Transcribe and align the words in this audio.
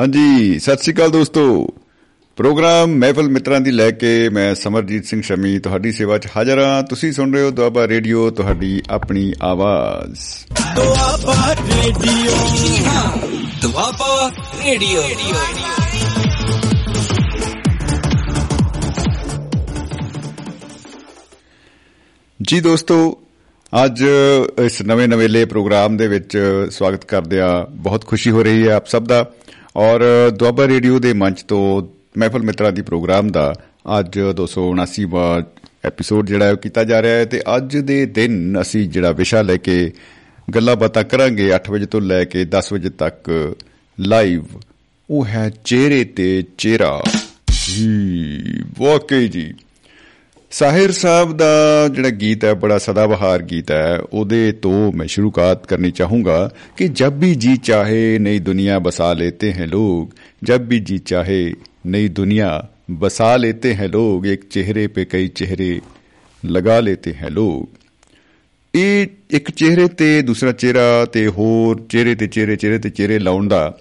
ਹਾਂਜੀ 0.00 0.58
ਸਤਿ 0.58 0.82
ਸ੍ਰੀ 0.82 0.92
ਅਕਾਲ 0.94 1.10
ਦੋਸਤੋ। 1.10 1.68
ਪ੍ਰੋਗਰਾਮ 2.36 2.90
ਮਹਿਫਲ 2.90 3.28
ਮਿੱਤਰਾਂ 3.28 3.60
ਦੀ 3.60 3.70
ਲੈ 3.70 3.90
ਕੇ 3.90 4.28
ਮੈਂ 4.28 4.54
ਸਮਰਜੀਤ 4.54 5.04
ਸਿੰਘ 5.04 5.22
ਸ਼ਮੀ 5.22 5.58
ਤੁਹਾਡੀ 5.58 5.92
ਸੇਵਾ 5.92 6.18
'ਚ 6.18 6.28
ਹਾਜ਼ਰ 6.36 6.58
ਹਾਂ। 6.58 6.82
ਤੁਸੀਂ 6.82 7.12
ਸੁਣ 7.12 7.32
ਰਹੇ 7.32 7.42
ਹੋ 7.42 7.50
ਦੁਆਬਾ 7.50 7.88
ਰੇਡੀਓ 7.88 8.30
ਤੁਹਾਡੀ 8.30 8.82
ਆਪਣੀ 8.90 9.32
ਆਵਾਜ਼। 9.42 10.18
ਦੁਆਬਾ 10.76 11.54
ਰੇਡੀਓ। 11.54 12.32
ਦੁਆਬਾ 13.62 14.30
ਰੇਡੀਓ। 14.64 15.02
ਜੀ 22.42 22.60
ਦੋਸਤੋ 22.60 23.18
ਅੱਜ 23.84 24.04
ਇਸ 24.64 24.82
ਨਵੇਂ 24.82 25.08
ਨਵੇਲੇ 25.08 25.44
ਪ੍ਰੋਗਰਾਮ 25.44 25.96
ਦੇ 25.96 26.08
ਵਿੱਚ 26.08 26.38
ਸਵਾਗਤ 26.70 27.04
ਕਰਦੇ 27.04 27.40
ਆ 27.40 27.66
ਬਹੁਤ 27.70 28.06
ਖੁਸ਼ੀ 28.06 28.30
ਹੋ 28.30 28.42
ਰਹੀ 28.42 28.68
ਹੈ 28.68 28.72
ਆਪ 28.72 28.86
ਸਭ 28.86 29.04
ਦਾ। 29.04 29.30
ਔਰ 29.80 30.30
ਦੁਆਬਾ 30.30 30.68
ਰੇਡੀਓ 30.68 30.98
ਦੇ 30.98 31.12
ਮੰਚ 31.12 31.42
ਤੋਂ 31.42 31.88
ਮਹਿਫਲ 32.18 32.42
ਮਿੱਤਰਾਂ 32.42 32.72
ਦੀ 32.72 32.82
ਪ੍ਰੋਗਰਾਮ 32.82 33.28
ਦਾ 33.28 33.54
ਅੱਜ 33.98 34.18
279ਵਾਂ 34.40 35.42
ਐਪੀਸੋਡ 35.84 36.26
ਜਿਹੜਾ 36.26 36.46
ਹੈ 36.46 36.54
ਕੀਤਾ 36.54 36.84
ਜਾ 36.84 37.02
ਰਿਹਾ 37.02 37.12
ਹੈ 37.12 37.24
ਤੇ 37.24 37.42
ਅੱਜ 37.56 37.76
ਦੇ 37.76 38.06
ਦਿਨ 38.06 38.60
ਅਸੀਂ 38.60 38.88
ਜਿਹੜਾ 38.88 39.12
ਵਿਸ਼ਾ 39.12 39.42
ਲੈ 39.42 39.56
ਕੇ 39.56 39.92
ਗੱਲਾਂ 40.54 40.76
ਬਾਤਾਂ 40.76 41.04
ਕਰਾਂਗੇ 41.04 41.50
8 41.56 41.70
ਵਜੇ 41.70 41.86
ਤੋਂ 41.86 42.00
ਲੈ 42.00 42.24
ਕੇ 42.24 42.42
10 42.42 42.72
ਵਜੇ 42.72 42.90
ਤੱਕ 42.90 43.54
ਲਾਈਵ 44.00 44.44
ਉਹ 45.10 45.26
ਹੈ 45.26 45.50
ਚਿਹਰੇ 45.64 46.04
ਤੇ 46.04 46.44
ਚਿਹਰਾ। 46.58 47.02
ਜੀ, 47.66 48.38
ਵਾਕਈ 48.78 49.28
ਜੀ। 49.28 49.54
ਸਾਹਿਰ 50.51 50.91
ਸਾਹਿਬ 50.91 51.31
ਦਾ 51.37 51.87
ਜਿਹੜਾ 51.87 52.09
ਗੀਤ 52.09 52.43
ਹੈ 52.45 52.53
ਬੜਾ 52.53 52.77
ਸਦਾਬਹਾਰ 52.77 53.41
ਗੀਤ 53.41 53.71
ਹੈ 53.71 53.99
ਉਹਦੇ 54.13 54.51
ਤੋਂ 54.51 54.91
ਮੈਂ 54.91 55.07
ਸ਼ੁਰੂਆਤ 55.07 55.65
ਕਰਨੀ 55.67 55.91
ਚਾਹੂੰਗਾ 55.91 56.49
ਕਿ 56.77 56.87
ਜਬ 56.87 57.19
ਵੀ 57.19 57.33
ਜੀ 57.35 57.55
ਚਾਹੇ 57.57 58.17
ਨਈ 58.19 58.39
ਦੁਨੀਆ 58.39 58.79
ਬਸਾ 58.79 59.13
लेते 59.13 59.49
हैं 59.51 59.67
लोग 59.67 60.13
जब 60.41 60.67
भी 60.67 60.79
जी 60.79 60.97
चाहे 61.05 61.39
नई 61.87 62.09
दुनिया 62.09 62.49
बसा 62.99 63.35
लेते 63.35 63.73
हैं 63.73 63.89
लोग 63.89 64.27
एक 64.27 64.47
चेहरे 64.51 64.87
पे 64.87 65.05
कई 65.05 65.27
चेहरे 65.35 65.71
लगा 66.43 66.79
लेते 66.79 67.11
हैं 67.11 67.29
लोग 67.29 67.83
ਇਹ 68.73 69.07
ਇੱਕ 69.29 69.51
ਚਿਹਰੇ 69.51 69.87
ਤੇ 69.87 70.21
ਦੂਸਰਾ 70.21 70.51
ਚਿਹਰਾ 70.51 71.05
ਤੇ 71.05 71.27
ਹੋਰ 71.27 71.85
ਚਿਹਰੇ 71.89 72.15
ਤੇ 72.15 72.27
ਚਿਹਰੇ 72.27 72.55
ਚਿਹਰੇ 72.55 72.77
ਤੇ 72.77 72.89
ਚਿਹਰੇ 72.89 73.19
ਲਾਉਣ 73.19 73.47
ਦਾ 73.47 73.77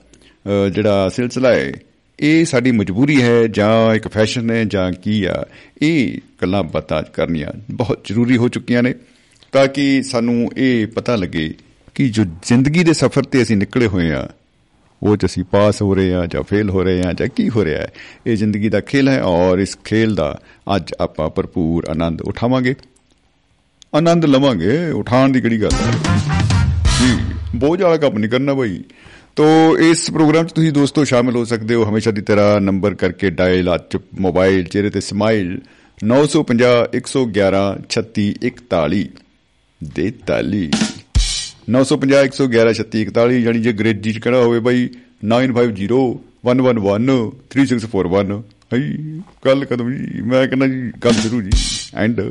ਜਿਹੜਾ 0.74 1.08
ਸਿਲਸਿਲਾ 1.08 1.52
ਹੈ 1.54 1.72
ਇਹ 2.18 2.44
ਸਾਡੀ 2.44 2.70
ਮਜਬੂਰੀ 2.70 3.20
ਹੈ 3.22 3.46
ਜਾਂ 3.46 3.94
ਇੱਕ 3.94 4.08
ਫੈਸ਼ਨ 4.08 4.50
ਹੈ 4.50 4.62
ਜਾਂ 4.64 4.90
ਕੀ 4.92 5.24
ਆ 5.24 5.44
ਇਹ 5.82 6.18
ਗੱਲਾਂ 6.41 6.63
ਬਾਤਾਂ 6.63 7.03
ਕਰਨੀਆਂ 7.13 7.47
ਬਹੁਤ 7.71 7.99
ਜ਼ਰੂਰੀ 8.05 8.37
ਹੋ 8.37 8.47
ਚੁੱਕੀਆਂ 8.47 8.83
ਨੇ 8.83 8.95
ਤਾਂ 9.51 9.67
ਕਿ 9.67 10.03
ਸਾਨੂੰ 10.03 10.49
ਇਹ 10.57 10.87
ਪਤਾ 10.87 11.15
ਲੱਗੇ 11.15 11.53
ਕਿ 11.95 12.09
ਜੋ 12.09 12.25
ਜ਼ਿੰਦਗੀ 12.43 12.83
ਦੇ 12.83 12.93
ਸਫ਼ਰ 12.93 13.23
ਤੇ 13.23 13.43
ਅਸੀਂ 13.43 13.57
ਨਿਕਲੇ 13.57 13.87
ਹੋਏ 13.87 14.11
ਆ 14.11 14.29
ਉਹ 15.03 15.17
ਚ 15.17 15.25
ਅਸੀਂ 15.25 15.43
ਪਾਸ 15.43 15.81
ਹੋ 15.81 15.95
ਰਹੇ 15.95 16.15
ਆ 16.15 16.25
ਜਾਂ 16.25 16.43
ਫੇਲ 16.43 16.69
ਹੋ 16.69 16.83
ਰਹੇ 16.83 17.03
ਆ 17.05 17.13
ਜਾਂ 17.13 17.27
ਕੀ 17.27 17.49
ਹੋ 17.49 17.65
ਰਿਹਾ 17.65 17.81
ਹੈ, 17.81 17.91
ਇਹ 18.27 18.37
ਜ਼ਿੰਦਗੀ 18.37 18.69
ਦਾ 18.69 18.79
ਖੇਲ 18.79 19.09
ਹੈ 19.09 19.23
ਔਰ 19.23 19.59
ਇਸ 19.59 19.77
ਖੇਲ 19.83 20.15
ਦਾ 20.15 20.39
ਅੱਜ 20.75 20.93
ਆਪਾਂ 21.01 21.29
ਭਰਪੂਰ 21.29 21.85
ਆਨੰਦ 21.89 22.21
ਉਠਾਵਾਂਗੇ। 22.21 22.75
ਆਨੰਦ 23.95 24.25
ਲਵਾਂਗੇ, 24.25 24.91
ਉਠਾਉਣ 24.91 25.31
ਦੀ 25.31 25.41
ਕਿਹੜੀ 25.41 25.61
ਗੱਲ 25.61 25.71
ਹੈ? 25.73 25.91
ਜੀ, 27.01 27.17
ਬੋਝ 27.55 27.81
ਵਾਲਾ 27.81 27.97
ਕੰਮ 27.97 28.17
ਨਹੀਂ 28.17 28.31
ਕਰਨਾ 28.31 28.53
ਬਈ। 28.53 28.83
ਤੋ 29.35 29.77
ਇਸ 29.77 30.11
ਪ੍ਰੋਗਰਾਮ 30.11 30.45
'ਚ 30.45 30.51
ਤੁਸੀਂ 30.51 30.71
ਦੋਸਤੋ 30.71 31.03
ਸ਼ਾਮਿਲ 31.03 31.35
ਹੋ 31.35 31.45
ਸਕਦੇ 31.45 31.75
ਹੋ। 31.75 31.89
ਹਮੇਸ਼ਾ 31.89 32.11
ਦੀ 32.11 32.21
ਤਰ੍ਹਾਂ 32.21 32.61
ਨੰਬਰ 32.61 32.95
ਕਰਕੇ 32.95 33.29
ਡਾਇਲ 33.29 33.75
ਅੱਜ 33.75 33.97
ਮੋਬਾਈਲ 34.19 34.63
ਚਿਹਰੇ 34.63 34.89
ਤੇ 34.89 35.01
ਸਮਾਈਲ 35.01 35.61
950 36.01 36.85
111 36.93 37.63
3641 37.87 39.01
ਦੇ 39.81 40.05
ਤਾਲੀ 40.25 40.61
950 41.69 42.29
111 42.29 42.75
3641 42.75 43.41
ਯਾਨੀ 43.41 43.59
ਜੇ 43.59 43.71
ਅੰਗਰੇਜ਼ੀ 43.71 44.13
'ਚ 44.13 44.19
ਕਹਿਣਾ 44.19 44.43
ਹੋਵੇ 44.43 44.59
ਬਾਈ 44.59 44.87
950 45.27 45.99
111 46.45 47.19
3641 47.51 48.39
ਹਈ 48.73 48.87
ਕੱਲ 49.43 49.65
ਕਦਮ 49.65 49.91
ਜੀ 49.93 50.21
ਮੈਂ 50.23 50.47
ਕਹਿੰਦਾ 50.47 50.67
ਜੀ 50.67 50.81
ਗੱਲ 51.05 51.13
ਸ਼ੁਰੂ 51.13 51.41
ਜੀ 51.41 51.51
ਐਂਡ 51.95 52.21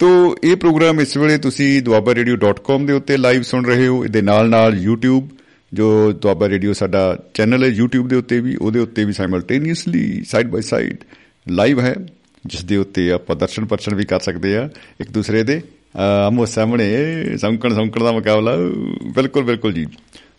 ਤੋ 0.00 0.08
ਇਹ 0.44 0.56
ਪ੍ਰੋਗਰਾਮ 0.56 1.00
ਇਸ 1.00 1.16
ਵੇਲੇ 1.16 1.38
ਤੁਸੀਂ 1.38 1.82
dwabarradio.com 1.82 2.86
ਦੇ 2.86 2.92
ਉੱਤੇ 2.92 3.16
ਲਾਈਵ 3.16 3.42
ਸੁਣ 3.42 3.66
ਰਹੇ 3.66 3.86
ਹੋ 3.86 4.04
ਇਹਦੇ 4.04 4.22
ਨਾਲ 4.22 4.48
ਨਾਲ 4.48 4.80
YouTube 4.84 5.28
ਜੋ 5.72 5.90
ਦੁਆਬਾ 6.12 6.48
ਰੇਡੀਓ 6.48 6.72
ਸਾਡਾ 6.72 7.02
ਚੈਨਲ 7.34 7.64
ਹੈ 7.64 7.68
YouTube 7.70 8.08
ਦੇ 8.08 8.16
ਉੱਤੇ 8.16 8.40
ਵੀ 8.40 8.56
ਉਹਦੇ 8.56 8.80
ਉੱਤੇ 8.80 9.04
ਵੀ 9.04 9.12
simultaneously 9.12 10.24
side 10.24 10.48
by 10.48 10.62
side 10.62 11.04
live 11.46 11.80
ਹੈ 11.80 11.94
ਜਿਸ 12.46 12.64
ਦੇ 12.64 12.76
ਉੱਤੇ 12.76 13.12
ਆਪਾਂ 13.12 13.36
ਦਰਸ਼ਨ 13.36 13.64
ਪਰਸ਼ਨ 13.64 13.94
ਵੀ 13.94 14.04
ਕਰ 14.04 14.20
ਸਕਦੇ 14.20 14.56
ਆ 14.56 14.70
ਇੱਕ 15.00 15.10
ਦੂਸਰੇ 15.10 15.42
ਦੇ। 15.42 15.60
ਆਮੋ 16.26 16.44
ਸਾਹਮਣੇ 16.44 16.92
ਸੰਕਣ 17.36 17.74
ਸੰਕਣ 17.74 18.04
ਦਾ 18.04 18.12
ਮੁਕਾਬਲਾ। 18.12 18.56
ਬਿਲਕੁਲ 19.14 19.44
ਬਿਲਕੁਲ 19.44 19.72
ਜੀ। 19.72 19.86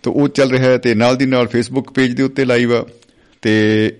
ਤਾਂ 0.03 0.11
ਉਹ 0.11 0.27
ਚੱਲ 0.27 0.51
ਰਿਹਾ 0.51 0.63
ਹੈ 0.63 0.77
ਤੇ 0.77 0.95
ਨਾਲ 0.95 1.15
ਦੀ 1.15 1.25
ਨਾਲ 1.25 1.45
Facebook 1.45 1.91
ਪੇਜ 1.91 2.11
ਦੇ 2.11 2.23
ਉੱਤੇ 2.23 2.45
ਲਾਈਵ 2.45 2.75
ਆ। 2.75 2.85
ਤੇ 3.41 3.53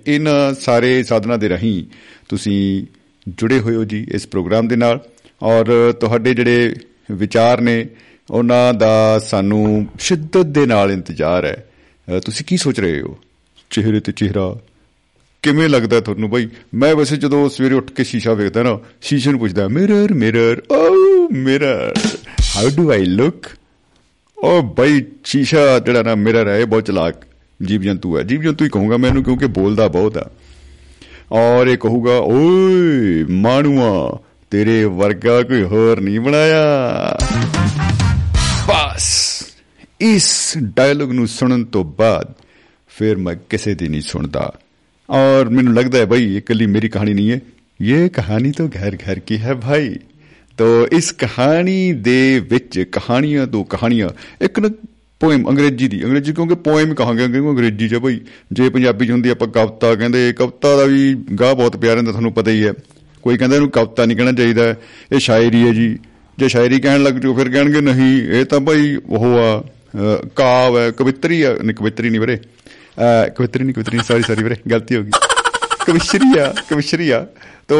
ਇਹਨਾਂ 0.07 0.53
ਸਾਰੇ 0.53 1.03
ਸਾਧਨਾਂ 1.03 1.37
ਦੇ 1.37 1.47
ਰਹੀ 1.47 1.87
ਤੁਸੀਂ 2.29 2.85
ਜੁੜੇ 3.27 3.59
ਹੋਏ 3.59 3.75
ਹੋ 3.75 3.83
ਜੀ 3.83 4.07
ਇਸ 4.13 4.27
ਪ੍ਰੋਗਰਾਮ 4.27 4.67
ਦੇ 4.67 4.75
ਨਾਲ। 4.75 4.99
ਔਰ 5.43 5.91
ਤੁਹਾਡੇ 5.91 6.33
ਜਿਹੜੇ 6.33 6.75
ਵਿਚਾਰ 7.11 7.61
ਨੇ, 7.61 7.87
ਉਹਨਾਂ 8.31 8.73
ਦਾ 8.73 9.19
ਸਾਨੂੰ 9.19 9.87
ਸ਼ਿੱਦਤ 9.99 10.45
ਦੇ 10.45 10.65
ਨਾਲ 10.65 10.91
ਇੰਤਜ਼ਾਰ 10.91 11.45
ਹੈ। 11.45 11.65
ਤੁਸੀਂ 12.19 12.45
ਕੀ 12.45 12.57
ਸੋਚ 12.57 12.79
ਰਹੇ 12.79 13.01
ਹੋ? 13.01 13.17
ਚਿਹਰੇ 13.69 13.99
ਤੇ 13.99 14.11
ਚਿਹਰਾ। 14.11 14.59
ਕਿਵੇਂ 15.43 15.69
ਲੱਗਦਾ 15.69 15.99
ਤੁਹਾਨੂੰ 15.99 16.29
ਭਾਈ 16.29 16.49
ਮੈਂ 16.73 16.95
ਵੈਸੇ 16.95 17.17
ਜਦੋਂ 17.17 17.49
ਸਵੇਰੇ 17.49 17.75
ਉੱਠ 17.75 17.91
ਕੇ 17.91 18.03
ਸ਼ੀਸ਼ਾ 18.03 18.33
ਵੇਖਦਾ 18.33 18.63
ਨਾ, 18.63 18.79
ਸ਼ੀਸ਼ੇ 19.01 19.31
ਨੂੰ 19.31 19.39
ਪੁੱਛਦਾ 19.39 19.67
mirror 19.67 20.13
mirror 20.13 20.61
oh 20.71 20.89
mirror 21.29 21.93
how 22.55 22.69
do 22.69 22.91
I 22.91 23.05
look 23.05 23.47
ਓ 24.39 24.61
ਭਾਈ 24.61 25.05
ਸ਼ੀਸ਼ਾ 25.23 25.79
ਜਿਹੜਾ 25.79 26.03
ਨਾ 26.03 26.15
ਮਿਰਰ 26.15 26.47
ਹੈ, 26.47 26.59
ਇਹ 26.59 26.65
ਬਹੁਤ 26.65 26.85
ਚਲਾਕ 26.85 27.15
ਜੀਵ 27.65 27.81
ਜੰਤੂ 27.81 28.17
ਹੈ। 28.17 28.23
ਜੀਵ 28.23 28.41
ਜੰਤੂ 28.41 28.65
ਹੀ 28.65 28.69
ਕਹੂੰਗਾ 28.69 28.97
ਮੈਨੂੰ 28.97 29.23
ਕਿਉਂਕਿ 29.23 29.45
ਬੋਲਦਾ 29.45 29.87
ਬਹੁਤ 29.87 30.17
ਆ। 30.17 30.29
ਔਰ 31.31 31.67
ਇਹ 31.67 31.77
ਕਹੂਗਾ, 31.77 32.17
ਓਏ 32.17 33.23
ਮਾਣੂਆ, 33.23 34.19
ਤੇਰੇ 34.49 34.85
ਵਰਗਾ 34.85 35.41
ਕੋਈ 35.41 35.63
ਹੋਰ 35.63 35.99
ਨਹੀਂ 35.99 36.19
ਬਣਾਇਆ। 36.19 36.63
ਬਸ। 38.67 39.29
ਇਸ 40.01 40.53
ਡਾਇਲੌਗ 40.57 41.11
ਨੂੰ 41.11 41.27
ਸੁਣਨ 41.27 41.63
ਤੋਂ 41.63 41.83
ਬਾਅਦ 41.83 42.33
ਫਿਰ 42.87 43.15
ਮੈਂ 43.15 43.35
ਕਿਸੇ 43.49 43.75
ਦੀ 43.75 43.87
ਨਹੀਂ 43.87 44.01
ਸੁਣਦਾ। 44.01 44.53
ਔਰ 45.13 45.49
ਮੈਨੂੰ 45.49 45.73
ਲੱਗਦਾ 45.73 45.97
ਹੈ 45.97 46.05
ਭਾਈ 46.05 46.35
ਇਹ 46.35 46.41
ਕੱਲੀ 46.41 46.65
ਮੇਰੀ 46.65 46.89
ਕਹਾਣੀ 46.89 47.13
ਨਹੀਂ 47.13 47.31
ਹੈ। 47.31 47.39
ਇਹ 47.81 48.09
ਕਹਾਣੀ 48.09 48.51
ਤਾਂ 48.51 48.65
ਘਰ 48.65 48.95
ਘਰ 48.95 49.19
ਕੀ 49.19 49.37
ਹੈ 49.37 49.53
ਭਾਈ? 49.53 49.95
ਤੋ 50.57 50.87
ਇਸ 50.91 51.11
ਕਹਾਣੀ 51.11 51.93
ਦੇ 51.93 52.41
ਵਿੱਚ 52.49 52.79
ਕਹਾਣੀਆਂ 52.91 53.47
ਦੋ 53.47 53.63
ਕਹਾਣੀਆਂ। 53.63 54.09
ਇੱਕ 54.41 54.59
ਨਾ 54.59 54.69
ਪੋਇਮ 55.19 55.49
ਅੰਗਰੇਜ਼ੀ 55.49 55.87
ਦੀ। 55.87 56.03
ਅੰਗਰੇਜ਼ੀ 56.05 56.33
ਕਿਉਂਕਿ 56.33 56.55
ਪੋਇਮ 56.55 56.93
ਕਹਾਂਗੇ, 56.93 57.27
ਕਿਉਂਕਿ 57.27 57.49
ਅੰਗਰੇਜ਼ੀ 57.49 57.89
ਚ 57.89 57.95
ਭਾਈ 57.95 58.19
ਜੇ 58.51 58.69
ਪੰਜਾਬੀ 58.69 59.07
ਚ 59.07 59.11
ਹੁੰਦੀ 59.11 59.29
ਆਪਾਂ 59.29 59.47
ਕਵਿਤਾ 59.47 59.95
ਕਹਿੰਦੇ, 59.95 60.33
ਕਵਿਤਾ 60.33 60.77
ਦਾ 60.77 60.83
ਵੀ 60.83 61.15
ਗਾਹ 61.39 61.55
ਬਹੁਤ 61.55 61.77
ਪਿਆਰ 61.77 61.97
ਹੁੰਦਾ 61.97 62.11
ਤੁਹਾਨੂੰ 62.11 62.33
ਪਤਾ 62.33 62.51
ਹੀ 62.51 62.65
ਹੈ। 62.67 62.73
ਕੋਈ 63.21 63.37
ਕਹਿੰਦਾ 63.37 63.55
ਇਹਨੂੰ 63.55 63.69
ਕਵਿਤਾ 63.69 64.05
ਨਹੀਂ 64.05 64.17
ਕਹਿਣਾ 64.17 64.31
ਚਾਹੀਦਾ। 64.31 64.75
ਇਹ 65.11 65.19
ਸ਼ਾਇਰੀ 65.19 65.67
ਹੈ 65.67 65.73
ਜੀ। 65.73 65.99
ਜੇ 66.37 66.47
ਸ਼ਾਇਰੀ 66.47 66.79
ਕਹਿਣ 66.79 67.03
ਲੱਗ 67.03 67.13
ਜੋ 67.13 67.33
ਫਿਰ 67.33 67.49
ਕਹਿਣਗੇ 67.49 67.81
ਨਹੀਂ, 67.81 68.21
ਇਹ 68.21 68.45
ਤਾਂ 68.45 68.59
ਭਾਈ 68.59 68.95
ਉਹ 68.95 69.39
ਆ 69.39 69.63
ਕਾਵ 70.35 70.77
ਹੈ, 70.77 70.91
ਕਵਿਤਰੀ 70.91 71.41
ਆ। 71.41 71.57
ਨਹੀਂ, 71.63 71.75
ਕਵਿਤਰੀ 71.75 72.09
ਨਹੀਂ 72.09 72.21
ਵੀਰੇ। 72.21 72.37
ਕਵਿਤਰੀ 72.97 73.63
ਨਹੀਂ 73.63 73.73
ਕਵਿਤਰੀ 73.73 73.99
ਸੌਰੀ 74.07 74.23
ਸੌਰੀ 74.23 74.43
ਵੀਰੇ 74.43 74.55
ਗਲਤੀ 74.71 74.95
ਹੋ 74.95 75.03
ਗਈ 75.03 75.11
ਕਵਿਸ਼ਰੀ 75.85 76.39
ਆ 76.39 76.53
ਕਵਿਸ਼ਰੀ 76.69 77.09
ਆ 77.09 77.25
ਤੋ 77.67 77.77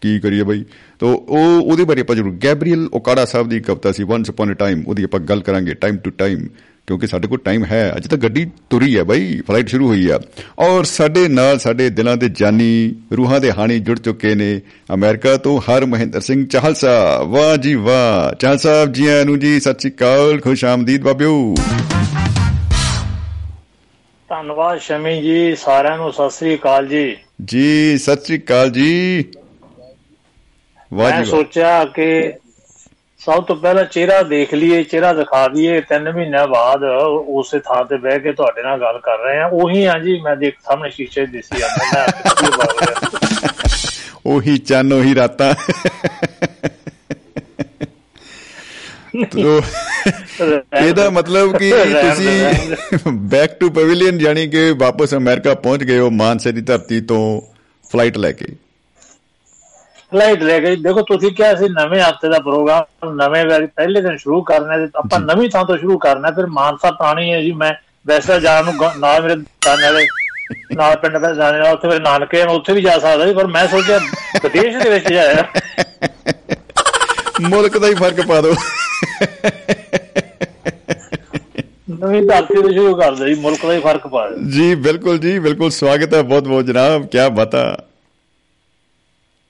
ਕੀ 0.00 0.18
ਕਰੀਏ 0.20 0.42
ਭਾਈ 0.42 0.64
ਤੋ 0.98 1.12
ਉਹ 1.28 1.60
ਉਹਦੇ 1.60 1.84
ਬਾਰੇ 1.84 2.00
ਆਪਾਂ 2.00 2.16
ਜ਼ਰੂਰ 2.16 2.32
ਗੈਬਰੀਅਲ 2.44 2.88
ਓਕਾੜਾ 2.94 3.24
ਸਾਹਿਬ 3.24 3.48
ਦੀ 3.48 3.60
ਕਵਿਤਾ 3.60 3.92
ਸੀ 3.92 4.02
ਵਾਂਸ 4.02 4.30
ਅਪਨ 4.30 4.52
ਅ 4.52 4.54
ਟਾਈਮ 4.54 4.82
ਉਹਦੀ 4.86 5.04
ਆਪਾਂ 5.04 5.20
ਗੱਲ 5.20 5.40
ਕਰਾਂਗੇ 5.40 5.74
ਟਾਈਮ 5.74 5.96
ਟੂ 5.96 6.10
ਟਾਈਮ 6.10 6.46
ਕਿਉਂਕਿ 6.88 7.06
ਸਾਡੇ 7.06 7.28
ਕੋਲ 7.28 7.38
ਟਾਈਮ 7.38 7.64
ਹੈ 7.64 7.80
ਅਜੇ 7.96 8.08
ਤਾਂ 8.08 8.18
ਗੱਡੀ 8.18 8.44
ਤੁਰੀ 8.70 8.96
ਹੈ 8.98 9.02
ਬਾਈ 9.04 9.40
ਫਲਾਈਟ 9.48 9.68
ਸ਼ੁਰੂ 9.68 9.86
ਹੋਈ 9.88 10.08
ਆ 10.10 10.18
ਔਰ 10.58 10.84
ਸਾਡੇ 10.84 11.26
ਨਾਲ 11.28 11.58
ਸਾਡੇ 11.58 11.88
ਦਿਲਾਂ 11.90 12.16
ਦੇ 12.16 12.28
ਜਾਨੀ 12.28 12.94
ਰੂਹਾਂ 13.16 13.40
ਦੇ 13.40 13.50
ਹਾਣੀ 13.52 13.78
ਜੁੜ 13.78 13.98
ਚੁੱਕੇ 13.98 14.34
ਨੇ 14.34 14.60
ਅਮਰੀਕਾ 14.94 15.36
ਤੋਂ 15.36 15.60
ਹਰ 15.60 15.86
ਮਹਿੰਦਰ 15.86 16.20
ਸਿੰਘ 16.20 16.44
ਚਾਹਲ 16.46 16.74
ਸਾਹਿਬ 16.74 17.28
ਵਾਹ 17.28 17.56
ਜੀ 17.56 17.74
ਵਾਹ 17.74 18.34
ਚਾਹਲ 18.34 18.58
ਸਾਹਿਬ 18.58 18.92
ਜੀ 18.92 19.06
ਆਇਆਂ 19.06 19.24
ਨੂੰ 19.24 19.38
ਜੀ 19.38 19.58
ਸਤਿ 19.60 19.80
ਸ਼੍ਰੀ 19.80 19.90
ਅਕਾਲ 19.90 20.40
ਖੁਸ਼ 20.40 20.64
ਆਮਦੀਦ 20.64 21.02
ਬਾਬਿਓ 21.02 21.54
ਧੰਨਵਾਦ 24.30 24.78
ਸ਼ਮੀ 24.78 25.20
ਜੀ 25.22 25.54
ਸਾਰਿਆਂ 25.56 25.96
ਨੂੰ 25.98 26.12
ਸਤਿ 26.12 26.30
ਸ੍ਰੀ 26.30 26.54
ਅਕਾਲ 26.56 26.86
ਜੀ। 26.86 27.16
ਜੀ 27.44 27.98
ਸਤਿ 27.98 28.24
ਸ਼੍ਰੀ 28.24 28.38
ਅਕਾਲ 28.38 28.70
ਜੀ। 28.70 29.24
ਮੈਂ 30.92 31.24
ਸੋਚਿਆ 31.24 31.84
ਕਿ 31.84 32.08
ਸਭ 33.20 33.44
ਤੋਂ 33.44 33.56
ਪਹਿਲਾਂ 33.56 33.84
ਚਿਹਰਾ 33.84 34.22
ਦੇਖ 34.22 34.52
ਲਈਏ 34.54 34.82
ਚਿਹਰਾ 34.82 35.12
ਦਿਖਾ 35.12 35.46
ਦਈਏ 35.48 35.80
ਤਿੰਨ 35.80 36.10
ਮਹੀਨਿਆਂ 36.12 36.46
ਬਾਅਦ 36.48 36.84
ਉਸੇ 37.28 37.58
ਥਾਂ 37.58 37.84
ਤੇ 37.84 37.96
ਬਹਿ 37.96 38.18
ਕੇ 38.18 38.32
ਤੁਹਾਡੇ 38.32 38.62
ਨਾਲ 38.62 38.80
ਗੱਲ 38.80 38.98
ਕਰ 38.98 39.18
ਰਹੇ 39.18 39.38
ਆ 39.38 39.46
ਉਹੀ 39.54 39.84
ਆ 39.84 39.98
ਜੀ 39.98 40.20
ਮੈਂ 40.20 40.36
ਦੇਖ 40.36 40.54
ਸਾਹਮਣੇ 40.64 40.90
ਸ਼ੀਸ਼ੇ 40.90 41.26
ਦਿਸੀ 41.26 41.58
ਜਾਂਦਾ 41.58 42.06
ਉਹੀ 44.26 44.56
ਚੰਨ 44.58 44.92
ਉਹੀ 44.92 45.14
ਰਾਤਾਂ। 45.14 45.54
ਤੋ 49.24 49.62
ਇਹਦਾ 50.76 51.10
ਮਤਲਬ 51.10 51.56
ਕਿ 51.56 51.70
ਤੁਸੀਂ 51.70 52.52
ਬੈਕ 53.12 53.58
ਟੂ 53.60 53.70
ਪਵੇਲੀਅਨ 53.70 54.18
ਜਾਨੀ 54.18 54.48
ਕਿ 54.48 54.70
ਵਾਪਸ 54.72 55.14
ਅਮਰੀਕਾ 55.14 55.54
ਪਹੁੰਚ 55.54 55.84
ਗਏ 55.84 55.98
ਹੋ 55.98 56.10
ਮਾਨਸੇ 56.10 56.52
ਦੀ 56.52 56.60
ਧਰਤੀ 56.60 57.00
ਤੋਂ 57.00 57.40
ਫਲਾਈਟ 57.92 58.18
ਲੈ 58.18 58.32
ਕੇ। 58.32 58.46
ਫਲਾਈਟ 60.12 60.42
ਲੈ 60.42 60.60
ਗਈ 60.60 60.76
ਦੇਖੋ 60.76 61.02
ਤੁਸੀਂ 61.02 61.32
ਕਿਹਾ 61.32 61.54
ਸੀ 61.54 61.68
ਨਵੇਂ 61.68 62.02
ਹਫ਼ਤੇ 62.02 62.28
ਦਾ 62.28 62.38
ਪ੍ਰੋਗਰਾਮ 62.38 63.14
ਨਵੇਂ 63.14 63.46
ਵਾਰੀ 63.46 63.66
ਪਹਿਲੇ 63.66 64.00
ਦਿਨ 64.00 64.16
ਸ਼ੁਰੂ 64.16 64.42
ਕਰਨਾ 64.42 64.76
ਤੇ 64.76 64.88
ਆਪਾਂ 64.96 65.20
ਨਵੀਂ 65.20 65.50
ਥਾਂ 65.50 65.64
ਤੋਂ 65.64 65.78
ਸ਼ੁਰੂ 65.78 65.98
ਕਰਨਾ 65.98 66.30
ਫਿਰ 66.30 66.46
ਮਾਨਸਾ 66.46 66.90
ਪਾਣੀ 66.90 67.32
ਹੈ 67.32 67.40
ਜੀ 67.42 67.52
ਮੈਂ 67.52 67.72
ਵੈਸੇ 68.06 68.40
ਜਾਣ 68.40 68.64
ਨੂੰ 68.64 68.74
ਨਾਲ 68.98 69.22
ਮੇਰੇ 69.22 69.36
ਦਾਨੇ 69.36 69.92
ਵਾਲੇ 69.92 70.06
ਨਾਲ 70.74 70.96
ਪਿੰਡ 70.96 71.18
ਦਾ 71.18 71.32
ਜਾਣੇ 71.34 71.58
ਨਾਲ 71.58 71.72
ਉੱਥੇ 71.74 71.88
ਮੇਰੇ 71.88 72.00
ਨਾਨਕੇ 72.00 72.44
ਮੈਂ 72.44 72.54
ਉੱਥੇ 72.54 72.72
ਵੀ 72.72 72.82
ਜਾ 72.82 72.98
ਸਕਦਾ 72.98 73.26
ਸੀ 73.26 73.34
ਪਰ 73.34 73.46
ਮੈਂ 73.46 73.68
ਸੋਚਿਆ 73.68 73.98
ਵਿਦੇਸ਼ 74.42 74.76
ਦੇ 74.76 74.90
ਵਿੱਚ 74.90 75.08
ਜਾਇਆ। 75.12 75.44
ਮੁਲਕ 77.40 77.78
ਦਾ 77.78 77.86
ਹੀ 77.86 77.94
ਫ਼ਰਕ 77.94 78.26
ਪਾ 78.26 78.40
ਦਿਓ 78.40 78.54
ਨਵੀਂ 81.90 82.22
ਧਰਤੀ 82.22 82.62
ਤੋਂ 82.62 82.72
ਸ਼ੁਰੂ 82.72 82.94
ਕਰ 82.94 83.14
ਦੇ 83.14 83.34
ਜੀ 83.34 83.40
ਮੁਲਕ 83.40 83.66
ਦਾ 83.66 83.72
ਹੀ 83.72 83.80
ਫ਼ਰਕ 83.80 84.06
ਪਾ 84.06 84.30
ਦੇ 84.30 84.50
ਜੀ 84.50 84.74
ਬਿਲਕੁਲ 84.74 85.18
ਜੀ 85.18 85.38
ਬਿਲਕੁਲ 85.38 85.70
ਸਵਾਗਤ 85.70 86.14
ਹੈ 86.14 86.22
ਬਹੁਤ 86.22 86.48
ਬਹੁਤ 86.48 86.66
ਜਨਾਬ 86.66 87.06
ਕੀ 87.06 87.18
ਬਤਾ? 87.32 87.84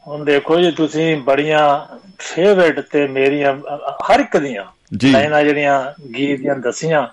ਹੁਣ 0.09 0.25
ਦੇਖੋ 0.25 0.61
ਜੀ 0.61 0.71
ਤੁਸੀਂ 0.71 1.17
ਬੜੀਆਂ 1.17 1.97
ਫੇਵਰਟ 2.19 2.81
ਤੇ 2.81 3.07
ਮੇਰੀਆਂ 3.07 3.57
ਹਰ 3.91 4.21
ਇੱਕ 4.21 4.37
ਦੀਆਂ। 4.37 4.65
ਲਾਈਨਾਂ 5.05 5.43
ਜਿਹੜੀਆਂ 5.43 6.03
ਗੀਤ 6.19 6.41
ਦੀਆਂ 6.41 6.55
ਦੱਸੀਆਂ। 6.55 7.07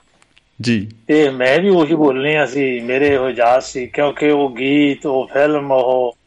ਜੀ। 0.62 0.92
ਤੇ 1.08 1.30
ਮੈਂ 1.30 1.60
ਵੀ 1.60 1.70
ਉਹੀ 1.70 1.96
ਬੋਲਣੀਆਂ 1.96 2.48
ਸੀ 2.48 2.80
ਮੇਰੇ 2.80 3.18
ਉਹ 3.18 3.30
ਯਾਦ 3.30 3.62
ਸੀ 3.62 3.88
ਕਿਉਂਕਿ 3.88 4.30
ਉਹ 4.30 4.56
ਗੀਤ 4.56 5.06
ਉਹ 5.06 5.28
ਫਿਲਮ 5.34 5.72
ਉਹ 5.72 6.18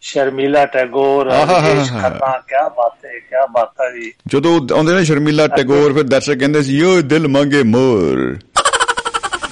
ਸ਼ਰਮੀਲਾ 0.00 0.66
ਟੈਗੋਰ 0.66 1.30
ਦੇਸ਼ 1.30 1.90
ਖੰਨਾ 1.90 2.38
ਕੀ 2.38 2.54
ਬਾਤ 2.76 3.04
ਹੈ 3.04 3.18
ਕੀ 3.18 3.46
ਬਾਤ 3.50 3.70
ਹੈ 3.80 3.90
ਜੀ। 3.90 4.12
ਜਦੋਂ 4.26 4.60
ਆਉਂਦੇ 4.72 4.92
ਨੇ 4.92 5.04
ਸ਼ਰਮੀਲਾ 5.04 5.46
ਟੈਗੋਰ 5.46 5.92
ਫਿਰ 5.92 6.02
ਦਰਸ਼ਕ 6.02 6.34
ਕਹਿੰਦੇ 6.34 6.62
ਸੀ 6.62 6.78
ਯੋ 6.78 7.00
ਦਿਲ 7.00 7.28
ਮੰਗੇ 7.28 7.62
ਮੋਰ। 7.62 8.38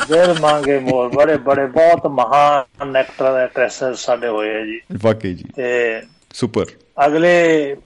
ਦਿਲ 0.09 0.35
ਮੰਗੇ 0.41 0.79
ਮੋਰ 0.79 1.09
ਬੜੇ 1.09 1.37
ਬੜੇ 1.37 1.67
ਬਹੁਤ 1.67 2.07
ਮਹਾਨ 2.07 2.97
ਐਕਟਰ 2.97 3.25
ਐਕਟ੍ਰੈਸਰ 3.25 3.95
ਸਾਡੇ 3.95 4.29
ਹੋਏ 4.29 4.57
ਆ 4.57 4.61
ਜੀ। 4.61 4.81
ਵਾਕਈ 4.93 5.35
ਜੀ। 5.35 5.45
ਤੇ 5.57 6.03
ਸੁਪਰ 6.35 6.65
ਅਗਲੇ 7.07 7.77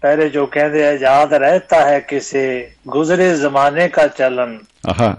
ਪਹਿਰੇ 0.00 0.28
ਜੋ 0.28 0.46
ਕਹਿੰਦੇ 0.46 0.86
ਆ 0.86 0.92
ਯਾਦ 0.92 1.34
ਰਹਤਾ 1.34 1.84
ਹੈ 1.84 2.00
ਕਿਸੇ 2.00 2.70
ਗੁਜ਼ਰੇ 2.88 3.36
ਜ਼ਮਾਨੇ 3.36 3.88
ਦਾ 3.96 4.06
ਚਲਨ। 4.06 4.58
ਆਹਾ। 4.88 5.16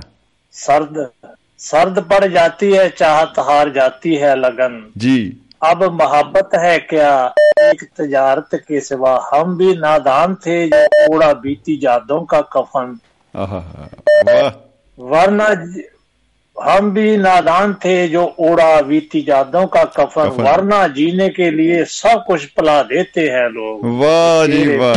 ਸਰਦ 0.51 1.05
ਸਰਦ 1.57 1.99
ਪੜ 1.99 2.25
ਜਾਤੀ 2.25 2.77
ਹੈ 2.77 2.87
ਚਾਹਤ 2.89 3.39
ਹਾਰ 3.39 3.69
ਜਾਤੀ 3.69 4.21
ਹੈ 4.21 4.35
ਲਗਨ। 4.35 4.91
ਜੀ। 4.97 5.37
अब 5.61 5.83
मोहब्बत 5.93 6.49
है 6.55 6.77
क्या? 6.79 7.33
एक 7.61 7.83
तजारत 7.97 8.49
के 8.67 8.79
सिवा 8.79 9.29
हम 9.33 9.57
भी 9.57 9.73
नादान 9.77 10.35
थे 10.35 10.67
जो 10.67 10.85
थोड़ा 10.85 11.33
बीती 11.33 11.75
जादों 11.77 12.21
का 12.25 12.41
कफन। 12.53 12.97
वरना 14.97 15.47
हम 16.55 16.89
भी 16.91 17.17
नादान 17.17 17.73
थे 17.73 18.07
जो 18.07 18.23
ओड़ा 18.39 18.81
बीती 18.81 19.21
जादों 19.21 19.65
का 19.67 19.83
कफन, 19.97 20.27
वरना 20.39 20.87
जीने 20.87 21.29
के 21.29 21.49
लिए 21.51 21.83
सब 21.85 22.23
कुछ 22.27 22.45
पला 22.45 22.81
देते 22.83 23.21
हैं 23.21 23.47
लोग। 23.49 23.85
वाह 23.99 24.45
जी 24.47 24.77
वाह। 24.77 24.95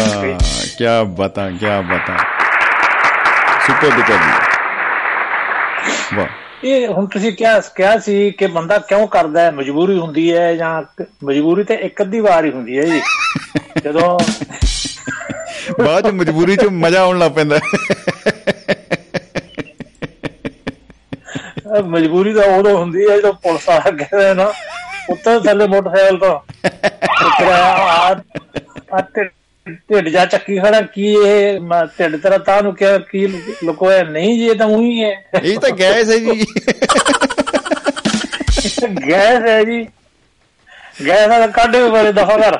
क्या 0.78 1.02
बता 1.20 1.48
क्या 1.58 1.80
बता 1.82 2.16
सुपर 3.66 3.96
दुपर 3.96 4.18
वाह। 6.18 6.43
ਇਹ 6.64 6.88
ਹੁਣ 6.88 7.06
ਤੁਸੀਂ 7.06 7.32
ਕਿਹਾ 7.32 7.60
ਕਿਹਾ 7.60 7.98
ਸੀ 7.98 8.30
ਕਿ 8.30 8.46
ਬੰਦਾ 8.46 8.78
ਕਿਉਂ 8.78 9.06
ਕਰਦਾ 9.08 9.40
ਹੈ? 9.40 9.50
ਮਜਬੂਰੀ 9.50 9.98
ਹੁੰਦੀ 9.98 10.32
ਹੈ 10.32 10.54
ਜਾਂ 10.54 10.82
ਮਜਬੂਰੀ 11.24 11.64
ਤੇ 11.64 11.74
ਇੱਕ 11.74 12.02
ਅੱਧੀ 12.02 12.20
ਵਾਰ 12.20 12.44
ਹੀ 12.44 12.50
ਹੁੰਦੀ 12.50 12.78
ਹੈ 12.78 12.84
ਜੀ। 12.84 13.00
ਜਦੋਂ 13.84 14.18
ਬਾਅਦ 15.84 16.08
ਚ 16.08 16.12
ਮਜਬੂਰੀ 16.12 16.56
ਚ 16.56 16.64
ਮਜ਼ਾ 16.64 17.00
ਆਉਣ 17.00 17.18
ਲੱਗ 17.18 17.32
ਪੈਂਦਾ। 17.32 17.60
ਮਜਬੂਰੀ 21.84 22.34
ਤਾਂ 22.34 22.44
ਉਦੋਂ 22.44 22.76
ਹੁੰਦੀ 22.76 23.10
ਹੈ 23.10 23.16
ਜਦੋਂ 23.16 23.32
ਪੁਲਿਸ 23.32 23.68
ਆ 23.68 23.78
ਕਹਿੰਦੇ 23.78 24.34
ਨਾ 24.34 24.52
ਉੱਤਰ 25.10 25.40
ਥੱਲੇ 25.40 25.66
ਮੋਟਰਸਾਈਕਲ 25.66 26.18
ਤੋਂ। 26.18 26.40
ਆ 27.44 27.56
ਆ 28.92 29.02
ਢਿੱਡ- 29.68 30.08
ਜਾ 30.08 30.24
ਚੱਕੀ 30.26 30.58
ਖੜਾ 30.58 30.80
ਕੀ 30.80 31.16
ਇਹ 31.26 31.60
ਢਿੱਡ 31.98 32.16
ਤੇਰਾ 32.16 32.38
ਤਾਂ 32.38 32.62
ਨੂੰ 32.62 32.74
ਕਿਹਾ 32.74 32.98
ਕੀ 32.98 33.26
ਲੁਕੋਇਆ? 33.64 34.02
ਨਹੀਂ 34.02 34.38
ਜੀ 34.38 34.46
ਇਹ 34.46 34.54
ਤਾਂ 34.54 34.66
ਉਹੀ 34.66 35.04
ਹੈ। 35.04 35.24
ਇਹ 35.42 35.58
ਤਾਂ 35.58 35.70
ਗੈਸ 35.70 36.10
ਹੈ 36.10 36.18
ਜੀ। 36.18 36.44
ਗੈਸ 39.10 39.42
ਹੈ 39.48 39.64
ਜੀ। 39.64 39.86
ਗੈਸ 41.06 41.28
ਦਾ 41.28 41.46
ਕੱਢ 41.46 41.76
ਬੜੇ 41.76 42.12
ਦਫਾ 42.12 42.36
ਕਰ। 42.36 42.58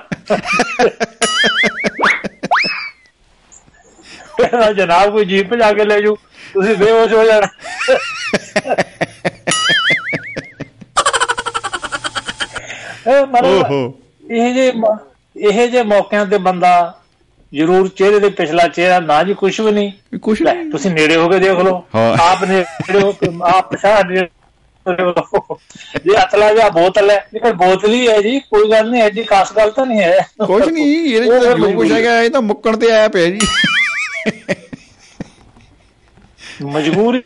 ਕਹਿੰਦਾ 4.38 4.72
ਜਨਾਬ 4.72 5.10
ਕੋਈ 5.10 5.24
ਜੀਪ 5.24 5.54
ਜਾ 5.54 5.72
ਕੇ 5.72 5.84
ਲੈ 5.84 6.00
ਜੂ 6.00 6.16
ਤੁਸੀਂ 6.54 6.76
ਬੇਹੋਸ਼ 6.76 7.12
ਹੋ 7.12 7.24
ਜਾਣਾ। 7.24 7.46
ਇਹ 13.08 13.26
ਮਤਲਬ 13.26 13.92
ਇਹ 14.30 14.54
ਜੇ 14.54 14.72
ਇਹ 15.36 15.68
ਜੇ 15.68 15.82
ਮੌਕਿਆਂ 15.84 16.24
ਤੇ 16.26 16.38
ਬੰਦਾ 16.40 16.72
ਜ਼ਰੂਰ 17.52 17.88
ਚਿਹਰੇ 17.88 18.18
ਦੇ 18.18 18.28
ਪਿਛਲਾ 18.32 18.66
ਚਿਹਰਾ 18.68 18.98
ਨਾ 19.00 19.22
ਜੀ 19.22 19.34
ਕੁਝ 19.34 19.60
ਵੀ 19.60 19.72
ਨਹੀਂ 19.72 19.90
ਲੈ, 20.40 20.52
ਨਹੀਂ 20.54 20.70
ਤੁਸੀਂ 20.70 20.90
ਨੇੜੇ 20.90 21.16
ਹੋ 21.16 21.28
ਕੇ 21.28 21.38
ਦੇਖ 21.38 21.58
ਲਓ। 21.60 21.82
ਆਪ 22.20 22.44
ਨੇੜੇ 22.44 23.00
ਹੋ 23.00 23.12
ਕੇ 23.12 23.28
ਆਪ 23.48 23.70
ਪਛਾਣ 23.72 24.06
ਨੇੜੇ 24.06 25.02
ਹੋ 25.02 25.10
ਲਓ। 25.10 25.58
ਜੇ 26.04 26.14
ਅਤਲਾ 26.22 26.52
ਜਾਂ 26.54 26.70
ਬੋਤਲ 26.70 27.10
ਹੈ 27.10 27.16
ਲੇਕਿਨ 27.34 27.52
ਬੋਤਲ 27.56 27.92
ਹੀ 27.92 28.06
ਹੈ 28.08 28.20
ਜੀ 28.22 28.38
ਕੋਈ 28.40 28.70
ਗੱਲ 28.70 28.90
ਨਹੀਂ 28.90 29.02
ਐਡੀ 29.02 29.22
ਖਾਸ 29.24 29.52
ਗੱਲ 29.56 29.70
ਤਾਂ 29.70 29.86
ਨਹੀਂ 29.86 30.00
ਹੈ 30.00 30.26
ਕੁਛ 30.46 30.66
ਨਹੀਂ 30.68 30.94
ਇਹਦੇ 31.06 31.26
ਚ 31.28 31.42
ਤਾਂ 31.44 31.54
ਜੋ 31.58 31.70
ਕੁਛ 31.72 31.90
ਹੈਗਾ 31.92 32.20
ਇਹ 32.22 32.30
ਤਾਂ 32.30 32.42
ਮੁੱਕਣ 32.42 32.76
ਤੇ 32.76 32.90
ਆਇਆ 32.92 33.08
ਪਿਆ 33.08 33.26
ਜੀ 33.26 33.38
ਮਜਬੂਰੀ 36.64 37.20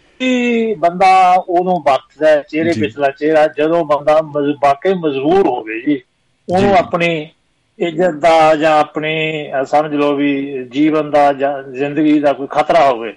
ਬੰਦਾ 0.74 1.08
ਉਹਨੂੰ 1.38 1.74
ਵਰਤਦਾ 1.82 2.28
ਹੈ, 2.28 2.42
ਚਿਹਰੇ। 2.42 2.72
ਪਿਛਲਾ 2.80 3.10
ਚਿਹਰਾ 3.10 3.46
ਜਦੋਂ 3.58 3.84
ਬੰਦਾ 3.84 4.20
ਵਾਕਈ 4.62 4.94
ਮਜਬੂਰ 4.96 5.46
ਹੋਵੇ 5.46 5.80
ਜੀ 5.80 6.00
ਉਹਨੂੰ। 6.48 6.76
ਆਪਣੀ 6.78 7.08
ਇੱਜ਼ਤ 7.78 8.10
ਦਾ 8.10 8.56
ਜਾਂ 8.56 8.80
ਆਪਣੀ 8.80 9.46
ਸਮਝ 9.66 9.94
ਲਓ 9.94 10.14
ਵੀ 10.14 10.64
ਜੀਵਨ 10.64 11.10
ਦਾ 11.10 11.32
ਜਾਂ 11.32 11.62
ਜ਼ਿੰਦਗੀ 11.62 12.20
ਦਾ 12.20 12.32
ਕੋਈ 12.32 12.46
ਖਤਰਾ 12.50 12.90
ਹੋਵੇ। 12.90 13.14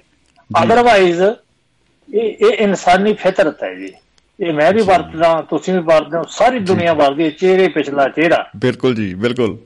ਅਦਰਵਾਈਜ਼ 0.64 1.22
ਇਹ 1.22 2.20
ਇਹ 2.20 2.52
ਇਨਸਾਨੀ 2.52 3.14
ਫਿਤਰਤ 3.14 3.64
ਹੈ 3.64 3.76
ਜੀ। 3.76 3.94
ਇਹ 4.40 4.54
ਮੈਂ 4.54 4.74
ਵੀ 4.74 4.82
ਵਰਤਦਾ 4.82 5.46
ਤੁਸੀਂ 5.50 5.74
ਵੀ 5.74 5.80
ਵਰਤਦੇ 5.80 6.18
ਹੋ 6.18 6.24
ਸਾਰੀ 6.30 6.60
ਦੁਨੀਆ 6.60 6.94
ਵਰਤਦੀ 6.94 7.24
ਹੈ 7.24 7.30
ਚਿਹਰੇ 7.30 7.68
ਪਿਛਲਾ 7.68 8.08
ਚਿਹਰਾ। 8.08 8.50
ਬਿਲਕੁਲ 8.58 8.96
ਜੀ 8.96 9.14
ਬਿਲਕੁਲ। 9.14 9.58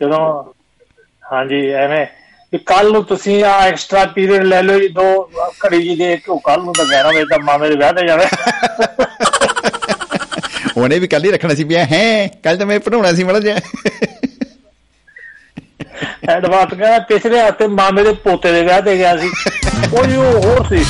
ਜਦੋਂ 0.00 0.52
ਹਾਂਜੀ 1.32 1.70
ਐਵੇਂ 1.70 2.06
ਕਿ 2.52 2.58
ਕੱਲ 2.58 2.92
ਨੂੰ 2.92 3.04
ਤੁਸੀਂ 3.04 3.44
ਆ 3.44 3.66
ਐਕਸਟਰਾ 3.66 4.04
ਪੀਰੀਅਡ 4.04 4.42
ਲੈ 4.42 4.62
ਲਓ 4.62 4.80
ਜੀ 4.80 4.88
ਦੋ 4.88 5.30
ਘੜੀ 5.66 5.82
ਜੀ 5.82 5.96
ਦੇ 5.96 6.16
ਕੇ 6.16 6.38
ਕੱਲ 6.44 6.64
ਨੂੰ 6.64 6.74
ਤਾਂ 6.74 6.84
11 6.84 7.08
ਵਜੇ 7.08 7.24
ਤੱਕ 7.24 7.40
ਮਾਮੇ 7.40 7.68
ਦੇ 7.68 7.76
ਵਿਆਹ 7.76 7.92
ਤੇ 7.92 8.06
ਜਾਣਾ। 8.06 8.24
ਉਹਨੇ 10.76 10.98
ਵੀ 10.98 11.06
ਕੱਲ 11.06 11.24
ਹੀ 11.24 11.30
ਰੱਖਣਾ 11.30 11.54
ਸੀ 11.54 11.64
ਪਿਆ 11.64 11.84
ਹੈ 11.84 12.30
ਕੱਲ 12.44 12.56
ਤਾਂ 12.56 12.66
ਮੈਂ 12.66 12.80
ਪੜਾਉਣਾ 12.80 13.12
ਸੀ 13.12 13.24
ਮੜਾ 13.24 13.40
ਜਿਹਾ। 13.40 13.58
ਐਡਵਾਂਸ 16.28 16.68
ਕਹਿੰਦਾ 16.70 16.98
ਪਿਛਲੇ 16.98 17.40
ਹਫ਼ਤੇ 17.40 17.66
ਮਾਮੇ 17.66 18.02
ਦੇ 18.04 18.12
ਪੋਤੇ 18.24 18.52
ਦੇ 18.52 18.62
ਵਿਆਹ 18.62 18.82
ਤੇ 18.82 18.96
ਗਿਆ 18.96 19.16
ਸੀ। 19.16 19.30
ਉਹ 19.92 20.06
ਜੀ 20.06 20.16
ਹੋਰ 20.16 20.66
ਸੀ। 20.68 20.84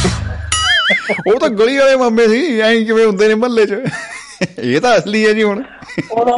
ਉਹ 1.27 1.41
ਤਾਂ 1.41 1.49
ਗਲੀ 1.49 1.79
ਵਾਲੇ 1.79 1.97
ਮਾਮੇ 1.97 2.27
ਸੀ 2.29 2.61
ਐਂ 2.61 2.75
ਕਿਵੇਂ 2.85 3.07
ਹੁੰਦੇ 3.07 3.29
ਨੇ 3.29 3.35
ਮਹੱਲੇ 3.35 3.67
'ਚ। 3.67 3.83
ਇਹ 4.59 4.81
ਤਾਂ 4.81 4.97
ਅਸਲੀ 4.99 5.27
ਹੈ 5.27 5.33
ਜੀ 5.33 5.43
ਹੁਣ। 5.43 5.63
ਉਹਦਾ 6.11 6.37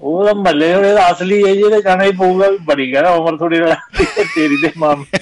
ਉਹਦਾ 0.00 0.32
ਮੱਲੇ 0.32 0.74
ਹੋਏ 0.74 0.92
ਦਾ 0.94 1.10
ਅਸਲੀ 1.10 1.42
ਹੈ 1.46 1.52
ਜੀ 1.54 1.60
ਇਹਦੇ 1.60 1.82
ਜਾਣਾ 1.82 2.04
ਹੀ 2.04 2.12
ਪਊਗਾ 2.12 2.48
ਵੀ 2.50 2.58
ਬੜੀ 2.62 2.90
ਕਹਿੰਦਾ 2.92 3.10
ਉਮਰ 3.10 3.36
ਥੋੜੀ 3.36 3.60
ਤੇਰੀ 4.34 4.56
ਤੇ 4.56 4.70
ਮਾਮੇ 4.76 5.18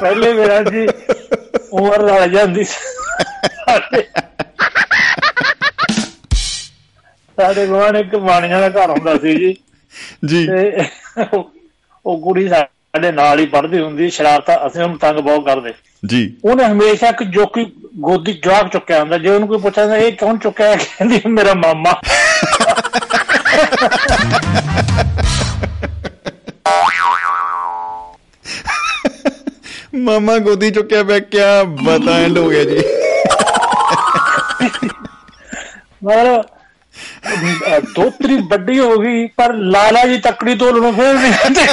ਪਹਿਲੇ 0.00 0.32
ਮੇਰਾ 0.32 0.62
ਜੀ 0.62 0.86
ਉਮਰ 1.72 2.02
ਨਾਲ 2.02 2.28
ਜਾਂਦੀ 2.30 2.64
ਸਾਡੇ- 2.64 4.06
ਗਵਾਨ 7.66 7.96
ਇੱਕ 7.96 8.14
ਬਾਣੀਆਂ 8.16 8.60
ਦਾ 8.60 8.68
ਘਰ 8.70 8.90
ਹੁੰਦਾ 8.90 9.16
ਸੀ 9.16 9.34
ਜੀ 9.34 9.52
ਜੀ 10.24 10.46
ਉਹ- 11.24 12.20
ਕੁੜੀ 12.20 12.48
ਸਾਡੇ 12.48 13.10
ਨਾਲ 13.12 13.38
ਹੀ 13.38 13.46
ਪੜ੍ਹਦੀ 13.46 13.78
ਹੁੰਦੀ 13.80 14.08
ਸ਼ਰਾਰਤਾਂ 14.10 14.56
ਅਸੀਂ 14.66 14.82
ਉਹਨੂੰ 14.82 14.98
ਤੰਗ 14.98 15.18
ਬਹੁਤ 15.18 15.44
ਕਰਦੇ 15.46 15.72
ਜੀ 16.02 16.20
ਉਹਨੇ 16.44 16.64
ਹਮੇਸ਼ਾ 16.64 17.08
ਇੱਕ 17.08 17.22
ਜੋਕੀ 17.30 17.64
ਗੋਦੀ 17.98 18.32
ਜਵਾਕ 18.34 18.68
ਚੁੱਕਿਆ 18.72 19.00
ਹੁੰਦਾ 19.00 19.18
ਜੇ 19.18 19.28
ਉਹਨੂੰ 19.30 19.48
ਕੋਈ 19.48 19.58
ਪੁੱਛਦਾ 19.58 19.96
ਇਹ 19.96 20.12
ਕੌਣ 20.12 20.36
ਚੁੱਕਿਆ? 20.38 20.74
ਕਹਿੰਦੀ 20.76 21.20
ਮੇਰਾ 21.28 21.54
ਮਾਮਾ 21.56 21.92
ਮਾਮਾ 29.98 30.38
ਗੋਦੀ 30.38 30.70
ਚੁੱਕਿਆ 30.70 31.02
ਪਿਆ 31.02 31.18
ਕਿਆ 31.18 31.62
ਬਤਾ 31.64 32.12
ਐਂਡ 32.12 32.38
ਹੋ 32.38 32.48
ਗਿਆ 32.50 32.64
ਜੀ। 32.64 32.82
ਮਤਲਬ 36.04 36.42
ਅਹ 37.66 37.80
ਦੋਤਰੀ 37.94 38.36
ਵੱਡੀ 38.50 38.78
ਹੋ 38.78 38.96
ਗਈ 38.98 39.26
ਪਰ 39.36 39.52
ਲਾਲਾ 39.54 40.04
ਜੀ 40.04 40.18
ਤੱਕੜੀ 40.18 40.54
ਤੋਲ 40.54 40.80
ਨੂੰ 40.80 40.94
ਫੇਰ 40.94 41.14
ਨਹੀਂ 41.14 41.32
ਆਉਂਦੇ। 41.32 41.66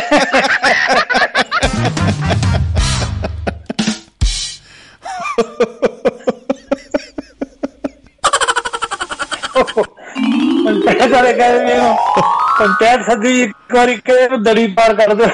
ਪੰਚਾਇਤ 10.66 11.12
ਵਾਲੇ 11.12 11.34
ਕਹਿੰਦੇ 11.34 11.64
ਨੇ 11.64 11.72
ਇਹਨੂੰ, 11.72 11.96
ਪੰਚਾਇਤ 12.60 13.06
ਸੱਦੀ 13.06 13.42
ਇੱਕ 13.42 13.76
ਵਾਰੀ 13.76 13.96
ਕਿ 13.96 14.12
ਇਹਨੂੰ 14.12 14.44
ਦੜੀ 14.44 14.68
ਪਾਰ 14.68 14.94
ਕਰ 14.94 15.14
ਦੋ 15.14 15.26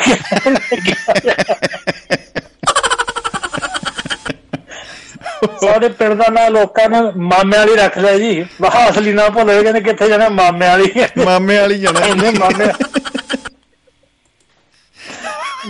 ਸਾਡੇ 5.62 5.90
ਪਿੰਡ 5.90 6.14
ਦਾ 6.14 6.28
ਨਾਂ 6.32 6.50
ਲੋਕਾਂ 6.50 6.90
ਨੇ 6.90 6.98
ਮਾਮੇ 7.18 7.58
ਵਾਲੀ 7.58 7.76
ਰੱਖ 7.76 7.98
ਲਿਆ 7.98 8.18
ਜੀ। 8.18 8.46
ਵਾਹ 8.62 8.90
ਅਸਲੀ 8.90 9.14
ਨਾਂ 9.14 9.30
ਭੁੱਲ 9.30 9.54
ਗਏ 9.54 9.64
ਕਹਿੰਦੇ 9.64 9.82
ਕਿੱਥੇ 9.82 10.10
ਜਾਣਾ 10.10 10.30
ਮਾਮੇ 10.30 10.68
ਵਾਲੀ। 10.68 10.92
ਮਾਮੇ 11.26 11.58
ਵਾਲੀ 11.58 11.80
ਜਾਣਾ। 11.80 12.06
ਇੰਨੇ 12.06 12.30
ਮਾਮੇ 12.30 12.66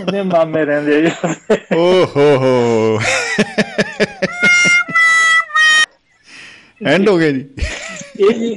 ਇੰਨੇ 0.00 0.22
ਮਾਮੇ 0.22 0.64
ਰਹਿੰਦੇ 0.64 1.00
ਜੀ। 1.02 1.10
ਓ 1.76 2.04
ਹੋ। 2.16 2.36
ਹੋ 2.36 2.98
ਐਂਡ 6.86 7.08
ਹੋ 7.08 7.18
ਗਿਆ 7.18 7.30
ਜੀ। 7.30 7.46
ਇਹ 8.20 8.34
ਜੀ 8.34 8.54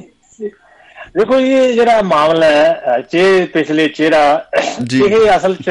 ਦੇਖੋ 1.18 1.40
ਇਹ 1.40 1.74
ਜਿਹੜਾ 1.74 2.02
ਮਾਮਲਾ 2.02 2.46
ਹੈ 2.46 3.02
ਚੇ 3.12 3.46
ਪਿਛਲੇ 3.46 3.88
ਚਿਹਰਾ। 3.88 4.50
ਇਹ 5.06 5.38
ਅਸਲ 5.38 5.56
ਚ 5.56 5.70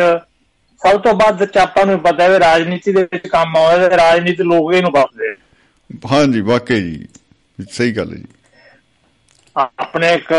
ਸਭ 0.87 1.01
ਤੋਂ 1.01 1.15
ਵੱਧ 1.15 1.45
ਚ 1.45 1.59
ਆਪਾਂ 1.59 1.87
ਨੂੰ 1.87 2.01
ਪਤਾ 2.01 2.25
ਹੈ 2.25 2.41
ਰਾਜਨੀਤੀ 2.41 2.93
ਦੇ 2.93 3.03
ਵਿੱਚ 3.03 3.27
ਕੰਮ 3.27 3.57
ਆਉਂਦਾ 3.57 3.89
ਤੇ 3.89 3.97
ਰਾਜਨੀਤੀ 3.97 4.43
ਲੋਕ 4.43 4.75
ਇਹਨੂੰ 4.75 4.91
ਵਰਤਦੇ। 4.91 5.37
ਹਾਂਜੀ 6.13 6.41
ਵਾਕਈ 6.41 6.81
ਜੀ। 6.81 7.09
ਸਹੀ 7.71 7.93
ਗੱਲ 7.93 8.11
ਹੈ 8.11 8.17
ਜੀ। 8.17 8.25
ਆਪਣੇ 9.79 10.15
ਇੱਕ 10.15 10.33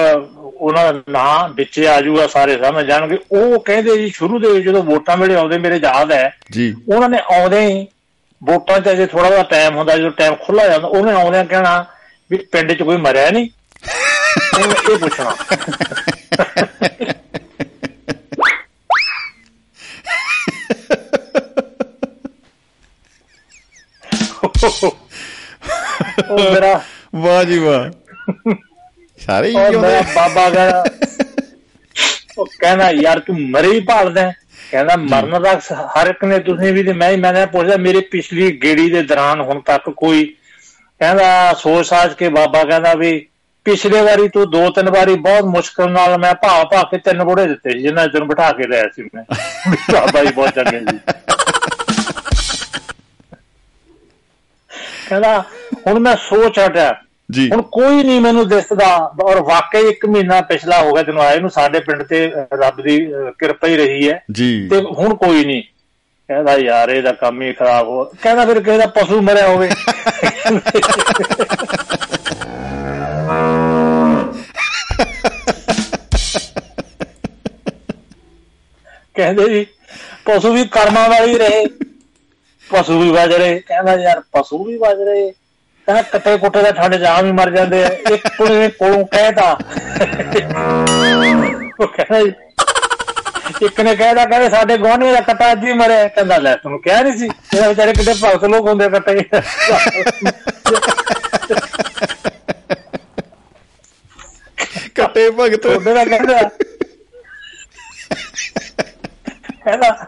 ਉਹਨਾਂ 0.44 0.94
ਦਾ 0.94 1.04
ਨਾਂ 1.10 1.50
ਵਿੱਚ 1.50 1.80
ਆ 1.80 2.02
ਜਾਊਗਾ 2.02 2.28
ਸਾਰੇ 2.28 2.58
ਸਮਝ 2.58 2.86
ਜਾਣਗੇ। 2.86 3.18
ਉਹ 3.32 3.60
ਕਹਿੰਦੇ 3.60 3.98
ਜੀ 3.98 4.10
ਸ਼ੁਰੂ 4.10 4.40
ਦੇ 4.40 4.62
ਜਦੋਂ 4.62 4.84
ਵੋਟਾਂ 4.84 5.18
ਵੇਲੇ 5.18 5.36
ਆਉਂਦੇ 5.36 5.58
ਮੇਰੇ 5.58 5.76
ਯਾਦ 5.76 6.12
ਹੈ। 6.12 6.38
ਜੀ। 6.52 6.76
ਉਹਨਾਂ 6.94 7.10
ਨੇ 7.10 7.18
ਆਉਂਦੇ 7.18 7.68
ਹੀ 7.68 7.88
ਵੋਟਾਂ 8.44 8.80
'ਚ 8.80 8.90
ਅਜੇ 8.90 9.06
ਥੋੜਾ 9.06 9.30
ਜਿਹਾ 9.30 9.44
ਟਾਈਮ 9.44 9.76
ਹੁੰਦਾ 9.76 9.98
ਜਦੋਂ 9.98 10.12
ਟਾਈਮ 10.12 10.36
ਖੁੱਲਾ 10.36 10.68
ਜਾਂਦਾ 10.68 10.88
ਉਹਨੇ 10.88 11.12
ਆਉਂਦਿਆਂ 11.12 11.46
ਕਹਿਣਾ 11.46 11.86
ਵੀ 12.32 12.38
ਪਿੰਡ 12.38 12.74
'ਚ 12.74 12.84
ਕੋਈ 12.84 12.98
ਮਰਿਆ 12.98 13.32
ਨਹੀਂ। 13.32 13.50
ਇਹ 14.92 14.98
ਪੁੱਛਣਾ। 14.98 15.36
ਉਹ 24.64 26.40
ਮੇਰਾ 26.44 26.80
ਵਾਹ 27.16 27.44
ਜੀ 27.44 27.58
ਵਾਹ। 27.60 27.90
ਸਾਰੇ 29.20 29.50
ਹੀ 29.50 29.56
ਉਹ 29.56 29.82
ਮੇਰਾ 29.82 29.98
ਆਉਂਦੇ 29.98 30.14
ਬਾਬਾ 30.16 30.50
ਕਹਿੰਦਾ 30.50 30.84
ਉਹ 32.38 32.46
ਕਹਿੰਦਾ 32.60 32.90
ਯਾਰ 32.92 33.20
ਤੂੰ 33.20 33.36
ਮਰੇ 33.42 33.72
ਹੀ 33.72 33.80
ਭਾਲਦਾ 33.80 34.22
ਹੈ। 34.22 34.34
ਕਹਿੰਦਾ 34.72 34.96
ਮਰਨ 34.96 35.42
ਦਾ 35.44 35.54
ਹਰ 35.96 36.08
ਇੱਕ 36.08 36.24
ਨੇ 36.24 36.40
ਤੁਸੀਂ 36.40 36.72
ਵੀ 36.74 36.84
ਤੇ 36.84 36.94
ਮੈਂ 36.94 37.10
ਹੀ 37.12 37.18
ਮੈਂ 37.18 37.46
ਪੁੱਛਦਾ 37.48 37.78
ਮੇਰੇ 37.78 38.00
ਪਿਛਲੀ 38.12 38.52
ਗੇੜੀ 38.64 38.90
ਦੇ 38.90 39.02
ਦੌਰਾਨ 39.04 39.42
ਹੁਣ 39.42 39.62
ਤੱਕ 39.62 39.90
ਕੋਈ 39.90 40.26
ਕਹਿੰਦਾ 41.02 41.54
ਸੋਚ 41.54 41.86
ਸਾਚ 41.86 42.14
ਕੇ 42.14 42.30
ਬਾਬਾ 42.30 42.64
ਕਹਿੰਦਾ 42.64 42.94
ਵੀ 42.94 43.12
ਪਿਛਲੇ 43.66 44.02
ਵਾਰੀ 44.02 44.28
ਤੂੰ 44.28 44.50
ਦੋ 44.52 44.70
ਤਿੰਨ 44.70 44.90
ਵਾਰੀ 44.90 45.16
ਬਹੁਤ 45.20 45.46
ਮੁਸ਼ਕਲ 45.48 45.92
ਨਾਲ 45.92 46.18
ਮੈਂ 46.18 46.34
ਭਾ 46.36 46.64
ਭਾ 46.64 46.82
ਕੇ 46.84 46.98
ਤਿੰਨ 46.98 47.24
ਬੋੜੇ 47.24 47.46
ਦਿੱਤੇ 47.48 47.78
ਜਿਨ੍ਹਾਂ 47.80 48.08
ਤੈਨੂੰ 48.08 48.28
ਬਿਠਾ 48.28 48.52
ਕੇ 48.52 48.68
ਲਿਆ 48.68 48.88
ਸੀ 48.96 49.04
ਮੈਂ। 49.16 49.24
ਬਾਬਾ 49.94 50.24
ਜੀ 50.24 50.32
ਬਹੁਤ 50.32 50.56
ਚੰਗੇ 50.56 50.80
ਜੀ 50.82 50.98
ਕਹਿੰਦਾ 55.10 55.44
ਹੁਣ 55.88 56.00
ਮੈਂ 56.00 56.16
ਸੋਚ 56.16 56.60
ਹਟਿਆ। 56.60 57.02
ਜੀ। 57.32 57.50
ਹੁਣ 57.52 57.62
ਕੋਈ 57.62 58.04
ਨਹੀਂ 58.04 58.22
ਮੈਨੂੰ 58.22 58.48
ਦਿਸਦਾ 58.48 59.12
ਔਰ 59.24 59.42
ਵਾਕਈ 59.42 59.90
ਇੱਕ 59.90 60.06
ਮਹੀਨਾ 60.06 60.42
ਪਿਛਲਾ 60.42 60.82
ਹੋ 60.82 60.94
ਗਿਆ 60.94 61.04
ਤੈਨੂੰ 61.04 61.24
ਆਏ 61.24 61.40
ਨੂੰ 61.40 61.50
ਸਾਡੇ 61.50 61.80
ਪਿੰਡ 61.80 62.04
ਤੇ 62.04 62.32
ਰੱਬ 62.36 62.82
ਦੀ 62.82 63.14
ਕਿਰਪਾ 63.40 63.68
ਹੀ 63.68 63.78
ਰਹੀ 63.78 64.10
ਹੈ। 64.10 64.24
ਤੇ 64.70 64.82
ਹੁਣ 64.98 65.16
ਕੋਈ 65.16 65.46
ਨਹੀਂ। 65.46 65.64
ਕਹਿੰਦਾ 66.28 66.54
ਯਾਰ 66.54 66.90
ਇਹਦਾ 66.90 67.12
ਕੰਮ 67.12 67.42
ਹੀ 67.42 67.54
ਖਰਾਬ 67.54 67.88
ਹੋ 67.88 68.04
ਕਹਿੰਦਾ 68.04 68.46
ਫਿਰ 68.46 68.64
ਕਿਸੇ 68.64 68.78
ਦਾ 68.78 68.86
ਪਸ਼ੂ 68.86 69.22
ਮਰਿਆ 69.22 69.48
ਹੋਵੇ। 69.48 69.70
ਕਹਿੰਦੇ 79.16 79.50
ਜੀ 79.50 79.66
ਪਸ਼ੂ 80.26 80.54
ਵੀ 80.54 80.68
ਕਰਮਾਂ 80.68 81.10
ਵਾਲੇ 81.10 81.28
ਹੀ 81.28 81.38
ਰਹੇ। 81.38 81.85
ਪਸ਼ੂ 82.70 83.00
ਵੀ 83.02 83.10
ਵੱਜ 83.12 83.34
ਰਹੇ। 83.34 83.60
ਕਹਿੰਦਾ 83.68 83.94
ਯਾਰ 83.94 84.20
ਪਸ਼ੂ 84.34 84.64
ਵੀ 84.66 84.78
ਵੱਜ 84.78 85.02
ਰਹੇ। 85.02 85.32
ਕਹਿੰਦਾ 85.32 86.02
ਕੱਟੇ 86.02 86.38
ਕੁੱਟੇ 86.38 86.62
ਦਾ 86.64 86.72
ਠੰਡ 86.72 86.96
ਜਾਂ 86.96 87.22
ਵੀ 87.24 87.32
ਮਰ 87.32 87.50
ਜਾਂਦੇ 87.52 87.84
ਆ। 87.84 87.88
ਇੱਕ 88.14 88.28
ਕੋਲੇ 88.38 88.68
ਕੋਲੋਂ 88.80 89.06
ਕਹਿਤਾ 89.08 89.52
ਉਹ 91.80 91.88
ਕਹਿੰਦਾ 91.88 92.20
ਇੱਕ 93.62 93.80
ਨੇ 93.82 93.96
ਕਹਿਦਾ 93.96 94.26
ਕਹਿੰਦੇ 94.26 94.50
ਸਾਡੇ 94.50 94.78
ਗਵਾਂਢੀ 94.78 95.12
ਦਾ 95.12 95.20
ਕੱਟਾ 95.22 95.52
ਅੱਜ 95.52 95.66
ਹੀ 95.66 95.74
ਮਰਿਆ। 95.74 96.08
ਕਹਿੰਦਾ 96.08 96.38
ਲੈ 96.38 96.56
ਤੈਨੂੰ 96.56 96.82
ਕਿਹਾ 96.82 97.02
ਨਹੀਂ 97.02 97.18
ਸੀ। 97.18 97.30
ਇਹ 97.58 97.68
ਵਿਚਾਰੇ 97.68 97.94
ਕਿਤੇ 97.94 98.14
ਭਗਤ 98.24 98.44
ਲੋਕ 98.46 98.68
ਹੁੰਦੇ 98.68 98.90
ਕੱਟੇ। 98.90 99.24
ਕੱਟੇ 104.96 105.30
ਭਗਤ। 105.30 105.66
ਉਹਦੇ 105.66 105.94
ਦਾ 105.94 106.06
ਕਹਿੰਦਾ 106.06 106.42
ਕਹਿੰਦਾ 109.64 110.08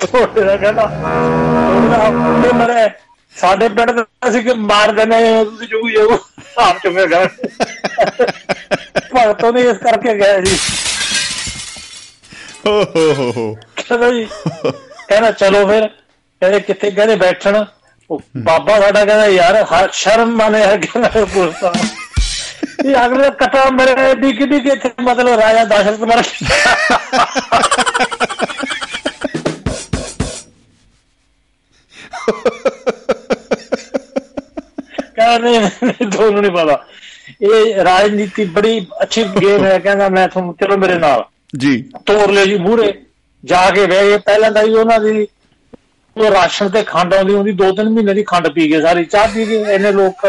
ਤੁਹਾਡੇ 0.00 0.40
ਦਾ 0.40 0.56
ਕਹਿੰਦਾ 0.56 0.82
ਉਹਦਾ 0.82 2.52
ਮਰੇ 2.54 2.88
ਸਾਡੇ 3.36 3.68
ਪਿੰਡ 3.68 3.90
ਦਾ 3.90 4.04
ਅਸੀਂ 4.28 4.42
ਕਿ 4.42 4.52
ਮਾਰ 4.54 4.88
ਹਾਂ, 5.00 5.44
ਤੁਸੀਂ 5.44 5.68
ਜੂ 5.68 5.90
ਜਾਓ 5.90 6.18
ਆਪ 6.58 6.78
ਚੁੰਗੇ 6.82 7.06
ਗਾ 7.06 7.24
ਭਗਤੋਂ 9.14 9.52
ਨੇ 9.52 9.60
ਇਸ 9.60 9.76
ਕਰਕੇ 9.76 10.14
ਗਿਆ 10.14 10.40
ਜੀ 10.40 10.56
ਹੋ 12.66 12.82
ਹੋ 12.96 13.32
ਹੋ। 13.36 13.54
ਕਹਿੰਦਾ 13.76 14.10
ਜੀ 14.10 14.24
ਕਹਿੰਦਾ 15.08 15.30
ਚਲੋ 15.30 15.66
ਫਿਰ 15.66 15.86
ਕਹਿੰਦੇ 15.86 16.60
ਕਿੱਥੇ 16.60 16.90
ਕਹਿੰਦੇ 16.90 17.16
ਬੈਠਣ। 17.16 17.64
ਉਹ 18.10 18.20
ਬਾਬਾ 18.36 18.80
ਸਾਡਾ 18.80 19.04
ਕਹਿੰਦਾ 19.04 19.26
ਯਾਰ 19.26 19.88
ਸ਼ਰਮ 19.92 20.36
ਮਾਨੇ 20.36 20.62
ਹੈ 20.62 20.76
ਕਹਿੰਦਾ 20.76 21.24
ਪੁੱਛਦਾ 21.34 21.72
ਇਹ 22.84 22.96
ਅਗਲੇ 23.06 23.30
ਕਟਾ 23.30 23.64
ਮੇਰੇ 23.70 24.14
ਦੀ 24.14 24.32
ਕਿਦੀ 24.32 24.60
ਕਿ 24.60 24.90
ਮਤਲਬ 25.02 25.40
ਰਾਜਾ 25.40 25.64
ਦਸ਼ਰਥ 25.64 26.00
ਮਰ 26.00 26.22
ਕਹਿੰਦੇ 35.16 35.58
ਨਹੀਂ, 35.58 36.10
ਤੁਹਾਨੂੰ 36.10 36.40
ਨਹੀਂ 36.42 36.52
ਪਤਾ। 36.52 36.84
ਇਹ 37.42 37.84
ਰਾਜਨੀਤੀ 37.84 38.44
ਬੜੀ 38.44 38.86
ਅੱਛੀ 39.02 39.24
ਗੇਮ 39.24 39.64
ਹੈ 39.64 39.78
ਕਹਿੰਦਾ 39.78 40.08
ਮੈਂ 40.08 40.28
ਤੁਹਾਨੂੰ 40.28 40.54
ਚਲੋ 40.60 40.76
ਮੇਰੇ 40.76 40.94
ਨਾਲ। 40.94 41.24
ਜੀ। 41.56 41.84
ਤੋਰ 42.06 42.30
ਲਿਆ 42.30 42.44
ਜੀ 42.44 42.56
ਮੂਹਰੇ 42.58 42.92
ਜਾ 43.44 43.70
ਕੇ 43.70 43.86
ਬਹਿ 43.86 44.08
ਗਏ। 44.10 44.18
ਪਹਿਲਾਂ 44.18 44.50
ਤਾਂ 44.50 44.64
ਜੀ 44.64 44.72
ਉਹਨਾਂ 44.72 45.00
ਦੀ 45.00 45.26
ਉਹ 46.16 46.30
ਰਾਸ਼ਨ 46.30 46.68
ਤੇ 46.68 46.82
ਖੰਡ 46.82 47.14
ਆਉਂਦੀ 47.14 47.34
ਹੁੰਦੀ 47.34 47.52
ਦੋ 47.52 47.70
ਤਿੰਨ 47.72 47.88
ਮਹੀਨੇ 47.88 48.14
ਦੀ 48.14 48.22
ਖੰਡ 48.22 48.48
ਪੀ 48.48 48.70
ਗਏ 48.70 48.80
ਸਾਰੀ 48.80 49.04
ਚਾਹ 49.04 49.28
ਪੀ 49.28 49.46
ਗਏ 49.46 49.74
ਇੰਨੇ 49.74 49.92
ਲੋਕ 49.92 50.26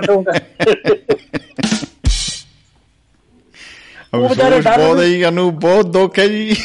ਵਿਚਾਰੇ 4.14 4.58
ਅਫਸੋਸ 4.58 4.78
ਬਹੁਤ 4.78 5.00
ਹੈ 5.00 5.22
ਸਾਨੂੰ 5.22 5.60
ਬਹੁਤ 5.60 5.86
ਦੁੱਖ 5.86 6.20
ਹੈ 6.20 6.28
ਜੀ। 6.28 6.56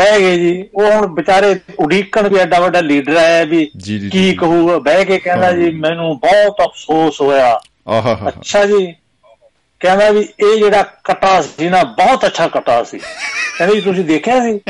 ਬਹਿ 0.00 0.20
ਗਏ 0.20 0.38
ਜੀ। 0.38 0.68
ਉਹ 0.74 0.92
ਹੁਣ 0.92 1.14
ਵਿਚਾਰੇ 1.14 1.60
ਉਡੀਕਣ 1.78 2.28
ਵੀ 2.28 2.38
ਐਡਾ 2.38 2.60
ਵੱਡਾ 2.60 2.80
ਲੀਡਰ 2.80 3.16
ਆਇਆ 3.16 3.44
ਵੀ 3.44 3.70
ਕੀ। 4.12 4.34
ਕਹੂਗਾ? 4.34 4.78
ਬਹਿ 4.78 5.04
ਕੇ 5.04 5.18
ਕਹਿੰਦਾ 5.18 5.52
ਜੀ 5.52 5.70
ਮੈਨੂੰ 5.70 6.18
ਬਹੁਤ 6.18 6.60
ਅਫਸੋਸ 6.60 7.20
ਹੋਇਆ। 7.20 7.60
ਆਹਾ 7.88 8.28
ਅੱਛਾ 8.28 8.64
ਜੀ। 8.64 8.94
ਕਹਿੰਦਾ 9.80 10.10
ਵੀ 10.10 10.20
ਇਹ 10.20 10.58
ਜਿਹੜਾ 10.58 10.82
ਕਟਾ 10.82 11.42
ਸੀ 11.42 11.68
ਨਾ 11.68 11.84
ਬਹੁਤ 11.84 12.26
ਅੱਛਾ 12.26 12.48
ਕਟਾ 12.48 12.84
ਸੀ। 12.84 13.00
ਕਹਿੰਦਾ 13.58 13.74
ਜੀ 13.74 13.80
ਤੁਸੀਂ 13.80 14.04
ਦੇਖਿਆ 14.04 14.40
ਸੀ? 14.40 14.60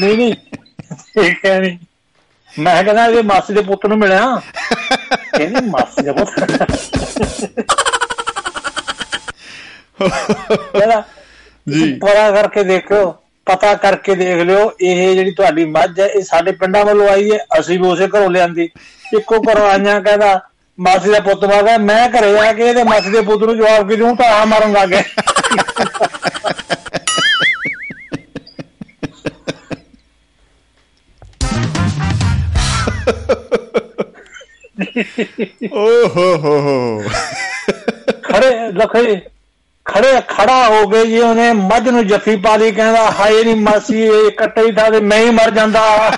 ਨਹੀਂ 0.00 0.16
ਨਹੀਂ। 0.16 0.34
ਦੇਖਿਆ 1.22 1.60
ਨਹੀਂ 1.60 1.78
ਮੈਂ 2.60 2.84
ਕਹਿੰਦਾ 2.84 3.06
ਇਹ 3.06 3.22
ਮਾਸੀ 3.22 3.54
ਦੇ 3.54 3.60
ਪੁੱਤ 3.60 3.86
ਨੂੰ 3.86 3.98
ਮਿਲਿਆ। 3.98 4.40
ਕਹਿੰਦੀ 5.36 5.70
ਮਾਸੀ 5.70 6.02
ਦਾ 6.02 6.12
ਪੁੱਤ। 6.12 6.40
ਕਹਿੰਦਾ 10.72 11.02
ਜੀ। 11.68 11.94
ਪਤਾ 11.94 12.30
ਕਰਕੇ 12.30 12.64
ਦੇਖੋ 12.64 13.14
ਪਤਾ 13.46 13.72
ਕਰਕੇ 13.82 14.14
ਦੇਖ 14.14 14.40
ਲਿਓ 14.42 14.70
ਇਹ 14.80 15.14
ਜਿਹੜੀ 15.14 15.30
ਤੁਹਾਡੀ 15.34 15.64
ਮੱਝ 15.64 15.88
ਹੈ 16.00 16.06
ਇਹ 16.06 16.22
ਸਾਡੇ 16.24 16.52
ਪਿੰਡਾਂ 16.62 16.84
ਵੱਲੋਂ 16.84 17.08
ਆਈ 17.08 17.30
ਹੈ 17.32 17.38
ਅਸੀਂ 17.58 17.78
ਵੀ 17.78 17.86
ਉਸੇ 17.88 18.06
ਘਰੋਂ 18.06 18.30
ਲਿਆਂਦੀ। 18.30 18.68
ਇੱਕੋ 19.16 19.40
ਘਰੋਂ 19.42 19.66
ਆਈਆਂ 19.68 20.00
ਕਹਿੰਦਾ 20.00 20.38
ਮਾਸੀ 20.78 21.10
ਦਾ 21.10 21.20
ਪੁੱਤ 21.20 21.44
ਮਾਗਾ 21.44 21.76
ਮੈਂ 21.78 22.08
ਘਰੇ 22.10 22.38
ਆ 22.38 22.52
ਕੇ 22.52 22.68
ਇਹਦੇ 22.68 22.82
ਮਾਸੀ 22.84 23.10
ਦੇ 23.10 23.20
ਪੁੱਤ 23.28 23.42
ਨੂੰ 23.42 23.56
ਜਵਾਬ 23.56 23.88
ਕੀ 23.90 23.96
ਦੂੰ 23.96 24.16
ਤਾਂ 24.16 24.30
ਆ 24.40 24.44
ਮਾਰਨ 24.44 24.72
ਲੱਗ 24.72 24.88
ਗਿਆ 24.88 25.02
ਓ 35.72 35.86
ਹੋ 36.16 36.24
ਹੋ 36.42 36.58
ਹੋ। 36.60 37.02
ਖੜੇ 38.22 38.50
ਲਖੇ। 38.72 39.16
ਖੜੇ 39.86 40.20
ਖੜਾ 40.28 40.66
ਹੋ 40.68 40.86
ਗਏ 40.86 41.06
ਜੀ 41.06 41.18
ਉਹਨੇ 41.18 41.52
ਮੱਝ 41.52 41.88
ਨੂੰ 41.88 42.06
ਜੱਫੀ 42.06 42.36
ਪਾ 42.36 42.56
ਲਈ 42.56 42.72
ਕਹਿੰਦਾ 42.72 43.10
ਹਾਏ 43.10 43.44
ਨਹੀਂ 43.44 43.56
ਮਾਸੀ 43.56 44.02
ਇਹ 44.02 44.30
ਕੱਟੇ 44.30 44.66
ਹੀ 44.66 44.72
ਥਾ 44.72 44.90
ਤੇ 44.90 45.00
ਮੈਂ 45.00 45.18
ਹੀ 45.18 45.30
ਮਰ 45.30 45.50
ਜਾਂਦਾ। 45.50 46.10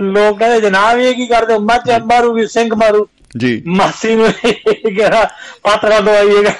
ਲੋਕ 0.00 0.38
ਕਹਿੰਦੇ 0.38 0.60
ਜਨਾਬ 0.60 0.98
ਇਹ 0.98 1.14
ਕੀ 1.14 1.26
ਕਰਦੇ 1.26 1.58
ਮੱਝ 1.58 1.90
ਮਾਰੂਗੀ 1.90 2.46
ਸਿੰਘ 2.46 2.74
ਮਾਰੂ। 2.74 3.08
ਜੀ। 3.38 3.62
ਮਾਸੀ 3.66 4.14
ਨੂੰ 4.14 4.32
ਕਿਹਾ 4.32 5.24
ਪਾਤਰਾ 5.62 6.00
ਦਵਾਈਏਗਾ 6.00 6.52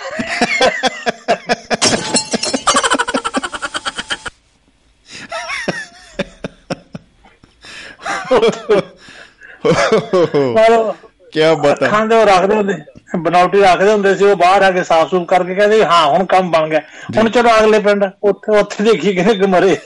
ਕੀ 11.32 11.40
ਬਤਾ 11.62 11.86
ਅੱਖਾਂ 11.86 12.06
ਦੇ 12.06 12.14
ਉਹ 12.14 12.26
ਰੱਖਦੇ 12.26 12.56
ਹੁੰਦੇ 12.56 12.74
ਬਨੌਟੀ 13.18 13.60
ਰੱਖਦੇ 13.60 13.92
ਹੁੰਦੇ 13.92 14.14
ਸੀ 14.14 14.24
ਉਹ 14.24 14.36
ਬਾਹਰ 14.36 14.62
ਆ 14.62 14.70
ਕੇ 14.70 14.84
ਸਾਫ਼ 14.84 15.10
ਸੂਫ 15.10 15.28
ਕਰਕੇ 15.28 15.54
ਕਹਿੰਦੇ 15.54 15.84
ਹਾਂ 15.84 16.06
ਹੁਣ 16.06 16.24
ਕੰਮ 16.24 16.50
ਬਣ 16.50 16.68
ਗਿਆ। 16.68 16.80
ਹੁਣ 17.16 17.30
ਚਲੋ 17.30 17.50
ਅਗਲੇ 17.58 17.78
ਪਿੰਡ 17.78 18.04
ਉੱਥੇ 18.22 18.58
ਉੱਥੇ 18.58 18.84
ਦੇਖੀ 18.84 19.14
ਕਿਹਨੇ 19.14 19.34
ਕਿ 19.34 19.46
ਮਰੇ। 19.46 19.78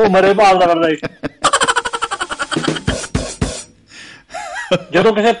ਉਹ 0.00 0.10
ਮਰੇ 0.10 0.34
ਭਾਲ 0.34 0.58
ਦਾ 0.58 0.66
ਕਰਦਾ 0.66 0.88
ਸੀ। 0.88 0.96
ਜਦੋਂ 4.92 5.12
ਕਿਸੇ 5.14 5.32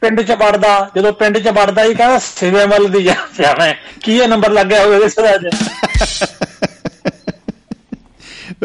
ਪਿੰਡ 0.00 0.20
ਚ 0.22 0.32
ਵੜਦਾ 0.32 0.90
ਜਦੋਂ 0.96 1.12
ਪਿੰਡ 1.12 1.38
ਚ 1.38 1.48
ਵੜਦਾ 1.48 1.84
ਹੀ 1.84 1.94
ਕਹਿੰਦਾ 1.94 2.18
ਸਿਵੇਂ 2.18 2.66
ਵੱਲ 2.66 2.88
ਦੀ 2.88 3.02
ਜਾਣਾ। 3.02 3.74
ਕੀ 4.02 4.18
ਇਹ 4.18 4.28
ਨੰਬਰ 4.28 4.50
ਲੱਗਿਆ 4.50 4.82
ਇਹਦੇ 4.82 5.08
ਸਿਰ 5.08 5.34
ਅੱਜ 5.34 5.46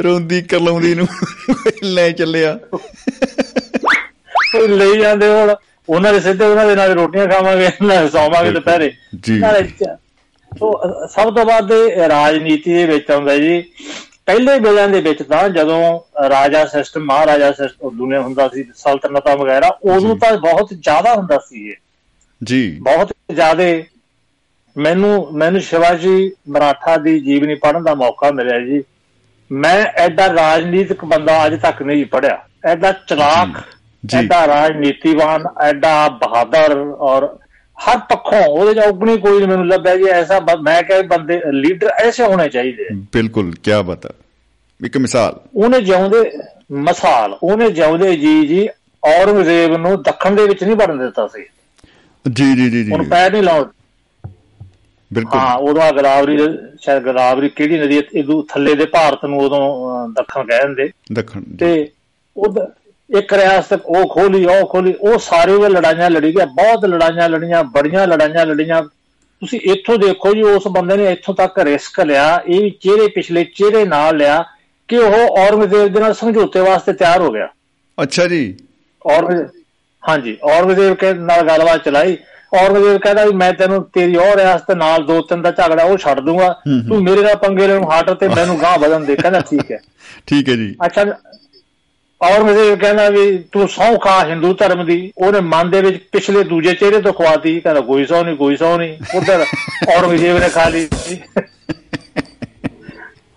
ਰੋਂਦੀ 0.03 0.41
ਕਰਲਾਉਂਦੀ 0.41 0.95
ਨੂੰ 0.95 1.07
ਲੈ 1.83 2.11
ਚੱਲਿਆ। 2.11 2.59
ਕੋਈ 4.51 4.67
ਲਈ 4.67 5.01
ਜਾਂਦੇ 5.01 5.27
ਹੁਣ। 5.27 5.55
ਉਹਨਾਂ 5.89 6.13
ਦੇ 6.13 6.19
ਸਿੱਧੇ 6.19 6.45
ਉਹਨਾਂ 6.45 6.67
ਦੇ 6.67 6.75
ਨਾਲ 6.75 6.91
ਰੋਟੀਆਂ 6.91 7.27
ਖਾਵਾਂਗੇ 7.27 7.69
ਨਾਲ 7.81 8.09
ਸੌਵਾਂਗੇ 8.09 8.51
ਦੁਪਹਿਰੇ। 8.51 8.91
ਜੀ। 9.19 9.41
ਸੋ 10.59 10.81
ਸਭ 11.07 11.35
ਤੋਂ 11.35 11.45
ਵੱਧ 11.45 11.71
ਰਾਜਨੀਤੀ 12.09 12.73
ਦੇ 12.73 12.85
ਵਿੱਚ 12.85 13.11
ਆਉਂਦਾ 13.11 13.37
ਜੀ। 13.37 13.63
ਪਹਿਲੇ 14.25 14.59
ਵੇਲਿਆਂ 14.59 14.89
ਦੇ 14.89 15.01
ਵਿੱਚ 15.01 15.23
ਤਾਂ 15.23 15.49
ਜਦੋਂ 15.49 15.99
ਰਾਜਾ 16.29 16.65
ਸਿਸਟਮ 16.65 17.01
ਮਹਾਰਾਜਾ 17.01 17.51
ਸਿਸਟਮ 17.51 17.97
ਦੁਨੀਆ 17.97 18.21
ਹੁੰਦਾ 18.21 18.47
ਸੀ 18.47 18.63
ਸਲਤਨਤਾਂ 18.75 19.37
ਵਗੈਰਾ 19.37 19.67
ਉਦੋਂ। 19.67 20.15
ਤਾਂ 20.15 20.37
ਬਹੁਤ 20.37 20.67
ਜ਼ਿਆਦਾ 20.79 21.15
ਹੁੰਦਾ 21.15 21.37
ਸੀ 21.37 21.69
ਇਹ। 21.69 21.75
ਜੀ। 22.43 22.77
ਬਹੁਤ 22.81 23.13
ਜ਼ਿਆਦਾ। 23.33 23.63
ਮੈਨੂੰ 24.77 25.27
ਮੈਨੂੰ 25.33 25.61
ਸ਼ਿਵਾਜੀ 25.61 26.31
ਮਰਾਠਾ 26.49 26.97
ਦੀ 26.97 27.19
ਜੀਵਨੀ 27.19 27.55
ਪੜ੍ਹਨ 27.55 27.83
ਦਾ 27.83 27.95
ਮੌਕਾ 27.95 28.31
ਮਿਲਿਆ 28.31 28.59
ਜੀ। 28.59 28.83
ਮੈਂ 29.53 29.85
ਐਡਾ 29.95 30.33
ਰਾਜਨੀਤਿਕ 30.33 31.05
ਬੰਦਾ 31.05 31.47
ਅਜੇ 31.47 31.57
ਤੱਕ 31.57 31.81
ਨਹੀਂ 31.81 32.05
ਪੜਿਆ 32.05 32.37
ਐਡਾ 32.65 32.91
ਚਲਾਕ 32.91 33.47
ਜੀ। 34.05 34.17
ਐਡਾ 34.17 34.47
ਰਾਜਨੀਤੀਵਾਨ 34.47 35.43
ਐਡਾ 35.61 36.07
ਬਹਾਦਰ 36.09 36.77
ਔਰ 36.99 37.37
ਹਰ 37.77 37.97
ਪੱਖੋਂ 37.97 38.41
ਉਹਦੇ 38.45 38.73
ਚ 38.73 38.85
ਉਗਣੀ 38.87 39.17
ਕੋਈ 39.17 39.37
ਨਹੀਂ 39.37 39.47
ਮੈਨੂੰ 39.47 39.67
ਲੱਭਿਆ 39.67 39.95
ਜੀ 39.95 40.03
ਐਸਾ 40.03 40.39
ਮੈਂ 40.61 40.83
ਕਹੇ 40.83 41.01
ਬੰਦੇ 41.01 41.41
ਲੀਡਰ 41.51 41.87
ਐਸੇ 41.87 42.23
ਹੋਣੇ 42.23 42.49
ਚਾਹੀਦੇ 42.49 42.87
ਬਿਲਕੁਲ 43.13 43.51
ਕੀ 43.63 43.71
ਬਤਾ 43.85 44.09
ਇੱਕ 44.85 44.97
ਮਿਸਾਲ। 44.97 45.39
ਉਹਨੇ 45.55 45.81
ਜਿਉਂਦੇ 45.81 46.31
ਮਿਸਾਲ 46.71 47.37
ਉਹਨੇ 47.43 47.69
ਜਿਉਂਦੇ 47.69 48.15
ਜੀ 48.15 48.47
ਜੀ 48.47 48.67
ਔਰੰਗਜ਼ੇਬ 49.03 49.77
ਨੂੰ 49.77 50.01
ਦੱਖਣ 50.03 50.35
ਦੇ 50.35 50.43
ਵਿੱਚ 50.47 50.63
ਨਹੀਂ 50.63 50.75
ਵੜਨ 50.75 50.97
ਦਿੱਤਾ 50.97 51.27
ਸੀ। 51.27 51.45
ਜੀ 52.31 52.53
ਜੀ 52.53 52.69
ਜੀ 52.69 52.83
ਜੀ। 52.83 52.91
ਉਹਨੂੰ 52.91 53.05
ਪੈਰ 53.05 53.31
ਨਹੀਂ 53.31 53.43
ਲਾਉਣ 53.43 53.65
ਬਿਲਕੁਲ। 55.13 55.39
ਹਾਂ 55.39 55.55
ਉਦੋਂ 55.59 55.91
ਗੋਦਾਵਰੀ 55.93 56.37
ਸ਼ਾਇਦ 56.81 57.03
ਗੋਦਾਵਰੀ 57.03 57.49
ਕਿਹੜੀ 57.49 57.79
ਨਦੀ 57.79 57.97
ਹੈ? 57.97 58.01
ਇਹਦੂ 58.13 58.41
ਥੱਲੇ 58.49 58.73
ਦੇ 58.75 58.85
ਭਾਰਤ 58.85 59.25
ਨੂੰ 59.25 59.39
ਉਦੋਂ 59.39 60.07
ਦੱਖਣ 60.09 60.45
ਕਹਿੰਦੇ 60.45 60.89
ਦੱਖਣ। 61.13 61.43
ਤੇ 61.59 61.87
ਉਹ 62.37 62.57
ਇੱਕ 63.09 63.33
ਰਿਆਸਤ 63.33 63.81
ਉਹ 63.85 64.07
ਖੋਲੀ 64.09 64.43
ਉਹ 64.45 64.65
ਖੋਲੀ 64.67 64.93
ਉਹ 65.01 65.17
ਸਾਰੇ 65.19 65.53
ਉਹ 65.53 65.69
ਲੜਾਈਆਂ 65.69 66.09
ਲੜੀ 66.09 66.35
ਗਿਆ 66.35 66.45
ਬਹੁਤ 66.53 66.85
ਲੜਾਈਆਂ 66.85 67.29
ਲੜੀਆਂ 67.29 67.63
ਬੜੀਆਂ 67.73 68.07
ਲੜਾਈਆਂ 68.07 68.45
ਲੜੀਆਂ। 68.45 68.81
ਤੁਸੀਂ 69.41 69.59
ਇੱਥੋਂ 69.63 69.97
ਦੇਖੋ 69.97 70.33
ਜੀ 70.33 70.41
ਉਸ 70.43 70.67
ਬੰਦੇ 70.71 70.95
ਨੇ 70.97 71.11
ਇੱਥੋਂ 71.11 71.33
ਤੱਕ 71.35 71.59
ਰਿਸਕ 71.59 71.99
ਲਿਆ। 72.01 72.25
ਇਹ 72.47 72.61
ਵੀ 72.61 72.69
ਚਿਹਰੇ 72.81 73.07
ਪਿਛਲੇ 73.07 73.43
ਚਿਹਰੇ 73.55 73.83
ਨਾਲ 73.85 74.17
ਲਿਆ 74.17 74.43
ਕਿ 74.89 74.97
ਉਹ 74.97 75.37
ਔਰੰਗਜ਼ੇਬ 75.37 75.93
ਦੇ 75.93 75.99
ਨਾਲ 75.99 76.13
ਸਮਝੌਤੇ 76.13 76.59
ਵਾਸਤੇ 76.59 76.93
ਤਿਆਰ 76.93 77.21
ਹੋ 77.21 77.31
ਗਿਆ। 77.31 77.47
ਅੱਛਾ 77.97 78.27
ਜੀ। 78.27 78.41
ਔਰੰਗਜ਼ੇਬ 79.05 79.49
ਹਾਂਜੀ 80.03 80.37
ਔਰੰਗਜ਼ੇਬ 80.43 80.93
ਕੇ 80.95 81.13
ਨਾਲ 81.13 81.41
ਗੱਲਬਾਤ 81.47 81.83
ਚਲਾਈ। 81.85 82.17
ਔਰੰਗਜ਼ੇਬ 82.53 82.97
ਕਹਿੰਦਾ 83.01 83.25
ਵੀ 83.25 83.31
ਮੈਂ 83.33 83.51
ਤੈਨੂੰ 83.53 83.83
ਤੇਰੀ 83.93 84.15
ਉਹ 84.15 84.35
ਰਿਆਸਤ 84.35 84.71
ਨਾਲ 84.71 85.03
ਦੋ 85.05 85.21
ਤਿੰਨ 85.21 85.41
ਦਾ 85.41 85.51
ਝਗੜਾ 85.51 85.83
ਉਹ 85.83 85.97
ਛੱਡ 85.97 86.19
ਦੂੰਗਾ। 86.19 86.49
ਤੂੰ 86.89 87.01
ਮੇਰੇ 87.03 87.21
ਨਾਲ 87.21 87.35
ਪੰਗੇ 87.35 87.67
ਲੈਣ 87.67 87.83
ਹਟ 87.91 88.09
ਤੇ 88.13 88.27
ਮੈਨੂੰ 88.27 88.59
ਗਾਂ 88.61 88.77
ਵਧਣ 88.79 89.05
ਦੇ 89.05 89.15
ਕਹਿੰਦਾ 89.15 89.39
ਠੀਕ 89.41 89.71
ਹੈ। 89.71 89.79
ਠੀਕ 90.27 90.49
ਹੈ 90.49 90.55
ਜੀ। 90.55 90.73
ਅੱਛਾ 90.85 91.05
ਔਰੰਗਜ਼ੇਬ 92.21 92.79
ਕਹਿੰਦਾ 92.79 93.09
ਵੀ 93.09 93.37
ਤੂੰ 93.51 93.67
ਸਹੁੰ 93.67 93.97
ਖਾ 93.99 94.19
ਹਿੰਦੂ 94.25 94.53
ਧਰਮ 94.53 94.85
ਦੀ 94.85 95.11
ਉਹਨੇ 95.17 95.39
ਮਨ 95.45 95.69
ਦੇ 95.71 95.81
ਵਿੱਚ 95.81 95.97
ਪਿਛਲੇ 96.11 96.43
ਦੂਜੇ 96.43 96.73
ਚਿਹਰੇ 96.73 97.01
ਤੋਂ 97.01 97.13
ਖਵਾਤੀ 97.13 97.59
ਕਹਿੰਦਾ 97.59 97.81
ਕੋਈ 97.81 98.05
ਸਹੁੰ 98.05 98.25
ਨਹੀਂ 98.25 98.35
ਕੋਈ 98.37 98.55
ਸਹੁੰ 98.55 98.77
ਨਹੀਂ 98.77 98.97
ਉਧਰ 99.17 99.45
ਔਰੰਗਜ਼ੇਬ 99.97 100.37
ਨੇ 100.37 100.49
ਖਾ 100.49 100.67
ਲਈ। 100.69 100.87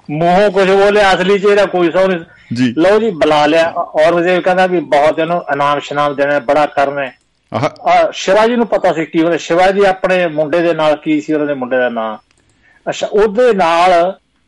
ਮੂੰਹੋਂ 0.08 0.50
ਕੁਝ 0.50 0.68
ਬੋਲੇ 0.70 1.00
ਅਸਲੀ 1.14 1.38
ਚਿਹਰਾ 1.38 1.64
ਕੋਈ 1.66 1.90
ਸਹੁੰ 1.90 2.08
ਨਹੀਂ। 2.08 2.20
ਜੀ। 2.54 2.73
ਲਓ 2.78 2.99
ਜੀ 3.00 3.11
ਬੁਲਾ 3.12 3.44
ਲਿਆ। 3.46 3.68
ਔਰੰਗਜ਼ੇਬ 3.76 4.42
ਕਹਿੰਦਾ 4.42 4.66
ਵੀ 4.66 4.80
ਬਹੁਤ 4.90 5.18
ਇਹਨੂੰ 5.18 5.42
ਇਨਾਮ 5.52 5.80
ਸ਼ਨਾਮ 5.80 6.14
ਦੇਣਾ 6.14 6.38
ਬੜਾ 6.40 6.66
ਕਰਨਾ 6.66 7.04
ਹੈ। 7.04 7.12
ਆ 7.53 8.11
ਸ਼ਿਵਾਜੀ 8.12 8.57
ਨੂੰ 8.57 8.66
ਪਤਾ 8.66 8.92
ਸੀ 8.92 9.05
ਕੀ 9.07 9.23
ਉਹਨੇ 9.23 9.38
ਸ਼ਿਵਾਜੀ 9.38 9.85
ਆਪਣੇ 9.87 10.27
ਮੁੰਡੇ 10.27 10.61
ਦੇ 10.62 10.73
ਨਾਲ 10.75 10.97
ਕੀ 10.97 11.20
ਸੀ 11.20 11.33
ਉਹਨਾਂ 11.33 11.47
ਦੇ 11.47 11.55
ਮੁੰਡੇ 11.55 11.79
ਦਾ 11.79 11.88
ਨਾਂ। 11.88 12.16
ਅੱਛਾ 12.87 13.07
ਉਹਦੇ 13.07 13.53
ਨਾਲ 13.53 13.92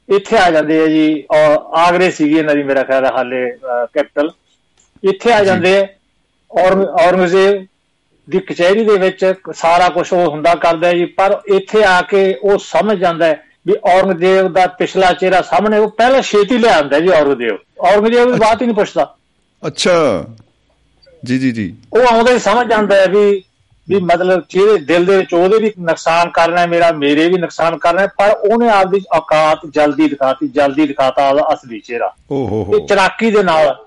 ਇੱਥੇ 0.09 0.39
ਆ 0.39 0.51
ਜਾਂਦੇ 0.51 0.81
ਆ 0.83 0.87
ਜੀ 0.87 1.25
ਔਰ 1.35 1.57
ਆਗਰੇ 1.79 2.11
ਸੀਗੀ 2.11 2.39
ਇਹਨਾਂ 2.39 2.55
ਦੀ 2.55 2.63
ਮੇਰਾ 2.63 2.83
ਖਿਆਲ 2.83 3.05
ਹੈ 3.05 3.11
ਹਾਲੇ 3.17 3.51
ਕੈਪੀਟਲ। 3.95 4.31
ਇੱਥੇ 5.03 5.33
ਆ 5.33 5.43
ਜਾਂਦੇ 5.45 5.77
ਆ 5.79 5.87
ਔਰ 6.51 6.77
ਔਰੰਗਜ਼ੇਬ 7.07 7.67
ਦੀ 8.29 8.39
ਕਚਹਿਰੀ 8.39 8.85
ਦੇ 8.85 8.97
ਵਿੱਚ 8.99 9.35
ਸਾਰਾ 9.55 9.89
ਕੁਝ 9.89 10.13
ਉਹ 10.13 10.29
ਹੁੰਦਾ 10.31 10.55
ਕਰਦਾ 10.55 10.93
ਜੀ 10.93 11.05
ਪਰ 11.05 11.41
ਇੱਥੇ 11.55 11.85
ਆ 11.85 12.01
ਕੇ 12.03 12.23
ਉਹ 12.43 12.59
ਸਮਝ 12.59 12.99
ਜਾਂਦਾ 12.99 13.35
ਵੀ 13.67 13.75
ਔਰੰਗਜ਼ੇਬ 13.93 14.53
ਦਾ 14.53 14.67
ਪਿਛਲਾ 14.79 15.13
ਚਿਹਰਾ 15.13 15.41
ਸਾਹਮਣੇ 15.43 15.79
ਉਹ 15.79 15.89
ਪਹਿਲਾਂ 15.91 16.23
ਛੇਤੀ 16.23 16.59
ਲਿਆਉਂਦਾ 16.59 17.01
ਜੀ 17.01 17.09
ਔਰੰਗਜ਼ੇਬ। 17.09 17.59
ਔਰੰਗਜ਼ੇਬ 17.81 18.33
ਦੀ 18.33 18.39
ਬਾਤ 18.39 18.63
ਹੀ 18.63 18.67
ਨਹੀਂ 18.67 18.77
ਪੁੱਛਦਾ। 18.77 19.15
ਅੱਛਾ। 19.63 20.25
ਜੀ 21.25 21.39
ਜੀ 21.39 21.53
ਜੀ 21.53 21.77
ਉਹ 21.93 22.15
ਆਉਂਦਾ 22.15 22.33
ਹੀ 22.33 22.39
ਸਮਝ 22.39 22.69
ਜਾਂਦਾ 22.71 22.97
ਹੈ 22.97 23.07
ਵੀ 23.07 23.43
ਵੀ 23.89 24.01
ਮਤਲਬ 24.01 24.43
ਚਿਹਰੇ 24.49 24.79
ਦਿਲ 24.79 25.05
ਦੇ 25.05 25.17
ਵਿੱਚ 25.17 25.35
ਉਹਦੇ 25.35 25.59
ਵੀ 25.59 25.73
ਨੁਕਸਾਨ 25.79 26.31
ਕਰਨਾ 26.31 26.61
ਹੈ 26.61 26.67
ਮੇਰਾ 26.67 26.93
ਮੇਰੇ 26.93 27.29
ਵੀ 27.29 27.39
ਨੁਕਸਾਨ 27.39 27.79
ਕਰਨਾ 27.79 28.01
ਹੈ 28.03 28.07
ਪਰ 28.07 28.31
ਉਹਨੇ 28.31 28.69
ਆਪਦੀ 28.69 29.01
ਔਕਾਤ 29.17 29.59
ਜਲਦੀ 29.75 30.09
ਦਿਖਾਤੀ 30.09 30.49
ਜਲਦੀ 30.49 30.87
ਦਿਖਾਤਾ 30.87 31.29
ਉਹਦਾ 31.31 31.49
ਅਸਲੀ 31.55 31.81
ਚਿਹਰਾ 31.81 32.15
ਓ 32.31 32.47
ਹੋ 32.47 32.87
ਚਲਾਕੀ 32.89 33.31
ਦੇ 33.31 33.43
ਨਾਲ 33.43 33.87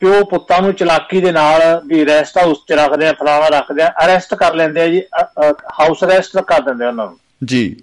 ਪਿਓ 0.00 0.24
ਪੁੱਤਾਂ 0.24 0.62
ਨੂੰ 0.62 0.72
ਚਲਾਕੀ 0.72 1.20
ਦੇ 1.20 1.32
ਨਾਲ 1.32 1.82
ਵੀ 1.86 2.06
ਰੈਸਟ 2.06 2.38
ਹਾਊਸ 2.38 2.58
ਚ 2.68 2.72
ਰੱਖਦੇ 2.72 3.08
ਆ 3.08 3.12
ਫਲਾਣਾ 3.12 3.48
ਰੱਖਦੇ 3.48 3.82
ਆ 3.82 3.88
ਅਰੈਸਟ 4.04 4.34
ਕਰ 4.34 4.54
ਲੈਂਦੇ 4.54 4.80
ਆ 4.80 4.86
ਜੀ 4.86 5.02
ਹਾਊਸ 5.80 6.04
ਅਰੈਸਟ 6.04 6.38
ਕਰ 6.38 6.60
ਦਿੰਦੇ 6.60 6.84
ਆ 6.84 6.88
ਉਹਨਾਂ 6.88 7.06
ਨੂੰ 7.06 7.18
ਜੀ 7.44 7.76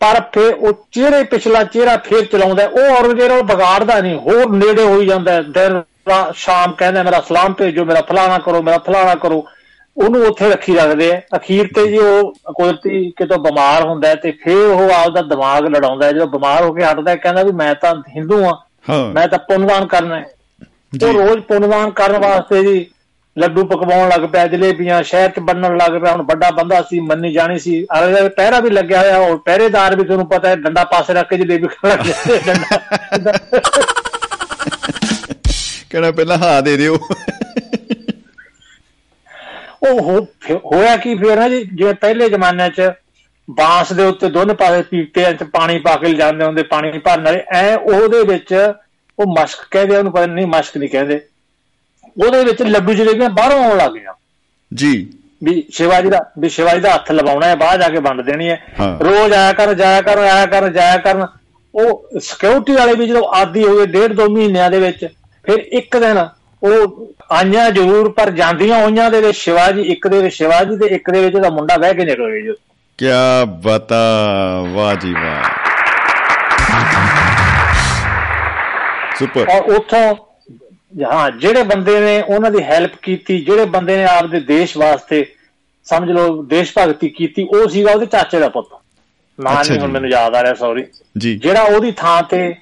ਪਰ 0.00 0.20
ਫਿਰ 0.20 0.54
ਉਹ 0.54 0.86
ਚਿਹਰੇ 0.92 1.24
ਪਿਛਲਾ 1.24 1.64
ਚਿਹਰਾ 1.64 1.96
ਫੇਰ 1.96 2.24
ਚਲਾਉਂਦਾ। 2.24 2.66
ਉਹ 2.66 2.80
ਔਰੰਗਜ਼ੇਬ 2.80 3.32
ਉਹ 3.32 3.44
ਵਿਗਾੜਦਾ 3.44 4.00
ਨਹੀਂ 4.00 4.14
ਹੋਰ 4.14 4.50
ਨੇੜੇ 4.50 4.82
ਹੋਈ 4.82 5.06
ਜਾਂਦਾ। 5.06 5.42
ਦਿਨ 5.42 5.82
ਸ਼ਾਮ 6.34 6.72
ਕਹਿੰਦਾ 6.72 7.02
ਮੇਰਾ 7.02 7.20
ਸਲਾਮ 7.20 7.52
ਭੇਜੋ 7.52 7.84
ਮੇਰਾ 7.84 8.00
ਫਲਾਣਾ 8.00 8.38
ਕਰੋ 8.38 8.62
ਮੇਰਾ 8.62 8.78
ਫਲਾਣਾ 8.78 9.14
ਕਰੋ। 9.14 9.46
ਉਹਨੂੰ 9.96 10.26
ਉੱਥੇ 10.26 10.50
ਰੱਖੀ 10.50 10.74
ਰੱਖਦੇ 10.74 11.12
ਆ। 11.12 11.20
ਅਖੀਰ 11.36 11.68
ਤੇ 11.74 11.86
ਜੀ 11.86 11.98
ਉਹ 11.98 12.32
ਕੁਦਰਤੀ 12.54 13.10
ਕਿਤੋਂ 13.10 13.38
ਬਿਮਾਰ 13.38 13.84
ਹੁੰਦਾ 13.84 14.14
ਤੇ 14.14 14.32
ਫਿਰ 14.32 14.56
ਉਹ 14.56 14.90
ਆਪਦਾ 14.90 15.22
ਦਿਮਾਗ 15.22 15.66
ਲੜਾਉਂਦਾ। 15.66 16.12
ਜਦੋਂ 16.12 16.26
ਬਿਮਾਰ 16.26 16.62
ਹੋ 16.62 16.72
ਕੇ 16.72 16.84
ਹਟਦਾ 16.84 17.16
ਕਹਿੰਦਾ 17.16 17.42
ਵੀ 17.42 17.52
ਮੈਂ 17.52 17.74
ਤਾਂ 17.74 17.94
ਹਿੰਦੂ 18.16 18.44
ਆ 18.44 18.62
ਮੈਂ 19.14 19.28
ਤਾਂ 19.28 19.38
ਪੁੰਨਦਾਨ 19.38 19.86
ਕਰਨਾ 19.86 20.20
ਹੈ। 20.20 20.24
ਉਹ 21.04 21.12
ਰੋਜ਼ 21.12 21.38
ਪੁੰਨਦਾਨ 21.38 21.90
ਕਰਨ 21.90 22.18
ਵਾਸਤੇ 22.18 22.62
ਜੀ 22.62 22.86
ਲੱਡੂ 23.38 23.64
ਪਕਵਾਉਣ 23.64 24.08
ਲੱਗ 24.08 24.28
ਪਿਆ 24.32 24.46
ਜਲੇਬੀਆਂ 24.46 25.02
ਸ਼ਹਿਰ 25.02 25.30
ਚ 25.30 25.38
ਬੰਨਣ 25.38 25.76
ਲੱਗ 25.76 26.02
ਪਿਆ। 26.02 26.12
ਹੁਣ 26.12 26.22
ਵੱਡਾ 26.22 26.50
ਬੰਦਾ 26.50 26.82
ਸੀ 26.82 27.00
ਮੰਨੀ 27.00 27.32
ਜਾਣੀ 27.32 27.58
ਸੀ। 27.58 27.84
ਅਰੇ 27.84 28.28
ਪਹਿਰਾ 28.28 28.60
ਵੀ 28.60 28.70
ਲੱਗਿਆ 28.70 29.00
ਹੋਇਆ 29.00 29.18
ਉਹ 29.18 29.38
ਪਹਿਰੇਦਾਰ 29.38 29.96
ਵੀ 29.96 30.04
ਤੁਹਾਨੂੰ 30.04 30.28
ਪਤਾ 30.28 30.48
ਹੈ 30.48 30.56
ਡੰਡਾ 30.56 30.84
ਪਾਸੇ 30.84 31.14
ਰੱਖ 31.14 31.28
ਕੇ 31.28 31.36
ਜਲੇਬੀ 31.36 31.66
ਖਾਣ 31.66 31.90
ਲੱਗ 31.90 31.98
ਜਾਂਦੇ 31.98 32.40
ਡੰਡਾ 32.46 33.38
ਕਹਿੰਦਾ 35.92 36.10
ਪਹਿਲਾਂ 36.10 36.38
ਹਾਂ 36.38 36.62
ਦੇ 36.62 36.76
ਦਿਓ। 36.76 36.98
ਉਹ 39.82 40.20
ਹੋਇਆ 40.64 40.96
ਕੀ 40.96 41.14
ਫਿਰ 41.14 41.36
ਨਾ 41.36 41.48
ਜੀ? 41.48 41.64
ਜਿਵੇਂ 41.74 41.94
ਪਹਿਲੇ 41.94 42.28
ਜ਼ਮਾਨੇ 42.28 42.68
'ਚ 42.70 42.90
ਬਾਂਸ 43.50 43.92
ਦੇ 43.92 44.04
ਉੱਤੇ 44.04 44.28
ਦੋਨੇ 44.30 44.54
ਪਾਸੇ 44.54 44.82
ਪੀਪੇ 44.82 45.24
'ਚ 45.32 45.42
ਪਾਣੀ 45.42 45.78
ਪਾ 45.78 45.96
ਕੇ 45.96 46.08
ਲਿਜਾਂਦੇ 46.08 46.44
ਹੁੰਦੇ 46.44 46.62
ਪਾਣੀ 46.62 46.98
ਭਰਨ 46.98 47.24
ਵਾਲੇ 47.24 47.42
ਐ 47.52 47.74
ਉਹਦੇ 47.76 48.22
ਵਿੱਚ 48.24 48.54
ਉਹ 49.18 49.34
ਮਸ਼ਕ 49.40 49.58
ਕਹਿੰਦੇ 49.70 49.96
ਉਹਨੂੰ 49.96 50.12
ਪਤਾ 50.12 50.26
ਨਹੀਂ 50.26 50.46
ਮਸ਼ਕ 50.46 50.76
ਨਹੀਂ 50.76 50.88
ਕਹਿੰਦੇ। 50.88 51.20
ਉਹਦੇ 52.24 52.44
ਵਿੱਚ 52.44 52.62
ਲੱਡੂ 52.62 52.94
ਜਲੇਬੀਆਂ 52.94 53.30
ਬਾਹਰੋਂ 53.30 53.64
ਆਉਣ 53.64 53.76
ਲੱਗ 53.76 53.92
ਗਈਆਂ 53.92 54.12
ਜੀ। 54.74 54.92
ਵੀ 55.44 55.64
ਸ਼ਿਵਾਜੀ 55.70 56.08
ਦਾ 56.08 56.18
ਵੀ 56.38 56.48
ਸ਼ਿਵਾਜੀ 56.48 56.80
ਦਾ 56.80 56.94
ਹੱਥ 56.94 57.10
ਲਵਾਉਣਾ 57.12 57.46
ਹੈ 57.46 57.56
ਬਾਹਰ 57.56 57.78
ਜਾ 57.78 57.88
ਕੇ 57.88 57.98
ਵੰਡ 57.98 58.20
ਦੇਣੀ 58.20 58.48
ਹੈ। 58.48 58.58
ਹਾਂ। 58.80 58.98
ਰੋਜ਼ 58.98 59.32
ਆਇਆ 59.32 59.52
ਕਰ 59.52 59.74
ਜਾਇਆ 59.74 60.02
ਕਰ 60.02 60.18
ਆਇਆ 60.18 60.46
ਕਰ 60.46 60.68
ਜਾਇਆ 60.68 60.96
ਕਰਨ। 60.96 61.26
ਉਹ 61.74 62.08
ਸਿਕਿਉਰਿਟੀ 62.20 62.72
ਵਾਲੇ 62.72 62.94
ਵੀ 62.94 63.06
ਜਦੋਂ 63.06 63.22
ਆਦੀ 63.34 63.64
ਹੋ 63.64 63.76
ਗਏ 63.76 63.86
ਡੇਢ 63.86 64.12
ਦੋ 64.12 64.28
ਮਹੀਨਿਆਂ 64.28 64.70
ਦੇ 64.70 64.80
ਵਿੱਚ 64.80 65.06
ਫਿਰ 65.44 65.58
ਇੱਕ 65.58 65.96
ਦਿਨ 65.96 66.28
ਉਹ 66.62 67.12
ਆਈਆਂ 67.30 67.70
ਜ਼ਰੂਰ 67.70 68.12
ਪਰ 68.12 68.30
ਜਾਂਦੀਆਂ 68.30 68.82
ਹੋਈਆਂ 68.82 69.10
ਦੇ 69.10 69.20
ਵਿੱਚ 69.20 69.38
ਸ਼ਿਵਾਜੀ 69.38 69.80
ਇੱਕ 69.82 70.08
ਦੇ 70.08 70.22
ਵਿੱਚ 70.22 70.34
ਸ਼ਿਵਾਜੀ 70.34 70.76
ਤੇ 70.76 70.94
ਇੱਕ 70.94 71.10
ਦੇ 71.10 71.20
ਵਿੱਚ 71.24 71.36
ਉਹਦਾ 71.36 71.50
ਮੁੰਡਾ 71.50 71.76
ਬਹਿ 71.76 71.94
ਕੇ 71.94 72.04
ਨਿਕਲ 72.04 72.30
ਗਿਆ 72.30 72.40
ਜੀ। 72.40 72.52
ਕੀ 72.98 73.06
ਬਤਾ 73.62 74.00
ਵਾਹ 74.68 74.94
ਜੀ 74.94 75.12
ਵਾਹ। 75.12 75.42
ਸੁਪਰ 79.18 79.48
ਔਰ 79.48 79.62
ਉੱਥੋਂ 79.62 80.14
ਹਾਂ 81.12 81.30
ਜਿਹੜੇ 81.30 81.62
ਬੰਦੇ 81.62 82.00
ਨੇ 82.00 82.22
ਉਹਨਾਂ 82.22 82.50
ਦੀ 82.50 82.62
ਹੈਲਪ 82.62 82.90
ਕੀਤੀ 83.02 83.44
ਜਿਹੜੇ 83.44 83.64
ਬੰਦੇ 83.64 83.96
ਨੇ 83.96 84.04
ਆਪਦੇ 84.04 84.40
ਦੇਸ਼ 84.40 84.76
ਵਾਸਤੇ 84.76 85.26
ਸਮਝ 85.84 86.10
ਲਓ 86.10 86.42
ਦੇਸ਼ 86.42 86.72
ਭਗਤੀ 86.78 87.08
ਕੀਤੀ 87.08 87.42
ਉਹ 87.42 87.68
ਸੀਗਾ 87.68 87.92
ਉਹਦੇ 87.92 88.06
ਚਾਚੇ 88.06 88.38
ਦਾ 88.38 88.48
ਪੁੱਤ। 88.48 88.66
ਨਾਂ 89.40 89.64
ਨਹੀਂ। 89.64 89.88
ਮੈਨੂੰ 89.88 90.10
ਯਾਦ 90.10 90.34
ਆ 90.34 90.42
ਰਿਹਾ 90.42 90.54
ਸੌਰੀ 90.54 90.84
ਜਿਹੜਾ 91.36 91.62
ਉਹਦੀ 91.62 91.92
ਥਾਂ 91.92 92.22
ਤੇ 92.22 92.54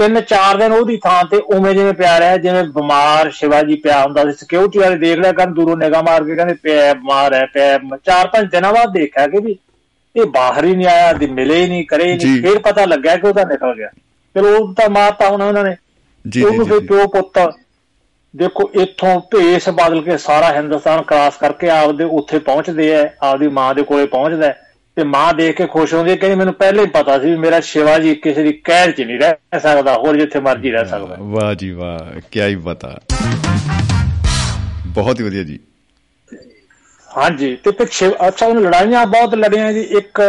ਤਿੰਨ 0.00 0.20
ਚਾਰ 0.20 0.56
ਦਿਨ 0.56 0.72
ਉਹਦੀ 0.72 0.96
ਥਾਂ 0.96 1.22
ਤੇ 1.30 1.36
ਉਵੇਂ 1.54 1.72
ਜਿਵੇਂ 1.74 1.92
ਪਿਆ 1.94 2.18
ਰਿਹਾ 2.20 2.36
ਜਿਵੇਂ 2.36 2.62
ਬਿਮਾਰ 2.74 3.30
ਸ਼ਿਵਾਜੀ 3.30 3.74
ਪਿਆ 3.76 4.02
ਹੁੰਦਾ 4.02 4.24
ਸੀ 4.24 4.32
ਸਿਕਿਉਰਿਟੀ 4.32 4.78
ਵਾਲੇ 4.78 4.96
ਦੇਖ 4.98 5.18
ਲਿਆ 5.18 5.32
ਕਰਨ 5.32 5.52
ਦੂਰੋਂ 5.54 5.76
ਨਿਗਾਹ 5.76 6.02
ਮਾਰ 6.02 6.24
ਕੇ 6.24 6.36
ਕਹਿੰਦੇ 6.36 6.54
ਪਿਆ 6.62 6.92
ਬਿਮਾਰ 6.94 7.34
ਹੈ 7.34 7.44
ਪਿਆ। 7.54 7.78
ਚਾਰ 8.04 8.26
ਪੰਜ 8.26 8.50
ਦਿਨਾਂ 8.52 8.72
ਬਾਅਦ 8.72 8.92
ਦੇਖਿਆ 8.92 9.26
ਕਿ 9.26 9.40
ਵੀ 9.46 9.56
ਇਹ 10.16 10.26
ਬਾਹਰ 10.26 10.64
ਹੀ 10.64 10.74
ਨਹੀਂ 10.76 10.86
ਆਇਆ 10.86 11.12
ਦੀ 11.12 11.26
ਮਿਲੇ 11.30 11.66
ਨਹੀਂ 11.66 11.84
ਕਰੇ। 11.86 12.04
ਨਹੀਂ 12.14 12.40
ਫਿਰ 12.42 12.58
ਪਤਾ 12.58 12.84
ਲੱਗਿਆ 12.84 13.16
ਕਿ 13.16 13.26
ਉਹਦਾ 13.26 13.44
ਨਿਕਲ 13.44 13.74
ਗਿਆ 13.74 13.88
ਫਿਰ 14.36 14.44
ਉਹ 14.44 14.72
ਤਾਂ 14.74 14.88
ਮਾਰਤਾ 14.90 15.28
ਹੁਣ 15.28 15.42
ਉਹਨਾਂ 15.42 15.64
ਨੇ 15.64 15.76
ਜੀ 16.24 16.42
ਉਹਨੂੰ 16.44 16.66
ਫਿਰ 16.66 16.80
ਪਿਓ 16.88 17.06
ਪੁੱਤ 17.08 17.38
ਦੇਖੋ 18.34 18.70
ਇੱਥੋਂ 18.82 19.18
ਭੇਸ 19.30 19.68
ਬਦਲ 19.68 20.00
ਕੇ 20.02 20.16
ਸਾਰਾ 20.18 20.52
ਹਿੰਦੁਸਤਾਨ 20.54 21.02
ਕ੍ਰਾਸ 21.02 21.36
ਕਰਕੇ 21.36 21.70
ਆਪਦੇ 21.70 22.04
ਉੱਥੇ 22.18 22.38
ਪਹੁੰਚਦੇ 22.38 22.94
ਆ 22.96 23.08
ਆਪਦੀ 23.22 23.48
ਮਾਂ 23.58 23.74
ਦੇ 23.74 23.82
ਕੋਲੇ 23.82 24.06
ਪਹੁੰਚਦਾ 24.06 24.46
ਹੈ, 24.46 24.58
ਤੇ 25.00 25.04
ਮਾਂ 25.04 25.32
ਦੇਖ 25.34 25.56
ਕੇ 25.56 25.66
ਖੁਸ਼ 25.66 25.92
ਹੁੰਦੀ 25.94 26.10
ਹੈ 26.10 26.16
ਕਹਿੰਦੀ 26.16 26.36
ਮੈਨੂੰ 26.36 26.52
ਪਹਿਲਾਂ 26.54 26.84
ਹੀ 26.84 26.90
ਪਤਾ 26.90 27.18
ਸੀ 27.18 27.30
ਵੀ 27.30 27.36
ਮੇਰਾ 27.36 27.60
ਸ਼ਿਵਾਜੀ 27.60 28.14
ਕਿਸੇ 28.14 28.42
ਦੀ 28.42 28.52
ਕਹਿਰ 28.64 28.90
'ਚ 28.90 29.00
ਨਹੀਂ 29.00 29.18
ਰਹਿ 29.18 29.60
ਸਕਦਾ 29.60 29.94
ਹੋਰ 29.94 30.16
ਜਿੱਥੇ 30.16 30.40
ਮਰਜ਼ੀ 30.40 30.70
ਰਹਿ 30.70 30.84
ਸਕਦਾ। 30.86 31.16
ਵਾਹ 31.20 31.54
ਜੀ 31.54 31.70
ਵਾਹ 31.70 32.20
ਕੀ 32.32 32.40
ਹੀ 32.40 32.56
ਪਤਾ 32.56 32.98
ਬਹੁਤ 34.86 35.20
ਹੀ 35.20 35.24
ਵਧੀਆ 35.24 35.42
ਜੀ। 35.42 35.58
ਹਾਂਜੀ 37.08 37.54
ਤੇ 37.64 37.70
ਫਿਰ 37.70 37.86
ਸ਼ਿਵ 37.90 38.12
ਅੱਛਾ 38.28 38.46
ਉਹਨੇ 38.46 38.60
ਲੜਾਈਆਂ 38.60 39.06
ਬਹੁਤ 39.06 39.34
ਲੜੀਆਂ 39.34 39.72
ਜੀ। 39.72 39.80
ਇੱਕ 39.98 40.20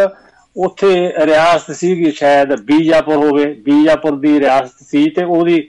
ਉੱਥੇ 0.56 0.94
ਰਿਆਸਤ 1.26 1.72
ਸੀਗੀ 1.72 2.12
ਸ਼ਾਇਦ 2.12 2.56
ਬੀਜਾਪੁਰ 2.62 3.16
ਹੋਵੇ 3.16 3.46
ਬੀਜਾਪੁਰ 3.66 4.20
ਦੀ 4.20 4.40
ਰਿਆਸਤ 4.40 4.84
ਸੀ 4.88 5.10
ਤੇ 5.10 5.24
ਉਹਦੀ 5.24 5.60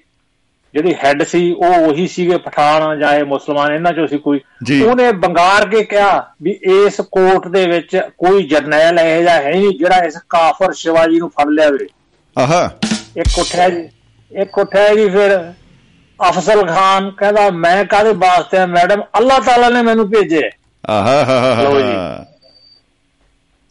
ਜਿਹੜੀ 0.74 0.94
ਹੈੱਡ 1.04 1.22
ਸੀ 1.22 1.52
ਉਹ 1.52 1.74
ਉਹੀ 1.74 2.08
ਸੀਗੇ 2.08 2.36
ਪਠਾਨ 2.36 2.98
ਜਾਂ 2.98 3.14
ਇਹ 3.14 3.24
ਮੁਸਲਮਾਨ 3.24 3.72
ਇਹਨਾਂ 3.74 3.92
ਚੋਂ 3.92 4.06
ਸੀ 4.06 4.18
ਕੋਈ। 4.18 4.40
ਜੀ। 4.62 4.82
ਉਹਨੇ 4.82 5.12
ਬੰਗਾਰ 5.12 5.68
ਕੇ 5.68 5.84
ਕਿਹਾ 5.84 6.30
ਵੀ 6.42 6.50
ਇਸ 6.50 7.00
ਕੋਰਟ 7.00 7.48
ਦੇ 7.48 7.66
ਵਿੱਚ 7.66 8.00
ਕੋਈ 8.18 8.42
ਜਰਨੈਲ 8.42 8.98
ਇਹੋ 8.98 9.22
ਜਿਹਾ 9.22 9.34
ਹੈ 9.34 9.50
ਨਹੀਂ 9.50 9.78
ਜਿਹੜਾ 9.78 9.96
ਇਸ 9.96 10.18
ਕਾਫਰ 10.28 10.72
ਸ਼ਿਵਾਜੀ 10.72 11.18
ਨੂੰ 11.18 11.30
ਫੜ 11.30 11.48
ਲਿਆਵੇ 11.48 11.86
ਆਹਾ। 12.38 12.70
ਇੱਕ 13.16 13.38
ਉੱਠਿਆ 13.38 13.68
ਜੀ 13.68 13.88
ਇੱਕ 14.40 14.58
ਉੱਠਿਆ 14.58 14.94
ਜੀ 14.94 15.08
ਫਿਰ 15.08 15.52
ਅਫਜ਼ਲ 16.28 16.66
ਖਾਨ 16.66 17.10
ਕਹਿੰਦਾ 17.10 17.50
ਮੈਂ 17.50 17.84
ਕਾਹਦੇ 17.84 18.12
ਵਾਸਤੇ 18.12 18.58
ਆ 18.58 18.66
ਮੈਡਮ? 18.66 19.02
ਅੱਲਾਹ 19.18 19.40
ਤਾਲਾ 19.40 19.68
ਨੇ 19.68 19.82
ਮੈਨੂੰ 19.82 20.10
ਭੇਜਿਆ 20.10 20.50
ਆਹਾ 20.92 21.24
ਹਾ 21.24 21.54
ਹਾ। 21.54 21.80
ਜੀ। 21.80 22.24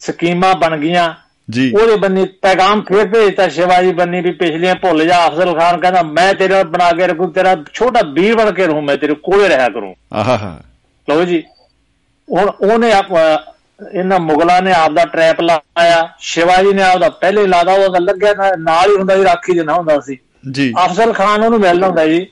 ਸਕੀਮਾਂ 0.00 0.54
ਬਣ 0.54 0.76
ਗਈਆਂ। 0.76 1.14
ਜੀ। 1.50 1.72
ਉਹਦੇ 1.72 1.96
ਬੰਨੀ 1.96 2.24
ਪੈਗਾਮ 2.42 2.82
ਫੇਰ 2.82 3.06
ਭੇਜਤਾ 3.08 3.48
ਸ਼ਿਵਾਜੀ 3.48 3.92
ਬੰਨੀ 3.92 4.20
ਵੀ 4.20 4.30
ਪਿਛਲੀਆਂ 4.30 4.74
ਭੁੱਲ 4.74 5.06
ਜਾ 5.06 5.26
ਅਫਜ਼ਲ 5.26 5.58
ਖਾਨ 5.58 5.80
ਕਹਿੰਦਾ 5.80 6.02
ਮੈਂ 6.02 6.34
ਤੇਰੇ 6.34 6.54
ਨਾਲ 6.54 6.64
ਬਣਾ 6.64 6.90
ਕੇ 6.92 7.06
ਰੱਖੂ 7.06 7.26
ਤੇਰਾ 7.26 7.56
ਛੋਟਾ 7.72 8.00
ਵੀਰ 8.12 8.34
ਬਣ 8.34 8.52
ਕੇ 8.52 8.66
ਰਹੂੰ 8.66 8.84
ਮੈਂ 8.84 8.96
ਤੇਰੇ 8.96 9.14
ਕੋਲੇ 9.14 9.48
ਰਿਹਾ 9.48 9.68
ਕਰੂੰ। 9.68 9.94
ਆਹਾ। 10.12 10.60
ਲਓ 11.08 11.24
ਜੀ 11.24 11.42
ਹੁਣ 12.32 12.50
ਉਹਨੇ 12.60 12.92
ਆਪ 12.92 13.06
ਇਹਨਾਂ 13.94 14.18
ਮੁਗਲਾਂ 14.20 14.62
ਨੇ 14.62 14.72
ਆਪ 14.72 14.92
ਦਾ 14.92 15.04
ਟ੍ਰੈਪ 15.04 15.40
ਲਾਇਆ 15.40 16.08
ਸ਼ਿਵਾਜੀ 16.18 16.72
ਨੇ 16.72 16.82
ਆਪ 16.82 16.98
ਦਾ 16.98 17.08
ਪਹਿਲੇ 17.08 17.46
ਲਾਦਾ 17.46 17.72
ਉਹਦਾ 17.72 17.98
ਲੱਗਿਆ 17.98 18.34
ਨਾਲ 18.58 18.90
ਹੀ 18.90 18.96
ਹੁੰਦਾ 18.96 19.16
ਸੀ 19.16 19.24
ਰਾਖੀ 19.24 19.52
ਦੇ 19.52 19.64
ਨਾ 19.64 19.74
ਹੁੰਦਾ 19.74 20.00
ਸੀ। 20.00 20.18
ਜੀ। 20.50 20.72
ਅਫਜ਼ਲ 20.84 21.12
ਖਾਨ 21.12 21.42
ਉਹਨੂੰ 21.42 21.60
ਮਿਲਦਾ 21.60 21.86
ਹੁੰਦਾ 21.86 22.06
ਜੀ 22.06 22.26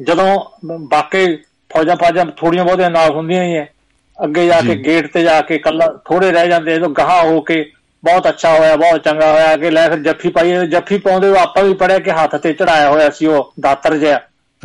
ਜਦੋਂ 0.00 0.40
ਬਾਕੀ 0.80 1.36
ਫੌਜਾਂ 1.70 1.96
ਫੌਜਾਂ 1.96 2.26
ਥੋੜੀਆਂ 2.26 2.64
ਬਹੁਤੀਆਂ 2.64 2.90
ਨਾਲ 2.90 3.10
ਹੁੰਦੀਆਂ 3.10 3.44
ਹੀ 3.44 3.56
ਐ 3.56 3.64
ਅੱਗੇ 4.24 4.46
ਜਾ 4.46 4.60
ਕੇ 4.60 4.76
ਜੀ। 4.76 4.84
ਗੇਟ 4.84 5.12
ਤੇ 5.12 5.22
ਜਾ 5.22 5.40
ਕੇ 5.40 5.58
ਕੱਲਾ 5.58 5.86
ਥੋੜੇ 6.04 6.32
ਰਹਿ 6.32 6.48
ਜਾਂਦੇ 6.48 6.74
ਜਦੋਂ 6.74 6.88
ਗਾਹ 6.88 7.24
ਹੋ 7.24 7.40
ਕੇ 7.40 7.72
ਬਹੁਤ 8.04 8.28
ਅੱਛਾ 8.28 8.58
ਹੋਇਆ 8.58 8.76
ਬਹੁਤ 8.76 9.04
ਚੰਗਾ 9.04 9.32
ਹੋਇਆ 9.32 9.56
ਕਿ 9.56 9.70
ਲੈ 9.70 9.88
ਫਿਰ 9.88 9.98
ਜੱਫੀ 9.98 10.28
ਪਾਈਏ 10.28 10.60
ਤੇ 10.60 10.66
ਜੱਫੀ 10.66 10.98
ਪਾਉਂਦੇ 10.98 11.28
ਉਹ 11.28 11.36
ਆਪਾਂ 11.36 11.64
ਵੀ 11.64 11.74
ਪੜਿਆ 11.74 11.98
ਕਿ 11.98 12.10
ਹੱਥ 12.10 12.36
ਤੇ 12.36 12.52
ਚੜਾਇਆ 12.52 12.90
ਹੋਇਆ 12.90 13.10
ਸੀ 13.10 13.26
ਉਹ 13.26 13.52
ਦਾਤਰ 13.60 13.96
ਜਿਹਾ। 13.96 14.20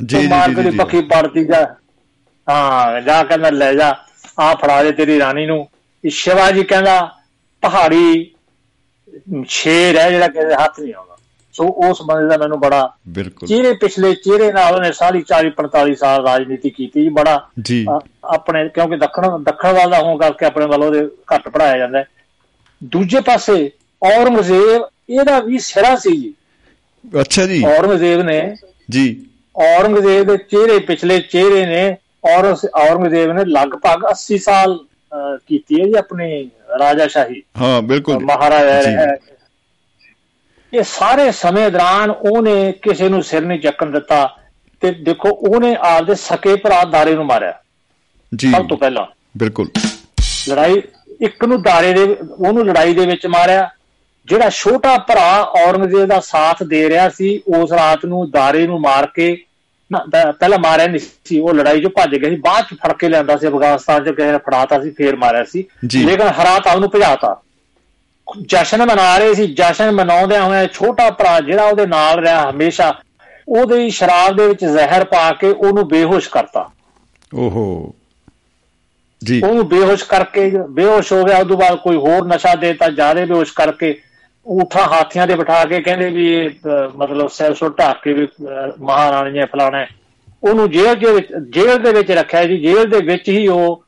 ਜੀ, 0.06 0.20
ਜੀ, 0.20 0.28
ਮਾਰ 0.28 0.50
ਜੀ, 0.50 0.64
ਕੇ। 0.64 0.72
ਪੱਖੀ 0.72 1.02
ਪੜਦੀ 1.02 1.46
ਜਾ। 1.46 1.76
ਹਾਂ 2.50 3.02
ਜਾ 3.02 3.24
ਕੇ 3.24 3.38
ਮੈਂ 3.38 3.52
ਲੈ 3.52 3.74
ਜਾ 3.74 3.96
ਆ 4.40 4.56
ਫੜਾ 4.56 4.84
ਦੇ 4.84 4.92
ਤੇਰੀ 4.92 5.20
ਰਾਣੀ 5.20 5.46
ਨੂੰ। 5.46 5.68
ਸ਼ਿਵਾਜੀ 6.10 6.64
ਕਹਿੰਦਾ 6.64 7.12
ਪਹਾੜੀ 7.62 8.32
ਸ਼ੇਰ 9.48 9.98
ਹੈ 9.98 10.12
ਜਿਹੜਾ 10.12 10.28
ਕਿਸੇ 10.28 10.54
ਹੱਥ 10.54 10.80
ਨਹੀਂ 10.80 10.94
ਆਉਂਦਾ। 10.94 11.16
ਸੋ 11.54 11.64
ਉਸ 11.68 12.02
ਬੰਦੇ 12.02 12.28
ਦਾ 12.28 12.38
ਮੈਨੂੰ 12.38 12.60
ਬੜਾ 12.60 12.94
ਬਿਲਕੁਲ। 13.10 13.50
ਚਿਹਰੇ 13.50 13.74
ਪਿਛਲੇ 13.74 14.16
ਚਿਹਰੇ 14.16 14.52
ਨਾਲ 14.52 14.76
ਉਹਨੇ 14.76 14.92
ਸਾਰੀ 14.92 15.22
40 15.22 15.50
45 15.50 15.96
ਸਾਲ 15.96 16.28
ਰਾਜਨੀਤੀ 16.28 16.70
ਕੀਤੀ 16.70 17.10
ਬੜਾ 17.10 17.48
ਆਪਣੇ 18.24 18.70
ਕਿਉਂਕਿ 18.70 18.98
ਦੱਖਣ 18.98 19.44
ਦੱਖਣ 19.44 19.74
ਵੱਲ 19.74 19.94
ਹੋਣ 19.94 20.18
ਕਰਕੇ 20.18 20.46
ਆਪਣੇ 20.46 20.66
ਵੱਲ 20.66 20.84
ਉਹਦੇ 20.84 21.10
ਘੱਟ 21.36 21.50
ਪੜਾਇਆ 21.50 21.78
ਜਾਂਦਾ 21.78 22.00
ਹੈ। 22.00 22.06
ਦੂਜੇ 22.86 23.20
ਪਾਸੇ 23.22 23.72
ਔਰੰਗਜ਼ੇਬ 24.02 24.82
ਇਹਦਾ 25.10 25.40
ਵੀ 25.40 25.60
ਸਿਰਾ 25.60 25.96
ਸੀ 25.96 26.16
ਜੀ। 26.18 26.34
ਅੱਛਾ 27.20 27.46
ਜੀ। 27.46 27.64
ਔਰੰਗਜ਼ੇਬ 27.66 28.22
ਨੇ 28.22 28.40
ਜੀ। 28.90 29.06
ਔਰੰਗਜ਼ੇਬ 29.56 30.28
ਦੇ 30.28 30.38
ਚਿਹਰੇ 30.38 30.80
ਪਿਛਲੇ 30.80 31.20
ਚਿਹਰੇ 31.22 31.66
ਨੇ 31.66 31.98
ਔਰ 32.26 32.46
ਔਰੰਗਜ਼ੇਬ 32.76 33.32
ਨੇ 33.32 33.44
ਲਗਭਗ 33.46 34.06
80 34.12 34.38
ਸਾਲ 34.38 34.78
ਕੀਤੀ 35.48 35.80
ਹੈ 35.82 35.86
ਜੀ 35.86 35.94
ਆਪਣੀ 35.94 36.50
ਰਾਜਾਸ਼ਾਹੀ। 36.80 37.42
ਹਾਂ 37.62 37.82
ਬਿਲਕੁਲ। 37.82 38.20
ਮਹਾਰਾਜਾ। 38.20 38.82
ਰਿਹਾ 38.82 39.16
ਇਹ 40.74 40.84
ਸਾਰੇ 40.84 41.32
ਸਮੇਂ 41.32 41.70
ਦੌਰਾਨ 41.72 42.10
ਉਹਨੇ 42.12 42.72
ਕਿਸੇ 42.72 43.10
ਨੂੰ 43.10 43.24
ਸਿਰ 43.24 43.42
ਨਹੀਂ 43.42 43.60
ਚੱਕਣ 43.60 43.92
ਦਿੱਤਾ 43.92 44.26
ਤੇ 44.82 44.92
ਦੇਖੋ 44.92 45.30
ਉਹਨੇ 45.30 45.76
ਆਪਦੇ 45.80 46.16
ਸਕੇ 46.16 46.56
ਭਰਾ 46.56 46.84
ਦਾਰੇ 46.84 47.14
ਨੂੰ 47.16 47.26
ਮਾਰਿਆ। 47.26 47.60
ਜੀ। 48.32 48.52
ਸਭ 48.52 48.68
ਤੋਂ 48.68 48.78
ਪਹਿਲਾਂ। 48.78 49.06
ਬਿਲਕੁਲ। 49.38 49.70
ਲੜਾਈ 50.50 50.82
ਇੱਕ 51.22 51.46
ਨੂੰ 51.46 51.62
ਦਾਰੇ 51.62 51.94
ਦੇ 51.94 52.04
ਉਹਨੂੰ 52.32 52.66
ਲੜਾਈ 52.66 52.94
ਦੇ 52.94 53.06
ਵਿੱਚ 53.06 53.28
ਮਾਰਿਆ। 53.28 53.70
ਜਿਹੜਾ 54.28 54.50
ਛੋਟਾ 54.50 54.98
ਭਰਾ 54.98 55.30
ਔਰੰਗਜ਼ੇਬ 55.66 56.06
ਦਾ 56.06 56.20
ਸਾਥ 56.20 56.64
ਦੇ 56.64 56.88
ਰਿਹਾ 56.90 57.10
ਸੀ 57.10 57.38
ਉਸ 57.58 57.72
ਰਾਤ 57.74 58.06
ਨੂੰ 58.06 58.30
ਦਾਰੇ 58.32 58.66
ਨੂੰ 58.68 58.80
ਮਾਰ 58.82 59.06
ਕੇ 59.16 59.36
ਪਹਿਲਾਂ 59.92 60.58
ਮਾਰਿਆ 60.60 60.88
ਨਹੀਂ 60.88 61.00
ਸੀ 61.26 61.40
ਉਹ 61.40 61.54
ਲੜਾਈ 61.54 61.80
'ਚੋਂ 61.80 61.90
ਭੱਜ 61.92 62.16
ਗਿਆ 62.16 62.30
ਸੀ। 62.30 62.36
ਬਾਅਦ 62.36 62.66
'ਚ 62.66 62.78
ਫੜ 62.84 62.94
ਕੇ 62.94 63.10
ਲਿਆਂਦਾ 63.10 63.38
ਸੀ 63.38 63.48
ਅਫਗਾਨਿਸਤਾਨ 63.48 64.04
'ਚ 64.04 64.10
ਕਿਸੇ 64.10 64.32
ਨੇ 64.32 64.38
ਫੜਾਤਾ 64.38 64.82
ਸੀ 64.82 64.90
ਫੇਰ 64.92 65.16
ਮਾਰਿਆ 65.16 65.44
ਸੀ। 65.44 65.64
ਜੀ। 65.88 66.04
ਲੇਕਿਨ 66.04 66.28
ਹਰਾਤਾ 66.30 66.72
ਉਹਨੂੰ 66.72 66.90
ਭਜਾਤਾ। 66.96 67.36
ਜਸ਼ਨ 68.46 68.86
ਮਨਾ 68.86 69.18
ਰਹੇ 69.18 69.34
ਸੀ 69.34 69.46
ਜਸ਼ਨ 69.54 69.92
ਮਨਾਉਂਦਿਆਂ 69.92 70.44
ਹੋਇਆ 70.44 70.68
ਛੋਟਾ 70.68 71.10
ਭਰਾ 71.10 71.40
ਜਿਹੜਾ 71.40 71.64
ਉਹਦੇ 71.64 71.86
ਨਾਲ 71.86 72.20
ਰਿਹਾ 72.20 72.50
ਹਮੇਸ਼ਾ 72.50 72.94
ਉਹਦੇ 73.50 73.90
ਸ਼ਰਾਬ 73.90 74.38
ਦੇ 74.38 74.48
ਵਿੱਚ 74.48 74.66
ਜ਼ਹਿਰ 74.66 75.04
ਪਾ 75.04 75.32
ਕੇ 75.32 75.48
ਉਹਨੂੰ 75.48 75.88
ਬੇਹੋਸ਼ 75.88 76.30
ਕਰਤਾ। 76.30 76.70
ਓਹੋ। 77.36 77.94
ਜੀ। 79.24 79.42
ਉਹਨੂੰ 79.42 79.68
ਬੇਹੋਸ਼ 79.70 80.04
ਕਰਕੇ 80.04 80.52
ਬੇਹੋਸ਼ 80.70 81.14
ਹੋ 81.14 81.24
ਗਿਆ 81.24 81.38
ਉਦੋਂ 81.38 81.58
ਬਾਅਦ 81.58 81.76
ਕੋਈ 81.76 81.96
ਹੋਰ 81.96 82.28
ਨਸ਼ਾ 82.28 82.56
ਦੇਤਾ 82.56 82.90
ਜ਼ਿਆਦਾ 82.90 83.26
ਬੇਹੋਸ਼ 83.26 83.54
ਕਰਕੇ 83.54 83.98
ਉਠਾ 84.46 84.82
ਹਾਥੀਆਂ 84.82 85.28
ਤੇ 85.28 85.36
ਬਿਠਾ 85.36 85.66
ਕੇ 85.66 85.82
ਕਹਿੰਦੇ 85.82 86.10
ਵੀ 86.10 86.34
ਇਹ 86.34 86.50
ਮਤਲਬ 86.96 87.28
ਸੁਰ 87.28 87.70
ਢੱਕ 87.80 88.04
ਕੇ 88.04 88.14
ਵੀ 88.14 88.26
ਅਹ, 88.26 88.84
ਮਹਾਰਾਣੀਆਂ 88.84 89.48
ਫਲਾਣਾ 89.48 89.78
ਹੈ। 89.78 89.88
ਉਹਨੂੰ 90.44 90.72
ਜੇਲ੍ਹ 90.72 90.96
ਦੇ 90.96 91.12
ਵਿੱਚ 91.14 91.28
ਜੇਲ੍ਹ 91.50 91.80
ਦੇ 91.80 91.94
ਵਿੱਚ 91.94 92.12
ਰੱਖਿਆ 92.12 92.46
ਜੀ 92.46 92.58
ਜੇਲ੍ਹ 92.58 92.86
ਦੇ 92.86 93.00
ਵਿੱਚ 93.00 93.30
ਹੀ 93.30 93.48
ਉਹ 93.48 93.84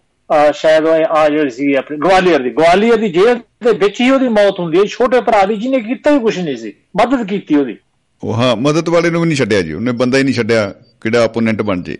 ਸ਼ਾਇਦ 0.54 0.86
ਉਹ 0.86 1.06
ਆ 1.10 1.30
ਜਿਹੜੀ 1.30 1.50
ਸੀ 1.50 1.74
ਆਪਣੀ 1.74 1.98
ਗਵਾਲੀਅਰ 1.98 2.42
ਦੀ 2.42 2.50
ਗਵਾਲੀਅਰ 2.50 2.98
ਦੀ 2.98 3.10
ਜੇਲ੍ਹ 3.10 3.40
ਦੇ 3.63 3.72
ਵਿੱਚ 3.72 4.02
ਹੀ 4.02 4.10
ਉਹਦੀ 4.10 4.28
ਮੌਤ 4.28 4.60
ਹੁੰਦੀ 4.60 4.80
ਹੈ। 4.80 4.86
ਛੋਟੇ 4.86 5.22
ਭਰਾ 5.22 5.46
ਦੀ 5.46 5.56
ਜਿਹਨੇ 5.56 5.80
ਕੀਤਾ 5.80 6.12
ਹੀ 6.12 6.20
ਕੁਝ 6.20 6.40
ਨਹੀਂ 6.40 6.58
ਸੀ 6.58 6.74
ਮਦਦ 7.02 7.28
ਕੀਤੀ 7.28 7.56
ਉਹਦੀ। 7.56 7.78
ਉਹ 8.24 8.34
ਹਾਂ 8.34 8.56
ਮਦਦ 8.56 8.90
ਵਾਲੇ 8.90 9.10
ਨੂੰ 9.10 9.22
ਵੀ 9.22 9.28
ਨਹੀਂ 9.28 9.38
ਛੱਡਿਆ 9.38 9.62
ਜੀ 9.62 9.74
ਉਹਨੇ 9.74 9.92
ਬੰਦਾ 9.92 10.18
ਹੀ 10.18 10.24
ਨਹੀਂ 10.24 10.34
ਛੱਡਿਆ 10.34 10.74
ਕਿਹੜਾ 11.02 11.24
ਆਪੋਨੈਂਟ 11.24 11.62
ਬਣ 11.62 11.82
ਜੇ। 11.82 11.98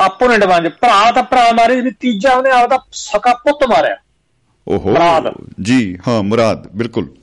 ਆਪੋਨੈਂਟ 0.00 0.44
ਬਣ 0.44 0.68
ਭਰਾ 0.68 1.10
ਤਾਂ 1.10 1.22
ਭਰਾ 1.22 1.52
ਮਾਰੇ 1.52 1.80
ਵੀ 1.80 1.90
ਤੀਜਾ 1.90 2.32
ਉਹਨੇ 2.32 2.50
ਆਪਦਾ 2.50 2.78
ਸਕਾ 2.92 3.32
ਪੁੱਤ 3.34 3.68
ਮਾਰਿਆ। 3.68 3.96
ਓਹੋ 4.68 4.90
ਮੁਰਾਦ। 4.90 5.32
ਜੀ 5.62 5.98
ਹਾਂ 6.08 6.22
ਮੁਰਾਦ 6.22 6.66
ਬਿਲਕੁਲ। 6.68 7.14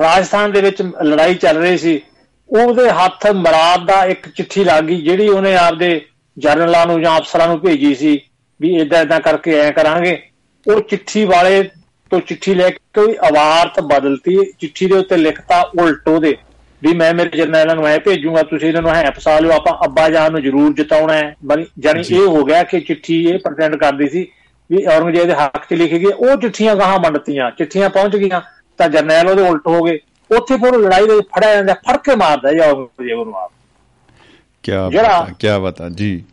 ਰਾਜਸਥਾਨ 0.00 0.52
ਦੇ 0.52 0.60
ਵਿੱਚ 0.60 0.82
ਲੜਾਈ 0.82 1.34
ਚੱਲ 1.34 1.56
ਰਹੀ 1.56 1.78
ਸੀ। 1.78 2.00
ਉਹਦੇ 2.48 2.90
ਹੱਥ 2.90 3.26
ਮਰਾਦ 3.26 3.86
ਦਾ 3.86 4.04
ਇੱਕ 4.04 4.28
ਚਿੱਠੀ 4.28 4.64
ਲੱਗ 4.64 4.84
ਗਈ 4.84 5.02
ਜਿਹੜੀ 5.02 5.28
ਉਹਨੇ 5.28 5.56
ਆਪਦੇ 5.56 6.06
ਜਰਨਲਾਂ 6.38 6.86
ਨੂੰ 6.86 7.02
ਜਾਂ 7.02 7.18
ਅਫਸਰਾਂ 7.18 7.48
ਨੂੰ 7.48 7.60
ਭੇਜੀ 7.60 7.94
ਸੀ 7.94 8.20
ਵੀ 8.60 8.76
ਇਦਾਂ 8.76 9.02
ਇਦਾਂ 9.02 9.20
ਕਰਕੇ 9.20 9.58
ਐ 9.58 9.70
ਕਰਾਂਗੇ। 9.70 10.30
ਉਹ 10.66 10.80
ਚਿੱਠੀ 10.80 11.24
ਵਾਲੇ 11.24 11.62
ਤੋਂ 12.10 12.20
ਚਿੱਠੀ 12.20 12.54
ਲੈ 12.54 12.70
ਕੇ 12.70 12.78
ਕੋਈ 12.94 13.16
ਅਵਾਰਤ 13.28 13.80
ਬਦਲਤੀ। 13.80 14.52
ਚਿੱਠੀ 14.58 14.86
ਦੇ 14.86 14.94
ਉੱਤੇ 14.94 15.16
ਲਿਖਤਾ 15.16 15.60
ਉਲਟ 15.80 16.08
ਉਹਦੇ 16.08 16.36
ਵੀ 16.82 16.92
ਮੈਂ 16.94 17.12
ਮੇਰੇ 17.14 17.36
ਜਰਨੈਲਾਂ 17.36 17.74
ਨੂੰ 17.76 17.86
ਐ 17.86 17.98
ਭੇਜੂਗਾ 17.98 18.42
ਤੁਸੀਂ 18.42 18.68
ਇਹਨਾਂ 18.68 18.82
ਨੂੰ 18.82 18.90
ਐ 18.90 19.10
ਫਸਾ 19.10 19.38
ਲਿਓ 19.38 19.52
ਆਪਾਂ 19.52 19.72
ਅੱਬਾ 19.84 20.08
ਜਾਨ 20.08 20.32
ਨੂੰ 20.32 20.42
ਜ਼ਰੂਰ 20.42 20.72
ਜਿਤਾਉਣਾ 20.74 21.12
ਹੈ। 21.14 21.34
ਬਣੀ- 21.44 21.66
ਜਾਣੀ 21.78 22.02
ਜੀ। 22.02 22.14
ਇਹ 22.14 22.26
ਹੋ 22.26 22.44
ਗਿਆ 22.44 22.62
ਕਿ 22.62 22.80
ਚਿੱਠੀ 22.80 23.22
ਇਹ 23.24 23.38
ਪ੍ਰਟੈਂਡ 23.38 23.76
ਕਰਦੀ 23.76 24.08
ਸੀ 24.08 24.26
ਵੀ 24.70 24.84
ਔਰੰਗਜ਼ੇਬ 24.86 25.26
ਦੇ 25.26 25.34
ਹੱਕ 25.34 25.64
'ਚ 25.70 25.74
ਲਿਖੀ 25.74 25.98
ਗਈ 25.98 26.04
ਉਹ 26.04 26.36
ਚਿੱਠੀਆਂ 26.36 26.76
ਗਾਹਾਂ 26.76 26.98
ਵੰਡਤੀਆਂ 26.98 27.50
ਚਿੱਠੀਆਂ 27.50 27.90
ਪਹੁੰਚ 27.90 28.16
ਗਈਆਂ 28.16 28.40
ਤਾਂ 28.78 28.88
ਜਰਨੈਲ 28.88 29.28
ਉਹਦੇ 29.28 29.42
ਉਲਟ 29.42 29.66
ਹੋ 29.66 29.82
ਗਏ। 29.82 29.98
ਉੱਥੇ 30.30 30.56
ਫਿਰ 30.56 30.76
ਲੜਾਈ 30.78 31.06
ਦੇ 31.06 31.20
ਫੜਿਆ 31.36 31.54
ਜਾਂਦਾ 31.54 31.74
ਫੜ 31.74 31.96
ਕੇ 31.96 32.14
ਮਾਰਦਾ 32.16 32.52
ਜੀ 32.52 32.58
ਔਰੰਗਜ਼ੇਬ 32.58 33.18
ਨੂੰ 33.18 33.34
ਆਪ। 33.34 33.50
ਕੀ 34.64 34.72
ਬਤਾ 34.72 35.26
ਕੀ 35.38 35.48
ਬਤਾ 35.62 35.88
ਜੀ। 35.88 36.24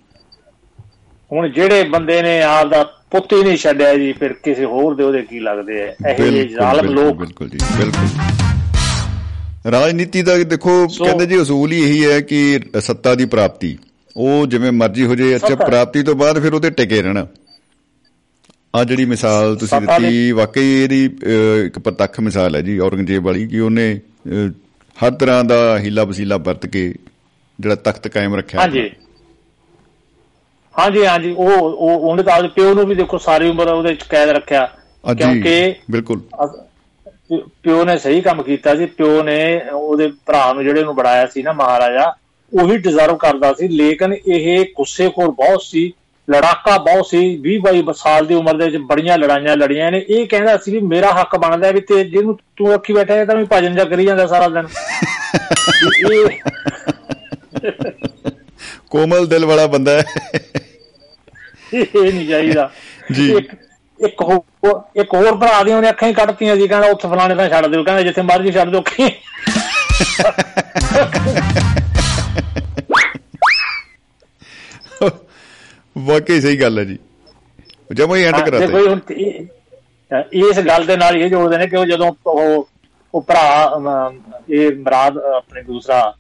ਹੁਣ 1.32 1.48
ਜਿਹੜੇ 1.50 1.84
ਬੰਦੇ 1.84 2.22
ਨੇ 2.22 2.42
ਆਪ 2.42 2.68
ਦਾ 2.68 2.84
ਪੁੱਤ 3.12 3.34
ਹੀ 3.34 3.44
ਨਹੀਂ 3.44 3.58
ਛੱਡਿਆ 3.58 3.94
ਜੀ 3.96 4.12
ਫਿਰ 4.14 4.34
ਕਿਸੇ 4.34 4.66
ਹੋਰ 4.66 4.96
ਦੇ 4.96 5.04
ਉਹਦੇ 5.04 5.22
ਕੀ 5.22 5.40
ਲੱਗਦੇ 5.40 5.82
ਆ? 5.84 5.94
ਇਹ 6.10 6.48
ਜ਼ਾਲਮ 6.50 6.86
ਲੋਕ। 6.86 7.18
ਬਿਲਕੁਲ 7.18 7.50
ਜੀ 7.50 7.58
ਬਿਲਕੁਲ 7.78 8.43
ਰਾਜਨੀਤੀ 9.66 10.22
ਦਾ 10.22 10.38
ਦੇਖੋ 10.44 10.88
ਕਹਿੰਦੇ 10.88 11.26
ਜੀ 11.26 11.42
ਅਸੂਲ 11.42 11.72
ਹੀ 11.72 11.82
ਇਹੀ 11.84 12.06
ਹੈ 12.06 12.20
ਕਿ 12.22 12.60
ਸੱਤਾ 12.82 13.14
ਦੀ 13.16 13.26
ਪ੍ਰਾਪਤੀ। 13.26 13.78
ਉਹ 14.16 14.46
ਜਿਵੇਂ 14.48 14.72
ਮਰਜ਼ੀ 14.72 15.06
ਹੋ 15.06 15.16
ਜੇ 15.16 15.36
ਅੱਛਾ 15.36 15.56
ਪ੍ਰਾਪਤੀ 15.56 16.04
ਤੋਂ 16.04 16.16
ਬਾਅਦ 16.16 16.40
ਫਿਰ 16.42 16.54
ਉਹਦੇ 16.54 16.70
ਟਿਕੇ 16.70 17.02
ਰਹਿਣਾ। 17.02 17.26
ਆ 18.74 18.84
ਜਿਹੜੀ 18.84 19.06
ਮਿਸਾਲ 19.06 19.56
ਤੁਸੀਂ 19.56 19.80
ਦਿੱਤੀ 19.82 20.32
ਵਾਕਈ 20.32 20.72
ਇਹਦੀ 20.84 21.04
ਇੱਕ 21.66 21.80
ਪ੍ਰਤੱਖ 21.80 22.20
ਮਿਸਾਲ 22.20 22.56
ਹੈ 22.56 22.62
ਜੀ 22.62 22.78
ਔਰੰਗਜ਼ੇਬ 22.80 23.24
ਵਾਲੀ 23.26 23.48
ਕਿ 23.48 23.60
ਉਹਨੇ 23.60 23.88
ਹਰ 24.98 25.12
ਤਰ੍ਹਾਂ 25.12 25.44
ਦਾ 25.44 25.58
ਹੀਲਾ 25.80 26.04
ਵਸੀਲਾ 26.04 26.38
ਵਰਤ 26.38 26.66
ਕੇ 26.66 26.94
ਜਿਹੜਾ 27.60 27.76
ਤਖਤ 27.76 28.08
ਕਾਇਮ 28.08 28.36
ਰੱਖਿਆ 28.36 28.62
ਹਾਂਜੀ। 28.62 28.90
ਹਾਂਜੀ 30.76 31.06
ਹਾਂਜੀ 31.06 31.32
ਉਹ 31.32 31.52
ਉਹ 31.52 32.00
ਉਹਨੇ 32.00 32.24
ਤਾਂ 32.24 32.34
ਆਪਦੇ 32.34 32.48
ਪਿਓ 32.48 32.74
ਨੂੰ 32.74 32.86
ਵੀ 32.88 32.96
ਦੇਖੋ 32.96 33.18
ਸਾਰੀ 33.18 33.50
ਉਮਰ 33.50 33.68
ਉਹਦੇ 33.68 33.94
ਚ 33.96 34.04
ਕੈਦ 34.10 34.30
ਰੱਖਿਆ। 34.30 34.66
ਕਿਉਂਕਿ 35.04 35.74
ਬਿਲਕੁਲ। 35.92 36.22
ਪਿਓ 37.32 37.86
ਨੇ 37.86 37.98
ਸਹੀ 37.98 38.22
ਕੰਮ 38.22 38.44
ਕੀਤਾ 38.44 38.76
ਸੀ 38.76 38.86
ਪਿਓ 38.86 39.24
ਨੇ 39.24 39.62
ਉਹਦੇ 39.74 40.12
ਭਰਾ 40.26 40.54
ਨੂੰ 40.54 40.64
ਜਿਹੜੇ 40.64 40.84
ਨੂੰ 40.84 40.96
ਬਣਾਇਆ 40.96 41.28
ਸੀ 41.28 41.44
ਨਾ 41.44 41.54
ਮਹਾਰਾਜਾ 41.54 42.16
ਉਹੀ 42.62 42.78
ਡਿਜ਼ਰਵ 42.78 43.16
ਕਰਦਾ 43.16 43.54
ਸੀ 43.54 43.68
ਲੇਕਿਨ 43.68 44.14
ਇਹ 44.28 44.66
ਗੁੱਸੇਖੋਰ 44.66 45.32
ਬਹੁਤ 45.32 45.62
ਸੀ 45.64 45.94
ਲੜਾਕਾ 46.30 46.78
ਬਹੁਤ 46.78 47.08
ਸੀ 47.08 47.42
20 47.48 47.78
22 47.78 47.94
ਸਾਲ 47.94 48.26
ਦੀ 48.26 48.36
ਉਮਰ 48.36 48.58
ਦੇ 48.58 48.66
ਵਿੱਚ 48.66 48.78
ਬੜੀਆਂ 48.78 49.18
ਲੜਾਈਆਂ 49.18 49.58
ਲੜੀਆਂ 49.58 49.92
ਨੇ 49.92 50.06
ਇਹ 50.10 50.28
ਕਹਿੰਦਾ 50.28 50.58
ਸੀ 50.58 50.72
ਵੀ 50.72 50.80
ਮੇਰਾ 50.80 51.12
ਹੱਕ 51.22 51.36
ਬਣਦਾ 51.36 51.72
ਵੀ 51.72 51.82
ਤੇ 51.82 52.04
ਜਿਹਨੂੰ 52.04 52.40
ਤੂੰ 52.58 52.74
ਰੱਖੀ 52.74 52.94
ਬੈਠਾ 52.94 53.14
ਹੈ 53.14 53.26
ਤਾਂ 53.26 53.36
ਵੀ 53.36 53.46
ਭਜਨ 53.52 53.76
ਜਾ 53.76 53.84
ਕਰੀ 53.84 54.06
ਜਾਂਦਾ 54.06 54.28
ਸਾਰਾ 54.28 54.48
ਦਿਨ। 54.48 54.68
ਕੋਮਲ 58.90 59.28
ਦਿਲ 59.28 59.46
ਵਾਲਾ 59.46 59.68
ਬੰਦਾ 59.68 59.92
ਹੈ। 59.92 60.04
ਇਹ 61.74 62.14
ਨਹੀਂ 62.14 62.28
ਚਾਹੀਦਾ। 62.28 62.72
ਜੀ। 63.12 63.36
ਇੱਕ 64.04 64.22
ਹੋਰ 64.22 64.82
ਇੱਕ 64.96 65.14
ਹੋਰ 65.14 65.36
ਭਰਾ 65.38 65.62
ਦੀ 65.64 65.74
ਉਹਨੇ 65.74 65.90
ਅੱਖਾਂ 65.90 66.08
ਹੀ 66.08 66.14
ਕੱਢਤੀਆਂ 66.14 66.56
ਸੀ 66.56 66.68
ਕਹਿੰਦਾ 66.68 66.88
ਉੱਥੇ 66.88 67.08
ਫਲਾਣੇ 67.08 67.36
ਤਾਂ 67.36 67.48
ਛੱਡ 67.50 67.66
ਦਿਓ 67.68 67.84
ਕਹਿੰਦਾ 67.84 68.02
ਜਿੱਥੇ 68.02 68.22
ਮਰਜ਼ੀ 68.24 68.52
ਛੱਡ 68.52 68.70
ਦਿਓ 68.70 68.80
ਅੱਖੀਂ 68.82 69.10
ਵਾਕਈ 76.00 76.40
ਸਹੀ 76.42 76.60
ਗੱਲ 76.62 76.80
ਹੈ 76.80 76.84
ਜੀ। 76.84 76.98
ਜਮਾ 77.94 78.16
ਹੀ 78.16 78.24
ਐਂਡ 78.24 78.36
ਹਾਂ, 78.36 78.42
ਦੇਖੋ 78.42 78.58
ਕਰਾਤੇ 78.58 78.82
ਜੀ 78.82 78.88
ਹੁਣ 78.88 79.00
ਇਹ- 79.12 80.48
ਇਸ 80.50 80.60
ਗੱਲ 80.60 80.86
ਦੇ 80.86 80.96
ਨਾਲ 80.98 81.16
ਇਹ 81.18 81.30
ਜੋੜਦੇ 81.30 81.58
ਨੇ 81.58 81.68
ਕਿ 81.68 81.76
ਉਹ 81.78 81.86
ਜਦੋਂ 81.86 82.12
ਉਹ 82.26 82.68
ਉਹ 83.14 83.22
ਭਰਾ 83.22 84.12
ਇਹ 84.50 84.72
ਮਰਾਦ 84.78 85.18
ਆਪਣੇ 85.36 85.62
ਦੂਸਰਾ 85.62 86.14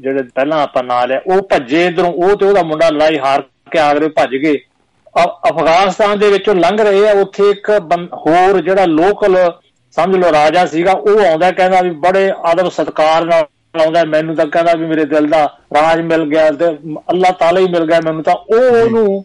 ਜਿਹੜੇ 0.00 0.22
ਪਹਿਲਾਂ 0.34 0.58
ਆਪਾਂ 0.62 0.82
ਨਾਂ 0.82 1.06
ਲਿਆ 1.06 1.20
ਉਹ 1.26 1.40
ਭੱਜੇ 1.42 1.86
ਇਧਰੋਂ 1.86 2.12
ਉਹ 2.14 2.36
ਤੇ 2.36 2.44
ਉਹਦਾ 2.46 2.62
ਮੁੰਡਾ 2.62 2.88
ਲੜਾਈ 2.90 3.18
ਹਾਰ 3.18 3.42
ਕੇ 3.72 3.78
ਆਗਰੇ 3.78 4.08
ਭੱਜ 4.08 4.34
ਗਏ। 4.36 4.56
ਅਫਗਾਨਿਸਤਾਨ 5.16 6.18
ਦੇ 6.18 6.30
ਵਿੱਚੋਂ 6.30 6.54
ਲੰਘ 6.54 6.80
ਰਹੇ 6.80 7.08
ਆ 7.08 7.12
ਉੱਥੇ 7.12 7.50
ਇੱਕ 7.50 7.70
ਹੋਰ 8.26 8.60
ਜਿਹੜਾ 8.60 8.84
ਲੋਕਲ 8.86 9.36
ਸਮਝ 9.96 10.16
ਲਓ 10.16 10.32
ਰਾਜਾ 10.32 10.64
ਸੀਗਾ 10.66 10.92
ਉਹ 10.92 11.20
ਆਉਂਦਾ 11.26 11.50
ਕਹਿੰਦਾ 11.50 11.80
ਵੀ 11.80 11.90
ਬੜੇ 12.00 12.30
ਆਦਰ 12.44 12.70
ਸਤਕਾਰ 12.70 13.24
ਨਾਲ 13.24 13.44
ਆਉਂਦਾ 13.80 14.04
ਮੈਨੂੰ 14.04 14.34
ਤਾਂ 14.36 14.46
ਕਹਿੰਦਾ 14.46 14.72
ਵੀ 14.74 14.86
ਮੇਰੇ 14.86 15.04
ਦਿਲ 15.04 15.26
ਦਾ 15.26 15.44
ਰਾਜ 15.76 16.00
ਮਿਲ 16.00 16.24
ਗਿਆ 16.24 16.50
ਤੇ 16.50 16.68
ਅੱਲਾਹ 17.10 17.32
ਤਾਲਾ 17.32 17.60
ਹੀ 17.60 17.68
ਮਿਲ 17.68 17.86
ਗਿਆ 17.86 18.00
ਮੈਨੂੰ 18.00 18.22
ਤਾਂ 18.22 18.34
ਉਹ 18.34 18.76
ਉਹਨੂੰ 18.82 19.24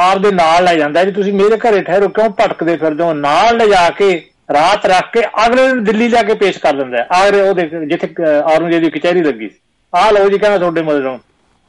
ਆਪ 0.00 0.18
ਦੇ 0.18 0.30
ਨਾਲ 0.30 0.64
ਲੈ 0.64 0.74
ਜਾਂਦਾ 0.74 1.04
ਜੀ 1.04 1.10
ਤੁਸੀਂ 1.12 1.32
ਮੇਰੇ 1.32 1.56
ਘਰੇ 1.58 1.80
ਠਹਿਰੋ 1.82 2.08
ਕਿਉਂ 2.08 2.28
ਭਟਕਦੇ 2.30 2.76
ਫਿਰਦੇ 2.76 3.02
ਹੋ? 3.04 3.12
ਨਾਲ 3.14 3.56
ਲੈ 3.56 3.66
ਜਾ 3.66 3.88
ਕੇ 3.90 4.10
ਰਾਤ 4.54 4.86
ਰੱਖ 4.86 5.12
ਕੇ 5.12 5.22
ਅਗਲੇ 5.46 5.66
ਦਿਨ 5.68 5.82
ਦਿੱਲੀ 5.84 6.08
ਜਾ 6.08 6.22
ਕੇ 6.22 6.34
ਪੇਸ਼ 6.34 6.58
ਕਰ 6.58 6.72
ਦਿੰਦਾ 6.72 7.04
ਆਗਰੇ 7.12 7.40
ਉਹ 7.40 7.54
ਦੇਖ 7.54 7.74
ਜਿੱਥੇ 7.88 8.08
ਔਰੰਗਜ਼ੇਬ 8.44 8.82
ਦੀ 8.82 8.90
ਕਚਹਿਰੀ 8.90 9.22
ਲੱਗੀ 9.22 9.50
ਆਹ 9.92 10.10
ਲਓ 10.12 10.28
ਜੀ 10.28 10.38
ਕਹਿੰਦਾ 10.38 10.58
ਤੁਹਾਡੇ 10.58 10.82
ਮਦਦ 10.82 11.18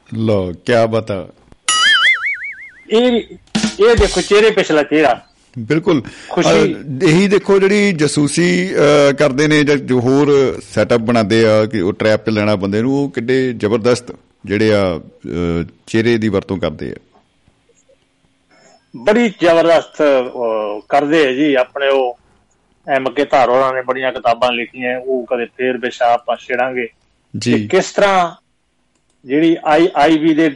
ਲੋ 0.10 0.54
ਕੀ 0.66 0.74
ਬਤਾ। 0.90 1.26
ਇਹ 2.90 3.22
ਇਹ 3.80 3.96
ਦੇਖੋ 3.96 4.22
ਚਿਹਰੇ 4.22 4.50
ਪਿਛਲਾ 4.52 4.84
ਚਿਹਰਾ। 4.84 5.20
ਬਿਲਕੁਲ। 5.60 6.02
ਇਹੀ 7.04 7.28
ਦੇਖੋ 7.28 7.60
ਜਿਹੜੀ 7.60 7.92
ਜਸੂਸੀ 7.92 8.48
ਕਰਦੇ 9.20 9.48
ਨੇ 9.48 9.64
ਜਾਂ 9.64 9.76
ਜੋ 9.76 10.00
ਹੋਰ 10.00 10.32
ਸੈਟਅਪ 10.64 11.02
ਬਣਾਉਂਦੇ 11.02 11.46
ਆ 11.46 11.66
ਕਿ 11.66 11.82
ਉਹ 11.82 11.94
ਟ੍ਰੈਪ 11.94 12.26
'ਚ 12.26 12.30
ਲੈਣਾ 12.30 12.56
ਬੰਦੇ 12.56 12.82
ਨੂੰ 12.82 12.94
ਉਹ 12.94 13.10
ਕਿੱਡੇ 13.10 13.54
ਜ਼ਬਰਦਸਤ 13.54 14.12
ਜਿਹੜੇ 14.46 14.74
ਆ 14.74 15.00
ਚਿਹਰੇ 15.88 16.18
ਦੀ 16.18 16.30
ਵਰਤੋਂ 16.30 16.58
ਕਰਦੇ 16.58 16.92
ਆ। 16.92 16.96
ਬੜੀ 18.98 19.28
ਜ਼ਬਰਦਸਤ 19.42 20.02
ਕਰਦੇ 20.90 21.28
ਆ 21.28 21.32
ਜੀ 21.32 21.54
ਆਪਣੇ 21.56 21.90
ਉਹ। 21.90 22.18
ਐਮ 22.88 23.10
ਕੇ 23.10 23.26
ਧਾਰ 23.26 23.50
ਹੋਰਾਂ 23.50 23.74
ਨੇ 23.74 23.82
ਬੜੀਆਂ 23.82 24.12
ਕਿਤਾਬਾਂ 24.12 24.52
ਲਿਖੀਆਂ 24.52 25.00
ਉਹ 25.00 25.26
ਕਦੇ 25.26 25.46
ਫੇਰ 25.46 25.78
ਬਿਸ਼ਾ 25.78 26.14
ਆਪਾਂ 26.14 26.36
ਛੇੜਾਂਗੇ। 26.36 26.88
ਜੀ। 27.38 27.68
ਕਿਸ 27.68 27.92
ਤਰ੍ਹਾਂ 27.92 28.45
ਜਿਹੜੀ 29.26 29.56
ਆਈ 29.66 29.88
ਆਈਬੀ 29.96 30.34
ਦੇ 30.34 30.50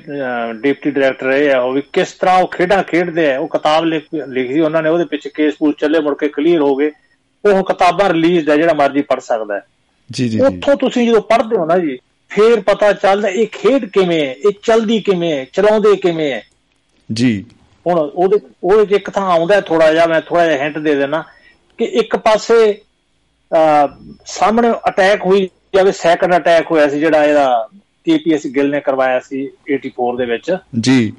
ਡਿਪਟੀ 0.61 0.91
ਡਾਇਰੈਕਟਰ 0.91 1.25
ਰਹੇ 1.25 1.51
ਆ 1.53 1.59
ਉਹ 1.59 1.73
ਵੀ 1.73 1.81
ਕਿਸ 1.93 2.11
ਤਰ੍ਹਾਂ 2.11 2.37
ਉਹ 2.39 2.47
ਖੇਡਾਂ 2.47 2.83
ਖੇਡਦੇ 2.83 3.33
ਆ 3.33 3.39
ਉਹ 3.39 3.47
ਕਿਤਾਬ 3.47 3.85
ਲਿਖ- 3.85 4.63
ਉਹਨਾਂ 4.65 4.83
ਨੇ 4.83 4.89
ਉਹਦੇ 4.89 5.05
ਪਿੱਛੇ 5.05 5.29
ਕੇਸ 5.29 5.53
ਪੂਸ 5.59 5.75
ਚੱਲੇ 5.79 5.99
ਮੁੜ 5.99 6.15
ਕੇ 6.17 6.27
ਕਲੀਅਰ 6.27 6.61
ਹੋ 6.61 6.75
ਗਏ। 6.75 6.91
ਉਹ 7.45 7.63
ਕਿਤਾਬਾਂ 7.63 8.09
ਰਿਲੀਜ਼ 8.09 8.49
ਹੈ 8.49 8.55
ਜਿਹੜਾ 8.55 8.73
ਮਰਜ਼ੀ 8.73 9.01
ਪੜ੍ਹ 9.01 9.19
ਸਕਦਾ 9.21 9.55
ਹੈ। 9.55 9.61
ਜੀ 10.11 10.29
ਜੀ 10.29 10.39
ਉੱਥੋਂ 10.39 10.75
ਤੁਸੀਂ 10.75 11.07
ਜਦੋਂ 11.07 11.21
ਪੜ੍ਹਦੇ 11.21 11.55
ਹੋ 11.55 11.65
ਨਾ 11.65 11.77
ਜੀ 11.77 11.97
ਫੇਰ 12.31 12.59
ਪਤਾ 12.59 12.93
ਚੱਲਦਾ 12.93 13.29
ਇਹ 13.29 13.47
ਖੇਡ 13.51 13.85
ਕਿਵੇਂ 13.85 14.25
ਹੈ 14.27 14.33
ਇਹ 14.33 14.51
ਚਲਦੀ 14.63 14.99
ਕਿਵੇਂ 15.01 15.31
ਹੈ 15.31 15.45
ਚਲਾਉਂਦੇ 15.53 15.95
ਕਿਵੇਂ 15.95 16.31
ਹੈ। 16.33 16.41
ਜੀ। 17.13 17.45
ਹੁਣ 17.87 17.99
ਉਹਦੇ 17.99 18.37
ਉਹਦੇ 18.63 18.85
'ਚ 18.85 18.91
ਇੱਕ 18.91 19.09
ਥਾਂ 19.09 19.23
ਆਉਂਦਾ 19.23 19.61
ਥੋੜਾ 19.61 19.93
ਜਿਹਾ 19.93 20.05
ਮੈਂ 20.05 20.21
ਥੋੜਾ 20.21 20.45
ਜਿਹਾ 20.45 20.63
ਹਿੰਟ 20.63 20.77
ਦੇ 20.77 20.95
ਦੇਣਾ 20.95 21.23
ਕਿ 21.77 21.85
ਇੱਕ 21.85 22.15
ਪਾਸੇ 22.15 22.81
ਸਾਹਮਣੇ 24.25 24.71
ਅਟੈਕ 24.89 25.25
ਹੋਈ 25.25 25.49
ਜਾਵੇ 25.75 25.91
ਸੈਕੰਡ 25.91 26.35
ਅਟੈਕ 26.35 26.71
ਹੋਇਆ 26.71 26.87
ਸੀ 26.87 26.99
ਜਿਹੜਾ 26.99 27.23
ਇਹਦਾ 27.25 27.67
ਕੇਪੀਐਸ 28.05 28.47
ਗਿੱਲ 28.55 28.69
ਨੇ 28.71 28.79
ਕਰਵਾਇਆ 28.81 29.19
ਸੀ 29.19 29.49
84 29.73 30.15
ਦੇ 30.17 30.25
ਵਿੱਚ। 30.25 30.55
ਜੀ। 30.79 31.11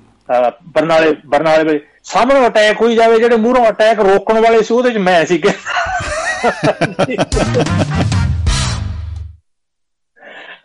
ਬਰਨਾਲੇ 0.74 1.14
ਬਰਨਾਲੇ 1.26 1.64
ਵਿੱਚ 1.64 1.84
ਸਾਹਮਣੇ 2.04 2.46
ਅਟੈਕ 2.46 2.80
ਹੋਈ 2.80 2.96
ਜਾਵੇ 2.96 3.18
ਜਿਹੜੇ 3.18 3.36
ਮੂਹਰੋਂ 3.36 3.68
ਅਟੈਕ 3.68 4.00
ਰੋਕਣ 4.00 4.40
ਵਾਲੇ 4.40 4.62
ਸੀ 4.62 4.74
ਉਹਦੇ 4.74 4.90
'ਚ 4.90 4.98
ਮੈਂ 4.98 5.24
ਸੀ। 5.26 5.38
ਕਿ 5.38 5.50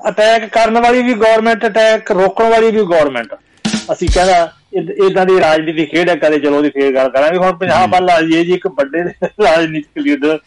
ਅਟੈਕ 0.09 0.45
ਕਰਨ 0.53 0.79
ਵਾਲੀ 0.81 1.01
ਵੀ 1.03 1.13
ਗਵਰਨਮੈਂਟ 1.13 1.65
ਅਟੈਕ 1.65 2.11
ਰੋਕਣ 2.11 2.49
ਵਾਲੀ 2.49 2.71
ਵੀ 2.71 2.81
ਗਵਰਨਮੈਂਟ 2.81 3.35
ਅਸੀਂ 3.93 4.07
ਕਹਿੰਦਾ 4.13 4.51
ਇਦਾਂ 5.07 5.25
ਦੀ 5.25 5.39
ਰਾਜਨੀਤੀ 5.39 5.85
ਖੇਡ 5.85 6.09
ਹੈ 6.09 6.15
ਕਦੇ 6.15 6.39
ਚਲੋ 6.39 6.57
ਉਹਦੀ 6.57 6.69
ਫੇਰ 6.69 6.93
ਗੱਲ 6.95 7.09
ਕਰਾਂਗੇ। 7.09 7.37
ਹੁਣ 7.37 7.53
ਪੰਜਾਬ 7.57 7.91
ਵੱਲ 7.91 8.09
ਆ 8.09 8.21
ਜੀ 8.21 8.53
ਇੱਕ 8.53 8.67
ਵੱਡੇ 8.69 9.03
ਰਾਜਨੀਤਿਕ 9.43 10.03
ਲੀਡਰ 10.03 10.37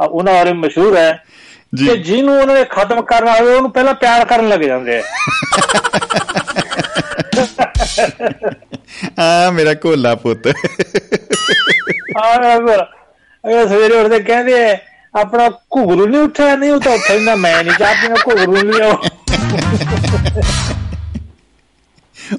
ਉਹਨਾਂ 0.00 0.34
ਬਾਰੇ 0.34 0.52
ਮਸ਼ਹੂਰ 0.54 0.96
ਹੈ। 0.96 1.24
ਜੀ। 1.72 1.86
ਕਿ 1.86 1.96
ਜਿਹਨੂੰ 1.96 2.40
ਉਹਨਾਂ 2.40 2.54
ਨੇ 2.54 2.64
ਖਤਮ 2.64 3.02
ਕਰਨਾ 3.02 3.32
ਹੋਵੇ 3.32 3.54
ਉਹਨੂੰ 3.54 3.70
ਪਹਿਲਾਂ 3.72 3.94
ਪਿਆਰ 3.94 4.24
ਕਰਨ 4.24 4.48
ਲੱਗ 4.48 4.60
ਜਾਂਦੇ 4.60 4.98
ਆ। 4.98 5.02
ਆ 9.20 9.50
ਮੇਰਾ 9.50 9.74
ਕੋਲਾ 9.74 10.14
ਪੁੱਤ। 10.14 10.46
ਆਹ 12.18 12.56
ਅਗਰ 12.56 12.86
ਸਵੇਰੇ 13.68 13.96
ਉੱਠਦੇ 13.96 14.20
ਕਹਿੰਦੇ 14.20 14.70
ਆ, 14.70 14.76
ਆਪਣਾ 15.20 15.48
ਘੁਗਰੂ 15.48 16.06
ਨਹੀਂ 16.06 16.20
ਉੱਠਿਆ? 16.20 16.56
ਨਹੀਂ 16.56 16.70
ਉਹ 16.70 16.80
ਤਾਂ 16.80 16.92
ਉੱਠਿਆ 16.92 17.16
ਹੀ 17.16 17.24
ਨਾ 17.24 17.34
ਮੈਂ 17.36 17.64
ਨਹੀਂ 17.64 17.74
ਚਾਹਤੀ 17.78 18.08
ਨਾ 18.08 18.14
ਘੁਗਰੂ 18.28 18.62
ਨਹੀਂ 18.62 18.82
ਆਉ 18.82 18.96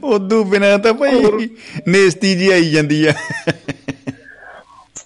ਉਦੋਂ 0.03 0.45
ਬਿਨਾ 0.45 0.77
ਤਾਂ 0.77 0.93
ਭਾਈ 0.93 1.49
ਨੇਸਤੀ 1.87 2.35
ਜੀ 2.35 2.51
ਆਈ 2.51 2.69
ਜਾਂਦੀ 2.69 3.05
ਆ। 3.07 3.13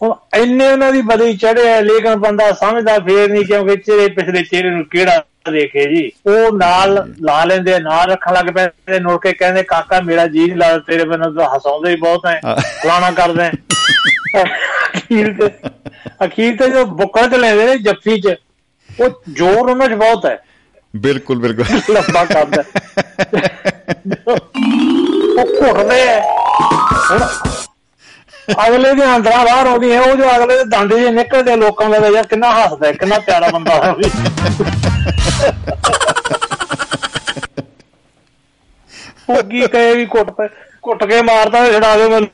ਹੁਣ 0.01 0.13
ਇੰਨੇ 0.41 0.67
ਉਹਨਾਂ 0.67 0.91
ਦੀ 0.91 1.01
ਬਲੀ 1.01 1.37
ਚੜਿਆ 1.37 1.79
ਲੇਕਿਨ 1.79 2.15
ਬੰਦਾ 2.15 2.51
ਸਮਝਦਾ 2.53 2.99
ਫੇਰ 2.99 3.29
ਨਹੀਂ 3.29 3.45
ਕਿਉਂਕਿ 3.45 3.75
ਚਿਹਰੇ 3.75 4.07
ਪਿਛਲੇ 4.07 4.43
ਚਿਹਰੇ 4.43 4.69
ਨੂੰ 4.69 4.83
ਕਿਹੜਾ 4.85 5.23
ਦੇਖੇ 5.51 5.85
ਜੀ। 5.85 6.11
ਉਹ 6.27 6.57
ਨਾਲ 6.57 7.13
ਲਾ 7.21 7.43
ਲੈਂਦੇ 7.45 7.73
ਆ, 7.73 7.79
ਨਾਲ 7.79 8.11
ਰੱਖਣ 8.11 8.33
ਲੱਗ 8.33 8.45
ਪੈਂਦੇ 8.45 8.99
ਨੁੜ 8.99 9.17
ਕੇ 9.21 9.33
ਕਹਿੰਦੇ 9.33 9.63
ਕਾਕਾ 9.63 9.99
ਮੇਰਾ 10.01 10.25
ਜੀ 10.27 10.39
ਨਹੀਂ 10.39 10.55
ਲੱਗਦਾ 10.57 10.79
ਤੇਰੇ 10.79 11.03
ਬਿਨਾਂ 11.05 11.31
ਤਾਂ 11.31 11.57
ਹਸਾਉਂਦੇ 11.57 11.91
ਹੀ 11.91 11.95
ਬਹੁਤ 11.95 12.25
ਐ। 12.25 12.39
ਫਲਾਣਾ 12.83 13.11
ਕਰਦੇ। 13.11 13.49
ਅਖੀਰ 14.41 15.33
ਤੇ 15.33 15.49
ਅਖੀਰ 16.25 16.55
ਤੇ 16.57 16.69
ਜੋ 16.69 16.85
ਬੁੱਕਲ 16.85 17.29
ਚ 17.29 17.35
ਲੈਂਦੇ 17.35 17.65
ਨੇ 17.65 17.77
ਜੱਫੀ 17.77 18.19
ਚ 18.21 18.35
ਉਹ 18.89 19.21
ਜ਼ੋਰ 19.31 19.69
ਉਹਨਾਂ 19.69 19.87
'ਚ 19.89 19.93
ਬਹੁਤ 19.93 20.25
ਹੈ 20.25 20.37
ਬਿਲਕੁਲ 20.95 21.39
ਬਿਲਕੁਲ। 21.39 21.65
ਲੰਬਾ 21.93 22.25
ਕਰਦਾ 22.25 22.63
ਉਹ 24.27 24.37
ਘੁੱਟਦੇ 25.61 26.01
ਆ 26.09 26.19
ਹੁਣ 27.11 27.19
ਅਗਲੇ 28.51 28.93
ਦੇ 28.93 29.05
ਅੰਦਰਾਂ 29.15 29.43
ਬਾਹਰ 29.45 29.67
ਆਉਂਦੀ 29.67 29.91
ਹੈ 29.91 29.99
ਉਹ 30.01 30.15
ਜੋ 30.15 30.29
ਅਗਲੇ 30.35 30.57
ਦੇ 30.57 30.63
ਦੰਦ 30.69 30.93
ਜੇ 30.93 31.09
ਨਿਕਲਦੇ 31.11 31.55
ਲੋਕਾਂ 31.55 31.89
ਦਾ 31.89 32.07
ਯਾਰ 32.07 32.27
ਕਿੰਨਾ 32.27 32.51
ਹੱਸਦਾ 32.53 32.87
ਹੈ, 32.87 32.91
ਕਿੰਨਾ 32.93 33.19
ਪਿਆਰਾ 33.19 33.47
ਬੰਦਾ 33.49 33.75
ਹੈ 33.75 33.93
ਉਹ 39.29 39.41
ਕੀ 39.43 39.67
ਕਹੇ 39.67 39.93
ਵੀ 39.95 40.05
ਕੁੱਟ 40.05 40.31
ਪੈ 40.31 40.47
ਕੁੱਟ 40.83 41.03
ਕੇ 41.03 41.21
ਮਾਰਦਾ 41.21 41.65
ਛਡਾ 41.71 41.95
ਦੇ 41.97 42.07
ਮੈਨੂੰ। 42.09 42.27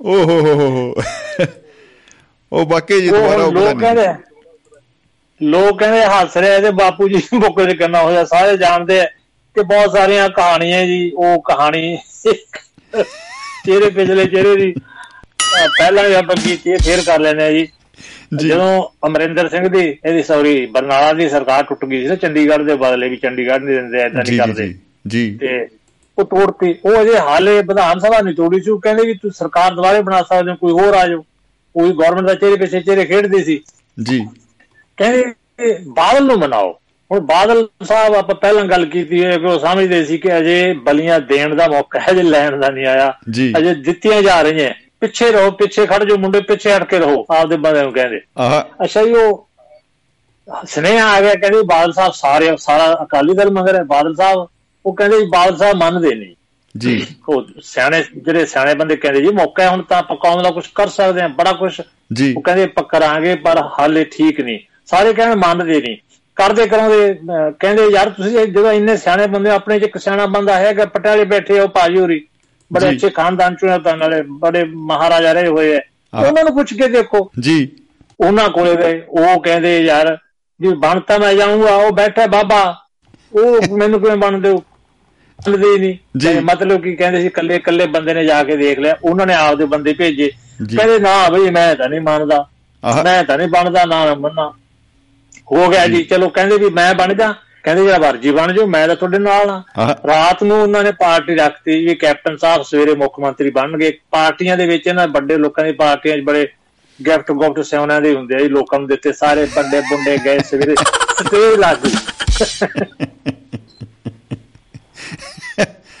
ਓ 0.00 0.22
ਹੋ 0.24 0.40
ਹੋ 0.40 0.54
ਹੋ 0.56 0.94
ਉਹ 2.52 2.66
ਵਾਕਈ 2.66 3.00
ਜੀ 3.00 3.08
ਦੁਬਾਰਾ 3.08 3.44
ਉਹ 3.44 3.52
ਲੋਕ 3.52 3.78
ਕਹਿੰਦੇ 3.80 4.06
ਲੋਕ 5.40 5.78
ਕਹਿੰਦੇ 5.78 6.04
ਹੱਸ 6.04 6.36
ਰਹੇ 6.36 6.60
ਤੇ 6.60 6.70
ਬਾਪੂ 6.80 7.08
ਜੀ 7.08 7.22
ਬੁੱਕ 7.34 7.60
ਚ 7.62 7.76
ਕਰਨਾ 7.76 8.02
ਹੋਇਆ 8.02 8.24
ਸਾਰੇ 8.24 8.56
ਜਾਣਦੇ 8.56 9.00
ਆ 9.00 9.04
ਕਿ 9.56 9.62
ਬਹੁਤ 9.62 9.92
ਸਾਰੀਆਂ 9.92 10.28
ਕਹਾਣੀਆਂ 10.28 10.84
ਜੀ 10.86 11.10
ਉਹ 11.16 11.40
ਕਹਾਣੀ। 11.42 11.96
ਚਿਹਰੇ 13.64 13.90
ਪਿਛਲੇ 13.90 14.24
ਚਿਹਰੇ 14.26 14.56
ਦੀ। 14.56 14.72
ਪਹਿਲਾਂ 15.78 16.08
ਵੀ 16.08 16.14
ਆਪਾਂ 16.14 16.36
ਕੀਤੀ 16.36 16.72
ਹੈ 16.72 16.76
ਫੇਰ 16.76 17.02
ਕਰ 17.06 17.20
ਲੈਂਦੇ 17.20 17.44
ਆ 17.44 17.50
ਜੀ। 17.50 17.66
ਜਦੋਂ 18.36 18.82
ਅਮਰਿੰਦਰ 19.06 19.48
ਸਿੰਘ 19.48 19.68
ਦੀ 19.68 19.80
ਇਹਦੀ 19.80 20.22
ਸੌਰੀ 20.22 20.66
ਬਰਨਾਲਾ 20.66 21.12
ਦੀ 21.12 21.28
ਸਰਕਾਰ 21.28 21.62
ਟੁੱਟ 21.62 21.84
ਗਈ 21.84 22.00
ਸੀ 22.02 22.08
ਨਾ 22.08 22.14
ਚੰਡੀਗੜ੍ਹ 22.14 22.64
ਦੇ 22.64 22.74
ਬਦਲੇ 22.74 23.08
ਵੀ 23.08 23.16
ਚੰਡੀਗੜ੍ਹ 23.16 23.64
ਨਹੀਂ 23.64 23.76
ਦਿੰਦੇ 23.76 23.98
ਐਦਾਂ 23.98 24.22
ਨਹੀਂ 24.24 24.38
ਕਰਦੇ। 24.38 24.74
ਜੀ 25.08 25.38
ਤੇ 25.40 25.66
ਉਹ 26.18 26.24
ਤੋੜਤੀ। 26.24 26.74
ਉਹ 26.84 27.00
ਅਜੇ 27.02 27.18
ਹਾਲੇ 27.18 27.56
ਵਿਧਾਨ 27.62 27.98
ਸਭਾ 27.98 28.20
ਨਹੀਂ 28.20 28.34
ਤੋੜੀ 28.34 28.60
ਸੀ 28.60 28.70
ਉਹ 28.70 28.80
ਕਹਿੰਦੇ 28.80 29.06
ਵੀ 29.06 29.14
ਤੁਸੀਂ 29.14 29.38
ਸਰਕਾਰ 29.38 29.74
ਦੁਬਾਰੇ 29.74 30.02
ਬਣਾ 30.02 30.22
ਸਕਦੇ 30.22 30.50
ਹੋ 30.50 30.56
ਕੋਈ 30.56 30.72
ਹੋਰ 30.72 30.94
ਆ 30.94 31.06
ਜਾਓ। 31.08 31.24
ਕੋਈ 31.74 31.92
ਗਵਰਨਮੈਂਟ 31.92 32.26
ਦਾ 32.26 32.34
ਚਿਹਰੇ 32.34 32.56
ਪਿੱਛੇ 32.56 32.80
ਚਿਹਰੇ 32.80 33.04
ਖੇਡਦੇ 33.04 33.42
ਸੀ। 33.44 33.60
ਜੀ। 34.02 34.18
ਕਹਿੰਦੇ 34.98 35.74
ਬਾਦਲ 35.86 36.26
ਨੂੰ 36.26 36.38
ਮਨਾਓ। 36.38 36.72
ਹੁਣ 37.12 37.20
ਬਾਦਲ 37.20 37.68
ਸਾਹਿਬ 37.82 38.14
ਆਪਾਂ 38.14 38.34
ਪਹਿਲਾਂ 38.34 38.64
ਗੱਲ 38.64 38.86
ਕੀਤੀ 38.86 39.24
ਹੈ 39.24 39.38
ਕਿ 39.38 39.44
ਉਹ 39.44 39.58
ਸਮਝਦੇ 39.58 40.04
ਸੀ 40.04 40.18
ਕਿ 40.18 40.38
ਅਜੇ 40.38 40.72
ਬਲੀਆਂ 40.72 41.20
ਦੇਣ 41.20 41.54
ਦਾ 41.54 41.68
ਮੌਕਾ 41.68 42.00
ਹੈ 42.00 42.12
ਜੇ 42.12 42.22
ਲੈਣ 42.22 42.60
ਦਾ 42.60 42.68
ਨਹੀਂ 42.68 42.86
ਆਇਆ। 42.86 43.18
ਜੀ। 43.30 43.54
ਅਜੇ 43.58 43.74
ਦਿੱਤੀਆਂ 43.74 44.22
ਜਾ 44.22 44.42
ਰਹੀਆਂ। 44.42 44.70
ਪਿੱਛੇ 45.00 45.32
ਰਹੋ 45.32 45.50
ਪਿੱਛੇ 45.50 45.86
ਖੜ 45.86 46.04
ਜਾਓ 46.04 46.16
ਮੁੰਡੇ 46.16 46.40
ਪਿੱਛੇ 46.40 46.76
ਹਟ 46.76 46.84
ਕੇ 46.84 46.98
ਰਹੋ 46.98 47.26
ਆਪਦੇ 47.30 47.56
ਬੰਦੇ 47.56 47.82
ਨੂੰ 47.82 47.92
ਕਹਿੰਦੇ। 47.92 48.20
ਅੱਛਾ 48.84 49.04
ਜੀ 49.04 49.12
ਉਹ 49.12 49.48
ਸਨੇਹਾ 50.66 51.12
ਆ 51.12 51.20
ਗਿਆ 51.20 51.34
ਕਹਿੰਦੇ 51.34 51.62
ਬਾਦਲ 51.62 51.92
ਸਾਹਿਬ 51.92 52.12
ਸਾਰੇ 52.12 52.56
ਸਾਰਾ 52.58 52.98
ਅਕਾਲੀ 53.02 53.34
ਦਲ 53.34 53.50
ਮੰਗ 53.50 53.68
ਰਿਹਾ 53.68 53.82
ਬਾਦਲ 53.82 54.14
ਸਾਹਿਬ 54.14 54.46
ਉਹ 54.86 54.94
ਕਹਿੰਦੇ 54.96 55.20
ਜੀ 55.20 55.26
ਬਾਦਲ 55.26 55.56
ਸਾਹਿਬ 55.56 55.76
ਮੰਨਦੇ 55.76 56.14
ਨਹੀਂ। 56.14 56.34
ਜੀ। 56.78 57.06
ਉਹ 57.28 57.44
ਸਿਆਣੇ 57.62 58.04
ਜਿਹੜੇ 58.16 58.46
ਸਿਆਣੇ 58.46 58.74
ਬੰਦੇ 58.74 58.96
ਕਹਿੰਦੇ 58.96 59.20
ਜੀ 59.20 59.28
ਮੌਕਾ 59.28 59.62
ਹੈ 59.62 59.68
ਹੁਣ 59.68 59.82
ਤਾਂ 59.82 59.98
ਆਪਾਂ 59.98 60.16
ਕੌਮ 60.16 60.42
ਦਾ 60.42 60.50
ਕੁਝ 60.50 60.66
ਕਰ 60.74 60.88
ਸਕਦੇ 60.88 61.20
ਹਾਂ 61.22 61.28
ਬੜਾ 61.28 61.52
ਕੁਝ 61.52 61.80
ਜੀ। 62.12 62.34
ਉਹ 62.36 62.42
ਕਹਿੰਦੇ 62.42 62.64
ਆਪਾਂ 62.64 62.84
ਕਰਾਂਗੇ 62.84 63.34
ਪਰ 63.34 63.62
ਹਾਲੇ 63.78 64.04
ਠੀਕ 64.04 64.40
ਨਹੀਂ। 64.40 64.58
ਸਾਰੇ 64.86 65.12
ਕਹਿੰਦੇ 65.12 65.34
ਮੰਨਦੇ 65.34 65.80
ਨਹੀਂ। 65.80 65.96
ਕਰਦੇ 66.40 66.66
ਕਰਾਉਂਦੇ 66.66 67.14
ਕਹਿੰਦੇ 67.60 67.86
ਯਾਰ 67.92 68.10
ਤੁਸੀਂ 68.10 68.46
ਜਦੋਂ 68.46 68.72
ਇੰਨੇ 68.72 68.96
ਸਿਆਣੇ 68.96 69.26
ਬੰਦੇ 69.26 69.50
ਆਪਣੇ 69.50 69.78
ਚ 69.80 69.82
ਇੱਕ 69.82 69.98
ਸਿਆਣਾ 69.98 70.26
ਬੰਦਾ 70.28 70.56
ਹੈਗਾ 70.58 70.84
ਪਟਿਆਲੇ 70.86 71.24
ਬੈਠੇ 71.24 71.58
ਹੋ 71.60 71.66
ਭਾਜੀ 71.68 71.98
ਹੋਰੀ 71.98 72.20
ਬੜੇ 72.70 72.88
ਜੀ। 72.88 72.96
ਅੱਛੇ 72.96 73.10
ਖਾਨਦਾਨ 73.10 73.54
ਚੋਂ 73.56 73.78
ਤਾਂ 73.80 73.96
ਨਾਲੇ 73.96 74.20
ਬੜੇ 74.40 74.64
ਮਹਾਰਾਜਾ 74.88 75.32
ਰਹੇ 75.32 75.48
ਹੋਏ 75.48 75.72
ਐ। 75.72 75.80
ਉਹਨਾਂ 76.12 76.44
ਨੂੰ 76.44 76.54
ਪੁੱਛ 76.54 76.72
ਕੇ 76.74 76.88
ਦੇਖੋ 76.88 77.30
ਜੀ 77.40 77.56
ਉਹਨਾਂ 78.20 78.48
ਕੋਲੇ 78.50 78.74
ਗਏ 78.76 79.00
ਉਹ 79.08 79.40
ਕਹਿੰਦੇ 79.42 79.78
ਯਾਰ 79.80 80.16
ਵੀ 80.60 80.72
ਬਣ 80.76 81.00
ਤਾਂ 81.00 81.18
ਮੈਂ 81.18 81.32
ਜਾਊਂਗਾ 81.34 81.74
ਉਹ 81.76 81.90
ਬੈਠਾ 81.92 82.26
ਬਾਬਾ 82.26 82.62
ਉਹ 83.32 83.76
ਮੈਨੂੰ 83.76 84.00
ਕਿਵੇਂ 84.00 84.16
ਬਣਦੇ 84.16 84.48
ਹੋ 84.48 84.62
ਬਣਦੇ 85.38 85.72
ਹੀ 85.72 85.78
ਨਹੀਂ 85.78 85.96
ਜੀ। 86.18 86.38
ਮਤਲਬ 86.42 86.82
ਕੀ 86.82 86.94
ਕਹਿੰਦੇ 86.96 87.20
ਸੀ 87.22 87.28
ਕੱਲੇ 87.28 87.58
ਕੱਲੇ 87.58 87.86
ਬੰਦੇ 87.86 88.14
ਨੇ 88.14 88.24
ਜਾ 88.24 88.42
ਕੇ 88.44 88.56
ਦੇਖ 88.56 88.78
ਲਿਆ 88.78 88.96
ਉਹਨਾਂ 89.02 89.26
ਨੇ 89.26 89.34
ਆਪਦੇ 89.34 89.64
ਬੰਦੇ 89.66 89.92
ਭੇਜੇ 89.92 90.30
ਜੀ। 90.62 90.76
ਕਹਿੰਦੇ 90.76 90.98
ਨਾ 90.98 91.28
ਬਈ 91.28 91.50
ਮੈਂ 91.50 91.74
ਤਾਂ 91.76 91.88
ਨਹੀਂ 91.88 92.00
ਮੰਨਦਾ। 92.00 92.46
ਮੈਂ 93.04 93.22
ਤਾਂ 93.24 93.36
ਨਹੀਂ 93.38 93.48
ਬਣਦਾ 93.48 93.84
ਨਾ 93.84 94.04
ਮੈਂ 94.04 94.14
ਮੰਨਾਂ 94.16 94.50
ਹੋ 95.52 95.68
ਗਿਆ 95.68 95.86
ਜੀ 95.86 96.02
ਚਲੋ 96.04 96.28
ਕਹਿੰਦੇ 96.28 96.56
ਵੀ 96.58 96.68
ਮੈਂ 96.70 96.92
ਬਣ 96.94 97.14
ਜਾ 97.14 97.32
ਕਹਿੰਦੇ 97.64 97.82
ਜਿਹੜਾ 97.82 97.98
ਵਰਜੀ 97.98 98.30
ਬਣ 98.30 98.52
ਜਾਓ 98.52 98.66
ਮੈਂ 98.66 98.86
ਤਾਂ 98.88 98.96
ਤੁਹਾਡੇ 98.96 99.18
ਨਾਲ 99.18 99.50
ਆ। 99.50 99.62
ਰਾਤ 100.08 100.42
ਨੂੰ 100.42 100.60
ਉਹਨਾਂ 100.62 100.82
ਨੇ 100.84 100.92
ਪਾਰਟੀ 100.92 101.34
ਰੱਖਤੀ 101.34 101.84
ਵੀ 101.86 101.94
ਕੈਪਟਨ 101.94 102.36
ਸਾਹਿਬ 102.36 102.62
ਸਵੇਰੇ 102.62 102.94
ਮੁੱਖ 102.94 103.18
ਮੰਤਰੀ 103.20 103.50
ਬਣਨਗੇ। 103.50 103.90
ਪਾਰਟੀਆਂ 104.10 104.56
ਦੇ 104.56 104.66
ਵਿੱਚ 104.66 104.86
ਇਹਨਾਂ 104.86 105.06
ਵੱਡੇ 105.08 105.36
ਲੋਕਾਂ 105.36 105.64
ਦੀ 105.64 105.72
ਪਾਰਟੀਆਂ 105.72 106.16
'ਚ 106.18 106.20
ਬੜੇ 106.20 106.46
ਗਿਫਟ 107.00 107.30
ਗੁਫਟ 107.32 107.60
ਸਿਉਣਿਆਂ 107.60 108.00
ਦੇ 108.00 108.14
ਹੁੰਦੇ 108.14 108.34
ਆ 108.34 108.38
ਜੀ 108.38 108.48
ਲੋਕਾਂ 108.48 108.78
ਨੂੰ 108.78 108.88
ਦਿੱਤੇ 108.88 109.12
ਸਾਰੇ 109.12 109.44
ਬੰਦੇ 109.56 109.80
ਬੁੰਡੇ 109.80 110.16
ਗਏ 110.24 110.38
ਸਵੇਰੇ 110.38 110.74
ਤੇ 111.30 111.56
ਲਾਗੂ 111.56 111.90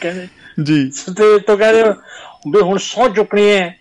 ਕਹਿੰਦੇ 0.00 0.26
ਜੀ। 0.62 0.90
ਸਟੇਜ 0.90 1.42
ਤੋਂ 1.42 1.56
ਕਹਿੰਦੇ 1.58 1.82
ਵੀ 2.52 2.60
ਹੁਣ 2.60 2.78
ਸੌ 2.78 3.08
ਚੁੱਕਣੀ 3.08 3.50
ਹੈ। 3.50 3.79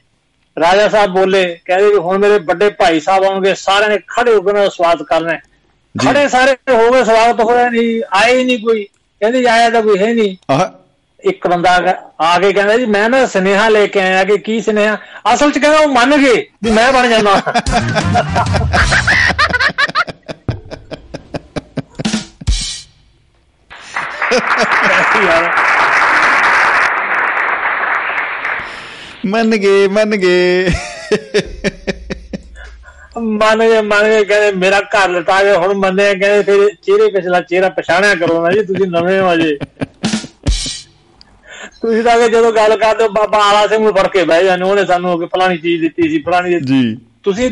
ਰਾਜਾ 0.57 0.87
ਸਾਹਿਬ 0.89 1.11
ਬੋਲੇ 1.11 1.59
ਕਹਿੰਦੇ 1.65 1.87
ਵੀ 1.89 1.95
ਹੁਣ 1.95 2.17
ਮੇਰੇ 2.17 2.39
ਵੱਡੇ 2.39 2.69
ਭਾਈ 2.69 2.99
ਸਾਹਿਬ 2.99 3.23
ਆਉਣਗੇ 3.23 3.55
ਸਾਰਿਆਂ 3.55 3.89
ਨੇ 3.89 3.99
ਖੜੇ 4.07 4.33
ਹੋ 4.33 4.41
ਕੇ 4.41 4.47
ਉਹਨਾਂ 4.49 4.63
ਦਾ 4.63 4.69
ਸਵਾਗਤ 4.69 5.03
ਕਰਨਾ। 5.03 5.37
ਖੜੇ 5.95 6.27
ਸਾਰੇ 6.27 6.51
ਹੋ 6.51 6.91
ਗਏ 6.91 7.03
ਸਵਾਗਤ 7.03 7.41
ਹੋਇਆ 7.41 7.69
ਨਹੀਂ 7.69 8.01
ਆਏ 8.13 8.37
ਹੀ 8.37 8.43
ਨਹੀਂ 8.43 8.59
ਕੋਈ। 8.59 8.83
ਕਹਿੰਦੇ 9.21 9.47
ਆਇਆ 9.49 9.69
ਤਾਂ 9.69 9.81
ਕੋਈ 9.81 9.99
ਹੈ 9.99 10.13
ਨਹੀਂ। 10.13 10.35
ਇੱਕ 11.23 11.47
ਬੰਦਾ 11.47 11.71
ਆ 12.21 12.39
ਕੇ 12.39 12.53
ਕਹਿੰਦਾ 12.53 12.77
ਜੀ 12.77 12.85
ਮੈਂ 12.85 13.09
ਨਾ 13.09 13.25
ਸੁਨੇਹਾ 13.25 13.69
ਲੈ 13.69 13.85
ਕੇ 13.87 13.99
ਆਇਆ 14.01 14.23
ਕਿ 14.23 14.37
ਕੀ 14.37 14.61
ਸੁਨੇਹਾ? 14.61 14.97
ਅਸਲ 15.33 15.51
'ਚ 15.51 15.57
ਕਹਿੰਦਾ 15.57 15.79
ਉਹ 15.79 15.87
ਮੰਨ 15.87 16.17
ਗਏ 16.17 16.45
ਵੀ 16.63 16.71
ਮੈਂ 16.71 16.91
ਬਣ 16.93 17.07
ਜਾਣਾ 17.07 17.41
ਯਾਰ। 25.25 25.78
ਮੰਨ 29.29 29.55
ਗਏ 29.57 29.87
ਮੰਨ 29.87 30.15
ਗਏ। 30.15 30.69
ਮੰਨ 33.17 33.59
ਗਏ 33.59 33.81
ਮੰਨ 33.81 34.03
ਗਏ 34.03 34.23
ਕਹਿੰਦੇ 34.23 34.51
ਮੇਰਾ 34.57 34.79
ਘਰ 34.93 35.09
ਲਟਾ 35.09 35.41
ਕੇ 35.43 35.55
ਹੁਣ 35.55 35.73
ਮੰਨੇ 35.73 36.03
ਕਹਿੰਦੇ 36.15 36.41
ਫਿਰ 36.43 36.69
ਚਿਹਰੇ 36.83 37.07
ਪਿਛਲਾ 37.11 37.41
ਚਿਹਰਾ 37.41 37.69
ਪਛਾਣਿਆ 37.69 38.15
ਕਰੋ 38.15 38.41
ਨਾ 38.43 38.51
ਜੀ 38.51 38.63
ਤੁਸੀਂ 38.63 38.87
ਨਵੇਂ 38.87 39.19
ਹੋ 39.21 39.33
ਅਜੇ 39.33 39.57
ਤੁਸੀਂ 41.81 42.03
ਤਾਂ 42.03 42.17
ਜਦੋਂ 42.29 42.51
ਗੱਲ 42.51 42.75
ਕਰਦੇ 42.77 43.03
ਹੋ 43.03 43.09
ਬਾਬਾ 43.09 43.37
ਆਲਾ 43.49 43.65
ਸਿੰਘ 43.67 43.83
ਨੂੰ 43.83 43.93
ਫੜ 43.95 44.07
ਕੇ 44.07 44.23
ਬਹਿ 44.23 44.43
ਜਾਂਦੇ 44.43 44.65
ਉਹਨੇ 44.65 44.85
ਸਾਨੂੰ 44.85 45.19
ਕਿ 45.19 45.25
ਫਲਾਣੀ 45.25 45.57
ਚੀਜ਼ 45.57 45.81
ਦਿੱਤੀ 45.81 46.09
ਸੀ 46.09 46.21
ਫਲਾਣੀ 46.21 46.59
ਜੀ। 46.61 46.97
ਤੁਸੀਂ 47.23 47.49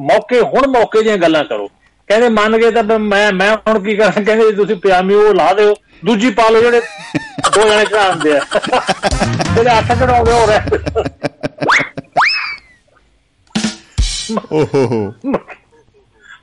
ਮੌਕੇ 0.00 0.40
ਹੁਣ 0.40 0.66
ਮੌਕੇ 0.68 1.02
ਦੀਆਂ 1.02 1.16
ਗੱਲਾਂ 1.18 1.44
ਕਰੋ। 1.44 1.68
ਕਹਿੰਦੇ 2.08 2.28
ਮੰਨ 2.28 2.56
ਗਏ 2.58 2.70
ਤਾਂ 2.70 2.98
ਮੈਂ 3.00 3.32
ਮੈਂ 3.32 3.54
ਹੁਣ 3.58 3.78
ਕੀ 3.84 3.94
ਕਰਾਂ? 3.96 4.12
ਕਹਿੰਦੇ 4.14 4.50
ਜੀ 4.50 4.56
ਤੁਸੀਂ 4.56 4.76
ਪਜਾਮੀ 4.76 5.14
ਉਹ 5.14 5.34
ਲਾ 5.34 5.52
ਦਿਓ 5.54 5.74
ਦੂਜੀ 6.04 6.30
ਪਾ 6.30 6.48
ਲਓ 6.48 6.60
ਜਿਹੜੇ 6.60 6.80
ਦੋ 7.54 7.62
ਜਣੇ 7.62 7.84
ਚੜਾਉਂਦੇ 7.84 8.36
ਆ। 8.36 8.40
ਜਿਹੜੇ 9.54 9.78
ਅੱਠ 9.78 9.92
ਚੜਾਉਂਦੇ 9.92 10.32
ਹੋ। 10.32 10.46
ਰਹੇ 10.46 10.60
ਓਹੋ। 14.52 15.14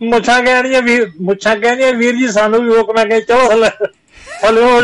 ਮੁੱਛਾਂ 0.01 0.41
ਕਹਿਣੀਆਂ 0.43 0.81
ਵੀਰ 0.81 1.11
ਮੁੱਛਾਂ 1.21 1.55
ਕਹਿਣੀਆਂ 1.55 1.93
ਵੀਰ 1.93 2.15
ਜੀ 2.15 2.27
ਸਾਨੂੰ 2.27 2.61
ਵੀ 2.63 2.69
ਹੈ 2.97 3.05
ਕਿ 3.05 3.21
ਚਲੋ 3.21 3.51
ਹਲੇ 3.51 3.69
ਹਲੇ 4.45 4.61
ਹੋ 4.63 4.79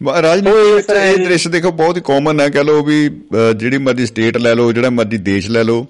ਬ- 0.00 0.16
ਰਾਜਨੀਤੀ 0.16 0.96
ਇਹ 0.96 1.16
ਦ੍ਰਿਸ਼ 1.24 1.46
ਦੇਖੋ 1.48 1.70
ਬਹੁਤ 1.72 1.96
ਹੀ 1.96 2.02
ਕਾਮਨ 2.02 2.40
ਹੈ 2.40 2.48
ਕਹ 2.48 2.64
ਲਓ 2.64 2.82
ਵੀ 2.82 3.08
ਜਿਹੜੀ 3.56 3.78
ਮਰਜ਼ੀ 3.78 4.06
ਸਟੇਟ 4.06 4.36
ਲੈ 4.36 4.54
ਲਓ 4.54 4.72
ਜਿਹੜਾ 4.72 4.90
ਮਰਜ਼ੀ 4.90 5.18
ਦੇਸ਼ 5.18 5.48
ਲੈ 5.50 5.62
ਲਓ। 5.62 5.86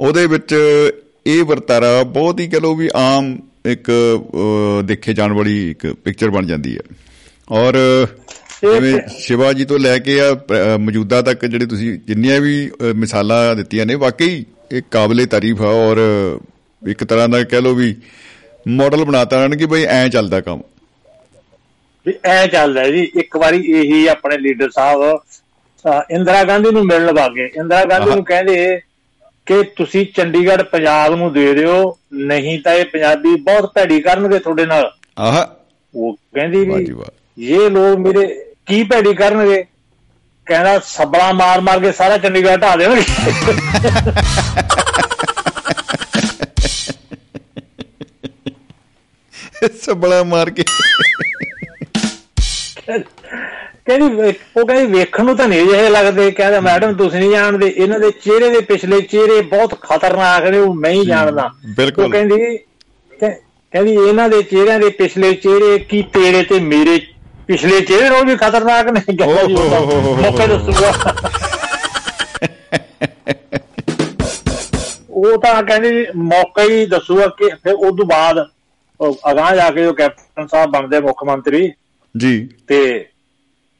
ਉਹਦੇ 0.00 0.26
ਵਿੱਚ 0.26 0.54
ਇਹ 1.26 1.44
ਵਰਤਾਰਾ 1.44 2.02
ਬਹੁਤ 2.02 2.40
ਹੀ 2.40 2.46
ਕਹ 2.48 2.74
ਵੀ 2.76 2.88
ਆਮ 2.96 3.38
ਇੱਕ 3.66 3.90
ਦੇਖੇ 4.84 5.12
ਜਾਣ 5.12 5.32
ਵਾਲੀ 5.32 5.70
ਇੱਕ 5.70 5.86
ਪਿਕਚਰ 6.04 6.30
ਬਣ 6.30 6.46
ਜਾਂਦੀ 6.46 6.76
ਹੈ। 6.76 6.82
ਔਰ 7.50 7.72
ਜਿਵੇਂ 8.62 9.00
ਸ਼ਿਵਾਜੀ 9.18 9.64
ਤੋਂ 9.64 9.78
ਲੈ 9.78 9.98
ਕੇ 9.98 10.20
ਆ 10.20 10.36
ਮੌਜੂਦਾ 10.76 11.22
ਤੱਕ 11.22 11.44
ਜਿਹੜੇ 11.44 11.66
ਤੁਸੀਂ 11.66 11.98
ਜਿੰਨੀਆਂ 12.06 12.40
ਵੀ 12.40 12.70
ਮਿਸਾਲਾਂ 12.94 13.54
ਦਿੱਤੀਆਂ 13.56 13.86
ਨੇ 13.86 13.94
ਵਾਕਈ 13.94 14.44
ਇਹ 14.72 14.82
ਕਾਬਲੇ 14.90 15.26
ਤਾਰੀਫ 15.26 15.60
ਆ 15.62 15.66
ਔਰ 15.66 15.98
ਇੱਕ 16.88 17.04
ਤਰ੍ਹਾਂ 17.04 17.28
ਦਾ 17.28 17.42
ਕਹ 17.42 17.56
ਲਓ 17.56 17.74
ਵੀ 17.74 17.94
ਮਾਡਲ 18.68 19.04
ਬਣਾਤਾ 19.04 19.46
ਹਨ 19.46 19.56
ਕਿ 19.56 19.66
ਬਈ 19.66 19.84
ਐਂ 19.84 20.08
ਚੱਲਦਾ 20.08 20.40
ਕੰਮ। 20.40 20.62
ਵੀ 22.06 22.12
ਐ 22.24 22.46
ਚੱਲਦਾ 22.46 22.88
ਜੀ। 22.90 23.02
ਇੱਕ 23.14 23.36
ਵਾਰੀ 23.36 23.58
ਇਹੀ 23.72 24.06
ਆਪਣੇ 24.06 24.38
ਲੀਡਰ 24.38 24.70
ਸਾਹਿਬ 24.70 25.18
ਇੰਦਰਾ 26.10 26.44
ਗਾਂਧੀ 26.44 26.70
ਨੂੰ 26.70 26.84
ਮਿਲਣ 26.86 27.12
ਵਾਗੇ। 27.12 27.44
ਇੰਦਰਾ 27.56 27.84
ਗਾਂਧੀ। 27.84 28.10
ਨੂੰ 28.10 28.24
ਕਹਿੰਦੇ 28.24 28.80
ਕਿ 29.46 29.62
ਤੁਸੀਂ 29.62 30.06
ਚੰਡੀਗੜ੍ਹ 30.16 30.62
ਪੰਜਾਬ 30.62 31.14
ਨੂੰ 31.14 31.32
ਦੇ 31.32 31.54
ਦਿਓ 31.54 31.98
ਨਹੀਂ 32.12 32.60
ਤਾਂ 32.60 32.72
ਇਹ 32.72 32.84
ਪੰਜਾਬੀ 32.84 33.34
ਬਹੁਤ 33.40 33.72
ਭੈੜੀ 33.74 34.00
ਕਰਨਗੇ 34.00 34.38
ਤੁਹਾਡੇ 34.38 34.66
ਨਾਲ। 34.66 34.92
ਆਹ। 35.18 35.46
ਉਹ 35.94 36.16
ਕਹਿੰਦੀ 36.34 36.58
ਵੀ 36.58 36.88
ਇਹ 37.46 37.70
ਲੋਕ 37.70 37.98
ਮੇਰੇ 37.98 38.46
ਕੀ 38.66 38.84
ਭੈੜੀ 38.84 39.14
ਕਰਨਗੇ? 39.14 39.64
ਕਹਿੰਦਾ 40.46 40.78
ਸੱਬਲਾ 40.78 41.32
ਮਾਰ 41.32 41.60
ਮਾਰ 41.60 41.80
ਕੇ 41.80 41.92
ਸਾਰਾ 41.92 42.18
ਚੰਡੀਗੜ੍ਹ 42.18 42.58
ਢਾ 42.58 42.76
ਦੇਣਗੇ। 42.76 43.02
ਸਬਲਾ 49.82 50.22
ਮਾਰ 50.22 50.50
ਕੇ। 50.50 50.64
ਕਹਿੰਦੀ 53.86 54.32
ਉਹ 54.56 54.66
ਕਹਿੰਦੀ 54.66 54.92
ਵੇਖਣ 54.92 55.24
ਨੂੰ 55.24 55.36
ਤਾਂ 55.36 55.46
ਨਹੀਂ 55.48 55.66
ਜਿਹੇ 55.66 55.88
ਲੱਗਦੇ 55.90 56.30
ਕਹਿੰਦਾ 56.30 56.60
ਮੈਡਮ 56.60 56.94
ਤੁਸੀਂ 56.94 57.18
ਨਹੀਂ 57.20 57.30
ਜਾਣਦੇ 57.30 57.66
ਇਹਨਾਂ 57.68 57.98
ਦੇ 57.98 58.10
ਚਿਹਰੇ 58.22 58.48
ਦੇ 58.50 58.60
ਪਿਛਲੇ 58.60 59.00
ਚਿਹਰੇ 59.02 59.40
ਬਹੁਤ 59.42 59.74
ਖਤਰਨਾਕ 59.82 60.46
ਨੇ 60.46 60.58
ਉਹ 60.58 60.74
ਮੈਂ 60.74 60.90
ਹੀ 60.90 61.04
ਜਾਣਦਾ। 61.06 61.50
ਉਹ 61.98 62.10
ਕਹਿੰਦੀ 62.10 62.56
ਕਹਿ- 63.12 63.34
ਕਹਿੰਦੀ 63.72 63.94
ਇਹਨਾਂ 63.94 64.28
ਦੇ 64.28 64.42
ਚਿਹਰਿਆਂ 64.42 64.78
ਦੇ 64.80 64.88
ਪਿਛਲੇ 64.88 65.32
ਚਿਹਰੇ 65.34 65.78
ਕੀ 65.78 66.02
ਤੇਰੇ 66.12 66.42
ਤੇ 66.42 66.60
ਮੇਰੇ 66.60 66.98
ਪਿਛਲੇ 67.46 67.80
ਚਿਹਰੇ 67.80 68.08
ਉਹ 68.08 68.24
ਵੀ 68.24 68.36
ਖਤਰਨਾਕ 68.36 68.88
ਨੇ 68.88 69.00
ਕਹਿੰਦਾ 69.00 69.42
ਜੀ 69.44 69.54
ਉਹ। 69.54 70.16
ਮੌਕੇ 70.16 70.46
ਦੱਸੂਗਾ 70.46 70.92
ਉਹ 75.10 75.36
ਤਾਂ 75.38 75.62
ਕਹਿੰਦੀ 75.62 76.06
ਮੌਕਾ 76.24 76.62
ਹੀ 76.62 76.86
ਦੱਸੂਗਾ 76.86 77.26
ਕਿ 77.38 77.48
ਫਿਰ 77.64 77.74
ਉਸ 77.74 77.96
ਤੋਂ 77.96 78.06
ਬਾਅਦ 78.06 78.46
ਉਹ 79.00 79.18
ਅਗਾਂਹ 79.30 79.54
ਜਾ 79.56 79.70
ਕੇ 79.70 79.82
ਜੋ 79.82 79.92
ਕੈਪਟਨ 79.92 80.46
ਸਾਹਿਬ 80.46 80.70
ਬਣਦੇ 80.70 81.00
ਮੁੱਖ 81.00 81.24
ਮੰਤਰੀ 81.24 81.70
ਜੀ 82.14 82.48
ਤੇ 82.68 82.80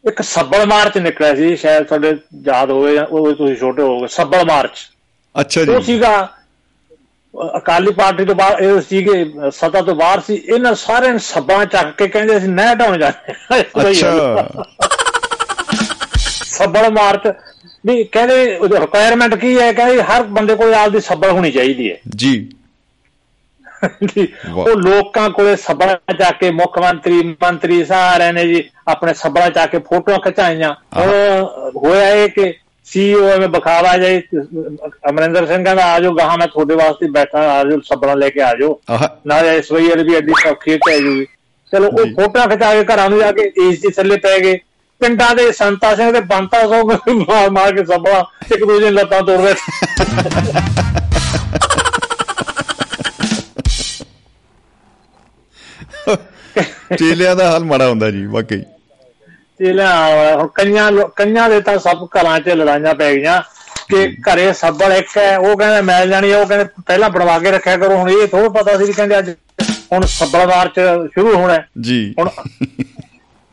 ਇੱਕ 0.07 0.23
ਸੱਬਲ 0.23 0.67
ਮਾਰਚ 0.67 0.99
ਨਿਕਲਿਆ 0.99 1.35
ਸੀ 1.35 1.57
ਸ਼ਾਇਦ 1.57 1.85
ਤੁਹਾਡੇ 1.85 2.17
ਯਾਦ 2.47 2.71
ਹੋਵੇ 2.71 2.99
ਉਹ 2.99 3.33
ਤੁਸੀਂ 3.33 3.57
ਛੋਟੇ 3.57 3.83
ਹੋਵੋਗੇ 3.83 4.07
ਸੱਬਲ 4.07 4.45
ਮਾਰਚ। 4.45 4.79
ਅੱਛਾ 5.41 5.61
ਉਹ 5.61 5.67
ਜੀ 5.67 5.83
ਸੀਗਾ 5.83 6.29
ਅ- 7.35 7.57
ਅਕਾਲੀ 7.57 7.91
ਪਾਰਟੀ 7.93 8.25
ਤੋਂ 8.25 8.35
ਬਾਅਦ 8.35 8.61
ਇਹ 8.61 8.81
ਸੀਗੇ 8.81 9.25
ਸੱਤਾ 9.51 9.81
ਤੋਂ 9.83 9.95
ਬਾਹਰ 9.95 10.21
ਸੀ 10.21 10.35
ਇਹਨਾਂ 10.35 10.75
ਸਾਰਿਆਂ 10.75 11.13
ਨੇ 11.13 11.19
ਸੱਬਾਂ 11.19 11.65
ਚੱਕ 11.67 11.97
ਕੇ 11.97 12.09
ਕਹਿੰਦੇ 12.09 12.37
ਅਸੀਂ 12.37 12.49
ਨਹਿ 12.49 12.75
ਢਾਉਣ 12.75 13.03
ਹਾਂ। 13.03 13.13
ਅੱਛਾ। 13.91 14.49
ਸੱਬਲ 16.47 16.91
ਮਾਰਚ 16.91 17.29
ਵੀ 17.87 18.05
ਕਹਿੰਦੇ 18.05 18.59
ਰਿਕੁਆਇਰਮੈਂਟ 18.81 19.35
ਕੀ 19.35 19.59
ਹੈ? 19.61 19.73
ਕਹਿੰਦੇ 19.73 20.03
ਹਰ 20.03 20.23
ਬੰਦੇ 20.23 20.55
ਕੋਲ 20.55 20.75
ਆਪਦੀ 20.75 21.01
ਸੱਬਲ 21.01 21.31
ਹੋਣੀ 21.31 21.51
ਚਾਹੀਦੀ 21.51 21.91
ਹੈ। 21.93 21.97
ਜੀ। 22.17 22.49
ਜੀ। 24.05 24.27
ਉਹ 24.55 24.69
ਲੋਕਾਂ 24.77 25.29
ਕੋਲੇ 25.31 25.57
ਸੱਬਲਾਂ 25.57 26.15
ਚੱਕ 26.15 26.39
ਕੇ 26.39 26.51
ਮੁੱਖ 26.51 26.79
ਮੰਤਰੀ 26.79 27.23
ਮੰਤਰੀ 27.43 27.85
ਸਾਰਿਆਂ 27.85 28.33
ਨੇ 28.33 28.47
ਜੀ 28.47 28.63
ਆਪਣੇ 28.89 29.15
ਸੱਬਲਾਂ 29.15 29.51
ਚੱਕ 29.51 29.71
ਕੇ 29.71 29.79
ਫੋਟੋਆਂ 29.79 30.19
ਖਿਚਾਈਆਂ। 30.19 30.75
ਹੁਣ 30.97 31.45
ਹੋਇਆ 31.77 32.09
ਇਹ 32.11 32.29
ਕਿ 32.29 32.53
ਸੀਈਓ 32.87 33.27
ਐਵੇਂ 33.29 33.49
ਬਖਾਵਾ 33.49 33.97
ਜਾਈ 33.97 34.21
ਅਮਰਿੰਦਰ 35.11 35.47
ਸਿੰਘ 35.47 35.65
ਕਹਿੰਦਾ 35.65 35.85
ਆਜੋ 35.85 36.13
ਗਾਹਾਂ 36.13 36.37
ਮੈਂ 36.39 36.47
ਤੁਹਾਡੇ 36.47 36.75
ਵਾਸਤੇ 36.75 37.07
ਬੈਠਾ 37.11 37.39
ਆਜੋ 37.53 37.81
ਸੱਬਲਾਂ 37.81 38.17
ਲੈ 38.17 38.29
ਕੇ 38.29 38.41
ਆਜੋ 38.43 38.79
ਨਾਲ 39.27 39.47
ਇਸ 39.47 39.73
ਵਈਰ 39.73 40.03
ਵੀ 40.05 40.17
ਅੱਡੀ 40.19 40.33
ਸੌਖੀ 40.43 40.77
ਪੈ 40.87 40.99
ਜੂਗੀ। 40.99 41.27
ਚਲੋ 41.73 41.89
ਉਹ 41.89 42.05
ਜੀ। 42.05 42.13
ਫੋਟੋਆਂ 42.15 42.47
ਖਿਚਾ 42.49 42.73
ਕੇ 42.75 42.85
ਘਰਾਂ 42.85 43.09
ਨੂੰ 43.11 43.19
ਜਾ 43.19 43.33
ਕੇ 43.33 43.51
ਏਸੀ 43.69 43.91
ਥੱਲੇ 43.91 44.17
ਪੈ 44.17 44.39
ਗਏ। 44.39 44.59
ਪਿੰਡਾਂ 45.01 45.35
ਦੇ 45.35 45.51
ਸੰਤਾ 45.53 45.95
ਸਿੰਘ 45.95 46.13
ਤੇ 46.13 46.21
ਬੰਤਾ 46.21 46.61
ਸੋ 46.63 46.85
ਮਾਰ 47.15 47.51
ਮਾਰ 47.51 47.73
ਕੇ 47.73 47.85
ਸੱਬਲਾਂ 47.85 48.23
ਇੱਕ 48.55 48.65
ਦੂਜੇ 48.65 48.91
ਲੱਤਾਂ 48.91 49.23
ਤੋੜ 49.23 49.39
ਚੇਲਿਆਂ 56.99 57.35
ਦਾ 57.37 57.51
ਹਾਲ 57.51 57.65
ਮਾੜਾ 57.65 57.89
ਹੁੰਦਾ 57.89 58.11
ਜੀ 58.11 58.25
ਵਾਕਈ 58.27 58.63
ਤੇ 59.59 59.73
ਲਿਆ 59.73 59.91
ਹੁਣ 60.37 60.49
ਕਈਆਂ 60.55 60.91
ਕਈਆਂ 61.17 61.49
ਦੇ 61.51 61.61
ਤਾਂ 61.61 61.79
ਸਭ 61.79 62.07
ਘਰਾਂ 62.17 62.39
'ਚ 62.41 62.49
ਲੜਾਈਆਂ 62.49 62.95
ਪੈ 62.95 63.15
ਗਈਆਂ 63.15 63.41
ਕਿ 63.89 64.07
ਘਰੇ 64.23 64.53
ਸੱਬਲ 64.53 64.93
ਇੱਕ 64.93 65.17
ਹੈ 65.19 65.37
ਉਹ 65.39 65.57
ਕਹਿੰਦਾ 65.57 65.81
ਮੈਲ 65.83 66.09
ਜਾਣੀ 66.09 66.33
ਉਹ 66.33 66.47
ਕਹਿੰਦੇ 66.47 66.65
ਪਹਿਲਾਂ 66.87 67.11
ਬਣਵਾ 67.11 67.39
ਕੇ 67.39 67.51
ਰੱਖਿਆ 67.51 67.77
ਕਰੋ 67.77 67.97
ਹੁਣ 67.97 68.11
ਇਹ 68.11 68.27
ਥੋੜਾ 68.29 68.49
ਪਤਾ 68.49 68.77
ਸੀ 68.79 68.85
ਵੀ 68.85 68.93
ਕਹਿੰਦੇ 68.93 69.19
ਅੱਜ 69.19 69.31
ਹੁਣ 69.93 70.07
ਸੱਬਲਵਾਰ 70.07 70.69
'ਚ 70.69 70.81
ਸ਼ੁਰੂ 71.15 71.35
ਹੋਣਾ। 71.35 71.59
ਜੀ 71.81 72.15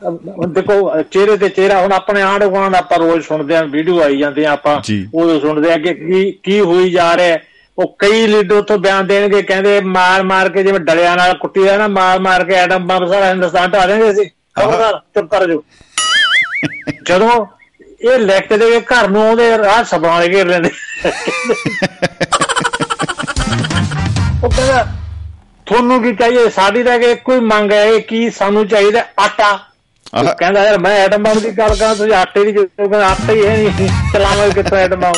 ਹੁਣ 0.02 0.52
ਦੇਖੋ 0.52 1.02
ਚਿਹਰੇ 1.10 1.36
ਤੇ 1.36 1.48
ਚਿਹਰਾ 1.48 1.80
ਹੁਣ 1.80 1.92
ਆਪਣੇ 1.92 2.22
ਆਂਢ 2.22 2.44
ਗੁਆਂਢ 2.44 2.74
ਆਪਾਂ 2.74 2.98
ਰੋਜ਼ 2.98 3.26
ਸੁਣਦੇ 3.26 3.56
ਆਂ 3.56 3.64
ਵੀਡੀਓ 3.66 4.00
ਆਈ 4.02 4.16
ਜਾਂਦੇ 4.18 4.46
ਆ 4.46 4.52
ਆਪਾਂ। 4.52 4.76
ਉਦੋਂ 5.14 5.40
ਸੁਣਦੇ 5.40 5.72
ਆ 5.72 5.76
ਕਿ 5.76 5.94
ਕੀ 5.94 6.30
ਕੀ 6.42 6.60
ਹੋਈ 6.60 6.90
ਜਾ 6.90 7.16
ਰਿਹਾ। 7.16 7.36
ਉਹ 7.78 7.96
ਕਈ 7.98 8.26
ਲੀਡਰ 8.26 8.54
ਉੱਥੋਂ 8.54 8.78
ਬਿਆਨ 8.78 9.06
ਦੇਣਗੇ 9.06 9.42
ਕਹਿੰਦੇ 9.42 9.80
ਮਾਰ 9.80 10.22
ਮਾਰ 10.22 10.48
ਕੇ 10.48 10.62
ਜਿਵੇਂ 10.62 10.80
ਡਲਿਆਂ 10.80 11.16
ਨਾਲ 11.16 11.34
ਕੁੱਟੀ 11.38 11.64
ਦਾ 11.64 11.76
ਨਾ 11.76 11.88
ਮਾਰ 11.88 12.18
ਮਾਰ 12.18 12.44
ਕੇ 12.44 12.54
ਐਟਮ 12.54 12.86
ਬੰਬ 12.86 13.12
ਸਾਰਾ 13.12 13.28
ਹਿੰਦੁਸਤਾਨ 13.28 13.70
ਢਾ 13.70 13.86
ਦੇਣਗੇ 13.86 14.12
ਸੀ। 14.14 14.24
ਖਬਰਦਾਰ 14.28 15.00
ਚੁੱਪ 15.14 15.30
ਕਰ 15.30 15.48
ਜਾਓ। 15.48 15.62
ਜਦੋਂ 17.06 17.46
ਇਹ 18.00 18.18
ਲੈ 18.18 18.40
ਕੇ 18.40 18.56
ਦੇ 18.56 18.80
ਘਰ 18.80 19.08
ਨੂੰ 19.08 19.30
ਉਹਦੇ 19.30 19.58
ਰਾਹ 19.58 19.84
ਸਭਾ 19.84 20.08
ਵਾਲੇ 20.08 20.28
ਘੇਰ 20.28 20.46
ਲੈਂਦੇ। 20.46 20.70
ਉਹ 24.44 24.50
ਕਹਿੰਦਾ 24.50 24.86
ਤੁਹਾਨੂੰ 25.66 26.02
ਕੀ 26.02 26.14
ਚਾਹੀਏ? 26.14 26.48
ਸਾਡੀ 26.48 26.82
ਤਾਂ 26.82 26.98
ਕਿ 26.98 27.10
ਇੱਕੋ 27.10 27.32
ਹੀ 27.32 27.40
ਮੰਗ 27.40 27.72
ਹੈ 27.72 27.84
ਇਹ 27.84 28.00
ਕੀ 28.00 28.30
ਸਾਨੂੰ 28.30 28.68
ਚਾਹੀਦਾ? 28.68 29.04
ਆਟਾ। 29.18 29.58
ਕਹਿੰਦਾ 30.38 30.64
ਯਾਰ 30.64 30.78
ਮੈਂ 30.78 30.98
ਐਟਮ 30.98 31.22
ਬੰਬ 31.22 31.38
ਦੀ 31.38 31.50
ਗੱਲ 31.50 31.74
ਕਰਾਂ 31.76 31.94
ਤੁਸੀਂ 31.94 32.12
ਆਟੇ 32.12 32.44
ਦੀ 32.44 32.52
ਕਿਉਂ 32.52 32.66
ਕਹਿੰਦਾ 32.66 33.06
ਆਟਾ 33.06 33.32
ਹੀ 33.32 33.46
ਹੈ 33.46 33.56
ਨਹੀਂ। 33.56 33.88
ਚਲਾਵਾਂਗੇ 34.12 34.52
ਕਿੱਥੋਂ 34.52 34.78
ਐਟਮ 34.78 35.00
ਬੰਬ? 35.00 35.14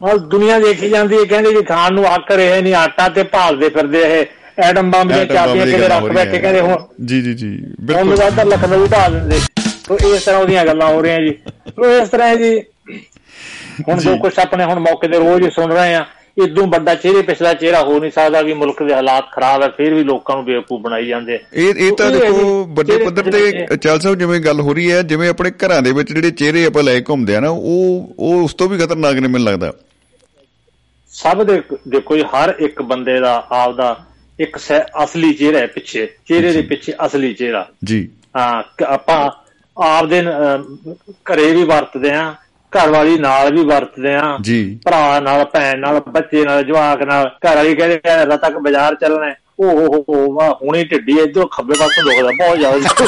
ਔਰ 0.00 0.18
ਦੁਨੀਆ 0.26 0.58
ਦੇਖੀ 0.58 0.88
ਜਾਂਦੀ 0.88 1.16
ਹੈ 1.16 1.24
ਕਹਿੰਦੇ 1.24 1.52
ਜੀ 1.52 1.62
ਖਾਣ 1.64 1.94
ਨੂੰ 1.94 2.04
ਅੱਕ 2.14 2.30
ਰਹੇ 2.32 2.60
ਨਹੀਂ 2.62 2.74
ਆਟਾ 2.74 3.08
ਤੇ 3.08 3.22
ਭਾਲਦੇ 3.28 3.68
ਫਿਰਦੇ 3.68 4.02
ਇਹ 4.10 4.26
ਐਟਮ 4.62 4.90
ਬੰਬ 4.90 5.10
ਬੰਬ 5.12 5.24
ਚਾਬੀਆਂ 5.24 5.64
ਦੀ 5.66 5.72
ਕਿਤੇ 5.72 5.88
ਰੱਖ 5.88 6.04
ਬੈਠੇ। 6.04 6.38
ਕਹਿੰਦੇ 6.38 6.60
ਹੁਣ 6.60 6.76
ਜੀ 7.06 7.20
ਜੀ 7.22 7.34
ਜੀ 7.34 7.48
ਬਿਲਕੁਲ 7.80 8.10
ਲਗਾਤਾਰ 8.10 8.46
ਲਖਨਊ 8.46 8.86
ਢਾ 8.86 9.08
ਦਿੰਦੇ 9.08 9.38
ਤੋ 9.88 9.98
ਇਸ 10.06 10.24
ਤਰ੍ਹਾਂ 10.24 10.40
ਉਹਦੀਆਂ 10.40 10.64
ਗੱਲਾਂ 10.66 10.88
ਹੋ 10.88 11.00
ਰਹੀਆਂ 11.02 11.18
ਜੀ 11.20 11.30
ਤੋ 11.76 11.90
ਇਸ 11.92 12.08
ਤਰ੍ਹਾਂ 12.08 12.34
ਜੀ 12.36 12.58
ਹੁਣ 13.88 13.98
ਜੀ। 13.98 14.16
ਕੁਛ 14.18 14.38
ਆਪਣੇ 14.38 14.64
ਹੁਣ 14.64 14.78
ਮੌਕੇ 14.80 15.08
ਤੇ 15.08 15.18
ਰੋਜ਼ 15.18 15.44
ਹੀ 15.44 15.50
ਸੁਣ 15.50 15.72
ਰਹੇ 15.72 15.94
ਆ 15.94 16.04
ਇਦੋਂ 16.36 16.66
ਵੱਡਾ 16.66 16.94
ਚਿਹਰੇ 16.94 17.22
ਪਿਛਲਾ 17.22 17.52
ਚਿਹਰਾ 17.54 17.82
ਹੋ 17.82 17.98
ਨਹੀਂ 17.98 18.10
ਸਕਦਾ 18.10 18.42
ਕਿ 18.42 18.54
ਮੁਲਕ 18.54 18.82
ਦੇ 18.82 18.94
ਹਾਲਾਤ 18.94 19.30
ਖਰਾਬ 19.32 19.62
ਹੈ 19.62 19.68
ਫਿਰ 19.68 19.94
ਵੀ 19.94 20.02
ਲੋਕਾਂ 20.04 20.36
ਨੂੰ 20.36 20.44
ਬੇਵਕੂਫ 20.44 20.80
ਬਣਾਈ 20.82 21.06
ਜਾਂਦੇ। 21.06 21.38
ਇਹ 21.54 21.74
ਇਹ 21.76 21.92
ਤਾਂ 21.92 22.10
ਦੇਖੋ 22.10 22.64
ਵੱਡੇ 22.76 22.96
ਪੱਧਰ 22.98 23.30
ਤੇ 23.30 23.76
ਚਾਲ 23.76 24.00
ਸਾਹਿਬ 24.00 24.18
ਜਿਵੇਂ 24.18 24.40
ਗੱਲ 24.40 24.60
ਹੋ 24.60 24.74
ਰਹੀ 24.74 24.90
ਹੈ 24.92 25.02
ਜਿਵੇਂ 25.04 25.28
ਆਪਣੇ 25.28 25.50
ਘਰਾਂ 25.64 25.80
ਦੇ 25.82 25.92
ਵਿੱਚ 25.92 26.12
ਜਿਹੜੇ 26.12 26.30
ਚਿਹਰੇ 26.32 26.64
ਆਪਾਂ 26.66 26.82
ਲੈ 26.82 27.00
ਘੁੰਮਦੇ 27.00 27.36
ਆ 27.36 27.40
ਨਾ 27.40 27.48
ਉਹ 27.50 28.14
ਉਹ 28.18 28.42
ਉਸ 28.44 28.54
ਤੋਂ 28.54 28.68
ਵੀ 28.68 28.78
ਖਤਰਨਾਕ 28.78 29.14
ਨੇ 29.14 29.28
ਮੈਨੂੰ 29.28 29.46
ਲੱਗਦਾ 29.46 29.72
ਸਭ 31.18 31.42
ਦੇ 31.42 31.60
ਦੇਖੋ 31.88 32.16
ਜੀ 32.16 32.22
ਹਰ 32.34 32.54
ਇੱਕ 32.58 32.82
ਬੰਦੇ 32.82 33.18
ਦਾ 33.20 33.34
ਆਪਦਾ 33.52 33.96
ਇੱਕ 34.38 34.56
ਸੈ- 34.58 34.84
ਅਸਲੀ 35.04 35.32
ਚਿਹਰਾ 35.32 35.58
ਹੈ 35.58 35.66
ਪਿੱਛੇ 35.66 36.06
ਚਿਹਰੇ 36.26 36.52
ਦੇ 36.52 36.60
ਪਿੱਛੇ 36.62 36.92
ਅਸਲੀ 37.06 37.32
ਚਿਹਰਾ। 37.34 37.66
ਜੀ। 37.84 38.08
ਹਾਂ 38.36 38.62
ਆਪਾਂ 38.86 39.18
ਆਪਦੇ 39.76 40.20
ਅਹ, 40.20 40.62
ਘਰੇ 41.26 41.50
ਵੀ 41.52 41.64
ਵਰਤਦੇ 41.64 42.10
ਆ 42.10 42.34
ਘਰ 42.72 42.90
ਵਾਲੀ 42.90 43.18
ਨਾਲ 43.18 43.52
ਵੀ 43.52 43.64
ਵਰਤਦੇ 43.64 44.14
ਆ 44.14 44.36
ਜੀ। 44.40 44.58
ਭਰਾ 44.84 45.18
ਨਾਲ 45.20 45.44
ਭੈਣ 45.44 45.78
ਨਾਲ 45.80 46.00
ਬੱਚੇ 46.08 46.44
ਨਾਲ 46.44 46.62
ਜਵਾਕ 46.64 47.02
ਨਾਲ 47.02 47.26
ਘਰ 47.46 47.56
ਵਾਲੀ 47.56 47.74
ਕਹਿੰਦੇ 47.74 48.00
ਯਾਰ 48.06 48.36
ਤੱਕ 48.36 48.58
ਬਾਜ਼ਾਰ 48.58 48.94
ਚੱਲਣਾ 48.94 49.26
ਹੈ। 49.26 49.36
ਓ 49.60 49.68
ਹੋ 49.70 50.04
ਹੋ 50.08 50.32
ਵਾਹ 50.32 50.50
ਹੁਣੇ 50.62 50.84
ਢਿੱਡੀ 50.84 51.18
ਇਧਰ 51.20 51.46
ਖੱਬੇ 51.46 51.74
ਪਾਸੋਂ 51.78 52.04
ਦੁਖਦਾ 52.04 52.30
ਬਹੁਤ 52.38 52.58
ਜ਼ਿਆਦਾ 52.58 53.06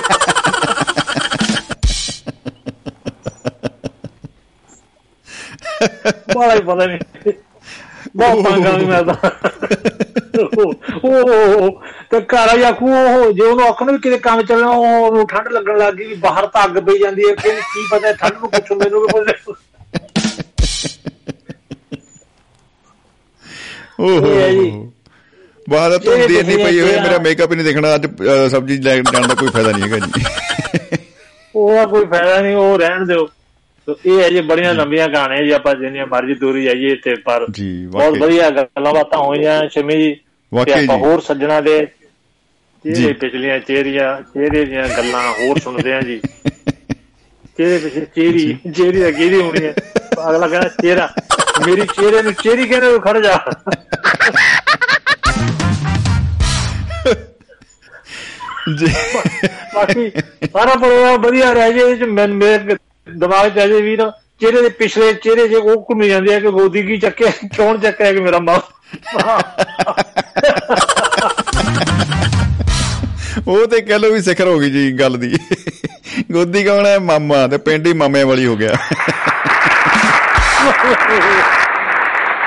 ਬਾਲਾ 6.36 6.54
ਹੀ 6.54 6.60
ਪਤਾ 6.60 6.86
ਨਹੀਂ। 6.86 7.32
ਬਹੁਤ 8.16 8.44
ਪੰਗਾ 8.44 8.70
ਵੀ 8.70 8.84
ਮੈਂ 8.84 9.02
ਤਾਂ। 9.02 9.14
ਉਹ 11.04 11.80
ਤੇ 12.10 12.20
ਘਰ 12.20 12.46
ਵਾਲੀ 12.46 12.62
ਆਖੂ 12.62 12.92
ਉਹ 12.92 13.32
ਜੇ 13.32 13.42
ਉਹਨੂੰ 13.42 13.64
ਆਖਣ 13.66 13.92
ਵੀ 13.92 13.98
ਕਿਤੇ 13.98 14.18
ਕੰਮ 14.18 14.42
ਚੱਲਣਾ 14.42 14.68
ਉਹ 14.68 14.84
ਉਹਨੂੰ 14.86 15.26
ਠੰਡ 15.26 15.48
ਲੱਗਣ 15.48 15.78
ਲੱਗ 15.78 15.94
ਗਈ 15.94 16.04
ਵੀ 16.06 16.14
ਬਾਹਰ 16.14 16.46
ਤਾਂ 16.46 16.64
ਅੱਗ 16.64 16.78
ਪਈ 16.78 16.98
ਜਾਂਦੀ 16.98 17.28
ਹੈ 17.28 17.34
ਕਿ 17.34 17.50
ਕੀ 17.50 17.86
ਪਤਾ 17.90 18.12
ਠੰਡ 18.12 18.32
ਨੂੰ 18.32 18.50
ਪੁੱਛੋ 18.50 18.74
ਮੈਨੂੰ 18.74 19.00
ਵੀ 19.02 19.06
ਪੁੱਛੋ। 19.12 19.54
ਓਹ। 24.00 24.88
ਬਾਹਰ 25.68 25.98
ਤਾਂ 25.98 26.12
ਇੰਨੀ 26.12 26.26
ਤੁਸੀਂ 26.42 26.64
ਪਈ 26.64 26.80
ਹੋਈ 26.80 26.92
ਮੇਰਾ 27.00 27.18
ਮੇਕਅਪ 27.18 27.50
ਹੀ 27.50 27.56
ਨਹੀਂ 27.56 27.64
ਦੇਖਣਾ 27.66 27.94
ਅੱਜ 27.94 28.06
ਸਬਜ਼ੀ 28.50 28.78
ਲੈਣ 28.78 29.02
ਜਾਣ 29.12 29.26
ਦਾ 29.26 29.34
ਕੋਈ 29.34 29.48
ਫਾਇਦਾ 29.48 29.72
ਨਹੀਂ 29.72 29.82
ਹੈਗਾ 29.82 29.98
ਜੀ। 29.98 30.22
ਉਹਦਾ 31.54 31.86
ਕੋਈ 31.86 32.04
ਫਾਇਦਾ 32.04 32.40
ਨਹੀਂ 32.40 32.56
ਉਹ 32.56 32.78
ਰਹਿਣ 32.78 33.06
ਦਿਓ। 33.06 33.28
ਸੋ 33.88 33.96
ਇਹ 34.06 34.20
ਹੈ 34.20 34.28
ਜੀ 34.30 34.40
ਬੜੀਆਂ 34.42 34.72
ਲੰਬੀਆਂ 34.74 35.08
ਕਹਾਣੀਆਂ 35.08 35.42
ਜੀ 35.42 35.50
ਆਪਾਂ 35.52 35.74
ਜਿੰਨੀਆਂ 35.74 36.06
ਮਰਜ਼ੀ 36.06 36.34
ਦੂਰੀ 36.36 36.64
ਜਾਈਏ 36.64 36.94
ਤੇ 36.96 37.14
ਪਰ 37.24 37.46
ਬਹੁਤ। 37.48 38.18
ਵਧੀਆ 38.18 38.50
ਗੱਲਾਂ 38.52 38.92
ਬਾਤਾਂ 38.94 39.18
ਹੋਈਆਂ 39.18 39.60
ਸ਼ਮੀ 39.68 39.96
ਜੀ 39.96 40.14
ਵਾਕਈ 40.52 40.72
ਆਪਾਂ 40.74 40.96
ਜੀ। 40.96 41.02
ਹੋਰ 41.02 41.20
ਸੱਜਣਾ 41.20 41.60
ਦੇ 41.60 41.78
ਜੀ। 42.84 42.92
ਚਿਹਰੇ 42.94 43.12
ਪਿਛਲੀਆਂ 43.14 43.58
ਚਿਹਰੀਆਂ 43.60 44.14
ਚਿਹਰੇ 44.24 44.64
ਦੀਆਂ 44.64 44.86
ਗੱਲਾਂ 44.88 45.22
ਹੋਰ 45.32 45.58
ਸੁਣਦੇ 45.60 45.92
ਆ 45.92 46.00
ਜੀ 46.02 46.20
ਚਿਹਰੇ 47.56 47.78
ਪਿਛੇ 47.80 48.04
ਚਿਹਰੀ 48.14 48.72
ਚਿਹਰੀ 48.72 49.00
ਦਾ 49.00 49.10
ਕਿਹਦੀ 49.10 49.40
ਹੋਣੀ 49.40 49.64
ਹੈ 49.64 49.74
ਅਗਲਾ 50.20 50.46
ਕਹਿੰਦਾ 50.48 50.68
ਚਿਹਰਾ 50.80 51.08
ਮੇਰੀ 51.66 51.86
ਚਿਹਰੇ 51.88 52.22
ਨੂੰ 52.22 52.32
ਚਿਹਰੀ 52.34 52.66
ਕਹਿੰਦੇ 52.66 52.98
ਖੜ 53.00 53.18
ਜਾ 53.18 53.38
ਜੀ 58.70 58.86
ਬਾਕੀ 59.74 60.10
ਸਾਰਾ 60.10 60.74
ਪ੍ਰੋਗਰਾਮ 60.74 61.20
ਵਧੀਆ 61.22 61.52
ਰਹਿ 61.52 61.72
ਜੇ 61.72 61.80
ਇਹ 61.82 61.96
'ਚ 61.96 62.04
ਮੈਂ 62.10 62.26
ਮੇਰੇ 62.30 62.74
ਦਿਮਾਗ 63.18 63.48
'ਚ 63.48 63.64
ਅਜੇ 63.64 63.80
ਵੀ 63.80 63.96
ਨਾ 63.96 64.12
ਚਿਹਰੇ 64.40 64.62
ਦੇ 64.62 64.68
ਪਿਛਲੇ 64.68 65.12
ਚਿਹਰੇ 65.12 65.48
ਜੇ 65.48 65.56
ਉਹ 65.56 65.86
ਘੁੰਮੀ 65.90 66.08
ਜਾਂਦੇ 66.08 66.34
ਆ 66.34 66.40
ਕਿ 66.40 66.50
ਗੋਦੀ 66.50 66.82
ਕੀ 66.82 66.96
ਚੱਕਿਆ 66.98 67.30
ਕੌਣ 67.56 67.78
ਚੱਕਿਆ 67.78 68.12
ਕਿ 68.12 68.20
ਮੇਰਾ 68.20 68.38
ਮਾਂ? 68.38 68.58
ਉਹ 73.48 73.66
ਤੇ 73.66 73.80
ਕਹਿ 73.80 73.98
ਲੋ 73.98 74.12
ਵੀ 74.12 74.22
ਸਿਖਰ 74.22 74.46
ਹੋ 74.46 74.58
ਗਈ 74.58 74.70
ਜੀ 74.70 74.92
ਗੱਲ 74.92 75.16
ਦੀ। 75.16 75.38
ਗੋਦੀ 76.32 76.64
ਕੌਣ 76.64 76.86
ਹੈ? 76.86 76.98
ਮਾਮਾ 76.98 77.46
ਤੇ 77.46 77.58
ਪਿੰਡ 77.58 77.86
ਹੀ 77.86 77.92
ਮਾਮਿਆਂ 77.92 78.26
ਵਾਲੀ 78.26 78.46
ਹੋ 78.46 78.56
ਗਿਆ। 78.56 78.74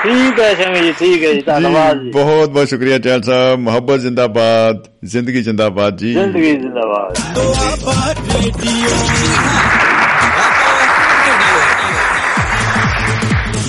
ਠੀਕ 0.04 0.40
ਹੈ 0.40 0.54
ਸ਼ਮੀ 0.54 0.80
ਜੀ 0.80 0.92
ਠੀਕ 0.92 1.24
ਹੈ 1.24 1.34
ਜੀ 1.34 1.42
ਧੰਨਵਾਦ 1.42 2.02
ਜੀ। 2.02 2.12
ਬਹੁਤ 2.12 2.50
ਬਹੁਤ 2.50 2.70
ਸ਼ੁਕਰੀਆ 2.70 2.98
ਚਾਲ 3.00 3.22
ਸਾਹਿਬ। 3.24 3.60
ਮੁਹੱਬਤ 3.60 4.00
ਜਿੰਦਾਬਾਦ 4.00 4.84
ਜ਼ਿੰਦਗੀ 5.04 5.44
ਜਿੰਦਾਬਾਦ 5.44 5.98
ਜੀ। 5.98 6.14
ਜ਼ਿੰਦਗੀ 6.14 6.52
ਜ਼ਿੰਦਾਬਾਦ। 6.52 7.34
ਦੁਆਬਾ 7.36 8.14
ਰੇਡੀਓ 8.14 8.90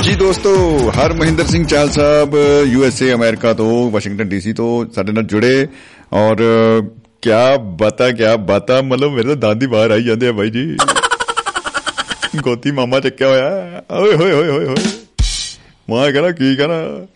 ਜੀ 0.05 0.15
ਦੋਸਤੋ, 0.15 0.79
ਹਰ 0.91 1.13
Mahinder 1.13 1.47
Singh 1.47 1.67
Chahal 1.67 1.91
Sahib 1.91 2.37
U 2.65 2.85
S 2.85 3.03
A 3.03 3.13
America 3.13 3.55
ਤੋਂ 3.55 3.91
ਵਾਸ਼ਿੰਗਟਨ 3.91 4.29
ਡੀਸੀ 4.29 4.53
ਤੋਂ 4.53 4.93
ਸਾਡੇ 4.95 5.13
ਨਾਲ 5.13 5.23
ਜੁੜੇ 5.23 5.69
ਔਰ, 6.13 6.37
ਕਿਆ 7.23 7.57
ਬਤਾ 7.57 8.11
ਕਿਆ 8.11 8.37
ਬਤਾ, 8.37 8.83
ਮਤਲਬ 8.83 9.13
ਮੇਰੇ 9.13 9.29
ਤਾਂ 9.29 9.37
ਦੰਦ 9.37 9.63
ਹੀ 9.63 9.67
ਬਾਹਰ 9.67 9.91
ਆਈ 9.91 10.03
ਜਾਂਦੇ 10.03 10.29
ਆ 10.29 10.33
ਬਾਈ 10.33 10.51
ਜੀ। 10.51 10.77
ਗੋਤੀ 12.43 12.71
ਮਾਮਾ 12.71 13.01
ਚੱਕਿਆ 13.01 13.29
ਹੋਇਆ। 13.29 13.51
ਹੈ। 13.51 13.83
ਓਏ, 13.93 14.15
ਹੋਏ 14.15 14.33
ਹੋਏ 14.33 14.49
ਹੋਏ 14.49 14.65
ਹੋਏ। 14.65 14.75
ਮੈਂ 15.91 16.13
ਕਹਿੰਦਾ, 16.13 16.31
ਕੀ 16.31 16.57
ਕਹਣਾ? 16.57 17.07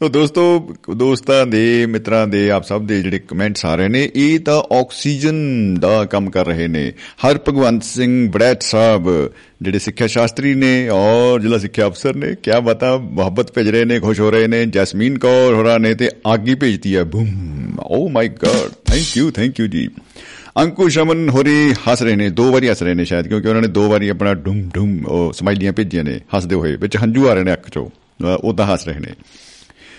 ਤੋ 0.00 0.08
ਦੋਸਤੋ, 0.08 0.74
ਦੋਸਤਾਂ 0.96 1.46
ਦੇ, 1.46 1.86
ਮਿੱਤਰਾਂ 1.86 2.26
ਦੇ, 2.26 2.50
ਆਪ 2.50 2.64
ਸਭ 2.64 2.82
ਦੇ 2.82 3.02
ਜਿਹੜੇ 3.02 3.18
ਕਮੈਂਟਸ 3.18 3.64
ਆ 3.66 3.74
ਰਹੇ 3.74 3.88
ਨੇ, 3.88 4.10
ਇਹ 4.14 4.40
ਤਾਂ 4.40 4.62
ਆਕਸੀਜਨ 4.74 5.36
ਦਾ 5.74 6.04
ਕੰਮ 6.04 6.30
ਕਰ 6.30 6.46
ਰਹੇ 6.46 6.66
ਨੇ। 6.68 6.92
ਹਰ 7.24 7.38
ਭਗਵੰਤ 7.48 7.84
ਸਿੰਘ 7.84 8.30
ਬੜੈਟ 8.30 8.62
ਸਾਹਿਬ, 8.62 9.08
ਜਿਹੜੇ 9.62 9.78
ਸਿੱਖਿਆ 9.78 10.06
ਸ਼ਾਸਤਰੀ 10.06 10.54
ਨੇ 10.54 10.88
ਔਰ 10.88 11.40
ਜ਼ਿਲ੍ਹਾ 11.40 11.58
ਸਿੱਖਿਆ 11.58 11.86
ਅਫਸਰ 11.86 12.16
ਨੇ, 12.16 12.34
ਕਿਆ 12.42 12.60
ਬਤਾ, 12.60 12.96
ਮੁਹੱਬਤ 12.96 13.52
ਭੇਜ 13.52 13.68
ਰਹੇ 13.68 13.84
ਨੇ, 13.84 14.00
ਖੁਸ਼ 14.00 14.20
ਹੋ 14.20 14.30
ਰਹੇ 14.30 14.46
ਨੇ, 14.46 14.64
ਜੈਸਮੀਨ 14.66 15.18
ਕੌਰ 15.18 15.54
ਹੋਰਾਂ 15.54 15.78
ਨੇ 15.80 15.94
ਤੇ 15.94 16.10
ਆਗੀ 16.26 16.54
ਭੇਜਤੀ 16.54 16.96
ਹੈ। 16.96 17.04
Boom! 17.04 17.78
Oh 17.80 18.08
my 18.08 18.28
god 18.28 18.74
thank 18.86 19.16
you 19.16 19.30
thank 19.30 19.60
you 19.60 19.66
ਜੀ। 19.66 19.88
ਅੰਕੁਸ਼ 20.58 20.98
ਅਮਨ 20.98 21.28
ਹੋਰੀ 21.28 21.72
ਹੱਸ 21.88 22.02
ਰਹੇ 22.02 22.16
ਨੇ, 22.16 22.30
ਦੋ 22.30 22.52
ਵਾਰੀ 22.52 22.68
ਹੱਸ 22.68 22.82
ਰਹੇ 22.82 22.94
ਨੇ 22.94 23.04
ਸ਼ਾਇਦ, 23.04 23.28
ਕਿਉਂਕਿ 23.28 23.48
ਉਹਨਾਂ 23.48 23.62
ਨੇ 23.62 23.68
ਦੋ 23.68 23.88
ਵਾਰੀ 23.88 24.08
ਆਪਣਾ 24.08 24.34
ਡੂਮ 24.34 24.62
ਡੂਮ 24.74 25.06
ਉਹ 25.06 25.32
ਸਮਾਈਲੀਆਂ 25.32 25.72
ਭੇਜੀਆਂ 25.72 26.04
ਨੇ, 26.04 26.20
ਹੱਸਦੇ 26.36 26.54
ਹੋਏ, 26.54 26.76
ਵਿੱਚ 26.76 26.96
ਹੰਝੂ 26.96 27.28
ਆ 27.28 27.34
ਰਹੇ 27.34 27.44
ਨੇ 27.44 27.52
ਅੱਖ 27.52 27.70
ਚੋਂ। 27.70 27.88
ਉਦਾਂ 28.44 28.66
ਹੱਸ 28.66 28.88
ਰਹੇ 28.88 29.00
ਨੇ। 29.00 29.08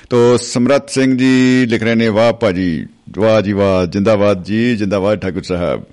ਤੋ 0.10 0.38
ਸਮਰਤ 0.38 0.90
ਸਿੰਘ 0.90 1.18
ਜੀ 1.18 1.66
ਲਿਖ 1.66 1.84
ਰਹੇ 1.84 1.96
ਨੇ 1.96 2.08
ਵਾਹ 2.08 2.32
ਭਾਜੀ, 2.34 2.86
ਵਾਹ 3.18 3.42
ਜੀ 3.42 3.54
ਵਾਹ, 3.54 3.86
ਜਿੰਦਾਬਾਦ 3.86 4.44
ਜੀ, 4.44 4.76
ਜਿੰਦਾਬਾਦ 4.76 5.20
ਠਾਕੁਰ 5.20 5.44
ਸਾਹਿਬ। 5.44 5.84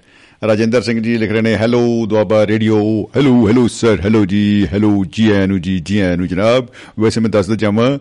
ਰਾਜਿੰਦਰ 0.43 0.83
ਸਿੰਘ 0.83 1.01
ਜੀ 1.03 1.17
ਲਿਖ 1.19 1.31
ਰਹੇ 1.31 1.41
ਨੇ, 1.43 1.55
hello, 1.57 2.07
Doaba 2.07 2.47
radio, 2.47 2.77
hello 3.17 3.47
hello 3.49 3.67
sir, 3.69 4.01
hello 4.05 4.25
ਜੀ 4.27 4.67
ਹੈਲੋ 4.73 5.05
ਜੀ 5.13 5.31
ਆਇਆਂ 5.31 5.47
ਨੂੰ 5.49 5.61
ਜੀ 5.61 5.79
ਜੀ 5.81 5.99
ਆਇਆਂ 5.99 6.17
ਨੂੰ 6.17 6.29
ਜਨਾਬ। 6.29 6.67
ਵੈਸੇ 7.01 7.21
ਮੈਂ 7.21 7.31
ਦੱਸ 7.31 7.47
ਦਵਾਂ 7.47 7.57
ਜਾਵਾਂ 7.57 7.99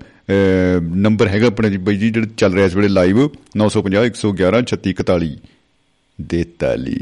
ਨੰਬਰ 0.98 1.28
ਹੈਗਾ 1.28 1.48
ਆਪਣੇ 1.48 1.70
ਜੀ 1.70 1.78
ਬਾਈ 1.78 1.96
ਜੀ, 1.96 2.10
ਜਿਹੜਾ 2.10 2.28
ਚੱਲ 2.38 2.54
ਰਿਹਾ 2.54 2.66
ਇਸ 2.66 2.76
ਵੇਲੇ 2.76 2.88
ਲਾਈਵ 2.90 3.28
950 3.58 4.06
111 4.10 4.62
3641 4.68 5.36
ਦੇ 6.20 6.44
ਤਾਲੀ। 6.60 7.00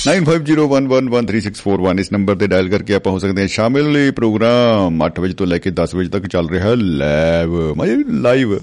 9501113641 0.00 1.98
ਇਸ 2.00 2.10
ਨੰਬਰ 2.12 2.36
ਤੇ 2.36 2.46
ਡਾਇਲ 2.48 2.68
ਕਰਕੇ 2.68 2.94
ਆਪਾਂ 2.94 3.12
ਹੋ 3.12 3.18
ਸਕਦੇ 3.18 3.42
ਹਾਂ 3.42 3.48
ਸ਼ਾਮਿਲ 3.50 3.96
ਇਹ 3.96 4.10
ਪ੍ਰੋਗਰਾਮ 4.12 5.02
8 5.06 5.20
ਵਜੇ 5.20 5.34
ਤੋਂ 5.34 5.46
ਲੈ 5.46 5.58
ਕੇ 5.58 5.72
10 5.80 5.94
ਵਜੇ 5.94 6.08
ਤੱਕ 6.10 6.26
ਚੱਲ 6.28 6.48
ਰਿਹਾ 6.48 6.68
ਹੈ 6.68 6.74
ਲਾਈਵ 6.76 7.56
ਮੈਂ 7.76 7.86
ਲਾਈਵ 8.22 8.54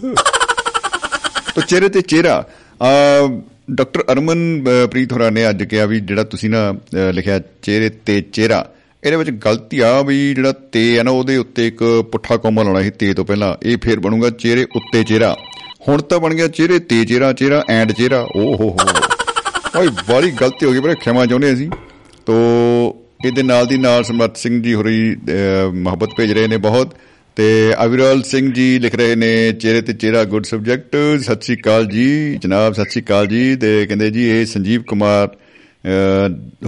ਤੋ 1.56 1.62
ਚਿਹਰੇ 1.64 1.90
ਤੇ 1.90 2.02
ਚਿਹਰਾ 2.04 2.38
ਅ, 2.40 3.28
ਡਾਕਟਰ 3.72 4.04
ਅਰਮਨ 4.12 4.40
ਅ, 4.60 4.88
ਪ੍ਰੀਤ 4.88 5.14
ਹੋਰਾਂ 5.14 5.32
ਨੇ 5.32 5.50
ਅੱਜ 5.50 5.64
ਕਿਹਾ 5.66 5.86
ਵੀ 5.86 6.00
ਜਿਹੜਾ 6.02 6.24
ਤੁਸੀਂ 6.26 6.50
ਨਾ 6.50 6.64
ਅ, 6.72 7.12
ਲਿਖਿਆ 7.12 7.40
ਚਿਹਰੇ 7.62 7.90
ਤੇ 8.06 8.20
ਚਿਹਰਾ 8.32 8.60
ਇਹਦੇ 9.04 9.18
ਵਿੱਚ 9.18 9.30
ਗਲਤੀ 9.42 9.80
ਆ 9.82 10.02
ਵੀ 10.02 10.18
ਜਿਹੜਾ 10.34 10.52
ਤੇ 10.72 10.84
ਹੈ 10.98 11.04
ਨਾ 11.04 11.12
ਉਹਦੇ 11.12 11.38
ਉੱਤੇ 11.38 11.68
ਇੱਕ 11.68 11.84
ਪੁੱਠਾ 12.12 12.38
ਕੋਮਾ 12.38 12.64
ਲਾਉਣਾ 12.64 12.82
ਸੀ 12.82 12.90
ਤੇ 12.96 13.14
ਤੋਂ 13.14 13.26
ਪਹਿਲਾਂ 13.26 13.56
ਇਹ 13.64 13.78
ਫੇਰ 13.84 14.00
ਬਣੂਗਾ 14.00 14.30
ਚਿਹਰੇ 14.38 14.64
ਉੱਤੇ 14.76 15.04
ਚਿਹਰਾ 15.04 15.36
ਹੁਣ 15.88 16.02
ਤਾਂ 16.04 16.20
ਬਣ 16.20 16.34
ਗਿਆ 16.34 16.48
ਚਿਹਰੇ 16.52 16.80
ਤੇ 16.86 17.04
ਚਿਹਰਾ 17.06 17.32
ਚਿਹਰਾ 17.34 17.64
ਐਂਡ 17.70 17.92
ਚਿਹਰਾ 17.92 18.22
ਓ 18.36 18.56
ਹੋ 18.56 18.70
ਹੋ 18.72 18.78
ਭਾਈ 19.74 19.88
ਬੜੀ 19.88 20.32
ਗਲਤੀ 20.32 20.66
ਹੋ 20.66 20.72
ਗਈ 20.72 20.80
ਪਰ 20.80 20.94
ਖਿਮਾ 20.96 21.26
ਚਾਹੁੰਦੇ 21.26 21.54
ਅਸੀਂ। 21.54 21.70
ਤੋ 22.26 22.36
ਇਹਦੇ 23.26 23.44
ਨਾਲ 23.44 23.66
ਦੀ 23.68 23.78
ਨਾਲ 23.78 24.04
ਸਮਰਤ 24.04 24.38
ਸਿੰਘ 24.38 24.62
ਜੀ 24.64 24.74
ਹੋਰੀ 24.74 25.16
ਮੁਹੱਬਤ 25.74 26.10
ਭੇਜ 26.18 26.32
ਰਹੇ 26.32 26.48
ਨੇ 26.48 26.58
ਬਹੁਤ। 26.66 26.96
ਤੇ 27.38 27.74
ਅਵਿਰਲ 27.86 28.22
ਸਿੰਘ 28.24 28.52
ਜੀ 28.54 28.68
ਲਿਖ 28.80 28.96
ਰਹੇ 28.96 29.16
ਨੇ, 29.16 29.52
ਚਿਹਰੇ 29.54 29.82
ਤੇ 29.82 29.94
ਚਿਹਰਾ 29.94 30.24
ਗੁੱਡ 30.26 30.46
ਸਬਜੈਕਟ। 30.46 30.96
ਸਤਿ 31.22 31.46
ਸ੍ਰੀ 31.46 31.56
ਅਕਾਲ 31.56 31.86
ਜੀ, 31.86 32.38
ਜਨਾਬ, 32.44 32.74
ਸਤਿ 32.74 32.90
ਸ੍ਰੀ 32.90 33.02
ਅਕਾਲ 33.02 33.28
ਜੀ। 33.28 33.56
ਤੇ 33.56 33.86
ਕਹਿੰਦੇ 33.86 34.10
ਜੀ, 34.12 34.24
ਇਹ 34.30 34.46
ਸੰਜੀਵ 34.46 34.82
ਕੁਮਾਰ 34.84 35.36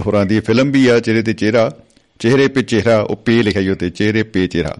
ਹੋਰਾਂ 0.06 0.24
ਦੀ 0.26 0.40
ਫਿਲਮ 0.40 0.70
ਵੀ 0.70 0.86
ਆ, 0.88 0.98
ਚਿਹਰੇ 1.00 1.22
ਤੇ 1.22 1.32
ਚਿਹਰਾ। 1.32 1.70
ਚਿਹਰੇ 2.20 2.48
ਪੇ 2.48 2.62
ਚਿਹਰਾ, 2.62 2.98
ਉਹ 3.00 3.16
ਪੇ 3.16 3.42
ਲਿਖਿਆ 3.42 3.62
ਹੋਇਆ 3.62 3.74
ਤੇ 3.74 3.90
ਚਿਹਰੇ 3.90 4.22
ਪੇ 4.22 4.46
ਚਿਹਰਾ। 4.46 4.76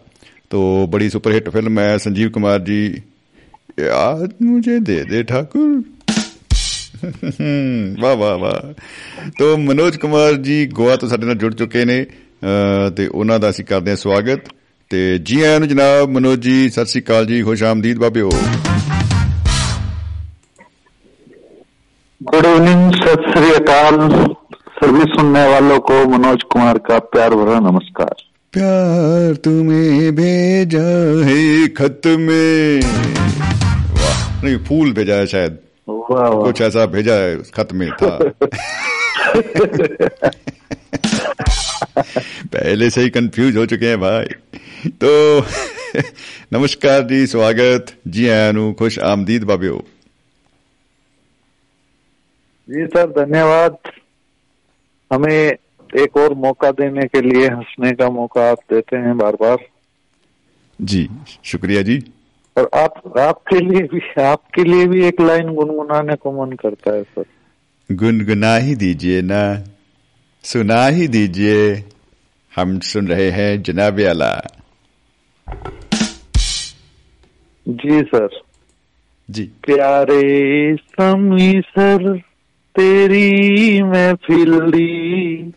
ਤੋ 0.50 0.86
ਬੜੀ 0.86 1.10
ਸੁਪਰ 1.10 1.32
ਹਿੱਟ 1.32 1.48
ਫਿਲਮ 1.50 1.78
ਹੈ 1.78 1.96
ਸੰਜੀਵ 1.98 2.30
ਕੁਮਾਰ 2.30 2.58
ਜੀ। 2.60 2.82
ਯਾਦ 3.80 4.32
ਮੁਝੇ 4.42 4.78
ਦੇ 4.80 5.02
ਦੇ 5.04 5.22
ਠਾਕੁਰ। 5.22 5.82
ਵਾਹ 8.00 8.16
ਵਾਹ 8.16 8.36
ਵਾਹ। 8.38 8.72
ਤੋਂ 9.38 9.56
ਮਨੋਜ 9.58 9.96
ਕੁਮਾਰ 9.96 10.34
ਜੀ 10.34 10.66
ਗੋਆ 10.66 10.96
ਤੋਂ 10.96 11.08
ਸਾਡੇ 11.08 11.26
ਨਾਲ 11.26 11.34
ਜੁੜ 11.34 11.54
ਚੁੱਕੇ 11.54 11.84
ਨੇ 11.84 12.04
ਤੇ 12.96 13.06
ਉਹਨਾਂ 13.06 13.38
ਦਾ 13.38 13.50
ਅਸੀਂ 13.50 13.64
ਕਰਦੇ 13.64 13.90
ਹਾਂ 13.90 13.96
ਸਵਾਗਤ। 13.96 14.40
ਤੇ 14.90 15.18
ਜੀ 15.18 15.40
ਆਇਆਂ 15.42 15.60
ਨੂੰ 15.60 15.68
ਜਨਾਬ 15.68 16.10
ਮਨੋਜ 16.10 16.40
ਜੀ 16.40 16.68
ਸਤਿ 16.70 16.86
ਸ੍ਰੀ 16.86 17.02
ਅਕਾਲ 17.02 17.26
ਜੀ 17.26 17.42
ਖੁਸ਼ 17.42 17.62
ਆਮਦੀਦ 17.62 17.98
ਬਾਬਿਓ। 17.98 18.30
गुड 22.20 22.46
इवनिंग 22.46 22.96
सत 22.96 23.22
श्री 23.26 23.50
अकाल 23.52 23.96
सभी 24.72 25.04
सुनने 25.12 25.44
वालों 25.50 25.78
को 25.86 25.94
मनोज 26.10 26.42
कुमार 26.52 26.78
का 26.88 26.98
प्यार 27.12 27.36
भरा 27.36 27.60
नमस्कार 27.60 28.20
प्यार 28.52 29.38
तुम्हें 29.46 30.10
भेजा 30.16 30.82
है 31.28 31.38
खत 31.78 32.08
में 32.26 32.82
वाह 33.94 34.20
नहीं 34.44 34.58
फूल 34.68 34.92
भेजा 34.92 35.18
है 35.20 35.30
शायद 35.32 35.56
कुछ 35.90 36.60
ऐसा 36.60 36.86
भेजा 36.86 37.14
है 37.14 37.36
खत 37.36 37.72
में 37.72 37.90
था। 37.90 38.18
पहले 42.46 42.90
से 42.90 43.00
ही 43.00 43.10
कंफ्यूज 43.10 43.56
हो 43.56 43.66
चुके 43.66 43.86
हैं 43.86 44.00
भाई। 44.00 44.24
तो 44.90 45.40
नमस्कार 46.52 47.02
जी 47.02 47.26
स्वागत। 47.26 47.86
जी 48.08 48.28
आया 48.28 48.52
नु 48.52 48.72
खुश 48.72 48.98
आमदीद 48.98 49.44
बाबियो 49.44 49.84
जी 52.70 52.86
सर 52.86 53.24
धन्यवाद। 53.24 53.76
हमें 55.12 55.52
एक 55.96 56.16
और 56.16 56.34
मौका 56.34 56.70
देने 56.70 57.06
के 57.06 57.20
लिए 57.20 57.48
हंसने 57.48 57.92
का 57.92 58.10
मौका 58.10 58.50
आप 58.50 58.58
देते 58.72 58.96
हैं 58.96 59.18
बार 59.18 59.32
बार। 59.32 59.58
जी 60.80 61.08
शुक्रिया 61.44 61.82
जी। 61.82 62.12
और 62.58 62.70
आप 62.74 63.18
आपके 63.18 63.58
लिए 63.60 63.82
भी 63.82 64.22
आपके 64.22 64.64
लिए 64.64 64.86
भी 64.86 65.04
एक 65.04 65.20
लाइन 65.20 65.54
गुनगुनाने 65.54 66.14
को 66.14 66.46
मन 66.46 66.52
करता 66.52 66.92
है 66.92 67.02
सर। 67.02 67.24
गुनगुना 67.92 68.56
ही 68.56 68.74
दीजिए 68.74 69.22
ना 69.22 69.64
सुना 70.44 70.86
ही 70.86 71.08
दीजिए 71.08 71.84
हम 72.56 72.78
सुन 72.78 73.08
रहे 73.08 73.30
हैं 73.30 73.62
जनाब 73.62 74.00
आला। 74.00 74.40
जी 77.68 78.02
सर। 78.02 78.28
जी। 79.30 79.44
प्यारे 79.44 80.76
समी 80.76 81.60
सर 81.60 82.18
तेरी 82.74 83.82
मैं 83.82 84.14
फिली 84.14 85.52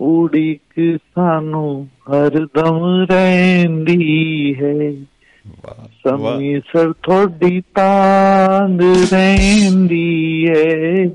उड़ी 0.00 0.60
सानू 0.80 1.88
हरदम 2.08 3.06
रहंदी 3.10 4.52
है। 4.52 5.15
वाह 5.45 5.77
वाह 6.05 6.35
ਸਮੀ 6.35 6.59
ਸਰ 6.71 6.91
ਤੁਹਾਡੀ 7.03 7.61
ਤਾਂਗ 7.75 8.81
ਰਹਿੰਦੀ 9.13 10.47
ਹੈ 10.47 11.05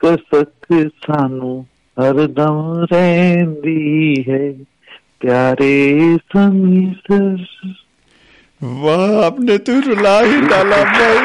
ਕਸਕ 0.00 0.72
ਸਾਨੂੰ 1.06 1.54
ਹਰਦਮ 1.96 2.84
ਰਹਿੰਦੀ 2.92 4.24
ਹੈ 4.28 4.42
ਪਿਆਰੇ 5.20 5.74
ਸਮੀ 6.34 6.84
ਸਰ 7.06 7.46
वाह 8.60 9.00
आपने 9.22 9.54
तो 9.64 9.72
रुला 9.80 10.12
ही 10.20 10.36
डाला 10.50 10.76
भाई 10.90 11.16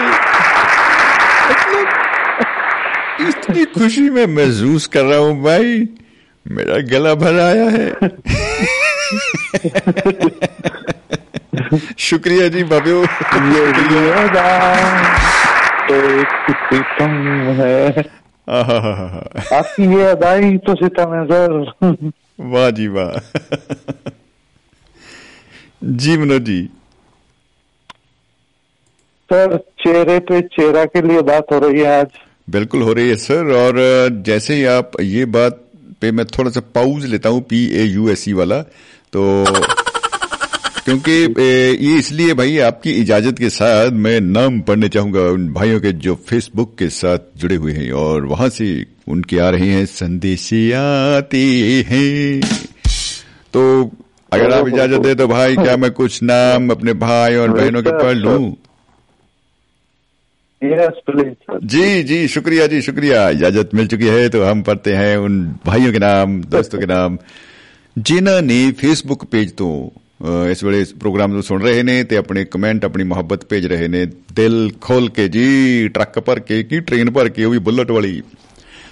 मतलब 1.44 1.92
इतनी 3.28 3.64
खुशी 3.76 4.04
में 4.10 4.26
महसूस 4.30 4.88
कर 4.96 5.06
रहा 5.06 5.20
हूं 5.20 5.36
भाई 5.44 5.78
मेरा 6.46 6.80
गला 6.90 7.14
भर 7.22 7.40
आया 7.42 7.70
है 7.70 7.88
शुक्रिया 11.99 12.49
जी 12.49 12.63
तो 15.89 15.95
एक 15.95 16.29
सितम 16.65 17.13
है। 17.61 17.89
आपकी 19.59 19.85
ये 19.97 20.05
अदाई 20.05 20.57
तो 20.57 20.75
सितम 20.75 21.15
है 21.15 21.25
सर 21.25 22.11
वाह 22.41 22.71
जी 22.71 22.87
वाह। 22.89 23.11
जी 25.85 26.17
मनोज 26.17 26.43
जी। 26.43 26.61
सर 29.31 29.57
चेहरे 29.81 30.19
पे 30.19 30.41
चेहरा 30.41 30.85
के 30.85 31.03
लिए 31.03 31.23
बात 31.23 31.53
हो 31.53 31.59
रही 31.59 31.81
है 31.81 32.01
आज। 32.01 32.07
बिल्कुल 32.51 32.83
हो 32.83 32.93
रही 32.93 33.09
है 33.09 33.17
सर। 33.17 33.53
और 33.53 33.75
जैसे 34.23 34.55
ही 34.55 34.65
आप 34.65 34.91
ये 35.01 35.25
बात 35.25 35.61
पे 36.01 36.11
मैं 36.13 36.27
थोड़ा 36.27 36.51
सा 36.51 36.61
पाउज 36.75 37.07
लेता 37.07 37.29
हूँ 37.29 37.41
P 37.43 37.67
A 37.77 37.83
U 37.83 38.09
S 38.09 38.29
E 38.29 38.33
वाला। 38.33 38.61
तो 39.13 39.45
क्योंकि 40.85 41.13
ये 41.41 41.99
इसलिए 41.99 42.33
भाई 42.35 42.59
आपकी 42.61 42.91
इजाज़त 42.93 43.39
के 43.39 43.49
साथ 43.51 43.91
मैं 44.05 44.21
नाम 44.21 44.61
पढ़ने 44.61 44.89
चाहूँगा 44.89 45.21
उन 45.33 45.49
भाइयों 45.53 45.81
के 45.81 45.93
जो 46.07 46.15
फेसबुक 46.29 46.75
के 46.79 46.89
साथ 46.91 47.19
जुड़े 47.37 47.57
हुए 47.57 47.73
हैं 47.73 47.91
और 48.01 48.27
वहाँ 48.27 48.49
से 48.49 48.67
उनके 49.09 49.39
आ 49.39 49.49
रहे 49.51 49.69
हैं 49.69 49.87
संदेशिया 49.87 50.83
आते 51.17 51.41
हैं। 51.89 52.41
तो 53.55 53.63
अगर 54.33 54.53
आप 54.53 54.69
इजाज़त 54.69 55.01
दे 55.01 55.15
तो 55.15 55.29
भाई 55.29 55.57
क्या 55.57 55.77
मैं 55.77 55.91
कुछ 55.93 56.23
नाम 56.23 56.71
अपने 56.71 56.93
भाई 57.01 57.35
और 57.37 57.51
बहनों 57.53 57.83
के 57.83 57.91
पढ़ 58.03 58.17
लू? 58.17 58.57
जी 61.65 62.03
जी 62.03 62.27
शुक्रिया 62.29 62.67
जी 62.67 62.81
शुक्रिया। 62.83 63.29
इजाज़त 63.31 63.75
मिल 63.75 63.87
चुकी 63.87 64.07
है 64.07 64.29
तो 64.29 64.45
हम 64.45 64.63
पढ़ते 64.63 64.95
हैं 64.95 65.17
उन 65.17 65.43
भाइयों 65.67 65.93
के 65.93 65.99
नाम 65.99 66.41
दोस्तों 66.45 66.79
के 66.79 66.87
नाम। 66.87 67.19
जिन्होंने 67.97 68.71
फेसबुक 68.81 69.25
पेज 69.33 69.57
तो 69.57 69.69
ਇਸ 70.51 70.65
ਵੇਲੇ 70.65 70.81
ਇਸ 70.81 70.95
ਪ੍ਰੋਗਰਾਮ 70.95 71.33
ਨੂੰ 71.33 71.43
ਸੁਣ 71.43 71.63
ਰਹੇ 71.63 71.83
ਨੇ 71.83 72.05
ਤੇ 72.05 72.17
ਆਪਣੇ 72.17 72.45
ਕਮੈਂਟ, 72.45 72.85
ਆਪਣੀ 72.85 73.05
ਮੁਹੱਬਤ 73.05 73.45
ਭੇਜ 73.45 73.67
ਰਹੇ 73.67 73.89
ਨੇ। 73.89 74.07
ਦਿਲ 74.33 74.71
ਖੋਲ 74.81 75.11
ਕੇ 75.11 75.29
ਜੀ, 75.29 75.89
ਟਰੱਕ 75.89 76.21
ਭਰ 76.21 76.41
ਕੇ 76.41 76.63
ਕੀ 76.63 76.81
ਟ੍ਰੇਨ 76.81 77.11
ਭਰ 77.11 77.29
ਕੇ, 77.29 77.45
ਉਹ 77.45 77.51
ਵੀ 77.51 77.59
ਬੁਲਟ 77.59 77.91
ਵਾਲੀ। 77.91 78.23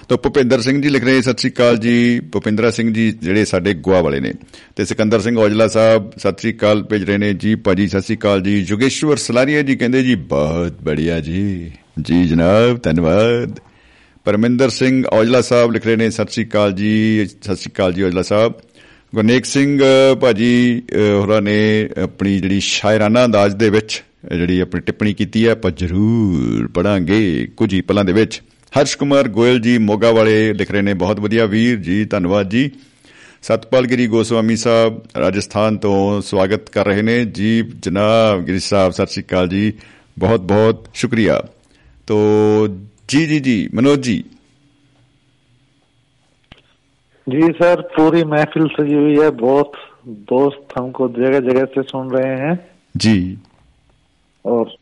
ਤਾਂ 0.09 0.17
ਭੁਪਿੰਦਰ 0.17 0.61
ਸਿੰਘ 0.61 0.81
ਜੀ 0.81 0.89
ਲਿਖ 0.89 1.03
ਰਹੇ, 1.03 1.21
ਸਤਿ 1.21 1.37
ਸ੍ਰੀ 1.37 1.51
ਅਕਾਲ 1.51 1.77
ਜੀ। 1.77 2.19
ਭੁਪਿੰਦਰਾ 2.19 2.71
ਸਿੰਘ 2.71 2.93
ਜੀ 2.93 3.11
ਜਿਹੜੇ 3.11 3.45
ਸਾਡੇ 3.45 3.73
ਗੋਆ 3.73 4.01
ਵਾਲੇ 4.01 4.19
ਨੇ। 4.19 4.33
ਤੇ 4.75 4.85
ਸਿਕੰਦਰ 4.85 5.19
ਸਿੰਘ 5.19 5.37
ਔਜਲਾ 5.37 5.67
ਸਾਹਿਬ, 5.67 6.11
ਸਤਿ 6.17 6.39
ਸ੍ਰੀ 6.39 6.53
ਅਕਾਲ, 6.53 6.83
ਭੇਜ 6.83 7.03
ਰਹੇ 7.03 7.17
ਨੇ। 7.17 7.33
ਜੀ 7.33 7.55
ਭਾਜੀ, 7.55 7.87
ਸਤਿ 7.87 8.01
ਸ੍ਰੀ 8.01 8.15
ਅਕਾਲ 8.17 8.41
ਜੀ। 8.41 8.65
ਯੋਗੇਸ਼ਵਰ 8.69 9.17
ਸਲਾਰੀਆ 9.17 9.61
ਜੀ 9.61 9.75
ਕਹਿੰਦੇ, 9.75 10.03
ਜੀ 10.03 10.15
ਬਹੁਤ 10.15 10.81
ਬੜੀਆ 10.83 11.19
ਜੀ। 11.19 11.71
ਜੀ 12.01 12.23
ਜਨਾਬ, 12.27 12.79
ਧੰਨਵਾਦ। 12.83 13.59
ਪਰਮਿੰਦਰ 14.25 14.69
ਸਿੰਘ 14.69 15.07
ਔਜਲਾ 15.07 15.41
ਸਾਹਿਬ 15.41 15.71
ਲਿਖ 15.71 15.85
ਰਹੇ 15.85 15.95
ਨੇ, 15.95 16.09
ਸਤਿ 16.09 16.31
ਸ੍ਰੀ 16.31 16.45
ਅਕਾਲ 16.45 16.71
ਜੀ। 16.71 17.25
ਸਤਿ 17.25 17.55
ਸ੍ਰੀ 17.55 17.71
ਅਕਾਲ 17.71 17.93
ਜੀ 17.93 18.03
ਔਜਲਾ 18.03 18.21
ਸਾਹਿਬ। 18.21 18.53
ਗੁਰਨੇਕ 19.13 19.45
ਸਿੰਘ 19.45 19.81
ਭਾਜੀ 20.21 20.81
ਹੋਰਾਂ 20.93 21.41
ਨੇ 21.41 21.89
ਆਪਣੀ 22.03 22.39
ਜਿਹੜੀ 22.39 22.59
ਸ਼ਾਇਰਾਨਾ 22.59 23.25
ਅੰਦਾਜ਼ 23.25 23.55
ਦੇ 23.55 23.69
ਵਿੱਚ 23.69 24.03
ਜਿਹੜੀ 24.35 24.59
ਆਪਣੀ 24.59 24.81
ਟਿੱਪਣੀ 24.81 25.13
ਕੀਤੀ 25.13 25.45
ਹੈ, 25.45 25.51
ਆਪਾਂ 25.51 25.71
ਜ਼ਰੂਰ 25.71 26.67
ਪੜਾਂਗੇ 26.67 27.47
ਕੁਝ 27.57 27.73
ਹੀ 27.73 27.81
ਪਲਾਂ 27.81 28.05
ਦੇ 28.05 28.13
ਵਿੱਚ। 28.13 28.41
ਹਰਸ਼ 28.79 28.97
ਕੁਮਾਰ 28.97 29.27
ਗੋਇਲ 29.27 29.59
ਜੀ 29.59 29.77
ਮੋਗਾ 29.77 30.11
ਵਾਲੇ 30.11 30.53
ਲਿਖ 30.53 30.71
ਰਹੇ 30.71 30.81
ਨੇ, 30.81 30.93
ਬਹੁਤ 30.93 31.19
ਵਧੀਆ 31.19 31.45
ਵੀਰ 31.45 31.77
ਜੀ, 31.77 32.05
ਧੰਨਵਾਦ 32.05 32.49
ਜੀ। 32.49 32.69
ਸਤਪਾਲ 33.43 33.87
ਗਿਰੀ 33.87 34.07
ਗੋਸਵਾਮੀ 34.07 34.55
ਸਾਹਿਬ 34.55 35.01
ਰਾਜਸਥਾਨ 35.19 35.77
ਤੋਂ 35.77 36.21
ਸਵਾਗਤ 36.21 36.69
ਕਰ 36.69 36.85
ਰਹੇ 36.85 37.01
ਨੇ। 37.01 37.23
ਜੀ, 37.25 37.61
ਜਨਾਬ 37.79 38.45
ਗਿਰੀ 38.45 38.59
ਸਾਹਿਬ, 38.59 38.91
ਸਤਿ 38.91 39.11
ਸ਼੍ਰੀ 39.11 39.23
ਅਕਾਲ 39.23 39.47
ਜੀ। 39.47 39.73
ਬਹੁਤ 40.19 40.41
ਬਹੁਤ 40.41 40.87
ਸ਼ੁਕਰੀਆ। 40.93 41.41
ਤੋ, 42.07 42.17
ਜੀ 43.07 43.25
ਜੀ 43.25 43.39
ਜੀ, 43.39 43.69
ਮਨੋਜ 43.75 43.99
ਜੀ 43.99 44.23
जी 47.27 47.41
सर 47.53 47.81
पूरी 47.95 48.23
महफिल 48.23 48.67
सजी 48.67 48.93
हुई 48.93 49.17
है। 49.19 49.29
बहुत 49.31 49.71
दोस्त 50.07 50.77
हमको 50.77 51.07
जगह 51.09 51.39
जगह 51.39 51.65
से 51.65 51.81
सुन 51.81 52.09
रहे 52.09 52.35
हैं। 52.39 52.55
जी। 52.97 53.37
और 54.45 54.75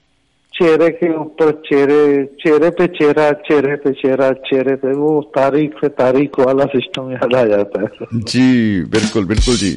चेहरे 0.54 0.90
के 0.90 1.14
ऊपर 1.18 1.52
चेहरे 1.66 2.26
चेहरे 2.42 2.70
पे 2.70 2.88
चेहरा 2.88 3.32
चेहरे 3.32 3.76
पे 3.76 3.92
चेहरा 3.92 4.32
चेहरे 4.32 4.76
पे 4.76 4.94
वो 4.98 5.22
तारीख 5.36 5.76
पे 5.82 5.88
तारीख 5.88 6.40
वाला 6.40 6.66
सिस्टम 6.66 7.12
याद 7.12 7.36
आ 7.36 7.44
जाता 7.46 7.82
है। 7.82 7.88
जी 8.14 8.82
बिल्कुल 8.82 9.26
बिल्कुल 9.26 9.56
जी। 9.56 9.72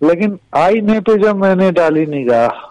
लेकिन 0.00 0.38
आईने 0.54 1.00
पे 1.00 1.16
जब 1.18 1.36
मैंने 1.36 1.70
डाली 1.70 2.06
निगाह 2.06 2.64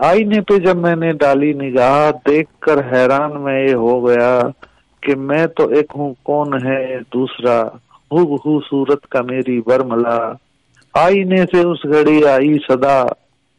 आईने 0.00 0.40
पे 0.40 0.58
जब 0.58 0.76
मैंने 0.76 1.12
डाली 1.12 1.52
निगाह 1.54 2.10
देखकर 2.28 2.84
हैरान 2.84 3.32
मैं 3.32 3.58
ये 3.66 3.72
हो 3.72 4.00
गया 4.00 4.40
कि 5.02 5.14
मैं 5.14 5.46
तो 5.48 5.68
एक 5.70 5.92
हूँ 5.92 6.14
कौन 6.24 6.54
है 6.66 7.00
दूसरा? 7.12 7.56
हूबहू 8.12 8.60
सूरत 8.60 9.00
का 9.12 9.22
मेरी 9.22 9.58
बरमला। 9.60 10.16
आईने 10.94 11.44
से 11.44 11.64
उस 11.64 11.82
घड़ी 11.86 12.22
आई 12.22 12.58
सदा 12.58 13.02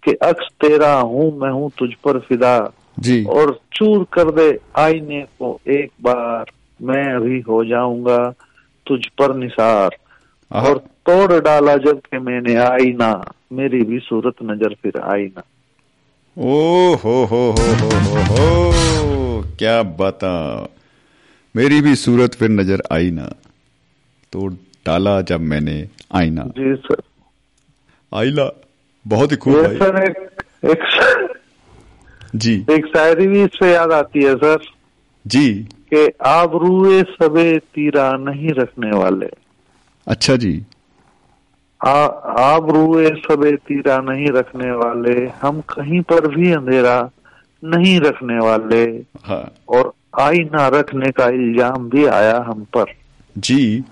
कि 0.03 0.13
अक्स 0.23 0.47
तेरा 0.61 0.93
हूँ 0.93 1.31
मैं 1.39 1.51
हूँ 1.51 1.71
तुझ 1.79 1.89
पर 2.03 2.19
फिदा। 2.19 2.57
जी। 2.99 3.23
और 3.25 3.59
चूर 3.73 4.05
कर 4.13 4.31
दे 4.31 4.49
आईने 4.77 5.21
को 5.39 5.59
एक 5.67 5.91
बार 6.01 6.51
मैं 6.79 7.03
अभी 7.13 7.39
हो 7.39 7.63
जाऊँगा 7.65 8.17
तुझ 8.87 8.99
पर 9.17 9.35
निसार। 9.35 9.97
और 10.51 10.77
तोड़ 11.09 11.39
डाला 11.39 11.75
जब 11.77 11.99
कि 11.99 12.17
मैंने 12.17 12.55
आईना 12.55 13.13
मेरी 13.53 13.81
भी 13.83 13.99
सूरत 13.99 14.43
नज़र 14.43 14.75
फिर 14.83 15.01
आई 15.03 15.25
ना 15.25 15.43
ओ 16.37 16.93
हो 16.95 17.25
हो 17.25 17.51
हो 17.51 17.73
हो 17.73 17.89
हो 18.23 18.71
हो 18.71 19.43
क्या 19.59 19.83
बता 19.83 20.69
मेरी 21.55 21.81
भी 21.81 21.95
सूरत 21.95 22.35
फिर 22.35 22.49
नज़र 22.49 22.81
आई 22.91 23.11
ना 23.11 23.25
तो 24.33 24.47
डाला 24.85 25.21
जब 25.21 25.41
मैंने 25.41 25.89
आईना। 26.15 26.43
जी 26.43 26.75
सर। 26.75 27.01
आईला 28.13 28.61
बहुत 29.07 29.31
ही 29.31 29.37
खूब 29.37 29.55
सर 29.55 30.03
एक 30.03 30.17
एक, 30.65 30.79
जी। 32.35 32.65
एक 32.69 32.85
शायरी 32.85 33.27
भी 33.27 33.43
इस 33.43 33.49
पे 33.59 33.73
याद 33.73 33.91
आती 33.91 34.23
है 34.23 34.35
सर। 34.35 34.57
जी। 35.27 35.53
कि 35.63 36.11
आबरूए 36.25 37.03
सबे 37.03 37.57
तीरा 37.57 38.11
नहीं 38.11 38.49
रखने 38.49 38.91
वाले। 38.97 39.29
अच्छा 40.07 40.35
जी। 40.35 40.65
आबरूए 41.81 43.09
सबे 43.09 43.55
तीरा 43.55 43.97
नहीं 43.97 44.27
रखने 44.27 44.71
वाले 44.71 45.13
हम 45.41 45.61
कहीं 45.61 46.01
पर 46.01 46.27
भी 46.27 46.51
अंधेरा 46.51 47.09
नहीं 47.63 47.99
रखने 48.01 48.37
वाले। 48.39 48.83
हाँ। 49.25 49.51
और 49.69 49.93
आईना 50.19 50.67
रखने 50.67 51.11
का 51.11 51.27
इल्ज़ाम 51.27 51.89
भी 51.89 52.05
आया 52.05 52.37
हम 52.47 52.63
पर। 52.63 52.85
जी। 53.37 53.83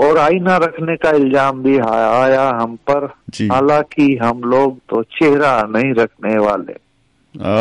और 0.00 0.18
आईना 0.18 0.56
रखने 0.56 0.96
का 0.96 1.10
इल्ज़ाम 1.10 1.62
भी 1.62 1.78
आया 1.78 2.48
हम 2.48 2.76
पर। 2.90 3.04
हालाँकि 3.52 4.16
हम 4.22 4.40
लोग 4.40 4.78
तो 4.78 5.02
चेहरा 5.02 5.62
नहीं 5.62 5.94
रखने 5.94 6.38
वाले। 6.38 6.72
आ, 6.72 7.56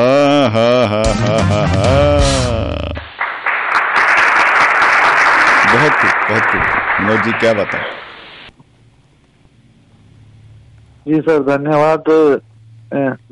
हा, 0.49 0.85
हा, 0.87 1.03
हा, 1.13 1.37
हा, 1.43 1.65
हा। 1.65 1.89
बहुत 5.73 6.05
बहुत 6.31 6.55
मनोज 7.01 7.33
क्या 7.39 7.53
बता 7.53 7.77
जी 11.07 11.19
सर 11.19 11.39
धन्यवाद। 11.43 12.03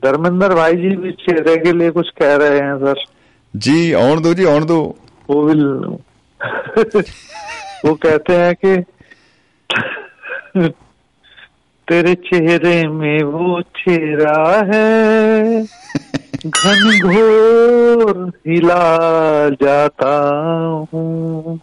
धर्मेंद्र 0.03 0.55
भाई 0.55 0.75
जी 0.75 0.95
भी 0.97 1.11
चेहरे 1.21 1.55
के 1.57 1.71
लिए 1.71 1.89
कुछ 1.91 2.09
कह 2.21 2.35
रहे 2.35 2.59
हैं 2.59 2.77
सर। 2.77 3.03
जी 3.53 3.91
आउन 3.93 4.21
दो 4.21 4.33
जी 4.33 4.45
आउन 4.45 4.65
दो। 4.65 4.79
वो 5.29 5.41
भी 5.43 5.53
वो 7.85 7.93
कहते 7.95 8.35
हैं 8.35 8.53
कि 8.55 8.75
तेरे 11.87 12.13
चेहरे 12.25 12.87
में 12.89 13.23
वो 13.23 13.61
चेहरा 13.77 14.39
है 14.71 15.63
घन 16.45 16.99
घोर 17.03 18.27
हिला 18.47 18.83
जाता 19.63 20.11
हूँ। 20.93 21.59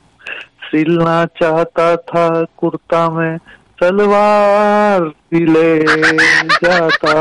सिलना 0.66 1.24
चाहता 1.40 1.94
था 1.96 2.28
कुर्ता 2.58 3.08
में 3.10 3.38
सलवार 3.78 5.08
सिले 5.08 5.70
जाता। 6.52 7.14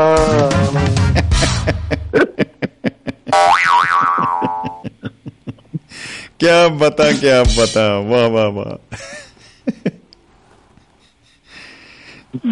क्या 6.40 6.56
बता 6.78 7.10
क्या 7.18 7.42
बता? 7.42 7.86
वाह 8.08 8.26
वाह 8.28 8.46
वाह। 8.56 8.74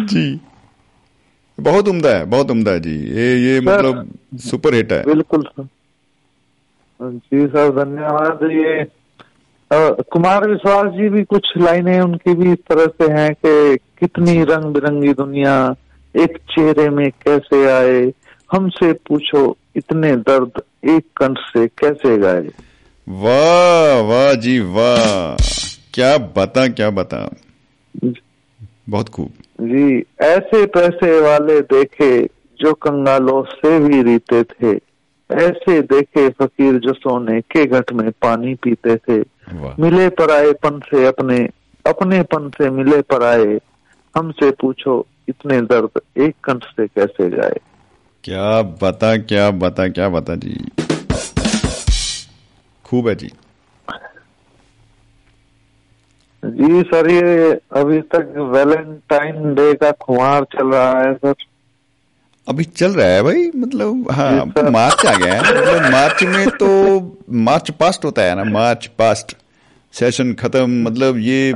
जी। 0.05 0.25
बहुत 1.57 1.87
उम्दा 1.87 2.09
है 2.09 2.25
बहुत 2.25 2.51
उम्दा 2.51 2.71
है 2.71 2.79
जी। 2.79 2.95
ये 3.15 3.27
ये 3.37 3.59
मतलब 3.61 4.07
सुपर 4.41 4.73
हिट 4.73 4.91
है। 4.91 5.03
बिल्कुल 5.05 5.43
जी 6.99 7.45
सर 7.47 7.69
धन्यवाद। 7.75 8.39
ये 8.51 8.85
कुमार 10.11 10.47
विश्वास 10.49 10.91
जी 10.93 11.09
भी 11.09 11.23
कुछ 11.25 11.47
लाइनें 11.57 11.99
उनकी 12.01 12.33
भी 12.35 12.51
इस 12.51 12.59
तरह 12.69 12.85
से 12.97 13.11
हैं 13.13 13.33
कि 13.35 13.77
कितनी 13.99 14.43
रंग 14.43 14.73
बिरंगी 14.73 15.13
दुनिया 15.13 15.75
एक 16.15 16.37
चेहरे 16.51 16.89
में 16.89 17.09
कैसे 17.11 17.65
आए 17.71 18.13
हमसे 18.51 18.91
पूछो 19.07 19.57
इतने 19.75 20.15
दर्द 20.15 20.61
एक 20.89 21.05
कंठ 21.17 21.37
से 21.37 21.67
कैसे 21.67 22.17
गाए। 22.17 22.47
वाह 23.07 24.01
वाह 24.01 24.33
जी 24.33 24.59
वाह। 24.59 25.35
क्या 25.93 26.17
बता 26.17 26.67
क्या 26.67 26.89
बता 26.89 27.19
बहुत 28.89 29.09
खूब। 29.09 29.29
जी 29.61 30.03
ऐसे 30.21 30.65
पैसे 30.65 31.19
वाले 31.21 31.59
देखे 31.61 32.23
जो 32.59 32.73
कंगालों 32.73 33.43
से 33.43 33.79
भी 33.79 34.01
रीते 34.03 34.43
थे 34.43 34.71
ऐसे 35.29 35.81
देखे 35.81 36.29
फकीर 36.29 36.79
जो 36.79 36.93
सोने 36.93 37.39
के 37.41 37.65
घट 37.65 37.91
में 37.93 38.09
पानी 38.11 38.53
पीते 38.53 38.95
थे। 38.95 39.17
मिले 39.79 40.09
पराएपन 40.09 40.79
से 40.79 41.05
अपने 41.05 41.39
अपने 41.85 42.21
पन 42.23 42.49
से 42.49 42.69
मिले 42.69 43.01
पराए 43.01 43.59
हमसे 44.17 44.51
पूछो 44.51 45.05
इतने 45.29 45.61
दर्द 45.61 46.01
एक 46.17 46.35
कंठ 46.43 46.63
से 46.65 46.87
कैसे 46.87 47.29
जाए? 47.29 47.59
क्या 48.23 48.61
बता 48.83 49.15
क्या 49.17 49.49
बता 49.51 49.87
क्या 49.87 50.09
बता 50.09 50.35
जी? 50.35 50.57
खूब 52.85 53.07
है 53.07 53.15
जी। 53.15 53.31
जी 56.43 56.81
सर 56.81 57.09
ये 57.11 57.51
अभी 57.79 57.99
तक 58.13 58.33
वैलेंटाइन 58.55 59.53
डे 59.55 59.73
का 59.73 59.91
खुमार 59.91 60.43
चल 60.43 60.67
रहा 60.67 61.01
है 61.01 61.13
सर। 61.13 61.33
अभी 62.47 62.63
चल 62.63 62.91
रहा 62.91 63.07
है 63.07 63.21
भाई 63.23 63.49
मतलब 63.55 64.11
हाँ। 64.11 64.45
मार्च 64.71 65.05
आ 65.05 65.13
गया 65.15 65.33
है। 65.33 65.39
मतलब 65.41 65.91
मार्च 65.91 66.23
में 66.23 66.49
तो 66.49 66.67
मार्च 67.43 67.71
पास्ट 67.71 68.05
होता 68.05 68.21
है 68.21 68.35
ना 68.35 68.43
मार्च 68.51 68.85
पास्ट। 68.99 69.35
सेशन 69.95 70.33
खत्म 70.33 70.83
मतलब 70.83 71.17
ये 71.17 71.53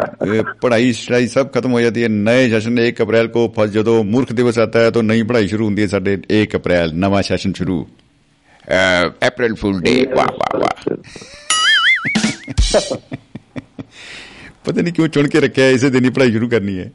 पढ़ाई 0.63 0.93
शढ़ाई 0.93 1.27
सब 1.27 1.51
खत्म 1.51 1.71
हो 1.71 1.81
जाती 1.81 2.01
है। 2.01 2.07
नए 2.07 2.49
सेशन 2.49 2.79
एक 2.79 3.01
अप्रैल 3.01 3.27
को 3.27 3.53
फ़र्स्ट 3.55 3.75
जो 3.75 4.03
मूर्ख 4.03 4.31
दिवस 4.31 4.59
आता 4.59 4.79
है 4.79 4.91
तो 4.91 5.01
नई 5.01 5.23
पढ़ाई 5.23 5.47
शुरू 5.47 5.69
होती 5.69 5.81
है 5.81 5.87
साढ़े 5.87 6.21
एक 6.31 6.55
अप्रैल 6.55 6.91
नवा 6.95 7.21
सेशन 7.21 7.53
शुरू। 7.53 7.87
अप्रैल 9.27 9.53
फुल 9.53 9.81
डे 9.81 10.09
वाह 10.13 10.33
वाह 10.33 10.57
वाह। 10.57 10.69
पता 14.65 14.81
नहीं 14.81 14.93
क्यों 14.93 15.07
चुन 15.07 15.25
के 15.25 15.39
रखे 15.39 15.63
है 15.63 15.73
इसे 15.73 15.89
दिन 15.89 16.03
ही 16.03 16.09
पढ़ाई 16.09 16.31
शुरू 16.31 16.47
करनी 16.47 16.75
है। 16.75 16.91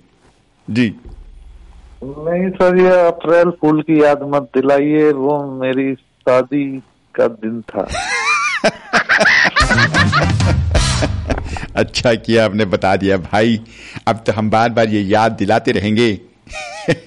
जी। 0.69 0.95
नहीं 2.05 2.51
सर 2.51 2.79
ये 2.79 3.07
अप्रैल 3.07 3.51
फूल 3.61 3.83
की 3.83 4.03
याद 4.03 4.21
मत 4.35 4.43
दिलाइए 4.55 5.13
वो 5.13 5.61
मेरी 5.61 5.95
शादी 5.95 6.83
का 7.15 7.29
दिन 7.29 7.65
था। 7.71 7.89
अच्छा 11.77 12.15
किया 12.15 12.45
आपने 12.45 12.65
बता 12.65 12.97
दिया 12.97 13.17
भाई। 13.17 13.61
अब 14.07 14.25
तो 14.27 14.33
हम 14.33 14.51
बार 14.51 14.71
बार 14.71 14.89
ये 14.89 15.01
याद 15.03 15.33
दिलाते 15.33 15.73
रहेंगे। 15.73 16.21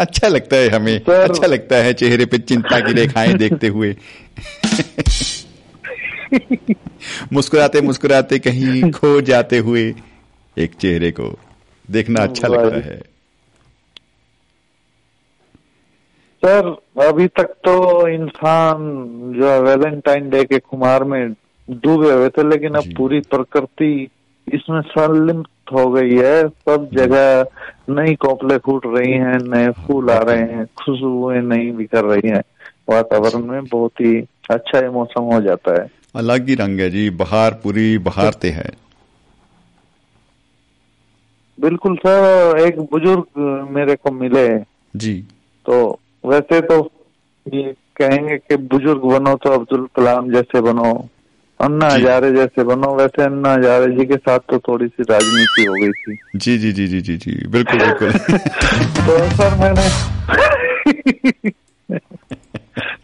अच्छा 0.00 0.28
लगता 0.28 0.56
है 0.56 0.68
हमें। 0.68 0.98
सर- 0.98 1.30
अच्छा 1.30 1.46
लगता 1.46 1.76
है 1.76 1.92
चेहरे 1.94 2.26
पे 2.26 2.38
चिंता 2.38 2.80
की 2.80 2.92
रेखाएँ 2.92 3.34
देखते 3.34 3.66
हुए। 3.66 3.96
मुस्कुराते 7.32 7.80
मुस्कुराते 7.80 8.38
कहीं 8.38 8.90
खो 8.92 9.20
जाते 9.20 9.58
हुए 9.58 9.94
एक 10.58 10.74
चेहरे 10.74 11.10
को 11.10 11.38
देखना 11.90 12.22
अच्छा 12.22 12.48
लगता 12.48 12.76
है। 12.76 13.00
सर 16.42 16.66
अभी 17.02 17.26
तक 17.26 17.54
तो 17.64 18.08
इंसान 18.08 18.76
जो 19.36 19.50
है 19.50 19.60
वैलेंटाइन 19.60 20.28
डे 20.30 20.44
के 20.44 20.58
कुमार 20.58 21.04
में 21.04 21.32
डूबे 21.70 22.12
हुए 22.12 22.28
थे 22.28 22.48
लेकिन 22.48 22.74
अब 22.74 22.84
पूरी 22.96 23.20
प्रकृति 23.20 24.08
इसमें 24.54 24.80
संलिप्त 24.80 25.72
हो 25.72 25.90
गई 25.90 26.16
है। 26.16 26.48
सब 26.48 26.88
जगह 26.92 27.42
नई 27.90 28.14
कोपले 28.14 28.58
फूट 28.58 28.86
रही 28.86 29.12
हैं 29.12 29.38
नए 29.42 29.68
फूल 29.68 30.10
आ 30.10 30.18
रहे 30.18 30.38
हैं 30.38 30.66
खुशबुएँ 30.66 31.42
नई 31.42 31.70
बिखर 31.70 32.04
रही 32.04 32.28
हैं। 32.28 32.42
वातावरण 32.88 33.44
में 33.44 33.64
बहुत 33.64 34.00
ही 34.00 34.16
अच्छा 34.50 34.78
ये 34.78 34.88
मौसम 34.88 35.22
हो 35.22 35.40
जाता 35.40 35.82
है। 35.82 35.90
अलग 36.16 36.48
ही 36.48 36.54
रंग 36.54 36.80
है 36.80 36.90
जी 36.90 37.10
बहार 37.10 37.60
पूरी 37.62 37.98
बहारते 37.98 38.50
है। 38.50 38.70
बिल्कुल 41.60 41.96
सर 41.96 42.58
एक 42.58 42.80
बुज़ुर्ग 42.80 43.24
मेरे 43.70 43.96
को 43.96 44.10
मिले। 44.10 44.48
जी। 44.96 45.14
तो 45.66 46.00
वैसे 46.28 46.60
तो 46.62 46.76
ये 47.46 47.74
कहेंगे 47.96 48.36
कि 48.38 48.56
बुज़ुर्ग 48.72 49.02
बनो 49.12 49.34
तो 49.42 49.50
अब्दुल 49.50 49.86
कलाम 49.96 50.30
जैसे 50.32 50.60
बनो 50.62 50.90
अन्ना 51.60 51.86
हजारे 51.86 52.30
जैसे 52.32 52.64
बनो। 52.64 52.94
वैसे 52.96 53.22
अन्ना 53.22 53.52
हजारे 53.52 53.86
जी 53.94 54.04
के 54.06 54.16
साथ 54.16 54.38
तो 54.50 54.58
थोड़ी 54.68 54.86
सी 54.86 55.02
राजनीति 55.10 55.64
हो 55.64 55.74
गई 55.74 55.90
थी। 55.92 56.16
जी 56.36 56.56
जी 56.58 56.72
जी 56.72 56.86
जी 56.86 57.00
जी 57.00 57.16
जी। 57.16 57.32
बिल्कुल 57.48 57.78
बिल्कुल। 57.78 58.12
तो 58.98 59.18
सर 59.36 59.54
मैंने 59.60 59.86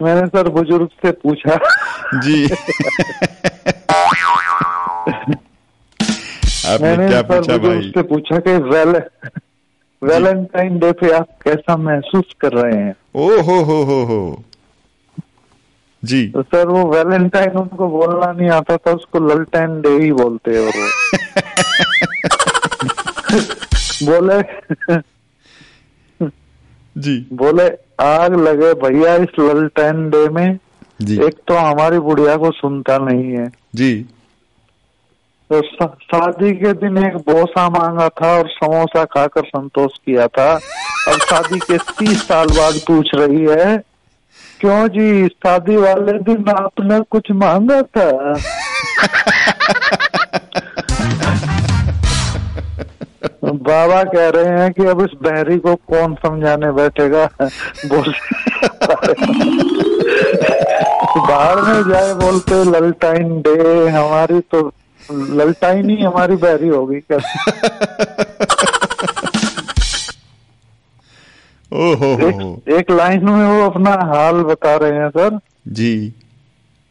मैंने 0.02 0.26
सर 0.26 0.48
बुज़ुर्ग 0.50 0.88
से 1.02 1.10
पूछा। 1.24 1.56
जी। 2.24 2.38
मैंने 6.80 7.08
क्या 7.08 7.20
सर 7.20 7.26
पूछा 7.28 7.56
बुज़ुर्ग 7.56 7.92
से 7.94 8.02
पूछा 8.02 8.38
कि 8.38 8.52
वेल 8.70 9.00
वैलेंटाइन 10.02 10.78
डे 10.78 10.92
पे 10.92 11.10
आप 11.16 11.28
कैसा 11.42 11.76
महसूस 11.76 12.34
कर 12.40 12.52
रहे 12.52 12.78
हैं? 12.78 12.94
ओ 13.16 13.40
हो 13.40 13.62
हो 13.62 13.82
हो। 13.82 14.04
हो 14.04 14.44
जी। 16.04 16.28
तो 16.28 16.42
सर 16.42 16.68
वो 16.68 16.84
वैलेंटाइन 16.84 17.50
उनको 17.50 17.88
बोलना 17.88 18.32
नहीं 18.32 18.50
आता 18.50 18.76
था 18.76 18.90
उसको 18.90 19.18
ललटैन 19.18 19.80
डे 19.82 19.88
ही 19.88 20.12
बोलते 20.12 20.50
हैं 20.50 20.58
और 20.58 20.72
वो। 20.76 20.88
बोले 24.06 24.42
जी। 26.98 27.26
बोले 27.32 27.68
आग 28.00 28.34
लगे 28.34 28.74
भैया 28.74 29.14
इस 29.14 29.28
ललटैन 29.40 30.10
डे 30.10 30.28
में। 30.28 30.58
जी। 31.02 31.20
एक 31.24 31.34
तो 31.48 31.54
हमारी 31.54 31.98
बुढ़िया 31.98 32.36
को 32.36 32.50
सुनता 32.50 32.98
नहीं 32.98 33.32
है। 33.32 33.52
जी। 33.74 34.06
तो 35.52 35.60
शादी 35.86 36.52
के 36.52 36.72
दिन 36.72 36.98
एक 36.98 37.16
बोसा 37.16 37.68
मांगा 37.68 38.08
था 38.08 38.38
और 38.38 38.48
समोसा 38.48 39.04
खाकर 39.04 39.44
संतोष 39.44 39.92
किया 40.06 40.26
था। 40.26 40.54
अब 41.08 41.12
शादी 41.12 41.58
के 41.58 41.78
तीस 41.78 42.28
साल 42.28 42.46
बाद 42.46 42.74
पूछ 42.86 43.10
रही 43.14 43.44
है, 43.44 43.76
क्यों 44.60 44.88
जी, 44.88 45.26
शादी 45.26 45.76
वाले 45.76 46.12
दिन 46.12 46.48
आपने 46.48 47.00
कुछ 47.00 47.30
मांगा 47.30 47.82
था? 47.82 48.08
बाबा 53.44 54.02
कह 54.04 54.28
रहे 54.28 54.60
हैं 54.60 54.72
कि 54.72 54.84
अब 54.86 55.00
इस 55.00 55.10
बहरी 55.22 55.58
को 55.58 55.74
कौन 55.74 56.14
समझाने 56.14 56.72
बैठेगा? 56.72 57.24
बोल 57.86 58.08
बाहर 61.28 61.62
में 61.62 61.82
जाए 61.90 62.14
बोलते, 62.14 62.54
ललटाइन 62.64 63.40
डे, 63.40 63.88
हमारी 63.88 64.40
तो 64.40 64.72
ललटाइन 65.12 65.90
ही 65.90 65.96
नहीं 65.96 66.06
हमारी 66.06 66.36
बहरी 66.36 66.68
होगी 66.68 67.00
क्या 67.00 67.18
ओहो। 71.72 72.28
एक, 72.28 72.68
एक 72.68 72.90
लाइन 72.90 73.24
में 73.24 73.46
वो 73.46 73.70
अपना 73.70 73.90
हाल 73.90 74.42
बता 74.42 74.76
रहे 74.76 74.92
हैं 74.92 75.08
सर। 75.08 75.38
जी। 75.68 76.12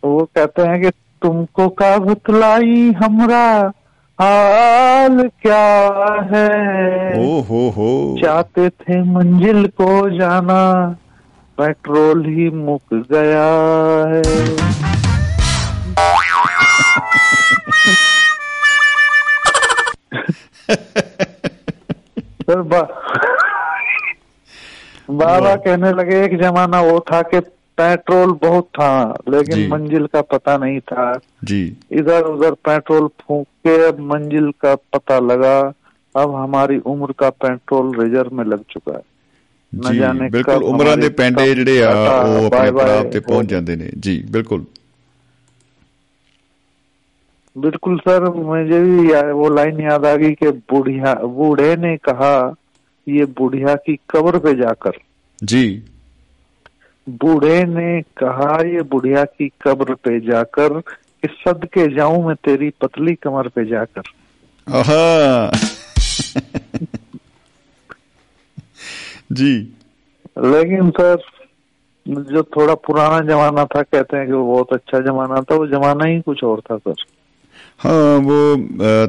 वो 0.03 0.29
कहते 0.35 0.61
हैं 0.61 0.81
कि 0.81 0.89
तुमको 1.21 1.69
का 1.69 1.97
बतलाई 1.97 2.93
हमरा 3.03 3.71
हाल 4.21 5.29
क्या 5.41 5.65
है? 6.33 6.49
ओ 7.27 7.41
हो 7.41 7.69
हो। 7.69 8.17
चाहते 8.23 8.69
थे 8.69 9.01
मंजिल 9.03 9.67
को 9.67 10.09
जाना 10.09 10.95
पेट्रोल 11.57 12.25
ही 12.25 12.49
मुक 12.49 12.81
गया 12.93 13.49
है। 14.07 14.21
फिर 22.43 22.61
बाबा 25.11 25.55
कहने 25.57 25.91
लगे 25.91 26.23
एक 26.25 26.35
जमाना 26.41 26.81
वो 26.81 26.99
था 27.11 27.21
कि 27.23 27.39
पेट्रोल 27.77 28.31
बहुत 28.41 28.67
था 28.79 28.91
लेकिन 29.29 29.67
मंजिल 29.69 30.05
का 30.07 30.21
पता 30.33 30.57
नहीं 30.57 30.79
था 30.81 31.05
जी 31.43 31.61
इधर 31.91 32.21
उधर 32.23 32.53
पेट्रोल 32.65 33.07
फूक 33.21 33.47
के 33.67 33.77
मंजिल 34.03 34.51
का 34.61 34.75
पता 34.93 35.19
लगा 35.21 35.57
अब 36.15 36.35
हमारी 36.35 36.77
उम्र 36.85 37.13
का 37.19 37.29
पेट्रोल 37.41 37.95
रिजर्व 38.01 38.35
में 38.35 38.45
लग 38.45 38.63
चुका 38.69 38.93
है 38.93 39.03
ਜੀ 39.73 39.99
ਬਿਲਕੁਲ 40.29 40.63
ਉਮਰਾਂ 40.63 40.95
ਦੇ 40.97 41.09
ਪੈਂਡੇ 41.09 41.45
ਜਿਹੜੇ 41.45 41.81
ਆ 41.83 41.91
ਉਹ 41.91 42.45
ਆਪਣੇ 42.45 42.71
ਪੜਾਅ 42.71 43.03
ਤੇ 43.03 43.19
ਪਹੁੰਚ 43.19 43.49
ਜਾਂਦੇ 43.49 43.75
ਨੇ 43.75 43.89
ਜੀ 43.99 44.21
ਬਿਲਕੁਲ 44.31 44.65
बिल्कुल 47.57 47.97
सर 47.99 48.23
मुझे 48.29 48.79
भी 48.81 49.31
वो 49.31 49.49
लाइन 49.49 49.81
याद 49.81 50.05
आ 50.05 50.15
गई 50.15 50.31
कि 50.31 50.49
बुढ़िया 50.49 51.13
बूढ़े 51.13 51.75
ने 51.75 51.97
कहा 51.97 52.55
ये 53.07 53.25
बुढ़िया 53.25 53.75
की 53.75 53.95
कब्र 54.09 54.39
पे 54.39 54.53
जाकर। 54.55 54.91
जी। 55.43 55.83
बूढ़े 57.09 57.63
ने 57.63 58.01
कहा 58.01 58.61
ये 58.67 58.81
बुढ़िया 58.81 59.23
की 59.23 59.51
कब्र 59.61 59.93
पे 59.93 60.19
जाकर 60.19 60.79
कि 60.79 61.27
सदके 61.27 61.95
जाऊँ 61.95 62.27
मैं 62.27 62.35
तेरी 62.35 62.69
पतली 62.69 63.15
कमर 63.15 63.47
पे 63.47 63.65
जाकर। 63.65 64.01
जी। 69.31 69.55
लेकिन 70.37 70.89
सर 70.89 71.17
जो 72.07 72.43
थोड़ा 72.43 72.75
पुराना 72.75 73.19
जमाना 73.19 73.65
था 73.65 73.81
कहते 73.81 74.17
हैं 74.17 74.25
कि 74.27 74.33
वो 74.33 74.45
बहुत 74.53 74.73
अच्छा 74.73 74.99
जमाना 74.99 75.41
था 75.41 75.55
वो 75.55 75.67
जमाना 75.67 76.05
ही 76.05 76.21
कुछ 76.21 76.43
और 76.43 76.59
था 76.59 76.77
सर। 76.77 76.95
हाँ 77.79 78.17
वो 78.19 78.35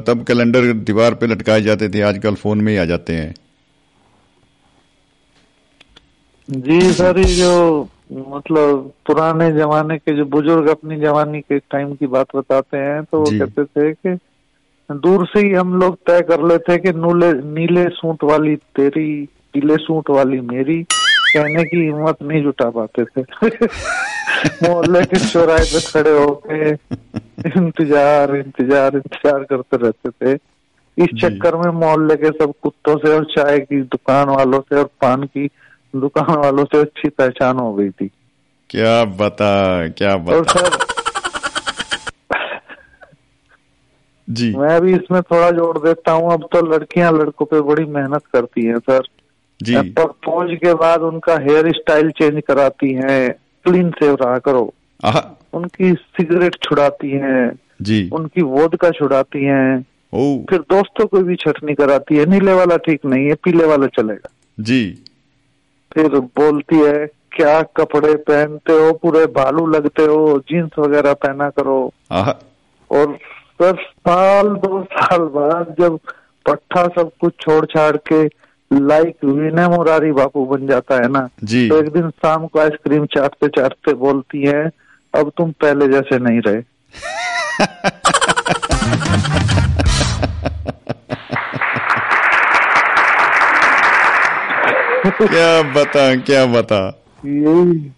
तब 0.07 0.23
कैलेंडर 0.27 0.71
दीवार 0.83 1.13
पे 1.13 1.27
लटकाए 1.27 1.61
जाते 1.61 1.89
थे 1.89 2.01
आजकल 2.01 2.35
फ़ोन 2.35 2.61
में 2.61 2.71
ही 2.73 2.77
आ 2.77 2.85
जाते 2.85 3.13
हैं। 3.13 3.33
जी 6.49 6.79
सर 6.93 7.23
जो 7.23 7.89
मतलब 8.11 8.91
पुराने 9.05 9.51
जमाने 9.51 9.97
के 9.97 10.15
जो 10.17 10.25
बुज़ुर्ग 10.25 10.67
अपनी 10.69 10.99
जवानी 10.99 11.41
के 11.41 11.59
टाइम 11.71 11.93
की 11.95 12.07
बात 12.07 12.35
बताते 12.35 12.77
हैं 12.77 13.03
तो 13.03 13.19
वो 13.19 13.31
कहते 13.31 13.63
थे 13.65 13.91
कि 13.93 14.17
दूर 14.89 15.25
से 15.27 15.39
ही 15.39 15.53
हम 15.53 15.73
लोग 15.79 15.95
तय 16.07 16.21
कर 16.21 16.45
लेते 16.47 16.77
कि 16.77 16.91
नीले 16.95 17.31
नीले 17.53 17.87
सूट 17.91 18.23
वाली 18.23 18.55
तेरी 18.75 19.09
पीले 19.53 19.77
सूट 19.77 20.09
वाली 20.09 20.39
मेरी। 20.41 20.85
कहने 21.35 21.63
की 21.63 21.77
हिम्मत 21.77 22.21
नहीं 22.23 22.41
जुटा 22.43 22.69
पाते 22.69 23.03
थे। 23.05 23.21
मोहल्ले 24.63 25.01
के 25.03 25.19
चौराहे 25.19 25.65
पे 25.65 25.79
खड़े 25.81 26.11
होके 26.17 26.69
इंतज़ार 26.69 28.35
इंतज़ार 28.35 28.95
इंतज़ार 28.95 29.43
करते 29.43 29.77
रहते 29.77 30.09
थे। 30.09 30.33
इस 30.97 31.09
चक्कर 31.21 31.55
में 31.55 31.71
मोहल्ले 31.79 32.15
के 32.15 32.29
सब 32.29 32.53
कुत्तों 32.61 32.97
से 32.97 33.13
और 33.13 33.25
चाय 33.25 33.59
की 33.59 33.81
दुकान 33.81 34.29
वालों 34.29 34.59
से 34.61 34.75
और 34.75 34.89
पान 35.01 35.23
की 35.23 35.49
दुकान 35.95 36.35
वालों 36.35 36.65
से 36.65 36.81
अच्छी 36.81 37.09
पहचान 37.09 37.57
हो 37.57 37.73
गई 37.73 37.89
थी। 37.89 38.09
क्या 38.69 39.03
बता 39.19 39.87
क्या 39.87 40.15
बता। 40.17 40.35
और 40.35 40.45
सर 40.47 40.83
जी। 44.27 44.53
मैं 44.55 44.79
भी 44.81 44.93
इसमें 44.93 45.21
थोड़ा 45.21 45.49
जोड़ 45.51 45.77
देता 45.77 46.11
हूँ। 46.11 46.31
अब 46.33 46.47
तो 46.53 46.61
लड़कियाँ 46.67 47.11
लड़कों 47.11 47.45
पे 47.45 47.61
बड़ी 47.61 47.85
मेहनत 47.85 48.21
करती 48.33 48.65
हैं 48.65 48.79
सर। 48.79 49.07
जी। 49.59 49.75
प्रपोज 49.91 50.49
के 50.55 50.73
बाद 50.73 51.01
उनका 51.03 51.37
हेयर 51.39 51.71
स्टाइल 51.71 52.09
चेंज 52.11 52.41
कराती 52.47 52.93
हैं 52.93 53.31
क्लीन 53.65 53.89
सेव 53.91 54.15
रहा 54.21 54.37
करो। 54.39 54.73
उनकी 55.53 55.93
सिगरेट 55.93 56.55
छुड़ाती 56.63 57.11
हैं 57.11 57.51
जी। 57.81 58.09
उनकी 58.13 58.41
वोद 58.43 58.75
का 58.75 58.89
छुड़ाती 58.91 59.43
हैं। 59.43 59.81
फिर 60.45 60.59
दोस्तों 60.71 61.05
को 61.05 61.19
भी 61.19 61.35
छटनी 61.35 61.73
कराती 61.73 62.17
है 62.17 62.25
नीले 62.25 62.53
वाला 62.53 62.77
ठीक 62.77 63.05
नहीं 63.05 63.27
है 63.27 63.35
पीले 63.43 63.65
वाला 63.65 63.87
चलेगा। 63.95 64.29
जी। 64.59 64.83
फिर 65.91 66.19
बोलती 66.37 66.75
है 66.77 67.05
क्या 67.31 67.61
कपड़े 67.77 68.13
पहनते 68.15 68.73
हो? 68.73 68.91
पूरे 68.93 69.25
भालू 69.35 69.65
लगते 69.67 70.03
हो? 70.03 70.39
जीन्स 70.49 70.79
वगैरह 70.79 71.13
पहना 71.15 71.49
करो। 71.49 71.79
और 72.11 73.17
सर 73.61 73.75
साल 73.81 74.47
दो 74.57 74.83
साल 74.83 75.21
बाद 75.35 75.75
जब 75.79 75.99
पट्टा 76.45 76.87
सब 76.95 77.11
कुछ 77.21 77.33
छोड़ 77.41 77.65
छाड़ 77.65 77.95
के 78.07 78.27
लाइक 78.71 79.25
विनय 79.25 79.67
मुरारी 79.67 80.11
बापू 80.11 80.45
बन 80.45 80.67
जाता 80.67 80.95
है 80.95 81.07
ना? 81.11 81.27
जी। 81.43 81.67
तो 81.69 81.77
एक 81.79 81.89
दिन 81.89 82.09
शाम 82.09 82.47
को 82.47 82.59
आइसक्रीम 82.59 83.05
चाटते 83.05 83.47
चाटते 83.47 83.93
बोलती 83.93 84.41
है 84.45 84.63
अब 85.13 85.31
तुम 85.37 85.51
पहले 85.63 85.87
जैसे 85.87 86.19
नहीं 86.19 86.41
रहे। 86.47 86.61
क्या 95.11 95.61
बता 95.73 96.15
क्या 96.15 96.45
बता? 96.45 96.79
यही। 97.25 97.91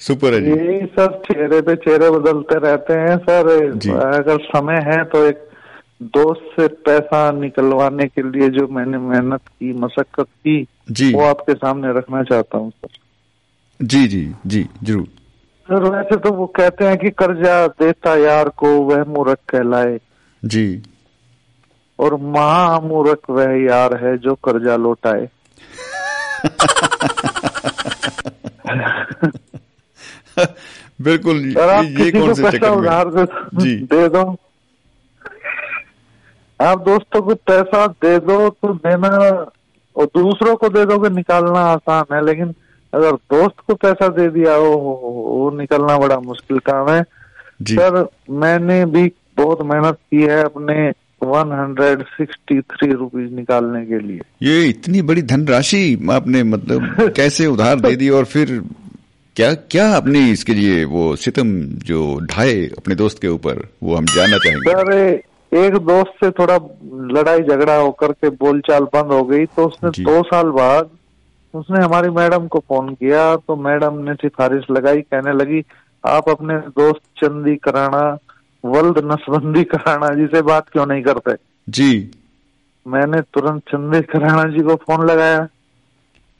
सुपर 0.00 0.34
है 0.34 0.40
जी। 0.40 0.50
यही 0.50 0.86
सब 0.86 1.20
चेहरे 1.22 1.60
पे 1.60 1.74
चेहरे 1.76 2.10
बदलते 2.10 2.58
रहते 2.58 2.92
हैं 2.92 3.16
सर। 3.18 3.48
अगर 4.04 4.38
समय 4.46 4.80
है 4.86 5.04
तो 5.04 5.24
एक 5.24 5.48
दोस्त 6.02 6.60
से 6.60 6.68
पैसा 6.68 7.30
निकलवाने 7.30 8.06
के 8.06 8.22
लिए 8.22 8.48
जो 8.48 8.68
मैंने 8.68 8.98
मेहनत 8.98 9.40
की 9.48 9.72
मशक्कत 9.72 10.24
की 10.24 10.68
जी। 10.90 11.14
वो 11.14 11.22
आपके 11.22 11.54
सामने 11.54 11.98
रखना 11.98 12.22
चाहता 12.22 12.58
हूँ 12.58 12.70
सर। 12.70 12.88
जी 13.82 14.08
जी 14.08 14.34
जी 14.46 14.68
ज़रूर। 14.84 15.08
सर 15.68 15.96
वैसे 15.96 16.16
तो 16.16 16.32
वो 16.32 16.46
कहते 16.46 16.84
हैं 16.84 16.98
कि 16.98 17.10
कर्जा 17.10 17.66
देता 17.66 18.16
यार 18.16 18.48
को 18.48 18.68
वह 18.68 19.04
मूर्ख 19.04 19.38
कहलाए। 19.48 20.00
जी। 20.44 20.82
और 21.98 22.16
महामूर्ख 22.16 23.18
वह 23.30 23.44
यार 23.44 24.04
है 24.04 24.18
जो 24.18 24.34
कर्जा 24.34 24.76
लौटाए। 24.76 25.28
बिल्कुल 31.00 31.52
सर 31.52 31.68
आप 31.68 31.84
ये, 31.84 31.94
किसी 31.94 32.10
कौन 32.10 32.28
को 32.28 32.34
से 32.34 32.42
पैसा 32.42 32.56
चक्कर 32.56 32.70
उधार 32.70 33.06
में 33.06 33.26
जी। 33.54 33.76
दे 33.76 34.08
दो। 34.08 34.36
आप 36.64 36.80
दोस्तों 36.80 37.22
को 37.22 37.34
पैसा 37.34 37.86
दे 37.86 38.18
दो 38.18 38.48
तो 38.50 38.74
देना 38.74 39.08
और 39.96 40.04
दूसरों 40.04 40.56
को 40.56 40.68
दे 40.68 40.84
दोगे 40.84 41.08
निकालना 41.08 41.60
आसान 41.60 42.04
है। 42.12 42.24
लेकिन 42.26 42.54
अगर 42.94 43.12
दोस्त 43.12 43.54
को 43.66 43.74
पैसा 43.74 44.08
दे 44.08 44.28
दिया 44.28 44.54
हो 44.54 44.70
वो 44.70 45.50
निकलना 45.58 45.98
बड़ा 45.98 46.18
मुश्किल 46.20 46.58
काम 46.58 46.90
है। 46.90 47.02
सर 47.62 48.06
मैंने 48.30 48.84
भी 48.86 49.12
बहुत 49.36 49.62
मेहनत 49.62 49.94
की 49.94 50.22
है 50.22 50.44
अपने 50.44 50.92
one 51.22 51.52
hundred 51.52 52.02
sixty 52.02 52.60
three 52.60 52.92
rupees 52.92 53.32
निकालने 53.32 53.86
के 53.86 53.98
लिए। 53.98 54.20
ये 54.42 54.64
इतनी 54.68 55.02
बड़ी 55.02 55.22
धनराशि 55.22 56.08
आपने 56.10 56.42
मतलब 56.42 57.12
कैसे 57.16 57.46
उधार 57.46 57.80
दे 57.80 57.96
दी 57.96 58.08
और 58.08 58.24
फिर 58.24 58.62
क्या 59.36 59.54
क्या 59.54 59.88
आपने 59.96 60.30
इसके 60.30 60.54
लिए 60.54 60.84
वो 60.84 61.16
सितम 61.16 61.52
जो 61.62 62.20
ढाए 62.20 62.54
अपने 62.54 62.94
दोस्त 62.94 63.22
के 63.22 63.28
ऊपर 63.28 63.68
वो 63.82 63.94
हम 63.94 64.04
जानना 64.04 64.38
चाहेंगे? 64.38 64.70
सर 64.70 65.22
एक 65.54 65.74
दोस्त 65.74 66.24
से 66.24 66.30
थोड़ा 66.30 66.56
लड़ाई 67.18 67.38
झगड़ा 67.38 67.76
होकर 67.76 68.12
के 68.12 68.28
बोलचाल 68.28 68.84
बंद 68.84 69.12
हो 69.12 69.24
गई 69.24 69.46
तो 69.46 69.66
उसने 69.66 70.04
दो 70.04 70.22
साल 70.22 70.48
बाद 70.50 70.90
उसने 71.54 71.84
हमारी 71.84 72.08
मैडम 72.08 72.46
को 72.46 72.58
फ़ोन 72.58 72.94
किया 72.94 73.36
तो 73.36 73.56
मैडम 73.56 73.98
ने 73.98 74.14
सिफारिश 74.14 74.64
लगाई 74.70 75.00
कहने 75.00 75.32
लगी 75.32 75.64
आप 76.06 76.28
अपने 76.28 76.54
दोस्त 76.54 77.02
चंदी 77.16 77.56
कराना 77.56 78.18
वल्द 78.64 78.98
नसबंदी 78.98 79.64
कराना 79.64 80.14
जी 80.14 80.26
से 80.26 80.42
बात 80.42 80.68
क्यों 80.68 80.86
नहीं 80.86 81.02
करते? 81.02 81.32
जी। 81.68 82.10
मैंने 82.86 83.20
तुरंत 83.20 83.62
चंदी 83.68 84.00
कराना 84.00 84.42
जी 84.44 84.60
को 84.60 84.74
फ़ोन 84.74 85.06
लगाया। 85.06 85.48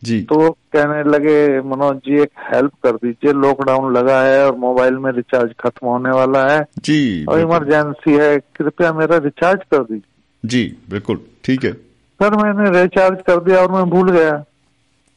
जी। 0.03 0.23
तो 0.23 0.57
कहने 0.77 1.03
लगे 1.11 1.37
मनोज 1.63 1.97
जी 2.07 2.21
एक 2.23 2.31
हेल्प 2.53 2.73
कर 2.83 2.97
दीजिए। 2.97 3.33
लॉकडाउन 3.33 3.93
लगा 3.93 4.21
है 4.23 4.45
और 4.47 4.57
मोबाइल 4.59 4.95
में 4.95 5.11
रिचार्ज 5.13 5.53
खत्म 5.61 5.87
होने 5.87 6.11
वाला 6.11 6.45
है। 6.53 6.65
जी 6.79 7.25
और 7.25 7.41
इमरजेंसी 7.41 8.15
है। 8.15 8.39
कृपया 8.57 8.93
मेरा 8.93 9.17
रिचार्ज 9.25 9.61
कर 9.71 9.83
दीजिए। 9.83 10.49
जी 10.49 10.65
बिल्कुल। 10.91 11.21
ठीक 11.45 11.65
है। 11.65 11.73
सर 12.21 12.37
मैंने 12.37 12.83
रिचार्ज 12.83 13.23
कर 13.27 13.41
दिया 13.45 13.61
और 13.61 13.73
मैं 13.73 13.85
भूल 13.91 14.11
गया। 14.11 14.45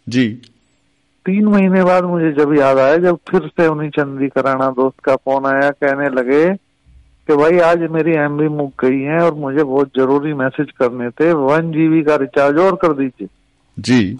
जी। 0.07 0.27
तीन 1.25 1.45
महीने 1.45 1.83
बाद 1.83 2.03
मुझे 2.03 2.31
जब 2.31 2.53
याद 2.57 2.77
आया 2.77 2.97
जब 2.97 3.17
फिर 3.29 3.47
से 3.47 3.67
उन्हीं 3.67 3.89
चंदी 3.89 4.27
कराना 4.27 4.69
दोस्त 4.69 4.99
का 5.03 5.15
फ़ोन 5.15 5.45
आया 5.45 5.69
कहने 5.69 6.09
लगे 6.09 6.45
कि 7.29 7.35
भाई 7.35 7.59
आज 7.59 7.81
मेरी 7.91 8.13
एम 8.15 8.37
बी 8.37 8.47
मुक 8.47 8.85
गई 8.85 8.99
है 8.99 9.19
और 9.19 9.33
मुझे 9.33 9.63
बहुत 9.63 9.91
ज़रूरी 9.97 10.33
मैसेज 10.33 10.71
करने 10.71 11.09
थे। 11.09 11.31
वन 11.33 11.71
जीबी 11.71 12.03
का 12.03 12.15
रिचार्ज 12.15 12.57
और 12.57 12.75
कर 12.75 12.93
दीजिए। 12.93 13.27
जी। 13.79 14.19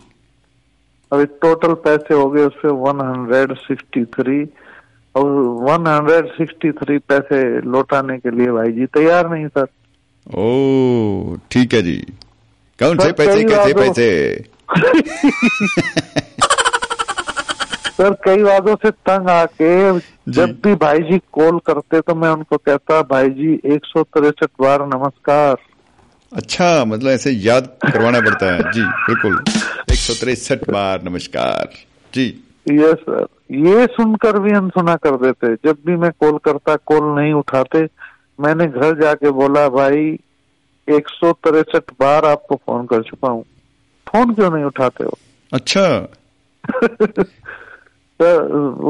अभी 1.11 1.25
टोटल 1.25 1.73
पैसे 1.73 2.13
हो 2.13 2.29
गए 2.29 2.45
उससे 2.45 2.67
वन 2.67 3.01
हंड्रेड 3.01 3.53
सिक्सटी 3.57 4.03
थ्री 4.05 4.43
और 5.15 5.25
वन 5.69 5.87
हंड्रेड 5.87 6.25
सिक्सटी 6.27 6.71
थ्री 6.71 6.97
पैसे 7.11 7.41
लौटाने 7.61 8.17
के 8.17 8.31
लिए 8.31 8.51
भाई 8.51 8.71
जी 8.71 8.85
तैयार 8.85 9.29
नहीं 9.29 9.47
सर। 9.47 9.67
ओ 10.27 11.35
ठीक 11.51 11.73
है 11.73 11.81
जी। 11.81 11.97
कौन 12.79 12.97
से 12.97 13.11
पैसे 13.11 13.43
कैसे 13.43 13.73
बातों- 13.73 13.77
पैसे? 13.77 14.07
सर 17.97 18.13
कई 18.25 18.41
वादों 18.43 18.75
से 18.75 18.89
तंग 18.91 19.29
आके 19.29 19.71
जब 20.31 20.49
भी 20.63 20.73
भाई 20.75 20.99
जी 20.99 21.17
कॉल 21.31 21.59
करते 21.59 22.01
तो 22.01 22.15
मैं 22.15 22.29
उनको 22.29 22.57
कहता 22.57 23.01
भाई 23.01 23.29
जी 23.29 23.53
एक 23.65 23.85
सौ 23.85 24.03
तिरसठ 24.03 24.49
बार 24.61 24.85
नमस्कार। 24.87 25.55
अच्छा 26.31 26.85
मतलब 26.85 27.09
ऐसे 27.11 27.31
याद 27.31 27.67
करवाना 27.83 28.19
पड़ता 28.19 28.51
है। 28.53 28.71
जी 28.71 28.81
बिल्कुल। 28.81 29.43
एक 29.97 30.01
सौ 30.01 30.13
तिरसठ 30.13 30.69
बार 30.69 31.03
नमस्कार। 31.03 31.69
जी। 32.13 32.25
ये 32.71 32.93
सर 32.93 33.25
ये 33.51 33.85
सुनकर 33.85 34.39
भी 34.39 34.51
अनसुना 34.51 34.95
कर 34.95 35.15
देते। 35.15 35.53
जब 35.55 35.77
भी 35.85 35.95
मैं 35.95 36.11
कॉल 36.19 36.37
करता 36.37 36.75
कॉल 36.75 37.03
नहीं 37.19 37.33
उठाते। 37.33 37.79
मैंने 38.39 38.65
घर 38.65 39.01
जाके 39.01 39.31
बोला 39.31 39.69
भाई 39.69 40.19
एक 40.87 41.09
सौ 41.09 41.31
तिरसठ 41.31 41.91
बार 41.99 42.25
आपको 42.25 42.55
फ़ोन 42.55 42.85
कर 42.85 43.01
चुका 43.01 43.29
हूँ। 43.29 43.43
फ़ोन 44.07 44.33
क्यों 44.33 44.51
नहीं 44.51 44.63
उठाते 44.63 45.03
हो? 45.03 45.17
अच्छा। 45.53 46.07
सर 48.21 48.41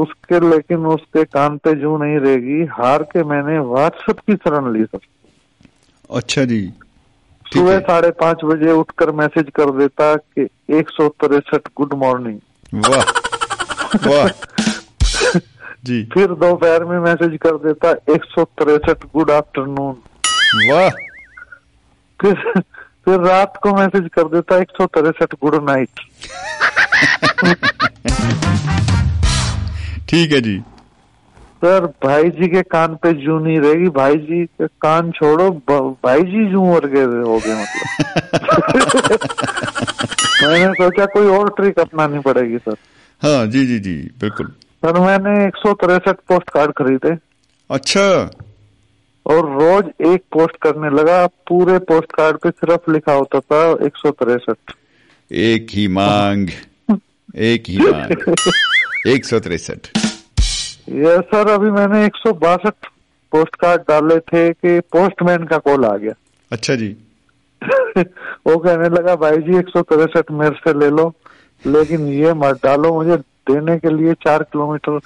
उसके 0.02 0.50
लेकिन 0.50 0.86
उसके 0.86 1.24
कान 1.24 1.58
पे 1.58 1.76
जू 1.76 1.98
नहीं 1.98 2.18
रहेगी। 2.18 2.66
हार 2.66 3.04
के 3.04 3.24
मैंने 3.24 3.60
व्हाट्सएप 3.60 4.20
की 4.20 4.36
शरण 4.36 4.74
ली 4.74 4.84
सर। 4.84 5.00
अच्छा 6.10 6.46
जी। 6.46 6.74
सुबह 7.54 7.80
साढ़े 7.80 8.12
पाँच 8.12 8.38
बजे 8.44 8.72
उठकर 8.72 9.12
मैसेज 9.12 9.46
कर 9.56 9.72
देता 9.72 10.16
कि 10.16 10.48
एक 10.70 10.90
सौ 10.90 11.10
तिरसठ 11.10 11.62
गुड 11.78 11.94
मॉर्निंग। 11.94 12.40
वाह 12.74 13.04
वाह। 14.08 14.28
जी। 15.86 16.10
फिर 16.14 16.28
दोपहर 16.28 16.86
में 16.86 17.00
मैसेज 17.00 17.40
कर 17.42 17.58
देता 17.58 18.14
एक 18.14 18.24
सौ 18.24 18.44
तिरसठ 18.44 18.98
गुड 19.16 19.32
आफ्टरनून। 19.32 19.96
वाह। 20.72 20.90
फिर 22.22 22.62
फिर 23.06 23.20
रात 23.20 23.60
को 23.64 23.74
मैसेज 23.74 24.10
कर 24.14 24.24
देता 24.24 24.58
एक 24.58 24.70
सौ 24.70 24.86
तिरसठ 24.86 25.36
गुड 25.44 25.70
नाइट। 25.70 25.90
ठीक 30.10 30.32
है 30.32 30.42
जी। 30.42 30.64
सर 31.58 31.86
भाई 31.86 32.24
जी 32.24 32.48
के 32.48 32.62
कान 32.62 32.96
पे 32.96 33.14
जू 33.14 33.40
नहीं 33.40 33.60
रहेगी 33.60 33.90
भाई 33.90 34.16
जी 34.16 34.46
के 34.46 34.68
कान 34.68 35.12
छोड़ो 35.12 35.50
भाई 36.04 36.22
जी 36.22 36.52
जू 36.52 36.62
वर्गे 36.62 37.02
हो 37.02 37.40
गए 37.46 37.56
मतलब। 37.62 38.00
मैंने 40.44 40.74
सोचा 40.74 41.06
कोई 41.06 41.28
और 41.28 41.50
ट्रिक 41.50 41.80
अपनानी 41.80 42.20
पड़ेगी 42.20 42.58
सर। 42.58 42.76
हाँ 43.22 43.46
जी 43.46 43.66
जी 43.66 43.80
जी 43.80 43.96
बिल्कुल। 44.22 44.48
सर 44.86 45.00
मैंने 45.00 45.48
एक 45.48 45.56
सौ 45.56 45.74
तिरसठ 45.74 46.16
पोस्ट 46.28 46.50
कार्ड 46.50 46.72
खरीदे। 46.72 47.18
अच्छा। 47.72 48.32
और 49.26 49.50
रोज 49.62 50.14
एक 50.14 50.22
पोस्ट 50.32 50.58
करने 50.62 50.90
लगा 50.90 51.28
पूरे 51.28 51.80
पोस्ट 51.80 52.12
कार्ड 52.16 52.38
पे 52.38 52.50
सिर्फ़ 52.50 52.92
लिखा 52.92 53.14
होता 53.14 53.40
था 53.40 53.86
एक 53.86 53.98
सौ 53.98 54.12
तिरसठ। 54.12 54.74
एक 55.32 55.68
ही 55.74 55.88
मांग 55.88 56.50
एक 57.36 57.64
ही 57.68 57.78
मांग 57.78 58.36
एक 59.08 59.26
सौ 59.26 59.40
तिरसठ। 59.40 60.07
ये 60.88 61.18
सर 61.32 61.50
अभी 61.52 61.70
मैंने 61.72 62.06
एक 62.06 62.16
सौ 62.16 62.32
बासठ 62.44 62.88
पोस्ट 63.32 63.56
कार्ड 63.62 63.82
डाले 63.90 64.20
थे 64.32 64.50
कि 64.54 64.80
पोस्टमैन 64.96 65.44
का 65.46 65.58
कॉल 65.68 65.86
आ 65.86 65.96
गया। 65.98 66.14
अच्छा 66.52 66.76
जी। 66.76 66.96
वो 68.48 68.58
कहने 68.58 68.90
लगा 68.90 69.16
भाई 69.24 69.38
जी 69.48 69.58
एक 69.60 69.70
सौ 69.70 69.82
तिरसठ 69.92 70.32
मेरे 70.42 70.56
से 70.64 70.74
ले 70.80 70.90
लो 70.90 71.14
लेकिन 71.66 72.08
ये 72.08 72.34
मत 72.44 72.60
डालो 72.64 72.94
मुझे 72.94 73.16
देने 73.50 73.78
के 73.80 73.90
लिए 73.90 74.14
चार 74.26 74.44
किलोमीटर 74.44 75.00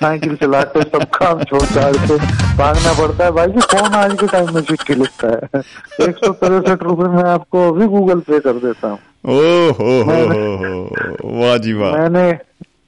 साइकिल 0.00 0.34
चला 0.36 0.62
के 0.72 0.82
सब 0.82 1.04
काम 1.14 1.42
छोड़ 1.50 1.62
छाड़ 1.62 1.92
के 1.96 2.16
भागना 2.56 2.92
पड़ता 2.98 3.24
है। 3.24 3.30
भाई 3.32 3.46
जी 3.52 3.60
कौन 3.72 3.94
आज 4.00 4.16
के 4.20 4.26
टाइम 4.32 4.54
में 4.54 4.60
चिट्ठी 4.62 4.94
लिखता 4.94 5.28
है? 5.28 5.62
एक 6.08 6.16
सौ 6.24 6.32
तिरसठ 6.42 6.82
रुपये 6.82 7.08
में 7.16 7.22
आपको 7.30 7.68
अभी 7.72 7.86
गूगल 7.94 8.20
पे 8.28 8.40
कर 8.46 8.58
देता 8.66 8.88
हूँ। 8.88 8.98
ओ 9.26 9.38
वाह 11.40 11.56
जी 11.58 11.72
वाह। 11.72 11.92
मैंने 11.96 12.26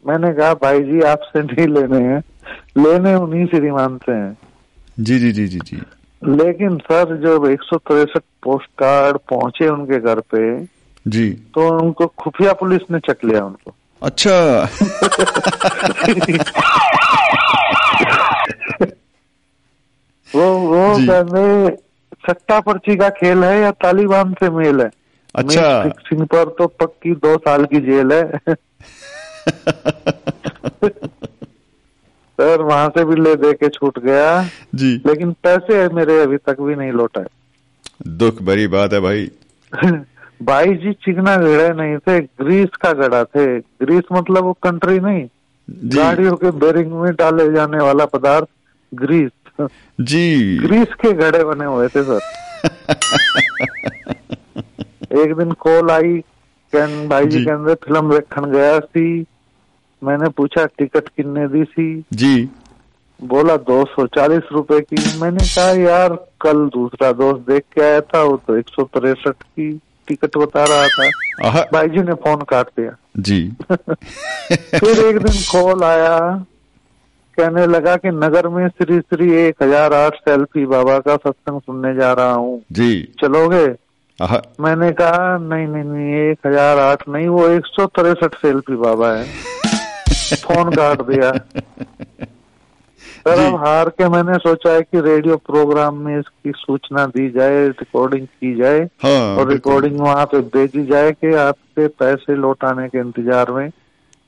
मैंने 0.07 0.33
कहा 0.35 0.53
भाई 0.63 0.83
जी 0.83 1.01
आपसे 1.13 1.43
नहीं 1.43 1.67
लेने 1.75 2.03
हैं। 2.09 2.21
लेने 2.79 3.15
उन्हीं 3.15 3.47
से 3.47 4.13
हैं। 4.13 4.39
जी 5.01 5.19
जी 5.19 5.33
जी 5.33 5.49
जी 5.49 5.59
जी। 5.59 5.83
लेकिन 6.25 6.77
सर 6.77 7.17
जब 7.17 7.47
एक 7.47 7.63
सौ 7.63 7.77
तिरसठ 7.77 8.23
पोस्ट 8.43 8.67
कार्ड 8.67 9.17
पहुँचे 9.17 9.69
उनके 9.69 10.01
घर 10.01 10.21
पे 10.21 10.65
जी। 11.07 11.31
तो 11.31 11.79
उनको 11.79 12.07
खुफिया 12.07 12.53
पुलिस 12.53 12.81
ने 12.91 12.99
चक 12.99 13.17
लिया 13.25 13.45
उनको। 13.45 13.75
अच्छा। 14.03 14.69
वो 20.35 20.59
वो 20.59 20.99
जी। 20.99 21.07
कहते 21.07 21.77
सट्टा 22.27 22.61
पर्ची 22.61 22.97
का 22.97 23.09
खेल 23.09 23.45
है 23.45 23.61
या 23.61 23.71
तालिबान 23.71 24.33
से 24.33 24.51
मेल 24.51 24.81
है? 24.81 24.91
अच्छा। 25.35 25.83
फिक्सिंग 25.83 26.27
पर 26.27 26.45
तो 26.45 26.67
पक्की 26.67 27.15
दो 27.15 27.37
साल 27.37 27.65
की 27.65 27.81
जेल 27.81 28.13
है। 28.13 28.33
सर 32.41 32.63
वहाँ 32.63 32.89
से 32.89 33.05
भी 33.05 33.15
ले 33.15 33.35
दे 33.35 33.53
के 33.53 33.69
छूट 33.69 33.99
गया। 33.99 34.49
जी। 34.75 35.03
लेकिन 35.07 35.33
पैसे 35.33 35.89
मेरे 35.89 36.21
अभी 36.21 36.37
तक 36.37 36.61
भी 36.61 36.75
नहीं 36.75 36.93
लौटा। 36.93 37.25
दुख 38.07 38.43
बड़ी 38.43 38.67
बात 38.67 38.93
है 38.93 39.01
भाई। 39.01 39.31
भाई 40.43 40.75
जी 40.75 40.93
चिकना 40.93 41.37
गड़े 41.37 41.73
नहीं 41.73 41.99
थे 41.99 42.21
ग्रीस 42.21 42.69
का 42.81 42.93
गड़ा 42.93 43.25
थे। 43.25 43.59
ग्रीस 43.59 44.03
मतलब 44.13 44.45
वो 44.45 44.53
कंट्री 44.53 45.01
नहीं। 45.01 45.29
गाड़ियों 45.71 46.37
के 46.37 46.51
बेरिंग 46.51 46.93
में 46.93 47.13
डाले 47.13 47.53
जाने 47.53 47.79
वाला 47.79 48.07
पदार्थ 48.07 48.49
ग्रीस। 48.95 49.31
जी। 50.01 50.59
ग्रीस 50.59 50.95
के 50.95 51.13
घड़े 51.13 51.45
बने 51.45 51.65
हुए 51.65 51.89
थे 51.89 52.03
सर। 52.03 52.21
एक 55.23 55.35
दिन 55.35 55.53
कॉल 55.53 55.91
आई 55.91 56.25
कहन 56.73 57.09
भाई 57.09 57.27
जी 57.27 57.39
जी। 57.39 57.45
कहते 57.45 57.75
फ़िल्म 57.75 58.11
देखन 58.11 58.45
गया 58.45 58.79
सी। 58.79 59.27
मैंने 60.03 60.29
पूछा 60.29 60.65
टिकट 60.79 61.09
किन्ने 61.09 61.47
दी 61.49 61.65
थी 61.65 62.05
जी। 62.13 62.49
बोला 63.21 63.57
दो 63.57 63.85
सौ 63.85 64.07
चालीस 64.07 64.49
रूपए 64.53 64.81
की। 64.81 65.21
मैंने 65.21 65.45
कहा 65.45 65.71
यार 65.71 66.15
कल 66.41 66.59
दूसरा 66.75 67.13
दोस्त 67.13 67.51
देख 67.51 67.63
के 67.75 67.83
आया 67.83 68.01
था 68.01 68.23
वो 68.23 68.37
तो 68.47 68.57
एक 68.57 68.69
सौ 68.69 68.83
तिरसठ 68.85 69.43
की 69.43 69.71
टिकट 70.09 70.37
बता 70.37 70.65
रहा 70.65 70.87
था। 70.89 71.65
भाई 71.73 71.89
जी 71.89 72.03
ने 72.03 72.15
फ़ोन 72.15 72.45
काट 72.49 72.69
दिया। 72.69 72.95
जी। 73.17 73.41
फिर 73.73 75.05
एक 75.07 75.19
दिन 75.19 75.43
कॉल 75.53 75.83
आया 75.85 76.19
कहने 77.39 77.67
लगा 77.67 77.97
कि 77.97 78.11
नगर 78.11 78.49
में 78.49 78.69
श्री 78.69 78.99
श्री 79.01 79.31
एक 79.33 79.63
हज़ार 79.63 79.93
आठ 79.93 80.15
सेल्फी 80.15 80.65
बाबा 80.67 80.99
का 80.99 81.17
सत्संग 81.17 81.61
सुनने 81.61 81.95
जा 81.95 82.13
रहा 82.13 82.33
हूँ। 82.33 82.63
जी। 82.73 83.15
चलोगे? 83.21 83.67
मैंने 84.61 84.91
कहा 84.93 85.37
नहीं 85.39 85.67
नहीं 85.67 85.85
नहीं 85.85 86.15
एक 86.31 86.47
हज़ार 86.47 86.79
आठ 86.79 87.09
नहीं 87.09 87.29
वो 87.29 87.49
एक 87.49 87.67
सौ 87.67 87.87
तिरसठ 87.87 88.35
सेल्फी 88.35 88.77
बाबा 88.77 89.13
है। 89.13 89.27
फ़ोन 90.49 90.71
काट 90.73 91.03
दिया। 91.07 91.33
सर 93.19 93.39
अब 93.41 93.55
हार 93.57 93.89
के 93.91 94.09
मैंने 94.09 94.37
सोचा 94.39 94.73
है 94.73 94.83
कि 94.83 95.01
रेडियो 95.01 95.37
प्रोग्राम 95.47 95.97
में 96.05 96.19
इसकी 96.19 96.53
सूचना 96.57 97.05
दी 97.09 97.29
जाए 97.31 97.67
रिकॉर्डिंग 97.69 98.27
की 98.27 98.55
जाए 98.55 98.81
हाँ, 99.05 99.37
और 99.37 99.51
रिकॉर्डिंग 99.53 99.99
वहाँ 100.01 100.25
पे 100.27 100.41
भेजी 100.55 100.85
जाए 100.87 101.13
कि 101.15 101.35
आपके 101.41 101.87
पैसे 102.01 102.37
लौटाने 102.37 102.89
के 102.89 102.99
इंतज़ार 102.99 103.53
में 103.53 103.71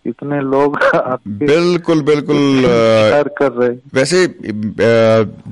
इतने 0.07 0.41
लोग 0.43 0.77
आपके 0.95 1.47
बिल्कुल 1.47 2.03
बिल्कुल 2.03 2.37
कर 3.39 3.53
रहे 3.53 3.71
वैसे 3.95 4.27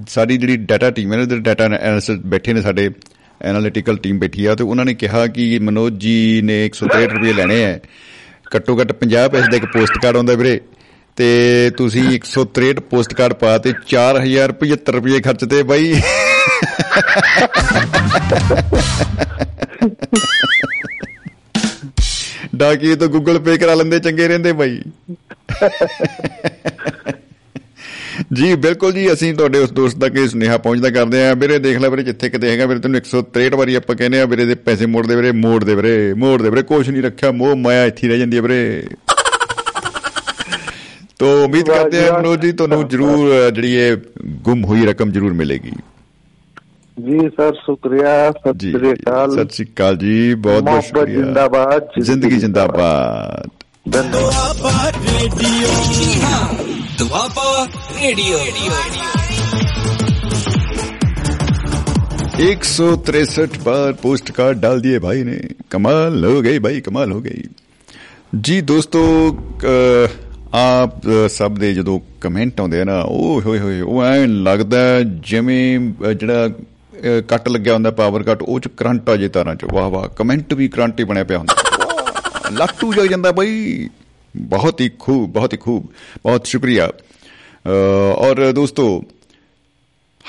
ਸਾਡੀ 0.09 0.37
ਜਿਹੜੀ 0.37 0.57
ਡਾਟਾ 0.57 0.91
ਟੀਮ 0.91 1.12
ਹੈ 1.12 1.19
डाटा 1.19 1.41
ਡਾਟਾ 1.43 1.64
ਐਨਾਲਿਸਟ 1.64 2.21
ਬੈਠੇ 2.27 2.53
ਨੇ 2.53 2.61
ਸਾਡੇ 2.62 2.89
ਐਨਾਲਿਟੀਕਲ 3.41 3.97
ਟੀਮ 3.97 4.19
ਬੈਠੀ 4.19 4.47
ਆ 4.47 4.55
ਤੇ 4.55 4.64
ਉਹਨਾਂ 4.64 4.85
ਨੇ 4.85 4.95
ਕਿਹਾ 4.95 5.27
ਕਿ 5.27 5.59
ਮਨੋਜ 5.62 5.99
ਜੀ 6.01 6.41
ਨੇ 6.45 6.57
163 6.69 7.09
ਰੁਪਏ 7.11 7.33
ਲੈਣੇ 7.33 7.64
ਆ 7.64 7.79
ਘੱਟੋ 8.57 8.80
ਘੱਟ 8.80 8.92
50 8.92 9.28
ਪੈਸੇ 9.28 9.46
ਦਾ 9.51 9.57
ਇੱਕ 9.57 9.64
ਪੋਸਟ 9.64 9.99
ਕਾਰਡ 10.03 10.16
ਆਉਂਦਾ 10.16 10.34
ਵੀਰੇ। 10.34 10.61
ਤੇ 11.16 11.70
ਤੁਸੀਂ 11.76 12.03
163 12.11 12.80
ਪੋਸਟ 12.80 13.14
ਕਾਰਡ 13.14 13.32
ਪਾ 13.32 13.59
ਤੇ 13.59 13.72
4075 13.86 14.92
ਰੁਪਏ 14.92 15.20
ਖਰਚਤੇ 15.20 15.62
ਬਾਈ। 15.62 16.01
ਡਾਕੀ 22.55 22.94
ਤਾਂ 22.94 23.09
ਗੂਗਲ 23.09 23.38
ਪੇ 23.38 23.57
ਕਰਾ 23.59 23.74
ਲੈਂਦੇ, 23.74 23.99
ਚੰਗੇ 23.99 24.28
ਰਹਿੰਦੇ 24.28 24.53
ਬਾਈ। 24.53 24.82
ਜੀ 28.33 28.55
ਬਿਲਕੁਲ 28.55 28.93
ਜੀ 28.93 29.12
ਅਸੀਂ 29.12 29.35
ਤੁਹਾਡੇ 29.35 29.59
ਉਸ 29.59 29.71
ਦੋਸਤ 29.71 29.99
ਤੱਕ 29.99 30.16
ਇਹ 30.16 30.29
ਸੁਨੇਹਾ 30.29 30.59
ਪਹੁੰਚਦਾ 30.59 30.91
ਕਰਦੇ 30.91 31.27
ਆ 31.27 31.35
ਵੀਰੇ 31.35 31.59
ਦੇਖ 31.59 31.79
ਲੈ 31.79 31.89
ਵੀਰੇ 31.89 32.03
ਜਿੱਥੇ 32.03 32.31
ਕਿਤੇ 32.31 32.51
ਹੈਗਾ 32.51 32.66
ਵੀਰੇ 32.66 32.81
ਤੈਨੂੰ 32.81 33.01
163 33.01 33.57
ਵਾਰੀ 33.57 33.75
ਆਪਾਂ 33.75 33.97
ਕਹਿੰਦੇ 33.97 34.21
ਆ 34.21 34.25
ਵੀਰੇ 34.25 34.45
ਦੇ 34.45 34.55
ਪੈਸੇ 34.55 34.87
ਮੋੜ 34.87 35.07
ਦੇ 35.07 35.16
ਵੀਰੇ 35.16 35.33
ਮੋੜ 35.33 35.64
ਦੇ 35.64 35.75
ਵੀਰੇ 35.75 36.14
ਮੋੜ 36.14 36.43
ਦੇ 36.43 36.51
ਵੀਰੇ 36.51 36.62
ਕੁਝ 36.62 36.91
ਨਹੀਂ 36.91 37.03
ਰੱਖਿਆ 37.03 37.31
ਮੋਹ 37.33 37.57
ਮਾਇਆ 37.57 37.85
ਇੱਥੇ 37.85 38.09
ਰਹਿ 38.09 38.19
ਜਾਂਦੀ 38.19 38.37
ਹੈ 38.37 38.43
ਵੀਰੇ। 38.43 38.85
ਤੋ 41.19 41.45
ਉਮੀਦ 41.45 41.66
ਕਰਦੇ 41.66 42.09
ਆ 42.09 42.19
ਮਨੋਜ 42.19 42.41
ਜੀ 42.41 42.53
ਤੁਹਾਨੂੰ 42.53 42.89
ਜਰੂਰ 42.89 43.51
ਜਿਹੜੀ 43.51 43.75
ਇਹ 43.75 43.97
ਗੁੰਮ 44.27 44.64
ਹੋਈ 44.64 44.87
ਰਕਮ 44.87 45.11
ਜਰੂਰ 45.11 45.33
ਮਿਲੇਗੀ। 45.33 45.73
ਜੀ 47.07 47.19
ਸਰ 47.29 47.55
ਸ਼ੁਕਰੀਆ 47.55 48.31
ਸਤਿ 48.31 48.73
ਸ੍ਰੀ 48.73 48.93
ਅਕਾਲ। 48.93 49.31
ਸਤਿ 49.31 49.55
ਸ੍ਰੀ 49.55 49.66
ਅਕਾਲ 49.66 49.97
ਜੀ 49.97 50.35
ਬਹੁਤ 50.35 50.62
ਬਹੁਤ 50.62 50.85
ਸ਼ੁਕਰੀਆ। 50.85 51.16
ਜਿੰਦਾਬਾਦ 51.16 51.89
ਜ਼ਿੰਦਗੀ 52.01 52.37
ਜਿੰਦਾਬਾਦ। 52.37 53.57
ਦੁਆਬਾ 53.88 54.72
ਰੇਡੀਓ 54.89 55.70
ਦੁਆਬਾ 56.97 57.66
ਰੇਡੀਓ 58.01 58.39
163 62.43 63.57
बार 63.66 63.91
पोस्ट 64.03 64.30
कार्ड 64.38 64.61
डाल 64.61 64.80
दिए 64.82 64.99
भाई 64.99 65.20
ने 65.24 65.36
कमाल 65.72 66.24
हो 66.26 66.32
गई 66.41 66.59
भाई 66.59 66.80
कमाल 66.88 67.11
हो 67.11 67.20
गई 67.22 67.43
ਜੀ 68.41 68.59
ਦੋਸਤੋ 68.61 69.01
ਅ, 69.30 70.07
ਆਪ 70.53 70.95
ਅ, 71.07 71.28
ਸਭ 71.28 71.57
ਦੇ 71.57 71.74
ਜਦੋਂ 71.74 71.99
ਕਮੈਂਟ 72.22 72.59
ਆਉਂਦੇ 72.59 72.82
ਆ 72.82 72.84
ਨਾ 72.84 72.99
ਉਹ 73.01 73.41
ਹੋਏ 73.41 73.59
ਹੋਏ 73.59 73.82
ਉਹ 73.82 74.03
ਐ 74.03 74.26
ਲੱਗਦਾ 74.28 74.80
ਹੈ 74.80 75.03
ਜਿਵੇਂ 75.03 75.80
ਅ, 75.80 76.14
ਜਿਹੜਾ 76.14 76.47
ਅ, 76.47 77.22
ਕੱਟ 77.28 77.49
ਲੱਗਿਆ 77.49 77.74
ਹੁੰਦਾ 77.74 77.91
ਪਾਵਰ 77.91 78.24
ਕੱਟ 78.24 78.41
ਉਹ 78.41 78.59
ਚ 78.59 78.68
ਕਰੰਟ 78.78 79.09
ਆ 79.09 79.16
ਜੇ 79.16 79.28
ਤਾਰਾਂ 79.30 79.55
ਚ 79.55 79.66
ਵਾਹ 79.74 79.89
ਵਾਹ 79.89 80.07
ਕਮੈਂਟ 80.07 80.53
ਵੀ 80.53 80.68
ਕਰੰਟ 80.68 80.99
ਹੀ 80.99 81.05
ਬਣਿਆ 81.05 81.24
ਪਿਆ 81.24 81.38
ਹੁੰਦਾ 81.38 81.55
ਵਾਹ, 81.55 81.66
ਲੱਟੂ 82.51 82.94
ਜਗ 82.94 83.03
ਜਾਂਦਾ 83.03 83.32
ਬਈ। 83.32 83.88
ਬਹੁਤ 84.36 84.80
ਹੀ 84.80 84.90
ਖੂਬ 84.99 85.30
ਬਹੁਤ 85.30 85.53
ਹੀ 85.53 85.59
ਖੂਬ 85.59 85.84
ਬਹੁਤ 86.22 86.46
ਸ਼ੁਕਰੀਆ। 86.46 86.88
ਅ, 86.88 87.68
ਔਰ 88.16 88.53
ਦੋਸਤੋ 88.53 89.05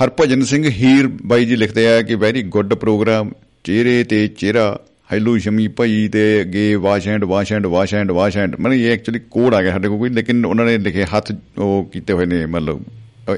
ਹਰਭਜਨ 0.03 0.43
ਸਿੰਘ 0.43 0.69
ਹੀਰ 0.69 1.07
ਬਾਈ 1.07 1.45
ਜੀ 1.45 1.55
ਲਿਖਦੇ 1.55 1.87
ਆ 1.87 2.01
ਕਿ 2.01 2.15
ਵੈਰੀ 2.15 2.43
ਗੁੱਡ 2.43 2.73
ਪ੍ਰੋਗਰਾਮ 2.73 3.31
ਚਿਹਰੇ 3.63 4.03
ਤੇ 4.03 4.27
ਚਿਹਰਾ 4.27 4.79
ਹੈਲੋ 5.13 5.37
ਸ਼ਮੀ 5.37 5.67
ਭਾਈ 5.67 6.07
ਤੇ 6.07 6.41
ਅੱਗੇ 6.41 6.75
wash 6.75 7.07
and 7.07 7.23
wash 7.23 7.53
and 7.53 7.65
wash 7.65 7.95
and 7.95 8.11
wash 8.11 8.37
and 8.37 8.55
ਮਤਲਬ 8.59 8.73
ਇਹ 8.73 8.91
ਐਕਚੁਅਲੀ 8.91 9.19
ਕੋਡ 9.19 9.53
ਆ 9.53 9.61
ਗਿਆ 9.61 9.71
ਸਾਡੇ 9.71 9.87
ਕੋਲ 9.87 9.97
ਕੋਈ 9.97 10.09
ਲੇਕਿਨ 10.09 10.45
ਉਹਨਾਂ 10.45 10.65
ਨੇ 10.65 10.77
ਲਿਖੇ 10.77 11.03
ਹੱਥ 11.03 11.31
ਉਹ 11.57 11.89
ਕੀਤੇ 11.93 12.13
ਹੋਏ 12.13 12.25
ਨੇ 12.25 12.45
ਮਤਲਬ 12.45 12.83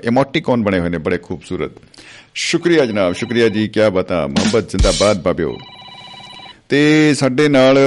ਇਮੋਟਿਕੌਨ 0.04 0.64
ਬਣੇ 0.64 0.80
ਹੋਏ 0.80 0.90
ਨੇ 0.90 0.98
ਬੜੇ 0.98 1.18
ਖੂਬਸੂਰਤ। 1.18 1.72
ਸ਼ੁਕਰੀਆ 2.34 2.86
ਜਨਾਬ 2.86 3.14
ਸ਼ੁਕਰੀਆ 3.14 3.50
ਜੀ 3.50 3.68
ਕੀ 3.68 3.80
ਬਤਾ। 3.94 4.28
ਮੁਹੱਬਤ 4.28 4.70
ਜ਼ਿੰਦਾਬਾਦ 4.70 5.22
ਬਾਬਿਓ। 5.22 5.58
ਤੇ 6.72 7.14
ਸਾਡੇ 7.14 7.48
ਨਾਲ 7.48 7.78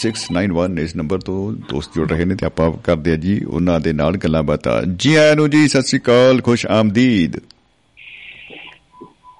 691 0.00 0.78
ਇਸ 0.78 0.96
ਨੰਬਰ 0.96 1.18
ਤੋਂ 1.18 1.52
ਦੋਸਤ 1.52 1.90
ਜੁੜ 1.94 2.12
ਰਹੇ 2.12 2.24
ਨੇ 2.24 2.34
ਤੇ 2.34 2.46
ਆਪਾਂ 2.46 2.72
ਕਰਦੇ 2.72 3.12
ਆ 3.12 3.16
ਜੀ 3.16 3.44
ਉਹਨਾਂ 3.44 3.80
ਦੇ 3.80 3.92
ਨਾਲ 3.92 4.16
ਗੱਲਾਂ 4.16 4.42
ਬਾਤਾਂ। 4.42 4.82
ਜੀ 4.82 5.14
ਆਇਆਂ 5.14 5.36
ਨੂੰ 5.36 5.50
ਜੀ 5.50 5.68
ਸਤਿ 5.68 5.82
ਸ੍ਰੀ 5.82 5.98
ਅਕਾਲ 5.98 6.40
ਖੁਸ਼ 6.40 6.66
ਆਮਦੀਦ। 6.66 7.36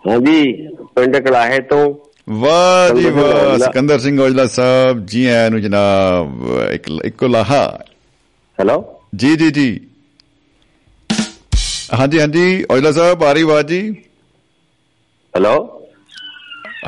ਹਾਂਜੀ 0.08 0.66
ਪਿੰਡ 0.66 1.16
ਕਲਾਹੇ 1.16 1.60
ਤੋਂ। 1.60 1.94
ਵਾਹ 2.30 2.94
ਜੀ 2.94 3.10
ਵਾਹ। 3.10 3.58
ਸਿਕੰਦਰ 3.58 3.98
ਸਿੰਘ 3.98 4.20
ਔਜਲਾ 4.20 4.46
ਸਾਹਿਬ 4.46 5.06
ਜੀ 5.06 5.26
ਆਇਆਂ 5.26 5.50
ਨੂੰ 5.50 5.62
ਜਨਾਬ 5.62 6.50
ਇੱਕ 6.72 6.84
ਇੱਕੋ 7.04 7.26
ਲਾਹਾ। 7.26 7.80
ਹੈਲੋ? 8.60 8.84
ਜੀ 9.16 9.36
ਜੀ 9.36 9.50
ਜੀ। 9.50 9.80
ਹਾਂਜੀ 11.98 12.20
ਹਾਂਜੀ 12.20 12.64
ਔਜਲਾ 12.70 12.92
ਸਾਹਿਬ 12.92 13.24
ਆ 13.24 13.32
ਰਹੀ 13.32 13.42
ਆਵਾਜ਼ 13.42 13.66
ਜੀ। 13.66 13.90
ਹੈਲੋ? 15.36 15.73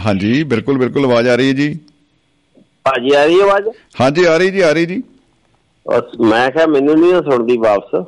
ਹਾਂਜੀ 0.05 0.43
ਬਿਲਕੁਲ 0.45 0.79
ਬਿਲਕੁਲ 0.79 1.05
ਆਵਾਜ਼ 1.05 1.29
ਆ 1.29 1.35
ਰਹੀ 1.35 1.49
ਹੈ 1.49 1.53
ਜੀ? 1.53 1.79
ਭਾਜੀ 2.85 3.15
ਆ 3.15 3.25
ਰਹੀ 3.25 3.39
ਹੈ 3.41 3.45
ਆਵਾਜ਼? 3.45 3.69
ਹਾਂਜੀ 4.01 4.25
ਆ 4.25 4.37
ਰਹੀ 4.37 4.51
ਜੀ 4.51 4.61
ਆ 4.61 4.73
ਰਹੀ 4.73 4.87
ਜੀ। 4.87 5.03
ਮੈਂ 6.21 6.51
ਕਿਹਾ 6.51 6.67
ਮੈਨੂੰ 6.67 6.99
ਨਹੀਂ 6.99 7.13
ਸੁਣਦੀ 7.15 7.57
ਵਾਪਸ। 7.59 8.07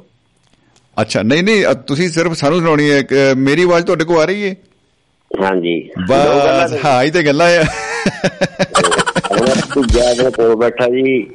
ਅੱਛਾ 1.00 1.22
ਨਹੀਂ 1.22 1.42
ਨਹੀਂ 1.42 1.64
ਤੁਸੀਂ 1.86 2.08
ਸਿਰਫ 2.08 2.32
ਸਾਨੂੰ 2.32 2.58
ਸੁਣਾਉਣੀ 2.58 2.90
ਹੈ 2.90 3.34
ਮੇਰੀ 3.36 3.62
ਆਵਾਜ਼ 3.62 3.84
ਤੁਹਾਡੇ 3.86 4.04
ਕੋਲ 4.04 4.18
ਆ 4.18 4.24
ਰਹੀ 4.24 4.48
ਹੈ? 4.48 4.54
ਹਾਂਜੀ। 5.30 5.90
ਬਸ। 6.08 6.84
ਹਾਂ 6.84 7.04
ਇਹ 7.04 7.12
ਤੇ 7.12 7.22
ਗੱਲਾਂ 7.22 7.48
ਆ। 7.58 7.64
ਤੂੰ 9.74 9.86
ਜਾ 9.86 10.14
ਕੇ 10.14 10.30
ਕੋਲ 10.30 10.56
ਬੈਠਾ 10.56 10.86
ਜੀ। 10.88 11.26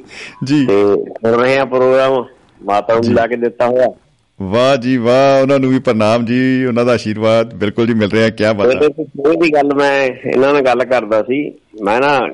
ਜੀ। 0.44 0.66
ਤੇ 0.66 0.82
ਸੁਣ 0.94 1.30
ਰਹੇ 1.30 1.58
ਆ 1.58 1.64
ਪ੍ਰੋਗਰਾਮ। 1.64 2.24
ਮਾਤਾ 2.64 2.94
ਨੂੰ 2.94 3.14
ਲਾ 3.14 3.26
ਕੇ 3.26 3.36
ਦਿੱਤਾ 3.36 3.66
ਹੋਇਆ। 3.66 3.86
ਵਾਹ 4.42 4.76
ਜੀ 4.76 4.96
ਵਾਹ 4.96 5.42
ਉਹਨਾਂ 5.42 5.58
ਨੂੰ 5.58 5.70
ਵੀ 5.70 5.78
ਪ੍ਰਣਾਮ 5.78 6.24
ਜੀ 6.24 6.64
ਉਹਨਾਂ 6.64 6.84
ਦਾ 6.84 6.92
ਆਸ਼ੀਰਵਾਦ। 6.92 7.54
ਬਿਲਕੁਲ 7.54 7.86
ਜੀ 7.86 7.94
ਮਿਲ 7.94 8.10
ਰਿਹਾ 8.10 8.30
ਕੀ 8.30 8.44
ਬਾਤ 8.56 8.70
ਤੇ 8.70 9.04
ਕੋਈ 9.04 9.36
ਦੀ 9.36 9.54
ਗੱਲ 9.54 9.74
ਮੈਂ 9.74 10.06
ਇਹਨਾਂ 10.06 10.52
ਨਾਲ 10.52 10.62
ਗੱਲ 10.62 10.84
ਕਰਦਾ 10.84 11.22
ਸੀ 11.22 11.52
ਮੈਂ 11.82 12.00
ਨਾ 12.00 12.28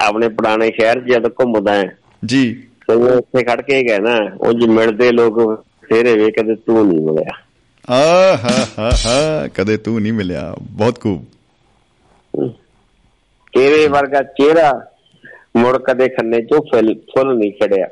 ਆਪਣੇ 0.00 0.28
ਪੁਰਾਣੇ 0.28 0.70
ਸ਼ਹਿਰ 0.70 1.00
ਜਦ 1.00 1.26
ਘੁੰਮਦਾ 1.28 1.74
ਹਾਂ। 1.74 1.84
ਜੀ। 2.24 2.62
ਤੇ 2.88 2.94
ਉੱਥੇ 2.94 3.42
ਖੜ 3.44 3.60
ਕੇ 3.60 3.82
ਕਹਿਣਾ 3.84 4.18
ਉਹ 4.40 4.52
ਜੀ 4.52 4.66
ਮਿਲਦੇ 4.66 5.12
ਲੋਕ 5.12 5.64
ਤੇਰੇ 5.90 6.14
ਵੇ 6.14 6.30
ਕਦੇ 6.30 6.54
ਤੂੰ 6.54 6.86
ਨਹੀਂ 6.88 7.00
ਮਿਲਿਆ। 7.00 7.36
ਆ 7.90 8.36
ਹਾ 8.36 8.66
ਹਾ 8.78 8.90
ਹਾ 9.06 9.48
ਕਦੇ 9.48 9.76
ਤੂੰ 9.76 10.00
ਨਹੀਂ 10.00 10.12
ਮਿਲਿਆ। 10.12 10.54
ਬਹੁਤ 10.60 11.00
ਖੂਬ। 11.00 11.24
ਤੇਰੇ 13.54 13.88
ਵਰਗਾ 13.88 14.22
ਚਿਹਰਾ 14.22 14.86
ਮੁੜ 15.56 15.76
ਕਦੇ 15.78 16.08
ਖੰਨੇ 16.08 16.40
ਚੋਂ 16.40 16.60
ਫੁੱਲ 16.60 16.94
ਫੁੱਲ 16.94 17.38
ਨਹੀਂ 17.38 17.52
ਖੜਿਆ। 17.52 17.86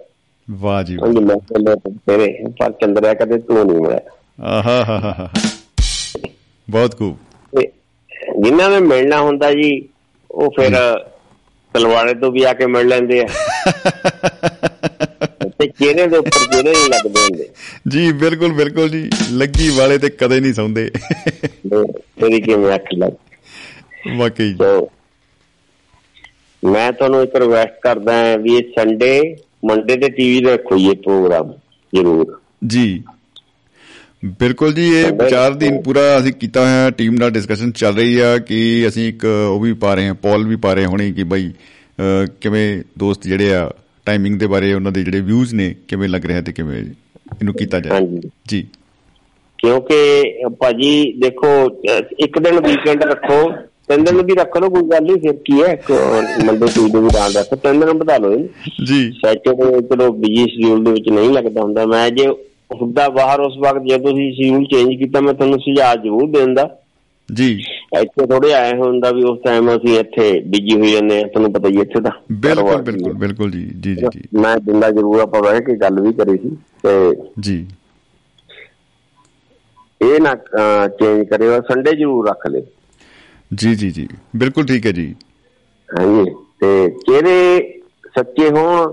ਵਾਹ 0.51 0.83
ਜੀ 0.83 0.97
ਵਾਹ। 0.97 1.09
ਉਹ 1.09 1.21
ਮੈਂ 1.21 1.37
ਕਹਿੰਦਾ 1.37 1.75
ਤੇਰੇ 1.75 2.45
ਪਰ 2.61 2.73
ਚੰਦਰਿਆ 2.73 3.15
ਕਦੇ 3.15 3.39
ਤੂੰ 3.39 3.67
ਨਹੀਂ 3.67 3.81
ਮਿਲਿਆ। 3.81 4.01
ਆਹਾ 4.41 4.85
ਹਾ 4.85 5.15
ਹਾ 5.19 5.31
ਬਹੁਤ 6.71 6.99
ਖੂਬ। 6.99 7.17
ਜਿਨ੍ਹਾਂ 8.45 8.71
ਨੇ 8.71 8.81
ਮਿਲਣਾ 8.81 9.21
ਹੁੰਦਾ 9.21 9.53
ਜੀ 9.53 9.89
ਉਹ 10.31 10.51
ਫਿਰ 10.51 10.71
ਤਲਵਾੜੇ 11.75 12.15
ਤੋਂ 12.15 12.33
ਵੀ 12.33 12.43
ਆ 12.43 12.53
ਕੇ 12.53 12.67
ਮਿਲ 12.67 12.89
ਲੈਂਦੇ 12.89 13.21
ਆ। 13.21 13.27
ਤੇ 15.59 15.67
ਚਿਹਰੇ 15.67 16.07
ਦੇ 16.07 16.17
ਉੱਪਰ 16.17 16.53
ਜਿਹੜੇ 16.53 16.71
ਨਹੀਂ 16.71 16.89
ਲੱਗਦੇ 16.89 17.21
ਹੁੰਦੇ। 17.21 17.49
ਜੀ 17.89 18.13
ਬਿਲਕੁਲ 18.13 18.53
ਬਿਲਕੁਲ 18.53 18.89
ਜੀ। 18.89 19.11
ਲੱਗੀ 19.33 19.71
ਵਾਲੇ 19.71 19.99
ਤੇ 19.99 20.09
ਕਦੇ 20.09 20.41
ਨਹੀਂ 20.41 20.55
ਸੌਂਦੇ। 20.55 20.91
ਤੇਰੀ 22.21 22.41
ਕਿਵੇਂ 22.41 22.75
ਅੱਖ 22.75 22.85
ਲੱਗ 22.95 23.13
ਵਾਕਈ 24.17 24.57
ਮੈਂ 26.65 26.93
ਤੁਹਾਨੂੰ 26.93 27.23
ਇੱਕ 27.23 27.37
ਰਿਕਵੈਸਟ 27.37 27.81
ਕਰਦਾ 27.83 28.13
ਹਾਂ 28.13 28.39
ਵੀ 28.39 28.57
ਇਹ 28.57 28.63
ਸੰਡੇ 28.63 29.37
ਮੰਡੇ 29.65 29.97
ਤੇ 29.97 30.09
ਟੀਵੀ 30.09 30.45
ਤੇ 30.45 30.53
ਰੱਖੋ 30.53 30.77
ਇਹ 30.77 30.97
ਪ੍ਰੋਗਰਾਮ 30.97 31.53
ਜ਼ਰੂਰ। 31.95 32.41
ਜੀ। 32.67 33.03
ਬਿਲਕੁਲ 34.25 34.73
ਜੀ 34.73 34.89
ਇਹ 34.89 35.13
ਵਿਚਾਰ 35.13 35.55
ਦਿਨ 35.55 35.83
ਪੂਰਾ 35.83 36.19
ਅਸੀਂ 36.19 36.33
ਕੀਤਾ 36.33 36.61
ਹੋਇਆ 36.61 36.91
ਟੀਮ 36.91 37.15
ਨਾਲ 37.15 37.31
ਡਿਸਕਸ਼ਨ 37.31 37.71
ਚੱਲ 37.71 37.95
ਰਹੀ 37.97 38.19
ਆ 38.19 38.39
ਕਿ 38.39 38.85
ਅਸੀਂ 38.89 39.09
ਇੱਕ 39.09 39.25
ਉਹ 39.25 39.61
ਵੀ 39.61 39.73
ਪਾ 39.73 39.95
ਰਹੇ 39.95 40.07
ਹਾਂ 40.07 40.15
ਪੋਲ 40.15 40.49
ਵੀ 40.49 40.57
ਪਾ 40.57 40.75
ਰਹੇ 40.75 40.87
ਹੋਣੀ 40.87 41.13
ਕਿ 41.13 41.25
ਬਈ 41.25 41.53
ਕਿਵੇਂ 42.41 42.83
ਦੋਸਤ 42.99 43.23
ਜਿਹੜੇ 43.23 43.55
ਆ 43.55 43.71
ਟਾਈਮਿੰਗ 44.05 44.41
ਦੇ 44.41 44.47
ਬਾਰੇ 44.47 44.75
ਉਹਨਾਂ 44.75 44.93
ਦੇ 44.93 45.05
ਜਿਹੜੇ 45.05 45.21
ਵਿਊਜ਼ 45.21 45.55
ਨੇ 45.55 45.75
ਕਿਵੇਂ 45.89 46.09
ਲੱਗ 46.09 46.27
ਰਿਹਾ 46.27 46.41
ਤੇ 46.41 46.53
ਕਿਵੇਂ 46.53 46.79
ਇਹਨੂੰ 46.79 47.55
ਕੀਤਾ 47.55 47.81
ਜਾਏ। 47.81 48.21
ਜੀ। 48.49 48.63
ਕਿਉਂਕਿ 49.59 50.23
ਭਾਜੀ 50.49 51.13
ਦੇਖੋ 51.13 51.81
ਇੱਕ 52.19 52.39
ਦਿਨ 52.39 52.61
ਵੀਕਐਂਡ 52.61 53.03
ਰੱਖੋ 53.03 53.53
ਤਿੰਨ 53.89 54.05
ਦਿਨ 54.05 54.21
ਵੀ 54.27 54.35
ਰੱਖ 54.35 54.57
ਲਓ 54.57 54.69
ਕੋਈ 54.71 54.83
ਗੱਲ 54.91 55.05
ਨਹੀਂ 55.05 55.17
ਫਿਰ 55.21 55.33
ਕੀ 55.45 55.61
ਹੈ? 55.63 55.77
ਮੰਡੇ 56.47 56.67
ਟੂਡੇ 56.75 57.01
ਵੀ 57.01 57.09
ਰਾਂ 57.17 57.29
ਰੱਖੋ 57.37 57.57
ਤਿੰਨ 57.57 57.81
ਦਿਨ 57.81 57.97
ਵਧਾ 57.99 58.17
ਲਓ 58.19 58.37
ਜੀ। 58.87 59.01
ਸੈਟਰਡੇ 59.25 59.81
ਚਲੋ 59.89 60.11
ਬਿਜ਼ੀ 60.15 60.45
ਸ਼ਡਿਊਲ 60.55 60.83
ਦੇ 60.85 60.93
ਵਿੱਚ 60.93 61.09
ਨਹੀਂ 61.09 61.31
ਲੱਗਦਾ 61.33 61.63
ਹੁੰਦਾ। 61.63 61.87
ਮੈਂ 61.87 62.09
ਜੇ 62.11 62.27
ਹੁੰਦਾ 62.81 63.09
ਬਾਹਰ 63.09 63.41
ਉਸ 63.41 63.57
ਵਕਤ 63.59 63.83
ਜਦੋਂ 63.89 64.11
ਤੁਸੀਂ 64.11 64.33
ਸ਼ਡਿਊਲ 64.35 64.65
ਚੇਂਜ 64.73 64.95
ਕੀਤਾ 64.99 65.21
ਮੈਂ 65.21 65.35
ਤੁਹਾਨੂੰ 65.35 65.59
ਸੁਝਾਅ 65.61 65.97
ਜ਼ਰੂਰ 66.03 66.29
ਦਿੰਦਾ 66.31 66.69
ਜੀ। 67.29 67.53
ਇੱਥੇ 68.01 68.27
ਥੋੜੇ 68.27 68.53
ਆਏ 68.55 68.73
ਹੁੰਦਾ 68.79 69.11
ਵੀ 69.13 69.23
ਉਸ 69.25 69.39
ਟਾਈਮ 69.45 69.71
ਅਸੀਂ 69.77 69.99
ਇੱਥੇ 69.99 70.31
ਬਿਜ਼ੀ 70.47 70.77
ਹੋ 70.81 70.87
ਜਾਂਦੇ 70.87 71.21
ਹਾਂ 71.23 71.29
ਤੁਹਾਨੂੰ 71.29 71.53
ਪਤਾ 71.53 71.69
ਹੀ 71.69 71.81
ਇੱਥੇ 71.81 72.01
ਦਾ 72.01 72.11
ਬਿਲਕੁਲ 72.33 72.83
ਬਿਲਕੁਲ 72.83 73.13
ਬਿਲਕੁਲ 73.15 73.51
ਜੀ 73.51 73.63
ਜੀ 73.77 73.95
ਜੀ 73.95 74.07
ਜੀ। 74.15 74.23
ਮੈਂ 74.41 74.57
ਦਿੰਦਾ 74.57 74.91
ਜ਼ਰੂਰ 74.91 75.21
ਆਪਾਂ 75.21 75.43
ਬਹਿ 75.43 75.61
ਕੇ 75.61 75.77
ਗੱਲ 75.77 76.01
ਵੀ 76.01 76.13
ਕਰੀ 76.13 76.37
ਸੀ 76.39 76.51
ਤੇ 76.83 76.95
ਜੀ। 77.41 77.67
ਇਹ 80.03 80.21
ਨਾ 80.21 80.35
ਚੇਂਜ 80.89 81.27
ਕਰਿਓ 81.29 81.61
ਸੰਡੇ 81.69 81.93
ਜ਼ਰੂਰ 81.93 82.29
ਰੱਖ 82.29 82.47
ਲਿਓ। 82.47 82.63
ਜੀ 83.51 83.75
ਜੀ 83.75 83.91
ਜੀ। 83.91 84.07
ਬਿਲਕੁਲ 84.37 84.67
ਠੀਕ 84.67 84.87
ਹੈ 84.87 84.93
ਜੀ। 84.93 85.15
ਹਾਂਜੀ 85.89 86.31
ਤੇ 86.61 86.89
ਚਿਹਰੇ 87.01 87.37
ਸੱਚੇ 88.15 88.49
ਹੋਣ 88.51 88.93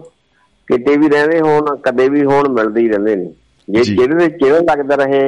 ਕਿਤੇ 0.68 0.96
ਵੀ 0.98 1.08
ਰਹਿੰਦੇ 1.10 1.40
ਹੋਣ 1.42 1.76
ਕਦੇ 1.84 2.08
ਵੀ 2.10 2.24
ਹੋਣ 2.26 2.48
ਮਿਲਦੇ 2.50 2.82
ਹੀ 2.82 2.88
ਰਹਿੰਦੇ 2.90 3.16
ਨੇ। 3.16 3.32
ਜੇ 3.68 3.84
ਜੀ। 3.84 3.96
ਚਿਹਰੇ 3.96 4.18
ਤੇ 4.20 4.28
ਚਿਹਰਾ 4.38 4.60
ਲੱਗਦਾ 4.70 4.96
ਰਹੇ 4.96 5.24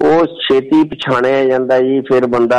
ਉਹ 0.00 0.24
ਛੇਤੀ 0.42 0.82
ਪਛਾਣਿਆ 0.88 1.44
ਜਾਂਦਾ 1.44 1.78
ਜੀ 1.80 2.00
ਫਿਰ 2.00 2.26
ਬੰਦਾ 2.26 2.58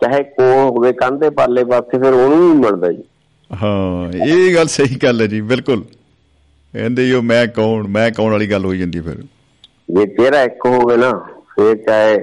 ਚਾਹੇ 0.00 0.22
ਕੋਲ 0.30 0.68
ਹੋਵੇ 0.68 0.92
ਕੰਧ 0.92 1.20
ਦੇ 1.20 1.30
ਪਾਲੇ 1.30 1.64
ਪਾਸੇ 1.64 1.98
ਫਿਰ 1.98 2.12
ਉਹਨੂੰ 2.12 2.38
ਵੀ 2.48 2.58
ਮਿਲਦਾ 2.58 2.92
ਜੀ। 2.92 3.02
ਹਾਂ 3.50 4.12
ਇਹ 4.26 4.54
ਗੱਲ 4.54 4.66
ਸਹੀ 4.68 4.96
ਗੱਲ 5.02 5.20
ਹੈ 5.20 5.26
ਜੀ 5.26 5.40
ਬਿਲਕੁਲ। 5.46 5.84
ਕਹਿੰਦੇ 6.74 7.08
ਜੋ 7.08 7.20
ਮੈਂ 7.22 7.46
ਕੌਣ 7.46 7.86
ਮੈਂ 7.88 8.10
ਕੌਣ 8.10 8.30
ਵਾਲੀ 8.32 8.50
ਗੱਲ 8.50 8.64
ਹੋਈ 8.64 8.78
ਜਾਂਦੀ 8.78 9.00
ਫਿਰ। 9.00 9.22
ਜੇ 9.90 10.04
ਚਿਹਰਾ 10.06 10.42
ਇੱਕ 10.42 10.66
ਹੋਵੇ 10.66 10.96
ਨਾ 10.96 11.10
ਫਿਰ 11.54 11.74
ਚਾਹੇ 11.76 12.16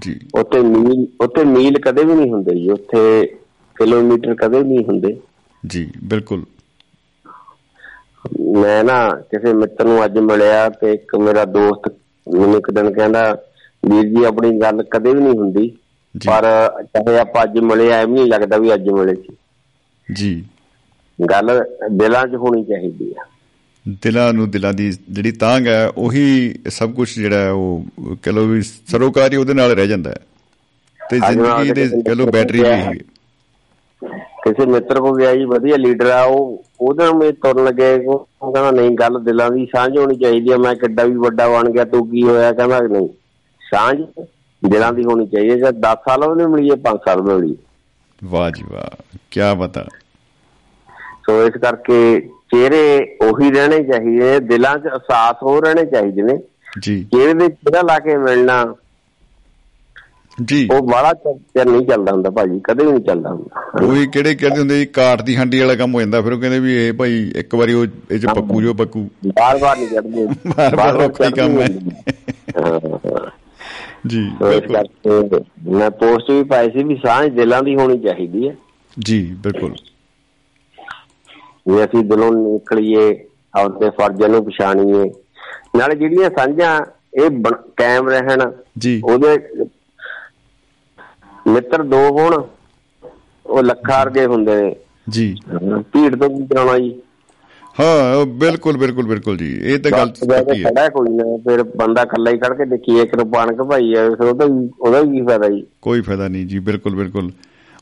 ਜੀ। 0.00 0.20
ਉੱਥੇ 0.34 0.60
ਮੀਲ 0.60 1.06
ਉੱਥੇ 1.20 1.44
ਮੀਲ 1.44 1.78
ਕਦੇ 1.78 2.04
ਵੀ 2.04 2.14
ਨਹੀਂ 2.14 2.32
ਹੁੰਦੇ 2.32 2.54
ਜੀ। 2.54 2.70
ਉੱਥੇ 2.70 3.26
ਕਿਲੋਮੀਟਰ 3.76 4.34
ਕਦੇ 4.34 4.62
ਨਹੀਂ 4.62 4.84
ਹੁੰਦੇ। 4.84 5.20
ਜੀ 5.66 5.90
ਬਿਲਕੁਲ। 6.04 6.44
ਮੈਂ 8.60 8.84
ਨਾ 8.84 9.08
ਕਿਸੇ 9.08 9.52
ਮਿੱਤਰ 9.52 9.84
ਨੂੰ 9.84 10.04
ਅੱਜ 10.04 10.18
ਮਿਲਿਆ 10.18 10.68
ਤੇ 10.68 10.92
ਇੱਕ 10.92 11.16
ਮੇਰਾ 11.16 11.44
ਦੋਸਤ 11.44 11.94
ਮੈਨੂੰ 12.34 12.58
ਇੱਕ 12.58 12.70
ਦਿਨ 12.70 12.92
ਕਹਿੰਦਾ 12.92 13.42
ਵੀਰ 13.88 14.02
ਜੀ 14.02 14.24
ਆਪਣੀ 14.24 14.60
ਗੱਲ 14.60 14.82
ਕਦੇ 14.82 15.14
ਵੀ 15.14 15.20
ਨਹੀਂ 15.20 15.38
ਹੁੰਦੀ। 15.38 15.76
ਪਰ 16.26 16.42
ਚਾਹੇ 16.84 17.18
ਆਪਾਂ 17.18 17.42
ਅੱਜ 17.42 17.58
ਮਿਲੇ 17.58 17.88
ਐਵੇਂ 17.88 18.14
ਨਹੀਂ 18.14 18.26
ਲੱਗਦਾ 18.26 18.56
ਵੀ 18.56 18.74
ਅੱਜ 18.74 18.88
ਮਿਲੇ 18.88 19.14
ਸੀ। 19.14 19.36
ਜੀ। 20.12 20.44
ਗੱਲ 21.30 21.64
ਦਿਲਾਂ 21.92 22.26
'ਚ 22.26 22.34
ਹੋਣੀ 22.34 22.64
ਚਾਹੀਦੀ 22.64 23.14
ਆ। 23.18 23.24
ਦਿਲਾਂ 23.86 24.32
ਨੂੰ 24.32 24.50
ਦਿਲਾਂ 24.50 24.72
ਦੀ 24.72 24.90
ਜਿਹੜੀ 25.10 25.32
ਤਾਂਗ 25.32 25.66
ਹੈ 25.66 25.86
ਉਹੀ 25.88 26.54
ਸਭ 26.68 26.92
ਕੁਝ 26.92 27.08
ਜਿਹੜਾ 27.14 27.50
ਉਹ 27.52 27.84
ਕਹ 28.22 28.30
ਲਓ 28.30 28.46
ਵੀ 28.46 28.62
ਸਰੋਕਾਰੀ 28.62 29.36
ਉਹਦੇ 29.36 29.54
ਨਾਲ 29.54 29.70
ਰਹਿ 29.70 29.86
ਜਾਂਦਾ 29.88 30.10
ਹੈ। 30.10 30.16
ਤੇ 31.00 31.18
ਜ਼ਿੰਦਗੀ 31.20 31.72
ਦੇ 31.72 32.02
ਕਹ 32.02 32.14
ਲਓ 32.14 32.26
ਬੈਟਰੀ 32.26 32.60
ਵੀ 32.60 32.66
ਹੈ 32.66 32.92
ਕਿਸੇ 34.44 34.66
ਮਿੱਤਰ 34.66 35.00
ਕੋ 35.00 35.12
ਗਿਆ 35.12 35.34
ਜੀ 35.36 35.44
ਵਧੀਆ 35.44 35.76
ਲੀਡਰ 35.76 36.10
ਆ 36.10 36.22
ਉਹ 36.22 36.64
ਉਹਦੇ 36.80 37.12
ਮੈਂ 37.12 37.32
ਤੁਰਨ 37.32 37.64
ਲੱਗੇ 37.64 37.94
ਉਹ 38.06 38.18
ਕਹਿੰਦਾ 38.42 38.70
ਨਹੀਂ 38.70 38.90
ਗੱਲ 38.90 39.20
ਦਿਲਾਂ 39.24 39.50
ਦੀ 39.50 39.66
ਸਾਂਝ 39.66 39.98
ਹੋਣੀ 39.98 40.16
ਚਾਹੀਦੀ 40.18 40.52
ਆ 40.52 40.56
ਮੈਂ 40.56 40.74
ਕਿੱਡਾ 40.74 41.04
ਵੀ 41.04 41.16
ਵੱਡਾ 41.16 41.48
ਬਣ 41.48 41.70
ਗਿਆ 41.70 41.84
ਤੂੰ 41.84 42.10
ਕੀ 42.10 42.22
ਹੋਇਆ? 42.22 42.52
ਕਹਿੰਦਾ 42.52 42.80
ਨਹੀਂ 42.80 43.08
ਸਾਂਝ 43.62 43.98
ਦਿਲਾਂ 44.62 44.92
ਦੀ 44.92 45.04
ਹੋਣੀ 45.04 45.26
ਚਾਹੀਦੀ 45.26 45.50
ਹੈ 45.50 45.56
ਜਦ 45.56 45.78
10 45.78 45.94
ਸਾਲ 46.08 46.24
ਉਹਨੇ 46.24 46.46
ਮਿਲੀ 46.46 46.70
ਹੈ 46.70 46.76
5 46.82 46.98
ਸਾਲ 47.04 47.22
ਮਿਲੀ 47.22 47.56
ਵਾਹ 48.24 48.50
ਜੀ 48.50 48.62
ਵਾਹ 48.70 49.18
ਕੀ 49.30 49.40
ਬਤਾ 49.58 49.84
ਸੋ 51.26 51.46
ਇਸ 51.46 51.54
ਕਰਕੇ 51.62 52.28
ਚਿਹਰੇ 52.50 53.16
ਉਹੀ 53.22 53.50
ਰਹਿਣੇ 53.50 53.82
ਚਾਹੀਦੇ 53.82 54.40
ਦਿਲਾਂ 54.40 54.78
'ਚ 54.78 54.86
ਅਹਿਸਾਸ 54.86 55.36
ਹੋ 55.42 55.60
ਰਹਿਣੇ 55.60 55.84
ਚਾਹੀਦੇ 55.84 56.22
ਨੇ। 56.22 56.38
ਜੀ। 56.78 57.02
ਚਿਹਰੇ 57.04 57.34
ਦੇ 57.34 57.48
ਚਿਹਰਾ 57.48 57.80
ਲਾ 57.82 57.98
ਕੇ 57.98 58.16
ਮਿਲਣਾ 58.16 58.74
ਜੀ। 60.42 60.68
ਉਹ 60.72 60.80
ਬੜਾ 60.82 61.12
ਚਿਰ 61.12 61.66
ਨਹੀਂ 61.66 61.86
ਚੱਲਦਾ 61.86 62.12
ਹੁੰਦਾ 62.12 62.30
ਭਾਜੀ 62.30 62.60
ਕਦੇ 62.64 62.84
ਵੀ 62.84 62.92
ਨਹੀਂ 62.92 63.02
ਚੱਲਦਾ 63.02 63.30
ਹੁੰਦਾ। 63.30 63.86
ਉਹੀ 63.86 64.06
ਕਿਹੜੇ 64.06 64.34
ਕਹਿੰਦੇ 64.34 64.58
ਹੁੰਦੇ 64.58 64.78
ਜੀ 64.78 64.86
ਕਾਟ 64.86 65.22
ਦੀ 65.22 65.36
ਹੰਡੀ 65.36 65.60
ਵਾਲਾ 65.60 65.74
ਕੰਮ 65.74 65.94
ਹੋ 65.94 66.00
ਜਾਂਦਾ 66.00 66.20
ਫਿਰ 66.22 66.32
ਉਹ 66.32 66.40
ਕਹਿੰਦੇ 66.40 66.58
ਵੀ 66.60 66.74
ਇਹ 66.76 66.92
ਭਾਈ 66.92 67.32
ਇੱਕ 67.36 67.54
ਵਾਰੀ 67.54 67.72
ਉਹ 67.72 67.86
ਇਹ 68.10 68.18
ਚ 68.18 68.26
ਪੱਕੂ 68.26 68.62
ਜੋ 68.62 68.74
ਪੱਕੂ। 68.74 69.08
ਬਾਰ 69.26 69.58
ਬਾਰ 69.58 69.76
ਨਹੀਂ 69.76 69.88
ਚੜਦੇ 69.88 70.26
ਬਾਰ-ਬਾਰ 70.48 71.00
ਹੀ 71.24 71.30
ਕੰਮ 71.32 71.60
ਹੈ। 71.60 71.68
ਜੀ 74.06 74.30
ਮੈਂ 75.68 75.90
ਪੋਸਟ 75.90 76.30
ਵੀ 76.30 76.42
ਪਾਈ 76.44 76.70
ਸੀ 76.70 76.82
ਵੀ 76.84 76.96
ਸਾਂਝ 76.96 77.32
ਦਿਲਾਂ 77.32 77.62
ਦੀ 77.62 77.74
ਹੋਣੀ 77.76 77.98
ਚਾਹੀਦੀ 77.98 78.48
ਹੈ। 78.48 78.54
ਜੀ 78.98 79.22
ਬਿਲਕੁਲ। 79.38 79.74
ਵੀ 81.68 81.84
ਅਸੀਂ 81.84 82.04
ਦਿਲੋਂ 82.04 82.32
ਨਿਕਲੀਏ 82.32 83.24
ਆਪਦੇ 83.54 83.90
ਫਰਜ਼ਾਂ 83.90 84.28
ਨੂੰ 84.28 84.44
ਪਛਾਣੀਏ। 84.44 85.10
ਨਾਲੇ 85.76 85.94
ਜਿਹੜੀਆਂ 85.96 86.30
ਸਾਂਝਾਂ 86.30 86.80
ਇਹ 87.14 87.30
ਕਾਇਮ 87.76 88.08
ਰਹਿਣ 88.08 88.50
ਜੀ। 88.78 89.00
ਉਹਦੇ 89.04 89.38
ਮਿੱਤਰ 91.46 91.82
ਦੋ 91.82 91.96
ਹੋਣ 91.96 92.42
ਉਹ 93.46 93.62
ਲੱਖਾਂ 93.62 94.00
ਵਰਗੇ 94.00 94.26
ਹੁੰਦੇ 94.26 94.62
ਨੇ। 94.62 94.76
ਜੀ। 95.08 95.36
ਭੀੜ 95.80 96.16
ਤੋਂ 96.16 96.28
ਕੀ 96.30 96.46
ਕਰਾਉਣਾ 96.46 96.78
ਜੀ। 96.78 97.02
ਹਾਂ 97.80 98.26
ਬਿਲਕੁਲ 98.26 98.76
ਬਿਲਕੁਲ 98.76 99.06
ਬਿਲਕੁਲ 99.06 99.36
ਜੀ। 99.36 99.60
ਇਹ 99.62 99.78
ਤਾਂ 99.78 99.90
ਗੱਲ 99.90 100.12
ਸੱਚੀ 100.14 100.64
ਹੈ। 100.64 100.70
ਖੜਾ 100.70 100.88
ਕੋਈ 100.88 101.08
ਨਾ 101.10 101.36
ਫਿਰ 101.36 101.62
ਬੰਦਾ 101.62 102.02
ਇਕੱਲਾ 102.02 102.30
ਹੀ 102.30 102.38
ਖੜ 102.38 102.56
ਕੇ 102.58 102.64
ਦੇਖੀਏ 102.64 103.02
ਇੱਕ 103.02 103.14
ਨੂੰ 103.14 103.30
ਪਾਣ 103.30 103.52
ਕੇ 103.52 103.68
ਭਾਈ 103.68 103.94
ਆ 103.94 104.04
ਉਹਦਾ 104.04 104.44
ਉਹਦਾ 104.80 105.02
ਕੀ 105.02 105.22
ਫਾਇਦਾ 105.22 105.48
ਜੀ? 105.48 105.66
ਕੋਈ 105.82 106.00
ਫਾਇਦਾ 106.00 106.28
ਨਹੀਂ 106.28 106.46
ਜੀ 106.46 106.58
ਬਿਲਕੁਲ 106.58 106.94
ਬਿਲਕੁਲ। 106.94 107.30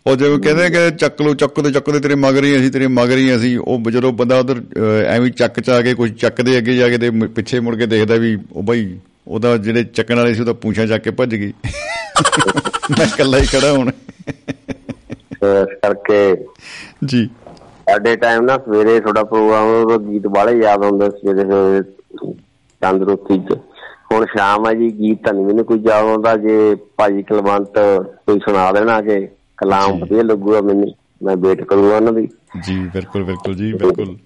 ਉਹ 0.07 0.17
ਜਿਵੇਂ 0.17 0.39
ਕਹਿੰਦੇ 0.39 0.71
ਕਿ 0.71 0.91
ਚੱਕ 0.97 1.23
ਲੋ 1.23 1.35
ਚੱਕ 1.35 1.61
ਦੇ 1.61 1.71
ਚੱਕ 1.73 1.91
ਦੇ 1.91 2.01
ਤੇਰੇ 2.01 2.15
ਮਗਰ 2.15 2.45
ਹੀ 2.45 2.57
ਅਸੀਂ 2.57 2.71
ਤੇਰੇ 2.71 2.87
ਮਗਰ 2.87 3.17
ਹੀ 3.17 3.37
ਅਸੀਂ 3.37 3.59
ਉਹ 3.59 3.91
ਜਦੋਂ 3.91 4.13
ਬੰਦਾ 4.13 4.39
ਉਧਰ 4.39 4.63
ਐਵੇਂ 5.07 5.31
ਚੱਕ 5.31 5.61
ਚ 5.61 5.71
ਆ 5.71 5.83
ਕੇ 5.83 5.95
ਕੁਝ 5.95 6.11
ਚੱਕਦੇ 6.13 6.59
ਅੱਗੇ 6.59 6.77
ਜਾ 6.77 6.89
ਕੇ 6.89 6.99
ਤੇ 6.99 7.11
ਪਿੱਛੇ 7.11 7.61
ਮੁੜ 7.61 7.77
ਕੇ 7.77 7.87
ਦੇਖਦਾ 7.87 8.15
ਵੀ 8.15 8.39
ਉਹ 8.53 8.63
ਬਈ 8.63 8.99
ਉਹਦਾ 9.29 9.57
ਜਿਹੜੇ 9.57 9.85
ਚੱਕਣ 9.85 10.17
ਵਾਲੇ 10.17 10.35
ਸੀ 10.35 10.41
ਉਹਦਾ 10.41 10.53
ਪੂੰਛਾਂ 10.53 10.87
ਚੱਕ 10.87 11.05
ਕੇ 11.05 11.11
ਭੱਜ 11.11 11.35
ਗਈ 11.35 11.53
ਮੈਂ 12.99 13.07
ਇਕੱਲਾ 13.07 13.39
ਹੀ 13.39 13.47
ਖੜਾ 13.47 13.73
ਹੁਣ। 13.73 13.91
ਤੇ 13.91 15.61
ਇਸ 15.61 15.79
ਕਰਕੇ 15.83 16.37
ਜੀ। 17.05 17.27
ਸਾਡੇ 17.89 18.17
ਟਾਈਮ 18.17 18.43
ਨਾ 18.43 18.57
ਸਵੇਰੇ 18.59 19.01
ਤੁਹਾਡਾ 19.01 19.25
ਪ੍ਰੋਗਰਾਮ 19.25 19.67
ਉਹ 19.67 19.99
ਗੀਤ 20.01 20.27
ਬਾਲੇ 20.27 20.59
ਯਾਦ 20.59 20.85
ਆਉਂਦੇ 20.85 21.11
ਸਵੇਰੇ 21.11 21.43
ਸਵੇਰੇ 21.43 21.83
ਤੰਦਰੁਸਤੀ 22.83 23.39
ਚ। 23.39 23.59
ਹੁਣ 24.13 24.27
ਸ਼ਾਮ 24.27 24.67
ਆ 24.67 24.73
ਜੀ 24.73 24.91
ਗੀਤ 24.99 25.25
ਤਾਂ 25.25 25.33
ਨਹੀਂ 25.35 25.47
ਮੈਨੂੰ 25.47 25.65
ਕੋਈ 25.65 25.79
ਯਾਦ 25.79 26.05
ਆਉਂਦਾ 26.05 26.37
ਜੇ 26.37 26.75
ਭਾਜੀ 26.97 27.23
ਕਲਵੰਤ 27.23 27.79
ਕੋਈ 28.27 28.39
ਸੁਣਾ 28.39 28.73
ਦੇਣਾ 28.73 29.01
ਕਿ 29.03 29.29
ਕਲਾਮ 29.65 29.99
ਵਧੀਆ 29.99 30.23
ਲੱਗੂਗਾ 30.23 30.61
ਮੈਨੂੰ 30.61 30.95
ਮੈਂ 31.23 31.37
ਵੇਟ 31.37 31.65
ਕਰੂੰਗਾ 31.65 31.97
ਉਹਨਾਂ 31.97 32.13
ਦੀ। 32.13 32.29
ਜੀ 32.63 32.79
ਬਿਲਕੁਲ 32.79 33.25
ਬਿਲਕੁਲ 33.25 33.55
ਜੀ 33.55 33.73
ਬਿਲਕੁਲ। 33.73 34.17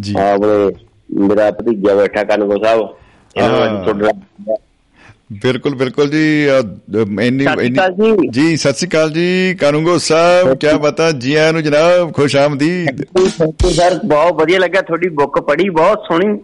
ਜੀ। 0.00 0.14
ਆਪਣੇ 0.18 0.84
ਮੇਰਾ 1.20 1.50
ਭਤੀਜਾ 1.50 1.94
ਬੈਠਾ 1.94 2.24
ਕਨਗੋ 2.24 2.64
ਸਾਹਿਬ। 2.64 2.88
ਇਹਨਾਂ 3.36 3.94
ਬਿਲਕੁਲ 5.32 5.74
ਬਿਲਕੁਲ 5.74 6.10
ਜੀ 6.10 6.46
ਇੰਨੀ 7.20 7.44
ਇੰਨੀ- 7.44 8.30
ਜੀ। 8.30 8.56
ਸਤਿ 8.56 8.72
ਸ਼੍ਰੀ 8.72 8.88
ਅਕਾਲ 8.88 9.10
ਜੀ 9.10 9.56
ਕਾਨੂੰਗੋ 9.60 9.98
ਸਾਹਿਬ 9.98 10.54
ਕੀ 10.54 10.78
ਬਤਾ? 10.78 11.10
ਜੀ 11.10 11.34
ਆਇਆਂ 11.34 11.52
ਨੂੰ 11.52 11.62
ਜਨਾਬ 11.62 12.12
ਖੁਸ਼ 12.12 12.36
ਆਮਦੀਦ। 12.36 13.04
ਸਰ 13.72 14.00
ਬਹੁਤ 14.04 14.32
ਵਧੀਆ 14.32 14.58
ਲੱਗਾ 14.58 14.80
ਤੁਹਾਡੀ 14.80 15.08
ਬੁੱਕ 15.08 15.40
ਪੜ੍ਹੀ 15.40 15.68
ਬਹੁਤ 15.68 15.98
ਸੋਹਣੀ। 16.08 16.38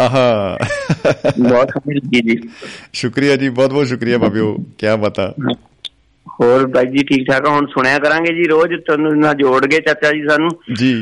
ਆਹਾ। 0.00 0.58
ਬਹੁਤ 1.48 1.68
ਸੋਹਣੀ 1.68 1.94
ਲੱਗੀ 1.94 2.20
ਜੀ। 2.20 2.48
ਸ਼ੁਕਰੀਆ 2.92 3.36
ਜੀ 3.36 3.48
ਬਹੁਤ 3.48 3.72
ਬਹੁਤ 3.72 3.86
ਸ਼ੁਕਰੀਆ 3.86 4.18
ਬਾਬਿਓ 4.18 4.54
ਕੀ 4.54 4.86
ਬਤਾ। 5.00 5.34
ਹੋਰ 6.40 6.66
ਬਾਈ 6.66 6.86
ਜੀ 6.86 7.02
ਠੀਕ 7.04 7.26
ਠਾਕ? 7.30 7.46
ਹੁਣ 7.48 7.66
ਸੁਣਿਆ 7.66 7.98
ਕਰਾਂਗੇ 7.98 8.34
ਜੀ 8.34 8.44
ਰੋਜ਼ 8.48 8.74
ਤੁਹਾਨੂੰ 8.86 9.18
ਨਾਲ 9.18 9.34
ਜੋੜ 9.34 9.64
ਕੇ 9.66 9.80
ਚਾਚਾ 9.80 10.12
ਜੀ 10.12 10.22
ਸਾਨੂੰ। 10.28 10.50
ਜੀ। 10.74 10.94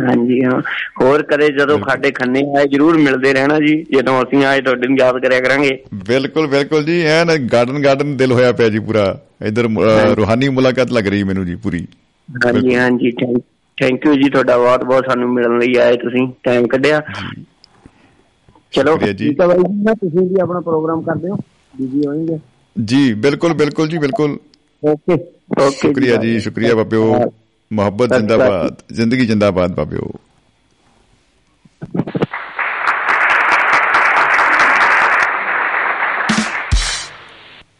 ਹਾਂਜੀ 0.00 0.40
ਹਾਂ। 0.44 0.60
ਹੋਰ 1.02 1.22
ਕਦੇ 1.22 1.48
ਜਦੋਂ 1.48 1.78
ਖਾਡੇ 1.78 2.10
ਖੰਨੇ 2.10 2.42
ਆਏ 2.58 2.66
ਜਰੂਰ 2.66 2.98
ਮਿਲਦੇ 2.98 3.32
ਰਹਿਣਾ 3.32 3.58
ਜੀ 3.58 3.74
ਜਦੋਂ 3.92 4.22
ਅਸੀਂ 4.22 4.44
ਆਏ 4.44 4.60
ਤੁਹਾਡੇ 4.60 4.88
ਨੂੰ 4.88 4.96
ਯਾਦ 4.98 5.18
ਕਰਿਆ 5.18 5.40
ਕਰਾਂਗੇ। 5.40 5.70
ਬਿਲਕੁਲ 6.08 6.46
ਬਿਲਕੁਲ 6.46 6.84
ਜੀ 6.84 7.00
ਐਨ 7.06 7.36
ਗਾਰਡਨ 7.52 7.82
ਗਾਰਡਨ 7.84 8.16
ਦਿਲ 8.16 8.32
ਹੋਇਆ 8.32 8.52
ਪਿਆ 8.52 8.68
ਜੀ 8.68 8.78
ਪੂਰਾ। 8.78 9.06
ਇਧਰ 9.46 9.68
ਰੂਹਾਨੀ 10.16 10.48
ਮੁਲਾਕਾਤ 10.48 10.92
ਲੱਗ 10.92 11.06
ਰਹੀ 11.06 11.22
ਮੈਨੂੰ 11.22 11.46
ਜੀ 11.46 11.54
ਪੂਰੀ। 11.56 11.86
ਹਾਂਜੀ 12.28 12.74
ਹਾਂਜੀ 12.76 13.10
ਥੈਂਕ 13.78 14.06
ਯੂ 14.06 14.14
ਜੀ 14.14 14.28
ਤੁਹਾਡਾ 14.30 14.56
ਬਹੁਤ 14.58 14.84
ਬਹੁਤ 14.84 15.04
ਸਾਨੂੰ 15.06 15.32
ਮਿਲਣ 15.34 15.58
ਲਈ 15.58 15.74
ਆਏ 15.76 15.96
ਤੁਸੀਂ 15.96 16.26
ਟਾਈਮ 16.42 16.66
ਕੱਢਿਆ। 16.66 17.00
ਚਲੋ। 18.72 18.96
ਠੀਕ 18.96 19.40
ਆ 19.40 19.46
ਬਾਈ 19.46 19.58
ਜੀ 19.58 19.94
ਤੁਸੀਂ 20.00 20.28
ਵੀ 20.28 20.40
ਆਪਣਾ 20.42 20.60
ਪ੍ਰੋਗਰਾਮ 20.60 21.02
ਕਰਦੇ 21.02 21.30
ਹੋ 21.30 21.36
ਬੀਜੀ 21.74 22.06
ਹੋਣਗੇ 22.06 22.38
ਜੀ 22.76 23.14
ਬਿਲਕੁਲ 23.14 23.52
ਬਿਲਕੁਲ 23.52 23.88
ਜੀ 23.88 23.98
ਬਿਲਕੁਲ। 23.98 24.38
ਓਕੇ 24.82 25.12
ਓਕੇ 25.14 25.70
ਸ਼ੁਕਰੀਆ 25.70 26.16
ਜੀ 26.16 26.40
ਸ਼ੁਕਰੀਆ 26.40 26.74
ਬਾਬਿਓ 26.74 27.32
ਮੁਹੱਬਤ 27.72 28.16
ਜਿੰਦਾਬਾਦ 28.16 28.74
ਜ਼ਿੰਦਗੀ 28.92 29.26
ਜਿੰਦਾਬਾਦ 29.26 29.74
ਬਾਬਿਓ 29.74 30.10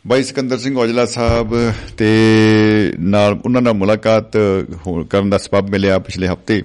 ਬਾਈ 0.07 0.23
ਸਿਕੰਦਰ 0.23 0.59
ਸਿੰਘ 0.59 0.77
ਔਜਲਾ 0.79 1.05
ਸਾਹਿਬ 1.07 1.73
ਤੇ 1.99 2.07
ਨਾਲ 3.01 3.39
ਉਹਨਾਂ 3.45 3.63
ਨਾਲ 3.63 3.75
ਮੁਲਾਕਾਤ 3.75 4.37
ਕਰਨ 5.11 5.31
ਦਾ 5.31 5.39
ਸਬਬ 5.39 5.71
ਮਿਲਿਆ 5.71 5.99
ਪਿਛਲੇ 5.99 6.29
ਹਫ਼ਤੇ 6.29 6.63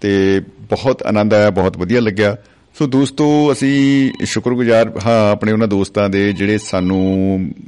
ਤੇ 0.00 0.40
ਬਹੁਤ 0.70 1.02
ਆਨੰਦ 1.02 1.34
ਆਇਆ 1.34 1.50
ਬਹੁਤ 1.50 1.76
ਵਧੀਆ 1.78 2.00
ਲੱਗਿਆ। 2.00 2.36
ਸੋ 2.74 2.86
ਦੋਸਤੋ 2.86 3.24
ਅਸੀਂ 3.52 4.24
ਸ਼ੁਕਰਗੁਜ਼ਾਰ 4.26 4.90
ਹਾਂ 5.06 5.30
ਆਪਣੇ 5.32 5.52
ਉਹਨਾਂ 5.52 5.66
ਦੋਸਤਾਂ 5.68 6.08
ਦੇ 6.08 6.32
ਜਿਹੜੇ 6.32 6.58
ਸਾਨੂੰ 6.58 7.00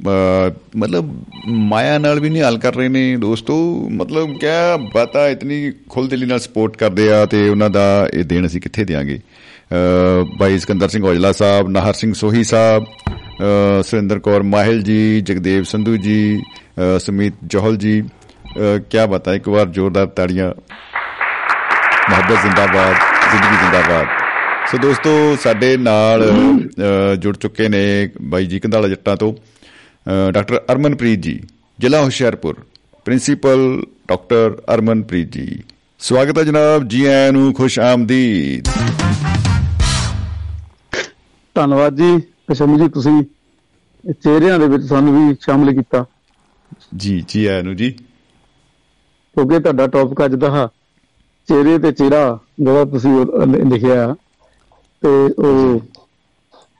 ਅਹ, 0.07 0.51
ਮਤਲਬ 0.77 1.11
ਮਾਇਆ 1.47 1.97
ਨਾਲ 1.97 2.19
ਵੀ 2.19 2.29
ਨਿਹਾਲ 2.29 2.57
ਕਰ 2.57 2.75
ਰਹੇ 2.75 2.87
ਨੇ 2.89 3.15
ਦੋਸਤੋ। 3.17 3.55
ਮਤਲਬ 3.91 4.37
ਕਿਆ 4.39 4.77
ਬਾਤਾਂ 4.93 5.27
ਇਤਨੀ 5.29 5.71
ਖੁੱਲ੍ਹਦਿਲੀ 5.89 6.25
ਨਾਲ 6.25 6.39
ਸਪੋਰਟ 6.39 6.77
ਕਰਦੇ 6.77 7.11
ਆ 7.13 7.25
ਤੇ 7.25 7.47
ਉਹਨਾਂ 7.49 7.69
ਦਾ 7.69 7.85
ਇਹ 8.13 8.23
ਦੇਣ 8.23 8.45
ਅਸੀਂ 8.45 8.61
ਕਿੱਥੇ 8.61 8.83
ਦੇਾਂਗੇ 8.83 9.19
ਬਾਈ 10.39 10.59
ਸਿਕੰਦਰ 10.59 10.89
ਸਿੰਘ 10.89 11.05
ਔਜਲਾ 11.05 11.31
ਸਾਹਿਬ 11.31 11.69
ਨਾਹਰ 11.69 11.93
ਸਿੰਘ 11.93 12.13
ਸੋਹੀ 12.13 12.43
ਸਾਹਿਬ 12.43 12.83
ਅ, 12.83 13.81
ਸੁਰਿੰਦਰ 13.83 14.19
ਕੌਰ 14.19 14.43
ਮਾਹਿਲ 14.43 14.81
ਜੀ 14.83 15.21
ਜਗਦੇਵ 15.21 15.63
ਸੰਧੂ 15.63 15.97
ਜੀ 15.97 16.41
ਅ, 16.41 16.99
ਸੁਮੀਤ 16.99 17.33
ਜੋਹਲ 17.43 17.77
ਜੀ 17.77 18.01
ਕੀ 18.89 19.05
ਬਤਾ? 19.09 19.33
ਇੱਕ 19.33 19.47
ਵਾਰ 19.49 19.65
ਜ਼ੋਰਦਾਰ 19.67 20.05
ਤਾੜੀਆਂ। 20.07 20.51
ਮੁਹੱਬਤ 22.09 22.41
ਜ਼ਿੰਦਾਬਾਦ 22.41 22.93
ਜ਼ਿੰਦਗੀ 23.31 23.55
ਜ਼ਿੰਦਾਬਾਦ। 23.57 24.24
ਸੋ 24.71 24.77
ਦੋਸਤੋ 24.77 25.11
ਸਾਡੇ 25.41 25.75
ਨਾਲ 25.77 26.23
ਜੁੜ 27.21 27.35
ਚੁੱਕੇ 27.37 27.67
ਨੇ 27.69 27.81
ਬਾਈ 28.21 28.45
ਜੀ 28.45 28.59
ਕੰਧਾਲਾ 28.59 28.87
ਜੱਟਾਂ 28.87 29.15
ਤੋਂ 29.17 29.33
ਡਾਕਟਰ 30.31 30.61
ਅਰਮਨਪ੍ਰੀਤ 30.71 31.19
ਜੀ 31.19 31.39
ਜ਼ਿਲ੍ਹਾ 31.79 32.03
ਹੁਸ਼ਿਆਰਪੁਰ 32.03 32.55
ਪ੍ਰਿੰਸੀਪਲ 33.05 33.83
ਡਾਕਟਰ 34.07 34.57
ਅਰਮਨਪ੍ਰੀਤ 34.73 35.31
ਜੀ। 35.31 35.59
ਸਵਾਗਤ 35.99 36.37
ਹੈ 36.37 36.43
ਜਨਾਬ 36.43 36.87
ਜੀ 36.87 37.05
ਆਇਆਂ 37.05 37.31
ਨੂੰ 37.31 37.53
ਖੁਸ਼ 37.53 37.79
ਆਮਦੀਦ। 37.79 38.67
ਧੰਨਵਾਦ 41.55 41.95
ਜੀ 41.95 42.19
ਕਸ਼ਮੀ 42.49 42.79
ਜੀ 42.79 42.87
ਤੁਸੀਂ 42.89 43.23
ਚਿਹਰਿਆਂ 44.13 44.59
ਦੇ 44.59 44.67
ਵਿੱਚ 44.67 44.83
ਸਾਨੂੰ 44.83 45.13
ਵੀ 45.17 45.35
ਸ਼ਾਮਲ 45.41 45.73
ਕੀਤਾ। 45.73 46.05
ਜੀ 46.95 47.23
ਜੀ 47.27 47.45
ਆਇਆਂ 47.45 47.63
ਨੂੰ 47.63 47.75
ਜੀ। 47.75 47.91
ਕਿਉਂਕਿ 47.91 49.59
ਤੁਹਾਡਾ 49.59 49.87
ਟੌਪਿਕ 49.87 50.25
ਅੱਜ 50.25 50.35
ਦਾ 50.35 50.49
ਹਾ 50.49 50.67
ਚਿਹਰੇ 51.47 51.77
ਤੇ 51.79 51.91
ਚਿਹਰਾ 51.91 52.39
ਜਿਹੜਾ 52.59 52.85
ਤੁਸੀਂ 52.85 53.11
ਲਿਖਿਆ 53.71 54.15
ਤੇ 55.01 55.33
ਉਹ 55.41 55.81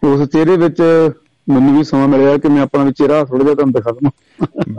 ਉਸ 0.08 0.30
ਚਿਹਰੇ 0.30 0.58
ਵਿੱਚ 0.58 1.10
ਮੈਨੂੰ 1.50 1.78
ਵੀ 1.78 1.84
ਸਮਾਂ 1.84 2.08
ਮਿਲਿਆ 2.08 2.38
ਕਿ 2.38 2.48
ਮੈਂ 2.48 2.62
ਆਪਣਾ 2.62 2.84
ਵੀ 2.84 2.92
ਚਿਹਰਾ 2.92 3.24
ਥੋੜਾ 3.24 3.44
ਜਿਹਾ 3.44 3.56
ਤੁਹਾਨੂੰ 3.56 3.74
ਦਿਖਾ 3.74 3.92
ਦਵਾਂ। 3.92 4.12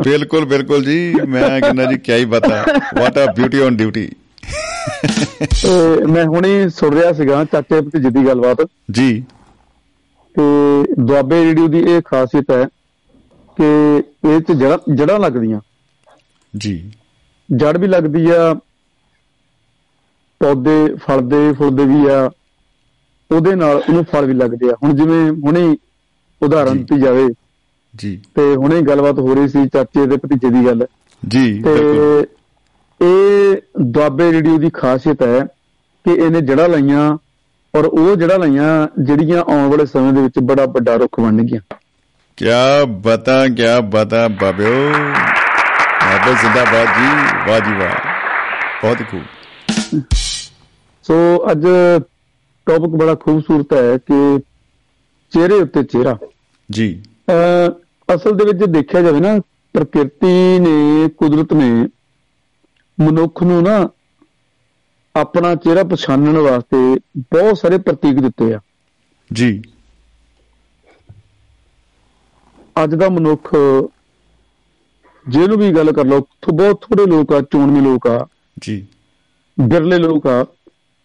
ਬਿਲਕੁਲ 0.04 0.44
ਬਿਲਕੁਲ 0.44 0.84
ਜੀ। 0.84 1.14
ਮੈਂ 1.28 1.60
ਕਹਿੰਦਾ 1.60 1.92
ਜੀ 1.92 1.98
ਕੀ 1.98 2.12
ਹੀ 2.12 2.24
ਬਤਾ। 2.24 2.64
ਵਾਟ 3.00 3.18
ਆ 3.18 3.32
ਬਿਊਟੀ 3.32 3.60
ਔਨ 3.60 3.76
ਡਿਊਟੀ 3.76 4.12
ਤੇ 5.42 6.04
ਮੈਂ 6.06 6.24
ਹੁਣੇ 6.24 6.68
ਸੁਣ 6.68 6.94
ਰਿਹਾ 6.94 7.12
ਸੀਗਾ 7.12 7.44
ਚਾਚੇ 7.44 7.80
ਭਤੀਜੇ 7.80 8.10
ਦੀ 8.10 8.26
ਗੱਲਬਾਤ। 8.26 8.68
ਜੀ। 8.90 9.24
ਤੇ 10.34 10.84
ਦੁਆਬੇ 10.98 11.44
ਰੇਡੀਓ 11.44 11.66
ਦੀ 11.66 11.78
ਇਹ 11.78 12.02
ਖਾਸੀਅਤ 12.04 12.50
ਹੈ 12.50 12.68
ਕਿ 13.60 14.02
ਇਹ 14.28 14.40
ਚ 14.40 14.52
ਜੜਾਂ 14.52 14.94
ਜੜਾਂ 14.94 15.20
ਲੱਗਦੀਆਂ। 15.20 15.60
ਜੀ। 16.56 16.92
ਜੜ 17.56 17.76
ਵੀ 17.76 17.86
ਲੱਗਦੀ 17.86 18.30
ਆ 18.30 18.54
ਪੌਦੇ 20.40 20.94
ਫਲਦੇ 20.94 21.52
ਫੁੱਲਦੇ 21.52 21.84
ਵੀ 21.84 22.06
ਆ। 22.06 22.30
ਉਹਦੇ 23.30 23.54
ਨਾਲ 23.54 23.76
ਉਹਨੂੰ 23.76 24.04
ਫਲ 24.12 24.26
ਵੀ 24.26 24.34
ਲੱਗਦੇ 24.34 24.70
ਆ। 24.70 24.74
ਹੁਣ 24.82 24.92
ਜਿਵੇਂ 24.96 25.30
ਹੁਣੇ 25.30 25.76
ਉਦਾਹਰਨ। 26.42 26.78
ਦਿੱਤੀ 26.78 27.00
ਜਾਵੇ 27.00 27.28
ਜੀ। 27.96 28.22
ਤੇ 28.34 28.54
ਹੁਣੇ 28.56 28.82
ਗੱਲਬਾਤ 28.82 29.18
ਹੋ 29.18 29.34
ਰਹੀ 29.34 29.48
ਸੀ 29.48 29.68
ਚਾਚੇ 29.68 30.06
ਦੇ 30.06 30.16
ਭਤੀਜੇ 30.16 30.50
ਦੀ 30.50 30.66
ਗੱਲ। 30.66 30.86
ਜੀ 31.28 31.62
ਤੇ 31.62 31.74
ਬਿਲਕੁਲ। 31.74 32.26
ਇਹ 33.06 33.56
ਦੁਆਬੇ 33.80 34.32
ਰੇਡੀਓ 34.32 34.58
ਦੀ 34.58 34.70
ਖਾਸੀਅਤ 34.70 35.22
ਹੈ 35.22 35.40
ਕਿ 36.04 36.12
ਇਹਨੇ 36.14 36.40
ਜੜਾ 36.40 36.66
ਲਾਈਆਂ 36.66 37.18
ਔਰ 37.74 37.84
ਉਹ 37.84 38.16
ਜੜਾ 38.16 38.36
ਲਾਈਆਂ 38.36 38.88
ਜਿਹੜੀਆਂ 39.02 39.42
ਆਉਣ 39.42 39.70
ਵਾਲੇ 39.70 39.86
ਸਮੇਂ 39.86 40.12
ਦੇ 40.12 40.20
ਵਿੱਚ 40.20 40.38
ਬੜਾ 40.38 40.66
ਵੱਡਾ 40.66 40.96
ਰੁੱਖ 40.96 41.20
ਬਣਨਗੀਆਂ 41.20 41.60
ਕਿਆ 42.36 42.84
ਬਤਾ 42.84 43.48
ਕਿਆ 43.48 43.80
ਬਤਾ 43.80 44.28
ਬਾਬਿਓ। 44.28 44.92
ਬਾਬੇ 46.06 46.34
ਜ਼ਿੰਦਾਬਾਦ 46.34 46.86
ਜੀ 46.86 47.36
ਵਾਹ 47.50 47.60
ਜੀ 47.60 47.76
ਵਾਹ। 47.76 47.90
ਬਹੁਤ 48.82 48.98
ਖੂਬ। 49.10 49.22
ਸੋ 51.02 51.46
ਅੱਜ 51.50 51.66
ਟੌਪਿਕ 52.66 52.90
ਬੜਾ 52.90 53.14
ਖੂਬਸੂਰਤ 53.14 53.72
ਹੈ 53.72 53.98
ਕਿ 53.98 54.38
ਚਿਹਰੇ 55.32 55.54
ਉੱਤੇ 55.54 55.82
ਚਿਹਰਾ। 55.82 56.18
ਜੀ। 56.70 57.02
ਅਸਲ 58.14 58.36
ਦੇ 58.36 58.44
ਵਿੱਚ 58.44 58.58
ਜੇ 58.58 58.66
ਦੇਖਿਆ 58.66 59.02
ਜਾਵੇ 59.02 59.20
ਨਾ 59.20 59.38
ਪ੍ਰਕਿਰਤੀ 59.72 60.58
ਨੇ 60.58 61.08
ਕੁਦਰਤ 61.08 61.52
ਨੇ 61.52 61.70
ਮਨੁੱਖ 63.00 63.42
ਨੂੰ 63.42 63.62
ਨਾ 63.62 63.88
ਆਪਣਾ 65.16 65.54
ਚਿਹਰਾ 65.54 65.82
ਪਛਾਣਨ 65.84 66.38
ਵਾਸਤੇ 66.38 67.00
ਬਹੁਤ 67.18 67.58
ਸਾਰੇ 67.58 67.78
ਪ੍ਰਤੀਕ 67.78 68.20
ਦਿੱਤੇ 68.20 68.54
ਆ। 68.54 68.60
ਜੀ। 69.32 69.62
ਅੱਜ 72.84 72.94
ਦਾ 72.94 73.08
ਮਨੁੱਖ 73.08 73.54
ਜਿਹਨੂੰ 75.28 75.58
ਵੀ 75.58 75.70
ਗੱਲ 75.70 75.92
ਕਰ 75.92 76.04
ਲਓ 76.04 76.20
ਬਹੁਤ 76.54 76.80
ਥੋੜੇ 76.80 77.06
ਲੋਕ 77.06 77.32
ਆ 77.32 77.40
ਚੋਣਵੇਂ 77.40 77.82
ਲੋਕ 77.82 78.06
ਆ। 78.06 78.26
ਜੀ। 78.58 78.86
ਬਿਰਲੇ 79.60 79.98
ਲੋਕ 79.98 80.26
ਆ 80.26 80.46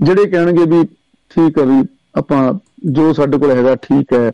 ਜਿਹੜੇ 0.02 0.26
ਕਹਿਣਗੇ 0.26 0.66
ਵੀ 0.66 0.88
ਠੀਕ 1.32 1.60
ਆ 1.60 1.64
ਵੀ 1.64 1.82
ਆਪਾਂ 2.16 2.42
ਜੋ 2.92 3.12
ਸਾਡੇ 3.14 3.38
ਕੋਲ 3.38 3.52
ਹੈਗਾ 3.52 3.76
ਠੀਕ 3.76 4.14
ਹੈ। 4.14 4.32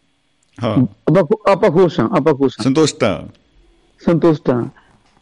ਹਾਂ। 0.58 0.76
ਆਪਾਂ 1.10 1.24
ਆਪਾਂ 1.52 1.70
ਖੁਸ਼ 1.72 2.00
ਹਾਂ 2.00 2.08
ਆਪਾਂ 2.18 2.34
ਖੁਸ਼ 2.34 2.60
ਹਾਂ। 2.60 2.64
ਸੰਤੁਸ਼ਟ 2.64 3.04
ਹਾਂ। 3.04 3.28
ਸੰਤੁਸ਼ਟ 4.02 4.50
ਹਾਂ। 4.50 4.64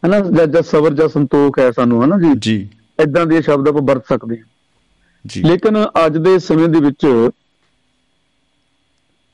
ਹਨਾ 0.02 0.20
ਜਾਂ 0.20 0.46
ਜਾਂ 0.46 0.62
ਸਬਰ 0.62 0.94
ਜਾਂ 0.94 1.08
ਸੰਤੋਖ 1.08 1.58
ਹੈ 1.58 1.70
ਸਾਨੂੰ 1.72 2.04
ਹਨਾ 2.04 2.18
ਜੀ। 2.18 2.34
ਜੀ। 2.40 2.68
ਇਦਾਂ 3.02 3.26
ਦੇ 3.26 3.42
ਸ਼ਬਦ 3.42 3.68
ਆਪਾਂ 3.68 3.82
ਵਰਤ 3.82 4.06
ਸਕਦੇ 4.08 4.36
ਹਾਂ। 4.38 4.44
ਜੀ। 5.24 5.42
ਲੇਕਿਨ 5.42 5.84
ਅੱਜ 6.06 6.16
ਦੇ 6.18 6.38
ਸਮੇਂ 6.38 6.68
ਦੇ 6.68 6.80
ਵਿੱਚ 6.80 7.06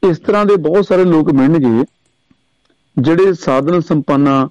ਇਸ 0.02 0.19
ਤਰ੍ਹਾਂ 0.19 0.44
ਦੇ 0.47 0.56
ਬਹੁਤ 0.56 0.86
ਸਾਰੇ 0.86 1.05
ਲੋਕ 1.05 1.31
ਮਿਲਣਗੇ 1.32 1.85
ਜਿਹੜੇ 2.97 3.32
ਸਾਧਨ 3.35 3.81
ਸੰਪੰਨਾ 3.81 4.48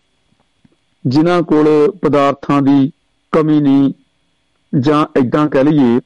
ਜਿਨ੍ਹਾਂ 1.05 1.41
ਕੋਲ 1.41 1.67
ਪਦਾਰਥਾਂ 2.01 2.61
ਦੀ 2.61 2.91
ਕਮੀ 3.33 3.59
ਨਹੀਂ 3.59 3.93
ਜਾਂ 4.73 5.05
ਇਦਾਂ 5.19 5.47
ਕਹਿ 5.49 5.63
ਲਈਏ 5.63 5.99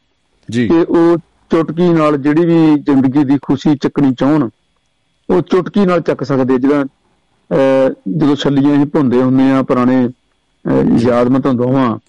ਜੀ। 0.49 0.67
ਕਿ 0.67 0.81
ਉਹ 0.81 1.17
ਚੁਟਕੀ 1.51 1.89
ਨਾਲ 1.89 2.17
ਜਿਹੜੀ 2.17 2.45
ਵੀ 2.45 2.75
ਜ਼ਿੰਦਗੀ 2.75 3.23
ਦੀ 3.23 3.37
ਖੁਸ਼ੀ 3.41 3.75
ਚੱਕਣੀ 3.75 4.13
ਚਾਹਣ 4.13 4.49
ਉਹ 5.29 5.41
ਚੁਟਕੀ 5.41 5.85
ਨਾਲ 5.85 6.01
ਚੱਕ 6.01 6.23
ਸਕਦੇ 6.23 6.57
ਜਿਹੜਾ 6.57 6.83
ਜਦੋਂ 8.17 8.35
ਛੱਲੀਆਂ 8.35 8.75
ਹੀ 8.79 8.85
ਭੁੰਦੇ 8.85 9.21
ਹੁੰਦੇ 9.21 9.51
ਆ 9.51 9.63
ਪੁਰਾਣੇ 9.63 10.09
ਯਾਦ 10.99 11.27
ਮੈਂ 11.27 11.39
ਤੁਹਾਨੂੰ 11.39 11.67
ਦਵਾਂ 11.67 11.99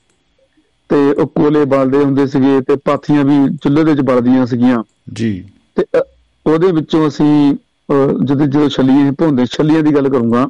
ਤੇ 0.89 1.13
ਉਹ 1.13 1.27
ਕੋਲੇ 1.27 1.65
ਬਲਦੇ 1.65 2.05
ਹੁੰਦੇ 2.05 2.27
ਸੀਗੇ 2.27 2.61
ਤੇ 2.61 2.77
ਪਾਥੀਆਂ 2.77 3.25
ਵੀ 3.25 3.57
ਚੁੱਲ੍ਹੇ 3.63 3.85
ਦੇ 3.85 3.91
ਵਿੱਚ 3.91 4.01
ਬਲਦੀਆਂ 4.01 4.47
ਸੀਗੀਆਂ। 4.47 4.83
ਜੀ। 5.13 5.45
ਤੇ 5.77 5.85
ਉਹਦੇ 6.47 6.73
ਵਿੱਚੋਂ 6.73 7.09
ਅਸੀਂ 7.09 7.57
ਜਦੋਂ 8.25 8.47
ਜਦੋਂ 8.47 8.69
ਛੱਲੀਆਂ 8.69 9.07
ਹੀ 9.07 9.11
ਭੁੰਦੇ 9.11 9.45
ਛੱਲੀਆਂ 9.47 9.83
ਦੀ 9.83 9.95
ਗੱਲ 9.95 10.09
ਕਰੂੰਗਾ 10.09 10.49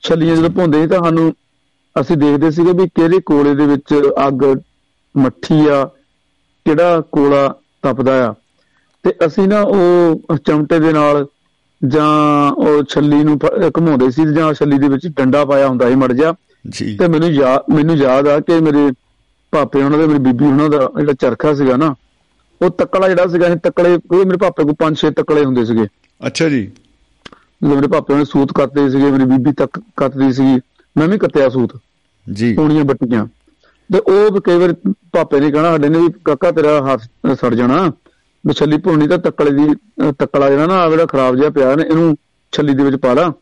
ਛੱਲੀਆਂ 0.00 0.36
ਜਦੋਂ 0.36 0.50
ਭੁੰਦੇ 0.50 0.86
ਤਾਂ 0.86 1.04
ਸਾਨੂੰ 1.04 1.34
ਅਸੀਂ 2.00 2.16
ਦੇਖਦੇ 2.16 2.50
ਸੀਗੇ 2.50 2.72
ਵੀ 2.72 2.88
ਕਿਹੜੇ 2.88 3.20
ਕੋਲੇ 3.20 3.54
ਦੇ 3.54 3.66
ਵਿੱਚ 3.66 3.94
ਅੱਗ 4.26 4.44
ਮੱਠੀ 5.16 5.66
ਆ 5.68 5.84
ਕਿਹੜਾ 6.64 7.00
ਕੋਲਾ 7.00 7.54
ਤਪਦਾ 7.82 8.30
ਆ। 8.30 8.34
ਤੇ 9.02 9.12
ਅਸੀਂ 9.26 9.48
ਨਾ 9.48 9.60
ਉਹ 9.60 10.22
ਚਮਟੇ 10.36 10.78
ਦੇ 10.78 10.92
ਨਾਲ 10.92 11.26
ਜਾਂ 11.86 12.50
ਉਹ 12.52 12.82
ਛੱਲੀ 12.82 13.24
ਨੂੰ 13.24 13.38
ਘੁਮਾਉਂਦੇ 13.46 14.10
ਸੀ 14.10 14.34
ਜਾਂ 14.34 14.54
ਛੱਲੀ 14.54 14.78
ਦੇ 14.78 14.88
ਵਿੱਚ 14.88 15.06
ਡੰਡਾ 15.06 15.44
ਪਾਇਆ 15.44 15.68
ਹੁੰਦਾ 15.68 15.88
ਸੀ 15.88 15.94
ਮੜ 15.94 16.12
ਜਾ 16.12 16.34
ਜੀ। 16.70 16.96
ਤੇ 16.96 17.08
ਮੈਨੂੰ 17.08 17.28
ਯਾਦ 17.28 17.74
ਮੈਨੂੰ 17.74 17.96
ਯਾਦ 17.96 18.28
ਆ 18.28 18.40
ਕਿ 18.40 18.60
ਮੇਰੇ 18.60 18.92
ਪਾਪੇ 19.52 19.82
ਉਹਨਾਂ 19.82 19.98
ਦੇ 19.98 20.06
ਮੇਰੀ 20.06 20.18
ਬੀਬੀ 20.18 20.44
ਉਹਨਾਂ 20.44 20.68
ਦਾ 20.68 20.90
ਜਿਹੜਾ 20.98 21.12
ਚਰਖਾ 21.12 21.54
ਸੀਗਾ 21.54 21.76
ਨਾ 21.76 21.94
ਉਹ 22.62 22.70
ਤੱਕੜਾ 22.70 23.08
ਜਿਹੜਾ 23.08 23.26
ਸੀਗਾ 23.26 23.46
ਇਹ 23.46 23.56
ਤੱਕੜੇ 23.56 23.94
ਉਹ 23.94 24.24
ਮੇਰੇ 24.26 24.36
ਪਾਪੇ 24.36 24.64
ਕੋਲ 24.64 24.74
ਪੰਜ 24.74 24.98
ਛੇ 24.98 25.10
ਤੱਕੜੇ 25.10 25.44
ਹੁੰਦੇ 25.44 25.64
ਸੀਗੇ। 25.64 25.86
ਅੱਛਾ 26.26 26.48
ਜੀ। 26.48 26.70
ਮੇਰੇ 27.62 27.88
ਪਾਪੇ 27.88 28.14
ਨੇ 28.14 28.24
ਸੂਤ 28.24 28.52
ਕੱਤਦੇ 28.52 28.90
ਸੀਗੇ 28.90 29.10
ਮੇਰੀ 29.10 29.24
ਬੀਬੀ 29.24 29.52
ਤੱਕ 29.52 29.80
ਕੱਤਦੀ 29.96 30.32
ਸੀਗੀ 30.32 30.60
ਮੈਂ 30.96 31.08
ਵੀ 31.08 31.18
ਕੱਤਿਆ 31.18 31.48
ਸੂਤ। 31.48 31.78
ਜੀ। 32.32 32.54
ਪੂਣੀਆਂ 32.54 32.84
ਬੱਟੀਆਂ। 32.84 33.26
ਤੇ 33.92 33.98
ਉਹ 33.98 34.40
ਕਈ 34.40 34.58
ਵਾਰ 34.58 34.72
ਪਾਪੇ 35.12 35.40
ਨੇ 35.40 35.50
ਕਹਿਣਾ 35.50 35.70
ਸਾਡੇ 35.70 35.88
ਨੇ 35.88 35.98
ਵੀ 35.98 36.08
ਕਾਕਾ 36.24 36.50
ਤੇਰਾ 36.50 36.92
ਹੱਥ 36.92 37.00
ਸੜ 37.32 37.54
ਜਾਣਾ। 37.54 37.92
ਵੀ 38.46 38.52
ਛੱਲੀ 38.52 38.78
ਭੁੰਨੀ 38.78 39.08
ਤਾਂ 39.08 39.18
ਤੱਕੜੇ 39.18 39.50
ਦੀ 39.50 39.74
ਤੱਕੜਾ 40.18 40.50
ਜਿਹੜਾ 40.50 40.66
ਨਾ 40.66 40.74
ਆਹ 40.74 40.90
ਜਿਹੜਾ 40.90 41.06
ਖਰਾਬ 41.06 41.36
ਜਿਹਾ 41.36 41.50
ਪਿਆ 41.50 41.74
ਨੇ 41.74 41.82
ਇਹਨੂੰ 41.82 42.16
ਛੱਲੀ 42.52 42.74
ਦੇ 42.74 42.82
ਵਿੱਚ 42.82 42.96
ਪਾ 42.96 43.12
ਲਾ। 43.14 43.32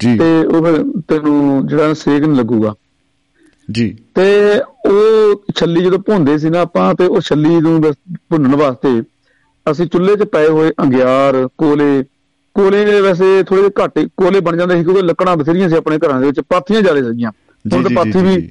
ਜੀ। 0.00 0.18
ਤੇ 0.18 0.44
ਉਹ 0.44 0.64
ਫਿਰ 0.64 1.00
ਤੈਨੂੰ 1.08 1.66
ਜਿਹੜਾ 1.66 1.94
ਸੇਕ 1.94 2.22
ਨਹੀਂ 2.24 2.38
ਲੱਗੂਗਾ। 2.38 2.74
ਜੀ। 3.70 3.96
ਤੇ 4.14 4.60
ਉਹ 4.90 5.44
ਛੱਲੀ 5.56 5.84
ਜਦੋਂ 5.84 5.98
ਭੁੰਦੇ 5.98 6.38
ਸੀ 6.38 6.50
ਨਾ 6.50 6.60
ਆਪਾਂ 6.60 6.94
ਤੇ 6.94 7.06
ਉਹ 7.06 7.20
ਛੱਲੀ 7.20 7.60
ਨੂੰ 7.60 7.80
ਬਸ 7.80 7.94
ਭੁੰਨਣ 8.28 8.56
ਵਾਸਤੇ 8.56 9.02
ਅਸੀਂ 9.70 9.86
ਚੁੱਲ੍ਹੇ 9.86 10.16
'ਚ 10.16 10.22
ਪਏ 10.22 10.48
ਹੋਏ 10.48 10.72
ਅੰਗਿਆਰ 10.80 11.48
ਕੋਲੇ। 11.58 12.04
ਕੋਲੇ 12.54 12.84
ਦੇ 12.84 13.00
ਵੈਸੇ 13.00 13.42
ਥੋੜੇ 13.42 13.70
ਘੱਟ 13.84 13.98
ਕੋਲੇ 14.16 14.40
ਬਣ 14.40 14.56
ਜਾਂਦੇ 14.56 14.76
ਸੀ 14.76 14.84
ਕਿਉਂਕਿ 14.84 15.02
ਲੱਕੜਾਂ 15.02 15.36
ਬਥੇਰੀਆਂ 15.36 15.68
ਸੀ 15.68 15.76
ਆਪਣੇ 15.76 15.98
ਘਰਾਂ 15.98 16.20
ਦੇ 16.20 16.26
ਵਿੱਚ 16.26 16.40
ਪਾਥੀਆਂ 16.40 16.82
ਜ਼ਿਆਦਾ 16.82 17.02
ਸੀਗੀਆਂ। 17.02 17.32
ਜੀ 17.68 17.76
ਹੁਣ 17.76 17.82
ਤਾਂ 17.84 17.90
ਪਾਥੀ 17.96 18.22
ਵੀ 18.22 18.50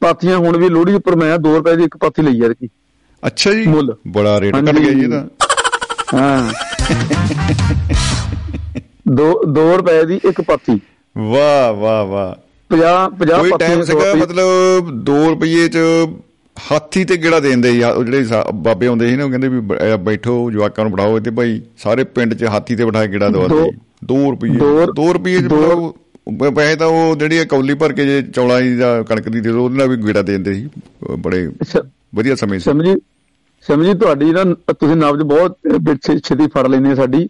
ਪਾਥੀਆਂ 0.00 0.36
ਹੁਣ 0.36 0.56
ਵੀ 0.56 0.68
ਲੋਹੜੀ 0.68 0.94
ਉੱਪਰ 0.94 1.16
ਮੈਂ 1.16 1.38
2 1.38 1.54
ਰੁਪਏ 1.54 1.76
ਦੀ 1.76 1.84
ਇੱਕ 1.84 1.96
ਪਾਥੀ 1.96 2.22
ਲਈ 2.22 2.36
ਯਾਰ 2.36 2.54
ਕੀ 2.54 2.68
ਅੱਛਾ 3.26 3.52
ਜੀ। 3.52 3.66
ਮੁੱਲ। 3.66 3.94
ਬੜਾ 4.08 4.40
ਰੇਟ 4.40 4.56
ਘਟ 4.56 4.62
ਗਿਆ 4.62 4.92
ਜੀ 4.92 5.02
ਇਹਦਾ। 5.02 5.26
ਹਾਂ। 6.14 6.52
2 9.14 9.28
2 9.54 9.76
ਰੁਪਏ 9.76 10.04
ਦੀ 10.04 10.20
ਇੱਕ 10.28 10.40
ਪਾਥੀ। 10.40 10.80
ਵਾਹ 11.16 11.72
ਵਾਹ 11.72 12.04
ਵਾਹ। 12.04 12.34
50 12.70 13.08
50 13.18 13.38
ਕੋਈ 13.40 13.50
ਟਾਈਮ 13.58 13.82
ਸੀਗਾ 13.82 14.14
ਮਤਲਬ 14.14 14.90
2 15.10 15.18
ਰੁਪਏ 15.28 15.68
ਚ 15.68 15.78
ਹਾਥੀ 16.56 17.04
ਤੇ 17.04 17.16
ਗੇੜਾ 17.16 17.40
ਦੇਂਦੇ 17.40 17.72
ਜਿਹੜੇ 17.72 18.24
ਬਾਬੇ 18.54 18.86
ਆਉਂਦੇ 18.86 19.08
ਸੀ 19.08 19.16
ਨਾ 19.16 19.24
ਉਹ 19.24 19.30
ਕਹਿੰਦੇ 19.30 19.48
ਵੀ 19.48 19.60
ਬੈਠੋ 19.96 20.50
ਜਵਾਕਾਂ 20.50 20.84
ਨੂੰ 20.84 20.92
ਬਿਠਾਓ 20.92 21.18
ਤੇ 21.18 21.30
ਭਾਈ 21.30 21.60
ਸਾਰੇ 21.78 22.04
ਪਿੰਡ 22.04 22.34
ਚ 22.34 22.44
ਹਾਥੀ 22.44 22.76
ਤੇ 22.76 22.84
ਬਿਠਾ 22.84 23.06
ਕੇ 23.06 23.12
ਗੇੜਾ 23.12 23.28
ਦਵਾਉਂਦੇ 23.28 23.54
ਦੋ- 23.54 23.70
2 24.14 24.30
ਰੁਪਏ 24.30 24.48
ਦੋ- 24.48 24.86
2 24.92 25.12
ਰੁਪਏ 25.12 25.38
ਚ 25.38 25.44
ਮਤਲਬ 25.44 25.92
ਵੈਸੇ 26.26 26.76
ਤਾਂ 26.76 26.86
ਉਹ 26.88 27.16
ਜਿਹੜੀ 27.16 27.44
ਕੌਲੀ 27.46 27.74
ਭਰ 27.74 27.92
ਕੇ 27.92 28.04
ਜੇ 28.06 28.20
ਚੌਲਾਂ 28.34 28.60
ਦੀ 28.60 28.76
ਜਾਂ 28.76 29.02
ਕਣਕ 29.04 29.28
ਦੀ 29.28 29.40
ਦੇ 29.40 29.50
ਉਹਦੇ 29.50 29.76
ਨਾਲ 29.76 29.88
ਵੀ 29.88 29.96
ਗੇੜਾ 30.06 30.22
ਦੇ 30.22 30.32
ਦਿੰਦੇ 30.32 30.54
ਸੀ 30.54 30.68
ਬੜੇ 31.20 31.48
ਵਧੀਆ 32.14 32.34
ਸਮੇਂ 32.34 32.58
ਸੀ। 32.58 32.64
ਸਮਝੀ 32.64 32.94
ਸਮਝੀ 33.64 33.94
ਤੁਹਾਡੀ 33.94 34.30
ਨਾ 34.32 34.44
ਤੁਸੀਂ 34.70 34.96
ਨਬਜ 34.96 35.22
ਬਹੁਤ 35.24 35.56
ਛੇਤੀ 36.04 36.46
ਫੜ 36.54 36.66
ਲੈਂਦੇ 36.66 36.94
ਸਾਡੀ। 36.94 37.28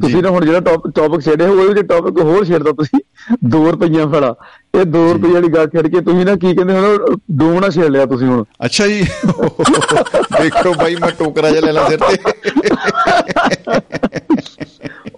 ਤੁਸੀਂ 0.00 0.22
ਨਾ 0.22 0.30
ਹੁਣ 0.30 0.44
ਜਿਹੜਾ 0.46 0.60
ਟੌਪਿਕ 0.60 1.20
ਛੇੜੇ 1.20 1.44
ਉਹਦੇ 1.46 1.66
ਵਿੱਚ 1.68 1.88
ਟੌਪਿਕ 1.88 2.20
ਹੋਰ 2.20 2.44
ਛੇੜਦਾ 2.44 2.72
ਤੁਸੀਂ 2.72 3.00
2 3.54 3.60
ਰੁਪਈਆ 3.70 4.06
ਫੜਾ। 4.06 4.34
ਇਹ 4.74 4.84
2 4.86 5.02
ਰੁਪਈਏ 5.12 5.32
ਵਾਲੀ 5.32 5.48
ਗੱਲ 5.48 5.66
ਛੇੜ 5.68 5.86
ਕੇ 5.86 6.00
ਤੁਸੀਂ 6.00 6.24
ਨਾ 6.26 6.34
ਕੀ 6.36 6.54
ਕਹਿੰਦੇ 6.56 6.74
ਹੋ 6.74 7.14
ਡੂਮਣਾ 7.38 7.68
ਛੇੜ 7.68 7.86
ਲਿਆ 7.86 8.06
ਤੁਸੀਂ 8.06 8.28
ਹੁਣ। 8.28 8.44
ਅੱਛਾ 8.64 8.86
ਜੀ। 8.86 9.00
ਦੇਖੋ 10.42 10.72
ਭਾਈ 10.74 10.94
ਮੈਂ 11.00 11.10
ਟੋਕਰਾ 11.18 11.50
ਜਿਹਾ 11.50 11.60
ਲੈ 11.60 11.72
ਲਾਂ 11.72 11.88
ਸਿਰ 11.90 11.98
ਤੇ। 11.98 12.16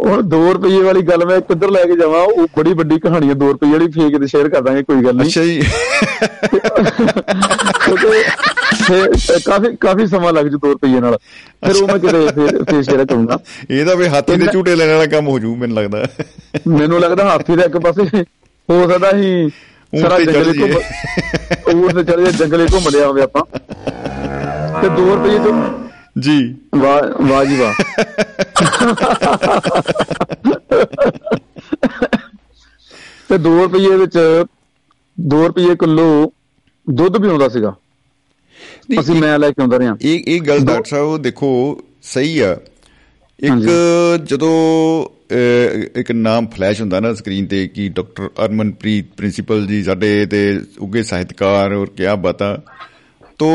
ਹੁਣ 0.06 0.22
2 0.28 0.38
ਰੁਪਈਏ 0.52 0.80
ਵਾਲੀ 0.82 1.02
ਗੱਲ 1.08 1.24
ਮੈਂ 1.26 1.40
ਕਿੱਧਰ 1.40 1.70
ਲੈ 1.70 1.82
ਕੇ 1.86 1.96
ਜਾਵਾਂ? 1.96 2.20
ਉਹ 2.22 2.46
ਬੜੀ 2.56 2.72
ਵੱਡੀ 2.74 2.98
ਕਹਾਣੀ 3.00 3.28
ਹੈ 3.28 3.34
2 3.42 3.48
ਰੁਪਈਏ 3.52 3.72
ਵਾਲੀ 3.72 3.86
ਫੇਕ 3.92 4.18
ਤੇ 4.20 4.26
ਸ਼ੇਅਰ 4.26 4.48
ਕਰ 4.48 4.60
ਦਾਂਗੇ 4.62 4.82
ਕੋਈ 4.82 5.04
ਗੱਲ 5.04 5.16
ਨਹੀਂ। 5.16 5.28
ਅੱਛਾ 5.28 5.44
ਜੀ। 5.44 5.60
ਕਿਉਂਕਿ 7.84 9.40
ਕਾਫੀ 9.46 9.76
ਕਾਫੀ 9.80 10.06
ਸਮਾਂ 10.06 10.32
ਲੱਗ 10.32 10.46
ਜੂ 10.46 10.58
2 10.58 10.72
ਰੁਪਈਏ 10.72 11.00
ਨਾਲ। 11.00 11.16
ਫਿਰ 11.66 11.82
ਉਹ 11.82 11.88
ਮੈਂ 11.88 11.98
ਕਿਤੇ 11.98 12.26
ਫਿਰ 12.36 12.62
ਫਿਰ 12.64 12.82
ਸ਼ੇਅਰ 12.82 13.04
ਕਰੂੰਗਾ। 13.04 13.38
ਇਹਦਾ 13.70 13.94
ਵੀ 13.94 14.06
ਹਾਥੀ 14.08 14.36
ਦੇ 14.36 14.46
ਝੂਟੇ 14.52 14.74
ਲੈਣ 14.76 14.90
ਵਾਲਾ 14.92 15.06
ਕੰਮ 15.16 15.28
ਹੋ 15.28 15.38
ਜੂ 15.38 15.54
ਮੈਨੂੰ 15.56 15.76
ਲੱਗਦਾ। 15.76 16.06
ਮੈਨੂੰ 16.68 17.00
ਲੱਗਦਾ 17.00 17.24
ਹਾਥੀ 17.24 17.56
ਦਾ 17.56 17.64
ਇੱਕ 17.64 17.76
ਪਾਸੇ 17.78 18.02
ਹੋ 18.68 18.86
ਸਕਦਾ 18.88 19.10
ਹੀ 19.16 19.50
ਸਾਰਾ 19.92 20.18
ਜੰਗਲ 20.18 20.52
ਘੁੰਮ 20.58 20.74
ਊਂਟ 21.74 21.94
ਤੇ 21.94 22.02
ਜਾ 22.02 22.30
ਜੰਗਲੇ 22.30 22.66
ਘੁੰਮ 22.72 22.88
ਲਿਆ 22.92 23.06
ਹੋਵੇ 23.06 23.22
ਆਪਾਂ। 23.22 23.42
ਤੇ 24.80 24.88
2 24.88 25.06
ਰੁਪਏ 25.06 25.38
ਤੋਂ 25.38 25.52
ਜੀ। 26.16 26.54
ਵਾਹ 26.74 27.22
ਵਾਹ 27.22 27.44
ਜੀ 27.44 27.56
ਵਾਹ। 27.56 27.72
ਤੇ 33.28 33.38
2 33.38 33.52
ਰੁਪਏ 33.62 33.96
ਵਿੱਚ 33.96 34.18
2 35.18 35.46
ਰੁਪਏ 35.46 35.74
ਕਿਲੋ 35.74 36.32
ਦੁੱਧ 36.86 37.16
ਵੀ 37.16 37.28
ਆਉਂਦਾ 37.28 37.48
ਸੀਗਾ 37.48 37.74
ਅਸੀਂ 39.00 39.14
ਮੈਂ 39.14 39.38
ਲੈ 39.38 39.50
ਕੇ 39.50 39.62
ਆਉਂਦਾ 39.62 39.78
ਰਿਹਾ। 39.78 39.96
ਇਹ 40.00 40.24
ਇਹ 40.28 40.40
ਗੱਲ 40.40 40.58
ਡਾਕਟਰ 40.58 40.84
ਸਾਹਿਬ 40.84 41.16
ਦੇਖੋ 41.22 41.50
ਸਹੀ 42.02 42.38
ਆ। 42.38 42.56
ਇੱਕ 43.38 43.68
ਜਦੋਂ 44.24 44.54
ਇੱਕ 45.96 46.10
ਨਾਮ 46.12 46.46
ਫਲੈਸ਼ 46.46 46.80
ਹੁੰਦਾ 46.80 47.00
ਨਾ 47.00 47.14
ਸਕਰੀਨ 47.14 47.46
ਤੇ 47.46 47.68
ਕਿ 47.68 47.88
ਡਾਕਟਰ 47.88 48.28
ਅਰਮਨਪ੍ਰੀਤ 48.44 49.06
ਪ੍ਰਿੰਸੀਪਲ 49.16 49.66
ਜੀ 49.66 49.82
ਸਾਡੇ 49.82 50.26
ਤੇ 50.26 50.60
ਉੱਗੇ 50.78 51.02
ਸਾਹਿਤਕਾਰ 51.02 51.72
ਔਰ 51.72 51.86
ਕਿਆ 51.86 52.14
ਬਾਤਾਂ। 52.16 52.56
ਤੋ 53.38 53.50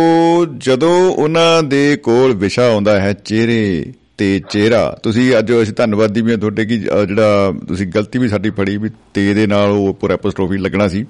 ਜਦੋਂ 0.58 1.12
ਉਹਨਾਂ 1.12 1.64
ਦੇ 1.64 1.98
ਕੋਲ 1.98 2.34
ਵਿਸ਼ਾ 2.34 2.70
ਆਉਂਦਾ 2.70 3.02
ਹੈ 3.02 3.14
ਚਿਹਰੇ 3.14 3.94
ਤੇ 4.18 4.41
ਚਿਹਰਾ 4.49 4.99
ਤੁਸੀਂ 5.04 5.38
ਅੱਜ 5.38 5.54
ਅਸੀਂ 5.62 5.74
ਧੰਨਵਾਦੀ 5.74 6.22
ਵੀ 6.22 6.38
ਤੁਹਾਡੇ 6.38 6.66
ਕਿ 6.66 6.78
ਜਿਹੜਾ 6.80 7.54
ਤੁਸੀਂ 7.68 7.88
ਗਲਤੀ 7.88 8.20
ਵੀ 8.20 8.28
ਸਾਡੀ 8.28 8.49
ਫੜੀ 8.49 8.78
ਵੀ 8.78 8.90
ਤੇ 9.14 9.34
ਦੇ 9.34 9.48
ਨਾਲ 9.48 9.70
ਉਹ 9.70 9.88
ਉੱਪਰ 9.90 10.12
ਐਪੋਸਟ੍ਰੋਫੀ 10.12 10.58
ਲੱਗਣਾ 10.58 10.88
ਸੀ 10.88 11.04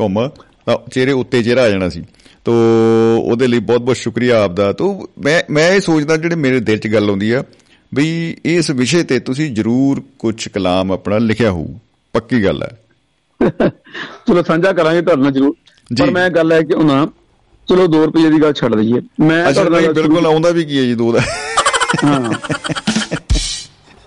ਘੁੰਮ 0.00 0.28
ਤਾਂ 0.66 0.90
ਚਿਹਰੇ 0.90 1.12
ਉੱਤੇ 1.12 1.42
ਚਿਹਰਾ 1.42 1.62
ਆ 1.62 1.68
ਜਾਣਾ 1.68 1.88
ਸੀ। 1.88 2.02
ਤੋ 2.44 2.52
ਉਹਦੇ 3.22 3.46
ਲਈ 3.46 3.58
ਬਹੁਤ 3.58 3.80
ਬਹੁਤ 3.80 3.96
ਸ਼ੁਕਰੀਆ 3.96 4.42
ਆਪਦਾ 4.42 4.72
ਤੋ 4.72 5.10
ਮੈਂ 5.24 5.42
ਮੈਂ 5.50 5.72
ਇਹ 5.72 5.80
ਸੋਚਦਾ 5.80 6.16
ਜਿਹੜੇ 6.16 6.36
ਮੇਰੇ 6.36 6.60
ਦਿਲ 6.60 6.78
'ਚ 6.78 6.88
ਗੱਲ 6.88 7.10
ਆਉਂਦੀ 7.10 7.30
ਆ 7.30 7.44
ਵੀ 7.94 8.36
ਇਸ 8.44 8.70
ਵਿਸ਼ੇ 8.70 9.02
ਤੇ 9.02 9.20
ਤੁਸੀਂ 9.20 9.54
ਜਰੂਰ 9.54 10.02
ਕੁਝ 10.18 10.48
ਕਲਾਮ 10.48 10.92
ਆਪਣਾ 10.92 11.18
ਲਿਖਿਆ 11.18 11.50
ਹੋਊ। 11.50 11.74
ਪੱਕੀ 12.12 12.44
ਗੱਲ 12.44 12.62
ਹੈ। 12.62 12.78
ਚਲੋ 14.26 14.42
ਸਾਂਝਾ 14.42 14.72
ਕਰਾਂਗੇ 14.72 15.02
ਤੁਹਾਡੇ 15.02 15.22
ਨਾਲ 15.22 15.32
ਜ਼ਰੂਰ। 15.32 15.56
ਪਰ 15.98 16.10
ਮੈਂ 16.10 16.30
ਗੱਲ 16.30 16.52
ਹੈ 16.52 16.62
ਕਿ 16.62 16.74
ਉਹਨਾਂ 16.74 17.06
ਚਲੋ 17.68 17.86
2 17.88 18.04
ਰੁਪਏ 18.04 18.30
ਦੀ 18.30 18.40
ਗੱਲ 18.42 18.52
ਛੱਡ 18.52 18.74
ਦਈਏ। 18.74 19.00
ਮੈਂ 19.20 19.52
ਤੁਹਾਡੇ 19.52 19.88
ਬਿਲਕੁਲ 19.92 20.26
ਆਉਂਦਾ 20.26 20.50
ਵੀ 20.50 20.64
ਕੀ 20.64 20.78
ਹੈ 20.78 20.82
ਜੀ 20.82 20.94
ਦੋ 20.94 21.12
ਦਾ। 21.12 21.20
ਹਾਂ। 22.04 22.32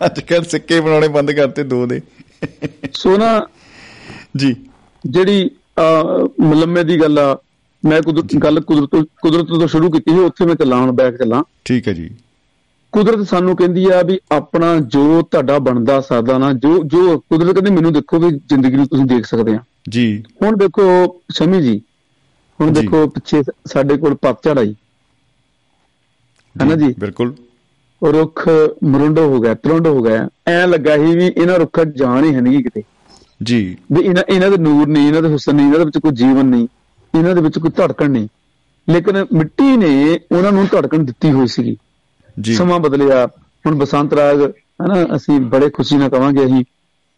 ਅੱਜ 0.05 0.19
ਕੱਲ 0.19 0.43
ਸਿੱਕੇ 0.43 0.79
ਬਣਾਉਣੇ 0.81 1.07
ਬੰਦ 1.07 1.31
ਕਰਤੇ 1.31 1.63
ਦੋ 1.63 1.85
ਦੇ। 1.85 2.01
ਸੋ 2.93 3.17
ਨਾ 3.17 3.29
ਜੀ। 4.37 4.55
ਜਿਹੜੀ 5.03 5.49
ਮਲੰਮੇ 6.41 6.83
ਦੀ 6.83 6.99
ਗੱਲ 7.01 7.19
ਆ 7.19 7.37
ਮੈਂ 7.83 8.01
ਕੁਦਰਤ 8.01 8.35
ਗੱਲ 8.43 8.59
ਕੁਦਰਤ 8.61 9.05
ਕੁਦਰਤ 9.21 9.47
ਤੋਂ 9.49 9.67
ਸ਼ੁਰੂ 9.67 9.89
ਕੀਤੀ 9.91 10.11
ਸੀ 10.11 10.19
ਉੱਥੇ 10.19 10.45
ਮੈਂ 10.45 10.55
ਚੱਲਾਂ 10.55 10.77
ਹੁਣ 10.77 10.91
ਬੈਕ 10.91 11.17
ਚੱਲਾਂ। 11.17 11.43
ਠੀਕ 11.65 11.87
ਹੈ 11.87 11.93
ਜੀ। 11.93 12.09
ਕੁਦਰਤ 12.93 13.27
ਸਾਨੂੰ 13.27 13.55
ਕਹਿੰਦੀ 13.55 13.85
ਆ 13.89 14.01
ਵੀ 14.01 14.17
ਆਪਣਾ 14.31 14.75
ਜੋ 14.87 15.21
ਤੁਹਾਡਾ 15.21 15.57
ਬਣਦਾ 15.59 15.99
ਸਾਦਾ 16.01 16.37
ਨਾ 16.37 16.51
ਜੋ 16.55 16.77
ਜੋ 16.83 17.17
ਕੁਦਰਤ 17.19 17.53
ਕਹਿੰਦੀ 17.53 17.71
ਮੈਨੂੰ 17.71 17.93
ਦੇਖੋ 17.93 18.19
ਵੀ 18.19 18.29
ਜ਼ਿੰਦਗੀ 18.31 18.75
ਨੂੰ 18.75 18.87
ਤੁਸੀਂ 18.87 19.05
ਦੇਖ 19.05 19.25
ਸਕਦੇ 19.25 19.53
ਆ। 19.53 19.59
ਜੀ। 19.89 20.23
ਹੁਣ 20.41 20.57
ਦੇਖੋ 20.57 20.83
ਸ਼ਮੀ 21.33 21.61
ਜੀ 21.61 21.81
ਹੁਣ। 22.61 22.73
ਦੇਖੋ 22.73 23.07
ਪਿੱਛੇ 23.07 23.43
ਸਾਡੇ 23.67 23.97
ਕੋਲ 23.97 24.15
ਪਤਝੜ 24.15 24.59
ਆਈ 24.59 24.75
ਹੈ 26.55 26.65
ਨਾ 26.65 26.75
ਜੀ? 26.75 26.95
ਬਿਲਕੁਲ। 26.99 27.35
ਰੁੱਖ 28.01 28.49
ਮਰੁੰਡੋ 28.83 29.21
ਹੋ 29.27 29.39
ਗਿਆ 29.39 29.53
ਤਰੁੰਡ 29.53 29.87
ਹੋ 29.87 30.01
ਗਿਆ। 30.01 30.29
ਐ 30.47 30.67
ਲੱਗਾ 30.67 30.95
ਸੀ 30.97 31.15
ਵੀ 31.15 31.27
ਇਹਨਾਂ 31.27 31.59
ਰੁੱਖਾਂ 31.59 31.85
ਜਾਨ 31.85 32.23
ਹੀ 32.23 32.35
ਹੈ 32.35 32.41
ਨਹੀਂ 32.41 32.63
ਕਿਤੇ। 32.63 32.83
ਜੀ। 33.43 33.77
ਵੀ 33.91 34.01
ਇਹਨਾਂ 34.01 34.23
ਇਹਨਾਂ 34.29 34.49
ਦੇ 34.49 34.57
ਨੂਰ 34.57 34.87
ਨਹੀਂ 34.87 35.07
ਇਹਨਾਂ 35.07 35.21
ਦੇ 35.21 35.27
ਹੁਸਨ 35.27 35.55
ਨਹੀਂ 35.55 35.65
ਇਹਨਾਂ 35.65 35.79
ਦੇ 35.79 35.85
ਵਿੱਚ 35.85 35.97
ਕੋਈ 35.97 36.11
ਜੀਵਨ 36.11 36.45
ਨਹੀਂ 36.45 36.67
ਇਹਨਾਂ 37.19 37.35
ਦੇ 37.35 37.41
ਵਿੱਚ 37.41 37.59
ਕੋਈ 37.59 37.71
ਧੜਕਣ 37.71 38.09
ਨਹੀਂ। 38.11 38.27
ਲੇਕਿਨ 38.89 39.25
ਮਿੱਟੀ 39.33 39.77
ਨੇ 39.77 40.19
ਉਹਨਾਂ 40.31 40.51
ਨੂੰ 40.51 40.67
ਧੜਕਣ 40.71 40.99
ਦਿੱਤੀ 40.99 41.31
ਹੋਈ 41.31 41.47
ਸੀਗੀ। 41.47 41.77
ਜੀ। 42.39 42.53
ਸਮਾਂ 42.55 42.79
ਬਦਲਿਆ। 42.79 43.27
ਹੁਣ 43.65 43.75
ਬਸੰਤ 43.75 44.13
ਰਾਗ 44.13 44.41
ਹਨਾ 44.51 45.15
ਅਸੀਂ 45.15 45.39
ਬੜੇ 45.39 45.69
ਖੁਸ਼ੀ 45.69 45.97
ਨਾਲ 45.97 46.09
ਕਵਾਂਗੇ 46.09 46.45
ਅਸੀਂ। 46.45 46.63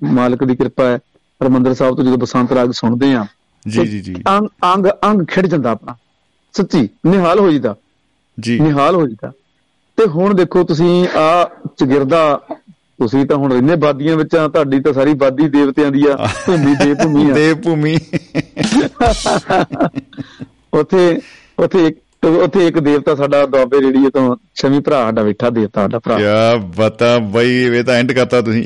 ਮਾਲਕ 0.02 0.44
ਦੀ 0.44 0.56
ਕਿਰਪਾ 0.56 0.84
ਹੈ। 0.84 1.00
ਹਰਮੰਦਰ 1.42 1.74
ਸਾਹਿਬ 1.74 1.96
ਤੋਂ 1.96 2.04
ਜਦੋਂ 2.04 2.18
ਬਸੰਤ 2.18 2.52
ਰਾਗ 2.52 2.72
ਸੁਣਦੇ 2.72 3.14
ਆ 3.14 3.26
ਜੀ 3.66 3.86
ਜੀ 3.88 4.00
ਜੀ। 4.02 4.16
ਅੰਗ 4.30 4.48
ਅੰਗ 4.74 4.86
ਅੰਗ 5.06 5.26
ਖਿੜ 5.28 5.46
ਜਾਂਦਾ 5.48 5.72
ਆਪਣਾ। 5.72 5.96
ਸੱਚੀ 6.56 6.88
ਨਿਹਾਲ 7.06 7.40
ਹੋ 7.40 7.52
ਜਾਂਦਾ 7.52 7.76
ਜੀ। 8.38 8.60
ਨਿਹਾਲ 8.60 8.96
ਹੋ 8.96 9.08
ਜਾਂਦਾ 9.08 9.32
ਤੇ 9.98 10.06
ਹੁਣ 10.10 10.34
ਦੇਖੋ 10.36 10.64
ਤੁਸੀਂ 10.64 11.08
ਆ 11.18 11.50
ਚਗਿਰਦਾ 11.80 12.40
ਤੁਸੀਂ 12.98 13.26
ਤਾਂ 13.26 13.38
ਹੁਣ 13.38 13.52
ਰਹਿੰਦੇ 13.52 13.76
ਬਾਦੀਆਂ 13.76 14.16
ਵਿੱਚ 14.18 14.36
ਆ 14.36 14.48
ਤੁਹਾਡੀ 14.48 14.80
ਤਾਂ 14.80 14.94
ਸਾਰੀ 14.94 15.14
ਬਾਦੀ 15.24 15.48
ਦੇਵਤਿਆਂ 15.50 15.92
ਦੀ 15.92 16.06
ਆ 16.08 16.16
ਭੂਮੀ 16.46 16.76
ਦੇ 16.76 16.94
ਭੂਮੀ 16.94 17.30
ਆ। 17.30 17.34
ਦੇਵ 17.34 17.62
ਭੂਮੀ 17.62 17.98
ਉੱਥੇ 20.74 21.20
ਉੱਥੇ 21.60 21.86
ਇੱਕ 21.88 22.00
ਉੱਥੇ 22.26 22.68
ਇੱਕ 22.68 22.80
ਦੇਵਤਾ 22.80 23.16
ਸਾਡਾ 23.16 23.46
ਦੁਆਬੇ 23.46 23.80
ਰੇਡੀਓ 23.82 24.10
ਤੋਂ 24.10 24.36
ਸ਼ਮੀ 24.56 24.80
ਭਰਾ 24.80 25.02
ਸਾਡਾ 25.04 25.24
ਬੈਠਾ 25.24 25.50
ਦੇਵਤਾ 25.50 25.82
ਸਾਡਾ 25.82 26.00
ਭਰਾ। 26.00 26.18
ਕਿਆ 26.18 26.56
ਬਤਾ 26.78 27.18
ਬਈ 27.34 27.58
ਇਹ 27.64 27.84
ਤਾਂ 27.84 27.96
ਐਂਡ 27.96 28.12
ਕਰਤਾ 28.12 28.42
ਤੁਸੀਂ। 28.42 28.64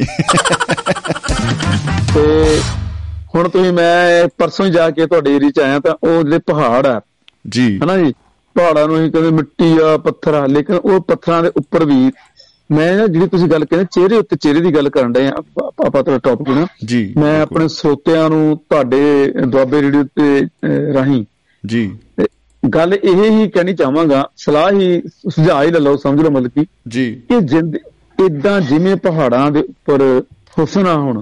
ਤੇ 2.14 2.60
ਹੁਣ 3.36 3.50
ਤੁਸੀਂ 3.50 3.74
ਮੈਂ 3.74 4.28
ਪਰਸੋਂ 4.38 4.66
ਹੀ 4.66 4.72
ਜਾ 4.72 4.90
ਕੇ 4.90 5.08
ਤੁਹਾਡੇ 5.08 5.36
ਏਰੀਆ 5.36 5.50
ਚ 5.50 5.60
ਆਇਆ 5.60 5.80
ਤਾਂ 5.80 5.96
ਉਹ 6.04 6.24
ਜਿਹੜੇ 6.24 6.38
ਪਹਾੜ 6.38 6.88
ਆ 6.88 7.02
ਜੀ। 7.50 7.80
ਹਨਾ 7.84 7.98
ਜੀ? 7.98 8.14
ਪਹਾੜਾਂ 8.54 8.88
ਨੂੰ 8.88 9.04
ਹੀ 9.04 9.12
ਕਹਿੰਦੇ 9.12 9.32
ਮਿੱਟੀ 9.32 9.78
ਆ 9.84 9.98
ਪੱਥਰ 9.98 10.34
ਆ 10.34 10.46
ਲੇਕਿਨ 10.46 10.76
ਉਹ 10.76 11.02
ਪੱਥਰਾਂ 11.02 11.44
ਦੇ 11.44 11.52
ਉੱਪਰ 11.58 11.86
ਵੀ 11.86 12.12
ਮੈਂ 12.72 12.98
ਨਾ 12.98 13.08
ਜਿਹੜੀ 13.08 13.28
ਤੁਸੀਂ 13.28 13.48
ਗੱਲ 13.48 13.66
ਕਹਿੰਦੇ 13.66 13.86
ਚਿਹਰੇ 13.92 14.18
ਉੱਤੇ 14.18 14.36
ਚਿਹਰੇ 14.36 14.62
ਦੀ 14.62 14.76
ਗੱਲ 14.76 14.90
ਕਰਨ 14.90 15.14
ਡਏ 15.14 15.28
ਆ 15.28 15.32
ਆਪਾਂ 15.86 16.04
ਤੁਹਾਡਾ 16.04 16.18
ਟੌਪਿਕ 16.18 16.50
ਨਾ। 16.50 16.68
ਜੀ 16.86 17.14
ਮੈਂ। 17.18 17.42
ਆਪਣੇ 17.42 17.68
ਸਰੋਤਿਆਂ 17.68 18.30
ਨੂੰ 18.30 18.58
ਤੁਹਾਡੇ 18.70 19.34
ਦੁਆਬੇ 19.48 19.82
ਰੇਡੀਓ 19.82 20.04
ਤੇ 20.04 20.48
ਰਾਹੀਂ 20.94 21.26
ਜੀ। 21.66 21.98
ਤੇ 22.18 22.26
ਗੱਲ 22.70 22.94
ਇਹ 22.94 23.32
ਹੀ 23.32 23.50
ਕਹਿਣੀ 23.50 23.74
ਚਾਹਾਂਗਾ 23.74 24.30
ਸਲਾਹ 24.38 24.72
ਹੀ 24.72 25.02
ਸੁਝਾਅ 25.30 25.64
ਹੀ 25.64 25.72
ਲੈ 25.72 25.80
ਲਓ 25.80 25.96
ਸਮਝ 25.96 26.22
ਲਓ 26.22 26.30
ਮਤਲਬ 26.30 26.52
ਕਿ। 26.56 26.66
ਜੀ। 26.88 27.22
ਇਹ 27.32 27.42
ਜਿੰਦ 27.42 27.76
ਇਦਾਂ 28.26 28.62
ਜਿਵੇਂ 28.62 28.96
ਪਹਾੜਾਂ 28.96 29.52
ਦੇ 29.52 29.60
ਉੱਪਰ 29.60 30.24
ਹੁਸਨਾ 30.60 30.94
ਹੁਣ 30.94 31.22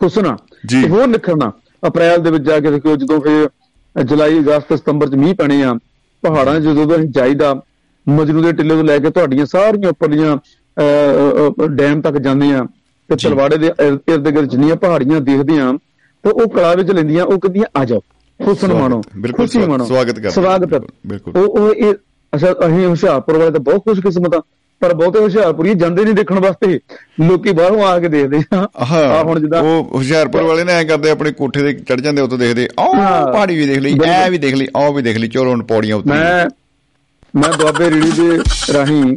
ਹੁਸਨਾ 0.00 0.36
ਜੀ। 0.66 0.82
ਤੇ 0.82 0.88
ਹੋਰ 0.88 1.06
ਨਿਖਰਨਾ 1.06 1.50
ਅਪ੍ਰੈਲ 1.82 2.22
ਦੇ 2.22 2.30
ਵਿੱਚ 2.30 2.44
ਜਾ 2.44 2.58
ਕੇ 2.60 2.70
ਦੇਖਿਓ 2.70 2.96
ਜਦੋਂ 2.96 3.20
ਫਿਰ 3.20 4.04
ਜੁਲਾਈ 4.04 4.38
ਅਗਸਤ 4.38 4.72
ਸਤੰਬਰ 4.74 5.08
ਚ 5.08 5.14
ਮੀਂਹ 5.14 5.34
ਪੈਣੇ 5.34 5.62
ਆ 5.62 5.74
ਪਹਾੜਾਂ 6.22 6.58
ਜਦੋਂ 6.60 6.86
ਅਸੀਂ 6.96 7.08
ਜਾਈਦਾ 7.10 7.54
ਮਜਨੂ 8.06 8.42
ਦੇ 8.42 8.52
ਟਿੱਲੇ 8.52 8.74
ਤੋਂ 8.74 8.84
ਲੈ 8.84 8.98
ਕੇ 8.98 9.10
ਤੁਹਾਡੀਆਂ 9.10 9.46
ਸਾਰੀਆਂ 9.46 9.90
ਉੱਪਰਲੀਆਂ 9.90 10.36
ਡੈਮ 11.70 12.00
ਤੱਕ 12.00 12.16
ਜਾਂਦੇ 12.18 12.52
ਆ 12.52 12.64
ਤੇ 13.10 13.16
ਜੀ। 13.16 13.28
ਤਲਵਾੜੇ 13.28 13.56
ਦੇ 13.56 13.66
ਇਰ- 13.66 13.98
ਇਰਦ 14.08 14.28
ਗਿਰਦ 14.28 14.48
ਜਿੰਨੀਆਂ 14.48 14.76
ਪਹਾੜੀਆਂ 14.76 15.20
ਦੇਖਦੇ 15.20 15.58
ਆ 15.60 15.72
ਤੇ 16.24 16.30
ਉਹ 16.30 16.48
ਕਲਾ 16.48 16.74
ਵਿੱਚ 16.74 16.90
ਲੈਂਦੀਆਂ 16.90 17.24
ਉਹ 17.24 17.38
ਕਹਿੰਦੀਆਂ 17.38 17.66
ਆ 17.76 17.84
ਜਾਓ 17.84 18.00
ਹੁਸਨ 18.40 18.72
ਮਾਣੋ 18.72 19.00
ਖੁਸ਼ੀ 19.36 19.58
ਮਾਣੋ 19.66 19.84
ਸਵਾਗਤ 19.84 20.14
ਕਰਦੇ 20.14 20.30
ਸਵਾਗਤ 20.30 20.74
ਬਿਲਕੁਲ। 21.06 21.36
ਉਹ 21.36 21.58
ਉਹ 21.60 21.72
ਇਹ 21.74 21.94
ਅੱਛਾ 22.32 22.52
ਅਸੀਂ 22.66 22.86
ਹੁਸ਼ਿਆਰਪੁਰ 22.86 23.36
ਵਾਲੇ 23.36 23.50
ਤਾਂ 23.50 23.60
ਬਹੁਤ 23.60 23.84
ਖੁਸ਼ਕਿਸਮਤ 23.84 24.34
ਆ 24.34 24.40
ਪਰ 24.80 24.92
ਬਹੁਤੇ 24.94 25.18
ਹੁਸ਼ਿਆਰਪੁਰੀ 25.18 25.74
ਜਾਂਦੇ 25.74 26.04
ਨਹੀਂ 26.04 26.14
ਦੇਖਣ 26.14 26.38
ਵਾਸਤੇ 26.40 26.78
ਲੋਕੀ 27.20 27.52
ਬਾਹਰੋਂ 27.52 27.82
ਆ 27.84 27.98
ਕੇ 27.98 28.08
ਦੇਖਦੇ 28.08 28.38
ਆ 28.54 28.66
ਆ 28.84 29.22
ਹੁਣ 29.22 29.40
ਜਿੱਦਾਂ 29.40 29.62
ਉਹ 29.62 29.90
ਹੁਸ਼ਿਆਰਪੁਰ 29.94 30.42
ਵਾਲੇ 30.42 30.64
ਨੇ 30.64 30.72
ਐ 30.72 30.84
ਕਰਦੇ 30.84 31.10
ਆਪਣੇ 31.10 31.32
ਕੋਠੇ 31.32 31.62
ਤੇ 31.62 31.72
ਚੜ 31.72 32.00
ਜਾਂਦੇ 32.00 32.22
ਉੱਤੇ 32.22 32.36
ਦੇਖਦੇ 32.36 32.68
ਆਹ। 32.80 32.92
ਪਹਾੜੀ 33.32 33.56
ਵੀ 33.56 33.66
ਦੇਖ 33.66 33.78
ਲਈ 33.78 33.98
ਐ। 34.06 34.28
ਵੀ 34.30 34.38
ਦੇਖ 34.38 34.54
ਲਈ 34.54 34.66
ਆਹ 34.76 34.92
ਵੀ 34.92 35.02
ਦੇਖ 35.02 35.16
ਲਈ 35.16 35.28
ਚਲੋ 35.28 35.50
ਹੁਣ 35.50 35.62
ਪੌੜੀਆਂ 35.62 35.96
ਉੱਤੇ 35.96 36.10
ਮੈਂ 36.10 36.46
ਮੈਂ 37.34 37.52
ਦੁਆਬੇ 37.52 37.90
ਰੇਡੀ 37.90 38.10
ਦੇ 38.10 38.38
ਰਾਹੀਂ 38.72 39.16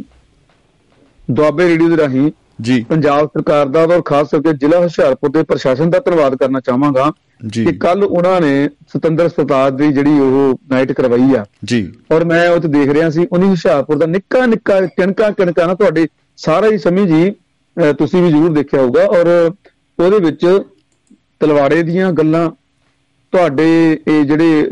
ਦੁਆਬੇ 1.30 1.68
ਰੇਡੀ 1.68 1.88
ਦੇ 1.88 1.96
ਰਾਹੀਂ 1.96 2.30
ਜੀ 2.60 2.82
ਪੰਜਾਬ 2.84 3.26
ਸਰਕਾਰ 3.26 3.66
ਦਾ 3.66 3.80
ਔਰ 3.84 4.02
ਖਾਸ 4.02 4.28
ਕਰਕੇ 4.30 4.52
ਜ਼ਿਲ੍ਹਾ 4.52 4.80
ਹੁਸ਼ਿਆਰਪੁਰ 4.80 5.30
ਦੇ 5.30 5.42
ਪ੍ਰਸ਼ਾਸਨ 5.42 5.90
ਦਾ 5.90 5.98
ਧੰਨਵਾਦ 5.98 6.34
ਕਰਨਾ 6.36 6.60
ਚਾਹਾਂਗਾ 6.60 7.12
ਜੀ। 7.40 7.64
ਕਿ 7.64 7.72
ਕੱਲ 7.72 8.04
ਉਹਨਾਂ 8.04 8.40
ਨੇ 8.40 8.68
ਸੁਤੰਦਰ 8.88 9.28
ਸਰਤਾਜ 9.28 9.74
ਦੀ 9.74 9.92
ਜਿਹੜੀ 9.92 10.18
ਉਹ 10.20 10.58
ਨਾਈਟ 10.70 10.92
ਕਰਵਾਈ 10.92 11.34
ਆ। 11.34 11.44
ਜੀ। 11.64 11.92
ਔਰ 12.12 12.24
ਮੈਂ 12.24 12.48
ਉਹ 12.50 12.60
ਤੇ 12.60 12.68
ਦੇਖ 12.68 12.88
ਰਿਹਾ 12.88 13.10
ਸੀ 13.10 13.26
ਉਹਨੇ 13.32 13.46
ਹੁਸ਼ਿਆਰਪੁਰ 13.46 13.98
ਦਾ 13.98 14.06
ਨਿੱਕਾ 14.06 14.44
ਨਿੱਕਾ 14.46 14.80
ਕਿਣਕਾ 14.80 15.30
ਕਿਣਕਾ 15.30 15.66
ਨਾ 15.66 15.74
ਤੁਹਾਡੇ 15.74 16.06
ਸਾਰਾ 16.38 16.68
ਹੀ 16.68 16.78
ਸਮੀ 16.78 17.06
ਜੀ 17.06 17.30
ਤੁਸੀਂ 17.98 18.22
ਵੀ 18.22 18.28
ਜ਼ਰੂਰ 18.28 18.52
ਦੇਖਿਆ 18.52 18.80
ਹੋਊਗਾ। 18.80 19.04
ਔਰ 19.04 19.28
ਉਹਦੇ 19.98 20.18
ਵਿੱਚ 20.18 20.46
ਤਲਵਾੜੇ 21.40 21.82
ਦੀਆਂ 21.82 22.12
ਗੱਲਾਂ 22.12 22.50
ਤੁਹਾਡੇ 23.32 23.66
ਇਹ 24.08 24.24
ਜਿਹੜੇ 24.24 24.66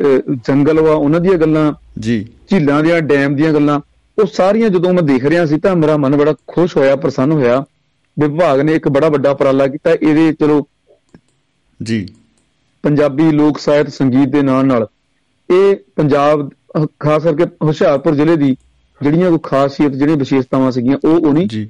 ਜੰਗਲ 0.49 0.81
ਵਾ 0.81 0.95
ਉਹਨਾਂ 0.95 1.21
ਦੀਆਂ 1.21 1.39
ਗੱਲਾਂ 1.39 1.73
ਜੀ। 2.01 2.25
ਝੀਲਾਂ 2.51 2.83
ਦੀਆਂ 2.83 3.01
ਡੈਮ 3.03 3.35
ਦੀਆਂ 3.37 3.53
ਗੱਲਾਂ 3.53 3.81
ਉਹ 4.19 4.27
ਸਾਰੀਆਂ 4.27 4.69
ਜਦੋਂ 4.69 4.93
ਮੈਂ 4.95 5.03
ਦੇਖ 5.03 5.25
ਰਿਹਾ 5.25 5.45
ਸੀ 5.47 5.59
ਤਾਂ 5.59 5.75
ਮੇਰਾ 5.77 5.97
ਮਨ 5.97 6.17
ਬੜਾ 6.17 6.35
ਖੁਸ਼ 6.49 6.77
ਹੋਇਆ 6.77 6.97
ਪ੍ਰਸੰਨ 6.97 7.33
ਹੋਇਆ। 7.33 7.65
ਵਿਭਾਗ 8.17 8.61
ਨੇ 8.61 8.75
ਇੱਕ 8.75 8.89
ਬੜਾ 8.89 9.09
ਵੱਡਾ 9.09 9.31
ਉਪਰਾਲਾ 9.31 9.67
ਕੀਤਾ 9.67 9.93
ਇਹਦੇ 9.93 10.33
ਚਲੋ 10.33 10.67
ਜੀ। 11.81 12.07
ਪੰਜਾਬੀ 12.83 13.31
ਲੋਕ 13.31 13.59
ਸਾਹਿਤ 13.59 13.89
ਸੰਗੀਤ 13.89 14.29
ਦੇ 14.29 14.43
ਨਾਲ 14.43 14.67
ਨਾਲ 14.67 14.87
ਇਹ 15.51 15.77
ਪੰਜਾਬ 15.97 16.51
ਖਾਸ 16.99 17.23
ਕਰਕੇ 17.23 17.45
ਹੁਸ਼ਿਆਰਪੁਰ 17.45 18.15
ਜ਼ਿਲ੍ਹੇ 18.15 18.37
ਦੀ 18.37 18.57
ਜਿਹੜੀਆਂ 19.03 19.31
ਕੋਈ 19.31 19.39
ਖਾਸੀਅਤ 19.43 19.93
ਜਿਹੜੀਆਂ 19.93 20.17
ਵਿਸ਼ੇਸ਼ਤਾਵਾਂ 20.17 20.73
ਸੀਗੀਆਂ 20.73 20.99
ਉਹ 21.05 21.17
ਉਹਨੀ 21.17 21.69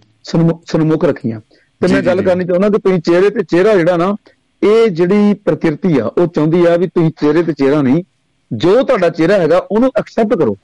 ਸਨਮੁਖ 0.66 1.04
ਰੱਖੀਆਂ। 1.04 1.40
ਤੇ 1.80 1.92
ਮੈਂ 1.92 2.02
ਗੱਲ। 2.02 2.22
ਕਰਨੀ 2.22 2.44
ਚਾਹੁੰਦਾ 2.44 2.68
ਕਿ 2.68 2.78
ਤੁਸੀਂ 2.78 2.98
ਚਿਹਰੇ 2.98 3.30
ਤੇ 3.30 3.42
ਚਿਹਰਾ 3.42 3.74
ਜਿਹੜਾ 3.74 3.96
ਨਾ 3.96 4.16
ਇਹ 4.62 4.88
ਜਿਹੜੀ 4.88 5.34
ਪ੍ਰਕਿਰਤੀ 5.34 5.98
ਆ 5.98 6.06
ਉਹ 6.06 6.26
ਚਾਹੁੰਦੀ 6.26 6.66
ਆ 6.66 6.76
ਵੀ 6.76 6.86
ਤੁਸੀਂ 6.86 7.10
ਚਿਹਰੇ 7.10 7.42
ਤੇ 7.42 7.52
ਚਿਹਰਾ 7.52 7.82
ਨਹੀਂ 7.82 8.04
ਜੋ 8.52 8.82
ਤੁਹਾਡਾ 8.82 9.08
ਚਿਹਰਾ 9.08 9.34
ਹੈਗਾ 9.34 9.66
ਉਹਨੂੰ 9.70 9.90
ਐਕਸੈਪਟ 9.98 10.34
ਕਰੋ। 10.34 10.56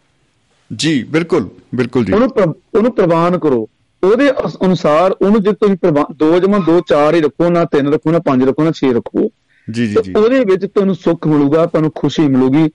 ਜੀ 0.77 1.03
ਬਿਲਕੁਲ 1.03 1.49
ਬਿਲਕੁਲ 1.75 2.05
ਜੀ। 2.05 2.13
ਉਹਨੂੰ 2.13 2.29
ਉਹਨੂੰ 2.75 2.95
ਪ੍ਰਵਾਨ 2.95 3.39
ਕਰੋ। 3.39 3.69
ਉਹਦੇ 4.05 4.31
ਅਨੁਸਾਰ 4.65 5.13
ਉਹਨੂੰ 5.13 5.43
ਜੇ 5.43 5.53
ਤੁਸੀਂ 5.53 5.77
ਪ੍ਰਵਾਨ 5.77 6.05
ਦੋ 6.13 6.39
ਜਮਾ 6.39 6.59
ਦੋ 6.59 6.81
ਚਾਰ 6.81 7.15
ਹੀ 7.15 7.21
ਰੱਖੋ 7.21 7.51
ਨਾ 7.51 7.65
ਤਿੰਨ 7.65 7.93
ਰੱਖੋ 7.93 8.11
ਨਾ 8.11 8.19
ਪੰਜ 8.19 8.45
ਰੱਖੋ 8.45 8.63
ਨਾ 8.63 8.71
ਛੇ 8.71 8.93
ਰੱਖੋ 8.93 9.31
ਜੀ 9.73 9.87
ਜੀ 9.87 9.95
ਜੀ। 10.05 10.13
ਉਹਦੇ 10.17 10.45
ਵਿੱਚ 10.45 10.67
ਤੁਹਾਨੂੰ 10.67 10.95
ਸੁੱਖ 10.95 11.27
ਮਿਲੂਗਾ 11.27 11.67
ਤੁਹਾਨੂੰ 11.67 11.93
ਖੁਸ਼ੀ 11.95 12.29
ਮਿਲੂਗੀ 12.29 12.69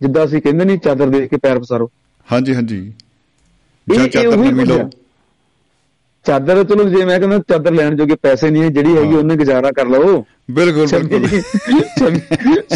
ਜਿੱਦਾਂ 0.00 0.24
ਅਸੀਂ 0.24 0.42
ਕਹਿੰਦੇ 0.42 0.64
ਨਹੀਂ 0.64 0.78
ਚਾਦਰ 0.78 1.06
ਦੇਖ 1.06 1.30
ਕੇ 1.30 1.36
ਪੈਰ 1.36 1.58
ਪਸਾਰੋ। 1.58 1.90
ਹਾਂਜੀ 2.32 2.54
ਹਾਂਜੀ। 2.54 2.92
ਜਾਂ 3.94 4.08
ਚਾਦਰ 4.08 4.80
ਆ। 4.80 4.90
ਚਾਦਰ 6.26 6.64
ਚਲੋ 6.64 6.84
ਜੇ 6.84 7.04
ਮੈਂ 7.04 7.18
ਕਹਿੰਦਾ 7.18 7.38
ਚਾਦਰ 7.38 7.72
ਲੈਣ 7.72 7.96
ਜੋਗੇ 7.96 8.14
ਪੈਸੇ 8.14 8.50
ਨਹੀਂ 8.50 8.62
ਹੈ 8.62 8.68
ਜਿਹੜੀ 8.68 8.96
ਹੈਗੀ 8.96 9.14
ਉਹਨੇ 9.14 9.36
ਗੁਜ਼ਾਰਾ 9.36 9.70
ਕਰ 9.70 9.86
ਲਓ। 9.86 10.24
ਬਿਲਕੁਲ 10.50 10.86
ਬਿਲਕੁਲ। 10.86 11.28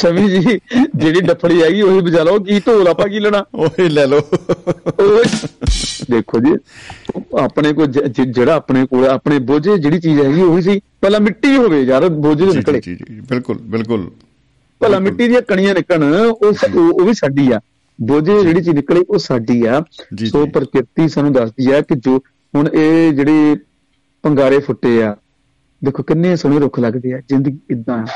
ਸ਼ਮੀ- 0.01 0.29
ਜੀ 0.29 0.61
ਜਿਹੜੀ 0.97 1.21
ਡੱਫੜੀ 1.21 1.63
ਹੈਗੀ 1.63 1.83
ਉਹੀ 1.83 2.01
ਬਜਾ 2.01 2.23
ਲਓ 2.23 2.39
ਕੀ 2.39 2.61
ਢੋਲ 2.61 2.89
ਆਪਾਂ 2.89 3.09
ਕੀ 3.09 3.21
ਲੈਣਾ? 3.21 3.45
ਉਹੀ 3.55 3.89
ਲੈ 3.89 4.07
ਲਓ। 4.07 4.21
ਦੇਖੋ 6.11 6.39
ਜੀ 6.41 6.55
ਆਪਣੇ 7.39 7.73
ਕੋਲ 7.73 7.87
ਜਿਹੜਾ 7.87 8.55
ਆਪਣੇ 8.55 8.87
ਕੋਲ 8.87 9.07
ਆਪਣੇ 9.07 9.39
ਬੋਝੇ 9.39 9.79
ਜਿਹੜੀ 9.79 10.01
ਚੀਜ਼ 10.01 10.21
ਹੈਗੀ 10.21 10.43
ਉਹੀ 10.43 10.63
ਸੀ। 10.63 10.81
ਪਹਿਲਾਂ 11.05 11.21
ਮਿੱਟੀ 11.21 11.57
ਹੋਵੇ 11.57 11.83
ਯਾਰ 11.83 12.09
ਬੋਝੇ 12.09 12.47
ਤੋਂ 12.47 12.55
ਨਿਕਲੇ। 12.55 12.81
ਜੀ 12.81 12.95
ਜੀ 12.95 13.21
ਬਿਲਕੁਲ 13.21 13.59
ਬਿਲਕੁਲ। 13.59 14.11
ਭਲਾ 14.81 14.99
ਮਿੱਟੀ 14.99 15.29
ਦੀਆਂ 15.29 15.43
ਕਣੀਆਂ 15.43 15.75
ਨਿਕਲਣ 15.75 16.15
ਉਹ 16.15 16.39
ਉਹ 16.75 16.93
ਉਹ 16.93 17.07
ਵੀ 17.07 17.15
ਸਾਡੀ 17.15 17.53
ਆ। 17.53 17.61
ਬੋਝੇ 18.01 18.43
ਜਿਹੜੀ 18.43 18.55
ਚੀਜ਼ 18.55 18.77
ਨਿਕਲੇ 18.77 19.05
ਉਹ 19.11 19.19
ਸਾਡੀ 19.19 19.67
ਆ। 19.67 19.85
ਸੋ। 20.25 20.47
ਪ੍ਰਕਿਰਤੀ 20.47 21.09
ਸਾਨੂੰ 21.09 21.33
ਦੱਸਦੀ 21.33 21.71
ਆ 21.71 21.81
ਕਿ 21.81 21.95
ਜੋ 21.95 22.19
ਹੁਣ 22.57 22.69
ਇਹ 22.75 23.13
ਜਿਹੜੇ 23.13 23.57
ਪੰਗਾਰੇ 24.23 24.59
ਫੁੱਟੇ 24.59 25.03
ਆ 25.03 25.17
ਦੇਖੋ 25.85 26.03
ਕਿੰਨੇ 26.03 26.37
ਸੋਹਣੇ 26.37 26.59
ਰੁੱਖ 26.59 26.79
ਲੱਗਦੇ 26.81 27.13
ਆ 27.13 27.21
ਜ਼ਿੰਦਗੀ 27.29 27.59
ਇਦਾਂ 27.71 28.07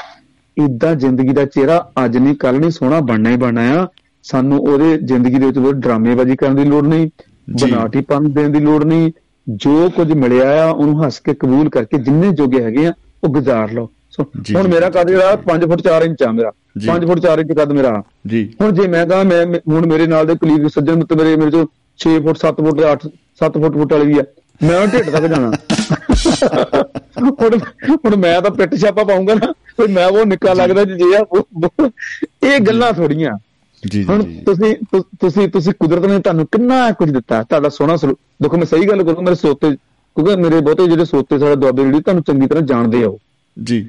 ਇਦਾਂ 0.56 0.94
ਜ਼ਿੰਦਗੀ 0.94 1.28
ਦਾ 1.28 1.44
ਚਿਹਰਾ 1.44 1.92
ਅੱਜ 2.04 2.16
ਨਹੀਂ 2.16 2.34
ਕੱਲ 2.34 2.58
ਨਹੀਂ 2.58 2.70
ਸੋਹਣਾ 2.70 3.00
ਬਣਨਾ 3.00 3.30
ਹੀ 3.30 3.36
ਬਣਨਾ 3.36 3.82
ਆ। 3.82 3.86
ਸਾਨੂੰ 4.22 4.58
ਉਹਦੇ 4.58 4.98
ਜ਼ਿੰਦਗੀ 4.98 5.38
ਦੇ 5.38 5.46
ਵਿੱਚ 5.46 5.58
ਕੋਈ 5.58 5.72
ਡਰਾਮੇਬਾਜ਼ੀ 5.72 6.36
ਕਰਨ 6.36 6.56
ਦੀ 6.56 6.64
ਲੋੜ 6.64 6.86
ਨਹੀਂ 6.86 7.10
ਜੀ। 7.54 7.70
ਬਨਾਟੀਪਨ 7.70 8.32
ਦੇਣ 8.32 8.48
ਦੀ 8.48 8.60
ਲੋੜ 8.60 8.84
ਨਹੀਂ 8.84 9.12
ਜੋ 9.48 9.90
ਕੁਝ 9.96 10.12
ਮਿਲਿਆ 10.12 10.64
ਆ 10.64 10.70
ਉਹਨੂੰ 10.70 11.04
ਹੱਸ 11.04 11.20
ਕੇ 11.20 11.34
ਕਬੂਲ 11.34 11.68
ਕਰਕੇ 11.68 11.98
ਜਿੰਨੇ 11.98 12.28
ਜੋਗੇ 12.30 12.62
ਹੈਗੇ 12.62 12.86
ਆ 12.86 12.92
ਉਹ 13.24 13.28
ਗੁਜ਼ਾਰ 13.28 13.72
ਲਓ। 13.72 13.88
ਸੋ 14.10 14.24
ਜੀ, 14.42 14.54
ਹੁਣ 14.54 14.62
ਜੀ, 14.62 14.68
ਮੇਰਾ 14.68 14.86
ਜੀ, 14.86 14.92
ਕੱਦ 14.92 15.08
ਜਿਹੜਾ 15.08 15.36
5 15.46 15.66
ਫੁੱਟ 15.68 15.82
4 15.82 16.04
ਇੰਚ 16.04 16.22
ਆ 16.22 16.30
ਮੇਰਾ 16.32 16.52
ਜੀ। 16.78 16.86
5 16.88 17.06
ਫੁੱਟ 17.06 17.20
4 17.20 17.40
ਇੰਚ 17.40 17.52
ਕੱਦ 17.52 17.72
ਮੇਰਾ? 17.72 18.02
ਜੀ। 18.26 18.48
ਹੁਣ 18.60 18.72
ਜੇ 18.72 18.86
ਮੈਂ 18.88 19.06
ਕਹਾਂ 19.06 19.24
ਮੈਂ 19.24 19.44
ਹੁਣ 19.68 19.86
ਮੇਰੇ 19.86 20.06
ਨਾਲ 20.06 20.26
ਦੇ 20.26 20.34
ਕਲੀਗ 20.34 20.66
ਸੱਜਣ 20.66 20.96
ਮਿੱਤਰ 20.96 21.16
ਮੇਰੇ 21.16 21.36
ਮੇਰੇ 21.36 21.50
ਚੋਂ 21.50 21.66
6 21.98 22.18
ਫੁੱਟ 22.22 22.38
7 22.38 22.62
ਫੁੱਟ 22.66 22.82
8 22.90 23.08
7 23.40 23.58
ਫੁੱਟ 23.60 23.76
ਫੁੱਟ 23.76 23.92
ਵਾਲੀ 23.92 24.06
ਵੀ 24.06 24.18
ਆ। 24.18 24.24
ਮੈਂ 24.62 24.78
ਉਹ 24.80 24.86
ਢਿੱਡ 24.86 25.10
ਤੱਕ 25.10 25.26
ਜਾਣਾ। 25.26 25.50
ਹੁਣ 27.40 27.58
ਹੁਣ 28.04 28.16
ਮੈਂ 28.16 28.40
ਤਾਂ 28.42 28.50
ਪਿੱਟ 28.50 28.74
ਛਾਪਾ 28.74 29.04
ਪਾਉਂਗਾ 29.04 29.34
ਨਾ 29.34 29.52
ਵੀ 29.80 29.92
ਮੈਂ 29.92 30.06
ਉਹ 30.06 30.24
ਨਿੱਕਾ 30.26 30.52
ਲੱਗਦਾ 30.54 30.84
ਜੀ 30.84 30.94
ਜੇ 30.94 31.14
ਆ 31.16 31.24
ਇਹ 32.42 32.58
ਗੱਲਾਂ 32.60 32.92
ਥੋੜੀਆਂ। 32.92 33.36
ਜੀ 33.86 34.02
ਜੀ 34.02 34.40
ਤੁਸੀਂ 34.46 34.74
ਤੁਸੀਂ 34.94 35.48
ਤੁਸੀਂ 35.48 35.72
ਕੁਦਰਤ 35.80 36.04
ਨੇ 36.06 36.18
ਤੁਹਾਨੂੰ 36.18 36.46
ਕਿੰਨਾ 36.52 36.90
ਕੁਝ 36.90 37.10
ਦਿੱਤਾ? 37.10 37.42
ਤੁਹਾਡਾ 37.42 37.68
ਸੋਹਣਾ 37.68 37.96
ਸਲੂਕ 37.96 38.18
ਦੇਖੋ 38.42 38.56
ਮੈਂ 38.56 38.66
ਸਹੀ 38.66 38.86
ਗੱਲ 38.86 39.02
ਕਰੂੰ 39.02 39.22
ਮੇਰੇ 39.24 39.34
ਸੋਤੇ 39.34 39.70
ਕਿਉਂਕਿ 39.70 40.36
ਮੇਰੇ 40.36 40.60
ਬਹੁਤੇ 40.60 40.86
ਜਿਹੜੇ 40.86 41.04
ਸੋਤੇ 41.04 41.38
ਸਾਡੇ 41.38 41.56
ਦੁਆਬੇ 41.56 41.84
ਜਿਹੜੀ 41.84 42.00
ਤੁਹਾਨੂੰ 42.00 42.22
ਚੰਗੀ 42.22 42.46
ਤਰ੍ਹਾਂ 42.46 42.62
ਜਾਣਦੇ 42.62 43.04
ਆ 43.04 43.16
ਜੀ। 43.62 43.88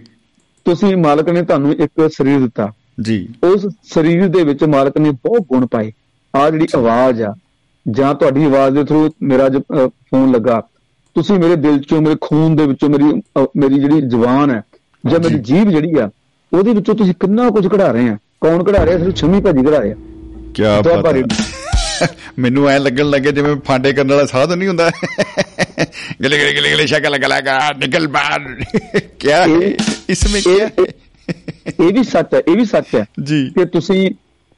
ਤੁਸੀਂ 0.65 0.95
ਮਾਲਕ 0.97 1.29
ਨੇ 1.29 1.41
ਤੁਹਾਨੂੰ 1.41 1.73
ਇੱਕ 1.73 2.09
ਸਰੀਰ 2.13 2.39
ਦਿੱਤਾ। 2.39 2.71
ਜੀ। 3.01 3.27
ਉਸ 3.43 3.67
ਸਰੀਰ 3.83 4.27
ਦੇ 4.27 4.43
ਵਿੱਚ 4.43 4.63
ਮਾਲਕ 4.63 4.97
ਨੇ 4.97 5.11
ਬਹੁਤ 5.11 5.41
ਗੁਣ 5.41 5.65
ਪਾਏ। 5.67 5.91
ਆ 6.35 6.49
ਜਿਹੜੀ 6.49 6.67
ਆਵਾਜ਼ 6.75 7.21
ਆ 7.21 7.33
ਜਾਂ 7.91 8.13
ਤੁਹਾਡੀ 8.15 8.43
ਆਵਾਜ਼ 8.43 8.75
ਦੇ 8.75 8.83
ਥਰੂ 8.83 9.09
ਮੇਰਾ 9.21 9.49
ਫੋਨ 9.87 10.31
ਲੱਗਾ। 10.31 10.61
ਤੁਸੀਂ 11.15 11.39
ਮੇਰੇ 11.39 11.55
ਦਿਲ 11.55 11.79
ਚੋਂ 11.79 12.01
ਮੇਰੇ 12.01 12.15
ਖੂਨ 12.21 12.55
ਦੇ 12.55 12.65
ਵਿੱਚੋਂ 12.67 12.89
ਮੇਰੀ 12.89 13.21
ਮੇਰੀ 13.57 13.79
ਜਿਹੜੀ 13.79 14.01
ਜ਼ੁਬਾਨ 14.01 14.51
ਹੈ 14.51 14.61
ਜਾਂ। 15.05 15.19
ਮੇਰੀ 15.19 15.39
ਜੀਭ 15.39 15.67
ਜਿਹੜੀ 15.67 15.99
ਆ 15.99 16.09
ਉਹਦੇ 16.53 16.73
ਵਿੱਚੋਂ 16.73 16.95
ਤੁਸੀਂ 16.95 17.13
ਕਿੰਨਾ 17.19 17.49
ਕੁਝ 17.49 17.67
ਕਢਾ 17.67 17.91
ਰਹੇ 17.91 18.09
ਆ। 18.09 18.17
ਕੌਣ 18.41 18.63
ਕਢਾ 18.63 18.85
ਰਿਹਾ? 18.85 18.97
ਸਿਰਫ 18.97 19.15
ਛਮੀ 19.15 19.41
ਭਾਜੀ 19.41 19.63
ਕਢਾ 19.63 19.81
ਰਿਹਾ 19.81 19.95
ਕੀ 20.53 20.63
ਰੇਡੀਓ। 21.13 22.07
ਮੈਨੂੰ 22.39 22.69
ਐ 22.69 22.79
ਲੱਗਣ 22.79 23.09
ਲੱਗੇ 23.09 23.31
ਜਿਵੇਂ 23.31 23.55
ਫਾਂਡੇ 23.65 23.93
ਕਰਨ 23.93 24.11
ਵਾਲਾ 24.11 24.25
ਸਾਧ 24.25 24.53
ਨਹੀਂ 24.53 24.67
ਹੁੰਦਾ। 24.67 24.91
ਗਲੇ 26.23 26.37
ਗਲੇ 26.37 26.53
ਗਲੇ 26.53 26.71
ਗਲੇ 26.71 26.85
ਸ਼ਕਲ 26.85 27.17
ਗਲਾਗਾ 27.17 27.59
ਨਿਕਲ 27.77 28.07
ਬਾਹਰ। 28.07 28.55
ਕੀ 29.19 29.31
ਹੈ 29.31 29.45
ਇਸमें 30.09 30.41
ਕੀ 30.41 30.83
ਇਹ 31.79 31.93
ਵੀ 31.93 32.03
ਸੱਚ 32.03 32.33
ਹੈ 32.33 32.39
ਇਹ 32.39 32.55
ਵੀ 32.55 32.65
ਸੱਚ 32.65 32.95
ਹੈ 32.95 33.05
ਜੀ। 33.23 33.49
ਕਿ 33.49 33.65
ਤੁਸੀਂ 33.65 34.11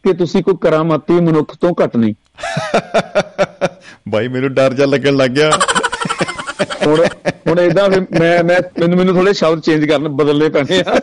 ਕਿ 0.03 0.13
ਤੁਸੀਂ 0.13 0.43
ਕੋਈ 0.43 0.55
ਕਰਾਮਾਤੀ 0.61 1.13
ਮਨੁੱਖ 1.13 1.55
ਤੋਂ 1.55 1.73
ਘੱਟ 1.83 1.97
ਨਹੀਂ। 1.97 2.13
ਭਾਈ 4.11 4.27
ਮੈਨੂੰ 4.27 4.53
ਡਰ 4.53 4.73
ਜਾ 4.73 4.85
ਲੱਗਣ 4.85 5.15
ਲੱਗ 5.15 5.31
ਗਿਆ। 5.31 5.51
ਹੁਣ 6.87 7.05
ਹੁਣ 7.47 7.59
ਇਦਾਂ 7.59 7.89
ਮੈਂ 7.89 8.43
ਮੈਂ 8.43 8.61
ਮੈਨੂੰ 8.79 8.97
ਮੈਨੂੰ 8.97 9.15
ਥੋੜੇ 9.15 9.33
ਸ਼ਬਦ 9.33 9.59
ਚੇਂਜ 9.59 9.85
ਕਰਨ 9.85 10.07
ਬਦਲਨੇ 10.07 10.49
ਪੈਣੇ 10.49 10.83
ਆ। 10.87 10.99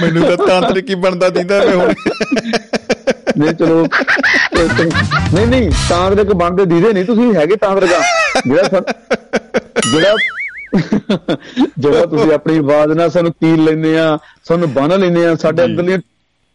ਮੈਨੂੰ 0.00 0.22
ਤਾਂ 0.22 0.46
ਤਾਂਤਰਿਕ 0.46 0.90
ਹੀ 0.90 0.94
ਬਣਦਾ 0.94 1.28
ਦਿੰਦਾ 1.28 1.58
ਮੈਂ 1.66 1.76
ਹੁਣ। 1.76 1.92
ਨਹੀਂ 3.38 3.54
ਚਲੋ। 3.54 3.86
ਨਹੀਂ 5.34 5.46
ਨਹੀਂ 5.46 5.70
ਤਾਂਤਰਿਕ 5.88 6.32
ਬਣਦੇ 6.32 6.64
ਦੀਦੇ 6.64 6.92
ਨਹੀਂ 6.92 7.04
ਤੁਸੀਂ 7.04 7.34
ਹੈਗੇ 7.34 7.56
ਤਾਂਤਰਿਕਾ 7.56 8.00
ਜਿਹੜਾ 8.46 8.80
ਜਿਹੜਾ 9.92 10.16
ਜਿਹੜਾ 11.78 12.06
ਤੁਸੀਂ 12.06 12.32
ਆਪਣੀ 12.32 12.58
ਆਵਾਜ਼ 12.58 12.92
ਨਾਲ 12.92 13.10
ਸਾਨੂੰ 13.10 13.32
ਕੀਲ 13.32 13.64
ਲੈਂਦੇ 13.64 13.98
ਆ 13.98 14.18
ਸਾਨੂੰ 14.44 14.72
ਬੰਨ 14.72 15.00
ਲੈਂਦੇ 15.00 15.26
ਆ 15.26 15.34
ਸਾਡੇ। 15.34 15.64
ਅੰਦਰਲੀਆਂ 15.64 15.98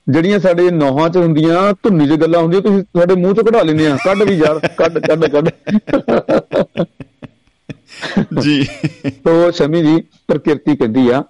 ਜਿਹੜੀਆਂ 0.10 0.40
ਸਾਡੇ 0.40 0.72
ਨੌਹਾਂ 0.72 1.10
'ਚ 1.10 1.18
ਹੁੰਦੀਆਂ 1.18 1.74
ਧੁੰਨੀ 1.84 2.08
'ਚ 2.08 2.12
ਗੱਲਾਂ 2.12 2.40
ਹੁੰਦੀਆਂ 2.40 2.62
ਤੁਸੀਂ 2.62 2.84
ਸਾਡੇ 3.00 3.16
ਮੂੰਹ 3.16 3.36
'ਚ 3.36 3.40
ਕਢਾ 3.40 3.62
ਲੈਂਦੇ 3.62 3.88
ਆ। 3.88 3.98
ਕੱਢ 4.06 4.24
ਵੀ 4.24 4.36
ਯਾਰ 4.36 4.60
ਕੱਢ 4.78 5.00
ਕੱਢ 5.00 5.26
ਕੱਢ। 5.26 5.50
ਜੀ। 8.42 8.68
ਤੋ 9.10 9.52
ਸ਼ਮੀ 9.52 9.82
ਜੀ 9.82 10.02
ਪ੍ਰਕਿਰਤੀ 10.28 10.76
ਕਹਿੰਦੀ 10.76 11.10
ਆ 11.10 11.24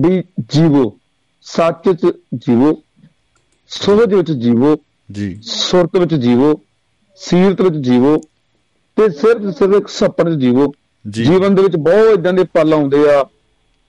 ਵੀ 0.00 0.24
ਜੀਵੋ 0.48 0.98
ਸੱਚ 1.42 1.90
'ਚ 1.90 2.06
ਜੀਵੋ 2.34 2.82
ਸੋਝ 3.68 4.14
ਵਿੱਚ 4.14 4.32
ਜੀਵੋ 4.32 4.76
ਜੀ। 5.12 5.40
ਸੁਰਤ 5.42 5.96
ਵਿੱਚ 5.96 6.14
ਜੀਵੋ 6.14 6.60
ਸੀਰਤ 7.16 7.62
ਵਿੱਚ 7.62 7.74
ਜੀਵੋ 7.74 8.16
ਤੇ 8.96 9.08
ਸਿਰਫ 9.08 9.58
ਸਿਰਫ 9.58 9.74
ਇੱਕ 9.74 9.88
ਸੁਪਨ 9.88 10.36
'ਚ 10.36 10.40
ਜੀਵੋ। 10.40 10.72
ਜੀਵਨ 11.10 11.54
ਦੇ 11.54 11.62
ਵਿੱਚ 11.62 11.76
ਬਹੁਤ 11.76 12.18
ਇਦਾਂ 12.18 12.32
ਦੇ 12.32 12.44
ਪਲ 12.44 12.72
ਆਉਂਦੇ 12.72 13.14
ਆ 13.14 13.24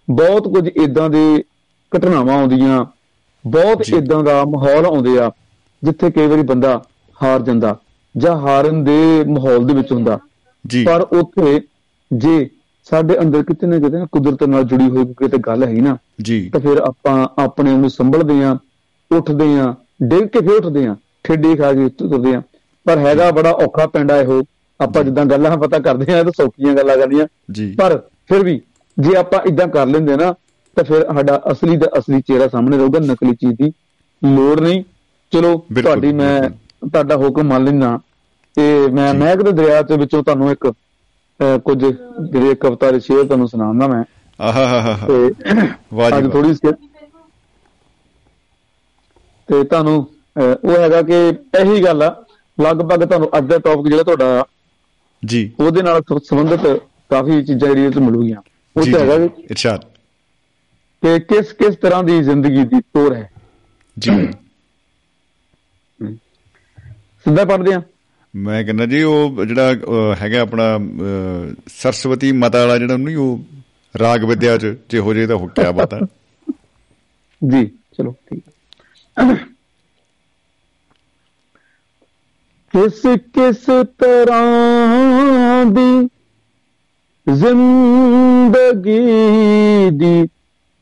ਬਹੁਤ 0.10 0.47
ਕੁਝ 0.47 0.68
ਇਦਾਂ 0.68 1.10
ਦੇ 1.10 1.43
ਘਟਨਾਵਾਂ 1.97 2.35
ਆਉਂਦੀਆਂ 2.35 2.85
ਬਹੁਤ। 3.47 3.89
ਇਦਾਂ 3.89 4.23
ਦਾ 4.23 4.43
ਮਾਹੌਲ 4.45 4.85
ਆਉਂਦੇ 4.85 5.19
ਆ 5.19 5.31
ਜਿੱਥੇ 5.84 6.11
ਕਈ 6.11 6.27
ਵਾਰੀ 6.27 6.41
ਬੰਦਾ 6.41 6.84
ਹਾਰ 7.23 7.41
ਜਾਂਦਾ 7.41 7.80
ਜਾਂ 8.18 8.35
ਹਾਰਨ 8.35 8.84
ਦੇ 8.84 9.23
ਮਾਹੌਲ 9.27 9.65
ਦੇ 9.65 9.73
ਵਿੱਚ 9.73 9.91
ਹੁੰਦਾ। 9.91 10.19
ਜੀ। 10.68 10.86
ਪਰ 10.86 11.02
ਉੱਥੇ 11.02 11.61
ਜੇ 12.14 12.49
ਸਾਡੇ 12.84 13.19
ਅੰਦਰ 13.19 13.44
ਕਿਤੇ 13.44 13.68
ਨਾ 13.68 13.80
ਕਿਤੇ 13.80 14.06
ਕੁਦਰਤ 14.11 14.44
ਨਾਲ 14.44 14.64
ਜੁੜੀ 14.64 14.90
ਹੋਈ 14.90 15.06
ਕੋਈ 15.06 15.14
ਕਿਤੇ 15.14 15.38
ਗੱਲ 15.38 15.64
ਹੈਗੀ 15.64 15.81
ਨਾ 15.81 15.98
ਜੀ। 16.22 16.49
ਤਾਂ 16.49 16.60
ਫਿਰ 16.60 16.77
ਆਪਾਂ 16.77 17.27
ਆਪਣੇ 17.44 17.77
ਨੂੰ 17.77 17.90
ਸੰਭਲਦੇ 17.90 18.44
ਆਂ 18.44 18.57
ਉੱਠਦੇ 19.11 19.60
ਆਂ 19.60 19.73
ਡਿੱਗ 20.03 20.27
ਕੇ 20.27 20.40
ਫਿਰ 20.40 20.52
ਉੱਠਦੇ 20.52 20.86
ਆਂ 20.88 20.95
ਠੇਡੀ 21.23 21.56
ਖਾ 21.56 21.73
ਕੇ 21.73 21.90
ਤੁਰਦੇ 21.90 22.36
ਆਂ 22.36 22.41
ਪਰ 22.86 22.98
ਹੈਗਾ 22.98 23.31
ਬੜਾ 23.31 23.52
ਔਖਾ 23.52 23.88
ਪਿੰਡ 23.88 24.11
ਆ 24.11 24.18
ਇਹੋ। 24.22 24.44
ਆਪਾਂ 24.80 25.03
ਜਿੱਦਾਂ 25.03 25.26
ਗੱਲਾਂ 25.26 25.57
ਪਤਾ 25.57 25.80
ਕਰਦੇ 25.80 26.14
ਆਂ 26.14 26.23
ਤਾਂ 26.23 26.31
ਸੌਖੀਆਂ 26.38 26.73
ਗੱਲਾਂ 26.73 26.98
ਕਰਨੀਆਂ 26.98 27.27
ਜੀ। 27.52 27.76
ਪਰ 27.77 27.98
ਫਿਰ 28.27 28.44
ਵੀ 28.44 28.61
ਜੇ 28.99 29.15
ਆਪਾਂ 29.15 29.40
ਇਦਾਂ 29.41 29.68
ਕਰ 29.68 29.86
ਲੈਂਦੇ 29.86 30.15
ਨਾ 30.15 30.34
ਤਾਂ 30.76 30.84
ਫਿਰ 30.84 31.06
ਸਾਡਾ 31.06 31.41
ਅਸਲੀ 31.52 31.77
ਦਾ 31.77 31.88
ਅਸਲੀ 31.99 32.22
ਚਿਹਰਾ 32.22 32.48
ਸਾਹਮਣੇ 32.48 32.77
ਰਹੂਗਾ 32.77 32.99
ਨਕਲੀ 32.99 33.36
ਚੀਜ਼ 33.36 33.53
ਦੀ 33.53 33.72
ਲੋੜ 34.36 34.60
ਨਹੀਂ। 34.60 34.84
ਚਲੋ 35.31 35.65
ਤੁਹਾਡੀ 35.81 36.14
ਮੈਂ। 36.14 36.49
ਤੁਹਾਡਾ 36.88 37.15
ਹੁਕਮ 37.15 37.44
ਮੰਨ 37.44 37.64
ਲੈਂਦਾ। 37.64 37.99
ਤੇ 38.57 38.88
ਮੈਂ। 38.89 39.13
ਮਹਿਕ 39.13 39.41
ਦੇ 39.41 39.51
ਦਰਿਆ 39.51 39.81
ਦੇ 39.81 39.97
ਵਿੱਚੋਂ 39.97 40.23
ਤੁਹਾਨੂੰ 40.23 40.51
ਇੱਕ 40.51 40.71
ਕੁਝ 41.65 41.77
ਜਿਹੜੇ 41.80 42.55
ਕਵਿਤਾ 42.55 42.91
ਦੇ 42.91 42.99
ਸ਼ੇਰ 42.99 43.23
ਤੁਹਾਨੂੰ 43.23 43.47
ਸੁਣਾਉਂਦਾ 43.47 43.88
ਮੈਂ। 43.88 44.03
ਆਹਾ 44.39 44.65
ਹਾ 44.67 44.81
ਹਾ 44.84 45.07
ਤੇ 45.07 45.65
ਵਾਹ 45.93 46.11
ਜੀ। 46.11 46.30
ਥੋੜੀ 46.31 46.53
ਤੇ 49.49 49.63
ਤੁਹਾਨੂੰ 49.63 49.95
ਉਹ 50.63 50.71
ਹੈਗਾ 50.71 51.01
ਕਿ 51.01 51.17
ਇਹੀ 51.61 51.84
ਗੱਲ 51.84 52.03
ਆ 52.03 52.09
ਲਗਭਗ 52.57 53.03
ਤੁਹਾਨੂੰ 53.05 53.30
ਅੱਜ 53.38 53.45
ਦਾ 53.47 53.57
ਟੌਪਿਕ 53.57 53.88
ਜਿਹੜਾ 53.88 54.03
ਤੁਹਾਡਾ 54.03 54.45
ਜੀ। 55.23 55.51
ਉਹਦੇ 55.59 55.81
ਨਾਲ 55.81 56.01
ਸੰਬੰਧਿਤ 56.23 56.65
ਕਾਫੀ 57.09 57.41
ਚੀਜ਼ਾਂ 57.43 57.67
ਜਿਹੜੀਆਂ 57.69 57.91
ਤੁਹਾਨੂੰ 57.91 58.11
ਮਿਲੂਗੀਆਂ। 58.11 58.41
ਉਹ 58.76 58.84
ਤੇ 58.84 58.99
ਹੈਗਾ 58.99 59.13
ਇਰਸ਼ਾਦ। 59.49 59.84
ਕਿ 61.03 61.19
ਕਿਸ 61.30 61.51
ਕਿਸ 61.53 61.76
ਤਰ੍ਹਾਂ 61.76 62.03
ਦੀ 62.03 62.21
ਜ਼ਿੰਦਗੀ 62.23 62.63
ਦੀ 62.65 62.80
ਤੋਰ 62.93 63.13
ਹੈ? 63.15 63.30
ਜੀ। 63.97 64.11
ਸਿੱਧਾ 67.26 67.45
ਪੜਦੇ 67.45 67.73
ਆ 67.73 67.81
ਮੈਂ 68.34 68.64
ਕਹਿੰਦਾ 68.64 68.85
ਜੀ 68.85 69.01
ਉਹ 69.03 69.45
ਜਿਹੜਾ 69.45 69.72
ਅਹ, 69.73 70.15
ਹੈਗਾ 70.22 70.41
ਆਪਣਾ 70.41 70.76
ਅਹ, 70.76 71.53
ਸਰਸਵਤੀ 71.68 72.31
ਮਾਤਾ 72.31 72.60
ਵਾਲਾ 72.60 72.77
ਜਿਹੜਾ 72.77 72.97
ਨਹੀਂ 72.97 73.15
ਉਹ 73.18 73.39
ਰਾਗ 73.95 74.23
ਵਿਦਿਆ 74.23 74.57
ਚ 74.57 74.76
ਜੇ 74.89 74.99
ਹੋ 74.99 75.14
ਜੇ 75.14 75.27
ਤਾਂ 75.27 75.35
ਹੋ 75.35 75.47
ਕਿਆ 75.47 75.72
ਬਾਤ 75.72 75.93
ਹੈ 75.93 75.99
ਜੀ 77.41 77.65
ਚਲੋ 77.97 78.14
ਠੀਕ 78.30 78.43
ਹੈ। 79.18 79.35
ਕਿਸ 82.73 83.01
ਕਿਸ 83.34 83.65
ਤਰ੍ਹਾਂ 83.99 85.65
ਦੀ 85.65 86.07
ਜ਼ਿੰਦਗੀ 87.27 88.99
ਦੀ 89.91 90.27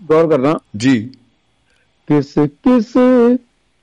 ਗੌਰ 0.08 0.26
ਕਰਨਾ 0.28 0.58
ਜੀ। 0.76 0.98
ਕਿਸ 2.08 2.34
ਕਿਸ 2.38 2.92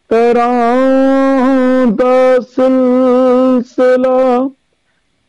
ਤਰ੍ਹਾਂ 0.10 1.88
ਦਾ 1.88 2.40
ਸਿਲਸਿਲਾ 2.40 4.48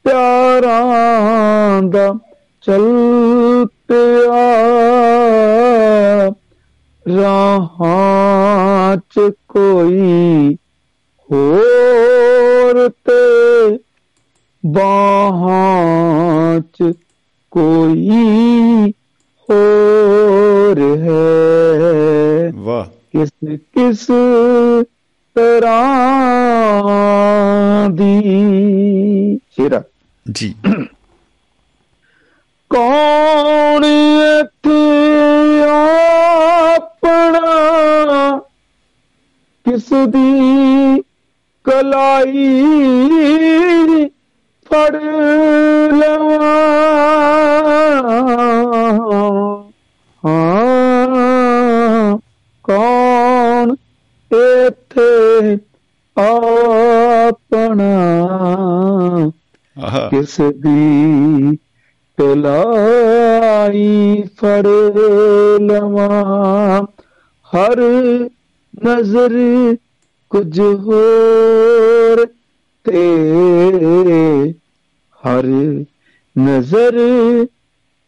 ਪਿਆਰਾਂ 0.05 1.83
ਦਾ 1.83 2.13
ਚੱਲ 2.63 3.67
ਪਿਆ 3.89 4.47
ਰਾਹਾਂ 7.07 8.97
ਚ 9.11 9.31
ਕੋਈ 9.49 10.57
ਹੋਰ 11.31 12.89
ਤੇ 13.05 13.79
ਬਾਹਾਂ 14.73 16.61
ਚ 16.61 16.93
ਕੋਈ 17.51 18.11
ਹੋਰ 19.43 20.99
ਹੈ। 20.99 22.53
ਵਾਹ। 22.55 22.87
ਕਿਸ 22.87 23.31
ਕਿਸ 23.49 24.07
ਤਰ੍ਹਾਂ 25.35 27.91
ਦੀ 27.91 29.37
ਸ਼ੇਰਾ? 29.37 29.83
ਜੀ। 30.33 30.55
ਕੌਣ 32.71 33.85
ਇੱਥੇ 33.85 35.63
ਆਪਣਾ? 35.63 38.41
ਕਿਸ 39.65 39.85
ਦੀ 40.09 41.03
ਕਲਾਈ 41.65 42.63
ਫੜ 44.71 44.97
ਲਵਾਂ। 45.93 46.57
ਹਾਂ 50.25 52.19
ਕੌਣ 52.65 53.75
ਇੱਥੇ 54.31 55.59
ਆਪਣਾ? 56.17 57.91
ਕਿਸ 60.11 60.41
ਦੀ 60.41 61.57
ਪਲਾਈ 62.19 64.23
ਫੜ 64.39 64.67
ਲਵਾਂ? 65.61 66.83
ਹਰ 67.51 67.81
ਨਜ਼ਰ 68.87 69.33
ਕੁਝ 70.31 70.61
ਹੋਰ 70.61 72.27
ਤੇ 72.85 73.03
ਹਰ 75.29 75.47
ਨਜ਼ਰ 76.39 76.99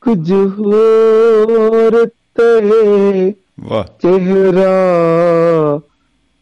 ਕੁਝ 0.02 0.32
ਹੋਰ 0.32 2.06
ਤੇ 2.06 3.32
ਵਾਹ। 3.60 3.84
ਚਿਹਰਾ 4.02 5.80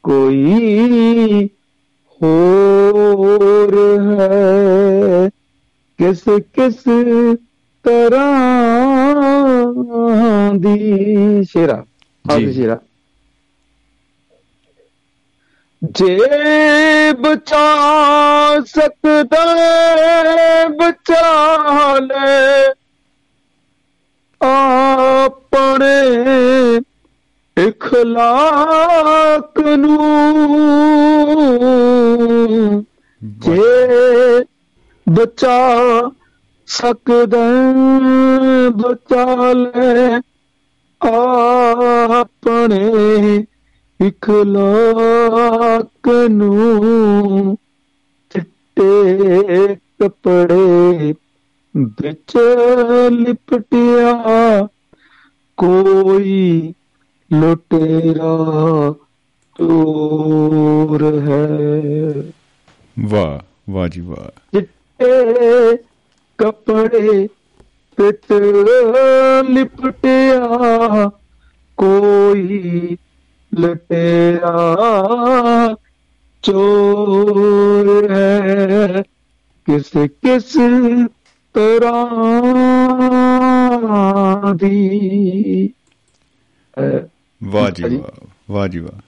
ਕੋਈ 0.05 1.49
ਹੋਰ 2.21 4.01
ਹੈ। 4.01 5.31
ਕਿਸ 5.99 6.23
ਕਿਸ 6.29 6.83
ਤਰ੍ਹਾਂ 7.85 10.55
ਦੀ 10.55 11.45
ਸ਼ੇਰਾ। 11.45 11.85
ਜੀ। 12.25 12.53
ਸ਼ੇਰਾ। 12.53 12.79
ਜੇ 15.83 17.13
ਬਚਾ 17.13 18.61
ਸਕਦਾ 18.61 19.45
ਬਚਾ 20.69 21.99
ਲੈ। 21.99 22.73
ਆਪਣੇ 24.41 26.01
ਇਖਲਾਕ 27.57 29.61
ਨੂੰ 29.61 30.05
ਜੇ 33.23 34.45
ਬਚਾ 35.09 35.59
ਸਕਦਾ 36.67 37.47
ਬਚਾ 38.69 39.53
ਲੈ। 39.53 40.21
ਆਪਣੇ 42.21 43.45
ਇਖਲਾਕ 44.07 46.09
ਨੂੰ 46.31 47.57
ਚਿੱਟੇ 48.31 49.75
ਕਪੜੇ 49.75 51.15
ਵਿੱਚ 51.77 52.39
ਲਿਪਟਿਆ 53.11 54.69
ਕੋਈ 55.57 56.73
ਲੁਟੇਰਾ 57.33 58.95
ਚੋਰ 59.59 61.21
ਹੈ। 61.21 62.15
ਵਾਹ 63.09 63.73
ਵਾਹ 63.73 63.89
ਜੀ 63.89 64.01
ਵਾਹ। 64.01 64.31
ਚਿੱਟੇ 64.55 65.77
ਕਪੜੇ 66.39 67.29
ਵਿੱਚ 68.01 68.33
ਲਿਪਟਿਆ 69.49 71.11
ਕੋਈ 71.77 72.97
ਲਟੇਰਾ 73.53 75.77
ਚੋਰ 76.43 78.11
ਹੈ 78.11 79.03
ਕਿਸ 79.69 79.91
ਕਿਸ 80.07 80.57
ਤਰ੍ਹਾਂ 81.55 84.55
ਦੀ 84.55 85.69
ਵਾਹ 87.43 87.71
ਜੀ। 87.71 87.97
ਵਾਹ 87.97 88.27
ਵਾਹ 88.51 88.69
ਜੀ 88.69 88.79
ਵਾਹ 88.79 89.01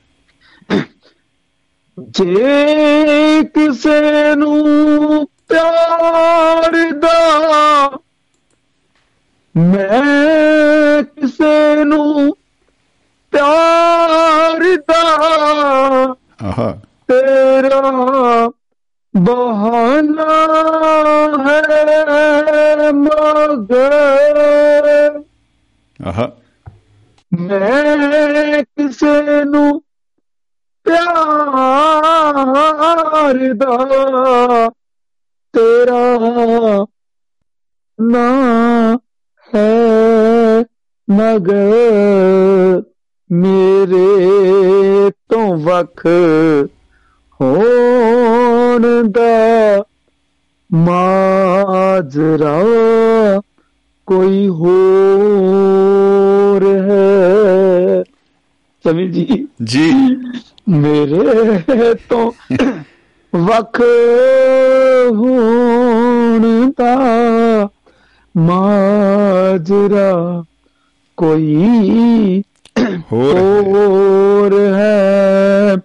ਜੇ 2.11 3.45
ਕਿਸੇ 3.45 4.35
ਨੂੰ 4.35 5.29
ਪਿਆਰ 5.49 6.93
ਦਾ 6.93 7.91
ਮੈਂ 9.55 11.03
ਕਿਸੇ 11.03 11.85
ਨੂੰ 11.85 12.37
ਪਿਆਰ 13.33 14.00
ਆਹਾ। 16.43 16.79
ਤੇਰਾ 17.09 17.81
ਬਹਾਨਾ 19.17 20.27
ਹੈ 21.47 22.93
ਮਗਰ। 22.93 25.23
ਆਹਾ। 26.07 26.31
ਮੈਂ 27.41 28.63
ਕਿਸੇ 28.63 29.45
ਨੂੰ 29.45 29.83
ਪਿਆਰ 30.85 33.55
ਦਾ 33.55 34.71
ਤੇਰਾ 35.53 36.87
ਨਾ 38.01 38.27
ਹੈ 39.55 39.69
ਮਗਰ। 41.11 42.83
ਮੇਰੇ 43.33 45.11
ਤੋਂ 45.29 45.57
ਵੱਖ 45.57 46.07
ਹੋਣ 47.41 49.11
ਦਾ 49.11 49.85
ਮਾਜਰਾ 50.75 52.63
ਕੋਈ 54.07 54.49
ਹੋਰ 54.49 56.81
ਹੈ 56.81 58.03
ਸਮਝ 58.85 59.11
ਜੀ 59.11 59.49
ਜੀ 59.65 60.17
ਮੇਰੇ 60.69 61.95
ਤੋਂ 61.95 62.33
ਵੱਖ 63.33 63.81
ਹੋਣ 65.13 66.73
ਦਾ 66.79 67.69
ਮਾਜਰਾ 68.37 70.45
ਕੋਈ। 71.17 72.43
ਹੋਰ 73.13 74.75
ਹੈ। 74.75 75.77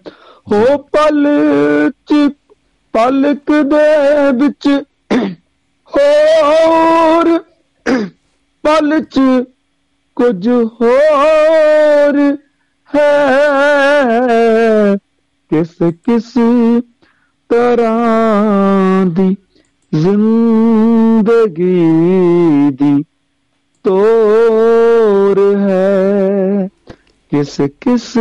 ਹੋ 0.52 0.78
ਪਲ 0.78 1.26
ਚ, 1.90 2.32
ਪਲਕ 2.92 3.52
ਦੇ 3.62 4.32
ਵਿੱਚ। 4.32 4.82
ਹੋਰ, 5.96 7.38
ਪਲ 8.62 9.00
ਚ 9.00 9.20
ਕੁਝ 10.16 10.48
ਹੋਰ 10.48 12.36
ਹੈ। 12.96 13.36
ਕਿਸ 15.50 15.74
ਕਿਸ 15.82 16.32
ਤਰ੍ਹਾਂ 17.48 19.06
ਦੀ 19.06 19.36
ਜ਼ਿੰਦਗੀ 19.94 21.80
ਦੀ 22.70 23.04
ਤੋਰ 23.84 25.56
ਹੈ। 25.56 26.05
किस 27.32 27.56
किस 27.82 28.12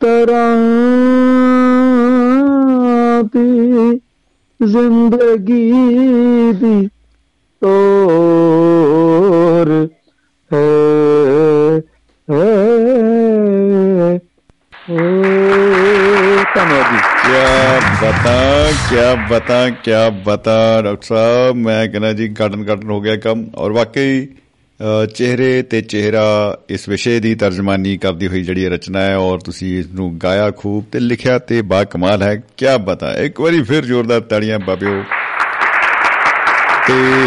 तरह 0.00 0.54
ज़िंदगी 4.60 5.72
भी 6.52 6.86
तो 7.62 7.74
बता, 18.02 18.70
क्या 18.88 19.14
बता 19.30 19.68
क्या 19.84 20.08
बता, 20.26 20.80
डॉक्टर 20.82 21.06
साहब, 21.06 21.56
मैं 21.56 21.92
कहना 21.92 22.12
जी 22.12 22.28
गार्डन 22.28 22.62
गार्डन 22.62 22.90
हो 22.90 23.00
गया 23.00 23.16
कम, 23.16 23.44
और 23.56 23.72
वाकई 23.72 24.20
ਚਿਹਰੇ 25.14 25.62
ਤੇ 25.62 25.80
ਚਿਹਰਾ 25.82 26.58
ਇਸ 26.70 26.88
ਵਿਸ਼ੇ 26.88 27.20
ਦੀ 27.20 27.34
ਤਰਜਮਾਨੀ 27.34 27.96
ਕਰਦੀ 27.96 28.26
ਹੋਈ 28.28 28.42
ਜਿਹੜੀ 28.42 28.68
ਰਚਨਾ 28.68 29.00
ਹੈ 29.00 29.16
ਔਰ 29.16 29.38
ਤੁਸੀਂ 29.38 29.78
ਇਸ 29.78 29.86
ਨੂੰ 29.86 30.18
ਗਾਇਆ 30.18 30.50
ਖੂਬ 30.50 30.84
ਤੇ 30.92 31.00
ਲਿਖਿਆ 31.00 31.38
ਤੇ 31.38 31.62
ਬਾ 31.62 31.84
ਕਮਾਲ 31.84 32.22
ਹੈ 32.22 32.42
ਕੀ 32.56 32.66
ਬਤਾ 32.80 33.14
ਇੱਕ 33.14 33.40
ਵਾਰੀ 33.40 33.62
ਫਿਰ 33.62 33.84
ਜ਼ੋਰਦਾਰ 33.84 34.20
ਤਾੜੀਆਂ 34.20 34.58
ਬਾਬਿਓ। 34.58 35.02
ਤੇ 36.88 37.26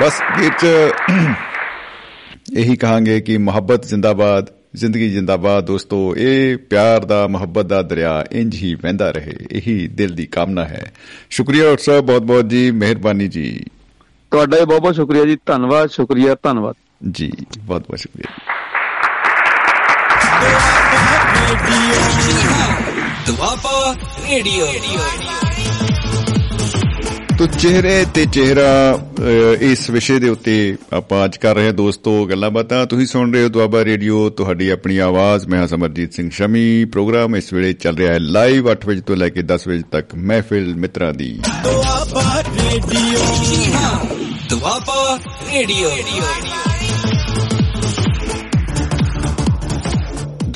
ਬਸ 0.00 0.22
ਵਿੱਚ 0.40 0.90
ਇਹੀ 2.56 2.76
ਕਹਾਂਗੇ 2.76 3.20
ਕਿ 3.20 3.38
ਮੁਹੱਬਤ 3.38 3.86
ਜ਼ਿੰਦਾਬਾਦ, 3.86 4.46
ਜ਼ਿੰਦਗੀ 4.74 5.10
ਜ਼ਿੰਦਾਬਾਦ 5.10 5.64
ਦੋਸਤੋ, 5.64 6.14
ਇਹ 6.16 6.56
ਪਿਆਰ 6.56 7.04
ਦਾ, 7.04 7.26
ਮੁਹੱਬਤ 7.26 7.66
ਦਾ 7.66 7.82
ਦਰਿਆ 7.82 8.24
ਇੰਜ 8.32 8.54
ਹੀ 8.54 8.74
ਵਹਿੰਦਾ 8.74 9.10
ਰਹੇ, 9.10 9.36
ਇਹੀ 9.50 9.88
ਦਿਲ 9.88 10.14
ਦੀ 10.14 10.26
ਕਾਮਨਾ 10.26 10.64
ਹੈ। 10.64 10.92
ਸ਼ੁਕਰੀਆ 11.30 11.64
ਡਾਕਟਰ 11.64 11.82
ਸਾਹਿਬ 11.82 12.06
ਬਹੁਤ 12.06 12.22
ਬਹੁਤ 12.22 12.48
ਜੀ, 12.48 12.70
ਮਿਹਰਬਾਨੀ 12.70 13.28
ਜੀ। 13.28 13.64
ਤੁਹਾਡਾ 14.30 14.58
ਵੀ 14.58 14.64
ਬਹੁਤ 14.64 14.80
ਬਹੁਤ 14.80 14.94
ਸ਼ੁਕਰੀਆ 14.94 15.24
ਜੀ, 15.24 15.36
ਧੰਨਵਾਦ, 15.46 15.90
ਸ਼ੁਕਰੀਆ, 15.90 16.36
ਧੰਨਵਾਦ। 16.42 16.74
ਜੀ 17.12 17.32
ਬਹੁਤ 17.58 17.82
ਬਹੁਤ 17.82 17.98
ਸ਼ੁਕਰੀਆ। 17.98 18.36
ਦੁਆਬਾ 23.26 23.94
ਰੇਡੀਓ। 24.30 24.66
ਤੋ 27.38 27.46
ਚਿਹਰੇ 27.46 28.06
ਤੇ 28.14 28.26
ਚਿਹਰਾ 28.26 28.98
ਇਸ 29.60 29.90
ਵਿਸ਼ੇ 29.90 30.18
ਦੇ 30.18 30.28
ਉੱਤੇ 30.28 30.76
ਆਪਾਂ 30.92 31.24
ਅੱਜ 31.24 31.36
ਕਰ 31.36 31.54
ਰਹੇ 31.54 31.66
ਹਾਂ 31.66 31.72
ਦੋਸਤੋ 31.72 32.26
ਗੱਲਾਂ 32.26 32.50
ਬਾਤਾਂ। 32.50 32.86
ਤੁਸੀਂ 32.86 33.06
ਸੁਣ 33.06 33.32
ਰਹੇ 33.32 33.42
ਹੋ 33.42 33.48
ਦੁਆਬਾ 33.48 33.84
ਰੇਡੀਓ 33.84 34.28
ਤੁਹਾਡੀ 34.30 34.68
ਆਪਣੀ 34.68 34.98
ਆਵਾਜ਼। 34.98 35.46
ਮੈਂ 35.46 35.58
ਹਾਂ 35.58 35.66
ਸਮਰਜੀਤ 35.66 36.14
ਸਿੰਘ 36.14 36.30
ਸ਼ਮੀ। 36.30 36.84
ਪ੍ਰੋਗਰਾਮ 36.84 37.36
ਇਸ 37.36 37.52
ਵੇਲੇ 37.52 37.72
ਚੱਲ 37.72 37.96
ਰਿਹਾ 37.96 38.12
ਹੈ 38.12 38.18
ਲਾਈਵ 38.18 38.70
8 38.70 38.86
ਵਜੇ 38.86 39.00
ਤੋਂ 39.00 39.16
ਲੈ 39.16 39.28
ਕੇ 39.28 39.42
10 39.42 39.68
ਵਜੇ 39.68 39.82
ਤੱਕ 39.92 40.14
ਮਹਿਫਿਲ 40.14 40.74
ਮਿੱਤਰਾਂ 40.76 41.12
ਦੀ। 41.12 41.40
Doaba 41.64 42.42
radio. 42.42 43.20
Doaba 44.48 45.18
radio. 45.52 45.90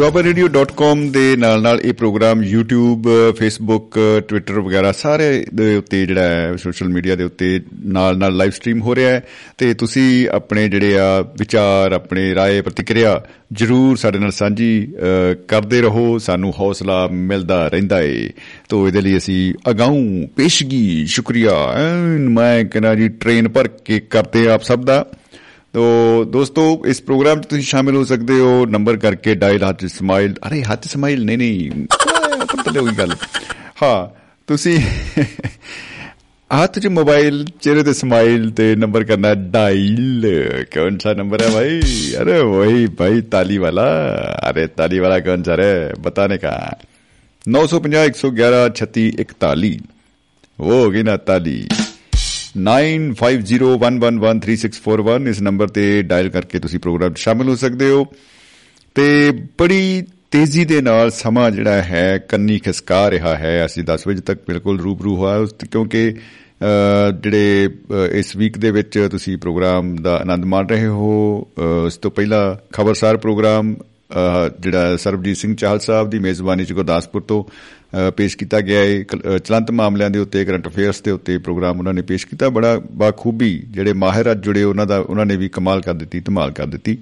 dopairadio.com 0.00 1.10
ਦੇ 1.10 1.36
ਨਾਲ 1.36 1.62
ਨਾਲ 1.62 1.80
ਇਹ 1.80 1.92
ਪ੍ਰੋਗਰਾਮ 1.92 2.40
YouTube, 2.40 3.02
Facebook, 3.30 4.00
Twitter 4.18 4.62
ਵਗੈਰਾ 4.62 4.92
ਸਾਰੇ 4.92 5.46
ਦੇ 5.54 5.76
ਉੱਤੇ 5.76 6.06
ਜਿਹੜਾ 6.06 6.22
ਹੈ 6.22 6.56
ਸੋਸ਼ਲ 6.56 6.88
ਮੀਡੀਆ 6.88 7.16
ਦੇ 7.16 7.24
ਉੱਤੇ 7.24 7.60
ਨਾਲ 7.84 8.18
ਨਾਲ 8.18 8.36
ਲਾਈਵ 8.36 8.50
ਸਟ੍ਰੀਮ 8.50 8.82
ਹੋ 8.82 8.94
ਰਿਹਾ 8.94 9.10
ਹੈ। 9.10 9.24
ਤੇ 9.58 9.74
ਤੁਸੀਂ 9.74 10.28
ਆਪਣੇ 10.28 10.68
ਜਿਹੜੇ 10.68 10.98
ਆ 10.98 11.20
ਵਿਚਾਰ, 11.20 11.92
ਆਪਣੇ 11.92 12.34
ਰਾਏ, 12.34 12.60
ਪ੍ਰਤੀਕਿਰਿਆ 12.60 13.24
ਜਰੂਰ 13.52 13.96
ਸਾਡੇ 13.96 14.18
ਨਾਲ 14.18 14.30
ਸਾਂਝੀ 14.30 14.92
ਕਰਦੇ 15.48 15.80
ਰਹੋ। 15.82 16.18
ਸਾਨੂੰ 16.18 16.52
ਹੌਸਲਾ 16.58 17.08
ਮਿਲਦਾ 17.12 17.68
ਰਹਿੰਦਾ 17.68 18.02
ਏ। 18.02 18.30
ਤੋਂ 18.68 18.88
ਇਹਦੇ 18.88 19.00
ਲਈ 19.00 19.16
ਅਸੀਂ 19.16 19.70
ਅਗਾਉਂ 19.70 20.26
ਪੇਸ਼ਗੀ 20.36 21.06
ਸ਼ੁਕਰੀਆ। 21.06 21.74
ਮੈਂ 22.18 22.64
ਕਹਿੰਦਾ 22.64 22.94
ਜੀ 22.94 23.08
ਟ੍ਰੇਨ 23.08 23.48
ਭਰ 23.48 23.68
ਕੇ 23.68 24.00
ਕਰਦੇ 24.00 24.48
ਆਪ 24.48 24.62
ਸਭ 24.62 24.84
ਦਾ। 24.84 25.06
ਤੋ 25.72 26.24
ਦੋਸਤੋ, 26.24 26.82
ਇਸ 26.86 27.02
ਪ੍ਰੋਗਰਾਮ 27.02 27.40
'ਚ 27.40 27.46
ਤੁਸੀਂ 27.46 27.64
ਸ਼ਾਮਿਲ 27.64 27.96
ਹੋ 27.96 28.04
ਸਕਦੇ 28.04 28.40
ਹੋ। 28.40 28.66
ਨੰਬਰ 28.66 28.96
ਕਰਕੇ 28.96 29.34
ਡਾਇਲ 29.34 29.68
ਹੱਥ 29.68 29.84
ਸਮਾਈਲ 29.84 30.34
ਅਰੇ, 30.48 30.62
ਹੱਥ 30.62 30.88
ਸਮਾਈਲ 30.88 31.24
ਨਹੀਂ 31.24 31.38
ਨਹੀਂ। 31.38 31.70
ਪਤਾ 32.56 32.70
ਲੱਗੀ 32.70 32.98
ਗੱਲ। 32.98 33.12
ਹਾਂ, 33.82 34.20
ਤੁਸੀਂ 34.46 34.80
ਹੱਥ 36.62 36.78
'ਚ 36.78 36.86
ਮੋਬਾਈਲ 36.86 37.46
ਚਿਹਰੇ 37.60 37.82
ਤੇ 37.82 37.92
ਸਮਾਈਲ 37.92 38.50
ਤੇ 38.50 38.76
ਨੰਬਰ 38.76 39.04
ਕਰਨਾ 39.04 39.34
ਡਾਇਲ। 39.34 40.24
ਕੌਣ 40.74 40.98
ਸਾ 40.98 41.14
ਨੰਬਰ 41.14 41.42
ਹੈ 41.42 41.48
ਭਾਈ 41.48 41.80
ਅਰੇ 42.22 42.42
ਵਹੀ 42.42 42.86
ਭਾਈ 42.86 43.20
ਤਾਲੀ 43.20 43.58
ਵਾਲਾ। 43.58 44.14
ਅਰੇ, 44.50 44.66
ਤਾਲੀ 44.66 44.98
ਵਾਲਾ 44.98 45.20
ਕੌਣ 45.20 45.42
ਸਾ 45.42 45.56
ਰੇ? 45.56 45.92
ਬਤਾਨੇ 46.00 46.38
ਕਾ। 46.38 46.72
950 47.48 48.04
111 48.04 48.68
3641 48.68 49.78
वो 50.60 50.72
हो 50.72 50.90
गई 50.90 51.02
ना 51.02 51.14
ताली 51.14 51.89
9501113641 52.56 55.28
ਇਸ 55.28 55.42
ਨੰਬਰ 55.42 55.68
ਤੇ 55.68 56.02
ਡਾਇਲ 56.02 56.28
ਕਰਕੇ 56.28 56.58
ਤੁਸੀਂ 56.58 56.78
ਪ੍ਰੋਗਰਾਮ 56.78 57.12
'ਚ 57.12 57.18
ਸ਼ਾਮਿਲ 57.18 57.48
ਹੋ 57.48 57.56
ਸਕਦੇ 57.56 57.90
ਹੋ। 57.90 58.06
ਤੇ 58.94 59.30
ਬੜੀ 59.30 60.02
ਤੇਜ਼ੀ 60.30 60.64
ਦੇ 60.64 60.80
ਨਾਲ 60.80 61.10
ਸਮਾਂ 61.10 61.50
ਜਿਹੜਾ 61.50 61.70
ਹੈ 61.70 62.18
ਕੰਨੀ 62.18 62.58
ਖਿਸਕਾ 62.58 63.10
ਰਿਹਾ 63.10 63.36
ਹੈ। 63.36 63.66
ਅਸੀਂ 63.66 63.84
10 63.84 64.06
ਵਜੇ 64.06 64.20
ਤੱਕ 64.20 64.40
ਬਿਲਕੁਲ 64.48 64.80
ਰੂਬਰੂ 64.80 65.16
ਹੋਇਆ 65.16 65.36
ਉਸ 65.36 65.52
ਤੇ 65.52 65.66
ਕਿਉਂਕਿ 65.70 66.10
ਅ, 66.10 66.14
ਜਿਹੜੇ 67.10 67.68
ਅ, 67.68 67.72
ਇਸ 68.12 68.36
ਵੀਕ 68.36 68.58
ਦੇ 68.58 68.70
ਵਿੱਚ 68.70 69.08
ਤੁਸੀਂ 69.10 69.38
ਪ੍ਰੋਗਰਾਮ 69.38 69.96
ਦਾ 69.96 70.16
ਆਨੰਦ 70.16 70.44
ਮਾਣ 70.44 70.66
ਰਹੇ 70.66 70.86
ਹੋ। 70.86 71.46
ਅ, 71.58 71.60
ਇਸ 71.86 71.96
ਤੋਂ 71.96 72.10
ਪਹਿਲਾਂ 72.10 72.56
ਖਬਰਸਾਰ 72.72 73.16
ਪ੍ਰੋਗਰਾਮ 73.16 73.74
ਅ, 73.74 73.78
ਜਿਹੜਾ 74.60 74.96
ਸਰਬਜੀਤ 74.96 75.36
ਸਿੰਘ 75.36 75.54
ਚਾਹਲ 75.54 75.78
ਸਾਹਿਬ 75.78 76.10
ਦੀ 76.10 76.18
ਮੇਜ਼ਬਾਨੀ 76.18 76.64
ਚ 76.64 76.72
ਗੁਰਦਾਸਪੁਰ 76.72 77.22
ਤੋਂ 77.22 77.44
ਅ, 77.44 77.48
ਪੇਸ਼ 78.16 78.36
ਕੀਤਾ 78.36 78.60
ਗਿਆ 78.60 78.80
ਹੈ। 78.80 79.02
ਕਲ- 79.02 79.36
ਅ, 79.36 79.38
ਚਲੰਤ 79.38 79.70
ਮਾਮਲਿਆਂ 79.70 80.10
ਦੇ 80.10 80.18
ਉੱਤੇ 80.18 80.44
ਕਰੰਟ 80.44 80.68
ਅਫੇਅਰਸ 80.68 81.02
ਦੇ 81.02 81.10
ਉੱਤੇ 81.10 81.38
ਪ੍ਰੋਗਰਾਮ 81.38 81.78
ਉਹਨਾਂ 81.78 81.94
ਨੇ 81.94 82.02
ਪੇਸ਼ 82.02 82.26
ਕੀਤਾ। 82.26 82.48
ਬੜਾ 82.48 82.80
ਬਾਖੂਬੀ 82.92 83.62
ਜਿਹੜੇ 83.68 83.92
ਮਾਹਿਰ 83.92 84.30
ਅੱਜ 84.30 84.44
ਜੁੜੇ 84.44 84.62
ਉਹਨਾਂ 84.62 84.86
ਦਾ 84.86 84.98
ਉਹਨਾਂ 84.98 85.26
ਨੇ 85.26 85.36
ਵੀ 85.36 85.48
ਕਮਾਲ 85.48 85.80
ਕਰ 85.80 85.94
ਦਿੱਤੀ 85.94 86.20
ਧਮਾਲ 86.20 86.50
ਕਰ 86.50 86.66
ਦਿੱਤੀ। 86.66 86.98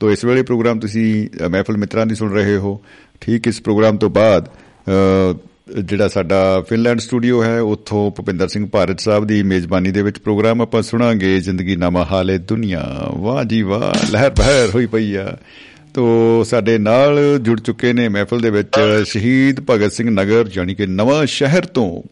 ਤੋ 0.00 0.10
ਇਸ 0.10 0.24
ਵੇਲੇ 0.24 0.42
ਪ੍ਰੋਗਰਾਮ 0.42 0.78
ਤੁਸੀਂ 0.78 1.28
ਅ, 1.46 1.48
ਮਹਿਫਲ 1.48 1.76
ਮਿੱਤਰਾਂ 1.76 2.06
ਦੀ 2.06 2.14
ਸੁਣ 2.14 2.32
ਰਹੇ 2.32 2.56
ਹੋ। 2.56 2.80
ਠੀਕ 3.20 3.46
ਇਸ 3.46 3.60
ਪ੍ਰੋਗਰਾਮ 3.60 3.96
ਤੋਂ 3.96 4.10
ਬਾਅਦ 4.10 4.48
ਅ, 4.48 5.36
ਜਿਹੜਾ 5.84 6.08
ਸਾਡਾ 6.08 6.60
ਫਿਨਲੈਂਡ 6.60 6.98
ਸਟੂਡੀਓ 6.98 7.42
ਹੈ 7.42 7.60
ਉੱਥੋਂ 7.60 8.10
ਭੁਪਿੰਦਰ 8.10 8.48
ਸਿੰਘ 8.48 8.68
ਭਾਰਤ 8.68 9.00
ਸਾਹਿਬ 9.00 9.24
ਦੀ 9.24 9.42
ਮੇਜ਼ਬਾਨੀ 9.42 9.90
ਦੇ 9.90 10.02
ਵਿੱਚ 10.02 10.18
ਪ੍ਰੋਗਰਾਮ 10.18 10.62
ਆਪਾਂ 10.62 10.82
ਸੁਣਾਂਗੇ। 10.82 11.40
ਜ਼ਿੰਦਗੀ 11.40 11.76
ਨਾਮਾ 11.76 12.04
ਹਾਲੇ 12.04 12.38
ਦੁਨੀਆ। 12.38 13.08
ਵਾਹ 13.14 13.44
ਜੀ 13.44 13.62
ਵਾਹ 13.62 14.10
ਲਹਿਰ 14.10 14.30
ਬਹਿਰ 14.30 14.70
ਹੋਈ 14.74 14.86
ਪਈ 14.86 15.14
ਆ। 15.14 15.38
ਤੋ 15.94 16.44
ਸਾਡੇ 16.44 16.78
ਨਾਲ 16.78 17.38
ਜੁੜ 17.38 17.60
ਚੁੱਕੇ 17.60 17.92
ਨੇ 17.92 18.08
ਮਹਿਫਲ 18.08 18.40
ਦੇ 18.40 18.50
ਵਿੱਚ 18.50 18.78
ਸ਼ਹੀਦ 19.06 19.60
ਭਗਤ 19.70 19.92
ਸਿੰਘ 19.92 20.10
ਨਗਰ 20.10 20.50
ਯਾਨੀ 20.52 20.74
ਕਿ 20.74 20.86
ਨਵਾਂ 20.86 21.26
ਸ਼ਹਿਰ 21.26 21.64
ਤੋਂ 21.64 22.02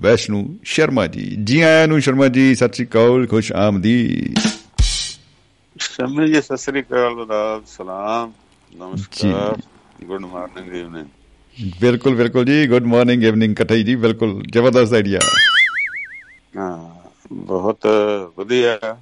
ਵੈਸ਼ਨੂ 0.00 0.58
ਸ਼ਰਮਾ 0.64 1.06
ਜੀ। 1.06 1.36
ਜੀ 1.44 1.60
ਆਇਆਂ 1.60 1.88
ਨੂੰ 1.88 2.00
ਸ਼ਰਮਾ 2.00 2.28
ਜੀ 2.28 2.54
ਸਤਿ 2.54 2.72
ਸ਼੍ਰੀ 2.72 2.86
ਅਕਾਲ 2.86 3.26
ਖੁਸ਼ 3.26 3.52
ਆਮਦੀ 3.52 4.34
ਸ਼ਮੀ 5.80 6.26
ਜੀ 6.26 6.40
ਸਤਿ 6.40 6.56
ਸ੍ਰੀ 6.56 6.80
ਅਕਾਲ 6.80 7.20
ਆਦਾਬ 7.20 7.64
ਸਲਾਮ 7.66 8.32
ਨਮਸਕਾਰ 8.78 9.56
ਗੁੱਡ 10.04 10.20
ਮਾਰਨਿੰਗ 10.20 10.74
ਇਵਨਿੰਗ 10.74 11.06
ਬਿਲਕੁਲ 11.80 12.14
ਬਿਲਕੁਲ 12.14 12.44
ਜੀ 12.44 12.66
ਗੁੱਡ 12.66 12.84
ਮਾਰਨਿੰਗ 12.84 13.24
ਇਵਨਿੰਗ 13.24 13.54
ਕਠਈ 13.56 13.82
ਜੀ 13.82 13.94
ਬਿਲਕੁਲ 13.96 14.42
ਜ਼ਬਰਦਸਤ 14.52 14.94
ਆਈਡੀਆ 14.94 15.18
ਹਾਂ 16.56 16.90
ਬਹੁਤ 17.32 17.86
ਵਧੀਆ। 18.38 18.96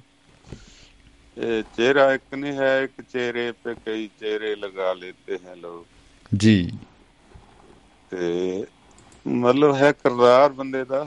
चेहरा 1.37 2.05
एक 2.13 2.33
नहीं 2.35 2.53
है 2.55 2.69
एक 2.79 3.01
चेहरे 3.05 3.45
पे 3.59 3.75
कई 3.75 4.07
चेहरे 4.15 4.55
लगा 4.57 4.91
लेते 4.95 5.35
हैं 5.37 5.55
लोग 5.57 5.85
जी 6.31 6.71
ਤੇ 8.11 8.65
ਮਤਲਬ 9.25 9.75
ਹੈ 9.75 9.91
ਕਰਦਾਰ 9.93 10.51
ਬੰਦੇ 10.53 10.83
ਦਾ 10.85 11.03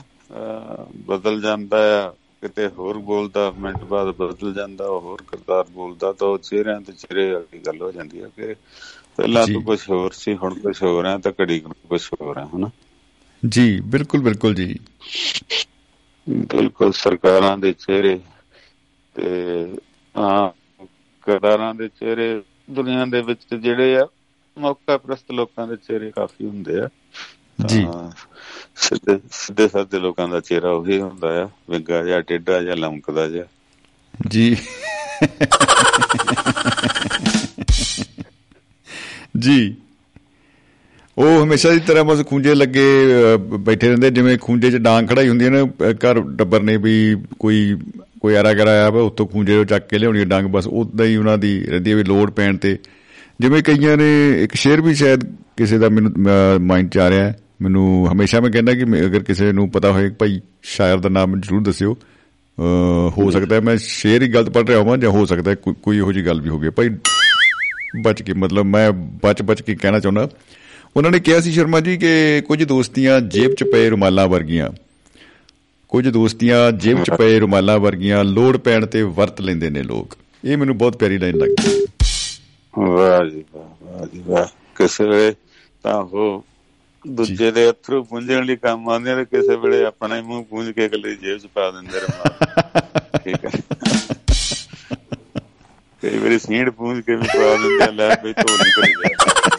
ਬਦਲ 1.07 1.41
ਜਾਂਦਾ 1.41 1.83
ਹੈ 1.83 2.09
ਕਿਤੇ 2.43 2.67
ਹੋਰ 2.71 2.99
ਬੋਲਦਾ 3.03 3.51
ਮਿੰਟ 3.57 3.85
ਬਾਅਦ 3.85 4.09
ਬਦਲ 4.17 4.53
ਜਾਂਦਾ 4.55 4.89
ਹੋਰ 4.99 5.23
ਕਰਦਾਰ 5.25 5.65
ਬੋਲਦਾ 5.71 6.13
ਤਾਂ 6.15 6.29
ਉਹ 6.29 6.39
ਚਿਹਰਿਆਂ 6.41 6.81
ਤੇ 6.81 6.93
ਚਿਹਰੇ 6.95 7.31
ਵਾਲੀ 7.33 7.59
ਗੱਲ 7.61 7.81
ਹੋ 7.83 7.91
ਜਾਂਦੀ 7.93 8.23
ਹੈ 8.23 8.29
ਕਿ 8.31 8.55
ਪਹਿਲਾਂ 9.17 9.47
ਤਾਂ 9.49 9.61
ਕੁਝ 9.63 9.79
ਹੋਰ 9.87 10.13
ਸੀ 10.15 10.35
ਹੁਣ 10.37 10.55
ਕੁਝ 10.57 10.77
ਹੋਰ 10.83 11.07
ਹੈ 11.07 11.17
ਤਾਂ 11.21 11.33
ਘੜੀ 11.41 11.61
ਕੁਝ 11.61 12.03
ਹੋਰ 12.13 12.39
ਹੈ 12.39 12.45
ਹਨਾ? 12.47 12.71
ਜੀ 13.43 13.65
ਬਿਲਕੁਲ 13.87 14.21
ਬਿਲਕੁਲ 14.23 14.55
ਜੀ। 14.57 14.75
ਬਿਲਕੁਲ 16.47 16.93
ਸਰਕਾਰਾਂ 16.95 17.57
ਦੇ 17.59 17.73
ਚਿਹਰੇ 17.75 18.19
ਤੇ 19.17 19.77
ਹਾਂ 20.17 20.51
ਕਿਰਦਾਰਾਂ 21.27 21.75
ਦੇ 21.75 21.89
ਚਿਹਰੇ 21.89 22.43
ਦੁਨੀਆ 22.71 23.05
ਦੇ 23.05 23.23
ਵਿੱਚ 23.23 23.55
ਜਿਹੜੇ 23.55 23.97
ਆ 23.97 24.07
ਮੌਕਾ 24.59 24.99
ਪ੍ਰਸਤ 24.99 25.33
ਲੋਕਾਂ 25.33 25.67
ਦੇ 25.69 25.77
ਚਿਹਰੇ 25.77 26.11
ਕਾਫੀ 26.11 26.47
ਹੁੰਦੇ 26.47 26.81
ਆ। 26.81 26.89
ਜੀ। 27.67 27.87
ਸਿੱਧੇ 28.77 29.21
ਸਿੱਧੇ 29.33 29.69
ਸਾਦੇ 29.69 29.99
ਲੋਕਾਂ 29.99 30.29
ਦਾ 30.29 30.41
ਚਿਹਰਾ 30.41 30.71
ਉਹੀ 30.71 31.01
ਹੁੰਦਾ 31.01 31.43
ਆ 31.43 31.49
ਵਿੰਗਾ 31.71 32.05
ਜਾਂ 32.05 32.23
ਟੇਢਾ 32.23 32.63
ਜਾਂ 32.63 32.77
ਲਮਕਦਾ 32.77 33.29
ਜਾਂ 33.29 33.45
ਜੀ। 34.29 34.57
ਜੀ। 39.39 39.75
ਉਹ 41.19 41.45
ਹਮੇਸ਼ਾ 41.45 41.71
ਦੀ 41.71 41.81
ਤਰ੍ਹਾਂ 41.81 42.05
ਬਸ 42.05 42.27
ਖੂੰਜੇ 42.27 42.55
ਲੱਗੇ 42.55 43.03
ਬੈਠੇ 43.39 43.89
ਰਹਿੰਦੇ 43.89 44.11
ਜਿਵੇਂ 44.11 44.39
ਖੂੰਜੇ 44.39 44.71
'ਚ 44.71 44.77
ਡਾਂਗ 44.77 45.09
ਖੜਾਈ 45.09 45.29
ਹੁੰਦੀ 45.29 45.45
ਹੈ 45.45 45.51
ਨਾ 45.51 45.65
ਘਰ 45.93 46.21
ਟੱਬਰ 46.39 46.63
ਨੇ 46.63 46.77
ਵੀ 46.77 47.17
ਕੋਈ 47.39 47.77
ਕੋਈ 48.21 48.35
ਆਰਾ 48.35 48.55
ਕਰਾਇਆ 48.55 48.91
ਵਾ 48.91 49.03
ਉੱਥੋਂ 49.03 49.27
ਖੂੰਜੇ 49.27 49.55
ਤੋਂ 49.55 49.65
ਚੱਕ 49.65 49.89
ਕੇ 49.89 49.99
ਲਿਆਉਣੀ 49.99 50.21
ਹੈ 50.21 50.25
ਡਾਂਗ 50.25 50.45
ਬਸ 50.45 50.67
ਉਦਾਂ 50.67 51.07
ਹੀ 51.07 51.17
ਉਹਨਾਂ 51.17 51.39
ਦੀ 51.39 51.65
ਰਹਿੰਦੀ 51.65 51.91
ਹੈ 51.91 51.97
ਵੀ 51.97 52.05
ਲੋਡ 52.05 52.31
ਪੈਣ 52.31 52.57
ਤੇ। 52.57 52.79
ਜਿਵੇਂ 53.41 53.63
ਕਈਆਂ 53.63 53.97
ਨੇ 53.97 54.43
ਇੱਕ 54.45 54.55
ਸ਼ੇਰ 54.55 54.81
ਵੀ 54.81 54.95
ਸ਼ਾਇਦ 54.95 55.21
ਕਿਸੇ 55.57 55.79
ਦਾ 55.79 55.89
ਮੈਨੂੰ 55.89 56.13
ਮਾਈਂਡ 56.61 56.89
'ਚ 56.89 56.99
ਆ 56.99 57.11
ਰਿਹਾ 57.11 57.25
ਹੈ। 57.25 57.37
ਮੈਨੂੰ 57.63 58.13
ਹਮੇਸ਼ਾ 58.13 58.41
ਮੈਂ 58.41 58.51
ਕਹਿੰਦਾ 58.51 58.75
ਕਿ 58.75 58.85
ਮੈਂ- 58.85 59.07
ਅਗਰ 59.07 59.21
ਕਿਸੇ 59.21 59.53
ਨੂੰ 59.53 59.71
ਪਤਾ 59.71 59.93
ਹੋਏ 59.93 60.11
ਭਾਈ 60.11 60.41
ਸ਼ਾਇਰ 60.63 60.99
ਦਾ 60.99 61.09
ਨਾਮ 61.09 61.41
ਜ਼ਰੂਰ 61.41 61.63
ਦੱਸਿਓ। 61.63 61.95
ਅ, 61.95 62.63
ਹੋ 63.19 63.31
ਸਕਦਾ 63.31 63.57
ਹੈ 63.57 63.61
ਮੈਂ 63.61 63.77
ਸ਼ੇਰ 63.77 64.23
ਹੀ 64.23 64.29
ਗਲਤ 64.29 64.51
ਪੜ੍ਹ 64.51 64.67
ਰਿਹਾ 64.67 64.83
ਹਾਂ 64.83 64.97
ਜਾਂ 64.97 65.11
ਹੋ 65.11 65.27
ਸਕਦਾ 65.27 65.51
ਹੈ 65.51 65.57
ਕੋਈ 65.57 65.75
ਕੋਈ 65.83 65.97
ਇਹੋ 65.97 66.13
ਜੀ 66.13 66.27
ਗੱਲ 66.27 66.41
ਵੀ 66.41 66.49
ਹੋਵੇ 66.49 66.71
ਭਾਈ 66.71 66.91
ਬਚ 68.03 68.23
ਕੇ 68.23 68.33
ਮਤਲਬ 68.33 68.65
ਮੈਂ 68.65 68.93
ਬਚ 68.93 69.43
ਬਚ 69.43 69.63
ਕੇ 69.63 69.75
ਕਹਿਣਾ 69.75 70.01
ਚਾਹੁੰਦਾ। 70.01 70.29
ਉਹਨਾਂ 70.97 71.11
ਨੇ 71.11 71.21
ਕਿਹਾ 71.21 71.41
ਸੀ 71.41 71.53
ਸ਼ਰਮਾ 71.53 71.81
ਜੀ 71.81 71.97
ਕਿ 71.97 72.43
ਕੁਝ 72.49 72.65
ਦੋਸਤੀਆਂ 72.65 73.21
ਜੇਬ 73.21 73.55
'ਚ 73.55 73.65
ਪਏ 73.65 73.89
ਰੁਮਾਲਾਂ 73.89 74.29
ਵਰਗੀਆਂ। 74.29 74.86
ਕੁਝ 75.89 76.09
ਦੋਸਤੀਆਂ 76.09 76.73
ਜੇਬ 76.73 77.05
'ਚ 77.05 77.11
ਪਏ 77.11 77.39
ਰੁਮਾਲਾਂ 77.39 77.79
ਵਰਗੀਆਂ 77.79 78.25
ਲੋੜ 78.25 78.57
ਪੈਣ 78.57 78.87
ਤੇ 78.87 79.03
ਵਰਤ 79.03 79.41
ਲੈਂਦੇ 79.41 79.71
ਨੇ 79.71 79.83
ਲੋਕ। 79.83 80.17
ਇਹ 80.45 80.57
ਮੈਨੂੰ 80.57 80.79
ਬਹੁਤ 80.79 80.97
ਪਿਆਰੀ 80.97 81.19
ਲਾਈਨ 81.19 81.37
ਲੱਗਦੀ 81.37 81.71
ਹੈ। 81.71 81.81
ਵਾਹ 82.79 83.25
ਜੀ 83.25 83.45
ਵਾਹ 83.55 83.85
ਵਾਹ 83.85 84.07
ਜੀ 84.07 84.23
ਵਾਹ। 84.27 84.47
ਕਿਸੇ 84.75 85.05
ਵੇਲੇ 85.05 85.35
ਤਾਂ 85.83 85.95
ਉਹ 85.95 86.45
ਦੂਜੇ 87.09 87.51
ਦੇ 87.51 87.71
ਅਥਰੂ 87.71 88.05
ਪੁੰਝਣ 88.05 88.45
ਲਈ 88.45 88.57
ਕੰਮ 88.57 88.89
ਆਉਂਦੇ 88.89 89.11
ਆ 89.11 89.17
ਤੇ 89.17 89.25
ਕਿਸੇ 89.25 89.57
ਵੇਲੇ 89.57 89.85
ਆਪਣਾ 89.85 90.17
ਹੀ 90.17 90.23
ਮੂੰਹ 90.23 90.45
ਪੂੰਝ 90.45 90.71
ਕੇ 90.71 90.87
ਅਗਲੇ 90.87 91.09
ਦੀ 91.09 91.17
ਜੇਬ 91.17 91.39
'ਚ 91.39 91.47
ਪਾ 91.47 91.71
ਦਿੰਦੇ 91.71 92.01
ਰਮਾਲ। 92.01 92.81
ਠੀਕ 93.19 93.45
ਹੈ। 93.45 93.51
ਕਈ 96.03 96.19
ਵਾਰੀ 96.19 96.39
ਸੀਂਡ 96.39 96.71
ਪੂੰਝ 96.71 97.01
ਕੇ 97.01 97.15
ਵੀ 97.15 97.27
ਪਾ 97.27 97.57
ਦਿੰਦੇ 97.57 97.85
ਆ, 97.85 97.91
ਲੈ 97.91 98.17
ਬਈ 98.25 98.33
ਧੋ 98.33 98.57
ਨਹੀਂ 98.57 98.73
ਕਰੀ 98.73 98.93
ਜਾ 98.93 99.56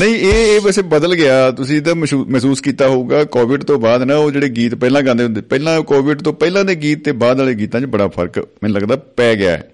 ਨਹੀਂ, 0.00 0.14
ਇਹ 0.14 0.56
ਇਹ 0.56 0.60
ਵੈਸੇ 0.60 0.82
ਬਦਲ 0.82 1.14
ਗਿਆ। 1.14 1.50
ਤੁਸੀਂ 1.50 1.82
ਤਾਂ 1.82 1.94
ਮਸ਼ਹੂ- 1.94 2.24
ਮਹਿਸੂਸ 2.24 2.60
ਕੀਤਾ 2.60 2.88
ਹੋਊਗਾ 2.88 3.24
ਕੋਵਿਡ 3.24 3.64
ਤੋਂ 3.64 3.78
ਬਾਅਦ 3.78 4.02
ਨਾ 4.02 4.16
ਉਹ 4.16 4.30
ਜਿਹੜੇ 4.30 4.48
ਗੀਤ 4.48 4.74
ਪਹਿਲਾਂ 4.74 5.02
ਗਾਉਂਦੇ 5.02 5.24
ਹੁੰਦੇ, 5.24 5.40
ਪਹਿਲਾਂ 5.40 5.82
ਕੋਵਿਡ 5.82 6.22
ਤੋਂ 6.22 6.32
ਪਹਿਲਾਂ 6.32 6.64
ਦੇ 6.64 6.74
ਗੀਤ 6.74 7.04
ਤੇ 7.04 7.12
ਬਾਅਦ 7.12 7.38
ਵਾਲੇ 7.38 7.54
ਗੀਤਾਂ 7.54 7.80
'ਚ 7.80 7.84
ਬੜਾ 7.84 8.08
ਫ਼ਰਕ 8.08 8.38
ਮੈਨੂੰ 8.38 8.70
ਲੱਗਦਾ 8.70 8.96
ਪੈ 8.96 9.34
ਗਿਆ 9.34 9.50
ਹੈ। 9.50 9.70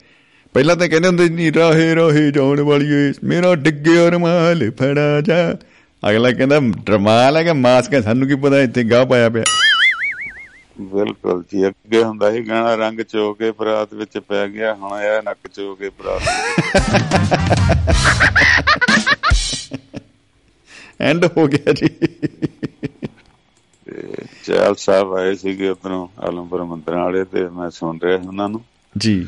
ਪਹਿਲਾਂ 0.55 0.77
ਤਾਂ 0.77 0.89
ਕਹਿੰਦੇ 0.89 1.09
ਹੁੰਦੇ 1.09 1.29
ਨਹੀਂ 1.29 1.53
ਰਾਹੇ 1.53 1.95
ਰਾਹੇ 1.95 2.31
ਜਾਣ 2.31 2.61
ਵਾਲੀਏ, 2.61 3.13
ਮੇਰਾ 3.25 3.55
ਡਿੱਗਿਆ 3.55 4.09
ਰਮਾਲ 4.09 4.71
ਫੜਾ 4.71 5.21
ਜਾ। 5.21 5.55
ਅਗਲਾ 6.11 6.31
ਕਹਿੰਦਾ, 6.31 6.61
ਰਮਾਲ 6.91 7.37
ਹੈ 7.37 7.43
ਕਿ 7.43 7.53
ਮਾਸਕ 7.53 7.95
ਹੈ, 7.95 8.01
ਸਾਨੂੰ 8.01 8.29
ਕੀ 8.29 8.35
ਪਤਾ 8.35 8.61
ਇੱਥੇ 8.61 8.85
ਗਾਹ 8.85 9.07
ਪਾਇਆ 9.07 9.29
ਪਿਆ। 9.29 9.45
ਬਿਲਕੁਲ 10.81 11.43
ਜੀ, 11.43 11.67
ਅੱਗੇ 11.67 12.03
ਹੁੰਦਾ 12.03 12.33
ਸੀ 12.33 12.49
ਗਾਣਾ 12.49 12.75
ਰੰਗ 12.75 13.01
ਚੋ 13.01 13.35
ਕੇ 13.35 13.51
ਬਰਾਤ 13.51 13.95
ਵਿੱਚ 13.95 14.19
ਪੈ 14.19 14.49
ਗਿਆ, 14.49 14.75
ਹੁਣ 14.75 14.99
ਇਹ 15.01 15.23
ਨੱਕ 15.25 15.49
ਚੋ 15.55 15.75
ਕੇ 15.75 15.89
ਬਰਾਤ 15.89 16.23
ਐਂਡ 21.01 21.25
ਹੋ 21.25 21.47
ਗਿਆ 21.47 21.73
ਜੀ। 21.73 21.89
ਚਾਲ 24.45 24.75
ਸਾਹਿਬ 24.75 25.13
ਆਏ 25.15 25.35
ਸੀਗੇ 25.35 25.69
ਉਧਰੋਂ 25.69 26.09
ਆਲਮਪੁਰ 26.19 26.65
ਮੰਤਰਾਂ 26.65 27.05
ਵਾਲੇ 27.05 27.25
ਤੇ 27.25 27.49
ਮੈਂ 27.49 27.71
ਸੁਣ 27.71 27.99
ਰਿਹਾ 28.03 28.17
ਉਹਨਾਂ 28.17 28.49
ਨੂੰ। 28.49 28.65
ਜੀ। 28.99 29.27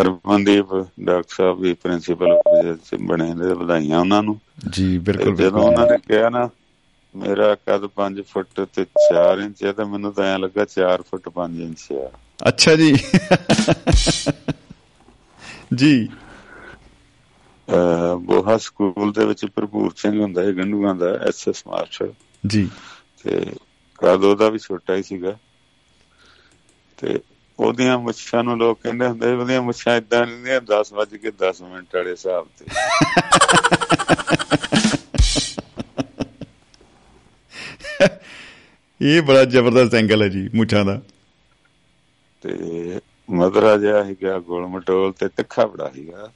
ਅਰਮਨਦੀਪ 0.00 0.66
ਡਾਕਟਰ 1.00 1.34
ਸਾਹਿਬ 1.36 1.60
ਵੀ 1.60 1.72
ਪ੍ਰਿੰਸੀਪਲ 1.74 2.40
ਬਣੇ 3.02 3.34
ਨੇ 3.34 3.52
ਵਧਾਈਆਂ 3.54 4.00
ਉਹਨਾਂ 4.00 4.22
ਨੂੰ। 4.22 4.40
ਜੀ 4.70 4.98
ਬਿਲਕੁਲ 4.98 5.36
ਜਦੋਂ 5.36 5.62
ਉਹਨਾਂ 5.62 5.86
ਨੇ 5.86 5.98
ਕਿਹਾ 6.08 6.28
ਨਾ 6.28 6.48
ਮੇਰਾ 7.14 7.54
ਕੱਦ 7.54 7.88
5 7.96 8.20
ਫੁੱਟ 8.28 8.60
ਤੇ 8.74 8.84
4 8.84 9.40
ਇੰਚ 9.40 9.64
ਹੈ 9.64 9.72
ਤਾਂ 9.72 9.86
ਮੈਨੂੰ 9.86 10.12
ਤਾਂ 10.12 10.24
ਐ 10.24 10.38
ਲੱਗਾ 10.38 10.64
4 10.64 11.02
ਫੁੱਟ 11.02 11.28
5 11.34 11.60
ਇੰਚ 11.60 11.86
ਆ। 11.92 12.10
ਅੱਛਾ 12.48 12.76
ਜੀ। 12.76 12.94
ਜੀ। 15.74 16.08
ਬੋਹਾ 18.18 18.56
ਸਕੂਲ 18.56 19.12
ਦੇ 19.12 19.24
ਵਿੱਚ 19.24 19.46
ਭਰਪੂਰ 19.46 19.92
ਸਿੰਘ 19.96 20.22
ਹੁੰਦਾ 20.22 20.42
ਹੈ 20.42 20.52
ਗੰਡੂਆਂ 20.52 20.94
ਦਾ 20.94 21.06
ਐਸਐਸ 21.06 21.66
ਮਾਸਟਰ 21.66 22.12
ਜੀ। 22.46 22.70
ਤੇ 23.22 23.46
ਕੱਦ 23.98 24.24
ਉਹਦਾ 24.24 24.48
ਵੀ 24.48 24.58
ਛੋਟਾ 24.58 24.94
ਹੀ 24.94 25.02
ਸੀਗਾ। 25.02 25.38
ਤੇ 26.96 27.20
ਉਹਦੀਆਂ 27.58 27.98
ਮੁੱਛਾਂ 27.98 28.44
ਨੂੰ 28.44 28.58
ਲੋਕ 28.58 28.82
ਕਹਿੰਦੇ 28.82 29.06
ਹੁੰਦੇ 29.06 29.32
ਉਹਦੀਆਂ 29.32 29.62
ਮੁੱਛਾਂ 29.62 29.96
ਇਦਾਂ 29.96 30.26
ਨਹੀਂ 30.26 30.56
10 30.56 30.94
ਵੱਜ 30.94 31.16
ਕੇ 31.16 31.28
10 31.28 31.70
ਮਿੰਟ 31.70 31.96
ਵਾਲੇ 31.96 32.10
ਹਿਸਾਬ 32.10 32.46
ਤੇ। 32.58 32.66
ਇਹ 39.02 39.22
ਬੜਾ 39.22 39.44
ਜ਼ਬਰਦਸਤ 39.44 39.94
ਐਂਗਲ 39.94 40.22
ਹੈ 40.22 40.28
ਜੀ 40.28 40.50
ਮੁੱਛਾਂ 40.54 40.84
ਦਾ। 40.84 41.02
ਤੇ 42.42 42.54
ਮਦਰਾ 43.30 43.76
ਜਿਹਾ 43.76 44.04
ਸੀਗਾ 44.04 44.38
ਗੋਲ 44.38 44.66
ਮਟੋਲ 44.66 45.12
ਤੇ 45.12 45.28
ਤਿੱਖਾ 45.28 45.66
ਬੜਾ 45.66 45.84
ਆਹਾ 45.84 46.32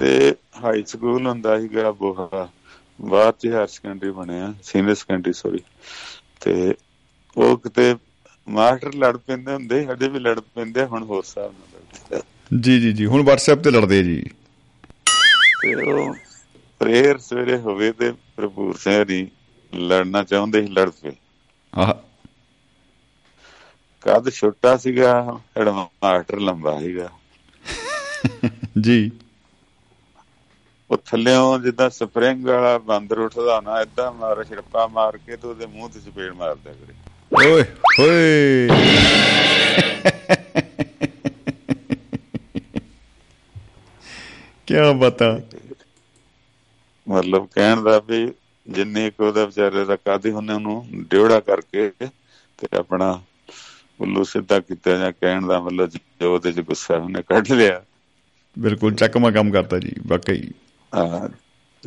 ਤੇ 0.00 0.34
ਹਾਈ 0.64 0.84
ਸਕੂਲ 0.86 1.26
ਹੁੰਦਾ 1.26 1.60
ਸੀਗਾ 1.60 1.92
ਬੋਹਾ। 1.92 2.48
ਬਾਅਦ 3.00 3.34
ਚ 3.38 3.46
ਹਾਇਰ 3.46 3.66
ਸੈਕੰਡਰੀ 3.66 4.10
ਬਣਿਆ 4.10 4.54
ਸੀਨੀਅਰ 4.62 4.94
ਸੈਕੰਡਰੀ 4.94 5.32
ਸੌਰੀ 5.32 5.58
ਤੇ 6.40 6.74
ਉਹ 7.36 7.58
ਕਿਤੇ 7.58 7.96
ਮਾਸਟਰ 8.48 8.94
ਲੜ 8.94 9.16
ਪੈਂਦੇ 9.16 9.52
ਹੁੰਦੇ 9.52 9.84
ਸਾਡੇ 9.84 10.08
ਵੀ 10.08 10.18
ਲੜ 10.18 10.40
ਪੈਂਦੇ 10.40 10.84
ਹੁਣ 10.84 11.02
ਹੋਰ 11.02 11.24
ਹਿਸਾਬ 11.24 11.52
ਨਾਲ 11.52 11.80
ਲੜਦੇ। 11.80 12.60
ਜੀ 12.60 12.80
ਜੀ 12.80 12.92
ਜੀ। 12.92 13.06
ਹੁਣ 13.06 13.20
WhatsApp 13.20 13.62
ਤੇ 13.62 13.70
ਲੜਦੇ 13.70 14.02
ਜੀ। 14.02 14.22
ਤੇ 15.62 15.92
ਉਹ 15.92 16.14
ਪ੍ਰੇਅਰ 16.78 17.18
ਸਵੇਰੇ 17.18 17.58
ਹੋਵੇ 17.58 17.92
ਤੇ 17.92 18.12
ਭਰਪੂਰ 18.12 18.76
ਸਿੰਘ 18.76 19.04
ਜੀ 19.04 19.30
ਲੜਨਾ 19.74 20.22
ਚਾਹੁੰਦੇ 20.22 20.62
ਸੀ 20.62 20.68
ਲੜ 20.68 20.90
ਪਏ। 20.90 21.12
ਆਹ। 21.74 21.94
ਕੱਦ 24.00 24.30
ਛੋਟਾ 24.30 24.76
ਸੀਗਾ 24.76 25.40
ਮਾਸਟਰ 25.72 26.40
ਲੰਬਾ 26.40 26.80
ਸੀਗਾ। 26.80 27.10
ਜੀ। 28.80 29.10
ਉਹ 30.94 30.98
ਥੱਲਿਓਂ 31.06 31.58
ਜਿੱਦਾਂ 31.58 31.88
ਸਪਰਿੰਗ 31.90 32.44
ਵਾਲਾ 32.46 32.76
ਬਾਂਦਰ 32.78 33.18
ਉੱਠਦਾ 33.18 33.60
ਨਾ 33.60 33.80
ਏਦਾਂ 33.80 34.10
ਮਾਰ 34.12 34.44
ਛੜਪਾ 34.44 34.86
ਮਾਰ 34.86 35.16
ਕੇ 35.16 35.36
ਤੇ 35.36 35.48
ਉਹਦੇ 35.48 35.66
ਮੂੰਹ 35.66 35.88
ਤੇ 35.90 36.00
ਚਪੇੜ 36.00 36.32
ਮਾਰਦਾ 36.32 36.72
ਕਰੇ 36.72 36.94
ਓਏ 37.32 37.62
ਹੋਏ। 38.00 38.68
ਕੀ 44.68 44.74
ਬਤਾ। 44.94 45.30
ਮਤਲਬ 47.06 47.46
ਕਹਿਣ 47.54 47.82
ਦਾ 47.82 47.98
ਵੀ 47.98 48.26
ਜਿੰਨੇ 48.66 49.10
ਕੋ 49.10 49.26
ਉਹਦਾ 49.26 49.44
ਵਿਚਾਰੇ 49.46 49.84
ਦਾ 49.84 49.96
ਕਾਦੀ 49.96 50.30
ਹੁੰਨੇ 50.30 50.52
ਉਹਨੂੰ 50.52 50.84
ਡਿਉੜਾ 51.10 51.40
ਕਰਕੇ 51.40 51.90
ਤੇ 52.58 52.68
ਆਪਣਾ 52.78 53.10
ਉੱਲੂ 54.00 54.24
ਸਿੱਧਾ 54.24 54.58
ਕੀਤਾ 54.60 54.96
ਜਾਂ 54.96 55.12
ਕਹਿਣ 55.12 55.46
ਦਾ 55.46 55.60
ਮਤਲਬ 55.60 55.90
ਜੋ 56.20 56.34
ਉਹਦੇ 56.34 56.52
ਚ 56.52 56.60
ਗੁੱਸਾ 56.60 56.96
ਉਹਨੇ 56.96 57.22
ਕੱਢ 57.22 57.52
ਲਿਆ। 57.52 57.82
ਬਿਲਕੁਲ 58.56 58.94
ਚੱਕਮਾ 58.94 59.30
ਕੰਮ 59.30 59.50
ਕਰਤਾ 59.50 59.78
ਜੀ 59.78 59.92
ਵਾਕਈ। 60.06 60.50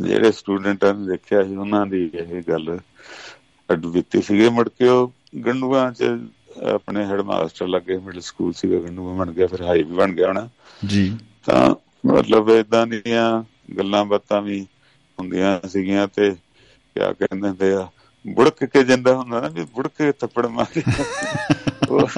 ਜਿਹੜੇ 0.02 0.32
ਸਟੂਡੈਂਟਾਂ 0.32 0.94
ਨੇ 0.94 1.08
ਦੇਖਿਆ 1.08 1.44
ਸੀ 1.44 1.56
ਉਹਨਾਂ 1.56 1.86
ਦੀ 1.86 2.12
ਇਹ 2.14 2.44
ਗੱਲ। 2.50 2.80
ਅਡਵਿੱਤੀ 3.74 4.22
ਸੀਗੇ 4.22 4.50
ਮੁੜ 4.50 4.70
ਕੇ 4.70 4.88
ਉਹ 4.88 5.14
ਗੰਡੂਆਂ 5.46 5.92
ਚ 5.92 6.04
ਆਪਣੇ 6.74 7.06
ਹੈਡਮਾਸਟਰ 7.06 7.68
ਲੱਗੇ 7.68 7.98
ਮਿਡਲ 7.98 8.22
ਸਕੂਲ 8.22 8.54
ਸੀਗਾ 8.54 8.80
ਗੰਡੂਆਂ 8.80 9.16
ਬਣ 9.16 9.32
ਗਿਆ 9.32 9.48
ਫਿਰ 9.48 9.62
ਹਾਈ 9.62 9.84
ਵੀ 9.84 9.96
ਬਣ 9.96 10.12
ਗਿਆ 10.12 10.28
ਹੋਣਾ। 10.28 10.50
ਜੀ। 10.86 11.18
ਤਾਂ 11.46 11.76
ਮਤਲਬ 12.06 12.50
ਇਦਾਂ 12.50 12.88
ਦੀਆਂ 12.88 13.44
ਗੱਲਾਂ 13.78 14.06
ਬਾਤਾਂ 14.06 14.42
ਵੀ 14.42 14.68
ਹੁੰਦੀਆਂ 15.20 15.68
ਸੀਗੀਆਂ 15.68 16.08
ਤੇ 16.08 16.32
ਕਿਆ 16.96 17.14
ਕਹਿੰਦੇ 17.14 17.48
ਹੁੰਦੇ 17.48 17.74
ਆ 17.74 17.90
ਬੁੜਕ 18.28 18.66
ਕੇ 18.66 18.84
ਜਾਂਦਾ 18.84 19.16
ਹੁੰਦਾ 19.16 19.42
ਨਾ 19.42 19.48
ਵੀ 19.48 19.64
ਬੁੜਕ 19.64 19.92
ਕੇ 19.98 20.12
ਥੱਪੜ 20.12 20.46
ਮਾਰੇ। 20.46 20.84
ਉਹ 21.90 22.10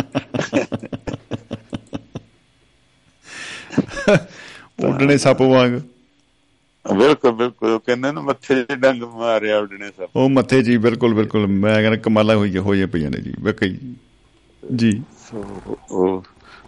ਉੱਡਣੇ 4.88 5.18
ਸੱਪ 5.18 5.42
ਵਾਂਗ। 5.42 5.82
ਬਿਲਕੁਲ 6.90 7.32
ਬਿਲਕੁਲ। 7.34 7.78
ਕਹਿੰਦੇ 7.80 8.12
ਨਾ 8.12 8.22
ਮੱਥੇ 8.22 8.64
'ਚ 8.64 8.76
ਡੰਗ 8.78 9.04
ਮਾਰਿਆ 9.14 9.60
ਉਡਣੇ 9.60 9.92
ਸਭ। 9.92 10.10
ਉਹ 10.16 10.30
ਮੱਥੇ 10.30 10.62
ਜੀ 10.64 10.78
ਬਿਲਕੁਲ 10.78 11.14
ਬਿਲਕੁਲ। 11.14 11.48
ਮੈਂ 11.48 11.76
ਕਹਿੰਦਾ 11.76 11.98
ਕਮਾਲਾਂ 12.00 12.36
ਹੋਈ 12.36 12.58
ਹੋਈਆਂ 12.60 12.88
ਪਈਆਂ 12.88 13.10
ਨੇ 13.12 13.22
ਜੀ 13.22 13.34
ਵਾਕਈ 13.42 13.78
ਜੀ। 14.64 14.92
ਉਹ 15.92 16.24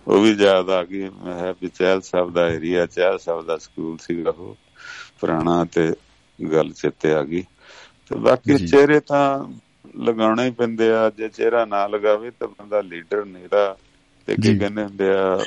ਉਹ 0.08 0.22
ਵੀ 0.22 0.32
ਯਾਦ 0.36 0.70
ਆ 0.70 0.84
ਗਈ। 0.84 1.02
ਮੈਂ 1.02 1.34
ਕਿਹਾ 1.34 1.52
ਵੀ 1.62 1.68
ਚਹਿਲ 1.70 2.02
ਸਾਹਿਬ 2.02 2.32
ਦਾ 2.34 2.48
ਏਰੀਆ 2.50 2.86
ਚਹਿਲ 2.86 3.18
ਸਾਹਿਬ 3.20 3.46
ਦਾ 3.46 3.58
ਸਕੂਲ 3.58 3.98
ਸੀਗਾ 4.02 4.30
ਉਹ। 4.30 4.56
ਪੁਰਾਣਾ 5.20 5.64
ਤੇ 5.66 5.92
ਗੱਲ 6.40 6.72
ਚਿੱਤੇ 6.72 7.14
ਆ 7.14 7.24
ਗਈ। 7.24 7.44
ਤੇ 8.12 8.16
ਬਾਕੀ। 8.18 8.58
ਚਿਹਰੇ 8.60 9.00
ਤਾਂ 9.00 9.24
ਲਗਾਉਣੇ 10.00 10.46
ਹੀ 10.46 10.52
ਪੈਂਦੇ 10.52 10.90
ਆ। 10.92 11.10
ਜੇ 11.10 11.30
ਚਿਹਰਾ 11.30 11.66
ਨਾ 11.66 11.86
ਲਗਾਵੇ 11.88 12.32
ਤਾਂ 12.32 12.48
ਬੰਦਾ 12.50 12.82
ਲੀਡਰ 12.82 13.26
ਨੇਤਾ 13.26 13.76
ਤੇ। 14.28 14.36
ਕੀ 14.38 14.56
ਕਹਿੰਦੇ 14.56 14.84
ਹੁੰਦੇ 14.84 15.10
ਆ 15.14 15.46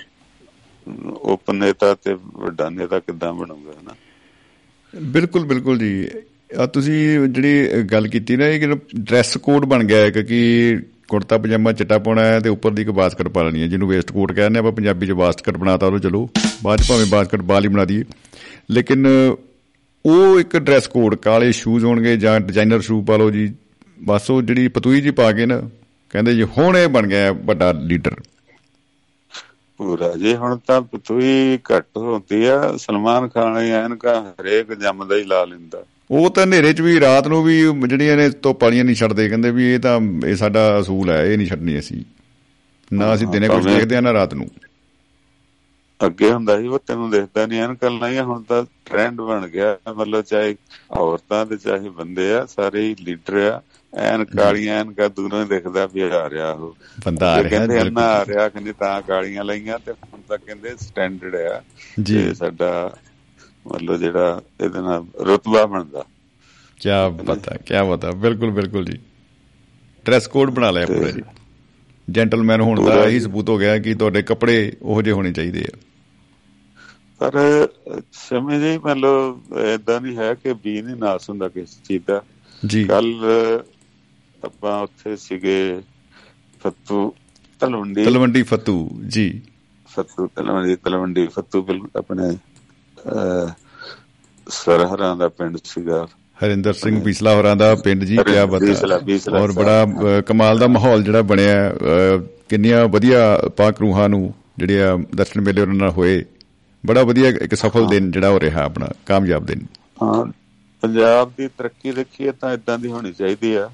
ਉਪ 1.25 1.51
ਨੇਤਾ 1.51 1.95
ਤੇ 1.95 2.15
ਵੱਡਾ 2.35 2.69
ਨੇਤਾ 2.71 2.99
ਕਿੱਦਾਂ 3.01 3.33
ਬਣੂਗਾ 3.33 3.75
ਨਾ 3.83 3.95
ਬਿਲਕੁਲ 5.03 5.45
ਬਿਲਕੁਲ 5.45 5.79
ਜੀ। 5.79 6.09
ਆ 6.59 6.66
ਤੁਸੀਂ 6.66 7.29
ਜਿਹੜੀ 7.29 7.83
ਗੱਲ 7.83 8.09
ਕੀਤੀ 8.09 8.37
ਨਾ, 8.37 8.47
ਇਹ 8.47 8.61
ਕਿ 8.61 8.66
ਡਰੈਸ 9.01 9.37
ਕੋਡ 9.37 9.65
ਬਣ 9.65 9.85
ਗਿਆ 9.85 9.99
ਹੈ 9.99 10.11
ਕਿ 10.11 10.79
ਕੁੜਤਾ, 11.09 11.39
ਪਜਾਮਾ, 11.39 11.73
ਚਿੱਟਾ 11.73 11.99
ਪਾਉਣਾ 11.99 12.25
ਹੈ 12.25 12.39
ਤੇ 12.41 12.49
ਉੱਪਰ 12.49 12.71
ਦੀ 12.71 12.83
ਇੱਕ 12.83 12.91
ਬਾਸਕਟ 12.91 13.29
ਪਾ 13.29 13.43
ਲੈਣੀ 13.43 13.62
ਹੈ, 13.62 13.66
ਜਿਹਨੂੰ 13.66 13.89
ਵੇਸਟ 13.89 14.12
ਕੋਟ 14.12 14.33
ਕਹਿੰਦੇ 14.33 14.59
ਆਪਾਂ 14.59 14.73
ਪੰਜਾਬੀ 14.73 15.07
'ਚ 15.07 15.12
ਬਾਸਕਟ 15.12 15.57
ਬਣਾਤਾ 15.57 15.87
ਉਹ 15.87 15.99
ਚਲੋ, 15.99 16.29
ਬਾਅਦ 16.62 16.81
'ਚ 16.81 16.89
ਭਾਵੇਂ 16.89 17.07
ਬਾਸਕਟ 17.07 17.43
ਬਾਲ 17.43 17.65
ਹੀ 17.65 17.69
ਬਣਾ 17.69 17.85
ਦਈਏ। 17.85 18.05
ਲੇਕਿਨ 18.71 19.07
ਉਹ 20.05 20.41
ਇੱਕ 20.41 20.57
ਡਰੈਸ 20.57 20.87
ਕੋਡ 20.87 21.15
ਕਾਲੇ 21.15 21.53
ਸ਼ੂਜ਼ 21.53 21.85
ਹੋਣਗੇ 21.85 22.16
ਜਾਂ 22.16 22.41
ਡਿਜ਼ਾਈਨਰ 22.41 22.81
ਸ਼ੂ 22.81 23.03
ਪਾ 23.03 23.16
ਲਓ 23.16 23.31
ਜੀ। 23.31 23.53
ਬਸ 24.03 24.31
ਉਹ 24.31 24.43
ਜਿਹੜੀ 24.43 24.69
ਪਤੂਈ 24.69 25.01
ਜੀ 25.01 25.11
ਪਾ 25.11 25.33
ਕੇ 25.33 25.47
ਨਾ, 25.47 25.71
ਕਹਿੰਦੇ 26.11 26.35
ਜੀ, 26.35 26.43
ਹੁਣ 26.59 26.77
ਇਹ 26.77 26.89
ਬਣ 26.89 27.07
ਗਿਆ 27.07 27.33
ਵੱਡਾ 27.33 27.73
ਲੀਡਰ। 27.73 28.15
ਪੂਰਾ 29.79 30.13
ਜੀ 30.17 30.35
ਹੁਣ 30.37 30.59
ਤਾਂ 30.67 30.81
ਪਤੂਈ 30.81 31.59
ਘੱਟ 31.73 31.97
ਹੁੰਦੀ 31.97 32.45
ਆ 32.45 32.77
ਸਲਮਾਨ 32.77 33.29
ਖਾਨ 33.29 33.57
ਐਨਕਾ 33.57 34.35
ਹਰੇਕ 34.41 34.73
ਜੰਮਦਾ 34.75 35.17
ਹੀ 35.17 35.25
ਲਾ 35.25 35.45
ਲੈਂਦਾ। 35.45 35.85
ਉਹ 36.11 36.31
ਤਾਂ 36.31 36.45
ਹਨੇਰੇ 36.45 36.73
'ਚ 36.73 36.81
ਵੀ 36.81 37.01
ਰਾਤ 37.01 37.29
ਨੂੰ 37.29 37.43
ਵੀ 37.45 37.61
ਜਿਹੜੀਆਂ 37.89 38.17
ਨੇ 38.17 38.29
ਧੁੱਪ 38.43 38.63
ਵਾਲੀਆਂ 38.65 38.85
ਨਹੀਂ 38.85 38.97
ਛੱਡਦੇ 38.97 39.29
ਕਹਿੰਦੇ 39.29 39.51
ਵੀ 39.51 39.73
ਇਹ 39.75 39.79
ਤਾਂ 39.79 40.01
ਇਹ 40.27 40.37
ਸਾਡਾ 40.37 40.81
ਅਸੂਲ 40.81 41.11
ਹੈ 41.11 41.25
ਇਹ 41.27 41.37
ਨਹੀਂ 41.39 41.47
ਛੱਡਣੀ 41.47 41.79
ਅਸੀਂ। 41.79 42.05
ਨਾ 42.93 43.15
ਅਸੀਂ 43.15 43.27
ਦਿਨੇ 43.27 43.49
ਕੁਝ 43.49 43.65
ਦੇਖਦੇ 43.65 43.97
ਆ 43.97 44.01
ਨਾ 44.01 44.13
ਰਾਤ 44.13 44.35
ਨੂੰ। 44.35 44.49
ਅੱਗੇ 46.07 46.33
ਹੁੰਦਾ 46.33 46.61
ਸੀ 46.61 46.67
ਉਹ 46.67 46.79
ਤੈਨੂੰ 46.87 47.11
ਦੇਖਦਾ 47.11 47.47
ਨਹੀਂ 47.47 47.61
ਐਨਕਾਂ 47.61 47.91
ਲਾਈਆਂ 47.91 48.25
ਹੁਣ 48.25 48.43
ਤਾਂ 48.43 48.65
ਟ੍ਰੈਂਡ 48.85 49.21
ਬਣ 49.21 49.47
ਗਿਆ। 49.49 49.77
ਮਤਲਬ 49.95 50.23
ਚਾਹੇ 50.23 50.57
ਔਰਤਾਂ 50.91 51.47
ਤੇ 51.47 51.57
ਚਾਹੇ 51.57 51.89
ਬੰਦੇ 51.89 52.33
ਆ 52.35 52.47
ਸਾਰੇ 52.47 52.83
ਹੀ 52.83 52.95
ਲੀਡਰ 53.01 53.37
ਆ। 53.37 53.63
ਐਨ 53.97 54.25
ਕਾਲੀਆਂ 54.25 54.81
ਐਨਕਾਂ 54.81 55.11
ਦੂਰੋਂ 55.11 55.43
ਹੀ 55.43 55.49
ਦਿਖਦਾ 55.49 55.87
ਵੀ 55.87 56.01
ਆ 56.01 56.31
ਰਿਹਾ 56.31 56.53
ਉਹ। 56.53 56.77
ਬੰਦਾ 57.05 57.35
ਆ 57.35 57.39
ਰਿਹਾ 57.39 57.49
ਕਹਿੰਦੇ 57.49 57.83
ਅੰਨਾ 57.83 58.01
ਆ 58.01 58.25
ਰਿਹਾ 58.25 58.49
ਕਹਿੰਦੇ 58.49 58.73
ਤਾਂ 58.73 59.03
ਕਾਲੀਆਂ 59.03 59.45
ਲਾਈਆਂ 59.45 59.79
ਤੇ 59.79 59.93
ਹੁਣ 59.93 60.21
ਤਾਂ 60.29 60.39
ਕਹਿੰਦੇ 60.39 60.71
ਸਟੈਂਡਰਡ 60.81 61.37
ਆ। 61.37 61.62
ਜੀ। 62.03 62.35
ਸਾਡਾ 62.35 62.97
ਮਤਲਬ 63.73 63.97
ਜਿਹੜਾ 63.97 64.43
ਇਹਦੇ 64.65 64.81
ਨਾਲ 64.81 65.05
ਰੁਤਬਾ 65.21 65.66
ਬਣਦਾ। 65.66 66.05
ਕੀ 66.81 67.25
ਪਤਾ 67.27 67.57
ਕੀ 67.57 67.75
ਪਤਾ। 67.91 68.11
ਬਿਲਕੁਲ 68.11 68.51
ਬਿਲਕੁਲ 68.51 68.85
ਜੀ। 68.85 68.99
ਡਰੈਸ 70.05 70.27
ਕੋਡ 70.27 70.51
ਬਣਾ 70.51 70.71
ਲਿਆ 70.71 70.87
ਪੂਰਾ 70.87 71.11
ਜੀ। 71.11 71.23
ਜੈਂਟਲਮੈਨ 72.11 72.61
ਹੋਣ 72.61 72.85
ਦਾ 72.85 73.05
ਇਹੀ। 73.05 73.21
ਸਬੂਤ 73.21 73.49
ਹੋ 73.49 73.59
ਗਿਆ 73.59 73.79
ਕਿ 73.79 73.95
ਤੁਹਾਡੇ 73.95 74.23
ਕੱਪੜੇ 74.23 74.73
ਉਹੋ 74.83 75.03
ਜਿਹੇ 75.03 75.15
ਹੋਣੇ 75.15 75.33
ਚਾਹੀਦੇ 75.33 75.65
ਆ। 75.75 75.79
ਪਰ 77.19 77.33
ਸਮੇਂ 78.12 78.61
ਜੀ 78.61 78.79
ਮਤਲਬ 78.79 79.43
ਇਦਾਂ 79.75 80.01
ਨਹੀਂ 80.01 80.16
ਹੈ 80.16 80.35
ਕਿ 80.35 80.53
ਬੀ 80.53 80.83
ਨਹੀਂ 80.83 80.97
ਨਾਸ 80.97 81.31
ਹੁੰਦਾ 81.31 81.49
ਕਿਸ 81.49 81.83
ਚੀਜ਼ 81.83 82.03
ਦਾ। 82.07 82.23
ਜੀ। 82.66 82.85
ਕੱਲ 82.85 83.15
ਆਪਾਂ 84.45 84.83
ਉੱਥੇ 84.83 85.16
ਸੀਗੇ 85.16 85.81
ਫੱਤੂ 86.65 87.15
ਤਲਵੰਡੀ। 87.61 88.05
ਤਲਵੰਡੀ 88.05 88.43
ਫਤੂ 88.43 88.91
ਜੀ। 89.07 89.43
ਫੱਤੂ 89.97 90.27
ਤਲਵੰਡੀ 90.27 90.77
ਤਲਵੰਡੀ 90.77 91.27
ਫੱਤੂ 91.27 91.62
ਬਿਲ- 91.62 91.89
ਆਪਣੇ 91.97 92.37
ਸਰਹਰਾਂ 94.49 95.16
ਦਾ 95.16 95.29
ਪਿੰਡ 95.29 95.59
ਸੀਗਾ। 95.65 96.09
ਹਰਿੰਦਰ 96.45 96.73
ਸਿੰਘ 96.73 97.03
ਬੀਸਲਾ 97.03 97.35
ਹੋਰਾਂ 97.35 97.57
ਦਾ 97.57 97.75
ਪਿੰਡ 97.75 98.05
ਜੀ 98.05 98.16
ਕਿਆ 98.16 98.47
ਬਤਾ 98.47 99.39
ਔਰ। 99.39 99.53
ਬੜਾ 99.53 99.87
ਕਮਾਲ 100.27 100.59
ਦਾ 100.59 100.66
ਮਾਹੌਲ 100.66 101.03
ਜਿਹੜਾ 101.03 101.23
ਬਣਿਆ 101.23 101.73
ਕਿੰਨੀਆਂ 102.49 102.89
ਵਧੀਆ 102.89 103.39
ਪਾਕ 103.57 103.81
ਰੂਹਾਂ 103.81 104.09
ਨੂੰ 104.09 104.35
ਜਿਹੜੇ 104.59 104.83
ਆ 104.83 104.97
ਦਰਸ਼ਨ 105.15 105.41
ਮੇਲੇ 105.41 105.61
ਉਹਨਾਂ 105.62 105.75
ਨਾਲ 105.75 105.91
ਹੋਏ। 105.91 106.25
ਬੜਾ 106.87 107.03
ਵਧੀਆ 107.03 107.29
ਇੱਕ 107.29 107.55
ਸਫਲ 107.55 107.87
ਦਿਨ 107.87 108.11
ਜਿਹੜਾ 108.11 108.31
ਹੋ 108.31 108.41
ਰਿਹਾ 108.41 108.65
ਆਪਣਾ 108.65 108.89
ਕਾਮਯਾਬ 109.07 109.47
ਦਿਨ। 109.47 109.66
ਹਾਂ 110.03 110.25
ਪੰਜਾਬ 110.81 111.33
ਦੀ 111.39 111.49
ਤਰੱਕੀ 111.49 111.93
ਦੇਖੀਏ 111.93 112.33
ਤਾਂ 112.33 112.53
ਇਦਾਂ 112.53 112.79
ਦੀ 112.79 112.89
ਹੋਣੀ 112.89 113.12
ਚਾਹੀਦੀ 113.12 113.55
ਆ। 113.55 113.71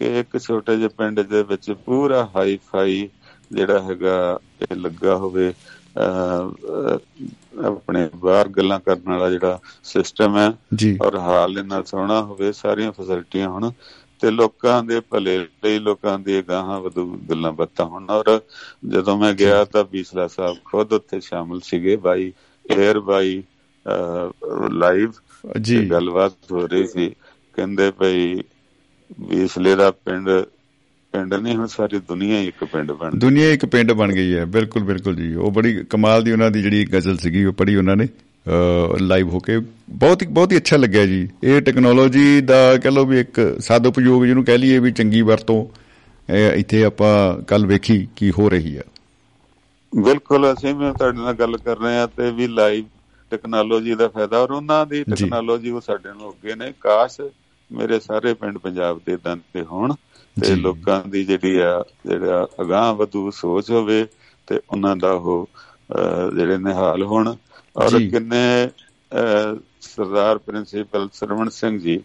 ਕਿ 0.00 0.18
ਇੱਕ 0.20 0.36
ਛੋਟੇ 0.38 0.76
ਜਿਹੇ 0.76 0.88
ਪਿੰਡ 0.88 1.20
ਦੇ 1.22 1.42
ਵਿੱਚ 1.42 1.70
ਪੂਰਾ 1.86 2.28
ਹਾਈ 2.36 2.58
ਫਾਈ 2.66 3.08
ਜਿਹੜਾ 3.50 3.78
ਹੈਗਾ 3.82 4.38
ਇਹ 4.62 4.76
ਲੱਗਾ 4.76 5.16
ਹੋਵੇ 5.16 5.52
ਆਪਣੇ 7.66 8.08
ਬਾਹਰ 8.16 8.48
ਗੱਲਾਂ 8.48 8.78
ਕਰਨ 8.80 9.08
ਵਾਲਾ 9.08 9.30
ਜਿਹੜਾ 9.30 9.58
ਸਿਸਟਮ 9.84 10.36
ਹੈ 10.36 10.52
ਔਰ 11.00 11.16
ਹਾਲ 11.18 11.58
ਇਹਨਾਂ 11.58 11.82
ਸੋਹਣਾ 11.84 12.20
ਹੋਵੇ 12.22 12.52
ਸਾਰੀਆਂ 12.52 12.92
ਫੈਸਿਲਿਟੀਆਂ 12.92 13.48
ਹੋਣ 13.48 13.70
ਤੇ 14.22 14.30
ਲੋਕਾਂ 14.30 14.82
ਦੇ 14.84 15.00
ਭਲੇ 15.10 15.38
ਲਈ 15.64 15.78
ਲੋਕਾਂ 15.78 16.18
ਦੀ 16.18 16.42
ਗਾਹਾਂ 16.48 16.80
ਵਧੂ 16.80 17.06
ਗੱਲਾਂ 17.30 17.52
ਬਾਤਾਂ 17.52 17.86
ਹੋਣ। 17.86 18.06
ਔਰ 18.10 18.40
ਜਦੋਂ 18.88 19.16
ਮੈਂ 19.18 19.32
ਗਿਆ 19.34 19.64
ਤਾਂ 19.66 19.84
ਬੀਸਲਾ 19.84 20.26
ਸਾਹਿਬ 20.28 20.56
ਖੁਦ 20.64 20.92
ਉੱਥੇ 20.92 21.20
ਸ਼ਾਮਲ 21.20 21.60
ਸੀਗੇ 21.64 21.96
ਬਾਈ 21.98 22.32
에ਅਰ 22.64 23.00
ਬਾਈ 23.00 23.42
ਲਾਈਵ 24.72 25.12
ਜੀ। 25.60 25.88
ਗੱਲਬਾਤ 25.90 26.52
ਹੋ 26.52 26.66
ਰਹੀ 26.66 26.86
ਸੀ। 26.86 27.08
ਕਹਿੰਦੇ 27.56 27.90
ਭਈ 27.90 28.42
ਬੀਸਲੇ 29.10 29.74
ਦਾ 29.76 29.90
ਪਿੰਡ 29.90 30.28
ਪਿੰਡ 31.12 31.34
ਨਹੀਂ 31.34 31.56
ਹੁਣ 31.56 31.66
ਸਾਰੀ 31.66 31.98
ਦੁਨੀਆ 32.08 32.40
ਇੱਕ 32.40 32.64
ਪਿੰਡ 32.64 32.90
ਬਣ 32.92 33.10
ਗਈ। 33.10 33.18
ਦੁਨੀਆ 33.18 33.50
ਇੱਕ 33.52 33.64
ਪਿੰਡ 33.66 33.92
ਬਣ 33.92 34.12
ਗਈ 34.12 34.34
ਹੈ 34.34 34.44
ਬਿਲਕੁਲ 34.46 34.82
ਬਿਲਕੁਲ 34.84 35.16
ਜੀ। 35.16 35.34
ਉਹ 35.34 35.50
ਬੜੀ 35.50 35.72
ਕਮਾਲ 35.90 36.22
ਦੀ 36.22 36.32
ਉਹਨਾਂ 36.32 36.50
ਦੀ 36.50 36.62
ਜਿਹੜੀ 36.62 36.84
ਗਜ਼ਲ 36.92 37.16
ਸੀਗੀ 37.16 37.44
ਉਹ 37.44 37.52
ਪੜ੍ਹੀ 37.52 37.76
ਉਹਨਾਂ 37.76 37.96
ਨੇ 37.96 38.06
ਲਾਈਵ 39.00 39.28
ਹੋ 39.28 39.38
ਕੇ। 39.38 39.58
ਬਹੁਤ 39.90 40.22
ਹੀ 40.22 40.26
ਬਹੁਤ 40.28 40.52
ਹੀ 40.52 40.56
ਅੱਛਾ 40.56 40.76
ਲੱਗਿਆ 40.76 41.04
ਜੀ। 41.06 41.28
ਇਹ 41.44 41.60
ਟੈਕਨੋਲੋਜੀ 41.60 42.40
ਦਾ 42.40 42.76
ਕਹ 42.76 42.88
ਲਓ 42.88 43.04
ਵੀ 43.04 43.20
ਇੱਕ 43.20 43.40
ਸਦ 43.60 43.86
ਉਪਯੋਗ 43.86 44.24
ਜਿਹਨੂੰ 44.26 44.44
ਕਹਿ 44.44 44.58
ਲਈਏ 44.58 44.78
ਵੀ 44.78 44.92
ਚੰਗੀ 44.92 45.22
ਵਰਤੋਂ 45.22 45.64
ਇੱਥੇ 46.54 46.84
ਆਪਾਂ 46.84 47.42
ਕੱਲ 47.42 47.66
ਵੇਖੀ 47.66 48.06
ਕੀ 48.16 48.30
ਹੋ 48.30 48.48
ਰਹੀ 48.48 48.76
ਆ 48.76 48.82
ਬਿਲਕੁਲ 49.92 50.52
ਅਸੀਂ 50.52 50.74
ਵੀ 50.74 50.92
ਤੁਹਾਡੇ 50.92 51.18
ਨਾਲ 51.18 51.32
ਗੱਲ 51.34 51.56
ਕਰ 51.56 51.78
ਰਹੇ 51.78 51.96
ਹਾਂ 51.96 52.06
ਤੇ 52.08 52.30
ਵੀ 52.30 52.46
ਲਾਈਵ 52.46 52.84
ਟੈਕਨੋਲੋਜੀ 53.30 53.94
ਦਾ 53.94 54.08
ਫਾਇਦਾ 54.08 54.38
ਔਰ 54.38 54.50
ਉਹਨਾਂ 54.50 54.84
ਦੀ। 54.86 55.02
ਟੈਕਨੋਲੋਜੀ 55.04 55.70
ਉਹ 55.70 55.80
ਸਾਡੇ 55.80 56.12
ਨੂੰ 56.12 56.30
ਅੱਗੇ 56.30 56.54
ਨੇ। 56.54 56.72
ਕਾਸ਼ 56.80 57.20
ਮੇਰੇ 57.72 58.00
ਸਾਰੇ 58.00 58.34
ਪਿੰਡ 58.34 58.58
ਪੰਜਾਬ 58.58 59.00
ਦੇ 59.06 59.12
ਇਦਾਂ 59.12 59.36
ਦੇ 59.36 59.62
ਹੋਣ 59.62 59.94
ਤੇ। 60.36 60.54
ਲੋਕਾਂ 60.56 61.02
ਦੀ 61.08 61.24
ਜਿਹੜੀ 61.24 61.56
ਆ 61.58 61.84
ਜਿਹੜਾ 62.06 62.46
ਅਗਾਹ 62.60 62.94
ਵਧੂ 62.94 63.30
ਸੋਚ 63.30 63.70
ਹੋਵੇ 63.70 64.06
ਤੇ 64.46 64.60
ਉਹਨਾਂ 64.70 64.96
ਦਾ 64.96 65.12
ਉਹ 65.12 65.48
ਜਿਹੜੇ 66.36 66.58
ਨਿਹਾਲ 66.58 67.02
ਹੋਣ। 67.02 67.36
ਔਰ। 67.76 67.98
ਕਿੰਨੇ 68.10 68.68
ਸਰਦਾਰ 69.80 70.38
ਪ੍ਰਿੰਸੀਪਲ 70.38 71.08
ਸਰਵਣ 71.12 71.48
ਸਿੰਘ 71.48 71.78
ਜੀ 71.80 72.00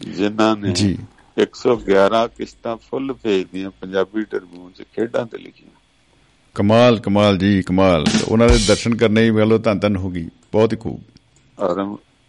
ਜਿਨ੍ਹਾਂ 0.00 0.56
ਨੇ 0.56 0.72
ਜੀ। 0.74 0.96
111 1.36 2.26
ਕਿਸ਼ਤਾਂ 2.28 2.76
ਫੁੱਲ 2.76 3.12
ਪੇਜ 3.12 3.46
ਦੀਆਂ 3.52 3.70
ਪੰਜਾਬੀ 3.70 4.22
ਟਰਬੂਨ 4.22 4.72
ਚ 4.72 4.82
ਖੇਡਾਂ 4.82 5.26
ਤੇ 5.26 5.38
ਲਿਖੀਆਂ। 5.38 5.70
ਕਮਾਲ 6.54 6.98
ਕਮਾਲ 7.00 7.38
ਜੀ 7.38 7.62
ਕਮਾਲ। 7.62 8.04
ਉਹਨਾਂ 8.28 8.48
ਦੇ 8.48 8.58
ਦਰਸ਼ਨ 8.68 8.94
ਕਰਨੇ 8.96 9.22
ਹੀ 9.22 9.30
ਵੇਲੋ 9.30 9.58
ਧੰਨ 9.58 9.78
ਧੰਨ 9.78 9.96
ਹੋ 9.96 10.10
ਗਈ। 10.10 10.28
ਬਹੁਤ 10.52 10.72
ਹੀ 10.72 10.78
ਖੂਬ। 10.78 11.00
ਔਰ 11.58 11.80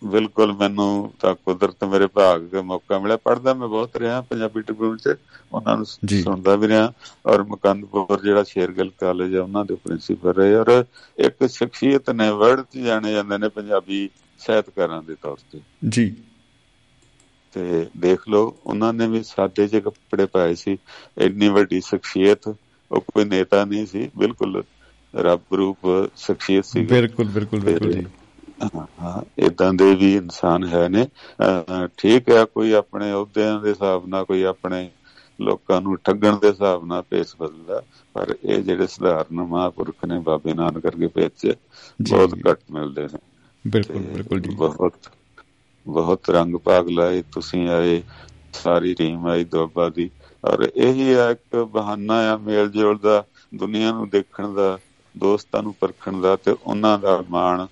ਬਿਲਕੁਲ 0.04 0.54
ਮੈਨੂੰ 0.54 1.14
ਤਾਂ 1.20 1.34
ਕੁਦਰਤ 1.36 1.84
ਮੇਰੇ 1.84 2.08
ਭਾਗ 2.08 2.42
ਦਾ 2.42 2.62
ਮੌਕਾ 2.62 3.00
ਮਿਲਿਆ। 3.00 3.18
ਪੜਦਾ 3.18 3.54
ਮੈਂ 3.54 3.68
ਬਹੁਤ 3.68 3.96
ਰਿਹਾ 3.98 4.22
ਪੰਜਾਬੀ 4.22 4.62
ਟ੍ਰਿਬਿਊਨ 4.62 4.98
ਚ 4.98 5.16
ਉਹਨਾਂ 5.54 5.78
ਨੂੰ। 5.78 5.86
ਸੁਣਦਾ 6.14 6.56
ਵੀ 6.56 6.68
ਰਿਹਾ। 6.68 6.92
ਔਰ 7.26 7.44
ਮੁਕੰਦਪੁਰ 7.44 8.22
ਜਿਹੜਾ 8.22 8.44
ਸ਼ੇਰਗਿੱਲ 8.44 8.90
ਕਾਲਜ 9.00 9.36
ਹੈ 9.36 9.40
ਉਹਨਾਂ 9.40 9.66
ਦੇ 9.66 9.76
ਪ੍ਰਿੰਸੀਪਲ 9.76 10.34
ਰਹੇ। 10.34 10.56
ਔਰ 10.56 10.84
ਇੱਕ 11.18 11.46
ਸ਼ਖਸੀਅਤ 11.50 12.10
ਨੇ 12.10 12.30
ਵਰਡ 12.32 12.62
ਚ 12.64 12.78
ਜਾਣੇ 12.78 13.12
ਜਾਂਦੇ 13.14 13.38
ਨੇ 13.38 13.50
ਪੰਜਾਬੀ 13.50 14.10
ਸਾਹਿਤਕਾਰਾਂ 14.40 15.02
ਦੇ 15.04 15.16
ਤੌਰ 15.16 15.38
ਤੇ। 15.52 15.62
ਜੀ। 15.90 16.06
ਤੇ 17.56 17.88
ਦੇਖ 17.98 18.28
ਲਓ 18.30 18.56
ਉਹਨਾਂ 18.66 18.94
ਨੇ 18.94 19.08
ਵੀ 19.08 19.22
ਸਾਦੇ 19.24 19.68
ਜਿਹੇ 19.68 19.82
ਕੱਪੜੇ 19.82 20.26
ਪਾਏ 20.26 20.56
ਸੀ। 20.56 20.78
ਇੰਨੀ 21.18 21.50
ਵੱਡੀ 21.50 21.82
ਸ਼ਖਸੀਅਤ 21.82 22.48
ਉਹ 22.92 23.02
ਕੋਈ 23.02 23.26
ਨੇਤਾ 23.26 23.64
ਨਹੀਂ 23.66 23.86
ਸੀ। 23.86 24.10
ਬਿਲਕੁਲ 24.18 24.64
ਰੱਬ 25.14 25.54
ਰੂਪ 25.54 25.78
ਸ਼ਖਸੀਅਤ 26.16 26.66
ਸੀ 26.66 26.86
ਬਿਲਕੁਲ 26.86 27.28
ਬਿਲਕੁਲ 27.28 27.60
ਬਿਲਕੁਲ 27.62 27.92
ਜੀ। 27.92 28.06
ਹਾਂ 28.96 29.22
ਇਦਾਂ 29.40 29.74
ਦੇ 29.74 29.94
ਵੀ 29.96 30.14
ਇਨਸਾਨ 30.16 30.64
ਹੈ 30.66 30.88
ਨੇ। 30.90 31.06
ਠੀਕ 31.98 32.30
ਹੈ 32.30 32.44
ਕੋਈ 32.46 32.72
ਆਪਣੇ 32.76 33.12
ਅਹੁਦਿਆਂ 33.12 33.60
ਦੇ 33.60 33.70
ਹਿਸਾਬ 33.70 34.08
ਨਾਲ 34.08 34.26
ਕੋਈ 34.26 34.44
ਆਪਣੇ 34.46 34.90
ਲੋਕਾਂ 35.40 35.80
ਨੂੰ 35.82 35.98
ਠੱਗਣ 36.00 36.38
ਦੇ 36.38 36.48
ਹਿਸਾਬ 36.50 36.86
ਨਾਲ 36.86 37.02
ਪੇਸ਼ 37.06 37.36
ਬਦਲਦਾ 37.38 37.82
ਪਰ 38.16 38.36
ਇਹ 38.42 38.62
ਜਿਹੜੇ 38.62 38.88
ਸਧਾਰਨ 38.90 39.42
ਮਹਾਂਪੁਰਖ 39.42 40.06
ਨੇ 40.06 40.20
ਬਾਬੇ 40.22 40.54
ਨਾਨਕ 40.54 40.82
ਕਰਕੇ 40.82 41.08
ਪੇਚ। 41.10 41.48
ਬਹੁਤ 42.02 42.36
ਘੱਟ 42.44 42.60
ਮਿਲਦੇ 42.70 43.04
ਨੇ। 43.04 43.20
ਬਿਲਕੁਲ 43.66 44.04
ਬਿਲਕੁਲ 44.06 44.40
ਜੀ। 44.42 44.56
ਬਹੁਤ 44.58 45.10
ਬਹੁਤ 45.86 46.30
ਰੰਗ 46.30 46.56
ਭਾਗ 46.62 46.90
ਲਾਏ 46.90 47.22
ਤੁਸੀਂ 47.32 47.68
ਆਏ 47.70 48.02
ਸਾਰੀ 48.56 48.94
ਟੀਮ 48.96 49.26
ਆਈ 49.28 49.44
ਦੁਆਬਾ 49.46 49.90
ਦੀ। 49.90 50.10
ਔਰ 50.44 50.64
ਇਹੀ 50.66 51.12
ਇੱਕ 51.22 51.56
ਬਹਾਨਾ 51.68 52.16
ਆ 52.32 52.38
ਮੇਲ 52.40 52.70
ਜੋਲ 52.72 52.98
ਦਾ 53.00 53.24
ਦੁਨੀਆ 53.54 53.92
ਨੂੰ 53.92 54.10
ਦੇਖਣ 54.10 54.54
ਦਾ 54.54 54.78
ਦੋਸਤਾਂ 55.16 55.62
ਨੂੰ 55.64 55.74
ਪਰਖਣ 55.76 56.20
ਦਾ 56.22 56.36
ਤੇ 56.38 56.52
ਉਹਨਾਂ 56.54 56.98
ਦਾ 57.00 57.22
ਮਾਣ 57.30 57.66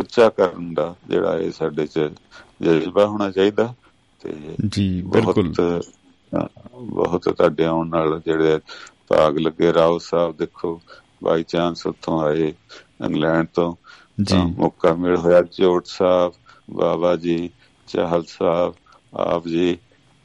ਉੱਚਾ 0.00 0.28
ਕਰਨ 0.30 0.72
ਦਾ 0.74 0.94
ਜਿਹੜਾ 1.04 1.36
ਇਹ 1.38 1.50
ਸਾਡੇ 1.52 1.86
ਚ 1.88 2.08
ਜਜ਼ਬਾ 2.62 3.06
ਹੋਣਾ 3.06 3.30
ਚਾਹੀਦਾ 3.30 3.72
ਤੇ 4.22 4.32
ਜੀ 4.68 4.86
ਬਿਲਕੁਲ। 5.04 5.54
ਬਹੁਤ 6.32 7.28
ਤੁਹਾਡੇ 7.28 7.64
ਆਉਣ 7.64 7.88
ਨਾਲ 7.88 8.20
ਜਿਹੜੇ 8.20 8.58
ਭਾਗ 9.08 9.38
ਲੱਗੇ 9.38 9.72
ਰਾਓ 9.72 9.98
ਸਾਹਿਬ 10.00 10.36
ਦੇਖੋ 10.36 10.80
ਬਾਈ 11.22 11.42
ਚਾਂਸ 11.44 11.86
ਉੱਥੋਂ 11.86 12.20
ਆਏ 12.22 12.52
ਇੰਗਲੈਂਡ 13.00 13.46
ਤੋਂ 13.50 13.74
ਜੀ। 14.22 14.26
ਤਾਂ 14.26 14.46
ਮੌਕਾ 14.50 14.92
ਮਿਲ 14.94 15.16
ਹੋਇਆ 15.16 15.40
ਜੋਟ 15.52 15.86
ਸਾਹਿਬ 15.88 16.32
ਬਾਬਾ 16.72 17.14
ਜੀ 17.18 17.50
ਚਾਹਲ 17.88 18.24
ਸਾਹਿਬ 18.28 18.74
ਆਪ 19.20 19.46
ਜੀ 19.46 19.76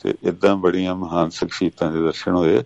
ਤੇ 0.01 0.13
ਇਦਾਂ 0.23 0.55
ਬੜੀਆਂ 0.57 0.95
ਮਹਾਨ 0.95 1.29
ਸ਼ਖਸੀਅਤਾਂ 1.31 1.91
ਦੇ 1.91 2.01
ਦਰਸ਼ਨ 2.01 2.33
ਹੋਏ 2.33 2.63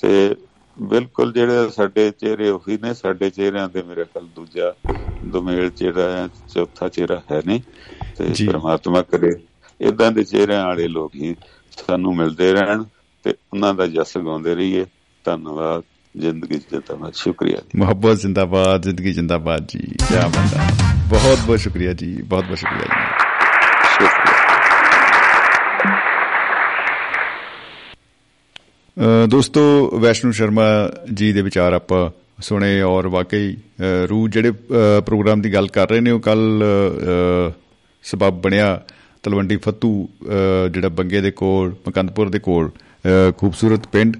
ਤੇ 0.00 0.34
ਬਿਲਕੁਲ 0.76 1.32
ਜਿਹੜੇ 1.32 1.68
ਸਾਡੇ 1.70 2.10
ਚਿਹਰੇ 2.12 2.48
ਉਹੀ 2.50 2.78
ਨੇ 2.78 2.94
ਸਾਡੇ 2.94 3.30
ਚਿਹਰਿਆਂ 3.30 3.68
ਦੇ 3.68 3.82
ਮੇਰੇ 3.82 4.04
ਖਿਆਲ 4.04 4.26
ਦੂਜਾ 4.30 4.72
ਦੁਮੇਲ 5.24 5.70
ਜਿਹੜਾ 5.70 6.28
ਚੌਥਾ 6.54 6.88
ਚਿਹਰਾ 6.88 7.22
ਹੈ 7.32 7.42
ਨਹੀਂ 7.46 7.60
ਤੇ। 8.16 8.46
ਪ੍ਰਮਾਤਮਾ 8.46 9.02
ਕਰੇ। 9.02 9.30
ਇਦਾਂ 9.80 10.12
ਦੇ 10.12 10.24
ਚਿਹਰਿਆਂ 10.24 10.66
ਵਾਲੇ 10.66 10.88
ਲੋਕ 10.88 11.14
ਹੀ 11.14 11.36
ਸਾਨੂੰ 11.88 12.16
ਮਿਲਦੇ 12.16 12.52
ਰਹਿਣ 12.52 12.84
ਤੇ 13.24 13.30
ਉਹਨਾਂ 13.52 13.74
ਦਾ 13.74 13.86
ਜਸ 13.86 14.18
ਗਾਉਂਦੇ 14.18 14.54
ਰਹੀਏ। 14.54 14.86
ਧੰਨਵਾਦ। 15.24 15.82
ਜ਼ਿੰਦਗੀ 16.16 16.54
ਜਿੰਦਾਬਾਦ 16.54 17.12
ਸ਼ੁਕਰੀਆ 17.14 17.56
ਜੀ। 17.56 17.68
ਮੁਹੱਬਤ 17.76 18.16
ਜ਼ਿੰਦਾਬਾਦ 18.16 18.82
ਜ਼ਿੰਦਗੀ 18.82 19.12
ਜ਼ਿੰਦਾਬਾਦ 19.12 19.66
ਜੀ। 19.68 19.78
ਕੀ 19.78 20.16
ਹੈ। 20.16 20.28
ਬਹੁਤ 21.08 21.38
ਬਹੁਤ 21.46 21.58
ਸ਼ੁਕਰੀਆ 21.58 21.92
ਜੀ। 21.92 22.22
ਬਹੁਤ 22.22 22.44
ਬਹੁਤ 22.44 22.58
ਸ਼ੁਕਰੀਆ 22.58 22.82
ਜੀ। 22.82 23.14
ਦੋਸਤੋ 29.28 29.90
ਵੈਸ਼ਨੂ 30.00 30.32
ਸ਼ਰਮਾ 30.32 30.62
ਜੀ 31.14 31.32
ਦੇ 31.32 31.42
ਵਿਚਾਰ 31.42 31.72
ਆਪਾਂ 31.72 32.19
ਸੁਣੇ 32.40 32.80
ਔਰ 32.82 33.06
ਵਾਕਈ 33.06 33.52
ਅ, 33.54 34.06
ਰੂ 34.08 34.28
ਜਿਹੜੇ 34.28 34.50
ਅ, 34.50 35.00
ਪ੍ਰੋਗਰਾਮ 35.00 35.40
ਦੀ 35.42 35.52
ਗੱਲ 35.52 35.68
ਕਰ 35.68 35.88
ਰਹੇ 35.90 36.00
ਨੇ 36.00 36.10
ਉਹ 36.10 36.20
ਕੱਲ 36.20 36.62
ਸਬਬ 38.04 38.40
ਬਣਿਆ 38.42 38.80
ਤਲਵੰਡੀ 39.22 39.56
ਫੱਤੂ 39.56 40.08
ਅ, 40.24 40.68
ਜਿਹੜਾ 40.68 40.88
ਬੰਗੇ 40.88 41.20
ਦੇ 41.20 41.30
ਕੋਲ 41.30 41.74
ਮਕੰਦਪੁਰ 41.88 42.28
ਦੇ 42.28 42.38
ਕੋਲ 42.38 42.70
ਅ, 42.70 43.30
ਖੂਬਸੂਰਤ 43.38 43.86
ਪਿੰਡ 43.86 44.16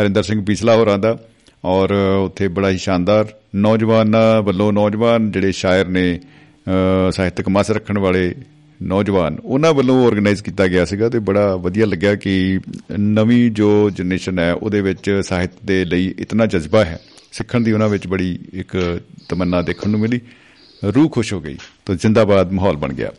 ਹਰਿੰਦਰ 0.00 0.22
ਸਿੰਘ 0.22 0.44
ਪਿਛਲਾ 0.44 0.76
ਹੋਰਾਂ 0.76 0.98
ਦਾ 0.98 1.18
ਔਰ 1.64 1.92
ਉੱਥੇ 2.24 2.48
ਬੜਾ 2.48 2.70
ਹੀ 2.70 2.78
ਸ਼ਾਨਦਾਰ 2.78 3.26
ਨੌਜਵਾਨਾਂ 3.54 4.42
ਵੱਲੋਂ 4.42 4.72
ਨੌਜਵਾਨ 4.72 5.30
ਜਿਹੜੇ 5.30 5.52
ਸ਼ਾਇਰ 5.52 5.88
ਨੇ 5.88 6.20
ਅ, 6.68 7.10
ਸਾਹਿਤਕ 7.10 7.48
ਮਸ 7.48 7.70
ਰੱਖਣ 7.70 7.98
ਵਾਲੇ 7.98 8.34
ਨੌਜਵਾਨ 8.82 9.36
ਉਹਨਾਂ 9.44 9.72
ਵੱਲੋਂ 9.74 10.06
ਆਰਗੇਨਾਈਜ਼ 10.06 10.42
ਕੀਤਾ 10.42 10.66
ਗਿਆ 10.66 10.84
ਸੀਗਾ 10.84 11.08
ਤੇ 11.08 11.18
ਬੜਾ 11.18 11.56
ਵਧੀਆ 11.56 11.86
ਲੱਗਿਆ 11.86 12.14
ਕਿ 12.14 12.60
ਨਵੀਂ 12.98 13.50
ਜੋ 13.50 13.90
ਜਨਰੇਸ਼ਨ 13.90 14.38
ਹੈ 14.38 14.52
ਉਹਦੇ 14.54 14.80
ਵਿੱਚ 14.80 15.20
ਸਾਹਿਤ 15.24 15.50
ਦੇ 15.64 15.84
ਲਈ 15.84 16.14
ਇਤਨਾ 16.18 16.46
ਜਜ਼ਬਾ 16.46 16.84
ਹੈ। 16.84 16.98
ਸਿੱਖਣ 17.34 17.60
ਦੀ 17.60 17.72
ਉਹਨਾਂ 17.72 17.88
ਵਿੱਚ 17.88 18.06
ਬੜੀ 18.06 18.38
ਇੱਕ 18.52 19.00
ਤਮੰਨਾ 19.28 19.60
ਦੇਖਣ 19.62 19.90
ਨੂੰ 19.90 20.00
ਮਿਲੀ। 20.00 20.20
ਰੂਹ 20.94 21.08
ਖੁਸ਼ 21.10 21.32
ਹੋ 21.32 21.40
ਗਈ 21.40 21.56
ਤਾਂ 21.86 21.94
ਜਿੰਦਾਬਾਦ 21.94 22.52
ਮਾਹੌਲ 22.52 22.76
ਬਣ 22.76 22.92
ਗਿਆ। 22.92 23.10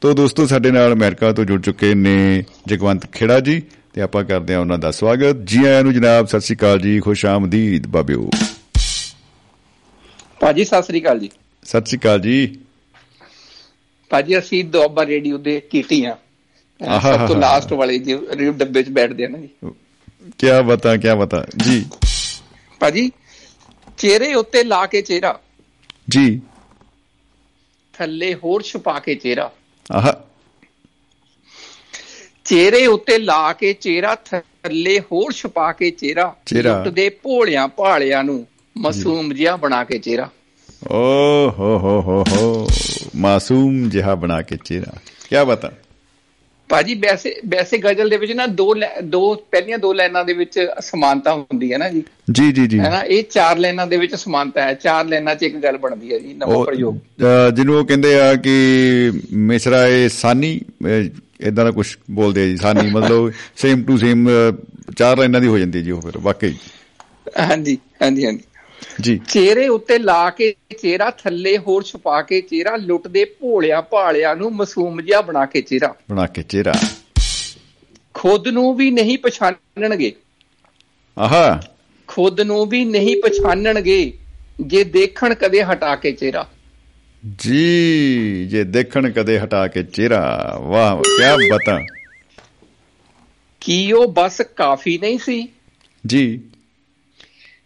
ਤੋ 0.00 0.12
ਦੋਸਤੋ 0.14 0.46
ਸਾਡੇ 0.46 0.70
ਨਾਲ 0.70 0.92
ਅਮਰੀਕਾ 0.92 1.32
ਤੋਂ 1.32 1.44
ਜੁੜ 1.44 1.60
ਚੁੱਕੇ 1.62 1.94
ਨੇ 1.94 2.44
ਜਗਵੰਤ 2.66 3.06
ਖੇੜਾ 3.12 3.38
ਜੀ 3.40 3.60
ਤੇ 3.92 4.00
ਆਪਾਂ 4.00 4.24
ਕਰਦੇ 4.24 4.54
ਹਾਂ 4.54 4.60
ਉਹਨਾਂ 4.60 4.78
ਦਾ 4.78 4.90
ਸਵਾਗਤ। 4.90 5.44
ਜੀ 5.44 5.64
ਆਇਆਂ 5.64 5.82
ਨੂੰ 5.82 5.94
ਜਨਾਬ 5.94 6.26
ਸਤਿ 6.26 6.40
ਸ਼੍ਰੀ 6.40 6.56
ਅਕਾਲ 6.56 6.78
ਜੀ। 6.78 6.98
ਖੁਸ਼ 7.00 7.24
ਆਮਦੀਦ 7.26 7.86
ਬਾਬਿਓ। 7.86 8.30
ਭਾਜੀ 10.40 10.64
ਸਤਿ 10.64 10.82
ਸ੍ਰੀ 10.82 11.00
ਅਕਾਲ 11.02 11.18
ਜੀ। 11.18 11.30
ਸਤਿ 11.64 11.86
ਸ਼੍ਰੀ 11.86 11.98
ਅਕਾਲ 11.98 12.20
ਜੀ। 12.20 12.58
ਭਾਜੀ 14.10 14.38
ਅਸੀਂ 14.38 14.64
ਦੁਆਬਾ 14.64 15.06
ਰੇਡੀਓ 15.06 15.38
ਦੇ 15.38 15.60
ਕੀਟੀ 15.60 16.04
ਆ। 16.04 16.16
ਸਭ 17.02 17.26
ਤੋਂ 17.28 17.36
ਲਾਸਟ 17.36 17.72
ਵਾਲੇ 17.72 17.98
ਜੀ 17.98 18.14
ਰੇਡੀਓ 18.14 18.52
ਡੱਬੇ 18.52 18.82
'ਚ 18.82 18.88
ਬੈਠਦੇ 18.88 19.24
ਆ 19.24 19.28
ਨਾ 19.28 19.38
ਜੀ। 19.38 19.48
ਕੀ 20.38 20.46
ਬਤਾ 20.66 20.96
ਕੀ 20.96 21.14
ਬਤਾ। 21.18 21.46
ਜੀ। 21.56 21.84
ਭਾਜੀ 22.80 23.10
ਚਿਹਰੇ 23.98 24.34
ਉੱਤੇ 24.34 24.64
ਲਾ 24.64 24.86
ਕੇ 24.86 25.02
ਚਿਹਰਾ। 25.02 25.40
ਜੀ। 26.08 26.40
ਥੱਲੇ 27.92 28.34
ਹੋਰ 28.34 28.62
ਛੁਪਾ 28.62 28.98
ਕੇ 28.98 29.14
ਚਿਹਰਾ। 29.14 29.52
ਆਹ। 29.92 30.12
ਚਿਹਰੇ 32.44 32.86
ਉੱਤੇ 32.86 33.18
ਲਾ 33.18 33.52
ਕੇ 33.52 33.72
ਚਿਹਰਾ 33.72 34.14
ਥੱਲੇ 34.14 35.00
ਹੋਰ 35.00 35.32
ਛੁਪਾ 35.32 35.72
ਕੇ 35.72 35.90
ਚਿਹਰਾ। 35.90 36.36
ਚਿਹਰਾ। 36.46 36.76
ਲੁੱਟਦੇ 36.76 37.08
ਭੋਲਿਆਂ 37.08 37.68
ਭਾਲਿਆਂ 37.68 38.24
ਨੂੰ 38.24 38.46
ਮਾਸੂਮ 38.78 39.32
ਜਿਹਾ 39.32 39.56
ਬਣਾ 39.56 39.84
ਕੇ 39.84 39.98
ਚਿਹਰਾ। 39.98 40.30
ਓ 40.90 40.96
ਹੋ 41.50 41.78
ਹੋ 41.78 42.00
ਹੋ 42.00 42.24
ਹੋ। 42.32 42.68
ਮਾਸੂਮ 43.16 43.90
ਜਿਹਾ 43.90 44.14
ਬਣਾ 44.14 44.42
ਕੇ 44.42 44.56
ਚਿਹਰਾ। 44.64 44.92
ਕੀ 45.30 45.44
ਬਤਾ। 45.46 45.72
ਭਾਜੀ 46.68 46.94
ਵੈਸੇ 46.94 47.34
ਵੈਸੇ 47.48 47.78
ਗਜ਼ਲ 47.78 48.08
ਦੇ 48.08 48.16
ਵਿੱਚ 48.16 48.32
ਨਾ 48.32 48.46
ਦੋ 48.46 48.74
ਦੋ 49.04 49.34
ਪਹਿਲੀਆਂ 49.50 49.78
ਦੋ 49.78 49.92
ਲਾਈਨਾਂ 49.92 50.24
ਦੇ 50.24 50.32
ਵਿੱਚ 50.32 50.58
ਸਮਾਨਤਾ 50.80 51.34
ਹੁੰਦੀ 51.34 51.72
ਹੈ 51.72 51.78
ਨਾ 51.78 51.88
ਜੀ। 51.88 52.02
ਜੀ 52.32 52.52
ਜੀ 52.52 52.66
ਜੀ। 52.66 52.78
ਹੈ 52.78 52.90
ਨਾ 52.90 53.00
ਇਹ 53.00 53.22
ਚਾਰ 53.30 53.58
ਲਾਈਨਾਂ 53.58 53.86
ਦੇ 53.86 53.96
ਵਿੱਚ 53.96 54.14
ਸਮਾਨਤਾ 54.14 54.62
ਹੈ। 54.62 54.74
ਚਾਰ 54.74 55.04
ਲਾਈਨਾਂ 55.04 55.34
'ਚ 55.34 55.42
ਇੱਕ 55.42 55.56
ਗੱਲ 55.56 55.76
ਬਣਦੀ 55.78 56.12
ਹੈ 56.12 56.18
ਜੀ 56.18 56.34
ਨਵਾਂ 56.34 56.64
ਪ੍ਰਯੋਗ। 56.64 56.96
ਜਿਹਨੂੰ 57.54 57.76
ਉਹ 57.78 57.84
ਕਹਿੰਦੇ 57.84 58.14
ਆ 58.20 58.34
ਕਿ 58.34 58.54
ਮਿਸਰਾ 59.32 59.86
ਇਹ 59.86 60.08
ਸਾਨੀ 60.08 60.60
ਇਦਾਂ 61.40 61.64
ਦਾ 61.64 61.70
ਕੁਝ 61.70 61.86
ਬੋਲਦੇ 62.10 62.42
ਆ 62.42 62.46
ਜੀ 62.46 62.56
ਸਾਨੀ 62.56 62.90
ਮਤਲਬ 62.90 63.32
ਸੇਮ 63.56 63.82
ਟੂ 63.82 63.96
ਸੇਮ 63.96 64.28
ਚਾਰ 64.96 65.18
ਲਾਈਨਾਂ 65.18 65.40
ਦੀ 65.40 65.46
ਹੋ 65.46 65.58
ਜਾਂਦੀ 65.58 65.78
ਹੈ 65.78 65.84
ਜੀ 65.84 65.90
ਉਹ 65.90 66.00
ਫਿਰ 66.00 66.18
ਵਾਕਈ। 66.18 66.54
ਹਾਂਜੀ 67.38 67.78
ਹਾਂਜੀ 68.02 68.26
ਹਾਂਜੀ। 68.26 68.42
ਜੀ। 69.00 69.20
ਚਿਹਰੇ 69.28 69.68
ਉੱਤੇ 69.68 69.98
ਲਾ 69.98 70.30
ਕੇ 70.30 70.54
ਚਿਹਰਾ 70.82 71.10
ਥੱਲੇ 71.10 71.58
ਹੋਰ 71.58 71.82
ਛੁਪਾ 71.82 72.22
ਕੇ 72.22 72.40
ਚਿਹਰਾ 72.40 72.76
ਲੁੱਟਦੇ 72.76 73.24
ਭੋਲਿਆਂ 73.24 73.82
ਭਾਲਿਆਂ 73.82 74.36
ਨੂੰ 74.36 74.52
ਮਾਸੂਮ 74.52 75.00
ਜਿਹਾ 75.00 75.20
ਬਣਾ 75.20 75.46
ਕੇ 75.46 75.62
ਚਿਹਰਾ। 75.62 75.94
ਬਣਾ 76.10 76.26
ਕੇ 76.26 76.42
ਚਿਹਰਾ। 76.42 76.72
ਖੁਦ 78.14 78.48
ਨੂੰ 78.48 78.74
ਵੀ 78.74 78.90
ਨਹੀਂ 78.90 79.18
ਪਛਾਣਨਗੇ। 79.18 80.12
ਆਹਾ। 81.18 81.62
ਖੁਦ 82.06 82.40
ਨੂੰ 82.40 82.66
ਵੀ 82.66 82.84
ਨਹੀਂ 82.84 83.16
ਪਛਾਣਨਗੇ 83.22 84.12
ਜੇ 84.60 84.84
ਦੇਖਣ 84.84 85.34
ਕਦੇ 85.34 85.64
ਹਟਾ 85.64 85.96
ਕੇ 85.96 86.12
ਚਿਹਰਾ। 86.12 86.48
ਜੀ 87.38 88.46
ਜੇ 88.50 88.64
ਦੇਖਣ 88.64 89.10
ਕਦੇ 89.10 89.38
ਹਟਾ 89.38 89.66
ਕੇ 89.66 89.82
ਚਿਹਰਾ। 89.82 90.56
ਵਾਹ 90.60 90.96
ਕੀ 90.96 91.50
ਬਤਾ। 91.50 91.80
ਕੀ 93.60 93.92
ਉਹ 93.92 94.08
ਬਸ 94.08 94.40
ਕਾਫੀ 94.40 94.98
ਨਹੀਂ 94.98 95.18
ਸੀ? 95.18 95.48
ਜੀ। 96.06 96.40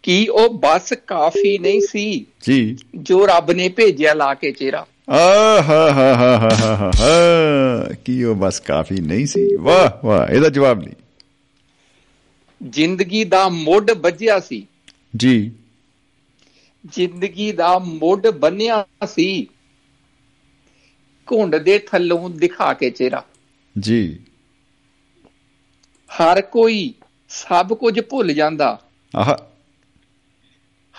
ਕੀ 0.03 0.27
ਉਹ 0.27 0.49
ਬਸ 0.49 0.93
ਕਾਫੀ 1.07 1.57
ਨਹੀਂ 1.57 1.81
ਸੀ 1.81 2.25
ਜੀ। 2.43 2.77
ਜੋ 2.95 3.25
ਰੱਬ 3.25 3.51
ਨੇ 3.51 3.69
ਭੇਜਿਆ 3.69 4.13
ਲਾ 4.13 4.33
ਕੇ 4.33 4.51
ਚਿਹਰਾ। 4.51 4.85
ਆ 5.09 5.61
ਹਾ 5.61 5.91
ਹਾ 5.91 5.91
ਹਾ 5.93 6.15
ਹਾ 6.15 6.49
ਹਾ 6.49 6.75
ਹਾ 6.75 6.91
ਹਾ 6.99 7.93
ਕੀ 8.05 8.23
ਉਹ 8.23 8.35
ਬਸ 8.35 8.59
ਕਾਫੀ 8.59 8.95
ਨਹੀਂ 8.95 9.25
ਸੀ। 9.25 9.55
ਵਾਹ 9.55 10.05
ਵਾਹ 10.05 10.27
ਇਹਦਾ 10.27 10.49
ਜਵਾਬ 10.49 10.79
ਨਹੀਂ। 10.79 10.95
ਜ਼ਿੰਦਗੀ 12.69 13.23
ਦਾ 13.23 13.49
ਮੁੱਢ 13.49 13.91
ਵੱਜਿਆ 13.91 14.39
ਸੀ। 14.39 14.67
ਜੀ। 15.15 15.51
ਜ਼ਿੰਦਗੀ 16.85 17.51
ਦਾ 17.51 17.79
ਮੁੱਢ 17.79 18.27
ਬੰਨਿਆ 18.27 18.85
ਸੀ। 19.07 19.47
ਘੁੰਡ 21.31 21.55
ਦੇ 21.55 21.79
ਥੱਲੋਂ 21.79 22.29
ਦਿਖਾ 22.29 22.73
ਕੇ 22.73 22.89
ਚਿਹਰਾ। 22.89 23.25
ਜੀ। 23.79 24.19
ਹਰ 26.07 26.41
ਕੋਈ 26.41 26.93
ਸਭ 27.29 27.73
ਕੁਝ 27.73 27.99
ਭੁੱਲ 27.99 28.33
ਜਾਂਦਾ। 28.33 28.79
ਆਹ। 29.15 29.48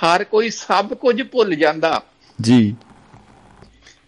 ਹਰ 0.05 0.24
ਕੋਈ 0.24 0.51
ਸਭ 0.51 0.94
ਕੁਝ 0.94 1.22
ਭੁੱਲ 1.22 1.55
ਜਾਂਦਾ। 1.55 2.02
ਜੀ। 2.40 2.77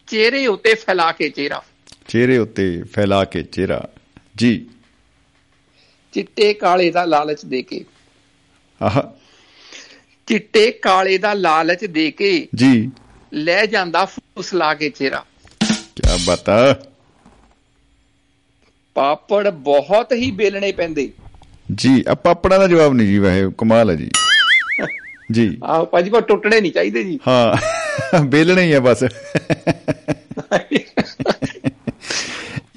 ਚਿਹਰੇ 0.07 0.47
ਉੱਤੇ 0.47 0.75
ਫੈਲਾ 0.75 1.13
ਕੇ 1.13 1.29
ਚਿਹਰਾ। 1.29 1.63
ਚਿਹਰੇ 2.09 2.39
ਉੱਤੇ 2.39 2.83
ਫੈਲਾ 2.83 3.25
ਕੇ 3.25 3.43
ਚਿਹਰਾ। 3.43 3.89
ਜੀ। 4.37 4.67
ਚਿੱਟੇ 6.13 6.55
ਕਾਲੇ 6.55 6.91
ਦਾ 6.91 7.05
ਲਾਲਚ 7.05 7.45
ਦੇ 7.45 7.63
ਕੇ। 7.63 7.85
ਆਹ। 8.83 9.03
ਚਿੱਟੇ 10.27 10.71
ਕਾਲੇ 10.71 11.19
ਦਾ 11.19 11.35
ਲਾਲਚ 11.35 11.85
ਦੇ 11.85 12.11
ਕੇ 12.11 12.49
ਜੀ। 12.55 12.91
ਲੈ 13.33 13.67
ਜਾਂਦਾ 13.67 14.05
ਫੁਸਲਾ 14.05 14.75
ਕੇ 14.75 14.91
ਚਿਹਰਾ। 14.91 15.25
ਕੀ 15.69 16.25
ਬਤਾ 16.27 16.83
ਪਾਪੜ 18.95 19.51
ਬਹੁਤ 19.51 20.13
ਹੀ 20.13 20.31
ਬੇਲਣੇ 20.31 20.73
ਪੈਂਦੇ। 20.73 21.13
ਜੀ 21.75 22.05
ਆ 22.09 22.15
ਪਾਪੜਾਂ 22.15 22.59
ਦਾ 22.59 22.69
ਜਵਾਬ 22.69 22.95
ਨਹੀਂ 22.95 23.07
ਜੀ 23.07 23.19
ਵੈਸੇ 23.19 23.51
ਕਮਾਲ 23.59 23.91
ਹੈ 23.91 23.95
ਜੀ। 23.95 24.11
ਜੀ। 25.33 25.59
ਆਹ 25.65 25.85
ਭਾਜੀ 25.85 26.11
ਕੋ 26.11 26.21
ਟੁੱਟਣੇ 26.21 26.61
ਨਹੀਂ 26.61 26.73
ਚਾਹੀਦੇ 26.73 27.05
ਜੀ। 27.05 27.19
ਹਾਂ 27.29 28.23
ਬੇਲਣੇ 28.25 28.63
ਹੀ 28.63 28.73
ਹੈ 28.73 28.81
ਬਸ। 28.81 29.03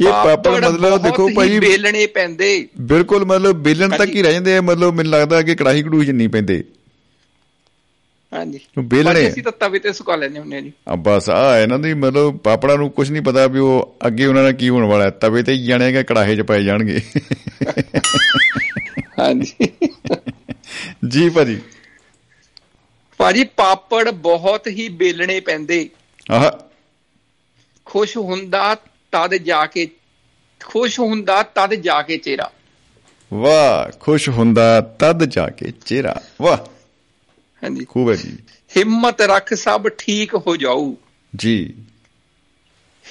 ਇਹ 0.01 0.11
ਪਾਪੜ 0.11 0.65
ਮਤਲਬ 0.65 1.03
ਦੇਖੋ 1.03 1.29
ਭਾਈ 1.35 1.59
ਬੇਲਣੇ 1.59 2.05
ਪੈਂਦੇ। 2.05 2.67
ਬਿਲਕੁਲ 2.81 3.25
ਮਤਲਬ 3.25 3.55
ਬੇਲਣ 3.55 3.89
ਤੱਕ 3.89 4.15
ਹੀ 4.15 4.21
ਰਹਿ 4.21 4.33
ਜਾਂਦੇ 4.33 4.57
ਆ 4.57 4.61
ਮਤਲਬ 4.61 4.93
ਮੈਨੂੰ 4.93 5.11
ਲੱਗਦਾ 5.11 5.41
ਕਿ 5.41 5.55
ਕੜਾਹੀ 5.55 5.83
ਕੜੂਹੀ 5.83 6.05
ਚ 6.05 6.09
ਨਹੀਂ 6.09 6.29
ਪੈਂਦੇ। 6.29 6.63
ਹਾਂਜੀ। 8.33 8.59
ਬੇਲਣੇ 8.79 9.25
ਆ। 9.25 9.29
ਅਸੀਂ 9.29 9.43
ਤਾਂ 9.43 9.51
ਤਵੇ 9.51 9.79
ਤੇ 9.79 9.93
ਸੁਕਾ 9.93 10.15
ਲੈਂਦੇ 10.15 10.57
ਆ 10.57 10.61
ਜੀ। 10.61 10.71
ਆ 10.87 10.95
ਬਸ 10.95 11.29
ਆ 11.29 11.59
ਇਹਨਾਂ 11.59 11.79
ਦੀ 11.79 11.93
ਮਤਲਬ 11.93 12.37
ਪਾਪੜਾਂ 12.37 12.77
ਨੂੰ 12.77 12.91
ਕੁਝ 12.91 13.11
ਨਹੀਂ 13.11 13.21
ਪਤਾ 13.21 13.47
ਵੀ 13.47 13.59
ਉਹ 13.59 13.95
ਅੱਗੇ 14.07 14.25
ਉਹਨਾਂ 14.25 14.43
ਦਾ 14.43 14.51
ਕੀ 14.51 14.69
ਹੋਣ 14.69 14.83
ਵਾਲਾ 14.83 15.03
ਹੈ। 15.03 15.09
ਤਵੇ 15.09 15.43
ਤੇ 15.43 15.53
ਹੀ 15.53 15.65
ਜਾਣੇ 15.65 15.91
ਕਿ 15.91 16.03
ਕੜਾਹੇ 16.03 16.35
'ਚ 16.35 16.41
ਪਏ 16.41 16.63
ਜਾਣਗੇ। 16.63 16.99
ਹਾਂਜੀ। 19.19 19.69
ਜੀ 21.07 21.29
ਭਾਜੀ। 21.29 21.61
ਭਾਜੀ 23.17 23.43
ਪਾਪੜ 23.43 24.11
ਬਹੁਤ 24.11 24.67
ਹੀ 24.67 24.89
ਬੇਲਣੇ 24.89 25.39
ਪੈਂਦੇ। 25.39 25.89
ਆਹ। 26.31 26.51
ਖੁਸ਼ 27.85 28.17
ਹੁੰਦਾ 28.17 28.75
ਤਦ 29.11 29.35
ਜਾ 29.35 29.65
ਕੇ 29.65 29.87
ਖੁਸ਼ 30.63 30.99
ਹੁੰਦਾ 30.99 31.43
ਤਦ 31.43 31.73
ਜਾ 31.73 32.01
ਕੇ 32.01 32.17
ਚਿਹਰਾ। 32.17 32.51
ਵਾਹ 33.33 33.97
ਖੁਸ਼ 33.99 34.29
ਹੁੰਦਾ 34.29 34.81
ਤਦ 34.81 35.25
ਜਾ 35.25 35.47
ਕੇ 35.47 35.71
ਚਿਹਰਾ। 35.85 36.21
ਵਾਹ। 36.41 36.57
ਹਾਂਜੀ। 37.63 37.85
ਖੂਬ 37.85 38.09
ਹੈ 38.09 38.15
ਜੀ। 38.15 38.37
ਹਿੰਮਤ 38.77 39.21
ਰੱਖ 39.21 39.53
ਸਭ 39.53 39.89
ਠੀਕ 39.89 40.35
ਹੋ 40.35 40.55
ਜਾਊ। 40.55 40.95
ਜੀ। 41.35 41.73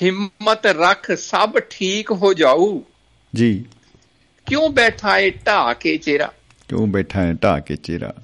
ਹਿੰਮਤ 0.02 0.66
ਰੱਖ 0.66 1.12
ਸਭ 1.12 1.58
ਠੀਕ 1.58 2.12
ਹੋ 2.12 2.34
ਜਾਊ। 2.34 2.82
ਜੀ। 3.34 3.64
ਕਿਉਂ 4.46 4.70
ਬੈਠਾ 4.70 5.18
ਏ 5.18 5.30
ਢਾ 5.30 5.74
ਕੇ 5.74 5.96
ਚਿਹਰਾ? 5.96 6.32
ਕਿਉਂ 6.68 6.86
ਬੈਠਾ 6.86 7.22
ਹੈ 7.22 7.32
ਢਾ 7.32 7.60
ਕੇ 7.60 7.76
ਚਿਹਰਾ? 7.76 8.14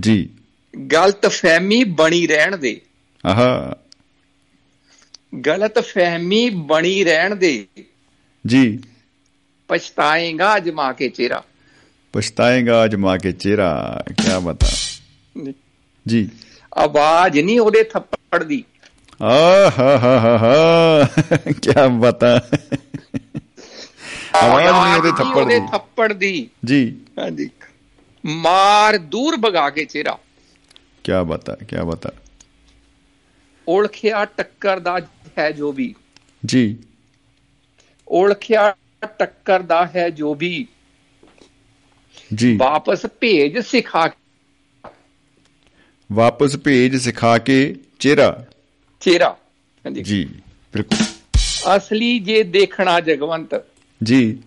ਜੀ। 0.00 0.30
ਗਲਤ 0.78 1.26
ਫਹਿਮੀ 1.26 1.84
ਬਣੀ 1.84 2.26
ਰਹਿਣ 2.26 2.56
ਦੇ। 2.56 2.80
ਆਹਾ। 3.26 3.74
ਗਲਤ 5.46 5.78
ਫਹਿਮੀ 5.78 6.50
ਬਣੀ 6.50 7.04
ਰਹਿਣ 7.04 7.34
ਦੇ। 7.34 7.66
ਜੀ। 8.46 8.78
ਪਛਤਾਏਗਾ 9.68 10.56
ਅਜਮਾ 10.56 10.92
ਕੇ 10.92 11.08
ਚਿਹਰਾ। 11.08 11.44
ਪਛਤਾਏਗਾ 12.12 12.84
ਅਜਮਾ 12.84 13.16
ਕੇ 13.16 13.32
ਚਿਹਰਾ 13.32 14.02
ਕੀ 14.08 14.40
ਬਤਾ। 14.42 14.66
ਜੀ। 16.08 16.28
ਆਵਾਜ਼ 16.78 17.38
ਨਹੀਂ 17.38 17.60
ਉਹਦੇ 17.60 17.82
ਥੱਪੜ 17.82 18.44
ਦੀ। 18.44 18.64
ਆ 19.22 19.70
ਹਾ 19.78 19.98
ਹਾ 19.98 20.38
ਹਾ। 20.38 21.04
ਕੀ 21.46 21.70
ਬਤਾ। 21.98 22.48
ਆਵਾਜ਼ 24.42 24.66
ਨਹੀਂ 24.66 24.96
ਉਹਦੇ 24.96 25.10
ਥੱਪੜ 25.10 25.44
ਦੀ। 25.44 25.60
ਥੱਪੜ 25.72 26.12
ਦੀ। 26.12 26.48
ਜੀ। 26.64 26.96
ਹਾਂਜੀ। 27.18 27.50
ਮਾਰ 28.26 28.98
ਦੂਰ 28.98 29.36
ਭਗਾ 29.36 29.70
ਕੇ 29.70 29.84
ਚਿਹਰਾ। 29.84 30.18
ਕੀ 31.04 31.12
ਬਤਾ 31.26 31.54
ਕੀ 31.54 31.76
ਬਤਾ 31.86 32.10
ਔਲਖਿਆ 33.68 34.24
ਟੱਕਰ 34.24 34.80
ਦਾ 34.80 35.00
ਹੈ 35.38 35.50
ਜੋ 35.50 35.72
ਵੀ। 35.72 35.94
ਜੀ। 36.46 36.78
ਔਲਖਿਆ 38.08 38.76
ਟੱਕਰ 39.18 39.62
ਦਾ 39.62 39.86
ਹੈ 39.86 40.10
ਜੋ 40.10 40.34
ਵੀ। 40.34 40.66
ਜੀ। 42.34 42.56
ਵਾਪਸ 42.56 43.06
ਭੇਜ 43.06 43.58
ਸਿਖਾ 43.58 44.10
ਵਾਪਸ 46.12 46.56
ਭੇਜ 46.56 46.96
ਸਿਖਾ 46.96 47.38
ਕੇ 47.38 47.76
ਚਿਹਰਾ। 47.98 48.44
ਚਿਹਰਾ। 49.00 49.28
ਹਾਂਜੀ। 49.86 50.02
ਜੀ 50.02 50.24
ਬਿਲਕੁਲ। 50.72 51.04
ਅਸਲੀ 51.76 52.18
ਜੇ 52.18 52.42
ਦੇਖਣਾ 52.42 53.00
ਜਗਵੰਤ। 53.00 53.64
ਜੀ। 54.02 54.42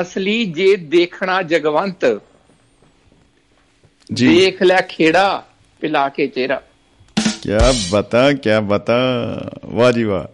ਅਸਲੀ 0.00 0.44
ਜੇ 0.44 0.76
ਦੇਖਣਾ 0.76 1.42
ਜਗਵੰਤ। 1.42 2.20
ਦੇਖ 4.12 4.62
ਲੈ 4.62 4.80
ਖੇੜਾ 4.80 5.46
ਪਿਲਾ 5.80 6.08
ਕੇ 6.08 6.26
ਚਿਹਰਾ। 6.26 6.62
ਕੀ 7.42 7.50
ਬਤਾ 7.90 8.32
ਕੀ 8.32 8.50
ਬਤਾ। 8.62 8.94
ਵਾਹ 9.66 9.92
ਜੀ 9.92 10.04
ਵਾਹ। 10.04 10.24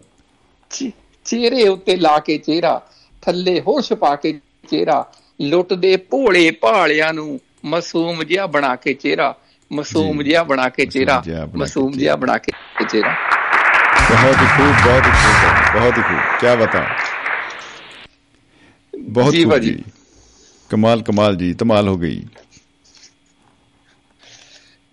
ਚਿਹਰੇ 1.25 1.67
ਉੱਤੇ 1.67 1.95
ਲਾ 1.95 2.19
ਕੇ 2.19 2.37
ਚਿਹਰਾ 2.37 2.81
ਥੱਲੇ 3.21 3.61
ਹੋਸ਼ 3.61 3.93
ਪਾ 3.93 4.15
ਕੇ 4.15 4.39
ਚਿਹਰਾ 4.69 5.11
ਲੁੱਟਦੇ 5.41 5.97
ਭੋਲੇ 5.97 6.51
ਭਾਲਿਆਂ 6.51 7.13
ਨੂੰ 7.13 7.39
ਮਾਸੂਮ 7.65 8.23
ਜਿਹਾ 8.23 8.45
ਬਣਾ 8.45 8.75
ਕੇ 8.75 8.93
ਚਿਹਰਾ 8.93 9.35
ਮਾਸੂਮ 9.71 10.23
ਜਿਹਾ 10.23 10.43
ਬਣਾ 10.43 10.69
ਕੇ 10.69 10.85
ਚਿਹਰਾ 10.85 11.23
ਮਾਸੂਮ 11.55 11.91
ਜਿਹਾ 11.91 12.15
ਬਣਾ 12.15 12.37
ਕੇ 12.37 12.51
ਚਿਹਰਾ। 12.89 13.13
ਬਹੁਤ 14.09 14.35
ਖੂਬ 14.35 14.67
ਬਹੁਤ 14.67 15.03
ਖੂਬ 15.03 15.79
ਬਹੁਤ 15.79 15.93
ਖੂਬ। 15.93 16.39
ਕੀ 16.41 16.63
ਬਤਾ। 16.63 16.85
ਬਹੁਤ 18.99 19.33
ਖੂਬ 19.33 19.57
ਜੀ। 19.57 19.83
ਕਮਾਲ 20.69 21.01
ਕਮਾਲ 21.01 21.35
ਜੀ 21.35 21.53
ਧਮਾਲ 21.53 21.87
ਹੋ 21.87 21.97
ਗਈ। 21.97 22.23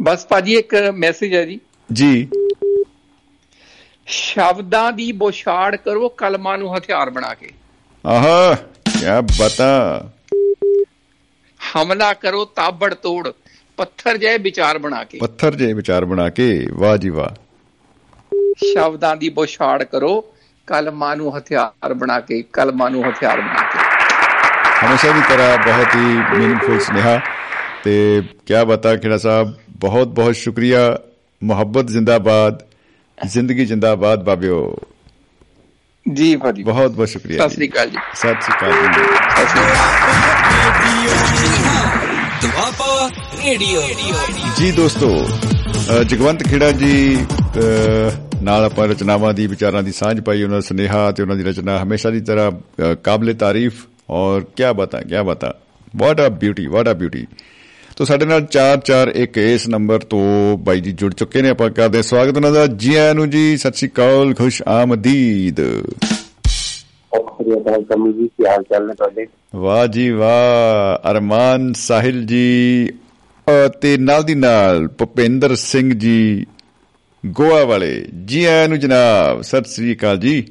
ਬਸ 0.02 0.26
ਭਾਜੀ 0.26 0.54
ਇੱਕ 0.54 0.74
ਮੈਸੇਜ 0.94 1.34
ਹੈ 1.34 1.44
ਜੀ। 1.44 1.60
ਜੀ। 1.92 2.28
ਸ਼ਬਦਾਂ 4.06 4.92
ਦੀ 4.92 5.12
ਬੋਛਾੜ 5.12 5.76
ਕਰੋ 5.76 6.08
ਕਲਮਾਂ 6.08 6.58
ਨੂੰ 6.58 6.76
ਹਥਿਆਰ 6.76 7.10
ਬਣਾ 7.10 7.34
ਕੇ। 7.34 7.50
ਆਹਾ 8.06 8.54
ਕੀ 8.54 9.20
ਬਤਾ। 9.20 10.10
ਹਮਲਾ 11.60 12.14
ਕਰੋ 12.14 12.44
ਤਾਬੜ 12.44 12.94
ਤੋੜ 12.94 13.28
ਪੱਥਰ 13.76 14.16
ਜਿਹੇ 14.16 14.38
ਵਿਚਾਰ 14.38 14.78
ਬਣਾ 14.78 15.04
ਕੇ। 15.04 15.18
ਪੱਥਰ 15.18 15.54
ਜਿਹੇ 15.54 15.72
ਵਿਚਾਰ 15.72 16.04
ਬਣਾ 16.04 16.28
ਕੇ। 16.28 16.66
ਵਾਹ 16.72 16.96
ਜੀ 16.96 17.08
ਵਾਹ। 17.08 17.28
ਸ਼ਬਦਾਂ 18.64 19.16
ਦੀ 19.16 19.28
ਬੋਛਾੜ 19.28 19.82
ਕਰੋ 19.82 20.34
ਕਲਮਾਂ 20.66 21.16
ਨੂੰ 21.16 21.38
ਹਥਿਆਰ 21.38 21.94
ਬਣਾ 21.94 22.20
ਕੇ 22.20 22.42
ਕਲਮਾਂ 22.52 22.90
ਨੂੰ 22.90 23.10
ਹਥਿਆਰ 23.10 23.40
ਬਣਾ 23.40 23.62
ਕੇ। 23.62 23.78
ਹਮੇਸ਼ਾ 24.86 25.12
ਦੀ 25.12 25.20
ਤਰ੍ਹਾਂ 25.28 25.58
ਬਹੁਤ 25.58 25.94
ਹੀ 25.94 26.38
ਮੀਨਿੰਗਫੁਲ 26.38 26.80
ਸੁਨੇਹਾ 26.80 27.20
ਤੇ 27.84 28.22
ਕੀ 28.46 28.54
ਬਤਾ 28.66 28.96
ਕਿਹੜਾ 28.96 29.18
ਸਾਹਿਬ? 29.18 29.54
ਬਹੁਤ 29.80 30.08
ਬਹੁਤ 30.08 30.34
ਸ਼ੁਕਰੀਆ। 30.36 30.98
ਮੁਹੱਬਤ 31.42 31.88
ਜ਼ਿੰਦਾਬਾਦ 31.88 32.62
ਜ਼ਿੰਦਗੀ 33.18 33.64
ਜ਼ਿੰਦਾਬਾਦ 33.66 34.24
ਬਾਬਿਓ। 34.24 34.76
ਜੀ 36.06 36.36
ਭਾਜੀ। 36.36 36.62
ਬਹੁਤ 36.62 36.90
ਬਹੁਤ 36.90 37.08
ਸ਼ੁਕਰੀਆ 37.08 37.38
ਸਤਿ 37.38 37.54
ਸ੍ਰੀ 37.54 37.68
ਅਕਾਲ 37.68 37.90
ਜੀ। 37.90 37.96
ਸਤਿ 38.14 38.34
ਸ੍ਰੀ 38.42 38.54
ਅਕਾਲ 38.56 38.72
ਜੀ। 38.72 39.04
ਸਤਿ 39.36 39.46
ਸ੍ਰੀ 39.46 39.60
ਅਕਾਲ। 39.60 39.88
ਦੁਆਬਾ 42.42 43.08
ਰੇਡੀਓ 43.44 43.82
ਜੀ 44.58 44.70
ਦੋਸਤੋ 44.72 45.10
ਜਗਵੰਤ 46.04 46.42
ਖੇੜਾ 46.42 46.70
ਜੀ 46.72 47.26
ਨਾਲ 48.42 48.64
ਆਪਾਂ 48.64 48.86
ਰਚਨਾਵਾਂ 48.88 49.32
ਦੀ 49.34 49.46
ਵਿਚਾਰਾਂ 49.46 49.82
ਦੀ 49.82 49.92
ਸਾਂਝ 49.92 50.20
ਪਾਈ 50.20 50.42
ਉਹਨਾਂ 50.42 50.56
ਦਾ 50.56 50.60
ਸੁਨੇਹਾ 50.60 51.10
ਤੇ 51.12 51.22
ਉਹਨਾਂ 51.22 51.36
ਦੀ 51.36 51.42
ਰਚਨਾ 51.42 51.82
ਹਮੇਸ਼ਾ 51.82 52.10
ਦੀ 52.10 52.20
ਤਰ੍ਹਾਂ 52.20 52.94
ਕਾਬਲੇ 53.04 53.34
ਤਾਰੀਫ 53.34 53.84
ਔਰ 54.10 54.40
ਕੀ 54.56 54.72
ਬਤਾ 54.76 55.00
ਕੀ 55.00 55.22
ਬਤਾ। 55.26 55.54
ਵਾਟ 55.96 56.20
ਆ 56.20 56.28
ਬਿਊਟੀ 56.28 56.66
ਵਾਟ 56.66 56.88
ਆ 56.88 56.92
ਬਿਊਟੀ 56.92 57.26
ਤੋ 58.00 58.04
ਸਾਡੇ 58.04 58.26
ਨਾਲ 58.26 58.46
441 58.54 59.40
ਇਸ 59.54 59.68
ਨੰਬਰ 59.68 59.98
ਤੋਂ 59.98 60.58
ਬਾਈ 60.58 60.80
ਜੀ 60.80 60.92
ਜੁੜ 60.92 61.14
ਚੁੱਕੇ 61.14 61.42
ਨੇ। 61.42 61.48
ਆਪਾਂ 61.48 61.70
ਕਰਦੇ 61.70 62.02
ਸਵਾਗਤ 62.02 62.36
ਉਹਨਾਂ 62.36 62.52
ਦਾ। 62.52 62.66
ਜੀ 62.66 62.94
ਆਇਆਂ 62.94 63.14
ਨੂੰ 63.14 63.30
ਜੀ 63.30 63.56
ਸਤਿ 63.56 63.72
ਸ਼੍ਰੀ 63.72 63.90
ਅਕਾਲ 63.90 64.34
ਖੁਸ਼ 64.34 64.62
ਆਮਦੀਦ। 64.62 65.60
ਵਾਹ 69.56 69.86
ਜੀ 69.86 70.10
ਵਾਹ 70.10 71.10
ਅਰਮਾਨ 71.10 71.72
ਸਾਹਿਲ 71.72 72.24
ਜੀ 72.26 72.88
ਤੇ 73.82 73.96
ਨਾਲ 73.98 74.22
ਦੀ 74.22 74.34
ਨਾਲ 74.34 74.88
ਭੁਪਿੰਦਰ 74.88 75.54
ਸਿੰਘ 75.54 75.94
ਜੀ 75.94 76.46
ਗੋਆ 77.26 77.64
ਵਾਲੇ। 77.64 78.04
ਜੀ 78.24 78.44
ਆਇਆਂ 78.44 78.68
ਨੂੰ 78.68 78.78
ਜਨਾਬ 78.78 79.42
ਸਤਿ 79.42 79.70
ਸ੍ਰੀ 79.70 79.94
ਅਕਾਲ 79.96 80.18
ਜੀ। 80.18 80.44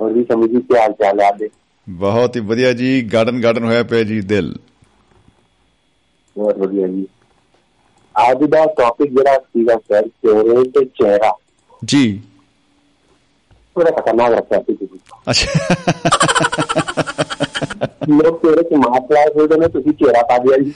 ਹੋਰ 0.00 0.12
ਜੀ 0.12 0.24
ਕੀ 0.60 0.78
ਹਾਲ 0.78 0.92
ਚਾਲ 0.92 1.20
ਹੈ 1.20 1.28
ਆਪਦੇ? 1.28 1.48
ਬਹੁਤ 1.88 2.36
ਹੀ 2.36 2.40
ਵਧੀਆ 2.40 2.72
ਜੀ 2.72 3.02
ਗਾਰਡਨ 3.12 3.42
ਗਾਰਡਨ 3.42 3.64
ਹੋਇਆ 3.64 3.82
ਪਿਆ 3.82 4.02
ਜੀ 4.02 4.20
ਦਿਲ। 4.20 4.56
ਬਹੁਤ 6.36 6.58
ਵਧੀਆ 6.58 6.86
ਜੀ। 6.88 7.06
ਅੱਜ 8.14 8.44
ਦਾ 8.50 8.64
ਟੌਪਿਕ 8.78 9.10
ਜਿਹੜਾ 9.16 9.38
ਸੀਗਾ 9.38 9.76
ਸਰ 9.78 10.08
ਚਿਹਰੇ 10.08 10.62
ਤੇ 10.70 10.84
ਚਿਹਰਾ 10.98 11.32
ਜੀ। 11.82 12.04
ਥੋੜਾ 13.76 13.90
ਖਤਰਨਾਕ 13.90 14.32
ਰੱਖਿਆ 14.32 14.58
ਸੀ 14.60 14.74
ਤੁਸੀਂ 14.74 14.98
ਅੱਛਾ। 15.30 15.46
ਲੋਕ 18.08 18.40
ਚਿਹਰੇ 18.42 18.62
ਤੇ 18.68 18.76
ਮਾਸਕ 18.76 19.12
ਲਾਏ 19.12 19.26
ਹੋਏ 19.36 19.58
ਨੇ 19.60 19.68
ਤੁਸੀਂ 19.68 19.92
ਚਿਹਰਾ 19.92 20.22
ਪਾ 20.28 20.38
ਦਿਆ 20.38 20.58
ਜੀ। 20.58 20.72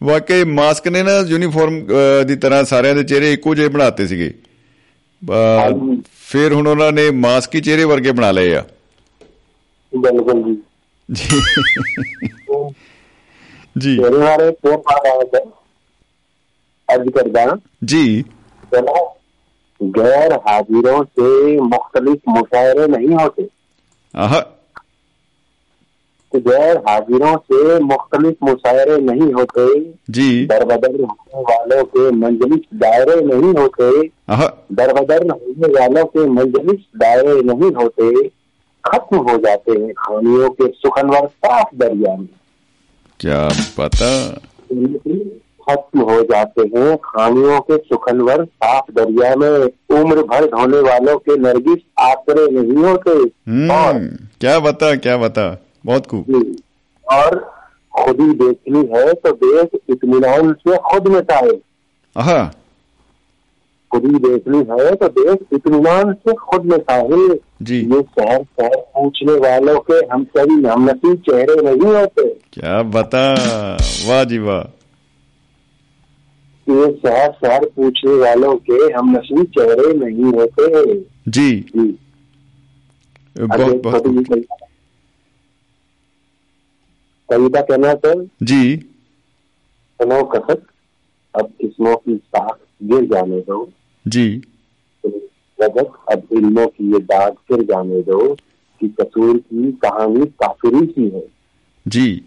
ਵਾਕਈ 0.00 0.44
ਮਾਸਕ 0.50 0.88
ਨੇ 0.88 1.02
ਨਾ 1.02 1.18
ਯੂਨੀਫਾਰਮ 1.28 1.80
ਦੀ 2.26 2.36
ਤਰ੍ਹਾਂ 2.36 2.64
ਸਾਰਿਆਂ 2.64 2.94
ਦੇ 2.94 3.02
ਚਿਹਰੇ 3.04 3.32
ਇੱਕੋ 3.32 3.54
ਜਿਹੇ 3.54 3.68
ਬਣਾਤੇ 3.68 4.06
ਸੀਗੇ। 4.06 4.32
ਫਿਰ 6.26 6.52
ਹੁਣ 6.52 6.66
ਉਹਨਾਂ 6.66 6.92
ਨੇ 6.92 7.10
ਮਾਸਕ 7.24 7.54
ਹੀ 7.54 7.60
ਚਿਹਰੇ 7.60 7.84
ਵਰਗੇ 7.84 8.12
ਬਣਾ 8.12 8.30
ਲਏ 8.30 8.54
ਆ। 8.54 8.64
बिल्कुल 9.96 10.62
जी। 11.10 11.40
जी। 13.78 13.96
हमारे 13.96 14.50
फ़ोन 14.50 14.76
अर्ज़ 16.90 17.58
जी। 17.84 18.22
चलो 18.74 19.16
गैर 19.82 20.32
हाजिरों 20.32 21.04
से 21.04 21.60
मुख्तलिफ़ 21.60 22.30
मुशायरे 22.30 22.86
नहीं 22.86 23.08
होते। 23.08 23.42
तो 26.32 26.40
गैर 26.40 26.76
हाजिरों 26.76 27.36
से 27.36 27.78
मुख्तलिफ़ 27.78 28.36
मुशायरे 28.42 28.98
नहीं 28.98 29.32
होते। 29.32 29.92
जी। 30.10 30.46
दरबदर 30.46 31.00
होने 31.00 31.40
वालों 31.40 31.84
के 31.84 32.10
मंजलिस 32.10 32.60
दायरे 32.74 33.20
नहीं 33.20 33.54
होते। 33.54 34.08
दरबदर 34.74 35.30
होने 35.30 35.80
वालों 35.80 36.04
के 36.04 36.26
मंजलिस 36.26 36.80
दायरे 36.96 37.42
नहीं 37.42 37.72
होते। 37.72 38.39
खत्म 38.84 39.16
हो 39.16 39.36
जाते 39.36 39.72
हैं 39.72 39.92
खानियों 39.92 40.50
के 40.50 40.68
सुखनवर 40.68 41.26
साफ़ 41.26 41.74
दरिया 41.76 42.16
में। 42.16 42.28
क्या 43.20 43.48
पता? 43.78 44.10
खत्म 45.62 46.00
हो 46.00 46.22
जाते 46.22 46.62
हैं 46.62 46.96
खामियों 46.96 47.60
के 47.60 47.76
सुखनवर 47.78 48.44
साफ़ 48.44 48.90
दरिया 48.92 49.34
में। 49.36 49.48
उम्र 50.00 50.22
भर 50.22 50.46
धोने 50.46 50.80
वालों 50.80 51.18
के 51.18 51.36
नरगिस 51.36 51.82
आसरे 51.98 52.46
नहीं 52.50 52.84
होते। 52.84 53.10
और 53.10 53.94
हम्म 53.94 54.28
क्या 54.40 54.58
बता 54.58 54.94
क्या 54.96 55.16
बता 55.16 55.46
बहुत 55.86 56.06
खूब। 56.06 56.56
और 57.06 57.38
खुद 57.96 58.20
ही 58.20 58.32
देखनी 58.34 58.80
है 58.96 59.12
तो 59.14 59.32
देख 59.32 59.80
इतमान 59.90 60.52
से 60.52 60.76
खुद 60.76 61.08
मिटाए। 61.08 61.58
आहा 62.16 62.38
खुद 63.92 64.02
देखनी 64.02 64.58
है 64.58 64.94
तो 64.94 65.08
देख 65.08 65.38
इत्मीनान 65.52 66.12
से 66.12 66.32
खुद 66.32 66.64
मिटाए 66.64 67.38
जी। 67.62 67.78
ये 67.94 68.02
शहर 68.02 68.42
शहर 68.42 68.76
पूछने 68.94 69.32
वालों 69.32 69.78
के 69.80 69.94
हम 70.06 70.24
कभी 70.36 70.62
हमनसी 70.68 71.14
चेहरे 71.16 71.54
नहीं 71.62 71.94
होते। 71.94 72.26
क्या 72.52 72.82
बता? 72.82 73.24
वाह 74.08 74.24
जी 74.24 74.38
वाह। 74.38 74.62
ये 76.66 76.86
शहर 76.92 77.32
शहर 77.32 77.64
पूछने 77.76 78.14
वालों 78.14 78.54
के 78.70 78.78
हम 78.92 79.10
नसी 79.16 79.44
चेहरे 79.44 79.92
नहीं 79.94 80.32
होते। 80.32 80.94
जी। 81.28 81.50
जी। 81.60 81.98
बहुत 83.38 83.82
बहुत 83.82 84.02
कविता 84.06 84.56
कविता 87.28 87.60
कहना 87.60 87.94
सर 87.94 88.24
जी। 88.42 88.76
सुनो 90.00 90.22
कसक 90.24 90.62
अब 91.34 91.52
किस्मों 91.60 91.96
की 91.96 92.16
साख 92.16 92.56
गिर 92.82 93.04
जाने 93.04 93.40
दो। 93.40 93.68
जी। 94.08 94.42
रजत 95.06 95.92
अब 96.12 96.22
इल्मों 96.32 96.66
की 96.66 96.92
ये 96.92 96.98
दाग 96.98 97.32
फिर 97.32 97.62
जाने 97.62 98.02
दो 98.02 98.34
कि 98.80 98.88
कसूर 98.88 99.36
की 99.36 99.72
कहानी 99.72 100.26
काफिरी 100.26 100.86
सी 100.86 101.08
है। 101.08 101.24
जी। 101.88 102.22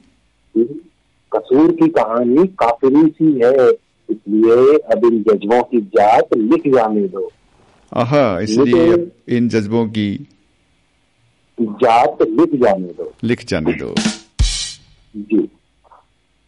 कसूर 1.31 1.71
की 1.71 1.87
कहानी 1.87 2.47
काफिरी 2.47 3.09
सी 3.09 3.25
है 3.25 3.69
इसलिए 4.09 4.77
अब 4.77 5.05
इन 5.05 5.23
जज्बों 5.23 5.63
की 5.63 5.81
जात 5.81 6.27
लिख 6.37 6.73
जाने 6.75 7.07
दो। 7.07 7.31
आहा 7.93 8.39
इसलिए 8.39 9.11
इन 9.37 9.49
जज्बों 9.49 9.87
की 9.87 10.27
जात 11.61 12.17
लिख 12.21 12.55
जाने 12.63 12.87
दो। 12.87 13.13
लिख 13.23 13.45
जाने 13.45 13.73
दो। 13.73 13.95
जी। 15.15 15.49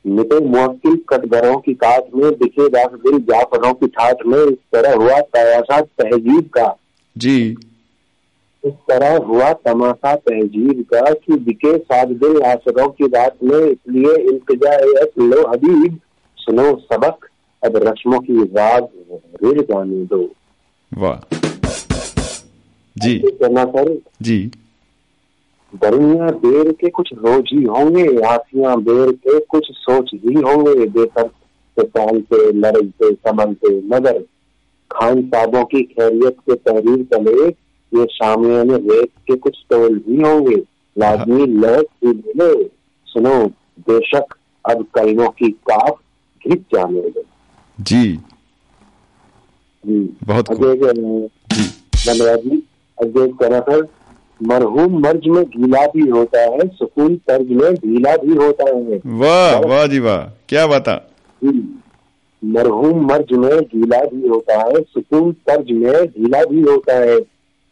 मिटे 0.07 0.39
मुवक्किल 0.39 0.95
कटघरों 1.09 1.57
की 1.57 1.73
काट 1.73 2.03
में 2.15 2.31
दिखे 2.31 2.69
दास 2.69 2.89
दिल 2.91 3.19
जाफरों 3.19 3.73
की 3.73 3.87
ठाठ 3.87 4.25
में 4.25 4.39
इस 4.39 4.57
तरह 4.73 4.95
हुआ 4.95 5.19
तमाशा 5.19 5.81
तहजीब 5.81 6.49
का। 6.53 6.75
जी। 7.17 7.55
इस 8.63 8.73
तरह 8.73 9.17
हुआ 9.17 9.53
तमाशा 9.53 10.15
तहजीब 10.15 10.85
का 10.93 11.13
कि 11.13 11.37
दिखे 11.37 11.77
सात 11.77 12.07
दिल 12.07 12.41
आसरों 12.41 12.89
की 12.89 13.07
रात 13.07 13.37
में 13.43 13.59
इसलिए 13.59 14.15
इल्तजा 14.15 14.77
लो 15.19 15.47
हबीब 15.47 15.99
सुनो 16.37 16.75
सबक 16.93 17.27
अब 17.65 17.75
रस्मों 17.75 18.19
की 18.19 18.43
राज 18.43 18.83
रिढ़ 19.43 19.61
जाने 19.61 20.05
दो। 20.05 20.29
वाह। 20.93 21.37
जी। 22.95 23.17
करना 23.19 23.65
सर 23.65 24.01
जी। 24.21 24.51
गर्मियाँ 25.83 26.29
बेर 26.31 26.71
के 26.71 26.89
कुछ 26.89 27.09
रोज 27.13 27.49
ही 27.53 27.63
होंगे 27.63 28.21
आसियाँ 28.27 28.81
देर 28.81 29.11
के 29.11 29.39
कुछ 29.39 29.67
सोच 29.71 30.11
ही 30.13 30.33
होंगे 30.33 30.85
बेसर 30.85 31.27
से 31.77 31.83
पहल 31.83 32.21
पे 32.33 32.81
पे 32.81 33.13
समन 33.13 33.53
पे 33.53 34.19
खान 34.91 35.21
साहबों 35.21 35.63
की 35.65 35.83
खैरियत 35.83 36.37
के 36.39 36.55
तहरीर 36.55 37.03
तले 37.13 37.47
ये 37.91 38.05
शामिया 38.11 38.63
में 38.63 38.75
रेत 38.75 39.09
के 39.27 39.35
कुछ 39.35 39.57
टोल 39.69 39.97
भी 40.07 40.21
होंगे। 40.21 40.55
लाजमी 40.97 41.45
लहक 41.45 41.85
भी 42.03 42.07
मिले। 42.07 42.63
सुनो 43.07 43.45
बेशक 43.89 44.35
अब 44.65 44.85
कलमों 44.93 45.27
की 45.29 45.49
काफ 45.49 45.99
घिस 46.47 46.59
जाने 46.73 46.99
लगे। 46.99 47.23
जी। 47.79 48.19
जी। 49.83 49.99
बहुत। 50.23 50.49
अजय 50.49 50.75
धन्यवाद 50.75 52.39
जी। 52.39 52.57
अजय 52.97 53.27
करा 53.41 53.59
सर 53.59 53.81
मरहूम 54.41 54.97
मर्ज 54.99 55.27
में 55.27 55.43
गीला 55.47 55.85
भी 55.87 56.07
होता 56.09 56.41
है 56.43 56.67
सुकून 56.69 57.15
तर्ज 57.27 57.51
में 57.51 57.73
ढीला 57.75 58.15
भी 58.17 58.35
होता 58.35 58.65
है। 58.69 58.99
वाह 59.19 59.59
वाह 59.67 59.85
जी 59.87 59.99
वाह 59.99 60.23
क्या 60.49 60.65
बता 60.67 60.95
मरहूम 61.41 63.05
मर्ज 63.05 63.31
में 63.33 63.59
गीला 63.65 63.99
भी 64.05 64.27
होता 64.27 64.57
है 64.59 64.81
सुकून 64.83 65.31
तर्ज 65.47 65.71
में 65.73 66.05
ढीला 66.07 66.43
भी 66.45 66.61
होता 66.61 66.97
है। 66.99 67.17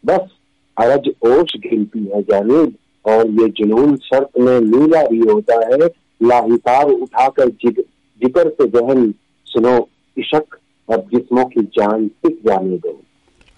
बस 0.03 0.31
अरज 0.77 1.09
ओश 1.27 1.55
गिनती 1.65 2.05
है 2.13 2.21
जानिब 2.21 2.73
और 3.05 3.27
ये 3.41 3.47
जुनून 3.57 3.95
शर्त 4.05 4.39
में 4.39 4.59
नीला 4.61 5.03
भी 5.07 5.19
होता 5.31 5.59
है। 5.65 5.87
लाहिताब 6.21 6.89
उठाकर 6.91 7.49
जिग, 7.49 7.79
जिगर 8.21 8.49
से 8.49 8.67
जहन 8.69 9.13
सुनो 9.47 9.77
इशक 10.17 10.57
अब 10.89 11.07
जिस्मों 11.13 11.45
की 11.45 11.61
जान 11.77 12.07
टिक 12.07 12.39
जाने 12.45 12.77
दो। 12.77 12.99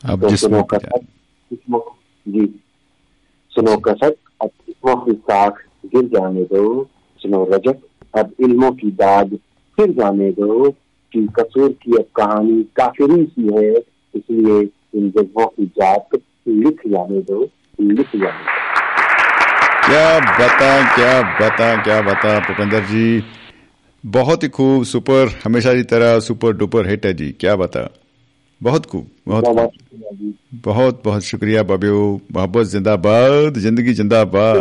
अब 0.03 0.21
तो 0.21 0.29
जिस्मों 0.29 0.63
की 0.63 0.77
जी। 2.25 2.53
सुनो 3.55 3.75
कसक, 3.77 4.15
अब 4.41 4.47
जिस्मों 4.47 4.95
की 4.95 5.11
साख 5.11 5.61
गिर 5.85 6.03
जाने 6.03 6.43
दो। 6.43 6.87
सुनो 7.19 7.43
रजक, 7.51 7.77
अब 8.17 8.31
इल्मों 8.39 8.71
की 8.71 8.91
दाद 8.91 9.37
फिर 9.77 9.91
जाने 9.91 10.31
दो 10.31 10.69
कि 11.13 11.27
कसूर 11.39 11.69
की 11.83 11.97
अब 11.97 12.05
कहानी 12.15 12.61
काफिरी 12.75 13.23
सी 13.25 13.55
है, 13.55 13.73
इसलिए 14.13 14.59
इन 14.95 15.09
जज्बों 15.09 15.45
की 15.45 15.65
जात 15.65 16.19
लिख 16.47 16.81
जाने 16.87 17.21
दो, 17.21 17.41
लिख 17.81 18.15
जाने 18.15 18.43
दो। 18.43 18.53
क्या 19.87 20.19
बता 20.19 20.95
क्या 20.95 21.21
बता 21.39 21.75
क्या 21.83 22.01
बता 22.01 22.39
भूपेंद्र 22.39 22.79
जी। 22.79 23.23
बहुत 24.03 24.43
ही 24.43 24.49
खूब, 24.49 24.83
सुपर, 24.83 25.39
हमेशा 25.43 25.73
की 25.73 25.83
तरह 25.83 26.19
सुपर 26.19 26.53
डुपर 26.53 26.87
हिट 26.89 27.05
है 27.05 27.13
जी, 27.13 27.31
क्या 27.39 27.55
बता 27.55 27.89
ਬਹੁਤ 28.65 28.87
ਖੂਬ 28.87 29.05
ਬਹੁਤ 29.27 29.43
ਬਹੁਤ 30.53 31.03
ਬਹੁਤ 31.03 31.23
ਸ਼ੁਕਰੀਆ 31.23 31.63
ਬਾਬਿਓ 31.63 32.19
ਮੁਹੱਬਤ 32.33 32.67
ਜ਼ਿੰਦਾਬਾਦ 32.67 33.57
ਜ਼ਿੰਦਗੀ 33.57 33.93
ਜ਼ਿੰਦਾਬਾਦ 33.93 34.57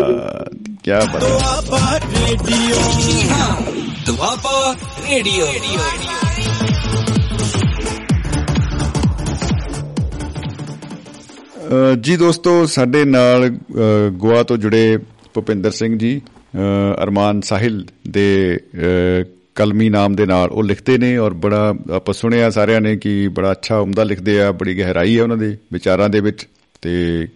ਕੀ 0.85 0.91
ਬਾਤ 0.91 1.21
ਦੁਆਬਾ 1.21 1.99
ਰੇਡੀਓ 1.99 2.77
ਦੁਆਬਾ 4.07 4.75
ਰੇਡੀਓ 5.09 5.47
ਜੀ 12.01 12.17
ਦੋਸਤੋ 12.17 12.67
ਸਾਡੇ 12.67 13.05
ਨਾਲ 13.05 13.49
ਗੋਆ 14.17 14.43
ਤੋਂ 14.43 14.57
ਜੁੜੇ 14.57 14.99
ਭੁਪਿੰਦਰ 15.35 15.71
ਸਿੰਘ 15.71 15.97
ਜੀ 15.99 16.21
ਅਰਮਾਨ 17.03 17.41
ਸਾਹਿਲ 17.41 17.85
ਦੇ 18.09 18.55
ਕਲਮੀ 19.55 19.89
ਨਾਮ 19.89 20.15
ਦੇ 20.17 20.27
ਨਾਲ 20.27 20.51
ਉਹ 20.51 20.65
ਲਿਖਦੇ 20.65 20.99
ਨੇ 20.99 21.17
ਔਰ 21.17 21.35
ਬੜਾ 21.35 21.75
ਆਪਾਂ 21.93 22.15
ਸੁਣਿਆ 22.15 22.51
ਸਾਰਿਆਂ 22.51 22.81
ਨੇ 22.81 22.97
ਕਿ 22.97 23.29
ਬੜਾ 23.29 23.53
ਅੱਛਾ 23.53 23.79
ਉਮਦਾ 23.79 24.05
ਲਿਖਦੇ 24.05 24.41
ਆ, 24.43 24.53
ਬੜੀ 24.53 24.79
ਗਹਿਰਾਈ 24.79 25.17
ਹੈ 25.19 25.23
ਉਹਨਾਂ 25.23 25.37
ਦੇ 25.37 25.57
ਵਿਚਾਰਾਂ 25.73 26.09
ਦੇ 26.09 26.21
ਵਿੱਚ 26.21 26.47
ਤੇ 26.83 27.27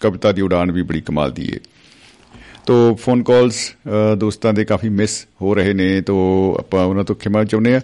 ਕਵਿਤਾ 0.00 0.32
ਦੀ 0.32 0.42
ਉਡਾਨ 0.42 0.72
ਵੀ 0.72 0.82
ਬੜੀ 0.82 1.00
ਕਮਾਲ 1.00 1.32
ਦੀ 1.32 1.52
ਹੈ 1.52 1.58
ਤੋ 2.66 2.74
ਫੋਨ 2.94 3.22
ਕਾਲਸ 3.22 3.56
ਦੋਸਤਾਂ 4.18 4.52
ਦੇ 4.52 4.64
ਕਾਫੀ 4.64 4.88
ਮਿਸ 4.88 5.26
ਹੋ 5.42 5.54
ਰਹੇ 5.54 5.72
ਨੇ, 5.72 6.00
ਤੋ 6.00 6.56
ਆਪਾਂ 6.58 6.84
ਉਹਨਾਂ 6.84 7.04
ਤੋਂ 7.04 7.16
ਖਿਮਾ 7.16 7.42
ਚਾਹੁੰਦੇ 7.44 7.74
ਆ। 7.74 7.80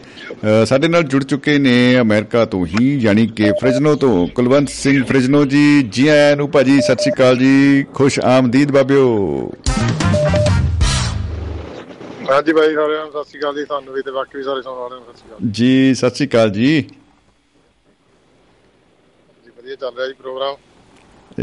ਸਾਡੇ 0.65 0.89
ਨਾਲ 0.89 1.03
ਜੁੜ 1.03 1.23
ਚੁੱਕੇ 1.25 1.57
ਨੇ 1.59 1.97
ਅਮਰੀਕਾ 2.01 2.45
ਤੋਂ 2.45 2.65
ਹੀ, 2.67 2.95
ਯਾਨੀ 2.99 3.27
ਕਿ 3.27 3.51
ਫ੍ਰਿਜਨੋ 3.61 3.95
ਤੋਂ 3.95 4.27
ਕੁਲਵੰਤ 4.27 4.69
ਸਿੰਘ 4.69 5.03
ਫ੍ਰਿਜਨੋ 5.05 5.45
ਜੀ। 5.45 5.83
ਜੀ 5.93 6.07
ਆਇਆਂ 6.09 6.37
ਨੂੰ 6.37 6.51
ਭਾਜੀ, 6.51 6.81
ਸਤਿ 6.81 7.03
ਸ਼੍ਰੀ 7.03 7.13
ਅਕਾਲ 7.13 7.37
ਜੀ। 7.39 7.85
ਖੁਸ਼ 7.95 8.21
ਆਮਦੀਦ 8.21 8.73
ਬਾਬਿਓ। 8.73 9.53
ਹਾਂਜੀ 12.29 12.53
ਬਾਈ 12.53 12.75
ਸਾਰਿਆਂ 12.75 13.05
ਨੂੰ 13.05 13.13
ਸਤਿ 13.13 13.25
ਸ਼੍ਰੀ 13.25 13.41
ਅਕਾਲ 13.41 13.55
ਜੀ 13.55 13.65
ਤੁਹਾਨੂੰ 13.65 13.95
ਵੀ 13.95 14.03
ਤੇ 14.03 14.11
ਬਾਕੀ 14.13 14.37
ਵੀ 14.37 14.43
ਸਾਰੇ 14.45 14.63
ਸੁਣਨ 14.63 14.79
ਵਾਲਿਆਂ 14.79 15.01
ਨੂੰ 15.01 15.07
ਸਤਿ 15.07 15.19
ਸ਼੍ਰੀ 15.19 15.29
ਅਕਾਲ। 15.29 15.43
ਜੀ 15.53 15.95
ਸਤਿ 15.95 16.15
ਸ਼੍ਰੀ 16.17 16.27
ਅਕਾਲ 16.29 16.51
ਜੀ। 16.53 16.87
ਜੀ 19.45 19.51
ਵਧੀਆ 19.51 19.75
ਚੱਲ 19.77 19.95
ਰਿਹਾ 19.97 20.07
ਜੀ 20.09 20.13
ਪ੍ਰੋਗਰਾਮ। 20.15 20.57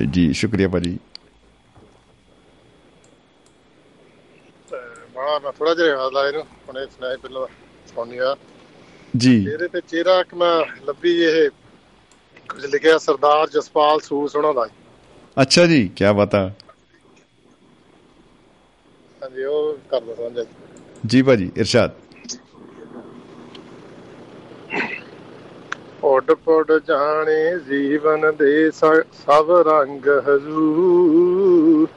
ਜੀ 0.08 0.32
ਸ਼ੁਕਰੀਆ 0.34 0.68
ਭਾਜੀ। 0.70 0.98
ਬੜਾ 5.16 5.38
ਮੈਂ 5.40 5.52
ਥੋੜਾ 5.52 5.74
ਜਿਹਾ 5.76 5.88
ਯਾਦ 5.90 6.14
ਲਾਇਆ 6.14 6.28
ਇਹਨੂੰ 6.28 6.44
ਹੁਣੇ 6.68 6.86
ਸੁਣਾਇਆ 6.88 7.18
ਪਹਿਲਾਂ 7.18 7.48
ਸੁਣੀ 7.88 8.18
ਆ। 8.20 8.36
ਜੀ। 9.14 9.36
ਇਹਦੇ 9.48 9.68
ਤੇ 9.70 9.82
ਚਿਹਰਾ 9.84 10.20
ਇੱਕ 10.20 10.34
ਮੈਂ 10.36 10.54
ਲੱਭੀ 10.86 11.14
ਇਹ 11.24 11.50
ਕੁਝ 12.50 12.66
ਲਿਖਿਆ 12.66 12.98
ਸਰਦਾਰ 13.00 13.48
ਜਸਪਾਲ 13.50 14.00
ਸੂਸ 14.02 14.36
ਉਹਨਾਂ 14.36 14.54
ਦਾ। 14.56 14.68
ਅੱਛਾ 15.38 15.66
ਜੀ 15.66 15.88
ਕੀ 15.90 16.12
ਬਤਾ 16.16 16.50
ਹਾਂਜੀ 19.22 19.44
ਉਹ 19.46 19.78
ਕਰਦਾ 19.90 20.16
ਸਮਝਿਆ 20.16 20.44
ਜੀ 21.06 21.22
ਭਾਜੀ 21.22 21.52
ਇਰਸ਼ਾਦ। 21.58 21.92
ਉੱਡ 26.04 26.32
ਪੁੱਡ 26.32 26.72
ਜਾਣੇ 26.88 27.60
ਜੀਵਨ 27.60 28.34
ਦੇ 28.40 28.72
ਸਭ 28.72 29.52
ਰੰਗ 29.52 30.08
ਹਜ਼ੂਰ। 30.30 31.88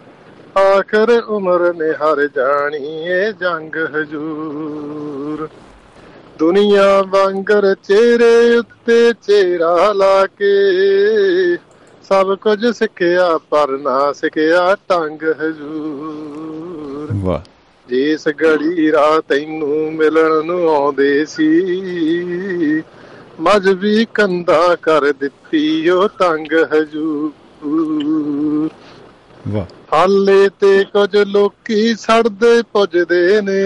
ਆਖਰ 0.58 1.22
ਉਮਰ 1.28 1.74
ਨੇ 1.74 1.90
ਹਰ 1.90 2.26
ਜਾਣੀ 2.26 2.86
ਏ 2.86 3.32
ਜੰਗ 3.32 3.76
ਹਜ਼ੂਰ। 3.96 5.48
ਦੁਨੀਆ 6.38 7.02
ਵਾਂਗਰ 7.02 7.74
ਚਿਹਰੇ 7.74 8.56
ਉੱਤੇ 8.56 9.12
ਚਿਹਰਾ 9.12 9.92
ਲਾ 9.92 10.26
ਕੇ 10.26 10.54
ਸਭ 12.08 12.34
ਕੁਝ 12.38 12.66
ਸਿੱਖਿਆ 12.66 13.38
ਪਰ 13.38 13.78
ਨਾ 13.78 14.12
ਸਿੱਖਿਆ 14.12 14.76
ਟੰਗ 14.88 15.22
ਹਜ਼ੂਰ। 15.22 17.08
ਵਾਹ। 17.14 17.57
ਜਿਸ 17.88 18.28
ਗੜੀ 18.28 18.92
ਰਾਹ 18.92 19.20
ਤੈਨੂੰ 19.28 19.92
ਮਿਲਣ 19.92 20.44
ਨੂੰ 20.44 20.76
ਆਉਂਦੇ 20.76 21.24
ਸੀ 21.24 22.82
ਮਜ 23.40 23.68
ਵੀ 23.68 24.06
ਕੰਦਾ 24.14 24.76
ਕਰ 24.82 25.12
ਦਿੱਤੀ 25.12 25.88
ਉਹ 25.88 26.08
ਤੰਗ 26.08 26.52
ਹਜੂਰ। 26.74 28.68
ਵਾਹ। 29.48 29.66
ਹਾਲੇ 29.92 30.48
ਤੇ 30.60 30.84
ਕੁਝ 30.84 31.16
ਲੋਕੀ 31.16 31.94
ਸੜਦੇ 31.94 32.62
ਪੁੱਜਦੇ 32.62 33.40
ਨੇ 33.40 33.62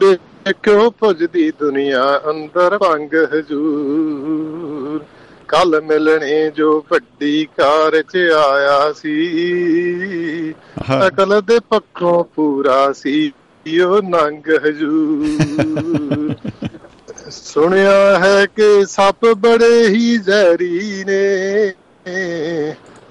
ਦੇਖੋ 0.00 0.90
ਪੁੱਜਦੀ 0.90 1.52
ਦੁਨੀਆ 1.60 2.20
ਅੰਦਰ 2.30 2.78
ਭੰਗ 2.78 3.14
ਹਜੂਰ? 3.34 5.04
ਕੱਲ 5.48 5.80
ਮਿਲਣੇ 5.80 6.50
ਜੋ 6.50 6.84
ਵੱਡੀ 6.90 7.48
ਕਾਰ 7.56 8.02
ਚ 8.02 8.16
ਆਇਆ 8.50 8.92
ਸੀ। 8.92 10.52
ਅਕਲ 11.06 11.42
ਦੇ 11.46 11.58
ਪੱਖੋਂ 11.58 12.24
ਪੂਰਾ 12.24 12.92
ਸੀ 12.92 13.32
ਉਹ 13.80 14.02
ਨੰਗ 14.02 14.50
ਹਜੂਰ। 14.66 16.34
ਸੁਣਿਆ 17.30 18.18
ਹੈ 18.18 18.46
ਕਿ 18.46 18.86
ਸੱਪ 18.86 19.26
ਬੜੇ 19.26 19.88
ਹੀ 19.88 20.18
ਜ਼ਹਿਰੀ 20.18 21.04
ਨੇ। 21.06 21.72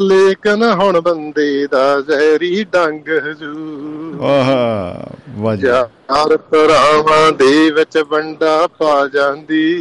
ਲੇਕਿਨ 0.02 0.64
ਹੁਣ 0.64 1.02
ਬੰਦੇ 1.02 1.68
ਦਾ 1.68 2.02
ਜ਼ਹਿਰੀ 2.02 2.64
ਡੰਗ 2.64 3.10
ਹਜੂਰ। 3.10 4.24
ਆਹ 4.24 5.16
ਵਾਹ 5.30 5.56
ਜੀ। 5.56 5.68
ਯਾਰ 5.68 6.38
ਭਰਾਵਾਂ 6.38 7.32
ਦੇ 7.32 7.72
ਵਿੱਚ 7.72 7.98
ਵੰਡਾ 7.98 8.68
ਪਾ 8.68 9.08
ਜਾਂਦੀ। 9.08 9.78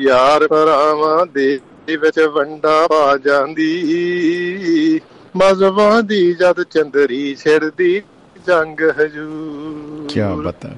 ਯਾਰ 0.00 0.48
ਭਰਾਵਾਂ 0.48 1.26
ਦੇ 1.26 1.58
ਵਿੱਚ 1.96 2.20
ਵੰਡਾ 2.20 2.86
ਪਾ 2.86 3.16
ਜਾਂਦੀ। 3.16 5.00
ਮਜ਼ਬਾਂ 5.36 6.02
ਦੀ 6.02 6.34
ਜਦ 6.34 6.62
ਚੰਦਰੀ 6.62 7.34
ਛਿੜਦੀ 7.34 8.02
ਜੰਗ 8.46 8.80
ਹਜੂਰ। 9.00 10.06
ਕੀ 10.08 10.20
ਬਤਾ 10.44 10.68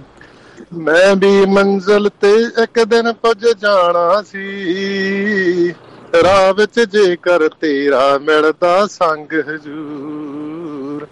ਮੈਂ 0.72 1.16
ਵੀ 1.16 1.46
ਮੰਜ਼ਲ 1.46 2.08
ਤੇ 2.20 2.32
ਇੱਕ 2.62 2.84
ਦਿਨ 2.84 3.12
ਪੁੱਜ 3.12 3.46
ਜਾਣਾ 3.46 4.22
ਸੀ। 4.22 5.74
ਰਾਹ 6.22 6.54
ਵਿੱਚ 6.54 6.80
ਜੇਕਰ 6.80 7.48
ਤੇਰਾ 7.48 8.18
ਮਿਲਦਾ 8.18 8.86
ਸੰਗ 8.86 9.32
ਹਜੂਰ। 9.48 11.06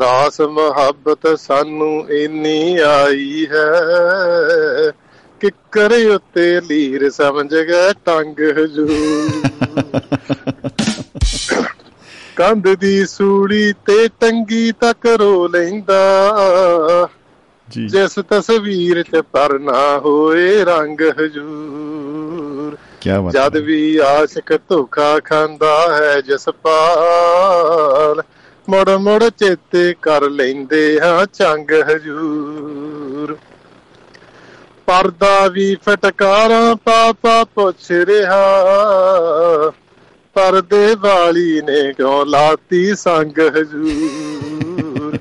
ਰਾਸ 0.00 0.40
ਮੁਹੱਬਤ 0.40 1.38
ਸਾਨੂੰ 1.38 2.10
ਇੰਨੀ 2.10 2.78
ਆਈ 2.78 3.46
ਹੈ। 3.50 4.92
ਕਿੱਕਰ 5.40 6.14
ਉੱਤੇ 6.14 6.60
ਲੀਰ 6.60 7.10
ਸਮਝ 7.10 7.54
ਗਏ 7.54 7.92
ਟੰਗ 8.04 8.58
ਹਜੂਰ 8.58 9.28
ਕੰਧ 12.36 12.68
ਦੀ 12.68 13.06
ਸੂੜੀ 13.06 13.72
ਤੇ 13.72 14.08
ਟੰਗੀ 14.20 14.72
ਤੱਕ 14.72 15.06
ਰੋ 15.06 15.48
ਲੈਂਦਾ। 15.48 17.08
ਜਿਸ 17.68 18.18
ਤਸਵੀਰ 18.30 19.02
'ਚ 19.02 19.22
ਪਰ 19.32 19.58
ਨਾ 19.58 19.98
ਹੋਏ 19.98 20.64
ਰੰਗ 20.64 21.00
ਹਜੂਰ। 21.00 22.76
ਕੀ 23.00 23.10
ਬਤਾ 23.10 23.30
ਜਦ 23.30 23.56
ਵੀ 23.56 23.96
ਆਸ਼ਿਕ 23.96 24.60
ਧੋਖਾ 24.68 25.20
ਖਾਂਦਾ 25.24 25.96
ਹੈ 25.96 26.20
ਜਸਪਾਲ 26.20 28.22
ਮੁੜ 28.68 28.90
ਮੁੜ 28.90 29.24
ਚੇਤੇ 29.24 29.94
ਕਰ 30.02 30.30
ਲੈਂਦੇ 30.30 31.00
ਹਾਂ 31.00 31.26
ਚੰਗ 31.26 31.70
ਹਜੂਰ। 31.90 33.38
ਪਰਦਾ 34.88 35.48
ਵੀ 35.48 35.74
ਫਟਕਾਰਾਂ 35.74 36.76
ਪਾਪਾ 36.76 37.44
ਪੁੱਛ 37.44 37.90
ਰਿਹਾ। 37.90 38.62
ਪਰਦੇ 40.34 40.96
ਵਾਲੀ 40.98 41.62
ਨੇ 41.62 41.92
ਕਿਉਂ 41.92 42.26
ਲਾਤੀ 42.26 42.94
ਸੰਗ 42.94 43.38
ਹਜੂਰ? 43.38 45.18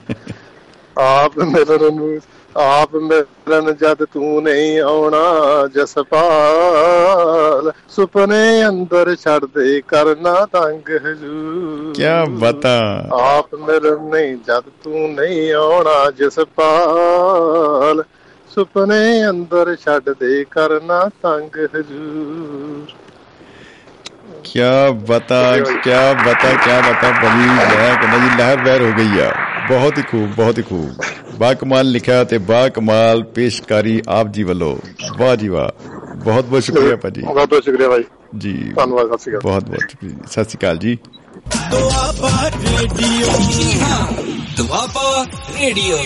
ਆਪ 0.97 1.39
ਮਿਲਣ 1.39 1.95
ਨੂੰ 1.95 2.19
ਆਪ 2.57 2.95
ਮਿਲਣ 2.95 3.73
ਜਦ 3.73 4.05
ਤੂੰ 4.05 4.43
ਨਹੀਂ 4.43 4.79
ਆਉਣਾ 4.79 5.67
ਜਸਪਾਲ। 5.75 7.71
ਸੁਪਨੇ 7.89 8.67
ਅੰਦਰ 8.67 9.15
ਛੱਡ 9.15 9.45
ਦੇ 9.45 9.81
ਕਰਨਾ 9.87 10.45
ਤੰਗ 10.45 10.89
ਹਜੂਰ। 10.89 11.93
ਕੀ 11.93 12.03
ਬਤਾ। 12.29 13.07
ਆਪ 13.13 13.55
ਮਿਲਣ 13.55 13.97
ਨਹੀਂ 13.97 14.35
ਜਦ 14.35 14.63
ਤੂੰ 14.83 15.13
ਨਹੀਂ 15.13 15.53
ਆਉਣਾ 15.53 16.11
ਜਸਪਾਲ। 16.11 18.03
ਸੁਪਨੇ 18.57 19.29
ਅੰਦਰ 19.29 19.75
ਛੱਡ 19.75 20.09
ਦੇ 20.09 20.45
ਕਰਨਾ 20.51 21.09
ਤੰਗ 21.23 21.65
ਹਜੂਰ। 21.65 22.91
ਕੀ 24.43 24.59
ਬਤਾ 24.93 25.57
ਕੀ 25.57 25.61
ਬਤਾ 26.25 26.51
ਕੀ 26.51 26.91
ਬਤਾ 26.91 27.11
ਬੜੀ 27.11 27.47
ਮੈਂ 27.47 27.95
ਕਹਿੰਦਾ 27.95 28.17
ਜੀ 28.17 28.37
ਲਹਿਰ 28.37 28.61
ਵਹਿਰ 28.61 28.81
ਹੋ 28.81 28.91
ਗਈ 28.97 29.19
ਆ। 29.19 29.33
ਬਹੁਤ 29.69 29.97
ਹੀ 29.97 30.03
ਖੂਬ 30.03 30.35
ਬਹੁਤ 30.35 30.57
ਹੀ 30.57 30.63
ਖੂਬ। 30.63 31.01
ਬਾ 31.37 31.53
ਕਮਾਲ 31.53 31.91
ਲਿਖਿਆ 31.91 32.23
ਤੇ 32.23 32.37
ਬਾ 32.37 32.69
ਕਮਾਲ 32.69 33.23
ਪੇਸ਼ਕਾਰੀ 33.23 34.01
ਆਪ 34.09 34.27
ਜੀ 34.27 34.43
ਵੱਲੋਂ। 34.43 34.77
ਵਾਹ 35.17 35.35
ਜੀ 35.35 35.47
ਵਾਹ। 35.47 35.89
ਬਹੁਤ 36.15 36.45
ਬਹੁਤ 36.45 36.63
ਸ਼ੁਕਰੀਆ 36.63 36.95
ਭਾਜੀ। 36.95 37.21
ਬਹੁਤ 37.21 37.49
ਬਹੁਤ 37.49 37.63
ਸ਼ੁਕਰੀਆ 37.63 37.89
ਭਾਈ। 37.89 38.03
ਜੀ। 38.37 38.73
ਧੰਨਵਾਦ 38.75 39.07
ਸਤਿ 39.07 39.17
ਸ਼੍ਰੀ 39.17 39.37
ਅਕਾਲ। 39.37 39.51
ਬਹੁਤ 39.51 39.63
ਬਹੁਤ। 39.63 39.81
ਸਤਿ 40.31 40.43
ਸ਼੍ਰੀ 40.43 40.57
ਅਕਾਲ 40.57 40.77
ਜੀ। 40.77 40.97
ਦੁਆਬਾ 41.71 42.49
ਰੇਡੀਓ। 42.49 43.27
ਜੀ 43.51 43.79
ਹਾਂ 43.79 44.07
ਦੁਆਬਾ 44.57 45.25
ਰੇਡੀਓ। 45.59 45.97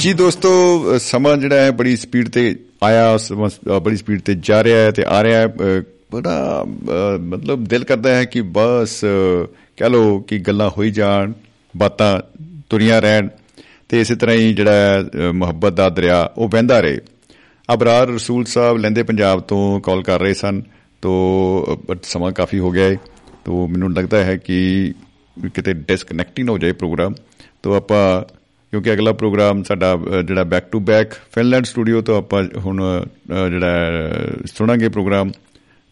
ਜੀ 0.00 0.12
ਦੋਸਤੋ 0.12 0.50
ਅ, 0.96 0.98
ਸਮਾਂ 0.98 1.36
ਜਿਹੜਾ 1.36 1.56
ਹੈ 1.56 1.70
ਬੜੀ 1.70 1.96
ਸਪੀਡ 1.96 2.28
ਤੇ 2.28 2.56
ਆਇਆ 2.82 3.16
ਸਮਾਂ, 3.16 3.50
ਅ, 3.76 3.78
ਬੜੀ 3.78 3.96
ਸਪੀਡ 3.96 4.20
ਤੇ 4.20 4.36
ਜਾ 4.38 4.64
ਰਿਹਾ 4.64 4.78
ਹੈ 4.78 4.90
ਤੇ 4.90 5.04
ਆ 5.04 5.24
ਰਿਹਾ 5.24 5.40
ਹੈ। 5.40 5.46
ਅ, 5.46 5.82
ਬੜਾ 6.12 6.64
ਅ, 6.64 7.18
ਮਤਲਬ 7.18 7.64
ਦਿਲ 7.64 7.84
ਕਰਦਾ 7.84 8.16
ਹੈ 8.16 8.24
ਕਿ 8.24 8.42
ਬਸ 8.42 9.04
ਅ, 9.04 9.46
ਕਹਿ 9.76 9.90
ਲੋ 9.90 10.20
ਕਿ 10.20 10.38
ਗੱਲਾਂ 10.38 10.70
ਹੋਈ 10.70 10.90
ਜਾਣ 10.90 11.32
ਬਾਤਾਂ 11.76 12.20
ਤੁਰੀਆਂ 12.70 13.02
ਰਹਿਣ 13.02 13.28
ਤੇ 13.88 14.00
ਇਸੇ 14.00 14.14
ਤਰ੍ਹਾਂ 14.14 14.36
ਹੀ 14.36 14.54
ਜਿਹੜਾ 14.54 14.72
ਹੈ, 14.72 15.02
ਅ, 15.02 15.32
ਮੁਹੱਬਤ 15.32 15.72
ਦਾ 15.72 15.88
ਦਰਿਆ 15.88 16.30
ਉਹ 16.38 16.48
ਵਹਿੰਦਾ 16.48 16.80
ਰਹੇ। 16.80 16.98
ਅਬਰਾਰ 17.74 18.08
ਰਸੂਲ 18.08 18.44
ਸਾਹਿਬ 18.44 18.78
ਲੈਂਦੇ 18.78 19.02
ਪੰਜਾਬ 19.02 19.40
ਤੋਂ 19.40 19.80
ਕਾਲ 19.80 20.02
ਕਰ 20.02 20.20
ਰਹੇ 20.20 20.34
ਸਨ 20.34 20.62
ਤੋ 21.02 21.82
ਬਟ 21.86 21.98
ਸਮਾਂ 22.02 22.32
ਕਾਫੀ 22.32 22.58
ਹੋ 22.58 22.70
ਗਿਆ 22.70 22.84
ਹੈ 22.84 22.96
ਤੋ 23.44 23.66
ਮੈਨੂੰ 23.66 23.94
ਲੱਗਦਾ 23.94 24.24
ਹੈ 24.24 24.36
ਕਿ 24.36 24.92
ਕਿਤੇ 25.54 25.72
ਡਿਸਕਨੈਕਟਿੰਗ 25.72 26.48
ਹੋ 26.48 26.58
ਜਾਏ 26.58 26.72
ਪ੍ਰੋਗਰਾਮ। 26.72 27.14
ਤੋ 27.62 27.74
ਆਪਾਂ 27.74 28.34
ਕਿਉਂਕਿ 28.70 28.92
ਅਗਲਾ 28.92 29.12
ਪ੍ਰੋਗਰਾਮ 29.12 29.62
ਸਾਡਾ 29.62 29.94
ਅ, 29.94 30.22
ਜਿਹੜਾ 30.22 30.44
back 30.44 30.64
to 30.72 30.80
back 30.80 31.12
Finland 31.12 31.64
studio 31.64 32.00
ਤੋਂ 32.00 32.18
ਆਪਾਂ 32.18 32.44
ਹੁਣ 32.56 32.82
ਅ, 33.04 33.48
ਜਿਹੜਾ 33.48 33.70
ਹੈ, 33.70 34.30
ਸੁਣਾਂਗੇ 34.58 34.88
ਪ੍ਰੋਗਰਾਮ 34.88 35.30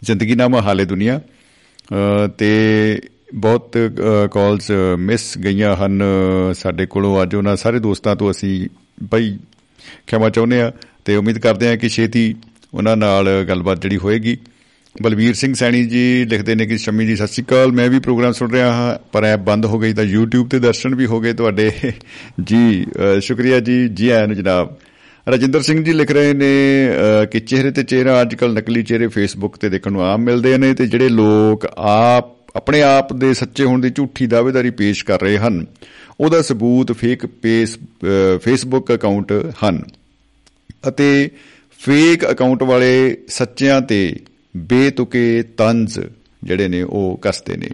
ਜ਼ਿੰਦਗੀ 0.02 0.34
ਨਾਮਾ 0.34 0.60
ਹਾਲੇ 0.60 0.84
ਦੁਨੀਆ। 0.84 1.20
ਅ, 1.20 2.26
ਤੇ 2.28 3.00
ਬਹੁਤ 3.34 3.76
ਕਾਲਸ 4.32 4.70
ਮਿਸ 4.98 5.38
ਗਈਆਂ 5.38 5.76
ਹਨ 5.76 6.02
ਸਾਡੇ 6.54 6.86
ਕੋਲੋਂ। 6.86 7.22
ਅੱਜ 7.22 7.34
ਉਹਨਾਂ 7.34 7.56
ਸਾਰੇ 7.56 7.78
ਦੋਸਤਾਂ 7.78 8.16
ਤੋਂ 8.16 8.30
ਅਸੀਂ 8.30 8.68
ਬਈ 9.12 9.38
ਖਿਮਾ 10.06 10.30
ਚਾਹੁੰਦੇ 10.30 10.60
ਆ 10.62 10.72
ਤੇ 11.04 11.16
ਉਮੀਦ 11.16 11.38
ਕਰਦੇ 11.38 11.68
ਆ 11.68 11.76
ਕਿ 11.76 11.88
ਛੇਤੀ 11.88 12.34
ਉਹਨਾਂ 12.74 12.96
ਨਾਲ 12.96 13.44
ਗੱਲਬਾਤ 13.48 13.82
ਜਿਹੜੀ 13.82 13.96
ਹੋਏਗੀ। 13.96 14.36
ਬਲਵੀਰ 15.02 15.34
ਸਿੰਘ 15.34 15.54
ਸੈਣੀ 15.54 15.84
ਜੀ 15.84 16.24
ਲਿਖਦੇ 16.24 16.54
ਨੇ 16.54 16.66
ਕਿ 16.66 16.78
ਸ਼ਮੀ 16.78 17.06
ਜੀ 17.06 17.16
ਸਤਿ 17.16 17.26
ਸ਼੍ਰੀ 17.26 17.44
ਅਕਾਲ 17.44 17.72
ਮੈਂ 17.72 17.90
ਵੀ 17.90 17.98
ਪ੍ਰੋਗਰਾਮ 17.98 18.32
ਸੁਣ 18.32 18.50
ਰਿਹਾ 18.50 18.72
ਹਾਂ 18.72 18.98
ਪਰ 19.12 19.24
ਐਪ 19.24 19.40
ਬੰਦ 19.40 19.66
ਹੋ 19.66 19.78
ਗਈ 19.78 19.92
ਤਾਂ 19.92 20.04
YouTube 20.04 20.48
ਤੇ 20.48 20.58
ਦਰਸ਼ਨ 20.58 20.94
ਵੀ 20.94 21.06
ਹੋ 21.06 21.20
ਗਏ 21.20 21.32
ਤੁਹਾਡੇ। 21.32 21.70
ਜੀ 22.44 22.84
ਅ, 22.84 23.20
ਸ਼ੁਕਰੀਆ 23.20 23.60
ਜੀ 23.60 23.88
ਜੀ 23.88 24.08
ਆਇਆਂ 24.08 24.26
ਨੂੰ 24.26 24.36
ਜਨਾਬ। 24.36 24.76
ਰਜਿੰਦਰ 25.28 25.60
ਸਿੰਘ 25.62 25.84
ਜੀ 25.84 25.92
ਲਿਖ 25.92 26.10
ਰਹੇ 26.10 26.32
ਨੇ 26.34 26.88
ਅ, 26.88 27.24
ਕਿ 27.24 27.40
ਚਿਹਰੇ 27.40 27.70
ਤੇ 27.70 27.82
ਚਿਹਰਾ 27.82 28.20
ਅੱਜਕੱਲ 28.22 28.54
ਨਕਲੀ 28.54 28.82
ਚਿਹਰੇ 28.82 29.08
ਫੇਸਬੁੱਕ 29.08 29.56
ਤੇ 29.56 29.68
ਦੇਖਣ 29.68 29.92
ਨੂੰ 29.92 30.02
ਆਮ 30.02 30.20
ਮਿਲਦੇ 30.20 30.58
ਨੇ 30.58 30.74
ਤੇ 30.74 30.86
ਜਿਹੜੇ 30.86 31.08
ਲੋਕ 31.08 31.66
ਆਪ 31.78 32.36
ਆਪਣੇ 32.56 32.82
ਆਪ 32.82 33.12
ਦੇ 33.12 33.34
ਸੱਚੇ 33.34 33.64
ਹੋਣ 33.64 33.80
ਦੀ 33.80 33.90
ਝੂਠੀ 33.90 34.26
ਦਾਅਵੇਦਾਰੀ 34.26 34.70
ਪੇਸ਼ 34.70 35.04
ਕਰ 35.04 35.20
ਰਹੇ 35.20 35.38
ਹਨ 35.38 35.66
ਉਹਦਾ 36.20 36.42
ਸਬੂਤ 36.42 36.92
ਫੇਕ 36.92 37.26
ਪੇਸ 37.26 37.76
ਅ, 37.76 38.38
ਫੇਸਬੁੱਕ 38.44 38.94
ਅਕਾਊਂਟ 38.94 39.32
ਹਨ। 39.32 39.82
ਅਤੇ 40.88 41.30
ਫੇਕ 41.78 42.30
ਅਕਾਊਂਟ 42.30 42.62
ਵਾਲੇ 42.62 43.16
ਸੱਚਿਆਂ 43.28 43.80
ਤੇ 43.80 44.16
ਬੇਤੁਕੇ 44.58 45.42
ਤੰਜ਼ 45.56 46.00
ਜਿਹੜੇ 46.44 46.68
ਨੇ 46.68 46.82
ਉਹ 46.82 47.18
ਕੱਸਦੇ 47.22 47.56
ਨੇ। 47.56 47.68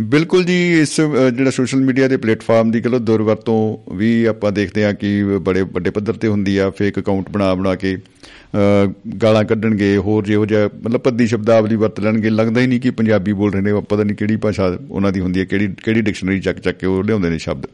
ਬਿਲਕੁਲ 0.00 0.44
ਜੀ 0.44 0.80
ਇਸ 0.80 1.00
ਅ, 1.00 1.30
ਜਿਹੜਾ 1.30 1.50
ਸੋਸ਼ਲ 1.50 1.80
ਮੀਡੀਆ 1.80 2.08
ਦੇ 2.08 2.16
ਪਲੇਟਫਾਰਮ 2.16 2.70
ਦੀ 2.70 2.80
ਗਲਤ 2.80 3.02
ਦੁਰਵਰਤੋਂ 3.02 3.94
ਵੀ 3.96 4.24
ਆਪਾਂ 4.24 4.52
ਦੇਖਦੇ 4.52 4.84
ਹਾਂ 4.84 4.94
ਕਿ 4.94 5.22
ਬੜੇ 5.38 5.62
ਵੱਡੇ 5.62 5.90
ਪੱਧਰ 5.90 6.12
ਤੇ 6.12 6.28
ਹੁੰਦੀ 6.28 6.56
ਆ 6.56 6.70
ਫੇਕ 6.70 6.98
ਅਕਾਊਂਟ 6.98 7.30
ਬਣਾ 7.30 7.54
ਬਣਾ 7.54 7.74
ਕੇ 7.74 7.96
ਅ, 7.96 8.92
ਗਾਲਾਂ 9.22 9.44
ਕੱਢਣਗੇ 9.44 9.96
ਹੋਰ 9.96 10.24
ਜਿਹੋ 10.24 10.46
ਜਿਹਾ 10.46 10.68
ਮਤਲਬ 10.82 11.00
ਪੱਦੀ 11.00 11.26
ਸ਼ਬਦਾਵਲੀ 11.26 11.76
ਵਰਤ 11.76 12.00
ਲੈਣਗੇ। 12.00 12.30
ਲੱਗਦਾ 12.30 12.60
ਹੀ 12.60 12.66
ਨਹੀਂ 12.66 12.80
ਕਿ 12.80 12.90
ਪੰਜਾਬੀ 12.90 13.32
ਬੋਲ 13.32 13.52
ਰਹੇ 13.52 13.60
ਨੇ 13.60 13.72
ਪਤਾ 13.80 14.02
ਨਹੀਂ 14.02 14.16
ਕਿਹੜੀ 14.16 14.36
ਭਾਸ਼ਾ 14.36 14.78
ਉਹਨਾਂ 14.90 15.12
ਦੀ 15.12 15.20
ਹੁੰਦੀ 15.20 15.40
ਹੈ 15.40 15.44
ਕਿਹੜੀ 15.44 15.68
ਕਿਹੜੀ 15.84 16.00
ਡਿਕਸ਼ਨਰੀ 16.00 16.40
ਚੱਕ 16.40 16.58
ਚੱਕ 16.58 16.78
ਕੇ 16.78 16.86
ਉਹ 16.86 17.02
ਲਿਆਉਂਦੇ 17.04 17.30
ਨੇ 17.30 17.38
ਸ਼ਬਦ। 17.38 17.66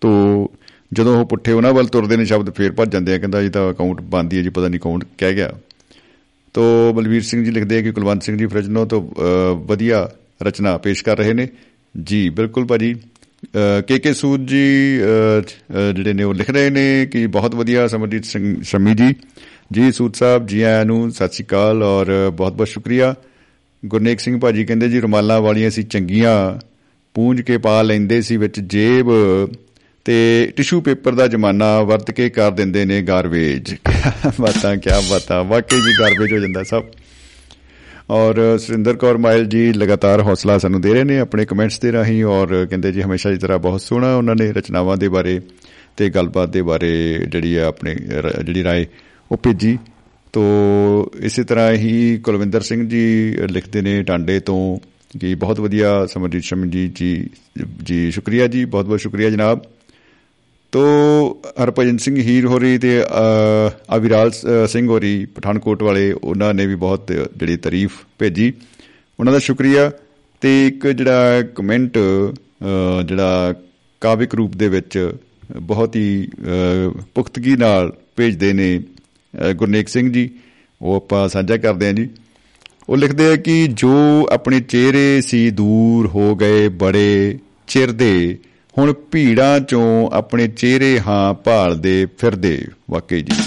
ਤੋ 0.00 0.50
ਜਦੋਂ 0.92 1.20
ਉਹ 1.20 1.26
ਪੁੱਠੇ 1.26 1.52
ਉਹਨਾਂ 1.52 1.72
ਵੱਲ 1.72 1.86
ਤੁਰਦੇ 1.86 2.16
ਨੇ 2.16 2.24
ਸ਼ਬਦ 2.24 2.50
ਫੇਰ 2.50 2.72
ਭੱਜ 2.72 2.92
ਜਾਂਦੇ 2.92 3.14
ਆ 3.14 3.18
ਕਹਿੰਦਾ 3.18 3.42
ਜੀ 3.42 3.48
ਤਾਂ 3.48 3.70
ਅਕਾਊਂਟ 3.70 4.00
ਬੰਦ 4.00 4.32
ਹੀ 4.32 4.38
ਹੈ 4.38 4.42
ਜੀ 4.42 4.48
ਪਤਾ 4.48 4.68
ਨਹੀਂ 4.68 4.80
ਕੌਣ 4.80 5.00
ਕਹਿ 5.18 5.34
ਗਿਆ। 5.34 5.52
ਤੋ 6.54 6.92
ਬਲਵੀਰ 6.92 7.22
ਸਿੰਘ 7.22 7.44
ਜੀ 7.44 7.50
ਲਿਖਦੇ 7.50 7.78
ਆ 7.78 7.82
ਕਿ 7.82 7.92
ਕੁਲਵੰਤ 7.92 8.22
ਸਿੰਘ 8.22 8.38
ਜੀ 8.38 8.46
ਫਰਜਨੋ 8.46 8.84
ਤੋਂ 8.84 9.10
ਅ, 9.10 9.54
ਵਧੀਆ 9.54 10.10
ਰਚਨਾ 10.42 10.78
ਪੇਸ਼ 10.78 11.04
ਕਰ 11.04 11.16
ਰਹੇ 11.18 11.32
ਨੇ। 11.32 11.48
ਜੀ 12.02 12.28
ਬਿਲਕੁਲ 12.28 12.66
ਭਾਜੀ। 12.66 12.94
ਕੇ 13.88 13.98
ਕੇ 13.98 14.14
ਸੂਦ 14.14 14.46
ਜੀ 14.46 14.98
ਅ, 15.00 15.40
ਅ, 15.40 15.92
ਜਿਹੜੇ 15.92 16.12
ਨੇ 16.12 16.22
ਉਹ 16.22 16.34
ਲਿਖ 16.34 16.50
ਰਹੇ 16.50 16.70
ਨੇ 16.70 17.06
ਕਿ 17.06 17.26
ਬਹੁਤ 17.26 17.54
ਵਧੀਆ 17.54 17.88
ਸਮਰਜੀਤ 17.88 18.24
ਸਿੰਘ 18.24 18.62
ਸ਼ਮੀ 18.62 18.94
ਜੀ। 18.94 19.14
ਜੀ 19.72 19.92
ਸੂਦ 19.92 20.14
ਸਾਹਿਬ 20.14 20.46
ਜੀ 20.46 20.62
ਆਇਆਂ 20.62 20.84
ਨੂੰ 20.84 21.10
ਸਤਿ 21.10 21.28
ਸ਼੍ਰੀ 21.28 21.46
ਅਕਾਲ 21.46 21.82
ਔਰ 21.82 22.30
ਬਹੁਤ 22.30 22.52
ਬਹੁਤ 22.52 22.68
ਸ਼ੁਕਰੀਆ। 22.68 23.14
ਗੁਰਨੇਕ 23.86 24.20
ਸਿੰਘ 24.20 24.40
ਭਾਜੀ 24.40 24.64
ਕਹਿੰਦੇ 24.64 24.88
ਜੀ 24.88 25.00
ਰੁਮਾਲਾਂ 25.00 25.40
ਵਾਲੀਆਂ 25.40 25.70
ਸੀ 25.70 25.82
ਚੰਗੀਆਂ। 25.82 26.66
ਪੂੰਝ 27.14 27.40
ਕੇ 27.40 27.58
ਪਾ 27.58 27.82
ਲੈਂਦੇ 27.82 28.22
ਸੀ 28.22 28.36
ਵਿੱਚ 28.36 28.60
ਜੇਬ। 28.60 29.06
ਤੇ 30.04 30.48
ਟਿਸ਼ੂ 30.56 30.80
ਪੇਪਰ 30.80 31.14
ਦਾ 31.14 31.26
ਜ਼ਮਾਨਾ 31.26 31.82
ਵਰਤ 31.82 32.10
ਕੇ 32.10 32.30
ਕਰ 32.30 32.50
ਦਿੰਦੇ 32.50 32.84
ਨੇ 32.84 33.02
ਗਾਰਬੇਜ 33.02 33.74
ਬਾਤਾਂ 34.40 34.76
ਕੀ 34.76 34.90
ਬਾਤਾਂ, 35.10 35.44
ਵਾਕਈ 35.44 35.76
ਜੀ 35.76 35.92
ਗਾਰਬੇਜ 36.00 36.32
ਹੋ 36.32 36.38
ਜਾਂਦਾ 36.38 36.62
ਸਭ। 36.62 36.84
ਔਰ 38.10 38.58
ਸੁਰਿੰਦਰ 38.58 38.94
ਕੌਰ 38.94 39.16
ਮਾਇਲ 39.16 39.44
ਜੀ 39.44 39.72
ਲਗਾਤਾਰ 39.72 40.22
ਹੌਸਲਾ 40.22 40.58
ਸਾਨੂੰ 40.58 40.80
ਦੇ 40.80 40.94
ਰਹੇ 40.94 41.04
ਨੇ 41.04 41.18
ਆਪਣੇ 41.18 41.44
ਕਮੈਂਟਸ 41.44 41.80
ਦੇ 41.80 41.92
ਰਾਹੀਂ 41.92 42.24
ਔਰ 42.24 42.66
ਕਹਿੰਦੇ 42.70 42.92
ਜੀ 42.92 43.02
ਹਮੇਸ਼ਾ 43.02 43.30
ਦੀ 43.30 43.36
ਤਰ੍ਹਾਂ 43.36 43.58
ਬਹੁਤ 43.58 43.80
ਸੋਹਣਾ 43.80 44.16
ਉਹਨਾਂ 44.16 44.34
ਨੇ 44.34 44.52
ਰਚਨਾਵਾਂ 44.52 44.96
ਦੇ 44.96 45.08
ਬਾਰੇ 45.08 45.40
ਤੇ 45.96 46.10
ਗੱਲਬਾਤ 46.10 46.48
ਦੇ 46.48 46.62
ਬਾਰੇ 46.62 47.18
ਜਿਹੜੀ 47.28 47.58
ਹੈ 47.58 47.64
ਆਪਣੇ 47.64 47.96
ਰ- 48.08 48.42
ਜਿਹੜੀ 48.42 48.64
ਰਾਏ 48.64 48.86
ਉਹ 49.32 49.36
ਭੇਜੀ। 49.36 49.78
ਤੋ 50.32 50.42
ਇਸੇ 51.20 51.44
ਤਰ੍ਹਾਂ 51.44 51.72
ਹੀ 51.72 52.20
ਕੁਲਵਿੰਦਰ 52.24 52.60
ਸਿੰਘ 52.60 52.88
ਜੀ 52.88 53.34
ਲਿਖਦੇ 53.50 53.82
ਨੇ 53.82 54.02
ਟਾਂਡੇ 54.02 54.40
ਤੋਂ 54.40 54.78
ਕਿ 55.18 55.34
ਬਹੁਤ 55.34 55.60
ਵਧੀਆ 55.60 56.06
ਸਮਰਜੀਤ 56.06 56.42
ਸ਼ਮੀ 56.42 56.68
ਜੀ 56.68 56.92
ਜੀ 56.94 57.30
ਜੀ 57.82 58.10
ਸ਼ੁਕਰੀਆ 58.10 58.46
ਜੀ, 58.46 58.64
ਬਹੁਤ 58.64 58.86
ਬਹੁਤ 58.86 59.00
ਸ਼ੁਕਰੀਆ 59.00 59.30
ਜਨਾਬ। 59.30 59.62
ਤੋ 60.74 60.84
ਹਰਭਜਨ 61.62 61.96
ਸਿੰਘ 61.96 62.16
ਹੀਰ 62.16 62.46
ਹੋਰੀ 62.46 62.78
ਤੇ 62.78 63.02
ਅ, 63.02 63.96
ਅਵਿਰਾਲ 63.96 64.30
ਸ- 64.30 64.46
ਸਿੰਘ 64.68 64.88
ਹੋਰੀ 64.88 65.24
ਪਠਾਨਕੋਟ 65.24 65.82
ਵਾਲੇ 65.82 66.12
ਉਹਨਾਂ 66.12 66.54
ਨੇ 66.54 66.66
ਵੀ 66.66 66.74
ਬਹੁਤ 66.74 67.12
ਜਿਹੜੀ 67.12 67.56
ਤਾਰੀਫ 67.56 67.92
ਭੇਜੀ। 68.18 68.52
ਉਹਨਾਂ 69.20 69.32
ਦਾ 69.32 69.38
ਸ਼ੁਕਰੀਆ 69.38 69.90
ਤੇ 70.40 70.66
ਇੱਕ 70.66 70.86
ਜਿਹੜਾ 70.86 71.42
ਕਮੈਂਟ 71.42 71.98
ਅ, 71.98 73.02
ਜਿਹੜਾ 73.02 73.54
ਕਾਵਿਕ 74.00 74.34
ਰੂਪ 74.34 74.56
ਦੇ 74.56 74.68
ਵਿੱਚ 74.68 75.12
ਬਹੁਤ 75.60 75.96
ਹੀ 75.96 76.28
ਅ, 76.38 77.02
ਪੁਖਤਗੀ 77.14 77.56
ਨਾਲ 77.56 77.92
ਭੇਜਦੇ 78.16 78.52
ਨੇ 78.52 78.80
ਅ, 79.34 79.52
ਗੁਰਨੇਕ 79.52 79.88
ਸਿੰਘ 79.88 80.12
ਜੀ। 80.12 80.30
ਉਹ 80.82 80.96
ਆਪਾਂ 80.96 81.28
ਸਾਂਝਾ 81.28 81.56
ਕਰਦੇ 81.56 81.86
ਹਾਂ 81.86 81.92
ਜੀ। 81.92 82.08
ਉਹ 82.88 82.96
ਲਿਖਦੇ 82.96 83.26
ਆ 83.26 83.36
ਕਿ 83.36 83.66
ਜੋ 83.66 84.28
ਆਪਣੇ 84.32 84.60
ਚਿਹਰੇ 84.60 85.20
ਸੀ 85.20 85.50
ਦੂਰ 85.50 86.06
ਹੋ 86.06 86.36
ਗਏ 86.36 86.68
ਬੜੇ 86.68 87.38
ਚਿਰ 87.66 87.92
ਦੇ 87.92 88.38
ਹੁਣ 88.78 88.92
ਭੀੜਾਂ 88.92 89.60
ਚੋਂ 89.60 90.10
ਆਪਣੇ 90.12 90.48
ਚਿਹਰੇ 90.48 91.00
ਹਾਂ 91.00 91.34
ਭਾਲਦੇ 91.34 92.06
ਫਿਰਦੇ। 92.18 92.64
ਵਾਕਈ 92.90 93.20
ਜੀ। 93.20 93.42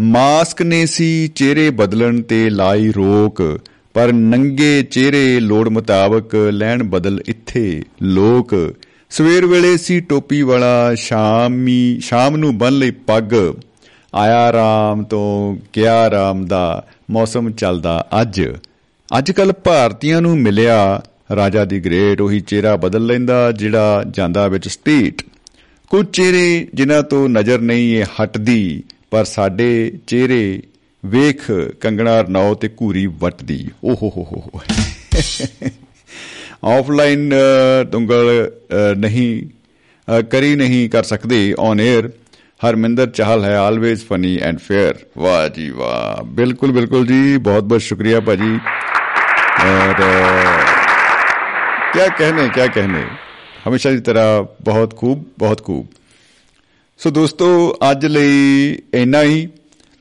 ਮਾਸਕ 0.00 0.62
ਨੇ 0.62 0.86
ਸੀ 0.86 1.28
ਚਿਹਰੇ 1.28 1.70
ਬਦਲਣ 1.70 2.22
ਤੇ 2.22 2.50
ਲਾਈ 2.50 2.92
ਰੋਕ, 2.92 3.60
ਪਰ 3.94 4.12
ਨੰਗੇ 4.12 4.82
ਚਿਹਰੇ 4.82 5.40
ਲੋੜ 5.40 5.68
ਮੁਤਾਬਕ 5.68 6.34
ਲੈਣ 6.34 6.82
ਬਦਲ 6.82 7.22
ਇੱਥੇ 7.26 7.82
ਲੋਕ। 8.02 8.74
ਸਵੇਰ 9.10 9.46
ਵੇਲੇ 9.46 9.76
ਸੀ 9.76 10.00
ਟੋਪੀ 10.00 10.42
ਵਾਲਾ, 10.42 10.94
ਸ਼ਾਮੀ, 10.94 12.00
ਸ਼ਾਮ 12.00 12.36
ਨੂੰ 12.36 12.58
ਬੰਨ 12.58 12.78
ਲਈ 12.78 12.90
ਪੱਗ। 12.90 13.34
ਆਇਆ 14.14 14.52
ਰਾਮ 14.52 15.04
ਤੋਂ 15.04 15.56
ਗਿਆ 15.76 16.10
ਰਾਮ 16.10 16.46
ਦਾ, 16.46 16.84
ਮੌਸਮ 17.10 17.50
ਚੱਲਦਾ 17.50 18.06
ਅੱਜ। 18.20 18.42
ਅੱਜ 19.18 19.30
ਕੱਲ 19.30 19.52
ਭਾਰਤੀਆਂ 19.52 20.20
ਨੂੰ 20.20 20.38
ਮਿਲਿਆ 20.38 21.02
ਰਾਜਾ 21.34 21.64
ਦੀ 21.64 21.80
ਗ੍ਰੇਟ 21.80 22.20
ਉਹੀ 22.20 22.40
ਚਿਹਰਾ 22.40 22.76
ਬਦਲ 22.76 23.06
ਲੈਂਦਾ 23.06 23.52
ਜਿਹੜਾ 23.52 24.04
ਜਾਂਦਾ 24.10 24.48
ਵਿੱਚ 24.48 24.68
ਸਟੇਟ। 24.68 25.22
ਕੁਝ 25.88 26.06
ਚਿਹਰੇ 26.06 26.68
ਜਿਨ੍ਹਾਂ 26.74 27.02
ਤੋਂ 27.02 27.28
ਨਜ਼ਰ 27.28 27.60
ਨਹੀਂ 27.60 27.96
ਇਹ 27.96 28.04
ਹਟਦੀ 28.04 28.82
ਪਰ 29.10 29.24
ਸਾਡੇ 29.24 29.92
ਚਿਹਰੇ 30.06 30.62
ਵੇਖ 31.04 31.50
ਕੰਗਣਾ 31.80 32.20
ਰਣਾਓ 32.20 32.54
ਤੇ 32.54 32.68
ਘੂਰੀ 32.68 33.06
ਵਟਦੀ। 33.06 33.68
ਓ 33.84 33.92
ਹੋ 33.92 34.08
ਹੋ 34.16 34.22
ਹੋ 34.32 34.50
ਹੋ 34.54 34.60
ਆਫਲਾਈਨ 36.64 37.34
ਤੁੰਗਲ 37.92 38.50
ਅ, 38.92 38.94
ਨਹੀਂ 38.94 39.42
ਅ, 40.08 40.20
ਕਰੀ 40.20 40.54
ਨਹੀਂ 40.56 40.90
ਕਰ 40.90 41.02
ਸਕਦੇ। 41.02 41.54
ਔਨ 41.58 41.80
에ਅਰ 41.80 42.10
ਹਰਮਿੰਦਰ 42.64 43.06
ਚਾਹਲ 43.06 43.44
ਹੈ 43.44 43.56
ਆਲਵੇਜ਼ 43.58 44.04
ਫਨੀ 44.04 44.38
ਐਂਡ 44.42 44.58
ਫੇਅਰ 44.58 44.94
ਵਾਹ 45.18 45.48
ਜੀ 45.48 45.70
ਵਾਹ। 45.70 46.24
ਬਿਲਕੁਲ 46.24 46.72
ਬਿਲਕੁਲ 46.72 47.06
ਜੀ। 47.06 47.36
ਬਹੁਤ 47.36 47.64
ਬਹੁਤ 47.64 47.80
ਸ਼ੁਕਰੀਆ 47.80 48.20
ਭਾਜੀ। 48.20 48.58
ਔਰ 49.66 50.02
क्या 51.93 52.07
कहने 52.19 52.49
क्या 52.49 52.67
कहने 52.67 53.03
ਹਮੇਸ਼ਾ 53.67 53.91
ਦੀ 53.91 53.99
ਤਰ੍ਹਾਂ 53.99 54.43
ਬਹੁਤ 54.63 54.95
ਖੂਬ 54.95 55.23
ਬਹੁਤ 55.39 55.63
ਖੂਬ 55.63 55.87
ਸੋ 56.99 57.09
ਦੋਸਤੋ 57.09 57.47
ਅੱਜ 57.91 58.05
ਲਈ 58.05 58.77
ਇੰਨਾ 58.93 59.21
ਹੀ 59.23 59.47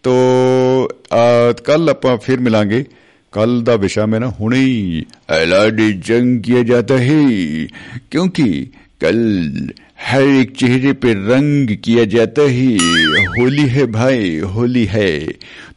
ਤੋ 0.02 0.14
ਕੱਲ 1.64 1.90
ਆਪਾਂ 1.90 2.16
ਫਿਰ 2.16 2.40
ਮਿਲਾਂਗੇ 2.40 2.84
ਕੱਲ 3.32 3.62
ਦਾ 3.62 3.76
ਵਿਸ਼ਾ 3.76 4.06
ਮੈਂ 4.06 4.20
ਨਾ 4.20 4.28
ਹੁਣੇ 4.40 4.60
ਹੀ 4.60 5.04
ਐਲਾਨ 5.30 5.76
जंग 6.06 6.40
किया 6.46 6.62
जाता 6.62 6.96
है 7.00 7.18
क्योंकि 8.10 8.46
कल 9.04 9.20
हर 10.04 10.22
एक 10.22 10.50
चेहरे 10.54 10.92
पे 10.94 11.12
रंग 11.20 11.70
किया 11.84 12.04
जाता 12.06 12.42
है 12.48 12.66
होली 13.34 13.64
है 13.68 13.84
भाई 13.92 14.40
ਹੋਲੀ 14.50 14.86
ਹੈ 14.88 15.06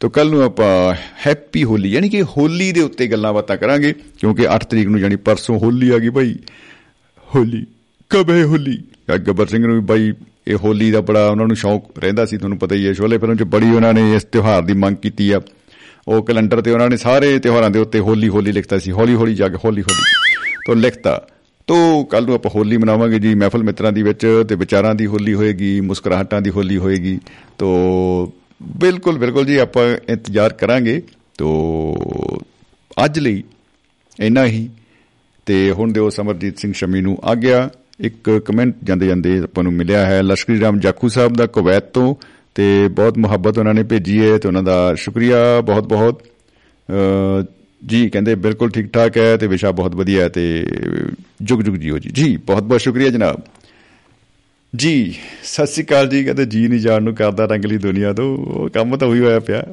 ਤੋ 0.00 0.08
ਕੱਲ 0.10 0.30
ਨੂੰ 0.30 0.42
ਆਪਾਂ 0.42 0.68
ਹੈਪੀ 1.26 1.62
ਹੋਲੀ 1.64 1.90
ਯਾਨੀ 1.90 2.08
ਕਿ 2.08 2.22
ਹੋਲੀ 2.30 2.70
ਦੇ 2.72 2.80
ਉੱਤੇ 2.80 3.06
ਗੱਲਾਂ 3.06 3.32
ਬਾਤਾਂ 3.32 3.56
ਕਰਾਂਗੇ 3.56 3.92
ਕਿਉਂਕਿ 4.18 4.46
8 4.54 4.58
ਤਰੀਕ 4.70 4.88
ਨੂੰ 4.88 5.00
ਯਾਨੀ 5.00 5.16
ਪਰਸੋਂ 5.24 5.58
ਹੋਲੀ 5.58 5.90
ਆ 5.90 5.98
ਗਈ 5.98 6.10
ਭਾਈ 6.10 6.34
ਹੋਲੀ 7.28 7.64
ਕਬ 8.10 8.30
ਹੈ 8.30 8.44
ਹੋਲੀ 8.44 8.78
ਆ 9.10 9.16
ਗੱਬਰ 9.26 9.46
ਸਿੰਘ 9.46 9.64
ਨੂੰ 9.66 9.74
ਵੀ 9.74 9.80
ਬਾਈ 9.86 10.12
ਇਹ 10.48 10.56
ਹੋਲੀ 10.56 10.90
ਦਾ 10.90 11.00
ਬੜਾ 11.02 11.26
ਉਹਨਾਂ 11.28 11.46
ਨੂੰ 11.46 11.56
ਸ਼ੌਕ 11.56 11.98
ਰਹਿੰਦਾ 11.98 12.24
ਸੀ 12.24 12.36
ਤੁਹਾਨੂੰ 12.36 12.58
ਪਤਾ 12.58 12.74
ਹੀ 12.74 12.86
ਹੈ 12.86 12.92
ਸ਼ੋਲੇ 12.92 13.18
ਫਿਲਮ 13.18 13.36
'ਚ 13.36 13.42
ਬੜੀ 13.50 13.70
ਉਹਨਾਂ 13.70 13.92
ਨੇ 13.94 14.14
ਇਸ 14.16 14.24
ਤਿਉਹਾਰ 14.26 14.62
ਦੀ 14.62 14.72
ਮੰਗ 14.78 14.96
ਕੀਤੀ 15.02 15.30
ਆ 15.30 15.40
ਉਹ 16.08 16.22
ਕੈਲੰਡਰ 16.22 16.60
ਤੇ 16.60 16.70
ਉਹਨਾਂ 16.70 16.88
ਨੇ 16.90 16.96
ਸਾਰੇ 16.98 17.38
ਤਿਉਹਾਰਾਂ 17.38 17.70
ਦੇ 17.70 17.78
ਉੱਤੇ 17.78 18.00
ਹੋਲੀ 18.00 18.28
ਹੋਲੀ 18.28 18.52
ਲਿਖਤਾ 18.52 18.78
ਸੀ 18.78 18.90
ਹੌਲੀ 18.92 19.14
ਹੌਲੀ 19.14 19.34
ਜਾ 19.34 19.48
ਕੇ 19.48 19.58
ਹੌਲੀ 19.64 19.82
ਹੌਲੀ 19.82 20.02
ਤੋਂ 20.66 20.76
ਲਿਖਤਾ 20.76 21.20
ਤੋਂ 21.69 22.05
ਕੱਲ 22.05 22.25
ਨੂੰ 22.25 22.35
ਆਪਾਂ 22.35 22.51
ਹੋਲੀ 22.55 22.77
ਮਨਾਵਾਂਗੇ 22.77 23.19
ਜੀ 23.19 23.35
ਮਹਿਫਲ 23.35 23.63
ਮਿੱਤਰਾਂ 23.63 23.91
ਦੀ 23.91 24.03
ਵਿੱਚ 24.03 24.43
ਤੇ 24.49 24.55
ਵਿਚਾਰਾਂ 24.55 24.95
ਦੀ 24.95 25.05
ਹੋਲੀ 25.05 25.33
ਹੋਏਗੀ 25.33 25.81
ਮੁਸਕਰਾਹਟਾਂ 25.81 26.41
ਦੀ 26.41 26.49
ਹੋਲੀ 26.49 26.77
ਹੋਏਗੀ। 26.77 27.19
ਤੋਂ 27.57 28.27
ਬਿਲਕੁਲ 28.63 29.17
ਬਿਲਕੁਲ 29.17 29.45
ਜੀ 29.45 29.57
ਆਪਾਂ 29.57 29.97
ਇੰਤਜ਼ਾਰ 30.09 30.53
ਕਰਾਂਗੇ। 30.53 31.01
ਤੋਂ 31.37 31.95
ਅੱਜ 33.05 33.19
ਲਈ 33.19 33.43
ਇੰਨਾ 34.19 34.45
ਹੀ। 34.45 34.69
ਤੇ 35.45 35.71
ਹੁਣ 35.71 35.91
ਦਿਓ 35.91 36.09
ਸਮਰਜੀਤ 36.09 36.59
ਸਿੰਘ 36.59 36.73
ਸ਼ਮੀ 36.73 37.01
ਨੂੰ 37.01 37.17
ਆ 37.23 37.35
ਗਿਆ 37.35 37.69
ਇੱਕ 37.99 38.41
ਕਮੈਂਟ 38.45 38.75
ਜਾਂਦੇ 38.83 39.07
ਜਾਂਦੇ 39.07 39.39
ਆਪਾਂ 39.39 39.63
ਨੂੰ 39.63 39.73
ਮਿਲਿਆ 39.73 40.05
ਹੈ 40.05 40.23
ਲਸ਼ਕਰੀ 40.23 40.59
ਰਾਮ 40.59 40.79
ਜਾਖੂ 40.79 41.09
ਸਾਹਿਬ 41.09 41.33
ਦਾ 41.33 41.45
ਕੁਵੈਤ 41.45 41.83
ਤੋਂ। 41.83 42.15
ਤੇ 42.55 42.87
ਬਹੁਤ 42.87 43.17
ਮੁਹੱਬਤ 43.17 43.57
ਉਹਨਾਂ 43.57 43.73
ਨੇ 43.73 43.83
ਭੇਜੀ 43.83 44.31
ਹੈ 44.31 44.37
ਤੇ 44.37 44.47
ਉਹਨਾਂ 44.47 44.63
ਦਾ 44.63 44.95
ਸ਼ੁਕਰੀਆ 44.95 45.61
ਬਹੁਤ 45.61 45.87
ਬਹੁਤ 45.87 46.23
ਅ, 46.23 47.45
ਜੀ 47.85 48.09
ਕਹਿੰਦੇ 48.09 48.35
ਬਿਲਕੁਲ 48.35 48.69
ਠੀਕ 48.69 48.93
ਠਾਕ 48.93 49.17
ਹੈ 49.17 49.37
ਤੇ 49.37 49.47
ਵਿਸ਼ਾ 49.47 49.71
ਬਹੁਤ 49.71 49.95
ਵਧੀਆ 49.95 50.23
ਹੈ 50.23 50.29
ਤੇ 50.29 50.65
ਜੁਗ 51.41 51.61
ਜੁਗ 51.61 51.75
ਜੀਓ 51.75 51.97
ਜੀ। 51.97 52.09
ਜੀ 52.09 52.37
ਬਹੁਤ 52.37 52.63
ਬਹੁਤ 52.63 52.81
ਸ਼ੁਕਰੀਆ 52.81 53.09
ਜਨਾਬ। 53.09 53.41
ਜੀ 54.75 55.15
ਸਤਿ 55.43 55.67
ਸ੍ਰੀ 55.67 55.83
ਅਕਾਲ 55.83 56.07
ਜੀ 56.07 56.23
ਕਹਿੰਦੇ 56.23 56.45
ਜੀ 56.45 56.67
ਨਹੀਂ 56.67 56.79
ਜਾਣ 56.79 57.03
ਨੂੰ 57.03 57.15
ਕਰਦਾ 57.15 57.45
ਰੰਗਲੀ 57.45 57.77
ਦੁਨੀਆ 57.77 58.13
ਤੋਂ। 58.13 58.37
ਉਹ 58.37 58.69
ਕੰਮ 58.69 58.97
ਤਾਂ 58.97 59.07
ਉਹੀ 59.07 59.19
ਹੋਇਆ 59.19 59.39
ਪਿਆ। 59.39 59.63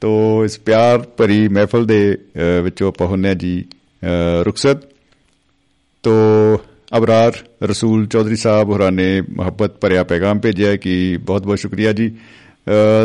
ਤੋ 0.00 0.44
ਇਸ 0.44 0.58
ਪਿਆਰ 0.58 0.98
ਭਰੀ 0.98 1.48
ਮਹਿਫਲ 1.48 1.86
ਦੇ 1.86 2.14
ਅ, 2.14 2.62
ਵਿੱਚੋਂ 2.62 2.88
ਆਪਾਂ 2.88 3.06
ਹੁੰਨੇ 3.06 3.28
ਆ 3.28 3.34
ਜੀ 3.34 3.64
ਅ, 4.02 4.42
ਰੁਖਸਤ। 4.42 4.76
ਤੋ 6.02 6.12
ਅਬਰਾਰ 6.96 7.32
ਰਸੂਲ 7.62 8.06
ਚੌਧਰੀ 8.06 8.36
ਸਾਹਿਬ 8.36 8.68
ਹੋਰਾਂ 8.68 8.92
ਨੇ 8.92 9.20
ਮੁਹੱਬਤ 9.20 9.80
ਭਰਿਆ 9.80 10.04
ਪੈਗਾਮ 10.04 10.38
ਭੇਜਿਆ 10.40 10.68
ਹੈ 10.70 10.76
ਕਿ 10.76 11.16
ਬਹੁਤ 11.16 11.42
ਬਹੁਤ 11.42 11.58
ਸ਼ੁਕਰੀਆ 11.58 11.92
ਜੀ। 11.92 12.08
ਅ, 12.08 12.14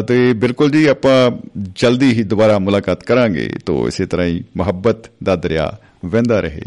ਤੇ 0.08 0.34
ਬਿਲਕੁਲ 0.34 0.70
ਜੀ, 0.70 0.86
ਆਪਾਂ 0.86 1.32
ਜਲਦੀ 1.76 2.14
ਹੀ 2.14 2.24
ਦੁਬਾਰਾ 2.24 2.60
ਮੁਲਾਕਾਤ 2.60 3.04
ਕਰਾਂਗੇ। 3.04 3.50
ਤੋ 3.66 3.88
ਇਸੇ 3.88 4.06
ਤਰ੍ਹਾਂ 4.06 4.28
ਹੀ 4.28 4.44
ਮੁਹੱਬਤ 4.58 4.98
ਦਾ 5.24 5.36
ਦਰਿਆ 5.36 5.78
ਵਹਿੰਦਾ 6.06 6.40
ਰਹੇ। 6.40 6.62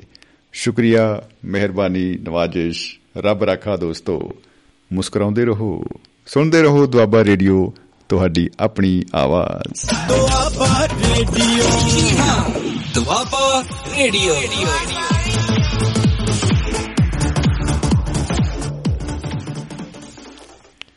ਸ਼ੁਕਰੀਆ, 0.53 1.23
ਮਿਹਰਬਾਨੀ, 1.45 2.19
ਨਵਾਜ਼ਿਸ਼। 2.23 2.99
ਰੱਬ 3.17 3.45
ਰਾਖਾ 3.45 3.77
ਦੋਸਤੋ, 3.77 4.33
ਮੁਸਕਰਾਉਂਦੇ 4.93 5.45
ਰਹੋ। 5.45 5.85
ਸੁਣਦੇ 6.27 6.63
ਰਹੋ 6.63 6.87
ਦੁਆਬਾ 6.87 7.25
ਰੇਡੀਓ, 7.25 7.75
ਤੁਹਾਡੀ 8.09 8.51
ਆਪਣੀ 8.61 9.03
ਆਵਾਜ਼। 9.15 9.91
ਦੁਆਬਾ 10.09 10.87
ਰੇਡੀਓ। 10.87 11.65
ਦੁਆਬਾ 12.95 13.65
ਰੇਡੀਓ। 13.99 14.35